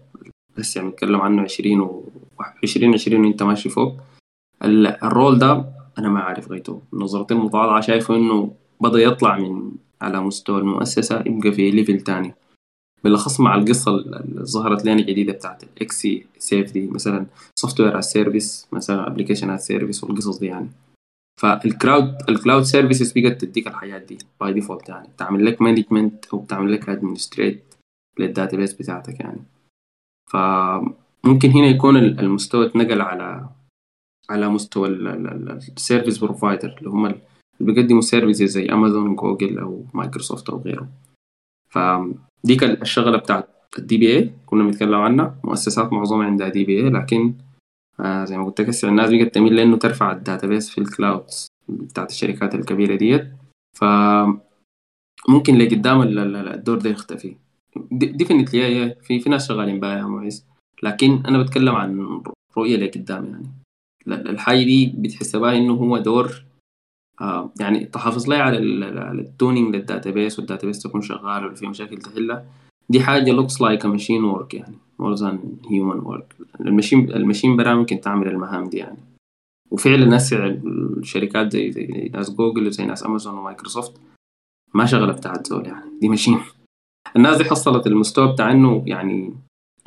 بس 0.58 0.76
يعني 0.76 0.88
نتكلم 0.88 1.20
عنه 1.20 1.42
20 1.42 1.80
و 1.80 2.08
20 2.62 2.94
20 2.94 3.24
وإنت 3.24 3.42
ماشي 3.42 3.68
فوق. 3.68 3.96
ال- 4.64 5.04
ال 5.04 5.11
role 5.11 5.38
ده 5.38 5.64
أنا 5.98 6.08
ما 6.08 6.20
عارف 6.20 6.48
غايته. 6.50 6.82
نظرتي 6.92 7.34
المتواضعة 7.34 7.80
شايفه 7.80 8.16
إنه 8.16 8.54
بدأ 8.80 8.98
يطلع 8.98 9.38
من 9.38 9.72
على 10.02 10.20
مستوى 10.20 10.58
المؤسسة 10.58 11.22
يبقى 11.26 11.52
في 11.52 11.70
level 11.70 12.00
تاني. 12.00 12.34
بالاخص 13.04 13.40
مع 13.40 13.54
القصة 13.54 13.96
اللي 13.96 14.44
ظهرت 14.44 14.84
لنا 14.84 15.02
جديدة 15.02 15.32
بتاعت 15.32 15.62
الاكسي 15.62 16.26
سيف 16.38 16.72
دي 16.72 16.86
مثلا 16.86 17.26
software 17.58 17.80
as 17.80 17.98
a 17.98 18.04
service 18.04 18.66
مثلا 18.72 19.06
application 19.06 19.50
as 19.50 19.66
a 19.66 19.71
service 19.71 20.04
والقصص 20.04 20.38
دي 20.38 20.46
يعني. 20.46 20.68
فال 21.40 21.62
cloud 21.62 22.16
ال 22.28 22.34
cloud 22.34 22.62
services 22.62 23.12
بقت 23.12 23.40
تديك 23.44 23.66
الحاجات 23.66 24.02
دي 24.02 24.18
by 24.40 24.52
default 24.52 24.88
يعني. 24.88 25.08
بتعمل 25.08 25.44
لك 25.46 25.62
management 25.62 26.24
أو 26.26 26.38
بتعمل 26.38 26.72
لك 26.72 26.88
administrate 26.88 27.74
لل 28.18 28.29
database 28.29 28.74
بتاعتك 28.74 29.20
يعني. 29.20 29.42
فممكن 30.30 31.50
هنا 31.50 31.66
يكون 31.66 31.96
المستوى 31.96 32.66
اتنقل 32.66 33.00
على 33.00 33.48
على 34.30 34.48
مستوى 34.48 34.88
ال 34.88 35.04
service 35.04 36.18
provider 36.18 36.74
اللي 36.78 36.90
هم 36.90 37.06
اللي 37.06 37.20
بيقدموا 37.60 38.00
services 38.00 38.42
زي 38.42 38.66
امازون 38.72 39.16
جوجل 39.16 39.58
أو 39.58 39.84
مايكروسوفت 39.94 40.50
أو 40.50 40.58
غيره 40.58 40.88
فديك 42.44 42.64
الشغلة 42.64 43.18
بتاعت 43.18 43.48
ال 43.78 43.96
DBA 43.98 44.32
كنا 44.46 44.64
بنتكلم 44.64 44.94
عنها. 44.94 45.38
مؤسسات 45.44 45.92
معظمها 45.92 46.26
عندها 46.26 46.48
DBA 46.48 46.90
لكن 46.90 47.34
آه 48.00 48.24
زي 48.24 48.38
ما 48.38 48.44
قلت 48.44 48.60
لك 48.60 48.84
الناس 48.84 49.10
بقت 49.10 49.34
تميل 49.34 49.56
لأنه 49.56 49.76
ترفع 49.76 50.12
ال 50.12 50.18
database 50.18 50.70
في 50.70 50.78
ال 50.78 50.88
clouds 50.88 51.46
بتاعت 51.68 52.10
الشركات 52.10 52.54
الكبيرة 52.54 52.94
ديت. 52.96 53.32
ف 53.78 53.84
ممكن 55.28 55.58
لقدام 55.58 56.02
الدور 56.02 56.78
ده 56.78 56.90
يختفي 56.90 57.36
definitely 57.92 58.94
في 59.02 59.20
في 59.20 59.30
ناس 59.30 59.48
شغالين 59.48 59.80
بها 59.80 59.98
يا 59.98 60.02
معز 60.02 60.46
لكن 60.82 61.22
أنا 61.26 61.42
بتكلم 61.42 61.74
عن 61.74 62.22
رؤية 62.58 62.76
لقدام 62.76 63.24
يعني. 63.26 63.48
الحاجة 64.30 64.64
دي 64.64 64.92
بتحسبها 64.96 65.56
إنه 65.56 65.72
هو 65.72 65.98
دور 65.98 66.44
آه 67.20 67.50
يعني 67.60 67.84
تحافظ 67.84 68.28
لي 68.28 68.36
على 68.36 68.58
ال 69.20 69.28
tuning 69.28 69.76
لل 69.76 69.88
database 69.88 70.38
وال 70.38 70.47
database 70.47 70.82
تكون 70.82 71.02
شغالة 71.02 71.46
ولا 71.46 71.54
في 71.54 71.66
مشاكل 71.66 71.98
تحلها. 71.98 72.44
دي 72.88 73.00
حاجة 73.00 73.30
looks 73.30 73.60
like 73.60 73.86
machine 73.86 74.24
work 74.24 74.54
يعني 74.54 74.74
more 74.98 75.14
than 75.14 75.38
human 75.70 76.00
work 76.00 76.34
ال 76.60 76.67
machine 76.67 77.12
ال 77.12 77.18
machine 77.18 77.56
برا 77.56 77.74
ممكن 77.74 78.00
تعمل 78.00 78.28
المهام 78.28 78.64
دي 78.68 78.76
يعني. 78.76 78.98
وفعلا 79.70 80.16
هسه 80.16 80.46
الشركات 80.46 81.52
زي 81.52 81.72
زي 81.72 82.10
ناس 82.14 82.30
جوجل 82.30 82.66
وزي 82.66 82.86
ناس 82.86 83.06
أمازون 83.06 83.38
ومايكروسوفت 83.38 83.92
ما 84.74 84.86
شغلة 84.86 85.12
بتاعت 85.12 85.46
زول 85.46 85.66
يعني 85.66 85.90
دي 86.00 86.08
machine. 86.08 86.40
الناس 87.16 87.36
دي 87.36 87.44
حصلت 87.44 87.86
المستوى 87.86 88.32
بتاع 88.32 88.50
إنه 88.50 88.82
يعني 88.86 89.34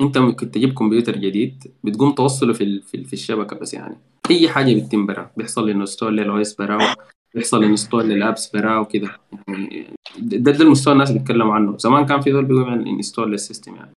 أنت 0.00 0.18
ممكن 0.18 0.50
تجيب 0.50 0.74
كمبيوتر 0.74 1.16
جديد 1.16 1.72
بتقوم 1.84 2.12
توصله 2.12 2.52
في 2.52 2.80
في, 2.80 3.12
الشبكة 3.12 3.56
بس 3.56 3.74
يعني. 3.74 3.96
أي 4.30 4.48
حاجة 4.48 4.74
بتتم 4.74 5.06
برا 5.06 5.30
بيحصل 5.36 5.70
install 5.70 6.16
لل 6.16 6.40
OS 6.40 6.54
برا 6.54 6.94
بيحصل 7.34 7.64
install 7.64 8.08
لل 8.08 8.24
apps 8.24 8.56
برا 8.56 8.78
وكده. 8.78 9.20
يعني 9.48 9.86
ده, 10.18 10.52
ده 10.52 10.64
المستوى 10.64 10.92
الناس 10.92 11.10
بيتكلموا 11.10 11.54
عنه. 11.54 11.78
زمان 11.78 12.06
كان 12.06 12.20
في 12.20 12.32
زول 12.32 12.44
بيقوم 12.44 12.62
يعمل 12.62 12.88
install 12.88 13.32
لل 13.32 13.43
system 13.43 13.74
يعني. 13.74 13.92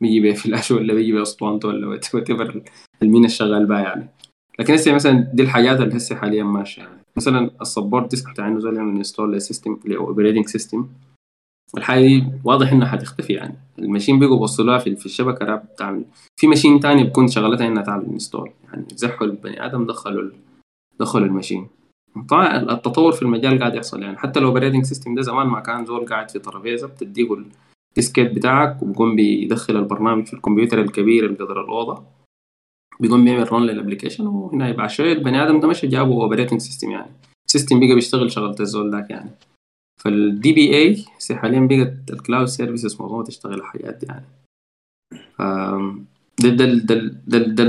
بيجي 0.00 0.20
بيه 0.20 0.34
فلاش 0.34 0.70
ولا 0.70 0.94
بيجي 0.94 1.12
بيه 1.12 1.22
أسطوانته 1.22 1.68
ولا 1.68 1.86
whatever 1.86 2.62
ال 3.02 3.06
main 3.06 3.24
الشغال 3.24 3.66
بها 3.66 3.80
يعني. 3.80 4.08
لكن 4.58 4.74
هسه 4.74 4.92
مثلا 4.92 5.30
دي 5.34 5.42
الحاجات 5.42 5.80
اللي 5.80 5.96
هسه 5.96 6.16
حاليا 6.16 6.44
ماشية 6.44 6.82
يعني. 6.82 7.00
مثلا 7.16 7.50
ال 7.62 7.68
support 7.68 8.10
desk 8.10 8.30
بتاع 8.30 8.48
إنه 8.48 8.58
زول 8.60 8.76
يعمل 8.76 8.96
install 8.96 9.32
لل 9.32 9.44
system 9.44 9.80
ل 9.84 9.90
operating 9.90 10.46
system 10.46 10.88
الحاجة 11.76 12.00
دي 12.00 12.24
واضح 12.44 12.72
انها 12.72 12.88
حتختفي 12.88 13.32
يعني. 13.32 13.54
ال 13.78 13.83
machine 13.83 14.18
بيجوا 14.18 14.36
بوصلوها 14.36 14.78
في, 14.78 15.06
الشبكة 15.06 15.44
راب 15.44 15.64
بتعمل 15.74 16.04
في 16.36 16.46
machine 16.46 16.80
تانية 16.80 17.04
بتكون 17.04 17.28
شغلتها 17.28 17.66
إنها 17.66 17.82
تعمل 17.82 18.04
install 18.04 18.50
يعني 18.64 18.86
زحوا 18.94 19.26
البني 19.26 19.66
آدم 19.66 19.86
دخلوا 19.86 20.30
دخلوا 21.00 21.26
ال 21.26 21.31
machine. 21.31 21.68
التطور 22.70 23.12
في 23.12 23.22
المجال 23.22 23.58
قاعد 23.58 23.74
يحصل. 23.74 24.02
يعني 24.02 24.18
حتى 24.18 24.38
ال 24.40 24.44
operating 24.44 24.84
system 24.84 25.14
ده 25.14 25.22
زمان 25.22 25.46
ما 25.46 25.60
كان 25.60 25.86
زول 25.86 26.06
قاعد 26.06 26.30
في 26.30 26.38
ترابيزة 26.38 26.86
بتديه 26.86 27.28
ال 27.90 27.95
diskette 27.95 28.32
بتاعك 28.32 28.82
وبيقوم 28.82 29.16
بيدخل 29.16 29.76
البرنامج 29.76 30.26
في 30.26 30.32
الكمبيوتر 30.34 30.80
الكبير 30.80 31.26
اللي 31.26 31.36
قدر 31.36 31.60
الأوضة. 31.60 32.02
بيقوم 33.00 33.24
بيعمل 33.24 33.52
run 33.52 33.62
لل 33.62 33.72
application 33.72 34.26
وهنا 34.26 34.68
يبقى 34.68 34.88
شوية 34.88 35.12
البني 35.12 35.42
آدم 35.42 35.60
ده 35.60 35.68
مش 35.68 35.84
جابوا 35.84 36.22
operating 36.22 36.60
system 36.60 36.90
يعني. 36.90 37.10
system 37.46 37.80
بقى 37.80 37.94
بيشتغل 37.94 38.32
شغلة 38.32 38.56
الزول 38.60 38.90
ذاك 38.92 39.10
يعني. 39.10 39.30
فال 40.00 40.52
DBA 40.52 41.04
حاليا 41.32 41.60
بقت 41.60 42.10
ال 42.10 42.16
cloud 42.16 42.46
services 42.46 43.00
معظمها 43.00 43.24
تشتغل 43.24 43.54
الحاجات 43.54 43.94
دي 43.96 44.06
يعني 44.06 44.24
ده 46.40 46.48
ده 46.48 46.64
ده 47.26 47.38
ده, 47.38 47.64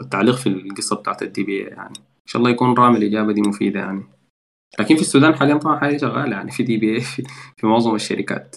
التعليق 0.00 0.34
في 0.34 0.48
القصة 0.48 0.96
بتاعت 0.96 1.22
ال 1.22 1.42
DBA 1.44 1.68
يعني. 1.68 1.94
شاء 2.28 2.40
الله 2.42 2.50
يكون 2.50 2.74
رامي 2.78 2.98
الإجابة 2.98 3.32
دي 3.32 3.40
مفيدة 3.40 3.80
يعني. 3.80 4.02
لكن 4.80 4.94
في 4.94 5.00
السودان 5.00 5.34
حاليا 5.34 5.56
طبعا 5.56 5.78
حاجة 5.78 5.96
شغالة 5.96 6.36
يعني 6.36 6.50
في 6.50 6.62
DBA 6.62 7.00
في, 7.00 7.22
في 7.56 7.66
معظم 7.66 7.94
الشركات. 7.94 8.56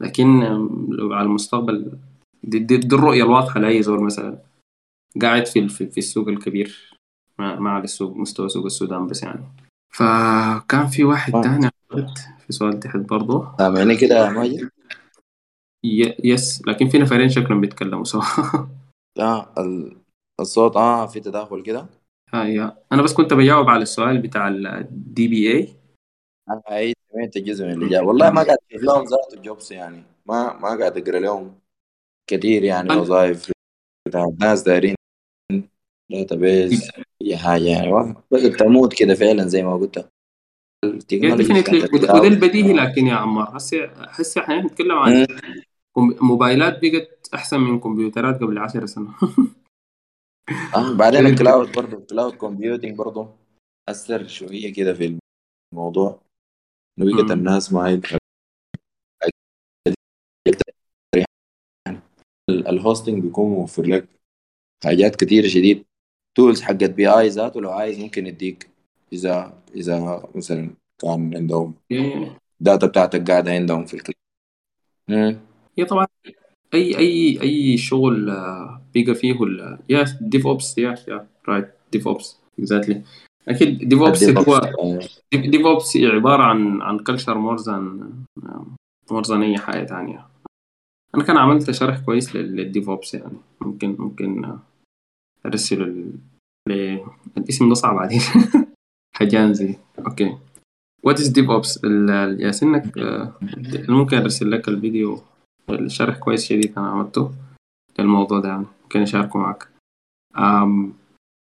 لكن 0.00 0.40
لو 0.88 1.12
على 1.12 1.26
المستقبل 1.26 1.98
دي, 2.44 2.58
دي, 2.58 2.76
دي 2.76 2.96
الرؤية 2.96 3.22
الواضحة 3.22 3.60
لأي 3.60 3.82
زول 3.82 4.02
مثلا 4.02 4.38
قاعد 5.22 5.46
في 5.46 5.68
في 5.68 5.98
السوق 5.98 6.28
الكبير 6.28 6.94
ما 7.38 7.70
على 7.70 7.84
السوق 7.84 8.16
مستوى 8.16 8.48
سوق 8.48 8.64
السودان 8.64 9.06
بس 9.06 9.22
يعني. 9.22 9.44
فكان 9.94 10.86
في 10.86 11.04
واحد 11.04 11.34
آه. 11.36 11.42
تاني 11.42 11.70
في 12.46 12.52
سؤال 12.52 12.80
تحت 12.80 12.96
برضه. 12.96 13.56
سامعني 13.58 13.96
كده 13.96 14.26
يا 14.26 14.30
ماجد؟ 14.30 14.70
yes 16.24 16.62
لكن 16.66 16.88
في 16.88 16.98
نفرين 16.98 17.28
شكلهم 17.28 17.60
بيتكلموا 17.60 18.04
سوا 18.04 18.22
آه 19.20 19.52
ال- 19.58 19.96
الصوت 20.40 20.76
آه 20.76 21.06
في 21.06 21.20
تداخل 21.20 21.62
كده. 21.62 21.86
أيوه 22.34 22.76
أنا 22.92 23.02
بس 23.02 23.12
كنت 23.12 23.34
بجاوب 23.34 23.68
على 23.68 23.82
السؤال 23.82 24.18
بتاع 24.18 24.48
ال 24.48 25.28
DBA 25.28 25.68
أنا 26.50 26.62
اي 26.70 26.94
سمعت 27.12 27.38
جزء 27.38 27.64
من 27.64 27.72
الاجابه 27.72 28.06
والله 28.06 28.30
ما 28.30 28.42
قاعد 28.42 28.58
أشوف 28.70 28.82
لهم 28.82 29.04
ذات 29.04 29.44
jobs 29.44 29.72
يعني. 29.72 30.02
ما 30.26 30.52
ما 30.52 30.78
قاعد 30.78 30.98
أقرأ 30.98 31.20
لهم 31.20 31.58
كثير 32.30 32.64
يعني 32.64 32.96
وظائف 32.96 33.52
بتاع 34.08 34.32
ناس 34.40 34.62
دايرين 34.62 34.94
database 36.10 36.90
أي 37.22 37.36
حاجة 37.36 37.64
يعني. 37.64 38.14
بس 38.30 38.42
تموت 38.42 38.94
كده 38.94 39.14
فعلا 39.14 39.48
زي 39.48 39.62
ما 39.62 39.76
قلت. 39.76 40.08
وده. 41.92 42.26
البديهي 42.26 42.72
لكن 42.72 43.06
يا 43.06 43.14
عمار 43.14 43.56
هسه 43.56 43.84
هسه 43.86 44.40
إحنا 44.40 44.60
بنتكلم 44.60 44.98
عن 44.98 45.26
موبايلات 45.96 46.78
بقت 46.82 47.28
أحسن 47.34 47.60
من 47.60 47.80
كمبيوترات 47.80 48.40
قبل 48.40 48.58
10 48.58 48.86
سنة. 48.86 49.14
آه 50.74 50.96
بعدين 50.96 51.20
كده 51.20 51.28
ال 51.28 51.35
cloud 51.35 51.72
برضه 51.72 51.98
ال 51.98 52.04
cloud 52.04 52.34
computing 52.34 52.96
برضه 52.96 53.36
أثر 53.88 54.26
شوية 54.26 54.72
كده 54.72 54.94
في 54.94 55.18
الموضوع 55.72 56.20
إنه 56.98 57.16
بقت. 57.16 57.30
الناس 57.30 57.72
ما 57.72 57.88
هي 57.88 58.00
ال- 62.50 62.68
ال 62.68 62.75
hosting 62.75 63.22
بيكون 63.22 63.50
موفر 63.50 63.82
لك 63.82 64.08
حاجات 64.84 65.16
كتيرة 65.16 65.48
شديد 65.48 65.84
tools 66.36 66.60
حقت 66.60 66.90
DBA 66.90 67.28
ذاته 67.28 67.60
لو 67.60 67.70
عايز 67.70 67.98
ممكن 67.98 68.26
يديك 68.26 68.70
إذا 69.12 69.62
إذا 69.74 70.22
مثلا 70.34 70.74
كان 70.98 71.36
عندهم 71.36 71.74
إيه. 71.90 72.38
data 72.60 72.86
بتاعتك 72.86 73.30
قاعدة 73.30 73.52
عندهم 73.52 73.86
في 73.86 73.94
ال 73.94 74.15
cloud. 74.15 75.40
هي 75.78 75.84
طبعا 75.84 76.06
أي 76.74 76.98
أي 76.98 77.38
أي 77.42 77.76
شغل 77.76 78.30
آه، 78.30 78.82
بيبقى 78.94 79.14
فيه 79.14 79.42
ال 79.44 79.78
يا 79.88 80.04
DevOps 80.20 80.78
يا 80.78 80.94
يا 81.08 81.26
right 81.48 81.70
DevOps 81.92 82.36
exactly 82.58 83.02
أكيد 83.48 83.88
DevOps 83.88 84.22
هو. 84.24 84.60
DevOps 85.34 85.96
عبارة 85.96 86.42
عن 86.42 86.82
عن 86.82 86.98
culture 86.98 87.38
more 87.38 87.56
than 87.56 88.12
more 89.10 89.22
than 89.22 89.42
أي 89.42 89.58
حاجة 89.58 89.84
تانية. 89.84 90.26
أنا 91.14 91.24
كان 91.24 91.36
عملت 91.36 91.70
شرح 91.70 91.98
كويس 91.98 92.36
لل- 92.36 92.56
لل 92.56 92.90
DevOps 92.90 93.14
يعني. 93.14 93.36
ممكن 93.60 93.96
ممكن 93.98 94.44
آه، 94.44 94.58
أرسله 95.46 95.84
ل... 95.84 96.12
ل... 96.68 96.98
الاسم 97.38 97.68
ده 97.68 97.74
صعب 97.74 97.96
عليه 97.96 98.20
حجانزي 99.16 99.74
okay 99.98 100.36
what 101.02 101.20
is 101.20 101.28
DevOps 101.28 101.84
يا 102.38 102.50
سنك 102.50 102.98
آه، 102.98 103.32
ممكن 103.88 104.16
أرسل 104.16 104.50
لك 104.50 104.68
الفيديو. 104.68 105.22
الشرح 105.74 106.18
كويس 106.18 106.44
شديد 106.44 106.78
أنا 106.78 106.90
عملته 106.90 107.30
للموضوع 107.98 108.40
ده 108.40 108.48
يعني. 108.48 108.66
ممكن 108.82 109.02
اشاركه 109.02 109.38
معك. 109.38 109.68
أم 110.38 110.92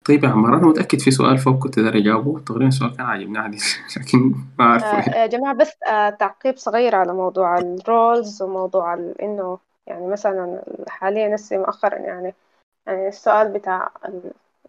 طيب 0.06 0.23
يا 0.23 0.30
عمار 0.30 0.57
أنا 0.57 0.67
متأكد 0.67 0.99
في 0.99 1.11
سؤال 1.11 1.38
فوق 1.38 1.64
كنت 1.64 1.80
داير 1.80 1.99
أجاوبه. 1.99 2.40
تقريبا 2.40 2.67
السؤال 2.67 2.98
كان 2.98 3.06
عاجبني 3.06 3.38
عادي 3.38 3.57
لكن 3.98 4.35
ما 4.59 4.65
أعرفه. 4.65 4.88
آه، 4.88 5.22
يا 5.22 5.27
جماعة 5.27 5.53
بس 5.53 5.83
آه، 5.83 6.09
تعقيب 6.09 6.57
صغير 6.57 6.95
على 6.95 7.14
موضوع 7.14 7.57
ال 7.57 7.71
roles 7.71 8.41
وموضوع 8.41 8.93
إنه 8.93 9.57
يعني 9.88 10.07
مثلا 10.07 10.61
حاليا 10.88 11.35
هسه 11.35 11.57
مؤخرا 11.57 11.95
يعني 11.95 12.33
يعني 12.88 13.07
السؤال 13.07 13.53
بتاع 13.53 13.91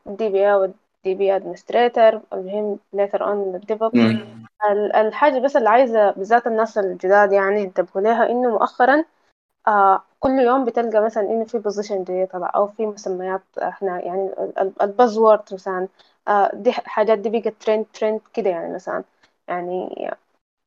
ال 0.07 0.12
DBA 0.12 0.28
وال 0.28 0.47
DB 0.47 1.36
administrator 1.36 2.20
المهم 2.33 2.79
later 2.97 3.19
on 3.19 3.55
ال 3.55 3.60
DevOps 3.60 3.94
مم. 3.95 4.47
الحاجة 4.97 5.39
بس 5.39 5.57
اللي 5.57 5.69
عايزة 5.69 6.11
بالذات 6.11 6.47
الناس 6.47 6.79
الجداد 6.79 7.33
يعني 7.33 7.61
ينتبهوا 7.61 8.03
لها 8.03 8.31
إنه 8.31 8.51
مؤخرا 8.51 9.05
آه 9.68 10.02
كل 10.20 10.31
يوم 10.31 10.65
بتلقى 10.65 11.05
مثلا 11.05 11.23
إنه 11.23 11.44
في 11.44 11.58
position 11.59 12.05
جديد 12.05 12.28
طلع 12.28 12.52
أو 12.55 12.66
في 12.66 12.86
مسميات 12.86 13.42
إحنا 13.58 14.00
يعني 14.05 14.31
ال 14.83 14.89
buzzword 14.89 15.43
مثلا 15.55 15.89
آه 16.28 16.50
دي 16.55 16.73
حاجات 16.73 17.18
دي 17.18 17.31
بقت 17.31 17.55
trend 17.62 17.86
trend 17.94 18.20
كده 18.34 18.50
يعني 18.50 18.74
مثلا. 18.74 19.05
يعني 19.49 19.89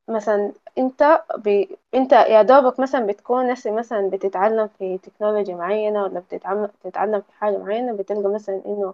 مثلا 0.09 0.53
أنت 0.77 1.23
ب... 1.37 1.65
أنت 1.95 2.11
يا 2.13 2.41
دوبك 2.41 2.79
مثلا 2.79 3.05
بتكون 3.07 3.47
نفسي 3.47 3.71
مثلا 3.71 4.09
بتتعلم 4.09 4.67
في 4.67 4.97
تكنولوجيا 4.97 5.55
معينة 5.55 6.03
ولا 6.03 6.19
بتتعلم 6.19 6.65
بتتعلم 6.65 7.21
في 7.21 7.31
حاجة 7.33 7.57
معينة 7.57 7.93
بتلقى 7.97 8.33
مثلا 8.33 8.61
إنه 8.65 8.93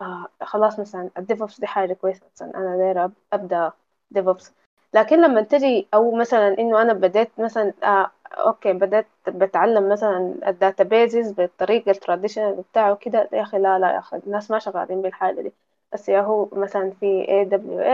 آه 0.00 0.26
خلاص 0.42 0.78
مثلا 0.80 1.10
ال 1.18 1.24
DevOps 1.24 1.60
دي 1.60 1.66
حاجة 1.66 1.92
كويسة 1.94 2.22
مثلا 2.34 2.54
أنا 2.56 2.76
دايرة 2.76 3.06
أب- 3.08 3.10
أبدأ 3.32 3.72
DevOps 4.10 4.52
لكن 4.94 5.22
لما 5.22 5.42
تجي 5.42 5.88
أو 5.94 6.14
مثلا 6.16 6.58
إنه 6.58 6.82
أنا 6.82 6.92
بديت 6.92 7.40
مثلا 7.40 7.72
آه 7.84 8.10
okay 8.38 8.72
بدأت 8.72 9.06
بتعلم 9.28 9.88
مثلا 9.92 10.34
ال 10.48 10.56
databases 10.56 11.32
بالطريقة 11.32 11.90
ال 11.90 11.95
traditional 11.95 12.54
بتاعه 12.72 12.94
كده 12.96 13.28
يا 13.32 13.42
أخي 13.42 13.58
لا 13.58 13.78
لا 13.78 13.92
يا 13.92 13.98
أخي 13.98 14.16
الناس 14.26 14.50
ما 14.50 14.58
شغالين 14.58 15.02
بالحاجة 15.02 15.40
دي. 15.40 15.52
بس 15.92 16.08
يا 16.08 16.20
هو 16.20 16.48
مثلا 16.52 16.90
في 17.00 17.26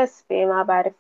اس 0.05 0.25
في 0.29 0.47
ما 0.47 0.63
بعرف 0.63 0.95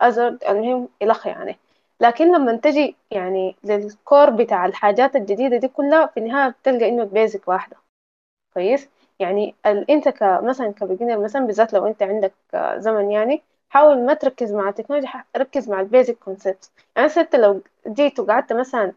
ازرد 0.00 0.44
المهم 0.44 0.88
الخ 1.02 1.26
يعني. 1.26 1.56
لكن 2.00 2.34
لما 2.36 2.56
تجي 2.56 2.96
يعني 3.10 3.56
لل 3.64 3.86
core 3.86 4.30
بتاع 4.30 4.66
الحاجات 4.66 5.16
الجديدة 5.16 5.56
دي 5.56 5.68
كلها 5.68 6.06
في 6.06 6.20
النهاية 6.20 6.50
بتلقى 6.50 6.88
إنه 6.88 7.02
ال 7.02 7.10
basic 7.10 7.48
واحدة. 7.48 7.76
كويس؟ 8.54 8.88
يعني 9.20 9.54
ال- 9.66 9.90
أنت 9.90 10.08
ك 10.08 10.22
مثلا 10.42 10.72
ك 10.72 10.77
beginner 10.77 11.18
مثلا 11.24 11.46
بالذات 11.46 11.72
لو 11.72 11.86
أنت 11.86 12.02
عندك 12.02 12.32
آه، 12.54 12.78
زمن 12.78 13.10
يعني 13.10 13.42
حاول 13.68 14.06
ما 14.06 14.14
تركز 14.14 14.52
مع 14.52 14.68
التكنولوجيا 14.68 15.24
ركز 15.36 15.68
مع 15.70 15.80
ال 15.80 15.86
basic 15.86 16.18
concept 16.18 16.70
يعني 16.96 17.08
انت 17.18 17.36
لو 17.36 17.62
جيت 17.88 18.20
وقعدت 18.20 18.52
مثلا 18.52 18.92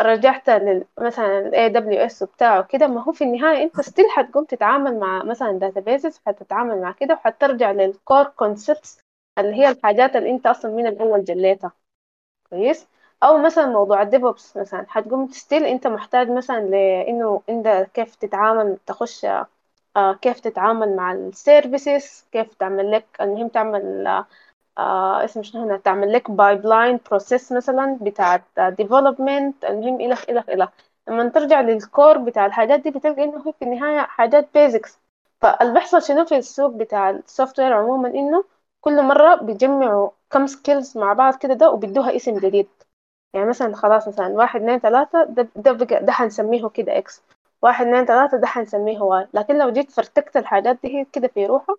رجعت 0.00 0.50
لل 0.50 0.84
مثلا 1.00 1.38
ال 1.38 1.54
AWS 1.54 2.22
بتاعه 2.24 2.62
كده 2.64 2.86
ما 2.86 3.02
هو 3.02 3.12
في 3.12 3.24
النهاية 3.24 3.62
أنت 3.62 3.80
still 3.80 4.04
حتقوم 4.10 4.44
تتعامل 4.44 4.98
مع 5.00 5.22
مثلا 5.24 5.58
databases 5.60 6.20
حتتعامل 6.26 6.80
مع 6.82 6.92
كده 6.92 7.14
وحترجع 7.14 7.70
لل 7.72 7.89
core 7.89 8.24
concepts 8.24 9.00
اللي 9.38 9.56
هي 9.56 9.68
الحاجات 9.68 10.16
اللي 10.16 10.30
أنت 10.30 10.46
أصلا 10.46 10.70
من 10.70 10.86
الأول 10.86 11.24
جليتها. 11.24 11.72
كويس؟ 12.50 12.88
أو 13.22 13.38
مثلا 13.38 13.66
موضوع 13.66 14.02
ال 14.02 14.10
DevOps 14.10 14.56
مثلا 14.56 14.86
حتقوم 14.88 15.28
still 15.30 15.64
أنت 15.64 15.86
محتاج 15.86 16.30
مثلا 16.30 16.60
لإنه 16.60 17.42
أنت 17.48 17.68
كيف 17.94 18.14
تتعامل 18.14 18.78
تخش 18.86 19.26
كيف 20.22 20.40
تتعامل 20.40 20.96
مع 20.96 21.12
ال 21.12 21.24
services 21.24 22.24
كيف 22.32 22.54
تعمل 22.54 22.92
لك 22.92 23.06
المهم 23.20 23.48
تعمل 23.48 24.06
آه 24.78 25.24
اسم 25.24 25.42
شنو 25.42 25.62
هنا 25.64 25.76
تعمل 25.78 26.12
لك 26.12 26.30
pipeline 26.30 27.00
process 27.10 27.52
مثلا 27.52 27.98
بتاع 28.02 28.42
development 28.58 29.64
المهم 29.64 30.00
إلى 30.00 30.14
إلى 30.28 30.44
إلى. 30.48 30.68
لما 31.08 31.28
ترجع 31.28 31.60
لل 31.60 31.79
core 31.79 32.18
بتاع 32.18 32.46
الحاجات 32.46 32.80
دي 32.80 32.90
بتلقى 32.90 33.22
هي 33.22 33.32
في 33.58 33.64
النهاية 33.64 34.00
حاجات 34.06 34.48
basics 34.54 34.98
فاللي 35.42 35.74
بيحصل 35.74 36.02
شنو 36.02 36.24
في 36.24 36.36
السوق 36.36 36.70
بتاع 36.72 37.10
ال 37.10 37.60
software 37.60 37.72
عموما 37.72 38.08
إنه 38.08 38.44
كل 38.80 39.02
مرة 39.02 39.34
بيجمعوا 39.34 40.10
كم 40.30 40.46
skills 40.46 40.98
مع 40.98 41.12
بعض 41.12 41.34
كده 41.36 41.54
ده 41.54 41.70
وبيدوها 41.70 42.16
اسم 42.16 42.38
جديد. 42.38 42.68
يعني 43.34 43.46
مثلا 43.48 43.74
خلاص 43.76 44.08
مثلا 44.08 44.28
واحد 44.28 44.60
اثنين 44.60 44.78
ثلاثة 44.78 45.24
ده 45.24 45.48
ده 45.56 45.72
بقى 45.72 46.04
ده 46.04 46.12
حنسميه 46.12 46.68
كده 46.68 46.98
X 46.98 47.22
واحد 47.64 47.86
اثنين 47.86 48.04
ثلاثة 48.04 48.36
ده 48.38 48.46
حنسميه 48.46 49.00
Y. 49.00 49.28
لكن 49.34 49.58
لو 49.58 49.70
جيت 49.72 49.90
فرتكت 49.90 50.36
الحاجات 50.36 50.78
دي 50.84 51.06
كده 51.12 51.28
في 51.28 51.46
روحها 51.46 51.76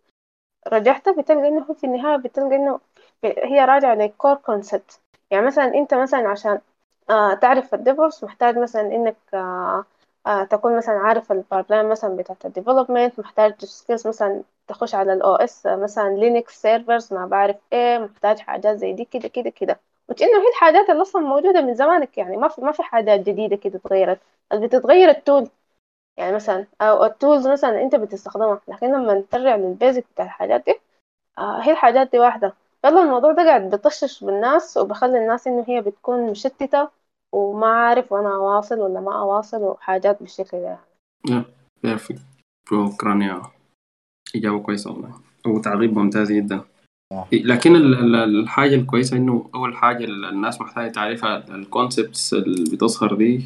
رجعتها 0.67 1.13
بتلقى 1.21 1.47
إنه 1.47 1.73
في 1.73 1.83
النهاية 1.83 2.17
بتلقى 2.17 2.55
إنه 2.55 2.79
هي 3.25 3.65
راجعة 3.65 3.95
لل 3.95 4.08
core 4.08 4.35
concept 4.35 5.01
يعني 5.31 5.45
مثلا 5.47 5.65
أنت 5.75 5.93
مثلا 5.93 6.29
عشان 6.29 6.59
آه 7.09 7.33
تعرف 7.33 7.73
ال 7.73 7.80
DevOps 7.80 8.23
محتاج 8.23 8.57
مثلا 8.57 8.81
إنك 8.81 9.15
آه 9.33 9.85
آه 10.27 10.43
تكون 10.43 10.77
مثلا 10.77 10.95
عارف 10.95 11.31
ال 11.31 11.38
pipeline 11.38 11.89
مثلا 11.89 12.15
بتاعت 12.17 12.45
ال 12.45 12.51
development. 12.51 13.19
محتاج 13.19 13.65
skills 13.65 14.07
مثلا 14.07 14.43
تخش 14.67 14.95
على 14.95 15.13
ال 15.13 15.35
OS 15.35 15.65
مثلا 15.67 16.09
Linux 16.09 16.61
servers 16.61 17.13
ما 17.13 17.25
بعرف 17.25 17.55
إيه 17.73 17.97
محتاج 17.99 18.39
حاجات 18.39 18.77
زي 18.77 18.93
دي 18.93 19.05
كده 19.05 19.27
كده 19.27 19.49
كده. 19.49 19.79
وش 20.09 20.21
انه 20.21 20.37
هي 20.43 20.49
الحاجات 20.49 20.89
اللي 20.89 21.01
أصلا 21.01 21.21
موجودة 21.21 21.61
من 21.61 21.73
زمانك 21.75 22.17
يعني 22.17 22.37
ما 22.37 22.47
في 22.47 22.61
ما 22.61 22.71
في 22.71 22.83
حاجات 22.83 23.19
جديدة 23.19 23.55
كده 23.55 23.77
اتغيرت 23.85 24.19
اللي 24.53 24.67
بتتغير 24.67 25.09
ال 25.09 25.17
tool 25.17 25.49
يعني 26.17 26.35
مثلا 26.35 26.65
أو 26.81 27.05
ال 27.05 27.12
tools 27.12 27.47
مثلا 27.47 27.81
أنت 27.81 27.95
بتستخدمها. 27.95 28.59
لكن 28.67 28.87
لما 28.87 29.23
ترجع 29.31 29.55
لل 29.55 29.69
basic 29.69 30.05
بتاع 30.13 30.25
الحاجات 30.25 30.65
دي 30.65 30.75
آه 31.37 31.61
هي 31.61 31.71
الحاجات 31.71 32.11
دي 32.11 32.19
واحدة. 32.19 32.53
يلا 32.85 33.01
الموضوع 33.01 33.31
ده 33.31 33.43
قاعد 33.43 33.69
بيطشش 33.69 34.23
بالناس 34.23 34.77
وبخلي 34.77 35.17
الناس 35.17 35.47
إنه 35.47 35.65
هي 35.67 35.81
بتكون 35.81 36.31
مشتتة 36.31 36.89
وما 37.31 37.67
عارف 37.67 38.11
وأنا 38.11 38.35
أواصل 38.35 38.79
ولا 38.79 38.99
ما 38.99 39.19
أواصل 39.19 39.61
وحاجات 39.63 40.19
بالشكل 40.19 40.57
ده 40.61 40.77
يا 41.29 41.45
perfect 41.83 42.21
شكرا 42.69 43.23
يا 43.23 43.41
إجابة 44.35 44.59
كويسة 44.59 44.91
والله. 44.91 45.13
وتعقيب 45.47 45.97
ممتاز 45.97 46.31
جدا. 46.31 46.61
لكن 47.33 47.75
ال- 47.75 47.99
ال- 48.15 48.39
الحاجة 48.39 48.75
الكويسة 48.75 49.17
إنه 49.17 49.49
أول 49.55 49.75
حاجة 49.75 50.03
ال- 50.05 50.25
الناس 50.25 50.61
محتاجة 50.61 50.91
تعرفها 50.91 51.37
ال 51.55 51.64
concepts 51.64 52.33
اللي 52.33 52.75
بتظهر 52.75 53.15
دي 53.15 53.45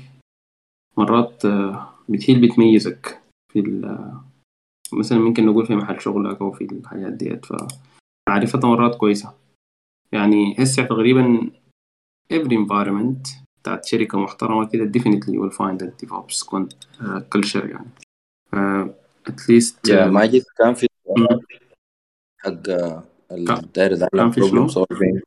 مرات 0.98 1.45
آه، 1.45 1.89
هي 2.10 2.36
اللي 2.36 2.48
بتميزك 2.48 3.22
في 3.54 3.62
مثلا 4.94 5.18
ممكن 5.20 5.46
نقول 5.46 5.66
في 5.66 5.76
محل 5.76 6.02
شغلك 6.02 6.42
أو 6.42 6.52
في 6.52 6.64
الحاجات 6.64 7.14
ديت 7.14 7.46
فمعرفتها 7.46 8.68
مرات 8.68 8.96
كويسة. 8.96 9.34
يعني 10.12 10.56
هسه 10.60 10.84
تقريبا 10.84 11.52
every 12.34 12.54
environment 12.66 13.30
بتاعت 13.62 13.86
شركة 13.86 14.20
محترمة 14.20 14.68
كده 14.70 14.92
definitely 14.92 15.34
will 15.34 15.54
find 15.56 15.82
a 15.82 16.06
DevOps 16.06 16.46
culture 17.36 17.66
يعني. 17.66 17.90
uh, 18.56 18.88
at 19.30 19.40
least 19.50 19.90
يا 19.90 20.06
uh, 20.06 20.08
ماجد 20.08 20.44
كان 20.58 20.74
في 20.74 20.88
حق 22.40 22.70
آه، 22.70 23.04
يتعلم 23.32 24.32
في 24.32 24.42
بروبلم؟ 24.42 24.68
سولفينج 24.68 25.22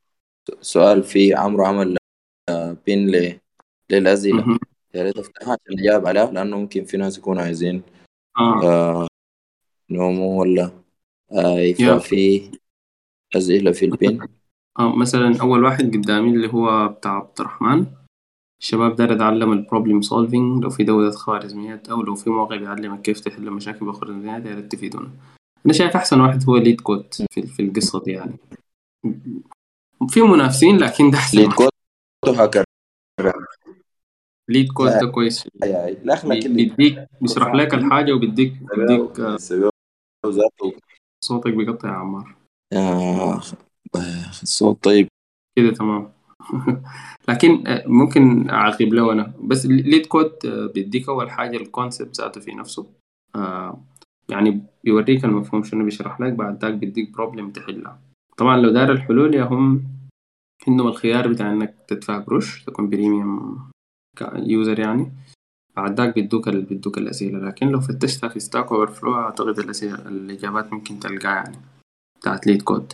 سؤال 0.61 1.03
في 1.03 1.33
عمرو 1.33 1.65
عمل 1.65 1.97
آه، 2.49 2.77
بين 2.85 3.11
ل- 3.11 3.39
للأسئلة. 3.89 4.45
مهم. 4.47 4.59
يا 4.95 5.03
ريت 5.03 5.17
أفتحها 5.17 5.57
عشان 5.61 5.79
نجاوب 5.79 6.07
عليها 6.07 6.31
لأنه 6.31 6.57
ممكن 6.57 6.83
في 6.83 6.97
ناس 6.97 7.17
يكونوا 7.17 7.43
عايزين 7.43 7.83
آه. 8.37 8.63
آه، 8.63 9.07
ينوموا 9.89 10.39
ولا 10.39 10.71
آه، 11.31 11.59
يا. 11.59 11.97
ففي 11.97 12.51
أسئلة 13.35 13.71
في 13.71 13.85
البين 13.85 14.27
آه 14.79 14.95
مثلا 14.95 15.41
أول 15.41 15.63
واحد 15.63 15.95
قدامي 15.95 16.29
اللي 16.29 16.53
هو 16.53 16.87
بتاع 16.87 17.11
عبد 17.11 17.39
الرحمن؟ 17.39 17.85
الشباب 18.61 18.95
داير 18.95 19.11
يتعلم 19.11 19.51
ال 19.51 19.57
problem 19.57 20.01
solving 20.01 20.63
لو 20.63 20.69
في 20.69 20.83
دورة 20.83 21.11
خوارزميات 21.11 21.89
أو 21.89 22.01
لو 22.01 22.15
في 22.15 22.29
موقع 22.29 22.55
بيعلمك 22.55 23.01
كيف 23.01 23.19
تحل 23.19 23.51
مشاكل 23.51 23.85
بخوارزميات 23.85 24.45
يا 24.45 24.55
ريت 24.55 24.71
تفيدونا. 24.71 25.11
أنا 25.65 25.73
شايف 25.73 25.95
أحسن 25.95 26.21
واحد 26.21 26.43
هو 26.49 26.57
LeetCode 26.57 27.13
في, 27.31 27.41
في 27.41 27.61
القصة 27.61 28.03
دي 28.03 28.11
يعني. 28.11 28.37
في 30.09 30.21
منافسين 30.21 30.77
لكن 30.77 31.09
ده 31.11 31.17
أحسن 31.17 31.37
LeetCode 31.37 31.69
هاكر 32.27 32.63
LeetCode 34.49 34.89
لا 34.89 34.99
ده 35.01 35.07
كويس 35.07 35.47
يا 35.63 35.89
لا 36.03 36.13
اخلك 36.13 36.31
بي- 36.31 36.45
اللي 36.45 36.65
بيديك 36.65 37.07
بيشرح 37.21 37.55
لك 37.55 37.73
الحاجة 37.73 38.13
وبيديك 38.13 38.53
بيديك 38.77 39.21
صوتك 41.23 41.53
بيقطع 41.53 41.89
يا 41.89 41.93
عمار. 41.93 42.35
آه، 42.73 43.41
الصوت 44.43 44.83
طيب. 44.83 45.07
كده 45.55 45.71
تمام. 45.71 46.11
لكن 47.29 47.67
آه، 47.67 47.83
ممكن 47.87 48.49
أعقب 48.49 48.93
له 48.93 49.11
أنا. 49.11 49.33
بس 49.41 49.65
LeetCode 49.65 50.31
آه، 50.45 50.65
بيديك 50.75 51.09
أول 51.09 51.31
حاجة 51.31 51.57
ال 51.57 51.65
concept 51.65 52.17
ذاته 52.21 52.41
في 52.41 52.51
نفسه. 52.51 52.87
آه، 53.35 53.83
يعني 54.29 54.61
بيوريك 54.83 55.25
المفهوم 55.25 55.63
شنو 55.63 55.85
بيشرح 55.85 56.21
لك 56.21 56.33
بعد 56.33 56.61
ذاك 56.65 56.73
بيديك 56.73 57.09
problem 57.11 57.51
تحلها. 57.51 57.99
طبعا 58.37 58.57
لو 58.57 58.69
دار 58.69 58.91
الحلول 58.91 59.35
يا 59.35 59.43
هم 59.43 59.83
عندهم 60.67 60.87
الخيار 60.87 61.27
بتاع 61.27 61.51
إنك 61.51 61.75
تدفع 61.87 62.19
قروش 62.19 62.63
تكون 62.63 62.89
premium 62.89 63.71
user 64.21 64.79
يعني 64.79 65.11
بعد 65.75 66.01
ذاك 66.01 66.15
بيدوك 66.15 66.47
ال... 66.47 66.61
بيدوك 66.61 66.97
الأسئلة. 66.97 67.39
لكن 67.39 67.67
لو 67.67 67.79
فتشتها 67.79 68.27
في 68.27 68.39
Stack 68.39 68.71
Overflow 68.71 69.15
أعتقد 69.15 69.59
الأسئلة 69.59 69.95
الإجابات 69.95 70.73
ممكن 70.73 70.99
تلقاها 70.99 71.35
يعني 71.35 71.57
بتاعت 72.19 72.47
LeetCode 72.47 72.93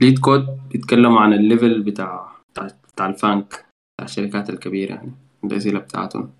LeetCode 0.00 0.46
بيتكلموا 0.70 1.20
عن 1.20 1.32
ال 1.32 1.40
level 1.40 1.82
بتاع 1.82 2.32
بتاع, 2.52 2.68
بتاع 2.94 3.06
ال 3.06 3.13
FAANG 3.13 3.46
بتاع 3.48 4.04
الشركات 4.04 4.50
الكبيرة 4.50 4.94
يعني 4.94 5.12
الأسئلة 5.44 5.78
بتاعتهم. 5.78 6.30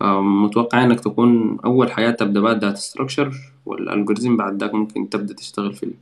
فمتوقع 0.00 0.84
إنك 0.84 1.00
تكون 1.00 1.60
أول 1.60 1.92
حاجة 1.92 2.10
تبدأ 2.10 2.40
بعد 2.40 2.58
data 2.58 2.76
structure 2.76 3.34
وال 3.66 3.79
algorithm 3.79 4.36
بعد 4.36 4.62
ذاك 4.62 4.74
ممكن 4.74 5.10
تبدأ 5.10 5.34
تشتغل 5.34 5.74
في 5.74 5.94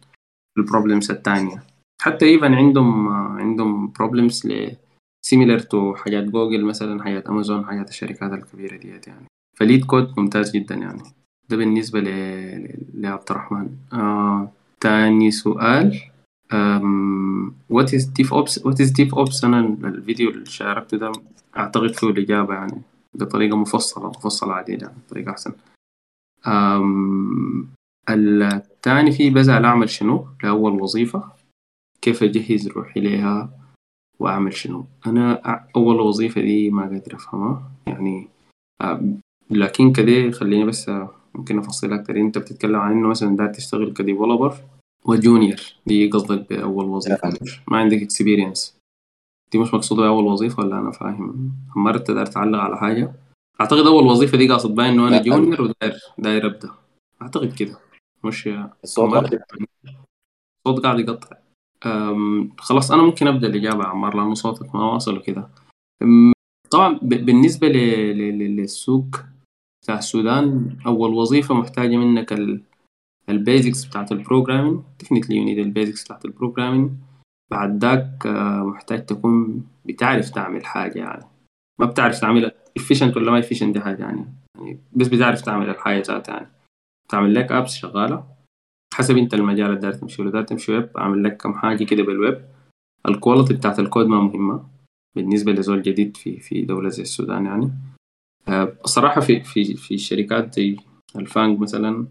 ال 0.58 0.64
problems 0.64 1.10
التانية. 1.10 1.62
حتى 2.02 2.26
even 2.26 2.54
عندهم 2.54 3.08
عندهم 3.08 3.92
problems 3.92 4.46
similar 5.26 5.60
to 5.60 5.96
حاجات 5.96 6.24
جوجل 6.24 6.64
مثلا 6.64 7.02
حاجات 7.02 7.26
أمازون 7.26 7.66
حاجات 7.66 7.88
الشركات 7.88 8.32
الكبيرة 8.32 8.76
ديت 8.76 9.06
يعني. 9.08 9.26
ف 9.56 9.84
LeetCode 9.84 10.14
ممتاز 10.20 10.56
جدا 10.56 10.74
يعني. 10.74 11.02
ده 11.48 11.56
بالنسبة 11.56 12.00
ل... 12.00 12.08
لعبد 12.94 13.30
الرحمن. 13.30 13.76
آه... 13.92 14.52
تاني 14.80 15.30
سؤال. 15.30 16.00
um, 16.52 17.54
what 17.68 17.88
is 17.92 18.04
DevOps 18.18 18.52
what 18.64 18.78
is 18.80 18.90
DevOps 18.92 19.44
أنا 19.44 19.60
الفيديو 19.84 20.30
اللي 20.30 20.46
شاركته 20.46 20.96
ده 20.96 21.12
أعتقد 21.56 21.94
فيه 21.94 22.06
الإجابة 22.06 22.54
يعني 22.54 22.82
بطريقة 23.14 23.56
مفصلة 23.56 24.08
مفصلة 24.08 24.52
عديدة 24.54 24.86
يعني 24.86 24.98
بطريقة 25.06 25.30
أحسن. 25.30 25.52
um, 26.46 27.66
التاني 28.10 29.12
فيه 29.12 29.30
بزعل 29.30 29.64
أعمل 29.64 29.90
شنو 29.90 30.26
لأول 30.42 30.72
وظيفة؟ 30.72 31.32
كيف 32.02 32.22
أجهز 32.22 32.68
روحي 32.68 33.00
ليها 33.00 33.50
وأعمل 34.22 34.52
شنو؟ 34.52 34.84
أنا 35.06 35.32
أول 35.76 36.00
وظيفة 36.00 36.40
دي 36.40 36.70
ما 36.70 36.82
قادر 36.82 37.14
أفهمها. 37.14 37.70
يعني 37.86 38.28
لكن 39.50 39.92
كده 39.92 40.30
خليني 40.30 40.64
بس 40.64 40.90
ممكن 41.34 41.58
أفصل 41.58 41.92
أكتر. 41.92 42.16
أنت 42.16 42.38
بتتكلم 42.38 42.76
عن 42.76 42.92
إنه 42.92 43.08
مثلا 43.08 43.36
داير 43.36 43.54
تشتغل 43.54 43.92
ك 43.92 43.99
developer 43.99 44.56
و 45.04 45.11
junior. 45.11 45.60
دي 45.86 46.10
قصدك 46.10 46.48
بأول 46.50 46.84
وظيفة. 46.84 47.38
مش 47.42 47.60
ما 47.68 47.76
عندك 47.76 48.02
experience 48.02 48.76
دي 49.52 49.58
مش 49.58 49.74
مقصودة 49.74 50.02
بأول 50.02 50.24
وظيفة 50.24 50.62
ولا 50.62 50.78
أنا 50.78 50.90
فاهم؟ 50.90 51.52
أنت 51.76 52.10
داير 52.10 52.26
تعلق 52.26 52.58
على 52.58 52.76
حاجة. 52.76 53.12
أعتقد 53.60 53.86
أول 53.86 54.04
وظيفة 54.04 54.38
دي 54.38 54.48
قاصد 54.48 54.74
باين 54.74 54.92
إنه 54.92 55.08
أنا 55.08 55.16
لسه 55.16 55.22
جونيور 55.22 55.62
وداير 55.62 56.00
داير 56.18 56.46
أبدأ. 56.46 56.70
أعتقد 57.22 57.52
كده. 57.52 57.78
مش 58.24 58.48
الصوت 58.84 59.12
واضح 59.12 59.30
الصوت 60.66 60.82
قاعد 60.82 61.00
يقطع. 61.00 61.36
خلاص 62.58 62.90
أنا 62.92 63.02
ممكن 63.02 63.26
أبدأ 63.26 63.46
الإجابة 63.46 63.82
يا 63.84 63.88
عمار 63.88 64.16
لأنه 64.16 64.34
صوتك 64.34 64.74
ما 64.74 64.84
واصل 64.92 65.22
أم، 66.02 66.32
طبعا 66.70 66.98
ب- 67.02 67.24
بالنسبة 67.26 67.68
ل- 67.68 67.72
ل- 68.18 68.38
ل- 68.38 68.56
للسوق 68.56 69.06
بتاع 69.84 69.98
السودان 69.98 70.76
أول 70.86 71.14
وظيفة 71.14 71.54
محتاجة 71.54 71.96
منك 71.96 72.32
ال 72.32 72.62
basics 73.28 73.84
بتاعت 73.84 74.12
ال 74.12 74.17
programming. 74.17 74.80
Definitely 75.02 75.28
you 75.28 75.44
need 75.46 75.58
ال 75.58 75.65
basics 75.65 76.04
بتاعت 76.04 76.24
ال 76.24 76.29
programming. 76.29 76.90
بعد 77.50 77.84
ذاك 77.84 78.26
آه، 78.26 78.62
محتاج 78.64 79.06
تكون 79.06 79.64
بتعرف 79.84 80.30
تعمل 80.30 80.64
حاجة 80.66 80.98
يعني. 80.98 81.24
ما 81.80 81.86
بتعرف 81.86 82.20
تعملها 82.20 82.52
efficient 82.78 83.16
ولا 83.16 83.30
ما 83.30 83.42
efficient 83.42 83.64
دي 83.64 83.80
حاجة 83.80 84.02
يعني. 84.02 84.26
يعني 84.58 84.80
بس 84.92 85.08
بتعرف 85.08 85.40
تعمل 85.40 85.70
الحاجة 85.70 86.02
ذاتها 86.02 86.34
يعني. 86.34 86.48
تعمل 87.08 87.34
لك 87.34 87.52
apps 87.52 87.74
شغالة. 87.74 88.24
حسب 88.94 89.16
انت 89.16 89.34
المجال 89.34 89.66
اللي 89.70 89.80
داير 89.80 89.92
تمشي 89.92 90.22
له. 90.22 90.30
داير 90.30 90.44
تمشي 90.44 90.72
ويب 90.72 90.96
اعمل 90.98 91.22
لك 91.24 91.36
كم 91.36 91.54
حاجة 91.54 91.84
كده 91.84 92.02
بالويب. 92.02 92.44
ال 93.08 93.14
quality 93.14 93.54
بتاعت 93.54 93.78
الكود 93.78 94.06
ما 94.06 94.20
مهمة 94.20 94.64
بالنسبة 95.16 95.52
لزول 95.52 95.82
جديد 95.82 96.16
في 96.16 96.40
في 96.40 96.62
دولة 96.62 96.88
زي 96.88 97.02
السودان 97.02 97.46
يعني. 97.46 97.70
آه، 98.48 98.72
الصراحة 98.84 99.20
في 99.20 99.40
في 99.40 99.74
في 99.74 99.98
شركات 99.98 100.54
زي 100.54 100.76
ال 101.16 101.23
FAANG 101.23 101.58
مثلا 101.60 102.06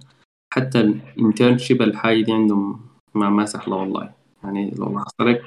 حتى 0.54 0.82
ال 0.82 0.91
internship 0.91 1.82
الحاجة 1.82 2.22
دي 2.22 2.32
عندهم 2.34 2.80
ما 3.16 3.30
ما 3.30 3.46
سهلة 3.46 3.76
والله. 3.76 4.12
يعني 4.44 4.72
لو 4.80 4.94
لاحظت 4.94 5.42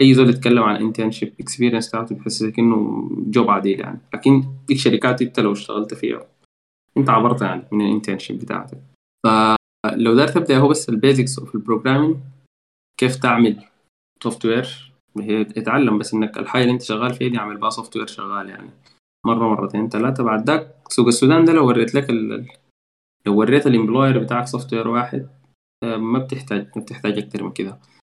أي 0.00 0.14
زول 0.14 0.30
يتكلم 0.30 0.62
عن 0.62 0.76
internship 0.76 1.32
experience 1.40 1.88
بتاعته 1.88 2.14
بيحسسك 2.14 2.58
إنه 2.58 3.08
job 3.26 3.50
عديل 3.50 3.80
يعني. 3.80 4.00
لكن 4.14 4.44
ديك 4.68 4.78
شركات 4.78 5.22
أنت 5.22 5.40
لو 5.40 5.52
اشتغلت 5.52 5.94
فيها 5.94 6.26
أنت 6.96 7.10
عبرت 7.10 7.42
يعني 7.42 7.62
من 7.72 7.86
ال 7.86 7.91
internship 7.91 8.38
بتاعتك. 8.38 8.78
فلو 9.86 10.14
دار 10.14 10.28
تبدأ 10.28 10.58
هو 10.58 10.68
بس 10.68 10.88
ال 10.88 10.95
basics 10.95 11.38
of 11.38 11.54
ال 11.54 11.59
programming 11.59 12.16
كيف 13.00 13.16
تعمل 13.16 13.64
software 14.22 14.92
هي 15.18 15.40
اتعلم 15.40 15.98
بس 15.98 16.14
إنك 16.14 16.38
الحاجة 16.38 16.62
اللي 16.62 16.72
أنت 16.72 16.82
شغال 16.82 17.14
فيها 17.14 17.28
دي 17.28 17.38
أعمل 17.38 17.56
بها 17.56 17.70
software 17.70 18.06
شغال 18.06 18.48
يعني 18.48 18.70
مرة 19.26 19.48
مرتين 19.48 19.88
ثلاثة 19.88 20.24
بعد 20.24 20.50
ذاك 20.50 20.76
سوق 20.88 21.06
السودان 21.06 21.44
ده 21.44 21.52
لو 21.52 21.66
وريت 21.66 21.94
لك 21.94 22.10
ال... 22.10 22.48
لو 23.26 23.38
وريت 23.38 23.66
ال 23.66 23.72
employer 23.72 24.18
بتاعك 24.18 24.46
software 24.46 24.88
واحد 24.88 25.28
آه، 25.84 25.96
ما 25.96 26.18
بتحتاج 26.18 26.68
ما 26.76 26.82
بتحتاج 26.82 27.18
أكتر 27.18 27.42
من 27.42 27.52
كده. 27.52 27.78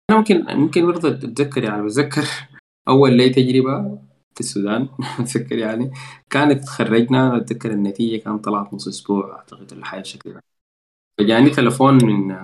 أنا 0.09 0.17
ممكن 0.17 0.45
ممكن 0.57 0.85
برضه 0.85 1.09
أتذكر 1.09 1.63
يعني 1.63 1.83
بتذكر 1.83 2.25
أول 2.89 3.17
لي 3.17 3.29
تجربة 3.29 3.99
في 4.35 4.39
السودان 4.39 4.89
اتذكر 5.19 5.57
يعني 5.57 5.91
كانت 6.29 6.63
تخرجنا 6.63 7.37
أتذكر 7.37 7.71
النتيجة 7.71 8.21
كانت 8.23 8.45
طلعت 8.45 8.73
نص 8.73 8.87
أسبوع 8.87 9.35
أعتقد 9.37 9.73
بالشكل 9.73 10.33
ده 10.33 10.41
فجاني 11.21 11.49
تليفون 11.49 12.05
من 12.05 12.35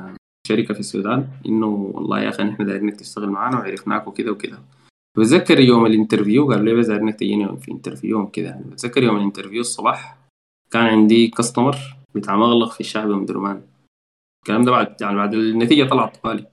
شركة 0.47 0.73
في 0.73 0.79
السودان 0.79 1.27
إنه 1.45 1.67
والله 1.67 2.21
يا 2.21 2.29
أخي 2.29 2.43
نحن 2.43 2.65
دايرينك 2.65 2.95
تشتغل 2.95 3.29
معانا 3.29 3.57
وعرفناك 3.57 4.07
وكده 4.07 4.31
وكده 4.31 4.59
بتذكر 5.17 5.59
يوم 5.59 5.85
ال 5.85 5.91
interview؟ 5.91 6.51
قالوا 6.51 6.65
لي 6.65 6.73
بس 6.73 6.87
دايرينك 6.87 7.15
تجيني 7.15 7.57
في 7.57 7.71
interview 7.71 8.27
كده 8.27 8.47
يعني 8.49 8.63
بتذكر 8.63 9.03
يوم 9.03 9.17
ال 9.17 9.22
interview 9.22 9.61
الصباح 9.61 10.17
كان 10.71 10.85
عندي 10.85 11.27
customer 11.27 11.77
بتاع 12.15 12.35
مغلق 12.37 12.71
في 12.71 12.79
الشعب 12.79 13.11
أم 13.11 13.25
درمان. 13.25 13.61
الكلام 14.43 14.65
ده 14.65 14.71
بعد 14.71 15.01
يعني 15.01 15.15
بعد 15.15 15.33
النتيجة 15.33 15.89
طلعت 15.89 16.17
طوالي 16.17 16.45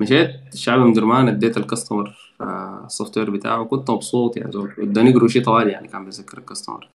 مشيت 0.00 0.30
الشعب 0.52 0.80
أم 0.80 0.92
درمان 0.92 1.28
أديت 1.28 1.56
ال 1.56 1.64
customer 1.64 2.26
ال 2.26 2.34
software 2.84 3.30
بتاعه 3.30 3.64
كنت 3.64 3.90
مبسوط 3.90 4.36
يا 4.36 4.50
زول 4.50 4.72
اداني 4.78 5.12
قروشي 5.12 5.40
طوالي 5.40 5.70
يعني 5.70 5.88
كان 5.88 6.04
بتذكر 6.04 6.38
ال 6.38 6.44
customer 6.44 6.88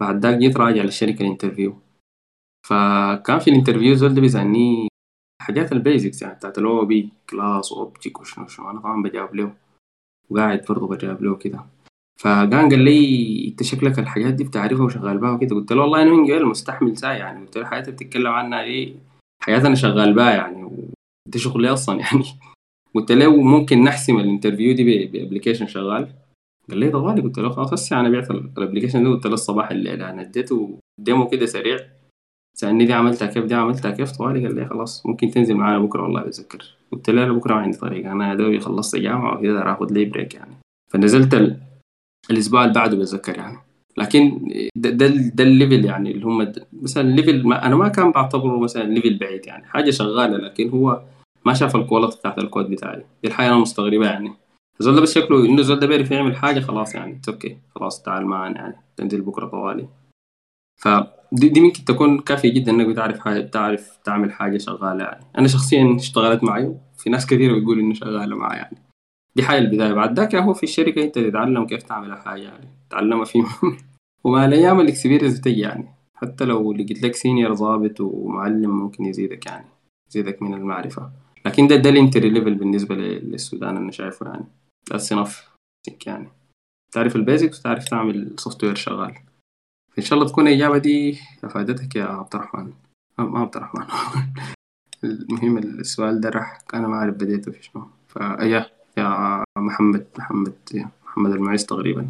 بعد 0.00 0.26
ذاك 0.26 0.38
جيت 0.38 0.56
راجع 0.56 0.82
للشركة 0.82 1.22
ال 1.22 1.27
interview. 1.27 1.76
فكان 2.66 3.38
في 3.38 3.50
ال 3.50 3.54
interview 3.54 3.94
زول 3.94 4.14
ده 4.14 4.20
بيسألني 4.20 4.88
حاجات 5.42 5.72
ال 5.72 5.79
basics 5.79 6.22
يعني 6.22 6.34
بتاعت 6.34 6.58
ال 6.58 6.84
OOP 6.84 7.08
class 7.30 7.72
و 7.72 7.79
object 7.79 8.20
وشنو 8.20 8.46
شنو. 8.46 8.70
أنا 8.70 8.80
طبعا 8.80 9.02
بجاوب 9.02 9.34
له 9.34 9.52
وقاعد 10.30 10.64
برضه 10.68 10.88
بجاوب 10.88 11.22
له 11.22 11.36
كده. 11.36 11.64
فقام 12.20 12.68
قال 12.68 12.78
لي 12.78 13.48
أنت 13.48 13.62
شكلك 13.62 13.98
الحاجات 13.98 14.34
دي 14.34 14.44
بتعرفها 14.44 14.84
وشغال 14.84 15.18
بها 15.18 15.30
وكده. 15.30 15.56
قلت 15.56 15.72
له 15.72 15.82
والله 15.82 16.02
أنا 16.02 16.10
من 16.10 16.24
قبل 16.24 16.46
مستحمل 16.46 16.96
ساعة 16.96 17.12
يعني. 17.12 17.40
قلت 17.40 17.58
له 17.58 17.66
حياتي 17.66 17.90
بتتكلم 17.90 18.32
عنها 18.32 18.62
إيه؟ 18.62 18.94
حياتي 19.42 19.66
أنا 19.66 19.74
شغال 19.74 20.14
بها 20.14 20.30
يعني. 20.30 20.64
وده 20.64 21.38
شغلي 21.38 21.68
أصلا 21.68 22.00
يعني. 22.00 22.24
قلت 22.94 23.12
له 23.12 23.36
ممكن 23.42 23.82
نحسم 23.84 24.16
ال 24.18 24.24
interview 24.24 24.74
دي 24.74 25.06
ب 25.06 25.11
application 25.11 25.66
شغال؟ 25.66 26.08
قال 26.70 26.78
لي 26.78 26.90
طوالي 26.90 27.22
قلت 27.22 27.38
له 27.38 27.50
خلاص 27.50 27.72
هسه 27.72 28.00
أنا 28.00 28.08
بعت 28.08 28.30
ال 28.30 28.36
application 28.36 29.04
ده. 29.04 29.10
قلت 29.10 29.26
له 29.26 29.34
الصباح 29.34 29.70
الليلة 29.70 30.10
أنا 30.10 30.22
اديته 30.22 30.78
demo 31.00 31.28
كده 31.28 31.46
سريع. 31.46 31.99
سألني 32.54 32.84
دي 32.84 32.92
عملتها 32.92 33.26
كيف 33.26 33.44
دي 33.44 33.54
عملتها 33.54 33.90
كيف 33.90 34.10
طوالي 34.12 34.46
قال 34.46 34.54
لي 34.54 34.66
خلاص 34.66 35.06
ممكن 35.06 35.30
تنزل 35.30 35.54
معانا 35.54 35.78
بكرة 35.78 36.02
والله 36.02 36.22
بتذكر. 36.22 36.76
قلت 36.92 37.10
له 37.10 37.24
لا 37.26 37.32
بكرة 37.32 37.54
ما 37.54 37.60
عندي 37.60 37.78
طريق 37.78 38.04
يا 38.04 38.34
دوبي 38.34 38.60
خلصت 38.60 38.96
جامعة 38.96 39.38
وكده 39.38 39.72
أخذ 39.72 39.92
لي 39.92 40.04
break 40.04 40.34
يعني. 40.34 40.56
فنزلت 40.92 41.34
ال... 41.34 41.56
الأسبوع 42.30 42.62
اللي 42.62 42.74
بعده 42.74 42.96
بتذكر 42.96 43.36
يعني. 43.38 43.58
لكن 43.96 44.40
ده 44.76 44.90
ده, 44.90 45.44
ال 45.44 45.51
level 45.51 45.84
يعني 45.84 46.10
اللي 46.10 46.26
هم 46.26 46.52
مثلا 46.72 47.02
level 47.02 47.46
ما 47.46 47.66
أنا 47.66 47.76
ما 47.76 47.88
كان 47.88 48.10
بعتبره 48.12 48.58
مثلا 48.58 48.82
level 48.82 49.18
بعيد 49.18 49.46
يعني 49.46 49.64
حاجة 49.66 49.90
شغالة 49.90 50.36
لكن 50.36 50.68
هو 50.70 51.02
ما 51.46 51.54
شاف 51.54 51.76
ال 51.76 51.81
quality 51.81 52.16
بتاعت 52.18 52.38
الكود 52.38 52.70
بتاعي. 52.70 52.96
دي 52.96 53.28
الحاجة 53.28 53.48
أنا 53.48 53.58
مستغربه 53.58 54.06
يعني. 54.06 54.32
الزول 54.80 54.94
ده 54.94 55.00
بس 55.00 55.14
شكله 55.14 55.46
إنه 55.46 55.58
الزول 55.58 55.78
ده 55.78 55.86
بيعرف 55.86 56.10
يعمل 56.10 56.36
حاجة 56.36 56.60
خلاص 56.60 56.94
يعني 56.94 57.20
okay 57.28 57.58
خلاص 57.74 58.02
تعال 58.02 58.26
معانا 58.26 58.56
يعني 58.58 58.76
تنزل 58.96 59.20
بكرة 59.20 59.46
طوالي. 59.46 59.86
فدي 60.82 61.48
دي 61.48 61.60
ممكن 61.60 61.84
تكون 61.84 62.18
كافية 62.20 62.52
جدا 62.54 62.72
إنك 62.72 62.86
بتعرف 62.86 63.18
حاجة 63.20 63.40
بتعرف 63.40 63.98
تعمل 64.04 64.32
حاجة 64.32 64.58
شغالة 64.58 65.04
يعني. 65.04 65.24
أنا 65.38 65.48
شخصيا 65.48 65.96
اشتغلت 65.96 66.44
معي 66.44 66.74
في 66.98 67.10
ناس 67.10 67.26
كثيرة 67.26 67.58
بتقول 67.58 67.78
إنه 67.78 67.94
شغالة 67.94 68.36
معي 68.36 68.56
يعني. 68.58 68.76
دي 69.36 69.42
حاجة 69.42 69.58
البداية. 69.58 69.92
بعد 69.92 70.18
ذاك 70.18 70.34
هو 70.34 70.54
في 70.54 70.62
الشركة 70.62 71.02
أنت 71.04 71.18
تتعلم 71.18 71.66
كيف 71.66 71.82
تعمل 71.82 72.18
حاجة 72.18 72.42
يعني. 72.42 72.68
تتعلمها 72.88 73.24
في 73.24 73.42
ومع 74.24 74.44
الأيام 74.44 74.80
ال 74.80 74.85
experience 74.85 75.38
بتجي 75.38 75.60
يعني. 75.60 75.88
حتى 76.14 76.44
لو 76.44 76.72
لقيت 76.72 77.02
لك 77.02 77.14
senior 77.14 77.54
ضابط 77.54 78.00
ومعلم 78.00 78.70
ممكن 78.70 79.04
يزيدك 79.04 79.46
يعني 79.46 79.66
يزيدك 80.10 80.42
من 80.42 80.54
المعرفة. 80.54 81.10
لكن 81.46 81.66
ده 81.66 81.76
ده 81.76 81.90
ال 81.90 81.97
entry 81.97 82.30
level 82.30 82.54
بالنسبة 82.54 82.94
ل- 82.94 83.30
للسودان 83.30 83.76
أنا 83.76 83.90
شايفه 83.90 84.26
يعني. 84.26 84.44
That's 84.92 85.16
enough. 85.16 85.32
يعني 86.06 86.28
تعرف 86.92 87.16
ال 87.16 87.22
basics 87.22 87.60
وتعرف 87.60 87.88
تعمل 87.88 88.34
software 88.38 88.74
شغال. 88.74 89.14
إن 90.00 90.04
شاء 90.04 90.18
الله 90.18 90.30
تكون 90.30 90.48
الإجابة 90.48 90.78
دي 90.78 91.18
أفادتك 91.44 91.96
يا 91.96 92.04
عبد 92.04 92.34
الرحمن. 92.34 92.72
آه، 93.18 93.22
ما 93.22 93.38
عبد 93.38 93.56
الرحمن. 93.56 93.84
المهم 95.04 95.58
السؤال 95.58 96.20
ده 96.20 96.28
راح 96.28 96.58
أنا 96.74 96.88
ما 96.88 96.94
أعرف 96.94 97.14
بديته 97.14 97.52
في 97.52 97.62
شنو. 97.62 97.86
فيا 98.08 98.66
يا 98.96 99.44
محمد 99.58 100.06
محمد 100.18 100.52
محمد 101.04 101.30
المعز 101.30 101.64
تقريبا. 101.64 102.08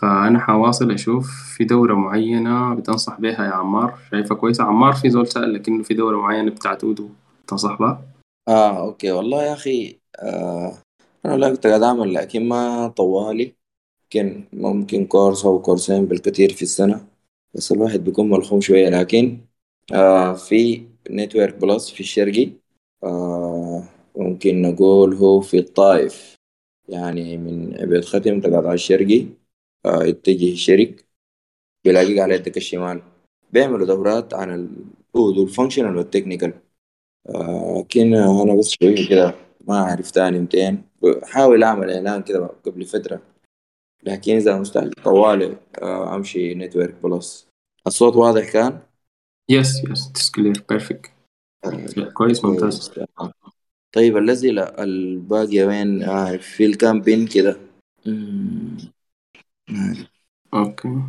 فأنا 0.00 0.38
حواصل 0.38 0.90
أشوف 0.90 1.30
في 1.56 1.64
دورة 1.64 1.94
معينة 1.94 2.74
بتنصح 2.74 3.20
بيها 3.20 3.44
يا 3.44 3.50
عمار. 3.50 3.98
شايفها 4.10 4.36
كويسة؟ 4.36 4.64
عمار 4.64 4.92
في 4.92 5.10
زول 5.10 5.26
سأل 5.26 5.54
لكنه 5.54 5.82
في 5.82 5.94
دورة 5.94 6.16
معينة 6.16 6.50
بتاعت 6.50 6.84
أودو 6.84 7.08
تنصح 7.46 7.78
بها؟ 7.78 8.02
آه 8.48 8.78
أوكي. 8.78 9.12
والله 9.12 9.42
يا 9.42 9.52
أخي 9.52 9.98
آه 10.18 10.72
أنا 11.26 11.36
لا 11.36 11.54
كنت 11.54 11.66
قاعد 11.66 11.82
اعمل 11.82 12.14
لكن 12.14 12.48
ما 12.48 12.88
طوالي. 12.88 13.54
ممكن 14.04 14.44
ممكن 14.52 15.06
كورس 15.06 15.44
أو 15.44 15.62
كورسين 15.62 16.06
بالكثير 16.06 16.52
في 16.52 16.62
السنة. 16.62 17.11
بس 17.54 17.72
الواحد 17.72 18.00
بيكون 18.04 18.30
ملخوم 18.30 18.60
شوية. 18.60 18.88
لكن 18.88 19.40
آه 19.94 20.34
في 20.34 20.86
Network 21.10 21.54
Plus 21.54 21.90
في 21.90 22.00
الشرقي 22.00 22.52
آه 23.04 23.84
ممكن 24.16 24.62
نقول 24.62 25.14
هو 25.14 25.40
في 25.40 25.58
الطائف. 25.58 26.36
يعني 26.88 27.38
من 27.38 27.80
عبيد 27.82 28.04
ختم 28.04 28.40
تقاطع 28.40 28.72
الشرقي 28.72 29.26
آه 29.86 30.04
يتجه 30.04 30.52
الشرق 30.52 30.96
بيلاقيك 31.84 32.18
على 32.18 32.34
يدك 32.34 32.56
الشمال. 32.56 33.02
بيعملوا 33.52 33.86
دورات 33.86 34.34
عن 34.34 34.50
ال 35.14 35.20
Odoo 35.20 35.42
ال 35.44 35.49
functional 35.49 35.96
وال 35.96 36.06
technical 36.06 36.54
آه، 37.28 37.80
لكن 37.80 38.14
أنا 38.14 38.56
بس 38.58 38.70
شوية 38.82 39.08
كده 39.08 39.34
ما 39.68 39.74
أعرف 39.82 40.10
تاني 40.10 40.40
متين. 40.40 40.82
بحاول 41.02 41.64
أعمل 41.64 41.90
إعلان 41.90 42.22
كده 42.22 42.46
قبل 42.66 42.84
فترة. 42.86 43.22
لكن 44.02 44.36
إذا 44.36 44.60
مستعجل. 44.60 44.92
طوالي 45.04 45.56
آه، 45.82 46.16
أمشي 46.16 46.54
Network 46.54 46.94
Plus 47.02 47.46
الصوت 47.86 48.16
واضح 48.16 48.52
كان؟ 48.52 48.80
يس 49.50 49.84
يس 49.90 50.12
تس 50.12 50.30
كلير 50.30 50.64
بيرفكت 50.68 51.10
كويس 52.14 52.44
ممتاز. 52.44 52.92
طيب 53.94 54.16
الأسئلة 54.16 54.62
الباقية 54.62 55.64
وين؟ 55.64 56.02
أعرف 56.02 56.46
في 56.46 56.66
ال 56.66 56.73
comment 56.73 57.26
كده. 57.26 57.56
أعرف. 59.70 60.12
okay 60.54 61.02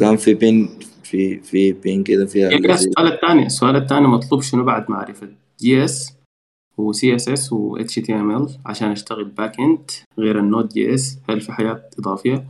كان 0.00 0.16
في 0.16 0.34
pin 0.34 0.78
في 1.02 1.40
في 1.40 1.72
pin 1.72 2.02
كده 2.02 2.26
فيها 2.26 2.48
السؤال 2.48 3.12
الثاني 3.12 3.46
السؤال 3.46 3.76
الثاني 3.76 4.06
مطلوب 4.06 4.42
شنو 4.42 4.64
بعد 4.64 4.90
معرفة؟ 4.90 5.28
JS 5.60 6.12
و 6.78 6.92
CSS 6.92 7.52
و 7.52 7.78
HTML 7.78 8.50
عشان 8.66 8.90
أشتغل 8.90 9.24
back 9.24 9.60
end 9.60 9.90
غير 10.18 10.38
ال 10.38 10.68
Node 10.68 10.94
JS 10.94 11.18
هل 11.30 11.40
في 11.40 11.52
حاجات 11.52 11.94
إضافية. 11.98 12.44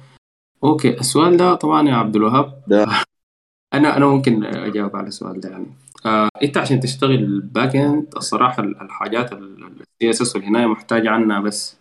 okay 0.64 1.00
السؤال 1.00 1.36
ده 1.36 1.54
طبعا 1.54 1.88
يا 1.88 1.94
عبد 1.94 2.16
الوهاب. 2.16 2.62
ده. 2.68 2.86
أنا 3.74 3.96
أنا 3.96 4.06
ممكن 4.06 4.44
أجاوب 4.44 4.96
على 4.96 5.06
السؤال 5.08 5.40
ده 5.40 5.48
يعني. 5.50 5.66
آه 6.06 6.28
أنت 6.42 6.56
عشان 6.56 6.80
تشتغل 6.80 7.40
back 7.40 7.76
end 7.76 8.06
الصراحة 8.16 8.62
ال- 8.62 8.80
الحاجات 8.82 9.32
ال 9.32 10.10
CSS 10.10 10.36
والهناية 10.36 10.66
محتاج 10.66 11.06
عنها 11.06 11.40
بس 11.40 11.76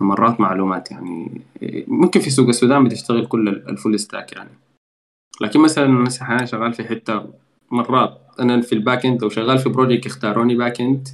مرات 0.00 0.40
معلومات 0.40 0.90
يعني. 0.90 1.40
ممكن 1.88 2.20
في 2.20 2.30
سوق 2.30 2.48
السودان 2.48 2.84
بتشتغل 2.84 3.26
كل 3.26 3.48
ال- 3.48 3.68
ال 3.68 3.74
full 3.74 3.98
stack 4.00 4.32
يعني. 4.32 4.50
لكن 5.40 5.60
مثلا 5.60 5.84
أنا 5.86 6.44
شغال 6.44 6.72
في 6.72 6.84
حتة 6.84 7.26
مرات. 7.70 8.20
أنا 8.40 8.60
في 8.60 8.72
ال 8.74 8.80
back 8.80 9.06
end 9.06 9.22
لو 9.22 9.28
شغال 9.28 9.58
في 9.58 9.68
project 9.68 10.06
اختاروني 10.06 10.54
back 10.54 10.80
end 10.80 11.08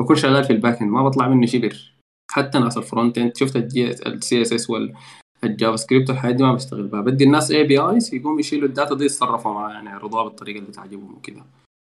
بكون 0.00 0.16
شغال 0.16 0.44
في 0.44 0.52
ال 0.52 0.58
back 0.58 0.82
end 0.82 0.90
ما 0.90 1.02
بطلع 1.02 1.28
منه 1.28 1.46
شبر 1.46 1.92
حتى 2.30 2.58
ناس 2.58 2.78
ال 2.78 2.85
front 2.85 3.18
end 3.18 3.36
شفت 3.36 3.56
ال 3.56 3.77
CSS 3.77 4.42
وال 4.42 4.70
JavaScript 4.70 6.10
والحاجات 6.10 6.34
دي 6.34 6.42
ما 6.42 6.54
بشتغل 6.54 6.86
بها. 6.86 7.00
بدي 7.00 7.24
الناس 7.24 7.50
APIs 7.50 8.14
يقوموا 8.14 8.40
يشيلوا 8.40 8.68
ال 8.68 8.73
data 8.73 8.94
دي 8.94 9.04
يتصرفوا 9.04 9.52
معاها 9.54 9.72
يعني 9.72 9.90
يعرضوها 9.90 10.24
بالطريقة 10.24 10.58
اللي 10.58 10.72
تعجبهم 10.72 11.14
وكده. 11.14 11.44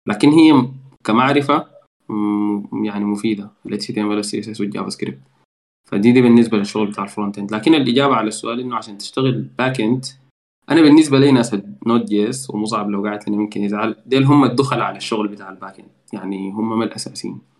لكن 0.07 0.29
هي 0.29 0.67
كمعرفة 1.03 1.67
يعني 2.83 3.05
مفيدة 3.05 3.49
ال 3.65 3.81
HTML 3.81 3.97
وال 3.97 4.25
CSS 4.25 4.59
وال 4.59 4.89
JavaScript 4.89 5.19
فدي 5.89 6.11
دي 6.11 6.21
بالنسبة 6.21 6.57
للشغل 6.57 6.87
بتاع 6.87 7.03
ال 7.03 7.09
front 7.09 7.37
end 7.39 7.51
لكن 7.53 7.75
الإجابة 7.75 8.15
على 8.15 8.27
السؤال 8.27 8.59
إنه 8.59 8.75
عشان 8.75 8.97
تشتغل 8.97 9.41
back 9.57 9.81
end 9.81 10.05
أنا 10.69 10.81
بالنسبة 10.81 11.19
لي 11.19 11.31
ناس 11.31 11.53
ال 11.53 12.05
Node 12.05 12.29
JS 12.29 12.49
ومصعب 12.49 12.89
لو 12.89 13.03
قاعد 13.03 13.19
هنا 13.27 13.37
ممكن 13.37 13.63
يزعل. 13.63 13.95
ديل 14.05 14.23
هم 14.23 14.43
الدخل 14.43 14.81
على 14.81 14.97
الشغل 14.97 15.27
بتاع 15.27 15.49
ال 15.49 15.55
back 15.55 15.79
end 15.79 15.89
يعني 16.13 16.51
هم 16.51 16.83
الأساسيين. 16.83 17.50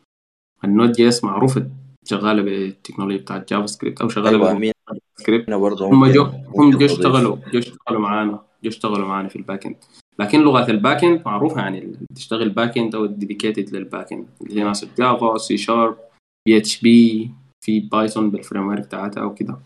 ال 0.64 0.92
Node 0.92 1.08
JS 1.08 1.24
معروفه 1.24 1.70
شغاله 2.06 2.42
بالتكنولوجيا 2.42 3.22
بتاعت 3.22 3.50
JavaScript 3.50 4.02
أو 4.02 4.10
شغاله 4.10 4.52
امين 4.52 4.72
سكريبت 5.20 5.50
هم 5.50 6.06
جو 6.12 6.24
هم 6.56 6.78
جو 6.78 6.86
اشتغلوا 6.86 7.38
جو 7.54 7.60
اشتغلوا 7.60 8.02
معانا 8.02 8.40
جو 8.64 8.70
اشتغلوا 8.70 9.08
معانا 9.08 9.28
في 9.28 9.36
ال 9.36 9.66
backend 9.66 9.76
لكن 10.20 10.42
لغة 10.42 10.72
ال 10.72 11.04
backend 11.04 11.22
معروفة 11.26 11.62
يعني 11.62 11.80
اللي 11.80 11.98
بتشتغل 12.12 12.50
backend 12.50 12.96
أو 12.96 13.06
dedicated 13.06 13.76
لل 13.76 14.14
backend 14.14 14.28
اللي 14.42 14.60
هي 14.60 14.64
ناس 14.64 14.84
ال 14.84 14.94
Java 14.94 15.38
C 15.38 15.58
sharp 15.58 16.58
PHP 16.58 17.32
في 17.66 17.80
Python 17.80 18.32
بال 18.32 18.68
framework 18.68 18.86
بتاعتها 18.86 19.24
وكده 19.24 19.58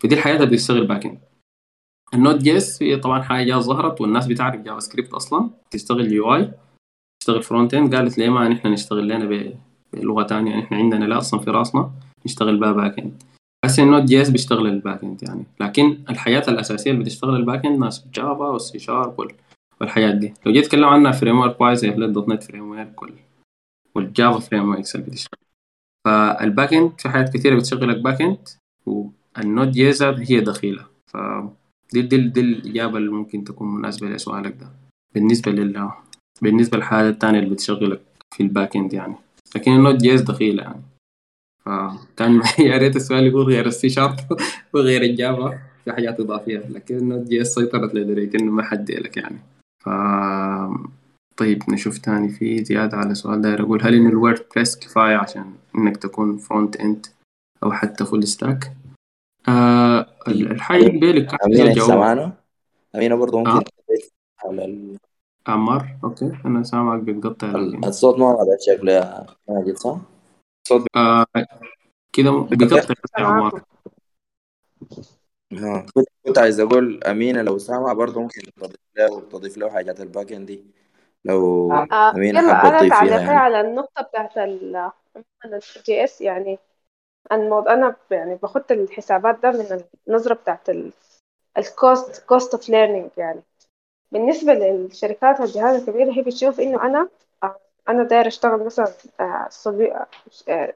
فدي 0.00 0.14
الحياة 0.14 0.36
اللي 0.36 0.46
بتشتغل 0.46 0.86
backend 0.86 1.18
ال 2.14 2.19
Node 2.19 2.38
JS 2.38 2.82
هي 2.82 2.96
طبعا 2.96 3.22
حاجة 3.22 3.54
ظهرت 3.54 4.00
والناس 4.00 4.26
بتعرف 4.26 4.60
JavaScript 4.60 5.14
أصلا. 5.14 5.50
تشتغل 5.70 6.12
UI 6.12 6.52
تشتغل 7.20 7.42
frontend 7.42 7.94
قالت 7.94 8.18
ليه 8.18 8.28
ما 8.28 8.48
نحن 8.48 8.68
نشتغل 8.68 9.08
لنا 9.08 9.24
بلغه 9.92 10.26
ثانية 10.26 10.50
يعني 10.50 10.62
إحنا 10.64 10.76
عندنا 10.76 11.04
لا 11.04 11.18
أصلا 11.18 11.40
في 11.40 11.50
رأسنا 11.50 11.90
نشتغل 12.26 12.56
بها 12.60 12.72
backend 12.72 13.22
بس 13.64 13.78
ال 13.80 14.04
Node 14.04 14.22
JS 14.22 14.30
بيشتغل 14.30 14.66
ال 14.66 15.04
backend 15.04 15.22
يعني. 15.22 15.44
لكن 15.60 15.98
الحاجات 16.10 16.42
الأساسية 16.48 16.90
اللي 16.90 17.02
بتشتغل 17.04 17.36
ال 17.36 17.66
backend 17.66 17.78
ناس 17.78 18.04
Java 18.14 18.44
وال 18.48 18.68
C 18.68 18.78
sharp 18.78 19.18
وال- 19.18 19.34
والحاجات 19.80 20.14
دي. 20.14 20.34
لو 20.46 20.52
جيت 20.52 20.64
اتكلم 20.64 20.84
عنها 20.84 21.12
framework 21.12 21.60
wise 21.60 21.78
زي 21.78 21.90
dot 21.90 22.28
net 22.28 22.42
framework 22.42 23.02
وال- 23.02 23.14
وال 23.94 24.38
Java 24.38 24.68
frameworks 24.68 24.94
اللي 24.96 25.06
بتشتغل. 25.06 25.40
فال 26.06 26.74
backend 26.74 26.92
في 26.98 27.08
حاجات 27.08 27.34
كثيره 27.36 27.56
بتشغلك 27.56 27.96
backend 28.02 28.48
وال 28.86 29.14
Node 29.14 29.70
JS 29.70 30.02
هي 30.02 30.40
دخيلة. 30.40 30.84
ف 31.06 31.16
دي 31.92 32.02
دي, 32.02 32.16
دي 32.16 32.40
الإجابة 32.40 32.98
اللي 32.98 33.10
ممكن 33.10 33.44
تكون 33.44 33.74
مناسبة 33.74 34.08
لسؤالك 34.08 34.56
ده. 34.60 34.68
بالنسبة 35.14 35.52
لل 35.52 35.90
بالنسبة 36.42 36.76
للحاجات 36.78 37.14
الثانية 37.14 37.38
اللي 37.38 37.50
بتشغلك 37.50 38.00
في 38.36 38.42
ال 38.42 38.76
backend 38.76 38.92
يعني. 38.92 39.14
لكن 39.56 39.72
ال 39.72 39.98
Node 39.98 40.14
JS 40.14 40.20
دخيلة 40.20 40.62
يعني 40.62 40.82
فكان 41.64 42.42
يا 42.68 42.76
ريت 42.78 42.96
السؤال 42.96 43.26
يقول 43.26 43.42
غير 43.46 43.66
ال 43.66 43.77
C 43.77 43.88
sharp 43.88 44.16
وغير 44.74 45.02
ال 45.02 45.13
Java 45.13 45.58
في 45.84 45.92
حاجات 45.92 46.20
إضافية 46.20 46.58
لكن 46.58 46.96
ال 46.96 47.28
Node 47.28 47.40
JS 47.42 47.54
سيطرت 47.54 47.94
لدرجه 47.94 48.36
انه 48.36 48.52
ما 48.52 48.62
حد 48.62 48.90
لك 48.90 49.16
يعني 49.16 49.38
ف 49.84 49.88
طيب 51.36 51.62
نشوف 51.70 51.98
تاني 51.98 52.28
في 52.28 52.64
زيادة 52.64 52.96
على 52.96 53.14
سؤال 53.14 53.40
داير 53.42 53.62
أقول 53.62 53.82
هل 53.82 53.94
إن 53.94 54.06
ال 54.06 54.44
WordPress 54.54 54.76
كفاية 54.78 55.16
عشان 55.16 55.52
إنك 55.78 55.96
تكون 55.96 56.36
frontend 56.38 57.06
أو 57.62 57.72
حتى 57.72 58.04
full 58.04 58.26
stack؟ 58.28 58.72
آه 59.48 60.06
ال- 60.28 60.50
الحاجة 60.52 60.86
اللي 60.86 60.98
بالك 61.00 61.42
امين 61.44 61.60
انت 61.66 61.76
جواب 61.76 61.88
سامعنا؟ 61.88 62.32
أمينة 62.94 63.14
برضه 63.16 63.38
ممكن 63.38 63.50
آه 63.50 63.64
على. 64.44 64.98
عمار 65.48 65.96
okay. 66.04 66.32
أنا 66.44 66.62
سامعك 66.62 67.00
بتقطع 67.02 67.46
لكن 67.46 67.84
الصوت 67.84 68.18
ما 68.18 68.26
واضح 68.26 68.56
شكله 68.60 68.92
يا 68.92 69.26
ماجد 69.48 69.76
صح؟ 69.76 69.96
الصوت 70.66 70.86
آه 70.96 71.26
كده 72.12 72.30
بيقطع 72.40 72.94
يا 73.18 73.24
عمار 73.24 73.62
كنت 76.26 76.38
عايز 76.38 76.60
أقول 76.60 77.04
أمينة 77.04 77.42
لو 77.42 77.58
سامع 77.58 77.92
برضه 77.92 78.20
ممكن 78.20 78.40
تضيف 78.56 78.76
له 78.96 79.20
تضيف 79.20 79.58
له 79.58 79.70
حاجات 79.70 80.00
ال 80.00 80.32
backend 80.32 80.46
دي. 80.46 80.64
لو 81.24 81.72
آه 81.72 82.16
أمينة 82.16 82.54
حابة 82.54 82.68
أنا 82.68 82.78
تضيف 82.78 82.92
فيها 82.92 82.98
تعليقي 83.00 83.22
يعني. 83.24 83.38
على 83.38 83.60
النقطة 83.60 84.02
بتاعت 84.02 84.38
ال 84.38 84.90
JS 85.86 86.20
يعني 86.20 86.58
الموضوع 87.32 87.72
أنا 87.74 87.88
ب- 88.10 88.12
يعني 88.12 88.34
باخد 88.34 88.62
الحسابات 88.70 89.42
ده 89.42 89.50
من 89.50 89.82
النظرة 90.08 90.34
بتاعت 90.34 90.68
ال 91.58 91.71
cost 91.71 92.24
cost 92.26 92.54
of 92.54 92.68
learning 92.68 93.10
يعني. 93.16 93.42
بالنسبة 94.12 94.52
للشركات 94.54 95.40
والجهات 95.40 95.80
الكبيرة 95.82 96.12
هي 96.12 96.22
بتشوف 96.22 96.60
إنه 96.60 96.82
أنا 96.82 97.08
آه، 97.42 97.56
أنا 97.88 98.02
داير 98.04 98.26
أشتغل 98.26 98.64
مثلا 98.64 98.88
آه، 99.20 99.46
صبي- 99.50 99.92
آه، 100.48 100.74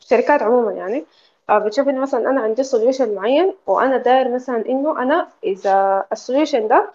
الشركات 0.00 0.42
عموما 0.42 0.72
يعني 0.72 1.04
آه، 1.50 1.58
بتشوف 1.58 1.88
إنه 1.88 2.00
مثلا 2.02 2.30
أنا 2.30 2.40
عندي 2.40 2.62
solution 2.62 3.14
معين 3.14 3.54
وأنا 3.66 3.96
داير 3.98 4.34
مثلا 4.34 4.56
إنه 4.68 5.02
أنا 5.02 5.28
إذا 5.44 6.04
ال 6.12 6.18
solution 6.18 6.68
ده 6.68 6.90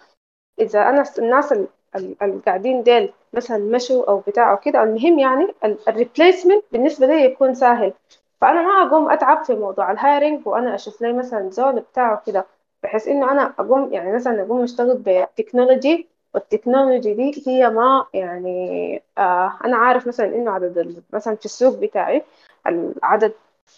إذا 0.60 0.82
أنا 0.90 1.04
الناس 1.18 1.52
ال- 1.52 1.68
ال- 1.96 2.16
اللي 2.22 2.40
قاعدين 2.46 2.82
ديل 2.82 3.12
مثلا 3.32 3.58
مشوا 3.58 4.08
أو 4.08 4.18
بتاع 4.26 4.52
أو 4.52 4.56
كده 4.56 4.82
المهم 4.82 5.18
يعني 5.18 5.54
ال 5.88 5.94
replacement 5.94 6.64
بالنسبة 6.72 7.06
لي 7.06 7.24
يكون 7.24 7.54
سهل. 7.54 7.92
فأنا 8.40 8.62
ما 8.62 8.88
أقوم 8.88 9.10
أتعب 9.10 9.44
في 9.44 9.54
موضوع 9.54 9.90
ال 9.92 10.00
hiring 10.00 10.46
وأنا 10.46 10.74
أشوف 10.74 11.02
لي 11.02 11.12
مثلا 11.12 11.50
زول 11.50 11.80
بتاعه 11.80 12.22
كده 12.26 12.46
بحيث 12.82 13.08
إنه 13.08 13.32
أنا 13.32 13.54
أقوم 13.58 13.92
يعني 13.92 14.12
مثلا 14.12 14.42
أقوم 14.42 14.62
أشتغل 14.62 15.02
ب 15.06 15.15
technology 15.15 16.08
وال 16.34 16.47
technology 16.47 17.14
دي 17.14 17.42
هي 17.46 17.68
ما 17.70 18.06
يعني 18.14 18.96
آه 19.18 19.58
أنا 19.64 19.76
عارف 19.76 20.06
مثلا 20.08 20.26
إنه 20.26 20.50
عدد 20.50 21.02
مثلا 21.12 21.36
في 21.36 21.44
السوق 21.44 21.78
بتاعي 21.78 22.22
العدد 22.66 23.32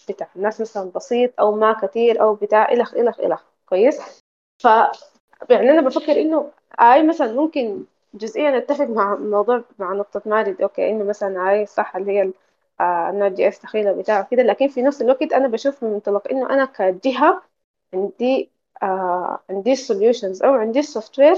بتاع 0.09 0.27
الناس 0.35 0.61
مثلا 0.61 0.91
بسيط 0.95 1.31
أو 1.39 1.55
ما 1.55 1.73
كتير 1.73 2.21
أو 2.21 2.35
بتاع 2.35 2.71
إلخ 2.71 2.93
إلخ 2.93 3.19
إلخ 3.19 3.43
كويس؟ 3.69 4.01
ف 4.63 4.67
يعني 5.49 5.69
أنا 5.71 5.81
بفكر 5.81 6.11
إنه 6.21 6.51
هاي 6.79 7.03
مثلا 7.07 7.33
ممكن 7.33 7.85
جزئيا 8.13 8.57
أتفق 8.57 8.85
مع 8.85 9.15
موضوع 9.15 9.63
مع 9.79 9.93
نقطة 9.93 10.21
ماجد 10.25 10.61
okay 10.61 10.89
إنه 10.89 11.03
مثلا 11.03 11.49
هاي 11.49 11.65
صح 11.65 11.95
اللي 11.95 12.11
هي 12.11 12.33
ال 12.81 13.31
Node 13.31 13.47
JS 13.47 13.59
دخيلة 13.63 13.91
بتاعه 13.93 14.27
كده 14.31 14.43
لكن 14.43 14.67
في 14.67 14.81
نفس 14.81 15.01
الوقت 15.01 15.33
أنا 15.33 15.47
بشوف 15.47 15.83
من 15.83 15.89
منطلق 15.93 16.27
إنه 16.31 16.49
أنا 16.49 16.65
كجهة 16.65 17.43
عندي 17.93 18.51
آه 18.51 18.52
عندي 19.49 19.75
solutions 19.75 20.43
أو 20.45 20.53
عندي 20.53 20.81
software 20.81 21.35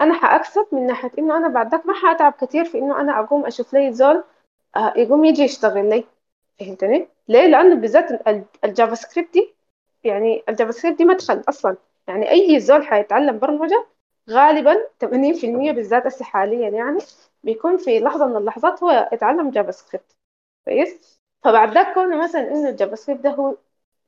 أنا 0.00 0.14
حأكسب 0.14 0.66
من 0.72 0.86
ناحية 0.86 1.10
إنه 1.18 1.36
أنا 1.36 1.48
بعد 1.48 1.86
ما 1.86 1.90
ما 1.90 1.94
حأتعب 1.94 2.32
كتير 2.32 2.64
في 2.64 2.78
إنه 2.78 3.00
أنا 3.00 3.20
أقوم 3.20 3.46
أشوف 3.46 3.74
لي 3.74 3.92
زول 3.92 4.24
آه 4.76 4.92
يقوم 4.96 5.24
يجي 5.24 5.42
يشتغل 5.42 5.90
لي. 5.90 6.04
فهمتني؟ 6.60 7.08
ليه؟ 7.28 7.46
لأنه 7.46 7.74
بالذات 7.74 8.10
ال- 8.28 8.44
ال 8.64 8.94
JavaScript 8.94 9.32
دي 9.34 9.54
يعني 10.04 10.42
ال 10.48 10.72
JavaScript 10.72 10.98
دي 10.98 11.04
مدخل 11.04 11.42
أصلا. 11.48 11.76
يعني 12.08 12.30
أي 12.30 12.60
زول 12.60 12.86
حيتعلم 12.86 13.38
برمجة 13.38 13.86
غالبا 14.30 14.76
80% 15.00 15.72
بالذات 15.72 16.06
هسه 16.06 16.24
حاليا 16.24 16.68
يعني 16.70 16.98
بيكون 17.44 17.76
في 17.76 18.00
لحظة 18.00 18.26
من 18.26 18.36
اللحظات 18.36 18.82
هو 18.82 19.08
يتعلم 19.12 19.50
JavaScript. 19.50 20.16
كويس؟ 20.64 21.20
فبعد 21.44 21.72
ذاك 21.74 21.94
كونه 21.94 22.22
مثلا 22.24 22.52
إنه 22.52 22.68
ال 22.68 22.94
JavaScript 22.96 23.20
ده 23.24 23.30
هو 23.30 23.56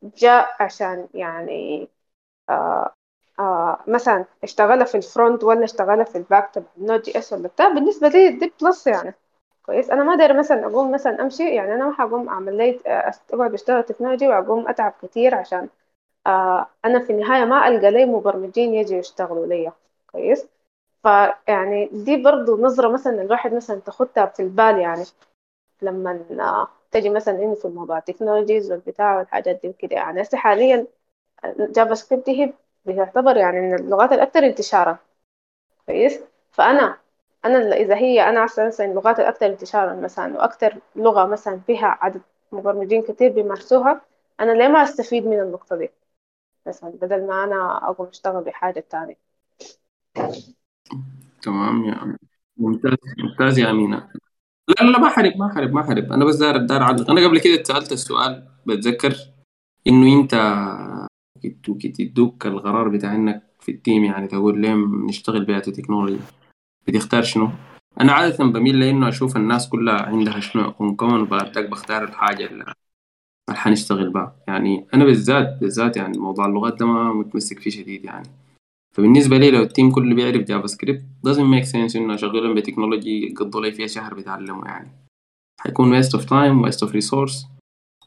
جاء 0.02 0.56
عشان 0.60 1.08
يعني 1.14 1.82
آه 1.82 1.86
آه 1.86 1.88
مثلا 3.88 4.24
اشتغل 4.44 4.86
في 4.86 4.94
ال 4.97 5.05
front 5.05 5.44
ولا 5.44 5.64
اشتغل 5.64 6.06
في 6.06 6.18
ال 6.18 6.25
back 6.25 6.50
تبع 6.54 6.66
ال 6.78 7.02
Node 7.02 7.18
JS 7.18 7.32
ولا 7.32 7.48
بتاع 7.48 7.68
بالنسبة 7.68 8.08
لي 8.08 8.28
دي 8.38 8.52
plus 8.62 8.86
يعني. 8.86 9.14
كويس. 9.66 9.90
أنا 9.90 10.04
ما 10.04 10.16
داير 10.16 10.38
مثلا 10.38 10.66
أقوم 10.66 10.92
مثلا 10.92 11.22
أمشي 11.22 11.54
يعني 11.54 11.74
أنا 11.74 11.86
ما 11.86 11.92
حقوم 11.94 12.28
أعمل 12.28 12.56
لي 12.56 12.80
آه، 12.86 13.12
أقعد 13.32 13.54
أشتغل 13.54 13.82
technology 13.84 14.28
وأقوم 14.28 14.68
أتعب 14.68 14.94
كتير 15.02 15.34
عشان 15.34 15.68
آه 16.26 16.66
أنا 16.84 16.98
في 17.00 17.10
النهاية 17.12 17.44
ما 17.44 17.68
ألقى 17.68 17.90
لي 17.90 18.06
مبرمجين 18.06 18.74
يجي 18.74 18.94
يشتغلوا 18.96 19.46
ليا. 19.46 19.72
كويس. 20.12 20.48
فيعني 21.02 21.86
دي 21.92 22.22
برضو 22.22 22.56
نظرة 22.62 22.88
مثلا 22.92 23.22
الواحد 23.22 23.54
مثلا 23.54 23.80
تاخدها 23.80 24.26
في 24.26 24.40
البال 24.42 24.78
يعني. 24.78 25.04
لما 25.82 26.24
آه، 26.40 26.68
تجي 26.90 27.10
مثلا 27.10 27.34
إنه 27.38 27.54
في 27.54 27.68
موضوع 27.68 27.98
ال 27.98 28.04
technologies 28.04 28.72
والبتاع 28.72 29.18
والحاجات 29.18 29.60
دي 29.62 29.68
وكده. 29.68 29.96
يعني 29.96 30.22
هسه 30.22 30.38
حاليا 30.38 30.86
JavaScript 31.58 32.28
هي 32.28 32.52
بتعتبر 32.86 33.36
يعني 33.36 33.60
من 33.60 33.74
اللغات 33.74 34.12
الأكثر 34.12 34.46
انتشارا. 34.46 34.98
كويس؟ 35.86 36.20
فأنا 36.52 36.96
أنا 37.44 37.76
إذا 37.76 37.96
هي 37.96 38.28
أنا 38.28 38.40
عارفة 38.40 38.66
مثلا 38.66 38.86
اللغات 38.86 39.20
الأكثر 39.20 39.46
انتشارا 39.46 39.94
مثلا 39.94 40.36
وأكثر 40.36 40.78
لغة 40.96 41.26
مثلا 41.26 41.60
فيها 41.66 41.98
عدد 42.00 42.20
مبرمجين 42.52 43.02
كتير 43.02 43.32
بيمارسوها 43.32 44.00
أنا 44.40 44.52
ليه 44.52 44.68
ما 44.68 44.82
أستفيد 44.82 45.26
من 45.26 45.40
النقطة 45.40 45.76
دي؟ 45.76 45.90
مثلا 46.66 46.90
بدل 46.90 47.26
ما 47.26 47.44
أنا 47.44 47.88
أقوم 47.88 48.06
أشتغل 48.06 48.44
بحاجة 48.44 48.84
تانية. 48.90 49.16
تمام 51.42 51.84
يا 51.84 52.16
ممتاز 52.56 52.96
ممتاز 53.18 53.58
يا 53.58 53.70
أمينة 53.70 54.08
لا 54.68 54.84
لا 54.84 54.98
ما 54.98 55.08
حرب 55.08 55.36
ما 55.36 55.54
حرب 55.54 55.72
ما 55.72 55.82
حرب 55.82 56.12
أنا 56.12 56.24
بس 56.24 56.36
دار 56.36 56.56
دار 56.56 56.82
أعلق 56.82 57.10
أنا 57.10 57.26
قبل 57.26 57.40
كده 57.40 57.54
اتسألت 57.54 57.92
السؤال 57.92 58.48
بتذكر 58.66 59.16
إنه 59.86 60.20
أنت 60.20 60.34
كنت 61.66 62.00
يدوك 62.00 62.46
القرار 62.46 62.88
بتاع 62.88 63.14
إنك 63.14 63.42
في 63.60 63.72
ال 63.72 63.79
team 63.79 64.05
يعني 64.04 64.26
تقول 64.26 64.60
ليه 64.60 64.74
نشتغل 65.08 65.44
بيها 65.44 65.60
technology 65.60 66.20
بتختار 66.88 67.22
شنو؟ 67.22 67.50
أنا 68.00 68.12
عادة 68.12 68.44
بميل 68.44 68.80
لإنه 68.80 69.08
أشوف 69.08 69.36
الناس 69.36 69.68
كلها 69.68 70.02
عندها 70.02 70.40
شنو 70.40 70.68
يكون 70.68 70.96
common 70.97 71.24
بعدك 71.24 71.68
بختار 71.68 72.04
الحاجة 72.04 72.46
اللي 72.46 72.72
حنشتغل 73.50 74.10
بها. 74.10 74.36
يعني 74.48 74.86
أنا 74.94 75.04
بالذات 75.04 75.58
بالذات 75.60 75.96
يعني 75.96 76.18
موضوع 76.18 76.46
اللغات 76.46 76.78
ده 76.78 76.86
ما 76.86 77.12
متمسك 77.12 77.58
فيه 77.58 77.70
شديد 77.70 78.04
يعني. 78.04 78.28
فبالنسبة 78.94 79.38
لي 79.38 79.50
لو 79.50 79.62
ال 79.62 79.68
team 79.68 79.90
كله 79.90 80.14
بيعرف 80.14 80.42
JavaScript 80.42 81.05
doesn't 81.26 81.54
make 81.54 81.72
sense 81.72 81.96
إنه 81.96 82.14
أشغلهم 82.14 82.54
ب 82.55 82.61
technology 82.61 83.26
يقضوا 83.26 83.62
لي 83.62 83.72
فيها 83.72 83.86
شهر 83.86 84.14
بيتعلموا 84.14 84.64
يعني. 84.68 84.88
حيكون 85.60 86.02
waste 86.02 86.10
of 86.18 86.20
time 86.20 86.66
waste 86.66 86.88
of 86.88 86.92
resource. 86.92 87.51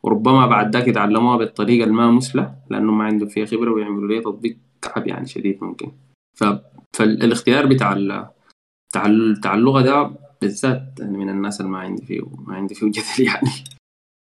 وربما 0.06 0.46
بعد 0.48 0.74
ذاك 0.76 0.88
يتعلموها 0.88 1.38
بالطريقة 1.38 1.86
الما 1.86 2.12
مثلى 2.12 2.56
لأنه 2.70 2.92
ما 2.92 3.04
عندهم 3.04 3.30
فيها 3.30 3.46
خبرة 3.46 3.72
ويعملوا 3.72 4.08
لي 4.08 4.22
تطبيق 4.22 4.58
تعب 4.82 5.08
يعني 5.08 5.28
شديد 5.28 5.64
ممكن. 5.64 5.92
ف... 6.38 6.44
فالاختيار 6.98 7.66
بتاع 7.66 7.94
ال... 7.94 8.26
بتاع 9.40 9.54
اللغة 9.54 9.82
ده 9.82 10.12
بالذات 10.42 11.00
أنا 11.02 11.18
من 11.18 11.30
الناس 11.30 11.62
اللي 11.62 11.72
ما 11.72 11.80
عندي 11.80 12.06
فيه 12.06 12.22
ما 12.48 12.56
عندي 12.56 12.76
فيه 12.76 12.88
جدل 12.88 13.26
يعني. 13.34 13.50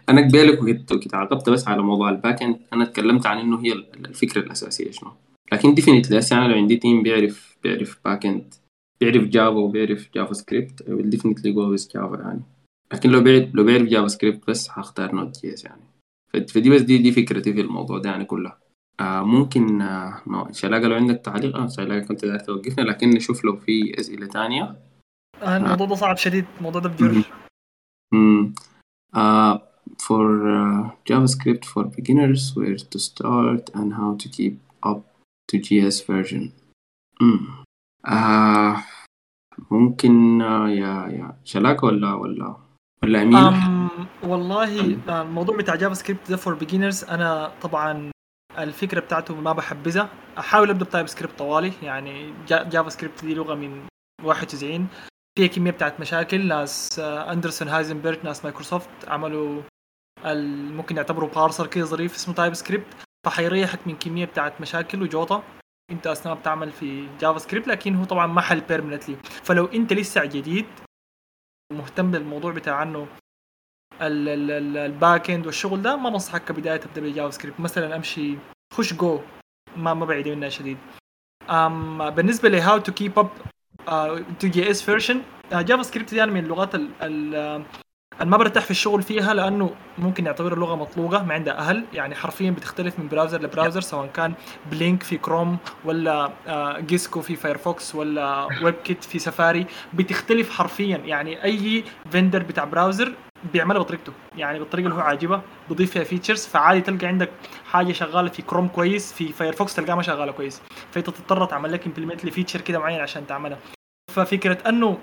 أنا 0.09 0.27
قبالك 0.27 0.61
وكنت 0.91 1.15
عقبت 1.15 1.49
بس 1.49 1.67
على 1.67 1.81
موضوع 1.81 2.09
ال 2.09 2.43
backend 2.43 2.59
أنا 2.73 2.83
اتكلمت 2.83 3.25
عن 3.25 3.37
إنه 3.37 3.59
هي 3.65 3.73
الفكرة 3.73 4.41
الأساسية 4.41 4.91
شنو. 4.91 5.11
لكن 5.51 5.73
definitely 5.73 6.19
هسه 6.19 6.37
أنا 6.37 6.47
لو 6.47 6.57
عندي 6.57 6.77
team 6.77 7.03
بيعرف 7.03 7.57
بيعرف 7.63 7.99
backend 8.05 8.53
بيعرف 9.01 9.23
Java 9.23 9.57
وبيعرف 9.57 10.09
JavaScript 10.15 10.83
go 10.83 11.77
with 11.77 11.93
Java 11.93 12.21
يعني. 12.21 12.41
لكن 12.93 13.09
لو 13.09 13.21
بيعرف 13.21 13.55
لو 13.55 13.63
بيعرف 13.63 13.83
JavaScript 13.87 14.49
بس 14.49 14.69
هختار 14.71 15.15
Node 15.15 15.41
JS 15.41 15.65
يعني 15.65 15.81
فدي 16.33 16.69
بس 16.69 16.81
دي 16.81 16.97
دي 16.97 17.11
فكرتي 17.11 17.53
في 17.53 17.61
الموضوع 17.61 17.97
ده 17.97 18.09
يعني 18.09 18.25
كلها. 18.25 18.57
آه 18.99 19.23
ممكن 19.23 19.81
آه 19.81 20.21
شلاقة 20.51 20.87
لو 20.87 20.95
عندك 20.95 21.21
تعليق 21.25 21.55
آه 21.57 21.67
شلاقة 21.67 21.99
كنت 21.99 22.25
داير 22.25 22.39
توقفنا 22.39 22.83
لكن 22.83 23.09
نشوف 23.09 23.45
لو 23.45 23.55
في 23.57 23.99
أسئلة 23.99 24.27
تانية. 24.27 24.75
آه 25.43 25.57
الموضوع 25.57 25.87
ده 25.87 25.95
صعب 25.95 26.17
شديد 26.17 26.45
الموضوع 26.57 26.81
ده 26.81 26.89
بجر 26.89 27.23
امم 28.13 28.53
uh, 29.15 29.57
for 30.07 30.25
uh, 30.57 30.89
JavaScript 31.09 31.65
for 31.65 31.83
beginners 31.97 32.41
where 32.55 32.77
to 32.93 32.99
start 32.99 33.63
and 33.73 33.93
how 33.99 34.11
to 34.21 34.27
keep 34.29 34.55
up 34.85 35.01
to 35.51 35.57
JS 35.59 36.01
version. 36.01 36.51
امم 37.21 37.63
آه 38.05 38.83
ممكن 39.71 40.41
آه 40.41 40.69
يا 40.69 41.07
يا 41.07 41.37
شلاقة 41.45 41.85
ولا 41.87 42.13
ولا 42.13 42.55
ولا 43.03 43.21
أمين؟ 43.21 43.35
أم 43.35 43.89
والله 44.23 44.79
الموضوع 45.09 45.57
بتاع 45.57 45.75
JavaScript 45.75 46.31
ده 46.31 46.37
for 46.37 46.53
beginners 46.53 47.03
أنا 47.03 47.51
طبعا 47.61 48.11
الفكرة 48.57 48.99
بتاعته 48.99 49.35
ما 49.35 49.53
بحبذها. 49.53 50.09
أحاول 50.37 50.69
أبدأ 50.69 50.85
ب 50.85 51.07
TypeScript 51.07 51.39
طوالي 51.39 51.71
يعني 51.83 52.33
JavaScript 52.49 53.25
دي 53.25 53.33
لغة 53.33 53.55
من 53.55 53.85
91 54.23 54.87
فيها 55.37 55.47
كمية 55.47 55.71
بتاعت 55.71 55.99
مشاكل 55.99 56.47
ناس 56.47 56.99
أندرس 56.99 57.67
هايلسبرغ 57.67 58.17
ناس 58.23 58.43
مايكروسوفت 58.43 58.89
عملوا 59.07 59.61
ممكن 60.75 60.97
يعتبروا 60.97 61.29
parser 61.29 61.67
كده 61.67 61.85
ظريف 61.85 62.15
اسمه 62.15 62.33
TypeScript 62.33 62.87
فحيريحك 63.25 63.79
من 63.87 63.95
كمية 63.95 64.25
بتاعت 64.25 64.61
مشاكل 64.61 65.01
وجوطة. 65.03 65.43
أنت 65.91 66.07
اثناء 66.07 66.35
بتعمل 66.35 66.71
في 66.71 67.07
JavaScript 67.19 67.67
لكن 67.67 67.95
هو 67.95 68.03
طبعا 68.03 68.27
ما 68.27 68.41
حل 68.41 68.61
permanently 68.61 69.15
فلو 69.43 69.65
أنت 69.65 69.93
لسه 69.93 70.25
جديد 70.25 70.65
مهتم 71.73 72.11
بالموضوع 72.11 72.51
بتاع 72.51 72.83
انه 72.83 73.07
ال 74.01 74.27
back 74.27 75.31
end 75.31 75.45
والشغل 75.45 75.81
ده 75.81 75.95
ما 75.95 76.09
بنصحك 76.09 76.43
كبداية 76.43 76.77
تبدأ 76.77 77.01
بال 77.01 77.31
JavaScript. 77.31 77.59
مثلا 77.59 77.95
أمشي 77.95 78.37
خش 78.73 78.93
جو 78.93 79.21
ما 79.77 79.93
ما 79.93 80.05
بعيد 80.05 80.27
منها 80.27 80.49
شديد. 80.49 80.77
أم 81.49 82.09
بالنسبة 82.09 82.49
ل 82.49 82.77
how 82.77 82.86
to 82.86 82.91
keep 82.91 83.19
up 83.19 83.29
to 84.39 84.47
JS 84.47 84.81
version 84.81 85.21
JavaScript 85.51 86.13
دي 86.13 86.25
من 86.25 86.43
اللغات 86.43 86.75
ال 86.75 87.65
ما 88.25 88.37
برتاح 88.37 88.63
في 88.63 88.71
الشغل 88.71 89.03
فيها 89.03 89.33
لأنه 89.33 89.75
ممكن 89.97 90.23
نعتبرها 90.23 90.55
لغه 90.55 90.75
مطلوقة 90.75 91.23
ما 91.23 91.33
عندها 91.33 91.57
أهل. 91.57 91.83
يعني 91.93 92.15
حرفيا 92.15 92.51
بتختلف 92.51 92.99
من 92.99 93.07
browser 93.07 93.41
ل 93.41 93.46
browser 93.46 93.81
سواء 93.81 94.07
كان 94.07 94.33
Blink 94.71 95.03
في 95.03 95.17
كروم 95.17 95.57
ولا 95.85 96.31
Gecko 96.79 97.21
في 97.21 97.35
Firefox 97.35 97.95
ولا 97.95 98.47
WebKit 98.63 99.03
في 99.03 99.19
سفاري 99.19 99.65
بتختلف 99.93 100.49
حرفيا. 100.49 100.97
يعني 100.97 101.43
أي 101.43 101.83
vendor 102.11 102.43
بتاع 102.43 102.63
browser 102.63 103.13
بيعملها 103.53 103.79
بطريقته. 103.81 104.13
يعني 104.37 104.59
بالطريقة 104.59 104.85
اللي 104.85 104.95
هو 104.95 105.01
عاجبها 105.01 105.41
بيضيف 105.69 105.91
فيها 105.91 106.03
features 106.03 106.47
فعادي 106.47 106.81
تلقى 106.81 107.07
عندك 107.07 107.29
حاجة 107.71 107.91
شغالة 107.91 108.29
في 108.29 108.41
كروم 108.41 108.67
كويس 108.67 109.13
في 109.13 109.27
Firefox 109.33 109.75
تلقاها 109.75 109.95
ما 109.95 110.01
شغالة 110.01 110.31
كويس. 110.31 110.61
فأنت 110.91 111.09
تضطر 111.09 111.45
تعمل 111.45 111.71
لك 111.71 111.85
implement 111.85 112.25
ل 112.25 112.30
feature 112.30 112.61
كده 112.61 112.79
معين 112.79 112.99
عشان 113.01 113.27
تعملها. 113.27 113.57
ففكرة 114.13 114.69
أنه 114.69 114.97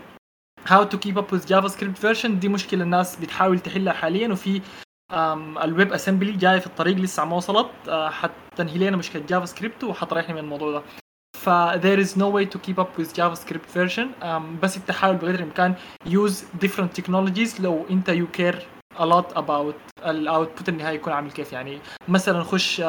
how 0.66 0.84
to 0.84 0.98
keep 0.98 1.18
up 1.18 1.32
with 1.32 1.46
JavaScript 1.46 1.98
version 1.98 2.38
دي 2.38 2.48
مشكلة 2.48 2.82
الناس 2.82 3.16
بتحاول 3.16 3.58
تحلها 3.58 3.92
حاليا 3.92 4.28
وفي 4.28 4.60
ال 5.62 5.92
WebAssembly 5.92 6.32
جاي 6.32 6.60
في 6.60 6.66
الطريق 6.66 6.96
لسه 6.96 7.24
ما 7.24 7.36
وصلت. 7.36 7.70
حتنهي 7.90 8.78
لنا 8.78 8.96
مشكلة 8.96 9.22
JavaScript 9.28 9.84
وحتريحنا 9.84 10.34
من 10.34 10.40
الموضوع 10.40 10.72
ده. 10.72 10.82
ف 11.36 11.48
there 11.74 12.06
is 12.06 12.10
no 12.16 12.30
way 12.36 12.46
to 12.54 12.58
keep 12.58 12.78
up 12.78 12.98
with 12.98 13.08
JavaScript 13.18 13.76
version. 13.76 14.06
um, 14.22 14.60
بس 14.62 14.76
انت 14.76 14.90
حاول 14.90 15.16
بقدر 15.16 15.34
الإمكان 15.34 15.74
use 16.06 16.64
different 16.64 17.00
technologies. 17.00 17.60
لو 17.60 17.86
أنت 17.90 18.10
you 18.10 18.40
care 18.40 18.56
a 18.98 19.04
lot 19.04 19.36
about 19.36 20.06
ال 20.06 20.15
output 20.15 20.68
النهائي 20.68 20.96
يكون 20.96 21.12
عامل 21.12 21.32
كيف. 21.32 21.52
يعني 21.52 21.78
مثلا 22.08 22.42
خش 22.42 22.80
uh, 22.80 22.84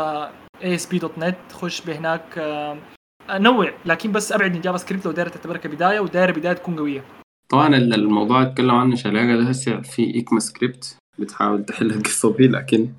ASP.NET 0.63 1.53
خش 1.53 1.81
بهناك 1.81 2.23
uh, 2.35 3.31
نوع. 3.31 3.71
لكن 3.85 4.11
بس 4.11 4.31
أبعد 4.31 4.53
من 4.53 4.61
JavaScript 4.61 5.05
لو 5.05 5.11
داير 5.11 5.29
تعتبرها 5.29 5.57
كبداية 5.57 5.99
وداير 5.99 6.31
بداية 6.31 6.53
تكون 6.53 6.79
قوية. 6.79 7.03
طبعا 7.49 7.75
الموضوع 7.77 8.41
اتكلم 8.41 8.71
عنه 8.71 8.95
شلاقة 8.95 9.35
ده 9.37 9.43
هسه 9.43 9.81
في 9.81 10.15
ECMAScript 10.15 10.97
بتحاول 11.19 11.65
تحل 11.65 11.91
القصة 11.91 12.37
دي 12.37 12.47
لكن 12.47 12.89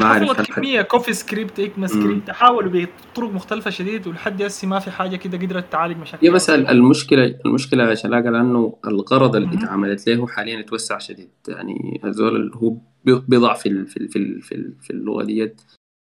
ما 0.00 0.06
عارف 0.06 0.40
كمية 0.40 0.82
CoffeeScript 0.82 1.58
ECMAScript 1.58 2.30
حاولوا 2.30 2.86
بطرق 3.12 3.30
مختلفة 3.30 3.70
شديد 3.70 4.06
ولحد 4.06 4.42
هسه 4.42 4.68
ما 4.68 4.78
في 4.78 4.90
حاجة 4.90 5.16
كده 5.16 5.38
قدرت 5.38 5.72
تعالج 5.72 5.96
مشاكل. 5.96 6.26
هي 6.26 6.32
بس 6.32 6.50
المشكلة 6.50 7.34
المشكلة 7.46 7.90
يا 7.90 7.94
شلاقة 7.94 8.30
لأنه 8.30 8.76
الغرض 8.86 9.36
اللي 9.36 9.54
اتعملت 9.54 10.08
له 10.08 10.26
حاليا 10.26 10.60
اتوسع 10.60 10.98
شديد. 10.98 11.30
يعني 11.48 12.00
اللي 12.04 12.50
هو 12.54 12.76
بيضع 13.04 13.54
في 13.54 13.84
في 13.84 14.08
في 14.08 14.16
ال 14.16 14.42
في, 14.42 14.54
ال 14.54 14.74
في 14.80 14.90
اللغة 14.90 15.24
ديت 15.24 15.62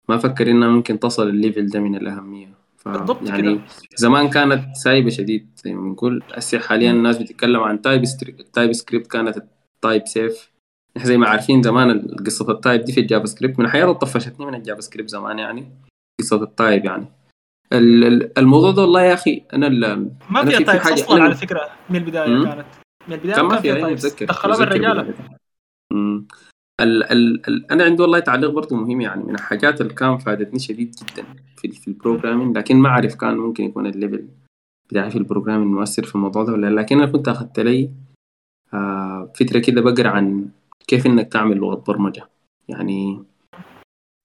ما 0.09 0.17
فكر 0.17 0.51
إنها 0.51 0.69
ممكن 0.69 0.99
تصل 0.99 1.29
ال 1.29 1.36
level 1.36 1.67
ده 1.67 1.79
من 1.79 1.95
الأهمية. 1.95 2.56
بالضبط 2.91 3.29
يعني 3.29 3.41
كده. 3.41 3.61
زمان 3.95 4.29
كانت 4.29 4.75
سايبة 4.75 5.09
شديد 5.09 5.49
زي 5.55 5.73
ما 5.73 5.81
بنقول. 5.81 6.23
هسه 6.33 6.59
حاليا 6.59 6.91
الناس 6.91 7.17
بتتكلم 7.17 7.59
عن 7.59 7.81
type 7.81 8.03
ال 8.39 8.73
TypeScript 8.73 9.07
كانت 9.07 9.37
ال 9.75 9.82
type 9.82 10.07
safe 10.07 10.51
إحنا 10.97 11.07
زي 11.07 11.17
ما 11.17 11.27
عارفين 11.27 11.63
زمان 11.63 12.15
قصة 12.25 12.51
ال 12.51 12.57
type 12.57 12.81
دي 12.81 12.93
في 12.93 12.99
ال 12.99 13.25
JavaScript 13.25 13.59
من 13.59 13.67
حياتي 13.67 13.93
طفشتني 13.93 14.45
من 14.45 14.55
ال 14.55 14.81
JavaScript 14.81 15.09
زمان 15.09 15.39
يعني. 15.39 15.71
قصة 16.21 16.43
ال 16.43 16.52
type 16.52 16.85
يعني. 16.85 17.05
الموضوع 18.37 18.71
ده 18.71 18.81
والله 18.81 19.01
يا 19.01 19.13
أخي 19.13 19.43
أنا 19.53 19.69
ما 20.29 20.45
فيها 20.45 20.59
type 20.59 20.81
حاجة 20.81 20.93
أصلا 20.93 21.23
على 21.23 21.35
فكرة 21.35 21.69
من 21.89 21.95
البداية. 21.95 22.43
كانت. 22.43 22.65
من 23.07 23.13
البداية 23.13 23.35
كان 23.35 23.45
ما 23.45 23.55
في 23.55 23.61
فيها 23.61 23.95
type 23.95 24.27
دخلوها. 24.27 25.13
مم. 25.93 26.27
ال 26.81 27.03
ال 27.11 27.47
ال 27.47 27.71
أنا 27.71 27.83
عندي 27.83 28.01
والله 28.01 28.19
تعليق 28.19 28.49
برضه 28.49 28.75
مهم 28.75 29.01
يعني 29.01 29.23
من 29.23 29.35
الحاجات 29.35 29.81
اللي 29.81 29.93
كان 29.93 30.17
فادتني 30.17 30.59
شديد 30.59 30.95
جدا. 30.95 31.25
في 31.57 31.71
في 31.71 31.87
ال 31.87 31.93
programming 31.93 32.57
لكن 32.57 32.75
ما 32.77 32.89
أعرف 32.89 33.15
كان 33.15 33.37
ممكن 33.37 33.63
يكون 33.63 33.87
ال 33.87 33.94
level 33.94 34.27
بتاعي 34.89 35.11
في 35.11 35.17
ال 35.17 35.22
programming 35.22 35.73
مؤثر 35.73 36.03
في 36.03 36.15
الموضوع 36.15 36.43
ده 36.43 36.53
ولا 36.53 36.67
لا. 36.67 36.81
لكن 36.81 36.97
أنا 36.97 37.11
كنت 37.11 37.27
أخذت 37.27 37.59
لي 37.59 37.91
آه 38.73 39.31
فتره 39.35 39.59
كده 39.59 39.81
بقرأ 39.81 40.09
عن 40.09 40.49
كيف 40.87 41.05
إنك 41.05 41.31
تعمل 41.33 41.57
لغة 41.57 41.75
برمجة 41.87 42.29
يعني 42.69 43.23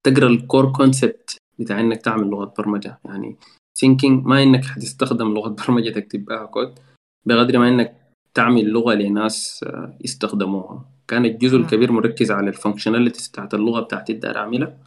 تقرأ 0.05 0.29
ال 0.29 0.38
core 0.38 0.73
concept 0.73 1.37
بتاع 1.59 1.81
إنك 1.81 2.03
تعمل 2.03 2.27
لغة 2.27 2.55
برمجة 2.59 2.99
يعني 3.05 3.37
thinking 3.79 4.27
ما 4.27 4.43
إنك 4.43 4.65
حتستخدم 4.65 5.35
لغة 5.35 5.49
برمجة 5.67 5.91
تكتب 5.91 6.25
بها 6.25 6.45
كود 6.47 6.79
بقدر 7.27 7.59
ما 7.59 7.69
إنك 7.69 7.97
تعمل 8.35 8.69
لغة 8.69 8.95
لناس 8.95 9.65
آه، 9.69 9.97
يستخدموها 10.01 10.85
كان 11.09 11.25
الجزء. 11.25 11.57
الكبير 11.57 11.93
مركز 11.93 12.31
على 12.31 12.49
ال 12.49 12.54
functionalities 12.54 13.29
بتاعت 13.29 13.55
اللغة 13.55 13.81
بتاعتي 13.81 14.13
اللي 14.13 14.21
داير 14.23 14.39
اعملها 14.39 14.79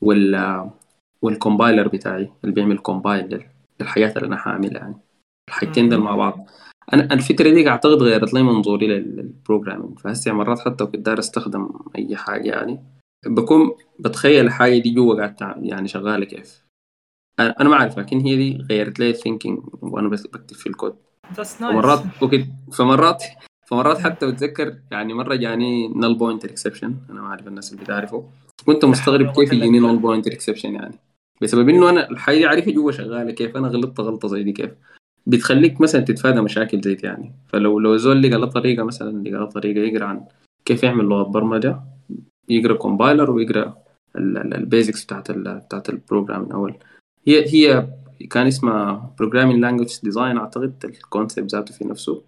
وال 0.00 0.34
وال 1.24 1.37
compiler 1.37 1.88
بتاعي 1.88 2.30
اللي 2.44 2.54
بيعمل 2.54 2.78
compile 2.78 3.44
للحاجات 3.80 4.16
اللي 4.16 4.26
أنا 4.28 4.36
هعملها 4.36 4.78
يعني. 4.78 4.96
الحاجتين 5.48 5.88
دول 5.88 6.00
مع 6.00 6.16
بعض. 6.16 6.46
أنا 6.92 7.14
الفكرة 7.14 7.50
دي 7.50 7.68
أعتقد 7.68 8.02
غيرت 8.02 8.34
لي 8.34 8.42
منظوري 8.42 8.86
لل 8.86 9.03
programming 9.03 9.98
فهسه 9.98 10.32
مرات 10.32 10.58
حتى 10.58 10.86
كنت 10.86 10.96
داير 10.96 11.18
أستخدم 11.18 11.68
أي 11.98 12.16
حاجة 12.16 12.48
يعني. 12.50 12.80
بكون 13.26 13.70
بتخيل 13.98 14.46
الحاجة 14.46 14.78
دي 14.78 14.90
جوا 14.90 15.26
قاعد 15.26 15.64
يعني 15.64 15.88
شغالة 15.88 16.24
كيف. 16.24 16.64
أنا 17.40 17.68
ما 17.68 17.74
أعرف 17.74 17.98
لكن 17.98 18.20
هي 18.20 18.36
دي 18.36 18.58
غيرت 18.70 18.98
لي 18.98 19.10
ال 19.10 19.15
thinking 19.15 19.58
وأنا 19.82 20.08
بس 20.08 20.26
بكتب 20.26 20.56
في 20.56 20.66
الكود 20.66 20.96
فمرات 21.34 22.02
فمرات 22.72 23.24
فمرات 23.66 23.98
حتى 23.98 24.26
بتذكر 24.26 24.78
يعني 24.90 25.14
مرة 25.14 25.34
جاني 25.34 25.88
null 25.88 26.14
pointer 26.14 26.50
exception 26.50 26.96
أنا 27.10 27.20
ما 27.20 27.26
أعرف 27.28 27.48
الناس 27.48 27.72
اللي 27.72 27.84
بتعرفه. 27.84 28.24
كنت 28.66 28.84
مستغرب 28.84 29.30
كيف 29.36 29.52
يجيني 29.52 29.78
null 29.78 29.98
pointer 29.98 30.32
exception 30.32 30.74
يعني. 30.74 30.94
بسبب 31.44 31.68
إنه 31.68 31.90
أنا 31.90 32.10
الحاجة 32.10 32.36
دي 32.36 32.46
عارفها 32.46 32.72
جوا 32.72 32.92
شغالة 32.92 33.30
كيف 33.30 33.56
أنا 33.56 33.68
غلطت 33.68 34.00
غلطة 34.00 34.28
زي 34.28 34.42
دي 34.42 34.52
كيف؟ 34.52 34.70
بتخليك 35.26 35.80
مثلا 35.80 36.00
تتفادى 36.00 36.40
مشاكل 36.40 36.80
زي 36.80 36.94
دي 36.94 37.06
يعني. 37.06 37.32
فلو 37.48 37.78
لو 37.78 37.96
زول 37.96 38.22
لقى 38.22 38.38
له 38.40 38.46
طريقة 38.46 38.84
مثلا 38.84 39.22
لقى 39.22 39.38
له 39.38 39.46
طريقة 39.46 39.80
يقرأ 39.80 40.04
عن 40.04 40.24
كيف 40.64 40.82
يعمل 40.82 41.04
لغة 41.04 41.22
برمجة 41.22 41.80
يقرأ 42.48 42.74
compiler 42.74 43.30
ويقرأ 43.30 43.76
ال 44.16 44.29
basics 44.29 45.04
بتاعت 45.04 45.30
بتاعت 45.30 45.88
ال 45.88 45.95
program 45.95 46.42
الأول 46.42 46.74
هي 47.28 47.54
هي 47.54 47.88
كان 48.30 48.46
اسمها 48.46 49.14
programming 49.18 49.60
language 49.60 50.00
design 50.02 50.38
أعتقد 50.38 50.84
ال 50.84 50.93
concept 50.93 51.52
ذاته 51.52 51.74
في 51.74 51.84
نفسه. 51.84 52.22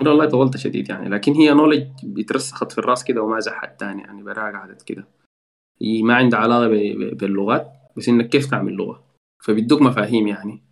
والله 0.00 0.26
طولت 0.26 0.56
شديد 0.56 0.88
يعني. 0.88 1.08
لكن 1.08 1.32
هي 1.32 1.54
knowledge 1.54 1.86
بيترسخت 2.02 2.72
في 2.72 2.78
الراس 2.78 3.04
كده 3.04 3.22
وما 3.22 3.40
زحت 3.40 3.80
تاني 3.80 4.02
يعني 4.02 4.22
براها 4.22 4.52
قعدت 4.52 4.82
كده. 4.82 5.04
هي 5.82 6.02
ما 6.02 6.14
عندها 6.14 6.38
علاقة 6.38 6.68
باللغات. 7.12 7.72
بس 8.00 8.08
إنك 8.08 8.28
كيف 8.28 8.50
تعمل 8.50 8.72
لغة؟ 8.72 9.04
فبيدوك 9.44 9.82
مفاهيم 9.82 10.26
يعني. 10.26 10.62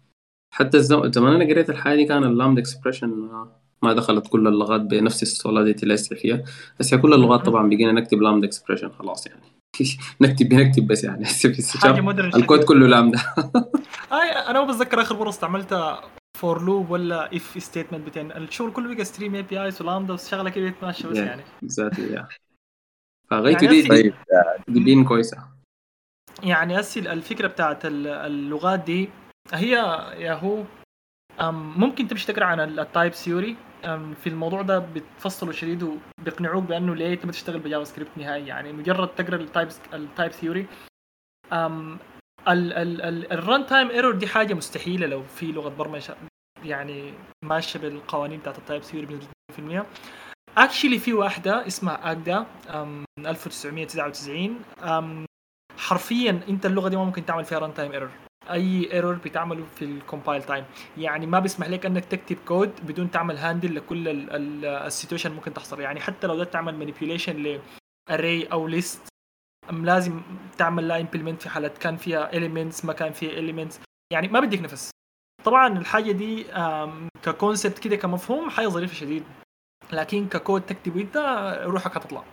حتى 0.54 0.82
زمان 0.82 1.32
أنا 1.34 1.44
قريت 1.44 1.70
الحاجة 1.70 1.96
دي 1.96 2.04
كان 2.04 2.24
ال 2.24 2.29
lambda 2.29 2.58
expression 2.58 3.28
ما 3.82 3.92
دخلت 3.92 4.26
كل 4.28 4.48
اللغات 4.48 4.80
بنفس 4.80 5.22
ال 5.22 5.29
solidity 5.29 5.82
اللي 5.82 5.96
فيها. 5.96 6.44
بس 6.80 6.94
كل 6.94 7.14
اللغات 7.14 7.46
طبعا 7.46 7.68
بقينا 7.68 7.92
نكتب 7.92 8.22
lambda 8.22 8.44
expression 8.44 8.90
خلاص 8.90 9.26
يعني. 9.26 9.42
نكتب 10.20 10.48
بنكتب 10.48 10.86
بس 10.86 11.04
يعني. 11.04 11.24
حاجة 11.82 12.10
الكود 12.36 12.64
كله 12.64 12.86
لامدا 12.86 13.18
أي 14.12 14.30
أنا 14.30 14.64
ما 14.64 14.72
بتذكر 14.72 15.00
آخر 15.00 15.16
مرة 15.18 15.28
استعملتها 15.28 16.00
for 16.38 16.62
loop 16.62 16.90
ولا 16.90 17.36
if 17.36 17.62
statement 17.62 18.06
بتاعين 18.06 18.32
الشغل 18.32 18.72
كله 18.72 18.94
بقى 18.94 19.04
stream 19.04 19.34
APIs 19.34 19.82
و 19.82 19.87
lambda 19.87 20.14
وشغلة 20.14 20.50
كده 20.50 20.66
يتماشى 20.66 21.08
بس 21.08 21.16
يعني. 21.16 21.42
exactly 21.62 22.12
يا 22.12 22.28
دي 23.66 23.82
دي, 23.82 24.12
دي 24.68 24.80
بين 24.84 25.04
كويسة. 25.04 25.57
يعني 26.42 26.80
هسي 26.80 27.00
الفكرة 27.00 27.48
بتاعت 27.48 27.80
اللغات 27.84 28.80
دي 28.80 29.08
هي 29.52 29.70
ياهو 30.18 30.64
ممكن 31.50 32.08
تمشي 32.08 32.32
تقرأ 32.32 32.44
عن 32.44 32.60
ال 32.60 32.70
type 32.70 33.12
theory 33.12 33.56
في 34.20 34.26
الموضوع 34.26 34.62
ده 34.62 34.78
بتفصلوا 34.78 35.52
شديد 35.52 35.82
وبيقنعوك 35.82 36.64
بأنه 36.64 36.94
ليه 36.94 37.12
أنت 37.14 37.26
ما 37.26 37.32
تشتغل 37.32 37.58
ب 37.58 37.84
JavaScript 37.84 38.10
نهائي. 38.16 38.46
يعني 38.46 38.72
مجرد 38.72 39.08
تقرأ 39.08 39.36
ال 39.36 39.43
type 39.43 39.68
ال 39.94 40.02
type 40.02 40.32
theory 40.32 40.61
ال 40.61 40.66
runtime 43.32 43.90
error 43.90 44.14
دي 44.14 44.26
حاجة 44.26 44.54
مستحيلة 44.54 45.06
لو 45.06 45.22
في 45.22 45.52
لغة 45.52 45.68
برمجة 45.68 46.16
يعني 46.64 47.12
ماشية 47.44 47.78
بالقوانين 47.80 48.40
بتاعت 48.40 48.58
ال 48.58 48.63
type 48.63 48.82
theory 48.82 49.06
بنسبة 49.06 49.82
100% 49.82 49.86
actually 50.58 50.98
في 50.98 51.12
واحدة 51.12 51.66
اسمها 51.66 52.10
Agda 52.12 52.46
1999 53.18 54.60
حرفيا 55.78 56.40
أنت 56.48 56.66
اللغة 56.66 56.88
دي 56.88 56.96
ما 56.96 57.04
ممكن 57.04 57.26
تعمل 57.26 57.44
فيها 57.44 57.58
runtime 57.58 57.92
error 57.92 58.10
أي 58.50 58.92
error 58.92 59.14
بتعمله 59.14 59.64
في 59.76 59.84
ال 59.84 59.91
compile 59.91 60.42
time 60.42 60.64
يعني 60.98 61.26
ما 61.26 61.38
بيسمح 61.38 61.68
لك 61.68 61.86
إنك 61.86 62.04
تكتب 62.04 62.36
كود 62.46 62.86
بدون 62.86 63.10
تعمل 63.10 63.36
handle 63.36 63.74
لكل 63.74 64.08
ال 64.64 64.71
situation 64.71 65.32
ممكن 65.32 65.54
تحصل. 65.54 65.80
يعني 65.80 66.00
حتى 66.00 66.26
لو 66.26 66.36
بدك 66.36 66.48
تعمل 66.50 66.74
manipulation 66.74 67.60
ل 68.10 68.16
array 68.16 68.46
أو 68.46 68.66
list 68.66 69.08
لازم 69.72 70.20
تعمل 70.58 70.88
لا 70.88 71.00
implement 71.00 71.42
في 71.42 71.48
حالة 71.48 71.68
كان 71.68 71.96
فيها 71.96 72.32
elements 72.32 72.84
ما 72.84 72.92
كان 72.92 73.12
فيها 73.12 73.30
elements 73.30 73.80
يعني 74.12 74.28
ما 74.28 74.40
بدك 74.40 74.60
نفس. 74.60 74.90
طبعا 75.44 75.78
الحاجة 75.78 76.12
دي 76.12 76.46
ك 77.22 77.29
concept 77.29 77.78
كده 77.78 77.96
كمفهوم 77.96 78.50
حاجة 78.50 78.66
ظريفه 78.66 78.94
شديد. 78.94 79.24
لكن 79.92 80.28
ككود 80.28 80.62
تكتبه 80.62 81.00
انت 81.00 81.16
روحك 81.64 81.96
هتطلع. 81.96 82.24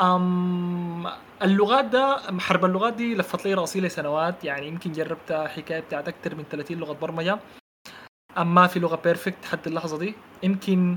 أم 0.00 1.06
اللغات 1.42 1.84
ده 1.84 2.20
حرب 2.38 2.64
اللغات 2.64 2.94
دي 2.94 3.14
لفت 3.14 3.44
لي 3.44 3.54
رأسي 3.54 3.80
لسنوات. 3.80 4.44
يعني 4.44 4.68
يمكن 4.68 4.92
جربت 4.92 5.32
حكاية 5.32 5.80
بتاعت 5.80 6.08
أكثر 6.08 6.34
من 6.34 6.44
30 6.44 6.76
لغة 6.76 6.92
برمجة. 6.92 7.38
أم 8.38 8.54
ما 8.54 8.66
في 8.66 8.80
لغة 8.80 8.96
perfect 8.96 9.44
حتى 9.44 9.70
اللحظة 9.70 9.98
دي. 9.98 10.14
يمكن 10.42 10.96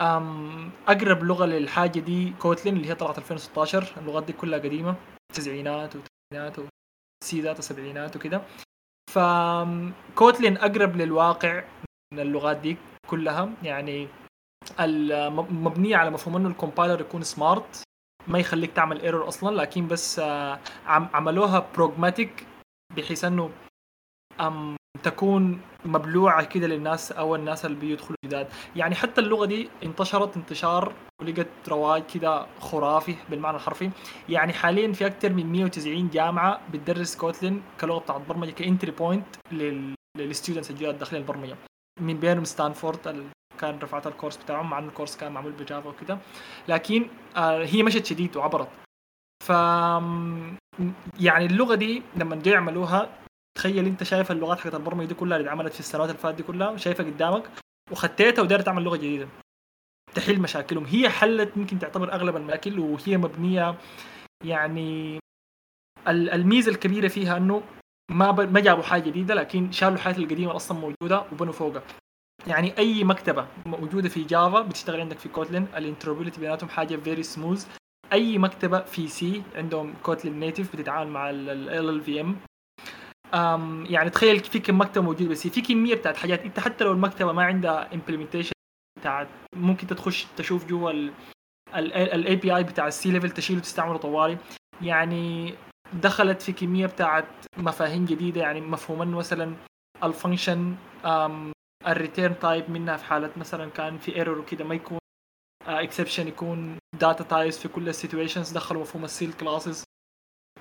أم 0.00 0.70
أقرب 0.88 1.24
لغة 1.24 1.46
للحاجة 1.46 2.00
دي 2.00 2.30
Kotlin 2.30 2.76
اللي 2.76 2.88
هي 2.88 2.94
طلعت 2.94 3.18
2016 3.18 3.92
اللغات 3.96 4.24
دي 4.24 4.32
كلها 4.32 4.58
قديمة. 4.58 4.96
تسعينات 5.34 5.94
وثمانينات 5.96 6.56
وستينات 7.22 7.58
وسبعينات 7.58 8.16
وكده. 8.16 8.42
ف 9.10 9.31
Kotlin 9.31 10.56
أقرب 10.56 10.96
للواقع 10.96 11.64
من 12.14 12.20
اللغات 12.20 12.56
دي 12.56 12.76
كلها. 13.06 13.52
يعني 13.62 14.08
مبنية 15.50 15.96
على 15.96 16.10
مفهوم 16.10 16.36
إنه 16.36 16.48
ال 16.48 16.54
compiler 16.54 17.00
يكون 17.00 17.22
smart 17.22 17.82
ما 18.28 18.38
يخليك 18.38 18.72
تعمل 18.72 19.00
error 19.00 19.28
أصلا 19.28 19.56
لكن 19.56 19.88
بس 19.88 20.18
آه، 20.18 20.58
عملوها 20.86 21.66
pragmatic 21.74 22.46
بحيث 22.96 23.24
إنه 23.24 23.50
أم 24.40 24.76
تكون 25.02 25.60
مبلوعة 25.84 26.44
كده 26.44 26.66
للناس 26.66 27.12
أو 27.12 27.34
الناس 27.34 27.66
اللي 27.66 27.76
بيدخلوا 27.76 28.16
جداد. 28.24 28.48
يعني 28.76 28.94
حتى 28.94 29.20
اللغة 29.20 29.46
دي 29.46 29.68
انتشرت 29.82 30.36
انتشار 30.36 30.92
ولقت 31.22 31.68
رواج 31.68 32.02
كده 32.14 32.46
خرافي 32.60 33.14
بالمعنى 33.30 33.56
الحرفي. 33.56 33.90
يعني 34.28 34.52
حاليا 34.52 34.92
في 34.92 35.06
أكثر 35.06 35.32
من 35.32 35.52
190 35.52 36.08
جامعة 36.08 36.60
بتدرس 36.72 37.16
Kotlin 37.16 37.62
كلغة 37.80 37.98
بتاعت 37.98 38.20
برمجة 38.20 38.50
ك 38.50 38.57
entry 38.57 38.90
point 38.90 39.26
لل 40.18 40.28
students 40.28 40.70
الجداد 40.70 40.98
داخلين 40.98 41.22
البرمجة. 41.22 41.56
من 42.00 42.20
بينهم 42.20 42.44
ستانفورد 42.44 43.26
كان 43.56 43.78
رفعت 43.78 44.06
ال 44.06 44.10
course 44.10 44.36
بتاعهم 44.36 44.70
مع 44.70 44.78
انه 44.78 44.88
ال 44.88 44.92
course 44.92 45.16
كان 45.16 45.32
معمول 45.32 45.52
ب 45.52 45.59
Java 45.59 45.88
وكده. 45.88 46.18
لكن 46.68 47.08
آه، 47.36 47.64
هي 47.64 47.82
مشت 47.82 48.06
شديد 48.06 48.36
وعبرت. 48.36 48.68
ف 49.44 49.50
يعني 51.20 51.46
اللغة 51.46 51.74
دي 51.74 52.02
لما 52.16 52.36
جاي 52.36 52.54
يعملوها 52.54 53.18
تخيل 53.58 53.86
أنت 53.86 54.02
شايف 54.02 54.30
اللغات 54.30 54.58
حقت 54.58 54.74
البرمجة 54.74 55.06
دي 55.06 55.14
كلها 55.14 55.36
اللي 55.36 55.46
اتعملت 55.48 55.72
في 55.72 55.80
السنوات 55.80 56.08
اللي 56.08 56.20
فاتت 56.20 56.36
دي 56.36 56.42
كلها 56.42 56.76
شايفها 56.76 57.06
قدامك 57.06 57.50
وخطيتها 57.92 58.42
وداير 58.42 58.60
تعمل 58.60 58.82
لغة 58.82 58.96
جديدة. 58.96 59.28
تحل 60.14 60.40
مشاكلهم. 60.40 60.84
هي 60.84 61.08
حلت 61.08 61.58
ممكن 61.58 61.78
تعتبر 61.78 62.12
أغلب 62.12 62.36
المشاكل 62.36 62.78
وهي 62.78 63.16
مبنية 63.16 63.74
يعني 64.44 65.18
الميزة 66.08 66.70
الكبيرة 66.70 67.08
فيها 67.08 67.36
إنه 67.36 67.62
ما 68.10 68.32
ما 68.32 68.60
جابوا 68.60 68.82
حاجة 68.82 69.02
جديدة 69.02 69.34
لكن 69.34 69.72
شالوا 69.72 69.94
الحاجات 69.94 70.18
القديمة 70.18 70.56
أصلا 70.56 70.78
موجودة 70.78 71.24
وبنوا 71.32 71.52
فوقها. 71.52 71.82
يعني 72.46 72.78
أي 72.78 73.04
مكتبة 73.04 73.46
موجودة 73.66 74.08
في 74.08 74.22
Java 74.22 74.60
بتشتغل 74.60 75.00
عندك 75.00 75.18
في 75.18 75.28
Kotlin 75.28 75.66
ال 75.76 75.80
interoperability 75.80 76.40
بيناتهم 76.40 76.68
حاجة 76.68 76.96
very 76.96 77.22
smooth 77.22 77.66
أي 78.12 78.38
مكتبة 78.38 78.80
في 78.80 79.08
C 79.08 79.42
عندهم 79.56 79.94
Kotlin 80.02 80.40
Native 80.40 80.76
بتتعامل 80.76 81.10
مع 81.10 81.30
ال 81.30 81.50
LLVM 81.70 83.86
يعني 83.86 84.10
تخيل 84.10 84.40
في 84.40 84.58
كم 84.58 84.80
مكتبة 84.80 85.04
موجود 85.04 85.28
بس 85.28 85.46
في 85.46 85.60
كمية 85.60 85.94
بتاعت 85.94 86.16
حاجات. 86.16 86.42
إنت 86.42 86.60
حتى 86.60 86.84
لو 86.84 86.92
المكتبة 86.92 87.32
ما 87.32 87.44
عندها 87.44 87.94
implementation 87.94 88.52
بتاعت 89.00 89.28
ممكن 89.56 89.86
تخش 89.86 90.26
تشوف 90.36 90.66
جوا 90.66 90.90
ال 91.74 92.36
API 92.36 92.64
بتاع 92.64 92.86
ال 92.86 92.98
C 92.98 93.10
level 93.10 93.30
تشيله 93.30 93.58
وتستعمله 93.58 93.98
طوالي 93.98 94.38
يعني 94.82 95.54
دخلت 95.92 96.42
في 96.42 96.52
كمية 96.52 96.86
بتاعت 96.86 97.28
مفاهيم 97.56 98.04
جديدة. 98.04 98.40
يعني 98.40 98.60
مفهوما 98.60 99.04
مثلا 99.04 99.54
ال 100.04 100.12
function 100.12 100.74
ال 101.86 101.93
return 101.93 102.38
type 102.38 102.70
منها 102.70 102.96
في 102.96 103.04
حالة 103.04 103.30
مثلا 103.36 103.70
كان 103.70 103.98
في 103.98 104.16
error 104.16 104.38
وكده 104.38 104.64
ما 104.64 104.74
يكون 104.74 104.98
exception 105.66 106.24
uh, 106.24 106.28
يكون 106.28 106.78
data 107.00 107.24
types 107.24 107.58
في 107.58 107.68
كل 107.68 107.88
ال 107.88 107.94
situations 107.94 108.52
دخلوا 108.52 108.82
مفهوم 108.82 109.04
ال 109.04 109.08
sealed 109.08 109.32
classes 109.32 109.84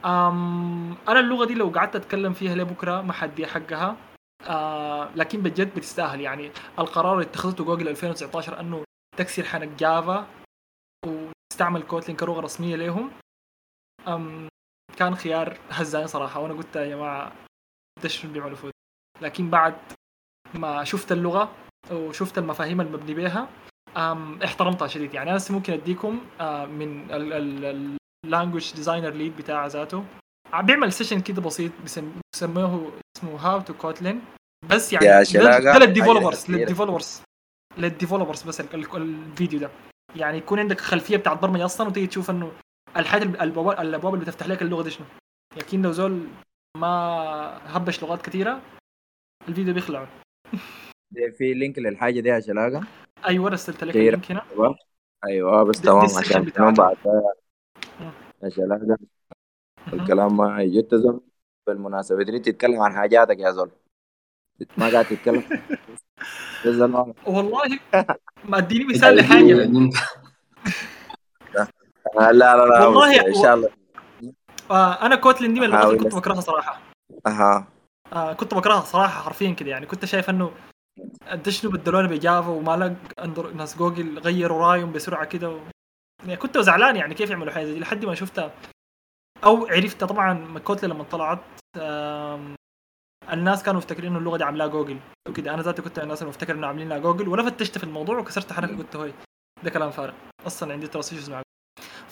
أنا 0.05 1.19
اللغة 1.19 1.45
دي 1.45 1.53
لو 1.53 1.69
قعدت 1.69 1.95
أتكلم 1.95 2.33
فيها 2.33 2.55
لبكرة 2.55 3.01
ما 3.01 3.13
حدي 3.13 3.47
حقها 3.47 3.97
uh, 4.43 5.17
لكن 5.17 5.41
بجد 5.41 5.75
بتستاهل. 5.75 6.21
يعني 6.21 6.51
القرار 6.79 7.13
اللي 7.13 7.25
اتخذته 7.25 7.63
جوجل 7.63 7.87
2019 7.87 8.59
إنه 8.59 8.83
تكسر 9.17 9.43
حنك 9.43 9.67
Java 9.67 10.27
وتستعمل 11.05 11.83
Kotlin 11.83 12.17
كلغه 12.17 12.39
رسمية 12.41 12.75
لهم 12.75 13.11
um, 14.05 14.49
كان 14.97 15.15
خيار 15.15 15.57
هزاني 15.69 16.07
صراحة. 16.07 16.39
وأنا 16.39 16.53
قلت 16.53 16.75
يا 16.75 16.95
جماعة 16.95 17.31
ده 18.03 18.09
شنو 18.09 18.71
لكن 19.21 19.49
بعد 19.49 19.75
ما 20.57 20.83
شفت 20.83 21.11
اللغة 21.11 21.51
وشفت 21.91 22.37
المفاهيم 22.37 22.81
المبني 22.81 23.13
بها 23.13 23.47
احترمتها 24.45 24.87
شديد. 24.87 25.13
يعني 25.13 25.31
أنا 25.31 25.39
ممكن 25.49 25.73
أديكم 25.73 26.19
آه، 26.39 26.65
من 26.65 27.11
ال 28.25 28.31
language 28.31 28.73
designer 28.75 29.09
lead 29.09 29.37
بتاع 29.37 29.67
ذاته. 29.67 30.03
بيعمل 30.59 30.93
session 30.93 31.21
كده 31.21 31.41
بسيط 31.41 31.71
بيسموه 31.83 32.91
اسمه 33.17 33.35
How 33.39 33.61
to 33.61 33.73
Kotlin 33.73 34.21
بس 34.69 34.93
يعني 34.93 35.05
ده 35.63 35.79
لل 35.85 35.96
developers 35.96 36.51
لل 36.51 36.63
developers 36.63 37.21
لل 37.77 37.88
developers 37.88 38.43
بس 38.43 38.61
ال- 38.61 38.73
ال- 38.75 38.95
الفيديو 39.01 39.59
ده. 39.59 39.69
يعني 40.15 40.37
يكون 40.37 40.59
عندك 40.59 40.81
خلفية 40.81 41.17
بتاعت 41.17 41.41
برمجه 41.41 41.65
أصلا 41.65 41.87
وتيجي 41.87 42.07
تشوف 42.07 42.29
إنه 42.29 42.51
الحاجة 42.97 43.23
الابواب 43.23 43.79
الأبواب 43.79 44.13
اللي 44.13 44.25
بتفتح 44.25 44.47
لك 44.47 44.61
اللغة 44.61 44.83
دي 44.83 44.89
شنو. 44.91 45.05
لكن 45.57 45.81
لو 45.81 45.91
زول 45.91 46.27
ما 46.77 46.97
هبش 47.77 48.03
لغات 48.03 48.21
كثيره 48.21 48.61
الفيديو 49.49 49.73
بيخلعوا 49.73 50.05
دي 50.05 50.11
في 51.37 51.53
link 51.53 51.79
للحاجة 51.79 52.19
دي 52.19 52.29
يا 52.29 52.39
شلاقه 52.39 52.81
أيوه 53.27 53.49
رسلت 53.49 53.83
لك. 53.83 53.95
ال 53.95 54.02
link 54.02 54.31
هنا. 54.31 54.41
أيوه. 54.51 54.75
أيوه 55.27 55.63
بس 55.63 55.79
دي- 55.79 55.87
تمام 55.87 56.03
عشان 56.03 56.49
كمان 56.49 56.73
بتاعتها. 56.73 56.95
بعد. 57.05 58.13
يا 58.43 58.49
شلاقه 58.49 58.97
الكلام 59.93 60.37
ما 60.37 60.61
يجتزم. 60.61 61.19
بالمناسبة 61.67 62.23
دي 62.23 62.39
تتكلم 62.39 62.79
عن 62.81 62.93
حاجاتك 62.93 63.39
يا 63.39 63.51
زول. 63.51 63.71
ما 64.77 64.89
قاعد 64.91 65.05
تتكلم. 65.05 65.43
والله 67.27 67.79
ما 68.45 68.57
اديني 68.57 68.85
مثال 68.93 69.15
لحاجة. 69.15 69.69
آه، 72.19 72.31
لا 72.31 72.31
لا 72.31 72.65
لا 72.65 72.85
والله 72.85 73.19
بس 73.19 73.37
إن 73.37 73.43
شاء 73.43 73.55
الله. 73.55 73.69
آه 74.71 75.05
أنا 75.05 75.15
Kotlin 75.15 75.53
دي 75.53 75.59
من 75.59 75.65
اللغات 75.65 75.85
اللي 75.87 75.97
كنت 76.03 76.15
بكرهها 76.15 76.41
صراحة. 76.41 76.81
أها. 77.27 77.67
آه 78.13 78.33
كنت 78.33 78.53
بكرهها 78.53 78.81
صراحة 78.81 79.21
حرفيا 79.21 79.51
كده 79.51 79.69
يعني. 79.69 79.85
كنت 79.85 80.05
شايف 80.05 80.29
إنه 80.29 80.51
قد 81.27 81.49
شنو 81.49 81.71
بدلونا 81.71 82.07
ب 82.07 82.16
Java 82.16 82.49
وما 82.49 82.95
لق 83.17 83.53
ناس 83.55 83.77
جوجل 83.77 84.19
غيروا 84.19 84.67
رأيهم 84.67 84.91
بسرعة 84.91 85.25
كده 85.25 85.49
و... 85.49 85.59
يعني 86.23 86.37
كنت 86.37 86.57
زعلان 86.57 86.95
يعني 86.95 87.13
كيف 87.13 87.29
يعملوا 87.29 87.53
حاجة 87.53 87.65
زي 87.65 87.79
لحد 87.79 88.05
ما 88.05 88.15
شفتها 88.15 88.51
أو 89.43 89.65
عرفت 89.67 90.03
طبعا 90.03 90.59
كوتلي 90.59 90.89
لما 90.89 91.03
طلعت 91.03 91.39
آم، 91.77 92.55
الناس 93.33 93.63
كانوا 93.63 93.77
مفتكرين 93.79 94.09
إنه 94.11 94.19
اللغة 94.19 94.37
دي 94.37 94.43
عاملاها 94.43 94.67
جوجل 94.67 94.99
وكده. 95.29 95.53
أنا 95.53 95.61
ذاتي 95.61 95.81
كنت 95.81 95.99
الناس 95.99 96.21
اللي 96.21 96.29
مفتكر 96.29 96.53
إنه 96.55 96.67
عاملينها 96.67 96.97
جوجل 96.97 97.27
وأنا 97.27 97.43
فتشت 97.49 97.77
في 97.77 97.83
الموضوع 97.83 98.19
وكسرت 98.19 98.53
حركة 98.53 98.77
قلت 98.77 98.95
هوي 98.95 99.13
ده 99.63 99.69
كلام 99.69 99.91
فارغ. 99.91 100.13
أصلا 100.47 100.73
عندي 100.73 100.87
ترانسيشنز 100.87 101.29
مع 101.29 101.41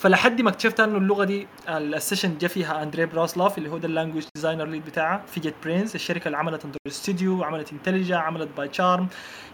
فلحد 0.04 0.42
ما 0.42 0.50
اكتشفت 0.50 0.80
انه 0.80 0.98
اللغة 0.98 1.24
دي 1.24 1.48
السيشن 1.70 2.38
جا 2.38 2.48
فيها 2.48 2.84
اندري 2.84 3.06
براسلاف 3.06 3.58
اللي 3.58 3.70
هو 3.70 3.78
ده 3.78 3.88
اللانجوج 3.88 4.28
ديزاينر 4.36 4.66
ليد 4.66 4.86
بتاعها 4.86 5.24
في 5.28 5.40
جيت 5.40 5.56
برينز 5.64 5.94
الشركة 5.96 6.26
اللي 6.26 6.38
عملت 6.38 6.66
اندرويد 6.66 6.90
ستوديو 6.90 7.44
عملت 7.44 7.74
انتليجا 7.74 8.16
عملت 8.16 8.50
باي 8.58 8.68
تشارم 8.68 9.08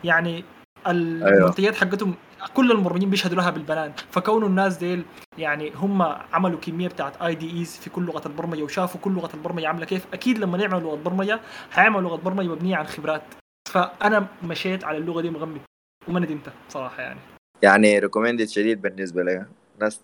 يعني 0.03 0.43
المنتجات 0.87 1.75
حقتهم 1.75 2.15
كل 2.53 2.71
المبرمجين 2.71 3.09
بيشهدوا 3.09 3.37
لها 3.37 3.49
بالبنان. 3.49 3.93
فكونوا 4.11 4.47
الناس 4.47 4.77
ديل 4.77 5.03
يعني 5.37 5.71
هم 5.75 6.01
عملوا 6.33 6.59
كمية 6.59 6.87
بتاعت 6.87 7.21
IDEs 7.21 7.77
في 7.77 7.89
كل 7.89 8.05
لغة 8.05 8.27
البرمجة 8.27 8.63
وشافوا 8.63 9.01
كل 9.01 9.11
لغة 9.11 9.29
البرمجة 9.33 9.67
عاملة 9.67 9.85
كيف. 9.85 10.05
أكيد 10.13 10.37
لما 10.37 10.57
يعملوا 10.57 10.81
لغة 10.81 10.95
برمجة 10.95 11.39
حيعملوا 11.71 12.01
لغة 12.01 12.15
برمجة 12.15 12.47
مبنية 12.47 12.75
عن 12.75 12.87
خبرات. 12.87 13.23
فأنا 13.71 14.27
مشيت 14.43 14.83
على 14.83 14.97
اللغة 14.97 15.21
دي 15.21 15.29
مغمد 15.29 15.61
وما 16.07 16.19
ندمت 16.19 16.53
صراحة 16.69 17.01
يعني. 17.01 17.19
يعني 17.61 17.99
recommended 17.99 18.47
شديد 18.47 18.81
بالنسبة 18.81 19.23
لي. 19.23 19.45
ناس 19.81 20.01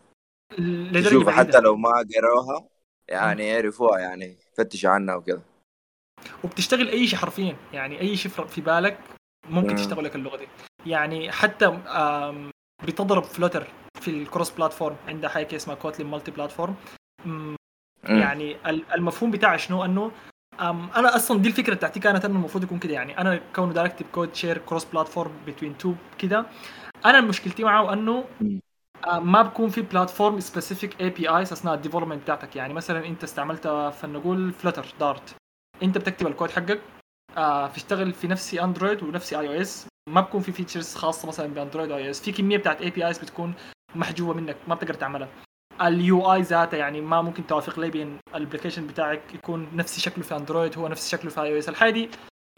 بعيدة. 0.60 1.32
حتى 1.32 1.60
لو 1.60 1.76
ما 1.76 1.90
قروها 2.16 2.68
يعني 3.08 3.48
يعرفوها 3.48 4.00
يعني 4.00 4.38
فتشوا 4.58 4.90
عنها 4.90 5.16
وكده 5.16 5.42
وبتشتغل 6.44 6.90
أي 6.90 7.08
شيء 7.08 7.20
حرفيا 7.20 7.56
يعني 7.74 8.02
أي 8.02 8.18
شيء 8.18 8.32
في 8.32 8.62
بالك 8.62 9.00
ممكن 9.50 9.70
مم. 9.70 9.76
تشتغل 9.76 10.04
لك 10.04 10.16
اللغة 10.16 10.38
دي. 10.38 10.48
يعني 10.86 11.32
حتى 11.32 11.80
بتضرب 12.88 13.24
Flutter 13.24 13.68
في 14.02 14.08
ال 14.12 14.18
cross 14.18 14.50
platform 14.50 14.96
عندها 15.08 15.30
حاجة 15.30 15.56
اسمها 15.56 15.76
Kotlin 15.76 16.08
Multiplatform. 16.10 16.76
يعني 18.04 18.70
ال- 18.70 18.92
المفهوم 18.94 19.32
بتاعها 19.32 19.58
شنو؟ 19.58 19.86
إنه 19.86 20.12
أنا 20.96 21.16
أصلا 21.16 21.42
دي 21.42 21.48
الفكرة 21.50 21.74
بتاعتي 21.76 22.00
كانت 22.00 22.26
انه 22.26 22.36
المفروض 22.36 22.64
يكون 22.64 22.80
كده. 22.80 22.94
يعني 22.94 23.18
أنا 23.18 23.42
كونه 23.56 23.74
داير 23.74 23.86
اكتب 23.88 24.06
code 24.12 24.36
share 24.36 24.58
cross 24.58 24.86
platform 24.86 25.32
between 25.62 25.78
two 25.78 25.94
كده 26.18 26.46
أنا 27.06 27.22
مشكلتي 27.22 27.64
معه 27.64 27.94
إنه 27.94 28.26
ما 29.14 29.42
بكون 29.42 29.70
في 29.70 29.82
platform 29.82 30.40
specific 30.40 31.02
APIs 31.02 31.52
أثناء 31.52 31.74
ال 31.74 31.78
development 31.78 32.22
بتاعتك. 32.22 32.56
يعني 32.56 32.74
مثلا 32.74 33.06
أنت 33.06 33.24
استعملت 33.24 33.68
فلنقول 33.68 34.52
Flutter 34.54 34.86
Dart 35.00 35.36
أنت 35.84 35.98
بتكتب 35.98 36.28
الكود 36.28 36.52
حقك 36.52 36.82
آه 37.38 37.68
بيشتغل 37.68 38.14
في 38.14 38.28
نفس 38.28 38.54
Android 38.54 39.04
ونفس 39.04 39.34
iOS 39.34 39.88
ما 40.10 40.22
بكون 40.22 40.42
في 40.42 40.52
features 40.52 40.96
خاصة 40.96 41.28
مثلا 41.28 41.48
ب 41.54 41.92
Android 41.92 42.06
و 42.06 42.10
iOS 42.10 42.22
في 42.22 42.32
كمية 42.32 42.58
بتاعت 42.58 42.82
APIs 42.82 43.18
بتكون 43.20 43.54
محجوبة 43.96 44.34
منك 44.34 44.56
ما 44.68 44.76
بتقدر 44.76 44.94
تعملها. 44.94 45.28
ال 45.82 46.34
UI 46.34 46.42
ذاته 46.42 46.78
يعني 46.78 47.02
ما 47.02 47.22
ممكن 47.22 47.48
توافق 47.48 47.80
لي 47.80 47.90
بين 47.90 48.18
ال 48.36 48.40
application 48.40 48.88
بتاعك 48.88 49.22
يكون 49.34 49.68
نفس 49.74 50.00
شكله 50.00 50.24
في 50.24 50.36
Android 50.36 50.78
هو 50.78 50.88
نفس 50.88 51.10
شكله 51.10 51.32
في 51.32 51.42
iOS 51.42 51.70
الحاجة 51.70 51.92
دي 51.92 52.10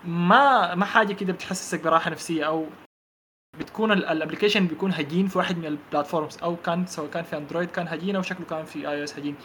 ما 0.05 0.75
ما 0.75 0.85
حاجة 0.85 1.13
كده 1.13 1.33
بتحسسك 1.33 1.83
براحة 1.83 2.09
نفسية 2.09 2.43
أو 2.43 2.65
بتكون 3.59 3.91
ال 3.91 3.98
application 3.98 4.67
بيكون 4.67 4.93
هجين 4.93 5.27
في 5.27 5.37
واحد 5.37 5.57
من 5.57 5.65
ال 5.65 5.73
platforms 5.73 6.37
أو 6.43 6.55
كان 6.55 6.85
سواء 6.85 7.09
كان 7.09 7.23
في 7.23 7.37
Android 7.37 7.71
كان 7.71 7.87
هجين 7.87 8.15
أو 8.15 8.21
شكله 8.21 8.45
كان 8.45 8.65
في 8.65 8.89
iOS 8.89 9.19
هجين. 9.19 9.35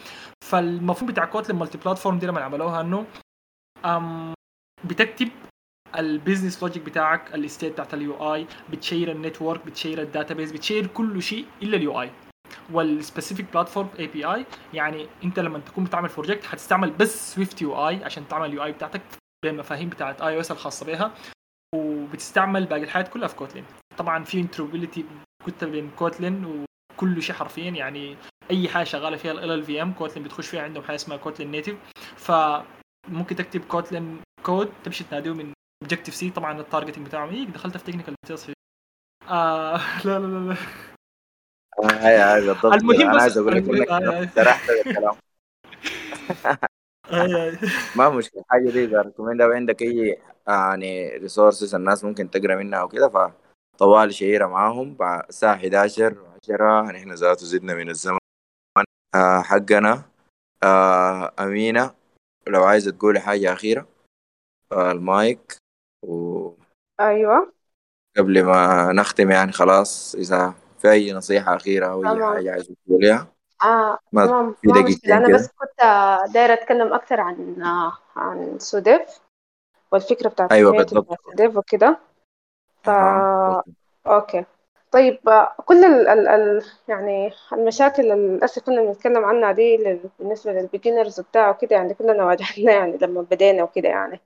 فالمفهوم 0.45 1.09
بتاع 1.09 1.25
Kotlin 1.25 1.59
Multiplatform 1.59 2.19
دي 2.19 2.25
لما 2.25 2.41
عملوها 2.41 2.81
إنه 2.81 3.05
بتكتب 4.85 5.29
ال 5.97 6.04
business 6.04 6.63
logic 6.63 6.83
بتاعك 6.83 7.35
ال 7.35 7.41
state 7.41 7.71
بتاعت 7.73 7.93
اليو 7.93 8.33
آي 8.33 8.47
بتشير 8.69 9.11
النتورك 9.11 9.65
بتشير 9.65 10.01
الداتابيز 10.01 10.51
بتشير 10.51 10.87
كل 10.87 11.21
شيء 11.23 11.45
إلا 11.61 11.77
ال 11.77 12.01
UI. 12.01 12.11
وال 12.71 12.86
specific 12.86 13.45
platform 13.53 13.89
API 13.99 14.45
يعني 14.73 15.07
أنت 15.23 15.39
لما 15.39 15.59
تكون 15.59 15.83
بتعمل 15.83 16.09
project 16.09 16.43
حتستعمل 16.43 16.91
بس 16.91 17.35
SwiftUI 17.35 18.03
عشان 18.03 18.27
تعمل 18.27 18.45
ال 18.49 18.63
UI 18.63 18.71
بتاعتك 18.71 19.01
بالمفاهيم 19.45 19.89
بتاعت 19.89 20.21
iOS 20.21 20.51
الخاصة 20.51 20.85
بها 20.85 21.11
وبتستعمل 21.75 22.65
باقي 22.65 22.83
الحاجات 22.83 23.07
كلها 23.07 23.27
في 23.27 23.35
Kotlin 23.35 23.63
طبعا 23.97 24.23
في 24.23 24.39
interoperability 24.39 25.05
كتب 25.47 25.71
بين 25.71 25.91
Kotlin 25.99 26.65
وكل 26.95 27.21
شيء 27.21 27.35
حرفيا 27.35 27.69
يعني 27.71 28.17
أي 28.51 28.69
حاجة 28.69 28.83
شغالة 28.83 29.17
فيها 29.17 29.31
ال 29.31 29.51
JVM 29.51 29.93
Kotlin 29.93 30.23
بتخش 30.23 30.47
فيها 30.47 30.61
عندهم 30.61 30.83
حاجة 30.83 30.95
اسمها 30.95 31.17
Kotlin 31.17 31.51
Native 31.51 31.75
فممكن 32.17 33.35
تكتب 33.35 33.61
Kotlin 33.61 34.21
code 34.43 34.73
تمشي 34.83 35.03
تناديه 35.03 35.31
من 35.33 35.53
Objective-C 35.83 36.29
طبعا 36.29 36.59
ال 36.59 36.64
targeting 36.64 37.07
بتاعهم 37.07 37.29
إيه 37.33 37.45
دخلت 37.45 37.77
في 37.77 37.83
technical 37.83 38.15
details 38.23 38.51
آه 39.29 39.77
لا 40.05 40.19
لا 40.19 40.27
لا, 40.27 40.49
لا. 40.49 40.55
آه، 41.79 41.91
هاي 41.91 42.17
هاي 42.17 42.41
بالضبط 42.41 42.65
المهم 42.65 43.01
أنا 43.09 43.21
عايز 43.21 43.37
أقول 43.37 43.55
لك. 43.55 43.89
إنك 43.89 44.29
سرحت 44.35 44.69
آه، 44.69 45.17
آه. 47.11 47.57
ما 47.97 48.09
مشكلة 48.09 48.41
الحاجة 48.41 48.69
دي 48.69 48.85
recommend 48.85 49.41
أو 49.41 49.51
عندك 49.51 49.81
أي 49.81 50.17
يعني 50.47 51.17
resources 51.17 51.75
الناس 51.75 52.03
ممكن 52.03 52.29
تقرأ 52.29 52.55
منها 52.55 52.83
وكده 52.83 53.33
فطوال 53.73 54.13
شهيرة 54.13 54.47
معاهم 54.47 54.93
بعد 54.93 55.25
الساعة 55.29 55.55
11 55.55 56.17
10 56.43 56.81
نحن 56.81 57.11
ذاته 57.13 57.45
زدنا 57.45 57.73
من 57.73 57.89
الزمن 57.89 58.17
آه 59.15 59.41
حقنا 59.41 60.03
آه 60.63 61.31
أمينة 61.39 61.93
لو 62.47 62.63
عايزة 62.63 62.91
تقولي 62.91 63.19
حاجة 63.19 63.53
أخيرة 63.53 63.87
آه 64.71 64.91
المايك 64.91 65.57
وقبل 66.03 66.57
أيوه 66.99 67.53
ما 68.19 68.91
نختم 68.93 69.31
يعني 69.31 69.51
خلاص 69.51 70.15
إذا 70.15 70.53
في 70.81 70.91
أي 70.91 71.13
نصيحة 71.13 71.55
أخيرة 71.55 71.87
أو 71.87 72.03
أي. 72.03 72.35
حاجة 72.35 72.51
عايزة 72.51 72.75
تقوليها 72.85 73.27
آه 73.63 73.97
ما 74.11 74.25
تمام 74.25 74.53
في 74.53 74.67
دقيقتين 74.67 74.93
مشكلة 74.93 75.17
أنا. 75.17 75.35
بس 75.35 75.47
كنت 75.47 75.79
دايرة 76.33 76.53
أتكلم 76.53 76.93
أكثر 76.93 77.21
عن 77.21 77.61
آه، 77.63 77.97
عن 78.15 78.59
سوديف 78.59 79.19
والفكرة 79.91 80.29
بتاعت 80.29 80.51
أيوة 80.51 80.71
بالضبط. 80.71 81.07
SuDev 81.25 81.57
وكده 81.57 81.99
ف 82.83 82.89
أها. 82.89 83.63
okay 84.07 84.45
طيب 84.91 85.19
كل 85.65 85.85
ال 85.85 86.07
ال 86.07 86.27
ال 86.27 86.63
يعني 86.87 87.31
المشاكل 87.53 88.11
اللي 88.11 88.47
كنا 88.65 88.81
بنتكلم 88.81 89.25
عنها 89.25 89.51
دي 89.51 89.77
لل- 89.77 90.09
بالنسبة 90.19 90.51
لل 90.53 90.65
beginners 90.65 91.19
وبتاع 91.19 91.49
وكده 91.49 91.75
يعني 91.75 91.93
كلنا 91.93 92.25
واجهنا 92.25 92.71
يعني 92.79 92.97
لما 92.97 93.21
بدينا 93.21 93.63
وكده 93.63 93.89
يعني 93.89 94.19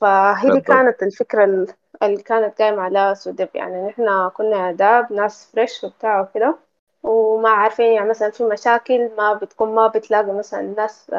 فهي 0.00 0.60
دي. 0.60 0.60
كانت 0.60 1.02
الفكرة 1.02 1.44
ال- 1.44 1.74
اللي 2.02 2.22
كانت 2.22 2.62
قايمة 2.62 2.82
على 2.82 3.14
SuDev 3.14 3.54
يعني 3.54 3.88
نحن 3.88 4.28
كنا 4.28 4.70
آداب 4.70 5.12
ناس 5.12 5.52
fresh 5.52 5.84
وبتاع 5.84 6.20
وكده 6.20 6.58
وما 7.02 7.48
عارفين 7.50 7.92
يعني 7.92 8.08
مثلا 8.10 8.30
في 8.30 8.44
مشاكل 8.44 9.10
ما 9.16 9.34
بتكون 9.34 9.74
ما 9.74 9.86
بتلاقي 9.88 10.32
مثلا 10.32 10.62
ناس 10.62 11.12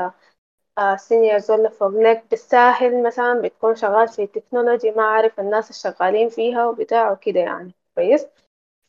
seniors 0.98 1.52
ولا 1.51 1.69
فوقلك 1.69 2.24
بالساهل 2.30 3.03
مثلا 3.03 3.41
بتكون 3.41 3.75
شغال 3.75 4.08
في 4.08 4.24
ال 4.24 4.30
technology 4.30 4.92
ما 4.91 5.03
عارف 5.03 5.40
الناس 5.40 5.69
الشغالين 5.69 6.30
فيها 6.30 6.66
وبتاع 6.67 7.11
وكده 7.11 7.40
يعني. 7.40 7.72
كويس؟ 7.95 8.25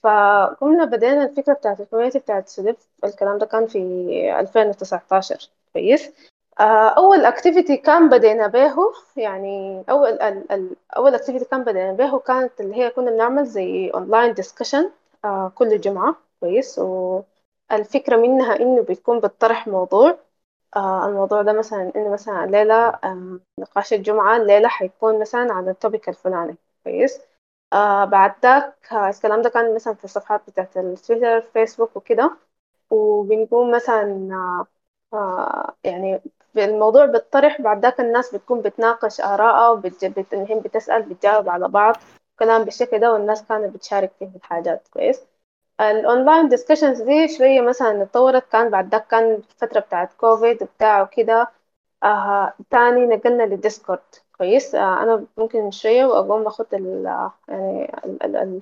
فقمنا 0.02 0.84
بدينا 0.84 1.24
الفكرة 1.24 1.52
بتاعت 1.52 1.80
ال 1.80 1.84
community 1.84 2.18
بتاعت 2.18 2.48
SuDev 2.48 2.88
الكلام 3.04 3.38
ده 3.38 3.46
كان 3.46 3.66
في 3.66 3.78
2019 4.40 5.50
كويس؟ 5.72 6.12
آه، 6.60 6.88
أول 6.88 7.24
activity 7.24 7.76
كان 7.76 8.08
بدينا 8.08 8.46
به 8.46 8.76
يعني 9.16 9.84
أول 9.90 10.08
ال 10.10 10.52
ال 10.52 10.76
أول 10.96 11.14
activity 11.14 11.44
كان 11.44 11.64
بدينا 11.64 11.92
به 11.92 12.18
كانت 12.18 12.60
اللي 12.60 12.76
هي 12.76 12.90
كنا 12.90 13.10
بنعمل 13.10 13.44
زي 13.44 13.90
online 13.90 14.34
discussion 14.34 14.90
كل 15.54 15.80
جمعة. 15.80 16.16
كويس؟ 16.40 16.78
والفكرة 16.78 18.16
منها 18.16 18.56
إنه 18.60 18.82
بتكون 18.82 19.20
بتطرح 19.20 19.66
موضوع. 19.68 20.18
آه 20.76 21.08
الموضوع 21.08 21.42
ده 21.42 21.52
مثلا 21.52 21.92
إنه 21.96 22.08
مثلا 22.12 22.44
الليلة 22.44 22.74
آه 22.88 23.40
نقاش 23.58 23.92
الجمعة 23.92 24.36
الليلة 24.36 24.68
حيكون 24.68 25.20
مثلا 25.20 25.52
عن 25.52 25.68
التوبيك 25.68 26.08
الفلاني 26.08 26.56
كويس؟ 26.84 27.20
آه 27.72 28.04
بعد 28.04 28.34
ذاك 28.42 28.92
آه 28.92 29.08
الكلام 29.08 29.42
ده 29.42 29.50
كان 29.50 29.74
مثلا 29.74 29.94
في 29.94 30.04
الصفحات 30.04 30.42
بتاعت 30.50 30.76
التويتر 30.76 31.40
فيسبوك 31.40 31.96
وكده. 31.96 32.36
وبنقوم 32.90 33.72
مثلا 33.76 34.04
يعني 35.84 36.20
الموضوع 36.56 37.06
بيطرح 37.06 37.60
بعد 37.60 37.82
ذاك 37.82 38.00
الناس 38.00 38.34
بتكون 38.34 38.60
بتناقش 38.62 39.20
آراءها 39.20 39.68
وبتهم 39.70 40.60
بتسأل 40.60 41.02
بتجاوب 41.02 41.48
على 41.48 41.68
بعض 41.68 41.96
كلام 42.38 42.64
بالشكل 42.64 42.98
ده 43.00 43.12
والناس 43.12 43.44
كانت 43.44 43.74
بتشارك 43.74 44.12
فيه 44.18 44.30
الحاجات 44.36 44.88
كويس؟ 44.88 45.20
ال 45.80 45.90
online 45.90 46.48
discussions 46.48 47.02
دي 47.02 47.28
شوية 47.28 47.60
مثلا 47.60 48.02
اتطورت 48.02 48.48
كان 48.52 48.70
بعد 48.70 48.90
ذاك 48.92 49.06
كان 49.06 49.34
الفترة 49.34 49.80
بتاعت 49.80 50.12
كوفيد 50.12 50.62
وبتاع 50.62 51.02
وكده. 51.02 51.48
آه 52.02 52.54
تاني 52.70 53.06
نقلنا 53.06 53.42
لل 53.42 53.55
Discord 53.55 54.00
كويس. 54.38 54.74
آه 54.74 55.02
أنا 55.02 55.26
ممكن 55.38 55.70
شوية 55.70 56.04
وأقوم 56.04 56.46
أخد 56.46 56.74
ال 56.74 57.04
يعني 57.48 57.84
ال 58.04 58.22
ال 58.24 58.36
ال 58.36 58.60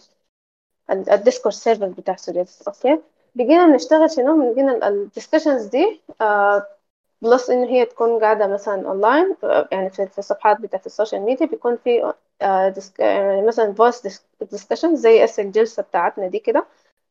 ال 0.90 1.10
ال 1.10 1.16
Discord 1.16 1.54
server 1.54 1.88
بتاع 1.88 2.16
SuDev 2.16 2.62
okay. 2.68 3.02
بقينا 3.34 3.66
بنشتغل 3.66 4.10
شنو؟ 4.10 4.52
بقينا 4.54 4.88
ال 4.88 4.95
discussions 4.95 5.66
دي 5.66 6.00
آه 6.20 6.66
plus 7.22 7.50
إن 7.50 7.64
هي 7.64 7.84
تكون 7.86 8.20
قاعدة 8.20 8.46
مثلا 8.46 8.88
أونلاين 8.88 9.36
يعني 9.72 9.90
في, 9.90 10.08
الصفحات 10.18 10.60
بتاعت 10.60 10.86
ال 10.86 10.91
social 10.91 11.22
media 11.22 11.46
بيكون 11.46 11.76
في 11.76 12.14
آه 12.42 12.74
يعني 12.98 13.42
مثلا 13.46 13.74
voice 13.74 14.22
discussion 14.42 14.96
زي 14.96 15.24
اس 15.24 15.40
الجلسة 15.40 15.82
بتاعتنا 15.82 16.26
دي 16.28 16.38
كده. 16.38 16.66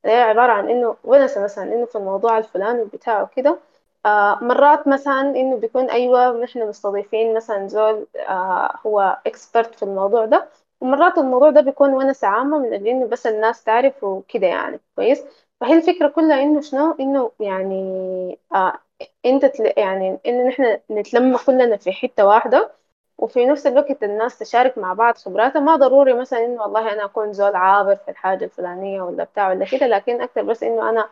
هي 0.05 0.21
عبارة 0.21 0.51
عن 0.51 0.69
إنه 0.69 0.95
ونسة 1.03 1.43
مثلا 1.43 1.63
إنه 1.63 1.85
في 1.85 1.95
الموضوع 1.97 2.37
الفلاني 2.37 2.83
بتاعه 2.85 3.27
كده 3.35 3.59
آه 4.05 4.39
مرات 4.43 4.87
مثلا 4.87 5.21
إنه 5.21 5.57
بيكون 5.57 5.89
أيوة 5.89 6.31
نحن 6.43 6.69
مستضيفين 6.69 7.35
مثلا 7.35 7.67
زول 7.67 8.07
آه 8.15 8.75
هو 8.85 9.17
expert 9.27 9.75
في 9.75 9.83
الموضوع 9.83 10.25
ده. 10.25 10.47
ومرات 10.81 11.17
الموضوع 11.17 11.49
ده 11.49 11.61
بيكون 11.61 11.89
ونسة 11.93 12.27
عامة 12.27 12.59
من 12.59 12.73
أجل 12.73 12.87
إنه 12.87 13.07
بس 13.07 13.27
الناس 13.27 13.63
تعرف 13.63 14.03
وكده 14.03 14.47
يعني 14.47 14.79
كويس؟ 14.95 15.23
فهي 15.61 15.73
الفكرة 15.77 16.07
كلها 16.07 16.43
إنه 16.43 16.61
شنو؟ 16.61 16.95
إنه 16.99 17.31
يعني 17.39 18.39
آه 18.55 18.79
أنت. 19.25 19.59
يعني 19.77 20.19
إنه 20.25 20.47
نحن 20.47 20.79
نتلم 20.91 21.37
كلنا 21.37 21.77
في 21.77 21.91
حتة 21.91 22.25
واحدة. 22.25 22.76
وفي 23.17 23.45
نفس 23.45 23.67
الوقت 23.67 24.03
الناس 24.03 24.39
تشارك 24.39 24.77
مع 24.77 24.93
بعض 24.93 25.17
خبراتها 25.17 25.59
ما 25.59 25.75
ضروري 25.75 26.13
مثلا 26.13 26.45
إنه 26.45 26.61
والله 26.61 26.93
أنا 26.93 27.05
أكون 27.05 27.33
زول 27.33 27.55
عابر 27.55 27.95
في 27.95 28.11
الحاجة 28.11 28.45
الفلانية 28.45 29.01
ولا 29.01 29.23
بتاع 29.23 29.49
ولا 29.49 29.65
كده 29.65 29.87
لكن 29.87 30.21
أكثر 30.21 30.41
بس 30.43 30.63
إنه 30.63 30.89
أنا 30.89 31.09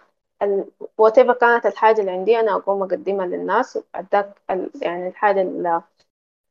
whatever 1.01 1.31
كانت 1.41 1.65
الحاجة 1.65 2.01
اللي 2.01 2.11
عندي 2.11 2.39
أنا 2.39 2.55
أقوم 2.55 2.83
أقدمها 2.83 3.25
للناس. 3.27 3.79
واداك 3.95 4.41
ال... 4.51 4.71
يعني 4.81 5.07
الحاجة 5.07 5.41
اللي 5.41 5.81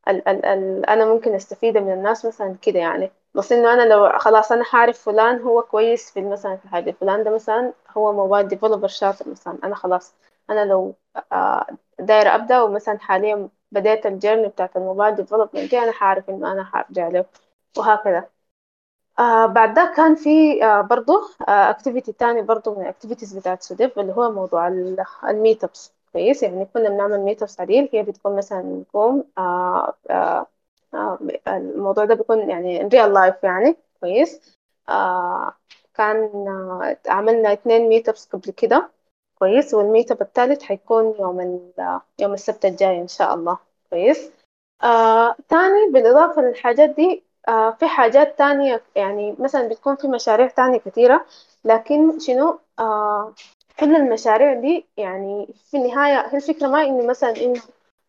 ال... 0.08 0.28
ال... 0.46 0.86
أنا 0.86 1.04
ممكن 1.06 1.34
استفيدها 1.34 1.82
من 1.82 1.92
الناس 1.92 2.26
مثلا 2.26 2.56
كده 2.62 2.78
يعني. 2.80 3.10
بس 3.34 3.52
إنه 3.52 3.72
أنا 3.74 3.82
لو 3.94 4.18
خلاص 4.18 4.52
أنا 4.52 4.64
حعرف 4.64 4.98
فلان 5.02 5.40
هو 5.42 5.62
كويس 5.62 6.10
في 6.12 6.20
مثلا 6.22 6.56
في 6.56 6.64
الحاجة 6.64 6.90
فلان 6.90 7.24
ده 7.24 7.30
مثلا 7.34 7.72
هو 7.90 8.12
موبايل 8.12 8.48
ديفلوبر 8.48 8.88
شاطر 8.88 9.28
مثلا. 9.30 9.58
أنا 9.64 9.74
خلاص 9.74 10.14
أنا 10.50 10.64
لو 10.64 10.94
آه 11.32 11.66
دايره 12.00 12.34
أبدأ 12.34 12.62
ومثلا 12.62 12.98
حاليا 12.98 13.48
بديت 13.74 14.06
ال 14.06 14.11
journey 14.11 14.48
بتاعت 14.48 14.76
ال 14.76 14.82
mobile 14.82 15.14
development 15.16 15.70
دي 15.70 15.78
أنا 15.78 15.92
حعرف 15.92 16.30
إنه 16.30 16.52
أنا 16.52 16.64
حرجع 16.64 17.08
له 17.08 17.24
وهكذا. 17.78 18.28
آه 19.18 19.46
بعد 19.46 19.74
ده 19.74 19.94
كان 19.96 20.14
في 20.14 20.64
آه 20.64 20.80
برضو 20.80 21.12
آه 21.48 21.70
activity 21.70 22.12
تاني 22.12 22.42
برضو 22.42 22.74
من 22.74 22.82
ال 22.82 22.87
activities 22.87 23.38
بتاعت 23.38 23.62
SuDev 23.62 23.98
اللي 23.98 24.12
هو 24.12 24.30
موضوع 24.32 24.68
ال 25.30 25.64
meetups 25.64 25.92
كويس؟ 26.12 26.42
يعني 26.42 26.64
كنا 26.74 26.88
بنعمل 26.88 27.20
meetups 27.20 27.60
عديل 27.60 27.88
هي 27.92 28.02
بتكون 28.02 28.36
مثلا 28.36 28.62
نقوم 28.62 29.24
آه 29.38 29.94
آه 30.10 30.46
آه 30.94 31.18
الموضوع 31.48 32.04
ده 32.04 32.14
بيكون 32.14 32.50
يعني 32.50 32.82
real 32.82 33.12
life 33.14 33.44
يعني. 33.44 33.76
كويس؟ 34.00 34.58
آه 34.88 35.54
كان 35.94 36.16
آه 36.48 36.96
عملنا 37.08 37.52
اتنين 37.52 37.88
meetups 37.88 38.26
قبل 38.28 38.50
كده. 38.52 38.90
كويس 39.44 39.74
وال 39.74 40.10
meetup 40.10 40.22
الثالث 40.22 40.62
حيكون 40.62 41.14
يوم 41.20 41.40
يوم 42.18 42.32
السبت 42.34 42.64
الجاي 42.64 43.00
إن 43.00 43.08
شاء 43.08 43.34
الله. 43.34 43.58
كويس. 43.90 44.30
آه 44.82 45.36
تاني 45.48 45.90
بالإضافة 45.92 46.42
للحاجات 46.42 46.90
دي 46.90 47.22
آه 47.48 47.70
في 47.70 47.86
حاجات 47.86 48.38
تانية 48.38 48.82
يعني 48.96 49.36
مثلا 49.38 49.68
بتكون 49.68 49.96
في 49.96 50.08
مشاريع 50.08 50.46
تانية 50.46 50.78
كثيرة 50.78 51.26
لكن 51.64 52.18
شنو؟ 52.18 52.58
آه 52.78 53.34
كل 53.80 53.96
المشاريع 53.96 54.54
دي 54.54 54.86
يعني 54.96 55.48
في 55.70 55.76
النهاية 55.76 56.26
هي 56.26 56.36
الفكرة 56.36 56.66
ما 56.68 56.82
إنه 56.82 57.06
مثلا 57.06 57.36
إنه 57.36 57.60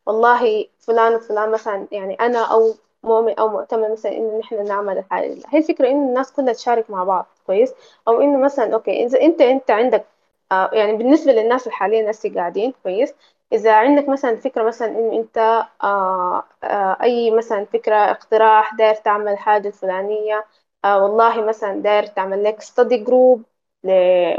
والله 0.05 0.67
فلان 0.79 1.15
وفلان 1.15 1.51
مثلا 1.51 1.87
يعني 1.91 2.13
أنا 2.15 2.39
أو 2.53 2.73
مؤمن 3.03 3.39
أو 3.39 3.47
مؤتمن 3.49 3.91
مثلا 3.91 4.11
إنه 4.11 4.39
نحن 4.39 4.65
نعمل 4.67 4.97
الحاجة 4.97 5.35
هي 5.49 5.59
الفكرة 5.59 5.87
إنه 5.89 6.09
الناس 6.09 6.31
كلها 6.31 6.53
تشارك 6.53 6.89
مع 6.89 7.03
بعض. 7.03 7.25
كويس؟ 7.47 7.73
أو 8.07 8.21
إنه 8.21 8.39
مثلا 8.39 8.73
okay 8.73 9.05
إذا 9.05 9.21
أنت 9.21 9.41
أنت 9.41 9.71
عندك 9.71 10.05
يعني 10.51 10.97
بالنسبة 10.97 11.31
للناس 11.31 11.63
اللي 11.63 11.75
حاليا 11.75 12.11
هسه 12.11 12.33
قاعدين 12.35 12.73
كويس. 12.83 13.13
إذا 13.53 13.75
عندك 13.75 14.09
مثلا 14.09 14.35
فكرة 14.35 14.63
مثلا 14.63 14.87
إنه 14.87 15.13
أنت 15.19 15.37
آه 15.83 16.43
آه 16.63 16.97
أي 17.03 17.31
مثلا 17.31 17.65
فكرة 17.65 17.95
اقتراح 17.95 18.73
داير 18.75 18.95
تعمل 18.95 19.37
حاجة 19.37 19.67
الفلانية 19.67 20.45
آه 20.85 21.03
والله 21.03 21.45
مثلا 21.45 21.81
داير 21.81 22.05
تعمل 22.07 22.43
لك 22.43 22.61
study 22.61 22.97
group 22.97 23.43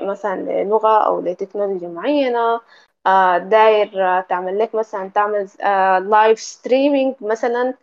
مثلا 0.02 0.36
للغة 0.64 1.06
أو 1.06 1.20
لتكنولوجيا 1.20 1.88
معينة 1.88 2.60
آه 3.06 3.38
داير 3.38 4.20
تعمل 4.22 4.58
لك 4.58 4.74
مثلا 4.74 5.08
تعمل 5.14 5.48
live 6.10 6.40
streaming 6.40 7.14
مثلا 7.20 7.74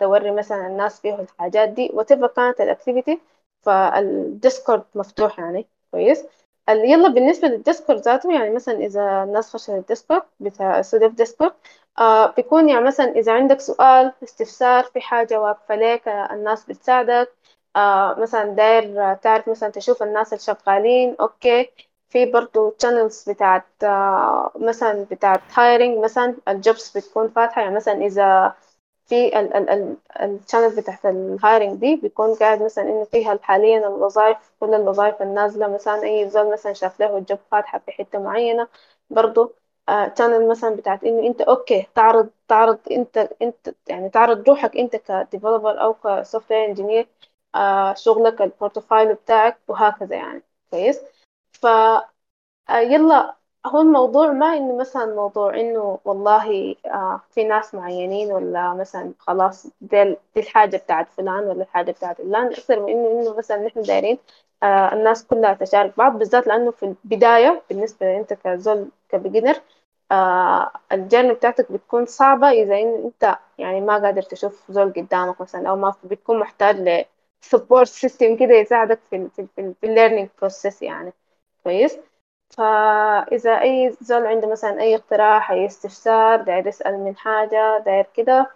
توري 0.00 0.30
مثلا 0.30 0.66
الناس 0.66 1.00
فيه 1.00 1.14
الحاجات 1.14 1.68
دي 1.68 1.90
وتبقى 1.94 2.28
كانت 2.36 2.60
ال 2.60 2.67
activity 2.67 3.20
فال 3.62 3.89
Discord 3.89 4.84
مفتوح 4.94 5.38
يعني 5.38 5.66
كويس. 5.90 6.26
يلا 6.68 7.08
بالنسبة 7.08 7.48
للديسكورد 7.48 8.00
ذاته 8.00 8.32
يعني 8.32 8.50
مثلا 8.54 8.74
إذا 8.78 9.22
الناس 9.24 9.50
خشت 9.56 9.70
ال 9.70 9.77
Discord 9.77 10.22
بتاع 10.40 10.82
SuDev 10.82 11.12
Discord 11.14 11.52
آه 11.98 12.26
بيكون 12.36 12.68
يعني 12.68 12.84
مثلا 12.84 13.06
إذا 13.16 13.32
عندك 13.32 13.60
سؤال 13.60 14.12
استفسار 14.22 14.84
في 14.84 15.00
حاجة 15.00 15.40
واقفة 15.40 15.74
لك 15.76 16.08
الناس 16.08 16.64
بتساعدك 16.64 17.32
آه 17.76 18.14
مثلا 18.20 18.44
داير 18.44 19.14
تعرف 19.14 19.48
مثلا 19.48 19.68
تشوف 19.70 20.02
الناس 20.02 20.32
الشغالين 20.32 21.16
okay. 21.20 21.70
في 22.08 22.26
برضو 22.32 22.70
channels 22.84 23.28
بتاعت 23.30 23.64
آه 23.84 24.52
مثلا 24.56 25.06
بتاعت 25.10 25.40
hiring 25.54 25.98
مثلا 26.04 26.36
ال 26.48 26.58
jobs 26.58 26.96
بتكون 26.96 27.28
فاتحة 27.28 27.62
يعني 27.62 27.74
مثلا 27.76 27.94
إذا 28.06 28.54
في 29.12 29.40
ال 29.40 29.54
ال 29.56 29.70
ال 29.70 29.96
ال 30.22 30.29
channel 30.29 30.76
بتاعت 30.76 31.06
ال 31.06 31.17
hiring 31.17 31.80
دي 31.80 31.96
بيكون 31.96 32.34
قاعد 32.34 32.62
مثلا 32.62 32.84
إنه 32.84 33.04
فيها 33.04 33.38
حاليا 33.42 33.78
الوظائف 33.88 34.36
كل 34.60 34.74
الوظائف 34.74 35.22
النازلة 35.22 35.68
مثلا 35.68 36.02
أي 36.04 36.28
زول 36.30 36.52
مثلا 36.52 36.72
شاف 36.72 37.00
له 37.00 37.18
ال 37.18 37.23
job 37.23 37.38
فاتحه 37.50 37.78
في 37.78 37.92
حتة 37.92 38.18
معينة 38.18 38.68
channel 39.10 39.50
آه 39.88 40.48
مثلا 40.48 40.74
بتاعت 40.76 41.04
إنه 41.04 41.26
أنت 41.26 41.40
okay 41.40 41.86
تعرض 41.94 42.30
تعرض 42.48 42.78
أنت 42.90 43.18
أنت 43.42 43.74
يعني 43.88 44.10
تعرض 44.10 44.48
روحك 44.48 44.76
أنت 44.76 44.96
ك 44.96 45.05
developer 45.05 45.82
أو 45.82 45.94
ك 45.94 46.50
software 46.52 46.64
engineer 46.66 47.08
شغلك 47.94 48.42
ال 48.42 48.49
portfolio 48.49 49.14
بتاعك 49.14 49.58
وهكذا 49.68 50.16
يعني. 50.16 50.42
كويس؟ 50.70 51.00
ف 51.52 51.66
آه 52.70 52.78
يلا 52.80 53.36
هو 53.66 53.80
الموضوع 53.80 54.32
ما 54.32 54.46
إنه 54.56 54.76
مثلا 54.76 55.06
موضوع 55.14 55.54
إنه 55.60 55.98
والله 56.04 56.76
آه 56.86 57.20
في 57.30 57.44
ناس 57.44 57.74
معينين 57.74 58.32
ولا 58.32 58.74
مثلا 58.74 59.12
خلاص 59.18 59.66
دي, 59.80 60.16
الحاجة 60.36 60.76
بتاعت 60.76 61.08
فلان 61.10 61.44
ولا 61.44 61.62
الحاجة 61.62 61.90
بتاعت 61.92 62.20
فلان 62.20 62.46
أكثر 62.46 62.80
من 62.80 62.88
إنه 62.92 63.10
إنه 63.22 63.36
مثلا 63.38 63.66
نحن 63.66 63.82
دايرين 63.82 64.18
آه 64.62 64.92
الناس 64.92 65.26
كلها 65.26 65.54
تشارك 65.54 65.96
بعض 65.98 66.18
بالذات 66.18 66.46
لأنه 66.46 66.70
في 66.70 66.82
البداية 67.04 67.62
بالنسبة 67.70 68.06
لأنت 68.06 68.32
كزول 68.34 68.88
ك 69.08 69.13
beginner 69.13 69.56
آه 70.12 70.70
ال 70.92 70.97
journey 70.97 71.34
بتاعتك 71.34 71.72
بتكون 71.72 72.06
صعبة 72.06 72.50
إذا 72.50 72.78
أنت 72.78 73.38
يعني 73.58 73.80
ما 73.80 73.92
قادر 73.98 74.22
تشوف 74.22 74.70
زول 74.72 74.92
قدامك 74.92 75.40
مثلا 75.40 75.68
أو 75.70 75.76
ما 75.76 75.94
بتكون 76.04 76.38
محتاج 76.40 76.76
ل 76.80 77.04
support 77.54 77.88
system 77.88 78.38
كده 78.40 78.54
يساعدك 78.54 79.00
في 79.10 79.28
في 79.28 79.40
ال 79.42 79.48
في, 79.56 79.60
ال 79.60 79.74
في 79.80 79.86
learning 79.96 80.28
process 80.44 80.82
يعني. 80.82 81.12
كويس؟ 81.64 81.98
فإذا 82.58 83.50
أي 83.62 83.96
زول 84.00 84.26
عنده 84.26 84.48
مثلا 84.48 84.80
أي 84.80 84.94
اقتراح 84.96 85.50
أي 85.50 85.66
استفسار 85.66 86.42
داير 86.42 86.66
يسأل 86.66 86.98
من 87.00 87.16
حاجة 87.16 87.78
داير 87.86 88.06
كده 88.14 88.50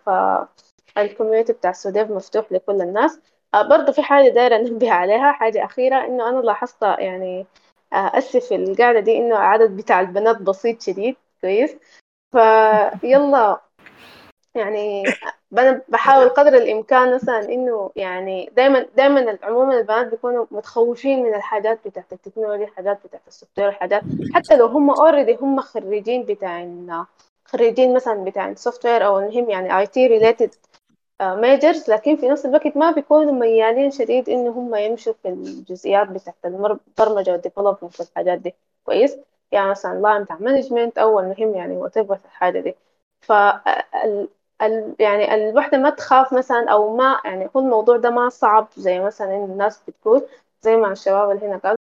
فال 0.96 1.07
community 1.07 1.52
بتاع 1.52 1.72
سوديف 1.72 2.10
مفتوح 2.10 2.52
لكل 2.52 2.82
الناس. 2.82 3.20
برضه 3.54 3.92
في 3.92 4.02
حاجة 4.02 4.28
دايرة 4.28 4.56
أنبه 4.56 4.90
عليها 4.92 5.32
حاجة 5.32 5.64
أخيرة 5.64 6.04
إنه 6.04 6.28
أنا 6.28 6.40
لاحظت 6.40 6.82
يعني 6.82 7.46
أسف 7.92 8.36
في 8.46 8.54
القاعدة 8.56 9.00
دي 9.00 9.18
إنه 9.18 9.36
عدد 9.38 9.76
بتاع 9.76 10.00
البنات 10.00 10.42
بسيط 10.42 10.82
شديد 10.82 11.16
كويس؟ 11.40 11.76
فيلا 13.00 13.60
يعني 14.56 15.04
أنا 15.58 15.82
بحاول 15.88 16.28
قدر 16.28 16.54
الإمكان 16.54 17.14
مثلا 17.14 17.38
إنه 17.38 17.90
يعني 17.96 18.50
دايما 18.56 18.86
دايما 18.96 19.38
عموما 19.42 19.78
البنات 19.78 20.06
بيكونوا 20.06 20.46
متخوفين 20.50 21.22
من 21.22 21.34
الحاجات 21.34 21.78
بتاعت 21.88 22.12
التكنولوجيا 22.12 22.64
الحاجات 22.64 22.98
بتاعت 23.06 23.22
ال 23.28 23.58
software 23.58 23.68
الحاجات 23.68 24.02
حتى 24.34 24.56
لو 24.56 24.66
هم 24.66 24.90
already 24.90 25.36
هم 25.40 25.60
خريجين 25.60 26.22
بتاع 26.22 26.68
خريجين 27.44 27.94
مثلا 27.94 28.24
بتاع 28.24 28.48
ال 28.48 28.86
software 28.86 29.06
أو 29.06 29.18
المهم 29.18 29.50
يعني 29.50 29.78
IT 29.78 30.06
related 30.06 30.54
majors 31.22 31.90
لكن 31.90 32.16
في 32.16 32.28
نفس 32.28 32.46
الوقت 32.46 32.76
ما 32.76 32.90
بيكونوا 32.90 33.32
ميالين 33.32 33.90
شديد 33.90 34.28
إنه 34.28 34.50
هم 34.50 34.74
يمشوا 34.74 35.12
في 35.22 35.28
الجزئيات 35.28 36.08
بتاعت 36.08 36.36
البرمجة 36.44 37.30
وال 37.32 37.43
development 37.43 38.00
والحاجات 38.00 38.38
دي. 38.38 38.54
كويس؟ 38.84 39.16
يعني 39.52 39.70
مثلا 39.70 40.00
line 40.00 40.24
بتاع 40.24 40.36
management 40.40 40.98
أو 40.98 41.20
المهم 41.20 41.54
يعني 41.54 41.76
وات 41.76 41.96
الحاجة 41.96 42.60
دي. 42.60 42.76
ف 43.20 43.32
يعني 45.00 45.34
الوحدة 45.34 45.78
ما 45.78 45.90
تخاف 45.90 46.32
مثلا 46.34 46.70
أو 46.72 46.96
ما 46.96 47.20
يعني 47.24 47.44
يكون 47.44 47.64
الموضوع 47.64 47.96
ده 47.96 48.10
ما 48.10 48.28
صعب 48.28 48.68
زي 48.76 49.00
مثلا 49.00 49.36
الناس 49.44 49.82
بتقول 49.88 50.22
زي 50.62 50.76
ما 50.76 50.92
الشباب 50.92 51.30
اللي 51.30 51.46
هنا 51.46 51.56
قالوا 51.56 51.76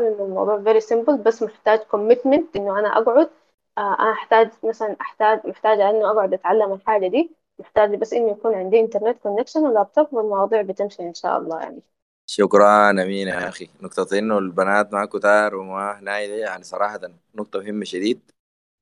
إنه 0.00 0.24
الموضوع 0.24 0.64
very 0.64 0.80
simple 0.84 1.10
بس 1.26 1.42
محتاج 1.42 1.80
commitment 1.80 2.42
إنه 2.56 2.78
أنا 2.78 2.88
أقعد 2.88 3.30
آه 3.78 3.96
أنا 4.00 4.12
أحتاج 4.12 4.50
مثلا 4.64 4.96
أحتاج 5.00 5.46
محتاجة 5.46 5.90
إنه 5.90 6.10
أقعد 6.10 6.32
أتعلم 6.34 6.72
الحاجة 6.72 7.08
دي 7.08 7.30
محتاج 7.58 7.94
بس 7.94 8.12
إنه 8.12 8.30
يكون 8.30 8.54
عندي 8.54 8.80
إنترنت 8.80 9.18
كونكشن 9.22 9.60
ولابتوب 9.60 10.14
والمواضيع 10.14 10.62
بتمشي 10.62 11.02
إن 11.02 11.14
شاء 11.14 11.38
الله 11.38 11.60
يعني. 11.60 11.80
شكرا 12.26 12.90
أمين 12.90 13.28
يا 13.28 13.48
أخي. 13.48 13.70
نقطة 13.80 14.18
إنه 14.18 14.38
البنات 14.38 14.92
ما 14.92 15.04
كتار 15.04 15.54
وما 15.54 15.98
هناي 15.98 16.26
دي 16.26 16.38
يعني 16.38 16.62
صراحة 16.64 17.00
نقطة 17.34 17.58
مهمة 17.60 17.84
شديد. 17.84 18.30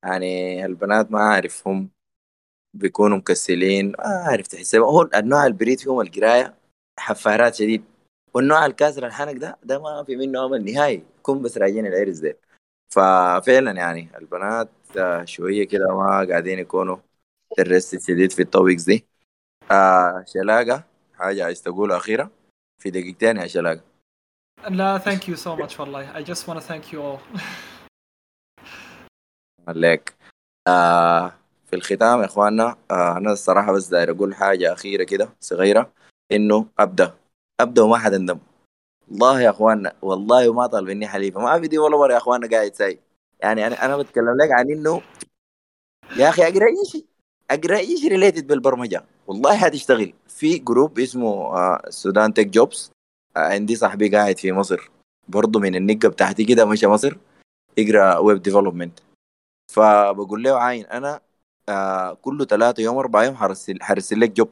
يعني 0.04 0.64
البنات 0.66 1.10
ما 1.10 1.18
اعرف 1.20 1.68
هم 1.68 1.90
بيكونوا 2.74 3.16
مكسلين. 3.18 3.88
ما 3.88 4.26
أعرف 4.28 4.46
تحسهم 4.46 4.82
هو 4.82 5.08
النوع 5.14 5.46
البريد 5.46 5.80
فيهم 5.80 6.00
القراية 6.00 6.54
حفارات 6.98 7.54
شديد. 7.54 7.84
والنوع 8.34 8.66
الكاسر 8.66 9.06
الحنك 9.06 9.36
ده 9.36 9.58
ده 9.62 9.78
ما 9.78 10.04
في 10.04 10.16
منه 10.16 10.46
أمل 10.46 10.64
نهائي. 10.72 11.02
يكون 11.18 11.42
بس 11.42 11.58
راجعين 11.58 11.86
العرس 11.86 12.18
ده 12.18 12.36
ففعلا 12.92 13.70
يعني 13.72 14.08
البنات 14.18 14.68
شوية 15.24 15.66
كده 15.68 15.86
ما 15.96 16.26
قاعدين 16.30 16.58
يكونوا 16.58 16.96
درست 17.58 18.08
شديد 18.08 18.32
في 18.32 18.42
ال 18.42 18.48
topics 18.48 18.82
دي. 18.82 19.06
آه 19.70 20.24
شلاقة. 20.26 20.84
حاجة 21.14 21.44
عايز 21.44 21.62
تقولها 21.62 21.96
أخيرة؟ 21.96 22.30
في 22.82 22.90
دقيقتين 22.90 23.36
يا 23.36 23.46
شلاقة. 23.46 23.80
لا 24.68 24.98
thank 24.98 25.28
you 25.28 25.36
so 25.36 25.56
much 25.56 25.80
والله. 25.80 26.12
I 26.12 26.22
just 26.22 26.46
wanna 26.48 26.60
thank 26.60 26.92
you 26.92 26.98
all. 27.00 27.40
عليك. 29.68 30.14
آه 30.68 31.37
في 31.70 31.76
الختام 31.76 32.20
يا 32.20 32.24
إخواننا 32.24 32.76
آه 32.90 33.16
أنا 33.16 33.32
الصراحة 33.32 33.72
بس 33.72 33.88
داير 33.88 34.10
أقول 34.10 34.34
حاجة 34.34 34.72
أخيرة 34.72 35.04
كده 35.04 35.28
صغيرة 35.40 35.92
إنه 36.32 36.66
أبدأ 36.78 37.14
أبدأ 37.60 37.82
وما 37.82 37.98
حد 37.98 38.14
اندم 38.14 38.38
والله 39.08 39.40
يا 39.40 39.50
إخواننا 39.50 39.92
والله 40.02 40.48
وما 40.48 40.66
طالب 40.66 40.88
مني 40.88 41.06
حليفة 41.08 41.40
ما 41.40 41.60
في 41.60 41.68
developer 41.68 42.10
يا 42.10 42.16
إخواننا 42.16 42.48
قاعد 42.48 42.74
ساي. 42.74 42.98
يعني 43.40 43.66
أنا 43.66 43.84
أنا 43.84 43.96
بتكلم 43.96 44.36
لك 44.36 44.52
عن 44.52 44.70
إنه 44.70 45.02
يا 46.16 46.28
أخي 46.28 46.42
أقرأ 46.42 46.66
أي 46.66 46.84
شيء 46.92 47.04
أقرأ 47.50 47.76
أي 47.76 47.96
شيء 47.96 48.10
related 48.10 48.46
بالبرمجة. 48.46 49.04
والله 49.26 49.56
حتشتغل. 49.56 50.12
في 50.28 50.58
group 50.58 50.98
اسمه 50.98 51.56
السودان 51.76 52.34
تك 52.34 52.46
جوبز 52.46 52.90
عندي 53.36 53.76
صاحبي 53.76 54.08
قاعد 54.08 54.38
في 54.38 54.52
مصر. 54.52 54.90
برضه 55.28 55.60
من 55.60 55.74
النقه 55.74 56.08
بتاعتي 56.08 56.44
كده 56.44 56.64
مشى 56.64 56.86
مصر 56.86 57.16
يقرأ 57.76 58.18
web 58.18 58.42
development 58.42 58.98
فبقول 59.72 60.42
له 60.42 60.58
عاين 60.58 60.86
أنا 60.86 61.20
آه 61.68 62.14
كل 62.14 62.46
ثلاثة 62.46 62.82
يوم 62.82 62.96
أربعة 62.98 63.24
يوم 63.24 63.34
حرسل, 63.34 63.82
حرسل 63.82 64.20
لك 64.20 64.30
job 64.30 64.48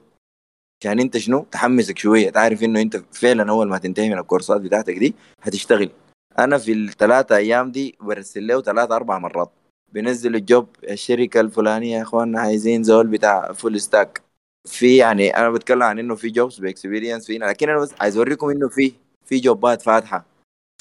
عشان 0.81 1.01
أنت 1.01 1.17
شنو؟ 1.17 1.47
تحمسك 1.53 1.99
شوية. 1.99 2.31
تعرف 2.31 2.63
إنه 2.63 2.81
أنت 2.81 2.97
فعلا 3.13 3.51
أول 3.51 3.69
ما 3.69 3.79
تنتهي 3.79 4.09
من 4.11 4.19
الكورسات 4.19 4.61
بتاعتك 4.61 4.99
دي 4.99 5.15
هتشتغل. 5.43 5.91
أنا 6.39 6.59
في 6.59 6.73
الثلاثه 6.73 7.37
أيام 7.37 7.71
دي 7.71 7.97
برسل 8.01 8.47
له 8.47 8.63
ثلاثة 8.63 8.97
أربع 8.97 9.19
مرات. 9.19 9.51
بنزل 9.93 10.35
ال 10.37 10.45
job 10.45 10.69
الشركة 10.91 11.41
الفلانية 11.41 11.97
يا 11.97 12.03
إخواننا 12.03 12.41
عايزين 12.41 12.83
زول 12.83 13.07
بتاع 13.07 13.53
full 13.53 13.81
stack 13.81 14.23
في 14.67 14.97
يعني 14.97 15.37
أنا 15.37 15.51
بتكلم 15.51 15.83
عن 15.83 15.99
إنه 15.99 16.15
في 16.15 16.29
jobs 16.31 16.59
ب 16.59 16.65
experience 16.65 17.27
فينا 17.27 17.45
لكن 17.45 17.69
أنا 17.69 17.79
بس 17.79 17.95
عايز 18.01 18.17
أوريكم 18.17 18.51
إنه 18.51 18.69
في 18.69 18.93
في 19.25 19.41
job 19.41 19.72
ات 19.72 19.83
فاتحة. 19.83 20.25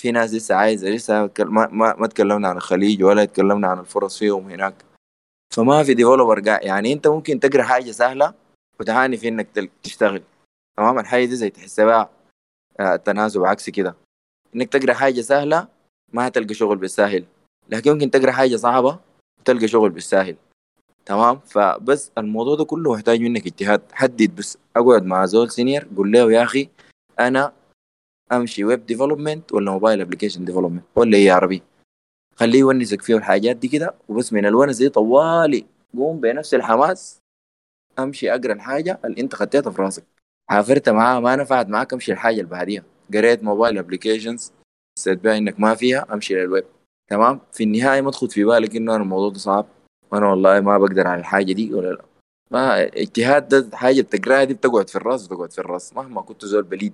في 0.01 0.11
ناس 0.11 0.33
لسه 0.33 0.55
عايزة 0.55 0.89
لسه 0.89 1.29
ما 1.39 1.67
ما, 1.71 1.95
ما 1.95 2.07
تكلمنا 2.07 2.47
عن 2.47 2.57
الخليج 2.57 3.03
ولا 3.03 3.25
تكلمنا 3.25 3.67
عن 3.67 3.79
الفرص 3.79 4.19
فيهم 4.19 4.49
هناك. 4.49 4.73
فما 5.53 5.83
في 5.83 5.93
developer 5.93 6.47
يعني 6.47 6.93
أنت 6.93 7.07
ممكن 7.07 7.39
تقرأ 7.39 7.63
حاجة 7.63 7.91
سهلة 7.91 8.33
وتعاني 8.79 9.17
في 9.17 9.27
إنك 9.27 9.69
تشتغل. 9.83 10.23
تمام؟ 10.77 10.99
الحاجة 10.99 11.25
دي 11.25 11.35
زي 11.35 11.49
تحسها 11.49 11.85
بقى 11.85 12.09
آه 12.79 12.95
تناسب 12.95 13.43
عكسي 13.43 13.71
كده. 13.71 13.95
إنك 14.55 14.69
تقرأ 14.73 14.93
حاجة 14.93 15.21
سهلة 15.21 15.67
ما 16.13 16.27
هتلقى 16.27 16.53
شغل 16.53 16.77
بالساهل. 16.77 17.25
لكن 17.69 17.91
ممكن 17.91 18.11
تقرأ 18.11 18.31
حاجة 18.31 18.55
صعبة 18.55 18.99
وتلقى 19.39 19.67
شغل 19.67 19.89
بالساهل. 19.89 20.35
تمام؟ 21.05 21.39
فبس 21.39 22.11
الموضوع 22.17 22.55
ده 22.55 22.65
كله 22.65 22.93
محتاج 22.93 23.21
منك 23.21 23.45
اجتهاد. 23.45 23.81
حدد 23.91 24.35
بس 24.35 24.57
أقعد 24.75 25.05
مع 25.05 25.25
زول 25.25 25.51
senior 25.51 25.87
قول 25.97 26.11
له 26.11 26.31
يا 26.31 26.43
أخي 26.43 26.69
أنا 27.19 27.53
أمشي 28.31 28.63
web 28.65 28.85
development 28.85 29.53
ولا 29.53 29.71
mobile 29.71 30.01
application 30.01 30.45
development 30.45 30.83
ولا 30.95 31.17
إيه 31.17 31.31
عربي 31.31 31.63
خليه 32.35 32.59
يونسك 32.59 33.01
فيه 33.01 33.17
الحاجات 33.17 33.55
دي 33.55 33.67
كده 33.67 33.93
وبس 34.09 34.33
من 34.33 34.45
الونس 34.45 34.77
دي 34.77 34.89
طوالي 34.89 35.65
قوم 35.97 36.19
بنفس 36.19 36.53
الحماس 36.53 37.19
أمشي 37.99 38.31
أقرأ 38.31 38.53
الحاجة 38.53 38.99
اللي 39.05 39.21
أنت 39.21 39.35
خدتها 39.35 39.71
في 39.71 39.81
راسك. 39.81 40.03
حافرت 40.49 40.89
معاها 40.89 41.19
ما 41.19 41.35
نفعت 41.35 41.67
معاك 41.67 41.93
أمشي 41.93 42.11
الحاجة 42.11 42.35
اللي 42.35 42.49
بعديها. 42.49 42.83
قريت 43.13 43.43
mobile 43.43 43.77
applications 43.77 44.51
حسيت 44.97 45.19
بها 45.19 45.37
إنك 45.37 45.59
ما 45.59 45.75
فيها 45.75 46.13
أمشي 46.13 46.35
للويب. 46.35 46.65
تمام؟ 47.09 47.41
في 47.53 47.63
النهاية 47.63 48.01
ما 48.01 48.11
تخد 48.11 48.31
في 48.31 48.43
بالك 48.43 48.75
إنه 48.75 48.95
أنا 48.95 49.03
الموضوع 49.03 49.29
ده 49.29 49.37
صعب. 49.37 49.65
وأنا 50.11 50.29
والله 50.29 50.59
ما 50.59 50.77
بقدر 50.77 51.07
على 51.07 51.19
الحاجة 51.19 51.53
دي 51.53 51.73
ولا 51.73 51.89
لا. 51.89 52.05
ما 52.51 52.83
اجتهاد 52.83 53.47
ده 53.47 53.77
حاجة 53.77 54.01
بتقراها 54.01 54.43
دي 54.43 54.53
بتقعد 54.53 54.89
في 54.89 54.95
الراس 54.95 55.31
وتقعد 55.31 55.51
في 55.51 55.59
الراس 55.59 55.93
مهما 55.93 56.21
كنت 56.21 56.45
زول 56.45 56.63
بليد. 56.63 56.93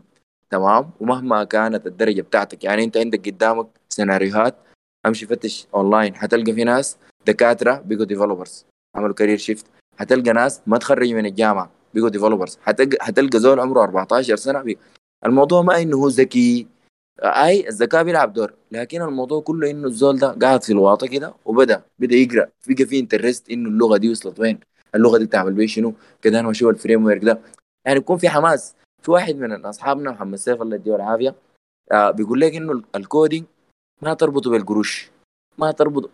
تمام؟ 0.50 0.92
ومهما 1.00 1.44
كانت 1.44 1.88
الدرجة 1.88 2.22
بتاعتك. 2.22 2.64
يعني 2.64 2.84
أنت 2.84 2.98
عندك 2.98 3.30
قدامك 3.30 3.68
سيناريوهات 3.90 4.56
امشي 5.06 5.26
فتش 5.26 5.68
اونلاين 5.76 6.16
حتلقى 6.16 6.54
في 6.54 6.64
ناس 6.64 6.98
دكاترة 7.28 7.76
بيجوا 7.86 8.06
developers 8.06 8.66
عملوا 8.96 9.14
career 9.14 9.38
shift 9.38 9.66
حتلقى 10.00 10.34
ناس 10.34 10.62
ما 10.68 10.78
تخرجوا 10.78 11.18
من 11.18 11.26
الجامعة 11.26 11.72
بيجوا 11.94 12.10
developers 12.10 12.58
حتلقى, 12.62 12.98
حتلقى 13.06 13.40
زول 13.40 13.60
عمره 13.60 13.84
14 13.84 14.36
سنة 14.36 14.62
بي. 14.62 14.78
الموضوع 15.26 15.62
ما 15.62 15.82
إنه 15.82 15.98
هو 15.98 16.08
ذكي. 16.08 16.68
أي 17.24 17.68
الذكاء 17.68 18.04
بيلعب 18.04 18.34
دور 18.34 18.54
لكن 18.72 19.02
الموضوع 19.02 19.42
كله 19.42 19.72
إنه 19.72 19.88
الزول 19.88 20.20
ده 20.20 20.28
قاعد 20.42 20.64
في 20.64 20.74
الواطة 20.74 21.08
كده 21.08 21.34
وبدأ 21.46 21.84
بدأ 22.00 22.16
يقرأ. 22.16 22.48
بقى 22.68 22.86
في 22.86 23.00
interest 23.00 23.50
إنه 23.50 23.70
اللغة 23.70 23.98
دي 23.98 24.10
وصلت 24.10 24.40
وين 24.40 24.60
اللغة 24.96 25.18
دي 25.18 25.26
بتعمل 25.26 25.54
بيه 25.54 25.68
شنو 25.68 25.94
كده 26.22 26.40
أنا 26.40 26.50
بشوف 26.50 26.70
ال 26.70 27.06
framework 27.06 27.24
ده. 27.24 27.40
يعني 27.86 27.98
يكون 28.00 28.18
في 28.18 28.30
حماس. 28.30 28.76
في 29.02 29.12
واحد 29.12 29.36
من 29.36 29.66
أصحابنا 29.66 30.12
محمد 30.12 30.36
سيف 30.38 30.62
الله 30.62 30.76
يديه 30.76 30.96
العافية 30.96 31.36
آه 31.92 32.12
بيقول 32.12 32.42
لك 32.42 32.56
إنه 32.56 32.82
ال 32.95 33.03
coding 33.03 33.45
ما 34.02 34.14
تربطه 34.14 34.50
بالقروش. 34.50 35.12
ما 35.58 35.72
تربطه. 35.72 36.10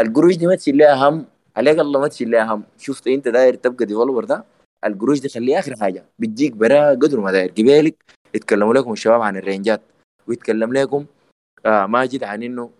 القروش 0.00 0.36
دي 0.36 0.46
ما 0.46 0.56
تشيل 0.56 0.78
لها 0.78 1.08
هم. 1.08 1.26
عليك 1.56 1.78
الله 1.78 2.00
ما 2.00 2.08
تشيل 2.08 2.30
لها 2.30 2.54
هم. 2.54 2.64
شفت 2.78 3.06
انت 3.06 3.28
داير 3.28 3.54
تبقى 3.54 3.84
developer 3.84 4.24
ده؟ 4.24 4.44
القروش 4.84 5.20
دي 5.20 5.28
خليها 5.28 5.58
آخر 5.58 5.76
حاجة. 5.76 6.04
بتجيك 6.18 6.52
برا 6.52 6.90
قدر 6.90 7.20
ما 7.20 7.32
داير. 7.32 7.50
قبالك 7.50 8.04
يتكلموا 8.34 8.74
لكم 8.74 8.92
الشباب 8.92 9.20
عن 9.20 9.36
ال 9.36 9.42
range 9.42 9.69
ات. 9.69 9.80
ويتكلم 10.26 10.72
لكم 10.72 11.06
آه 11.66 11.86
ماجد 11.86 12.24
عن 12.24 12.42
إنه 12.42 12.70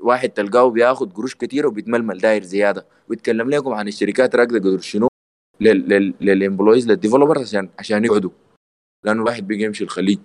واحد 0.00 0.28
تلقاه 0.28 0.70
بياخد 0.70 1.12
قروش 1.12 1.34
كتير 1.34 1.66
وبيتململ 1.66 2.18
داير 2.18 2.42
زيادة. 2.42 2.86
ويتكلم 3.08 3.50
لكم 3.50 3.72
عن 3.72 3.88
الشركات 3.88 4.34
راكده 4.34 4.58
قدر 4.58 4.78
شنو؟ 4.78 5.08
لل 5.60 5.83
employees 5.83 6.88
لل 6.88 6.97
developers 6.97 7.42
عشان 7.48 7.68
عشان 7.78 8.04
يقعدوا. 8.04 8.30
لأنه 9.04 9.22
الواحد 9.22 9.46
بيجي 9.46 9.64
يمشي 9.64 9.84
الخليج. 9.84 10.18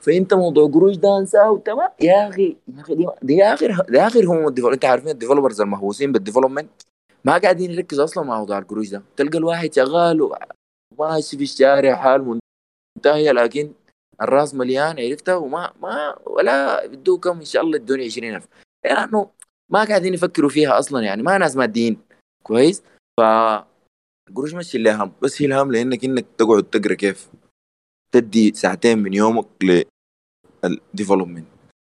فإنت 0.00 0.34
موضوع 0.34 0.68
قروش 0.68 0.96
ده 0.96 1.18
انساه 1.18 1.62
تمام 1.64 1.90
يا 2.00 2.28
أخي 2.28 2.56
يا 2.76 2.80
أخي 2.80 2.94
دي, 2.94 3.06
دي 3.22 3.44
آخر 3.44 3.86
دي 3.88 4.00
آخر 4.00 4.26
هم 4.26 4.48
ال 4.48 4.51
developer 4.51 4.74
أنت 4.74 4.84
عارفين 4.84 5.08
ال 5.08 5.13
developers 5.13 5.60
المهووسين 5.60 6.12
بال 6.12 6.20
development؟ 6.20 6.70
ما 7.24 7.38
قاعدين 7.38 7.70
يركزوا 7.70 8.04
أصلا 8.04 8.24
مع 8.24 8.38
موضوع 8.38 8.58
القروش 8.58 8.88
ده. 8.90 9.02
تلقى 9.16 9.38
الواحد 9.38 9.74
شغال 9.74 10.30
وماشي 10.98 11.36
في 11.36 11.42
الشارع 11.42 11.94
حال 11.94 12.40
منتهية 12.98 13.32
لكن 13.32 13.72
الرأس 14.22 14.54
مليان 14.54 14.98
عرفتها 14.98 15.34
وما 15.34 15.72
ما 15.82 16.14
ولا 16.26 16.86
بدو 16.86 17.18
كم 17.18 17.38
إن 17.38 17.44
شاء 17.44 17.62
الله 17.62 17.76
ادوني 17.76 18.04
20000 18.04 18.48
لأنه 18.84 19.30
ما 19.72 19.84
قاعدين 19.84 20.14
يفكروا 20.14 20.50
فيها 20.50 20.78
أصلا 20.78 21.02
يعني 21.02 21.22
ما 21.22 21.38
ناس 21.38 21.56
ماديين. 21.56 21.98
كويس؟ 22.42 22.82
ف 23.20 23.22
القروش 24.28 24.54
مش 24.54 24.74
اللي 24.76 24.92
هم 24.92 25.12
بس 25.22 25.42
هي 25.42 25.46
الهم 25.46 25.72
لأنك 25.72 26.04
إنك 26.04 26.26
تقعد 26.38 26.62
تقرأ 26.62 26.94
كيف؟ 26.94 27.28
تدي 28.12 28.52
ساعتين 28.54 28.98
من 28.98 29.14
يومك 29.14 29.46
لل 30.64 30.77
development 30.77 31.46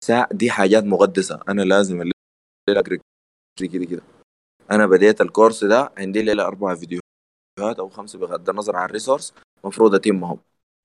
ساعة 0.03 0.27
دي 0.31 0.51
حاجات 0.51 0.83
مقدسة. 0.83 1.39
أنا 1.49 1.61
لازم 1.61 2.01
الليلة 2.01 2.99
كده 3.57 3.85
كده 3.85 4.01
أنا 4.71 4.85
بديت 4.85 5.21
الكورس 5.21 5.63
ده 5.63 5.91
عندي 5.97 6.21
ليلة 6.21 6.45
أربع 6.45 6.75
فيديوهات 6.75 7.79
أو 7.79 7.89
خمسة 7.89 8.19
بغض 8.19 8.49
النظر 8.49 8.75
عن 8.75 8.85
ال 8.85 8.90
resource 8.90 9.33
مفروض 9.63 9.95
أتمهم 9.95 10.37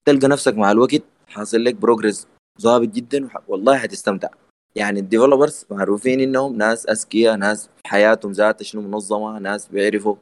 تلقى 0.04 0.28
نفسك 0.28 0.54
مع 0.54 0.70
الوقت 0.70 1.02
حاصل 1.28 1.64
لك 1.64 1.74
progress 1.74 2.26
ظابط 2.60 2.88
جدا 2.88 3.28
والله 3.48 3.78
حتستمتع 3.78 4.28
يعني 4.76 5.00
ال 5.00 5.06
developers 5.06 5.64
معروفين 5.70 6.20
إنهم 6.20 6.56
ناس 6.56 6.86
أذكياء 6.86 7.36
ناس 7.36 7.68
حياتهم 7.86 8.32
ذات 8.32 8.62
شنو 8.62 8.82
منظمة 8.82 9.38
ناس 9.38 9.66
بيعرفوا 9.68 10.16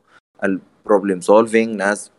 problem 0.88 1.20
solving 1.20 1.76
ناس 1.76 2.10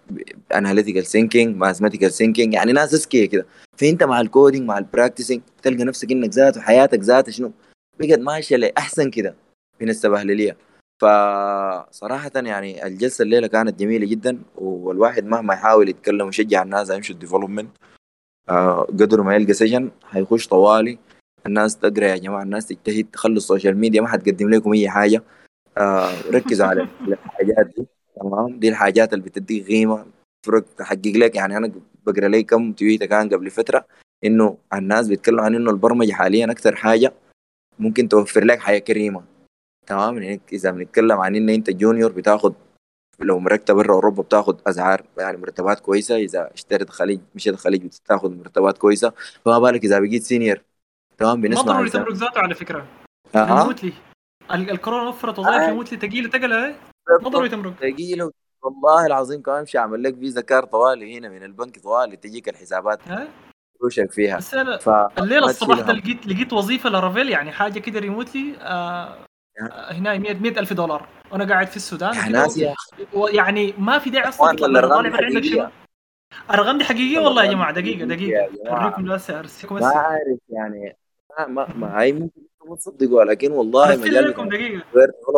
analytical 0.56 1.06
thinking 1.06 1.56
mathematical 1.58 2.12
thinking 2.12 2.54
يعني 2.54 2.72
ناس 2.72 2.94
اذكياء 2.94 3.26
كده. 3.26 3.46
فأنت 3.78 4.04
مع 4.04 4.22
ال 4.22 4.28
coding 4.28 4.68
مع 4.68 4.78
ال 4.78 4.83
practicing 4.83 5.42
تلقى 5.64 5.84
نفسك 5.84 6.12
إنك 6.12 6.30
ذاته 6.30 6.62
حياتك 6.62 7.00
ذاتها 7.00 7.32
شنو؟ 7.32 7.52
بقت 8.00 8.20
ماشية 8.20 8.56
لأحسن 8.56 9.10
كده 9.10 9.36
من 9.82 9.90
السبهلليه 9.90 10.58
فصراحة 11.02 12.32
يعني 12.36 12.88
الجلسة 12.88 13.24
الليلة 13.24 13.48
كانت 13.48 13.80
جميلة 13.80 14.08
جدا 14.08 14.40
والواحد 14.56 15.26
مهما 15.26 15.54
يحاول 15.54 15.90
يتكلم 15.90 16.26
ويشجع 16.26 16.64
الناس 16.64 16.90
يمشوا 16.90 17.16
ال 17.16 17.20
development 17.20 17.70
آه 18.50 18.82
قدر 18.82 19.22
ما 19.22 19.36
يلقى 19.36 19.54
session 19.54 19.92
حيخش 20.04 20.48
طوالي. 20.48 21.00
الناس 21.46 21.78
تقرأ 21.78 22.06
يا 22.06 22.18
جماعة 22.18 22.44
الناس 22.44 22.68
تجتهد 22.68 23.08
تخلوا 23.14 23.38
ال 23.38 23.43
social 23.43 23.78
media 23.78 24.02
ما 24.02 24.08
حتقدم 24.08 24.50
لكم 24.50 24.74
أي 24.74 24.90
حاجة. 24.90 25.24
آه 25.78 26.12
ركزوا 26.32 26.66
على 26.68 26.82
الحاجات 27.08 27.66
دي. 27.78 27.99
تمام؟ 28.22 28.60
دي 28.60 28.70
الحاجات 28.70 29.14
اللي 29.14 29.26
بتديك 29.26 29.68
قيمة. 29.68 30.06
فرق 30.46 30.66
تحقق 30.78 31.14
لك 31.16 31.36
يعني 31.36 31.58
أنا 31.58 31.72
بقرأ 32.06 32.28
لي 32.28 32.44
كم 32.44 32.74
تويتر 32.74 33.06
كان 33.06 33.30
قبل 33.30 33.50
فترة 33.50 33.86
إنه 34.26 34.58
الناس 34.74 35.08
بيتكلموا 35.08 35.44
عن 35.44 35.56
إنه 35.56 35.72
البرمجة 35.72 36.12
حاليا 36.12 36.52
أكثر 36.52 36.76
حاجة 36.76 37.14
ممكن 37.80 38.10
توفر 38.10 38.44
لك 38.44 38.60
حياة 38.60 38.80
كريمة. 38.80 39.24
تمام؟ 39.88 40.18
يعني 40.18 40.42
إذا 40.54 40.72
بنتكلم 40.72 41.20
عن 41.20 41.36
ان 41.36 41.50
أنت 41.50 41.70
junior 41.70 42.12
بتاخد 42.12 42.54
لو 43.20 43.40
مرتب 43.40 43.76
برا 43.76 43.94
أوروبا 43.94 44.24
بتاخد 44.24 44.58
اسعار 44.68 45.04
يعني 45.18 45.38
مرتبات 45.38 45.80
كويسة. 45.80 46.16
إذا 46.16 46.54
اشتريت 46.54 46.88
الخليج 46.88 47.20
مشيت 47.36 47.54
الخليج 47.54 47.86
بتاخد 47.86 48.38
مرتبات 48.38 48.78
كويسة. 48.78 49.14
فما 49.46 49.60
بالك 49.60 49.84
إذا 49.84 50.00
بقيت 50.00 50.24
senior 50.24 50.62
تمام؟ 51.18 51.42
ما 51.42 51.48
بنسمع 51.48 51.64
ضروري 51.64 51.84
عن 51.84 51.90
تمرق 51.90 52.14
ذاته 52.14 52.40
على 52.40 52.56
فكرة. 52.56 52.88
آه. 53.36 53.60
ريموتلي 53.62 53.94
ال- 54.52 54.70
الكورونا 54.70 55.10
وفرت 55.10 55.40
وظائف 55.40 55.62
آه. 55.62 55.70
ريموتلي 55.70 56.00
ثقيله 56.00 56.30
تقلها 56.30 56.76
ما 57.22 57.30
ضروري 57.30 57.50
تمرق. 57.50 57.74
تقيله 57.76 58.32
والله 58.62 59.06
العظيم 59.06 59.42
كمان 59.42 59.60
امشي 59.60 59.78
اعمل 59.78 60.04
لك 60.04 60.16
فيزا 60.16 60.42
كار 60.42 60.66
طوالي 60.66 61.18
هنا 61.18 61.30
من 61.30 61.44
البنك 61.44 61.80
طوالي 61.80 62.18
تجيك 62.18 62.50
الحسابات؟ 62.50 63.00
وشك 63.82 64.12
فيها. 64.12 64.38
بس 64.38 64.54
أنا 64.54 64.78
ف 64.78 64.90
الليلة 65.20 65.46
الصباح 65.46 65.80
ده. 65.80 65.94
لقيت 65.94 66.28
لقيت 66.28 66.54
وظيفة 66.54 66.90
لارافيل 66.90 67.30
يعني 67.30 67.52
حاجة 67.52 67.80
كده 67.80 68.00
ريموتلي 68.00 68.56
آه 68.62 69.18
آه، 69.62 69.92
هنا 69.94 70.18
100 70.18 70.32
ألف 70.60 70.74
دولار. 70.74 71.08
وأنا 71.32 71.46
قاعد 71.50 71.68
في 71.68 71.76
السودان 71.76 72.14
يا 72.16 72.30
ناس 72.30 72.58
يا 72.58 72.76
و- 73.14 73.28
يعني 73.28 73.74
ما 73.78 74.00
في 74.00 74.10
داعي 74.10 74.30
أصلا 74.30 74.56
تطلع 74.56 74.82
طالع 74.82 74.98
عندك 74.98 75.10
شنو 75.20 75.40
حقيقية؟ 75.40 75.72
الارقام 76.50 76.78
دي 76.78 76.84
حقيقية 76.84 77.20
والله 77.20 77.44
يا 77.44 77.52
جماعة 77.52 77.72
دقيقة 77.74 78.06
دقيقة. 78.06 78.50
أوريكم 78.68 79.12
هسه 79.12 79.40
أرسلكم 79.40 79.76
ما 79.76 79.88
عارف 79.88 80.40
يعني. 80.50 80.98
ما 81.48 81.74
ما, 81.76 82.02
هي 82.02 82.12
ممكن 82.14 82.42
ما 82.66 82.76
تصدقوا 82.76 83.24
لكن 83.24 83.52
والله 83.52 83.96
مجال 83.96 84.36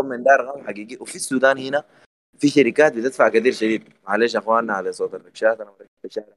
من 0.04 0.24
ده 0.24 0.34
ارقام 0.34 0.68
حقيقي. 0.68 0.98
وفي 1.00 1.16
السودان 1.16 1.58
هنا 1.58 1.84
في 2.38 2.50
شركات 2.50 2.94
بتدفع 2.94 3.30
كثير 3.30 3.52
شديد 3.52 3.84
معلش 4.08 4.34
يا 4.34 4.40
اخواننا 4.40 4.74
على 4.74 4.92
صوت 4.92 5.14
الركشات 5.14 5.62
أنا 5.62 5.72
في 5.72 6.06
الشارع 6.06 6.28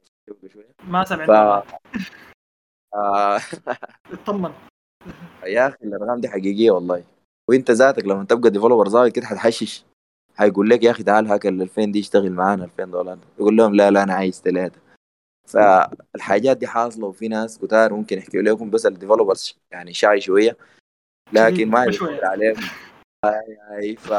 شوية. 0.53 0.69
ما 0.87 1.03
سمعت. 1.03 1.27
ف 1.27 1.31
آه، 2.95 3.39
اطمن. 4.13 4.51
يا 5.45 5.67
أخي 5.67 5.77
الأرقام 5.83 6.21
دي 6.21 6.29
حقيقية 6.29 6.71
والله. 6.71 7.03
وأنت 7.49 7.71
ذاتك 7.71 8.05
لما 8.05 8.23
تبقى 8.23 8.49
ديفلوبر 8.49 8.89
ظاهر 8.89 9.09
كده 9.09 9.25
حتحشش. 9.25 9.85
هيقول 10.37 10.69
لك 10.69 10.83
يا 10.83 10.91
أخي 10.91 11.03
تعال 11.03 11.27
هاك 11.27 11.47
ال 11.47 11.61
2000 11.61 11.85
دي 11.85 11.99
اشتغل 11.99 12.31
معانا 12.31 12.63
2000 12.63 12.83
دولار. 12.85 13.17
يقول 13.39 13.57
لهم 13.57 13.75
لا 13.75 13.91
لا 13.91 14.03
أنا 14.03 14.13
عايز 14.13 14.41
ثلاثة 14.41 14.84
فالحاجات 15.47 16.57
دي 16.57 16.67
حاصلة 16.67 17.05
وفي 17.07 17.27
ناس 17.27 17.59
كتار 17.59 17.93
ممكن 17.93 18.17
يحكوا 18.17 18.41
لكم 18.41 18.69
بس 18.69 18.85
ال 18.85 18.92
developers 18.92 19.59
يعني 19.71 19.93
شاي 19.93 20.21
شوية 20.21 20.57
لكن 21.33 21.69
ما. 21.69 21.85
يدخل 21.85 22.25
عليكم 22.25 22.61
هاي 23.25 23.95
ف 23.95 24.13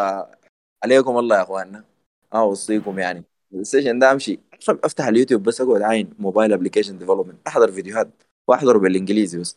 عليكم 0.85 1.19
الله 1.19 1.37
يا 1.37 1.43
إخواننا. 1.43 1.85
أوصيكم 2.35 2.99
يعني. 2.99 3.25
ال 3.55 3.60
session 3.60 3.99
ده 3.99 4.13
أمشي. 4.13 4.41
أفتح 4.69 5.07
اليوتيوب 5.07 5.43
بس 5.43 5.61
أقعد 5.61 5.83
عين 5.83 6.15
mobile 6.18 6.52
application 6.52 6.99
development 6.99 7.36
أحضر 7.47 7.73
فيديوهات. 7.73 8.09
واحضره 8.49 8.79
بالإنجليزي 8.79 9.39
بس. 9.39 9.57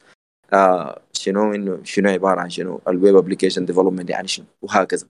آه 0.54 1.02
شنو 1.14 1.54
إنه 1.54 1.84
شنو 1.84 2.10
عبارة 2.10 2.42
عن 2.42 2.50
شنو؟ 2.50 2.82
ال 2.88 2.95
web 2.95 3.16
application 3.16 3.66
development 3.66 4.10
يعني 4.10 4.28
شنو؟ 4.28 4.46
وهكذا. 4.62 5.08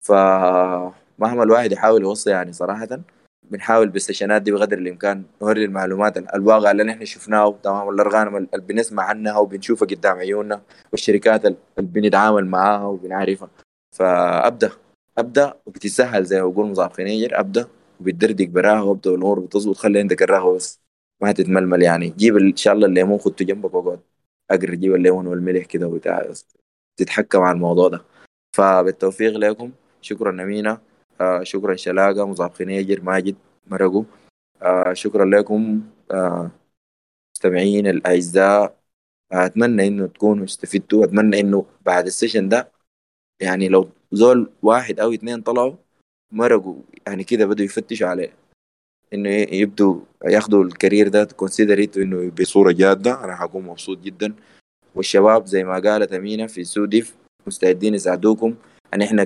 فمهما 0.00 1.42
الواحد 1.42 1.72
يحاول 1.72 2.02
يوصي 2.02 2.30
يعني 2.30 2.52
صراحة. 2.52 3.00
بنحاول 3.52 3.88
بالسيشنات 3.88 4.42
دي 4.42 4.52
بقدر 4.52 4.78
الإمكان 4.78 5.22
نوري 5.42 5.64
المعلومات 5.64 6.16
الواقع 6.34 6.70
اللي 6.70 6.84
نحن 6.84 7.04
شفناه 7.04 7.58
تمام 7.62 7.88
الارقام 7.88 8.36
اللي 8.36 8.48
بنسمع 8.68 9.02
عنها 9.02 9.38
وبنشوفها 9.38 9.88
قدام 9.88 10.18
عيوننا 10.18 10.62
والشركات 10.92 11.44
اللي 11.44 11.56
بنتعامل 11.78 12.46
معاها 12.46 12.84
وبنعرفها. 12.84 13.48
فأبدأ 13.96 14.72
أبدأ 15.18 15.54
وبتسهل 15.66 16.24
زي 16.24 16.42
ما 16.42 16.48
بقول 16.48 16.66
مصعب 16.66 16.92
خنيجر 16.92 17.40
أبدأ 17.40 17.68
وبتدردك 18.00 18.48
براها 18.48 18.80
وأبدأ 18.80 19.10
والامور 19.10 19.40
بتظبط. 19.40 19.76
خلي 19.76 19.98
عندك 19.98 20.22
الرهوه 20.22 20.56
بس 20.56 20.80
ما 21.22 21.32
تتململ 21.32 21.82
يعني. 21.82 22.08
جيب 22.08 22.36
إن 22.36 22.56
شاء 22.56 22.74
الله 22.74 22.86
الليمون 22.86 23.18
خدته 23.18 23.44
جنبك 23.44 23.74
واقعد 23.74 24.00
اقرا 24.50 24.74
جيب 24.74 24.94
الليمون 24.94 25.26
والملح 25.26 25.64
كده 25.66 25.86
وبتاع. 25.86 26.32
تتحكم 26.96 27.40
على 27.40 27.54
الموضوع 27.54 27.88
ده. 27.88 28.02
فبالتوفيق 28.56 29.36
لكم. 29.36 29.70
شكرا 30.00 30.30
امينه 30.42 30.78
شكرا 31.42 31.76
شلاقه 31.76 32.26
مصعب 32.26 32.52
خنيجر 32.52 33.00
ماجد 33.02 33.36
مرقو 33.66 34.04
شكرا 34.92 35.24
لكم 35.24 35.80
مستمعين 37.36 37.86
الاعزاء 37.86 38.76
اتمنى 39.32 39.86
انه 39.86 40.06
تكونوا 40.06 40.44
استفدتوا 40.44 41.04
اتمنى 41.04 41.40
انه 41.40 41.66
بعد 41.86 42.06
ال 42.06 42.11
session 42.11 42.48
ده 42.48 42.68
يعني 43.40 43.68
لو 43.68 43.88
زول 44.12 44.50
واحد 44.62 45.00
أو 45.00 45.12
اثنين 45.14 45.40
طلعوا 45.42 45.74
مرقوا 46.32 46.76
يعني 47.06 47.24
كده 47.24 47.46
بدوا 47.46 47.64
يفتشوا 47.64 48.08
عليه 48.08 48.32
انه 49.14 49.28
يبدوا 49.30 50.00
ياخدوا 50.24 50.64
ال 50.64 50.70
career 50.70 51.08
ده 51.08 51.24
consider 51.24 51.86
انه 51.96 52.30
بصوره 52.40 52.72
جاده 52.72 53.24
أنا 53.24 53.36
حكون 53.36 53.64
مبسوط 53.64 53.98
جدا 53.98 54.34
والشباب 54.94 55.46
زي 55.46 55.64
ما 55.64 55.78
قالت 55.78 56.12
امينه 56.12 56.46
في 56.46 56.64
سوديف 56.64 57.14
مستعدين 57.46 57.94
يساعدوكم 57.94 58.54
ان 58.94 59.02
إحنا 59.02 59.24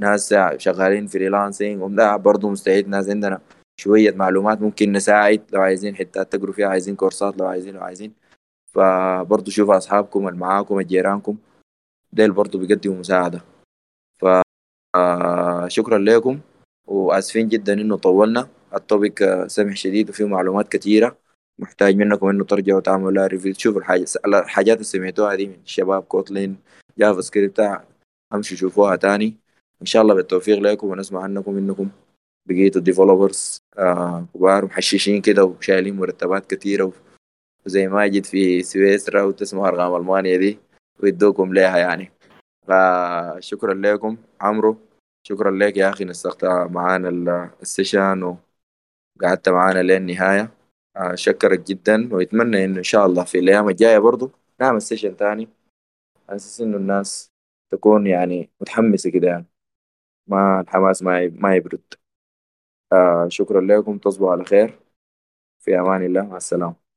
كناس 0.00 0.34
شغالين 0.56 1.06
freelancing 1.06 1.82
وده 1.82 2.16
برضه 2.16 2.50
مستعد 2.50 2.88
ناس 2.88 3.08
عندنا 3.08 3.40
شوية 3.80 4.10
معلومات 4.14 4.62
ممكن 4.62 4.92
نساعد 4.92 5.42
لو 5.52 5.60
عايزين 5.60 5.96
حتات 5.96 6.32
تقروا 6.32 6.54
فيها 6.54 6.68
عايزين 6.68 6.96
كورسات 6.96 7.36
لو 7.38 7.46
عايزين 7.46 7.74
لو 7.74 7.80
عايزين. 7.80 8.12
فبرضه 8.66 9.50
شوفوا 9.50 9.76
أصحابكم 9.76 10.28
اللي 10.28 10.38
معاكم 10.38 10.80
جيرانكم 10.80 11.36
ديل 12.12 12.32
برضه 12.32 12.58
بيقدموا 12.58 12.96
مساعدة. 12.96 13.40
ف 14.20 14.26
شكرا 15.68 15.98
لكم 15.98 16.40
وآسفين 16.86 17.48
جدا 17.48 17.72
إنه 17.72 17.96
طولنا. 17.96 18.48
ال 18.74 18.86
topic 18.86 19.46
سمح 19.46 19.76
شديد 19.76 20.10
وفيه 20.10 20.24
معلومات 20.24 20.68
كثيره 20.68 21.16
محتاج 21.58 21.96
منكم 21.96 22.28
إنه 22.28 22.44
ترجعوا 22.44 22.80
تعملوا 22.80 23.10
لها 23.10 23.26
review 23.26 23.54
تشوفوا 23.54 23.80
الحاجة 23.80 24.06
الحاجات 24.26 24.74
اللي 24.74 24.84
سمعتوها 24.84 25.34
دي 25.34 25.46
من 25.46 25.54
الشباب 25.64 26.02
Kotlin 26.02 26.56
JavaScript 26.98 27.80
أمشوا 28.34 28.56
شوفوها 28.56 28.96
تاني. 28.96 29.39
إن 29.80 29.86
شاء 29.86 30.02
الله 30.02 30.14
بالتوفيق 30.14 30.58
لكم 30.58 30.86
ونسمع 30.88 31.22
عنكم 31.22 31.56
إنكم 31.56 31.88
بقيتوا 32.46 32.80
developers 32.80 33.62
آه 33.78 34.26
كبار 34.34 34.64
محششين 34.64 35.20
كده 35.22 35.44
وشايلين 35.44 35.96
مرتبات 35.96 36.54
كثيره 36.54 36.92
وزي 37.66 37.88
ماجد 37.88 38.24
في 38.26 38.62
سويسرا 38.62 39.22
وتسمعوا 39.22 39.68
أرقام 39.68 39.96
ألمانيا 39.96 40.36
دي 40.36 40.58
ويدوكم 41.02 41.54
ليها 41.54 41.78
يعني. 41.78 42.12
فشكرا 42.62 43.74
لكم 43.74 44.16
عمرو 44.40 44.76
شكرا 45.26 45.50
لك 45.50 45.76
يا 45.76 45.90
أخي 45.90 46.04
نسقت 46.04 46.44
معانا 46.44 47.08
ال- 47.08 47.50
ال 47.62 47.69
session 47.69 48.22
وقعدت 48.22 49.48
معانا 49.48 49.82
للنهايه 49.82 50.50
شكرك 51.14 51.60
جدا 51.60 52.14
ويتمنى 52.14 52.64
إنه 52.64 52.78
إن 52.78 52.82
شاء 52.82 53.06
الله 53.06 53.24
في 53.24 53.38
الأيام 53.38 53.68
الجاية 53.68 53.98
برضو 53.98 54.30
نعمل 54.60 54.82
سيشن 54.82 55.16
تاني. 55.16 55.48
على 56.28 56.36
أساس 56.36 56.60
إنه 56.60 56.76
الناس 56.76 57.30
تكون 57.72 58.06
يعني 58.06 58.50
متحمسة 58.60 59.10
كده 59.10 59.28
يعني. 59.28 59.46
ما 60.30 60.60
الحماس 60.60 61.02
ما 61.02 61.28
ما 61.28 61.54
يبرد. 61.56 61.82
آه 62.92 63.28
شكرا 63.28 63.60
لكم 63.60 63.98
تصبحوا 63.98 64.32
على 64.32 64.44
خير. 64.44 64.78
في 65.60 65.80
أمان 65.80 66.04
الله 66.06 66.22
مع 66.26 66.36
السلامة. 66.36 66.89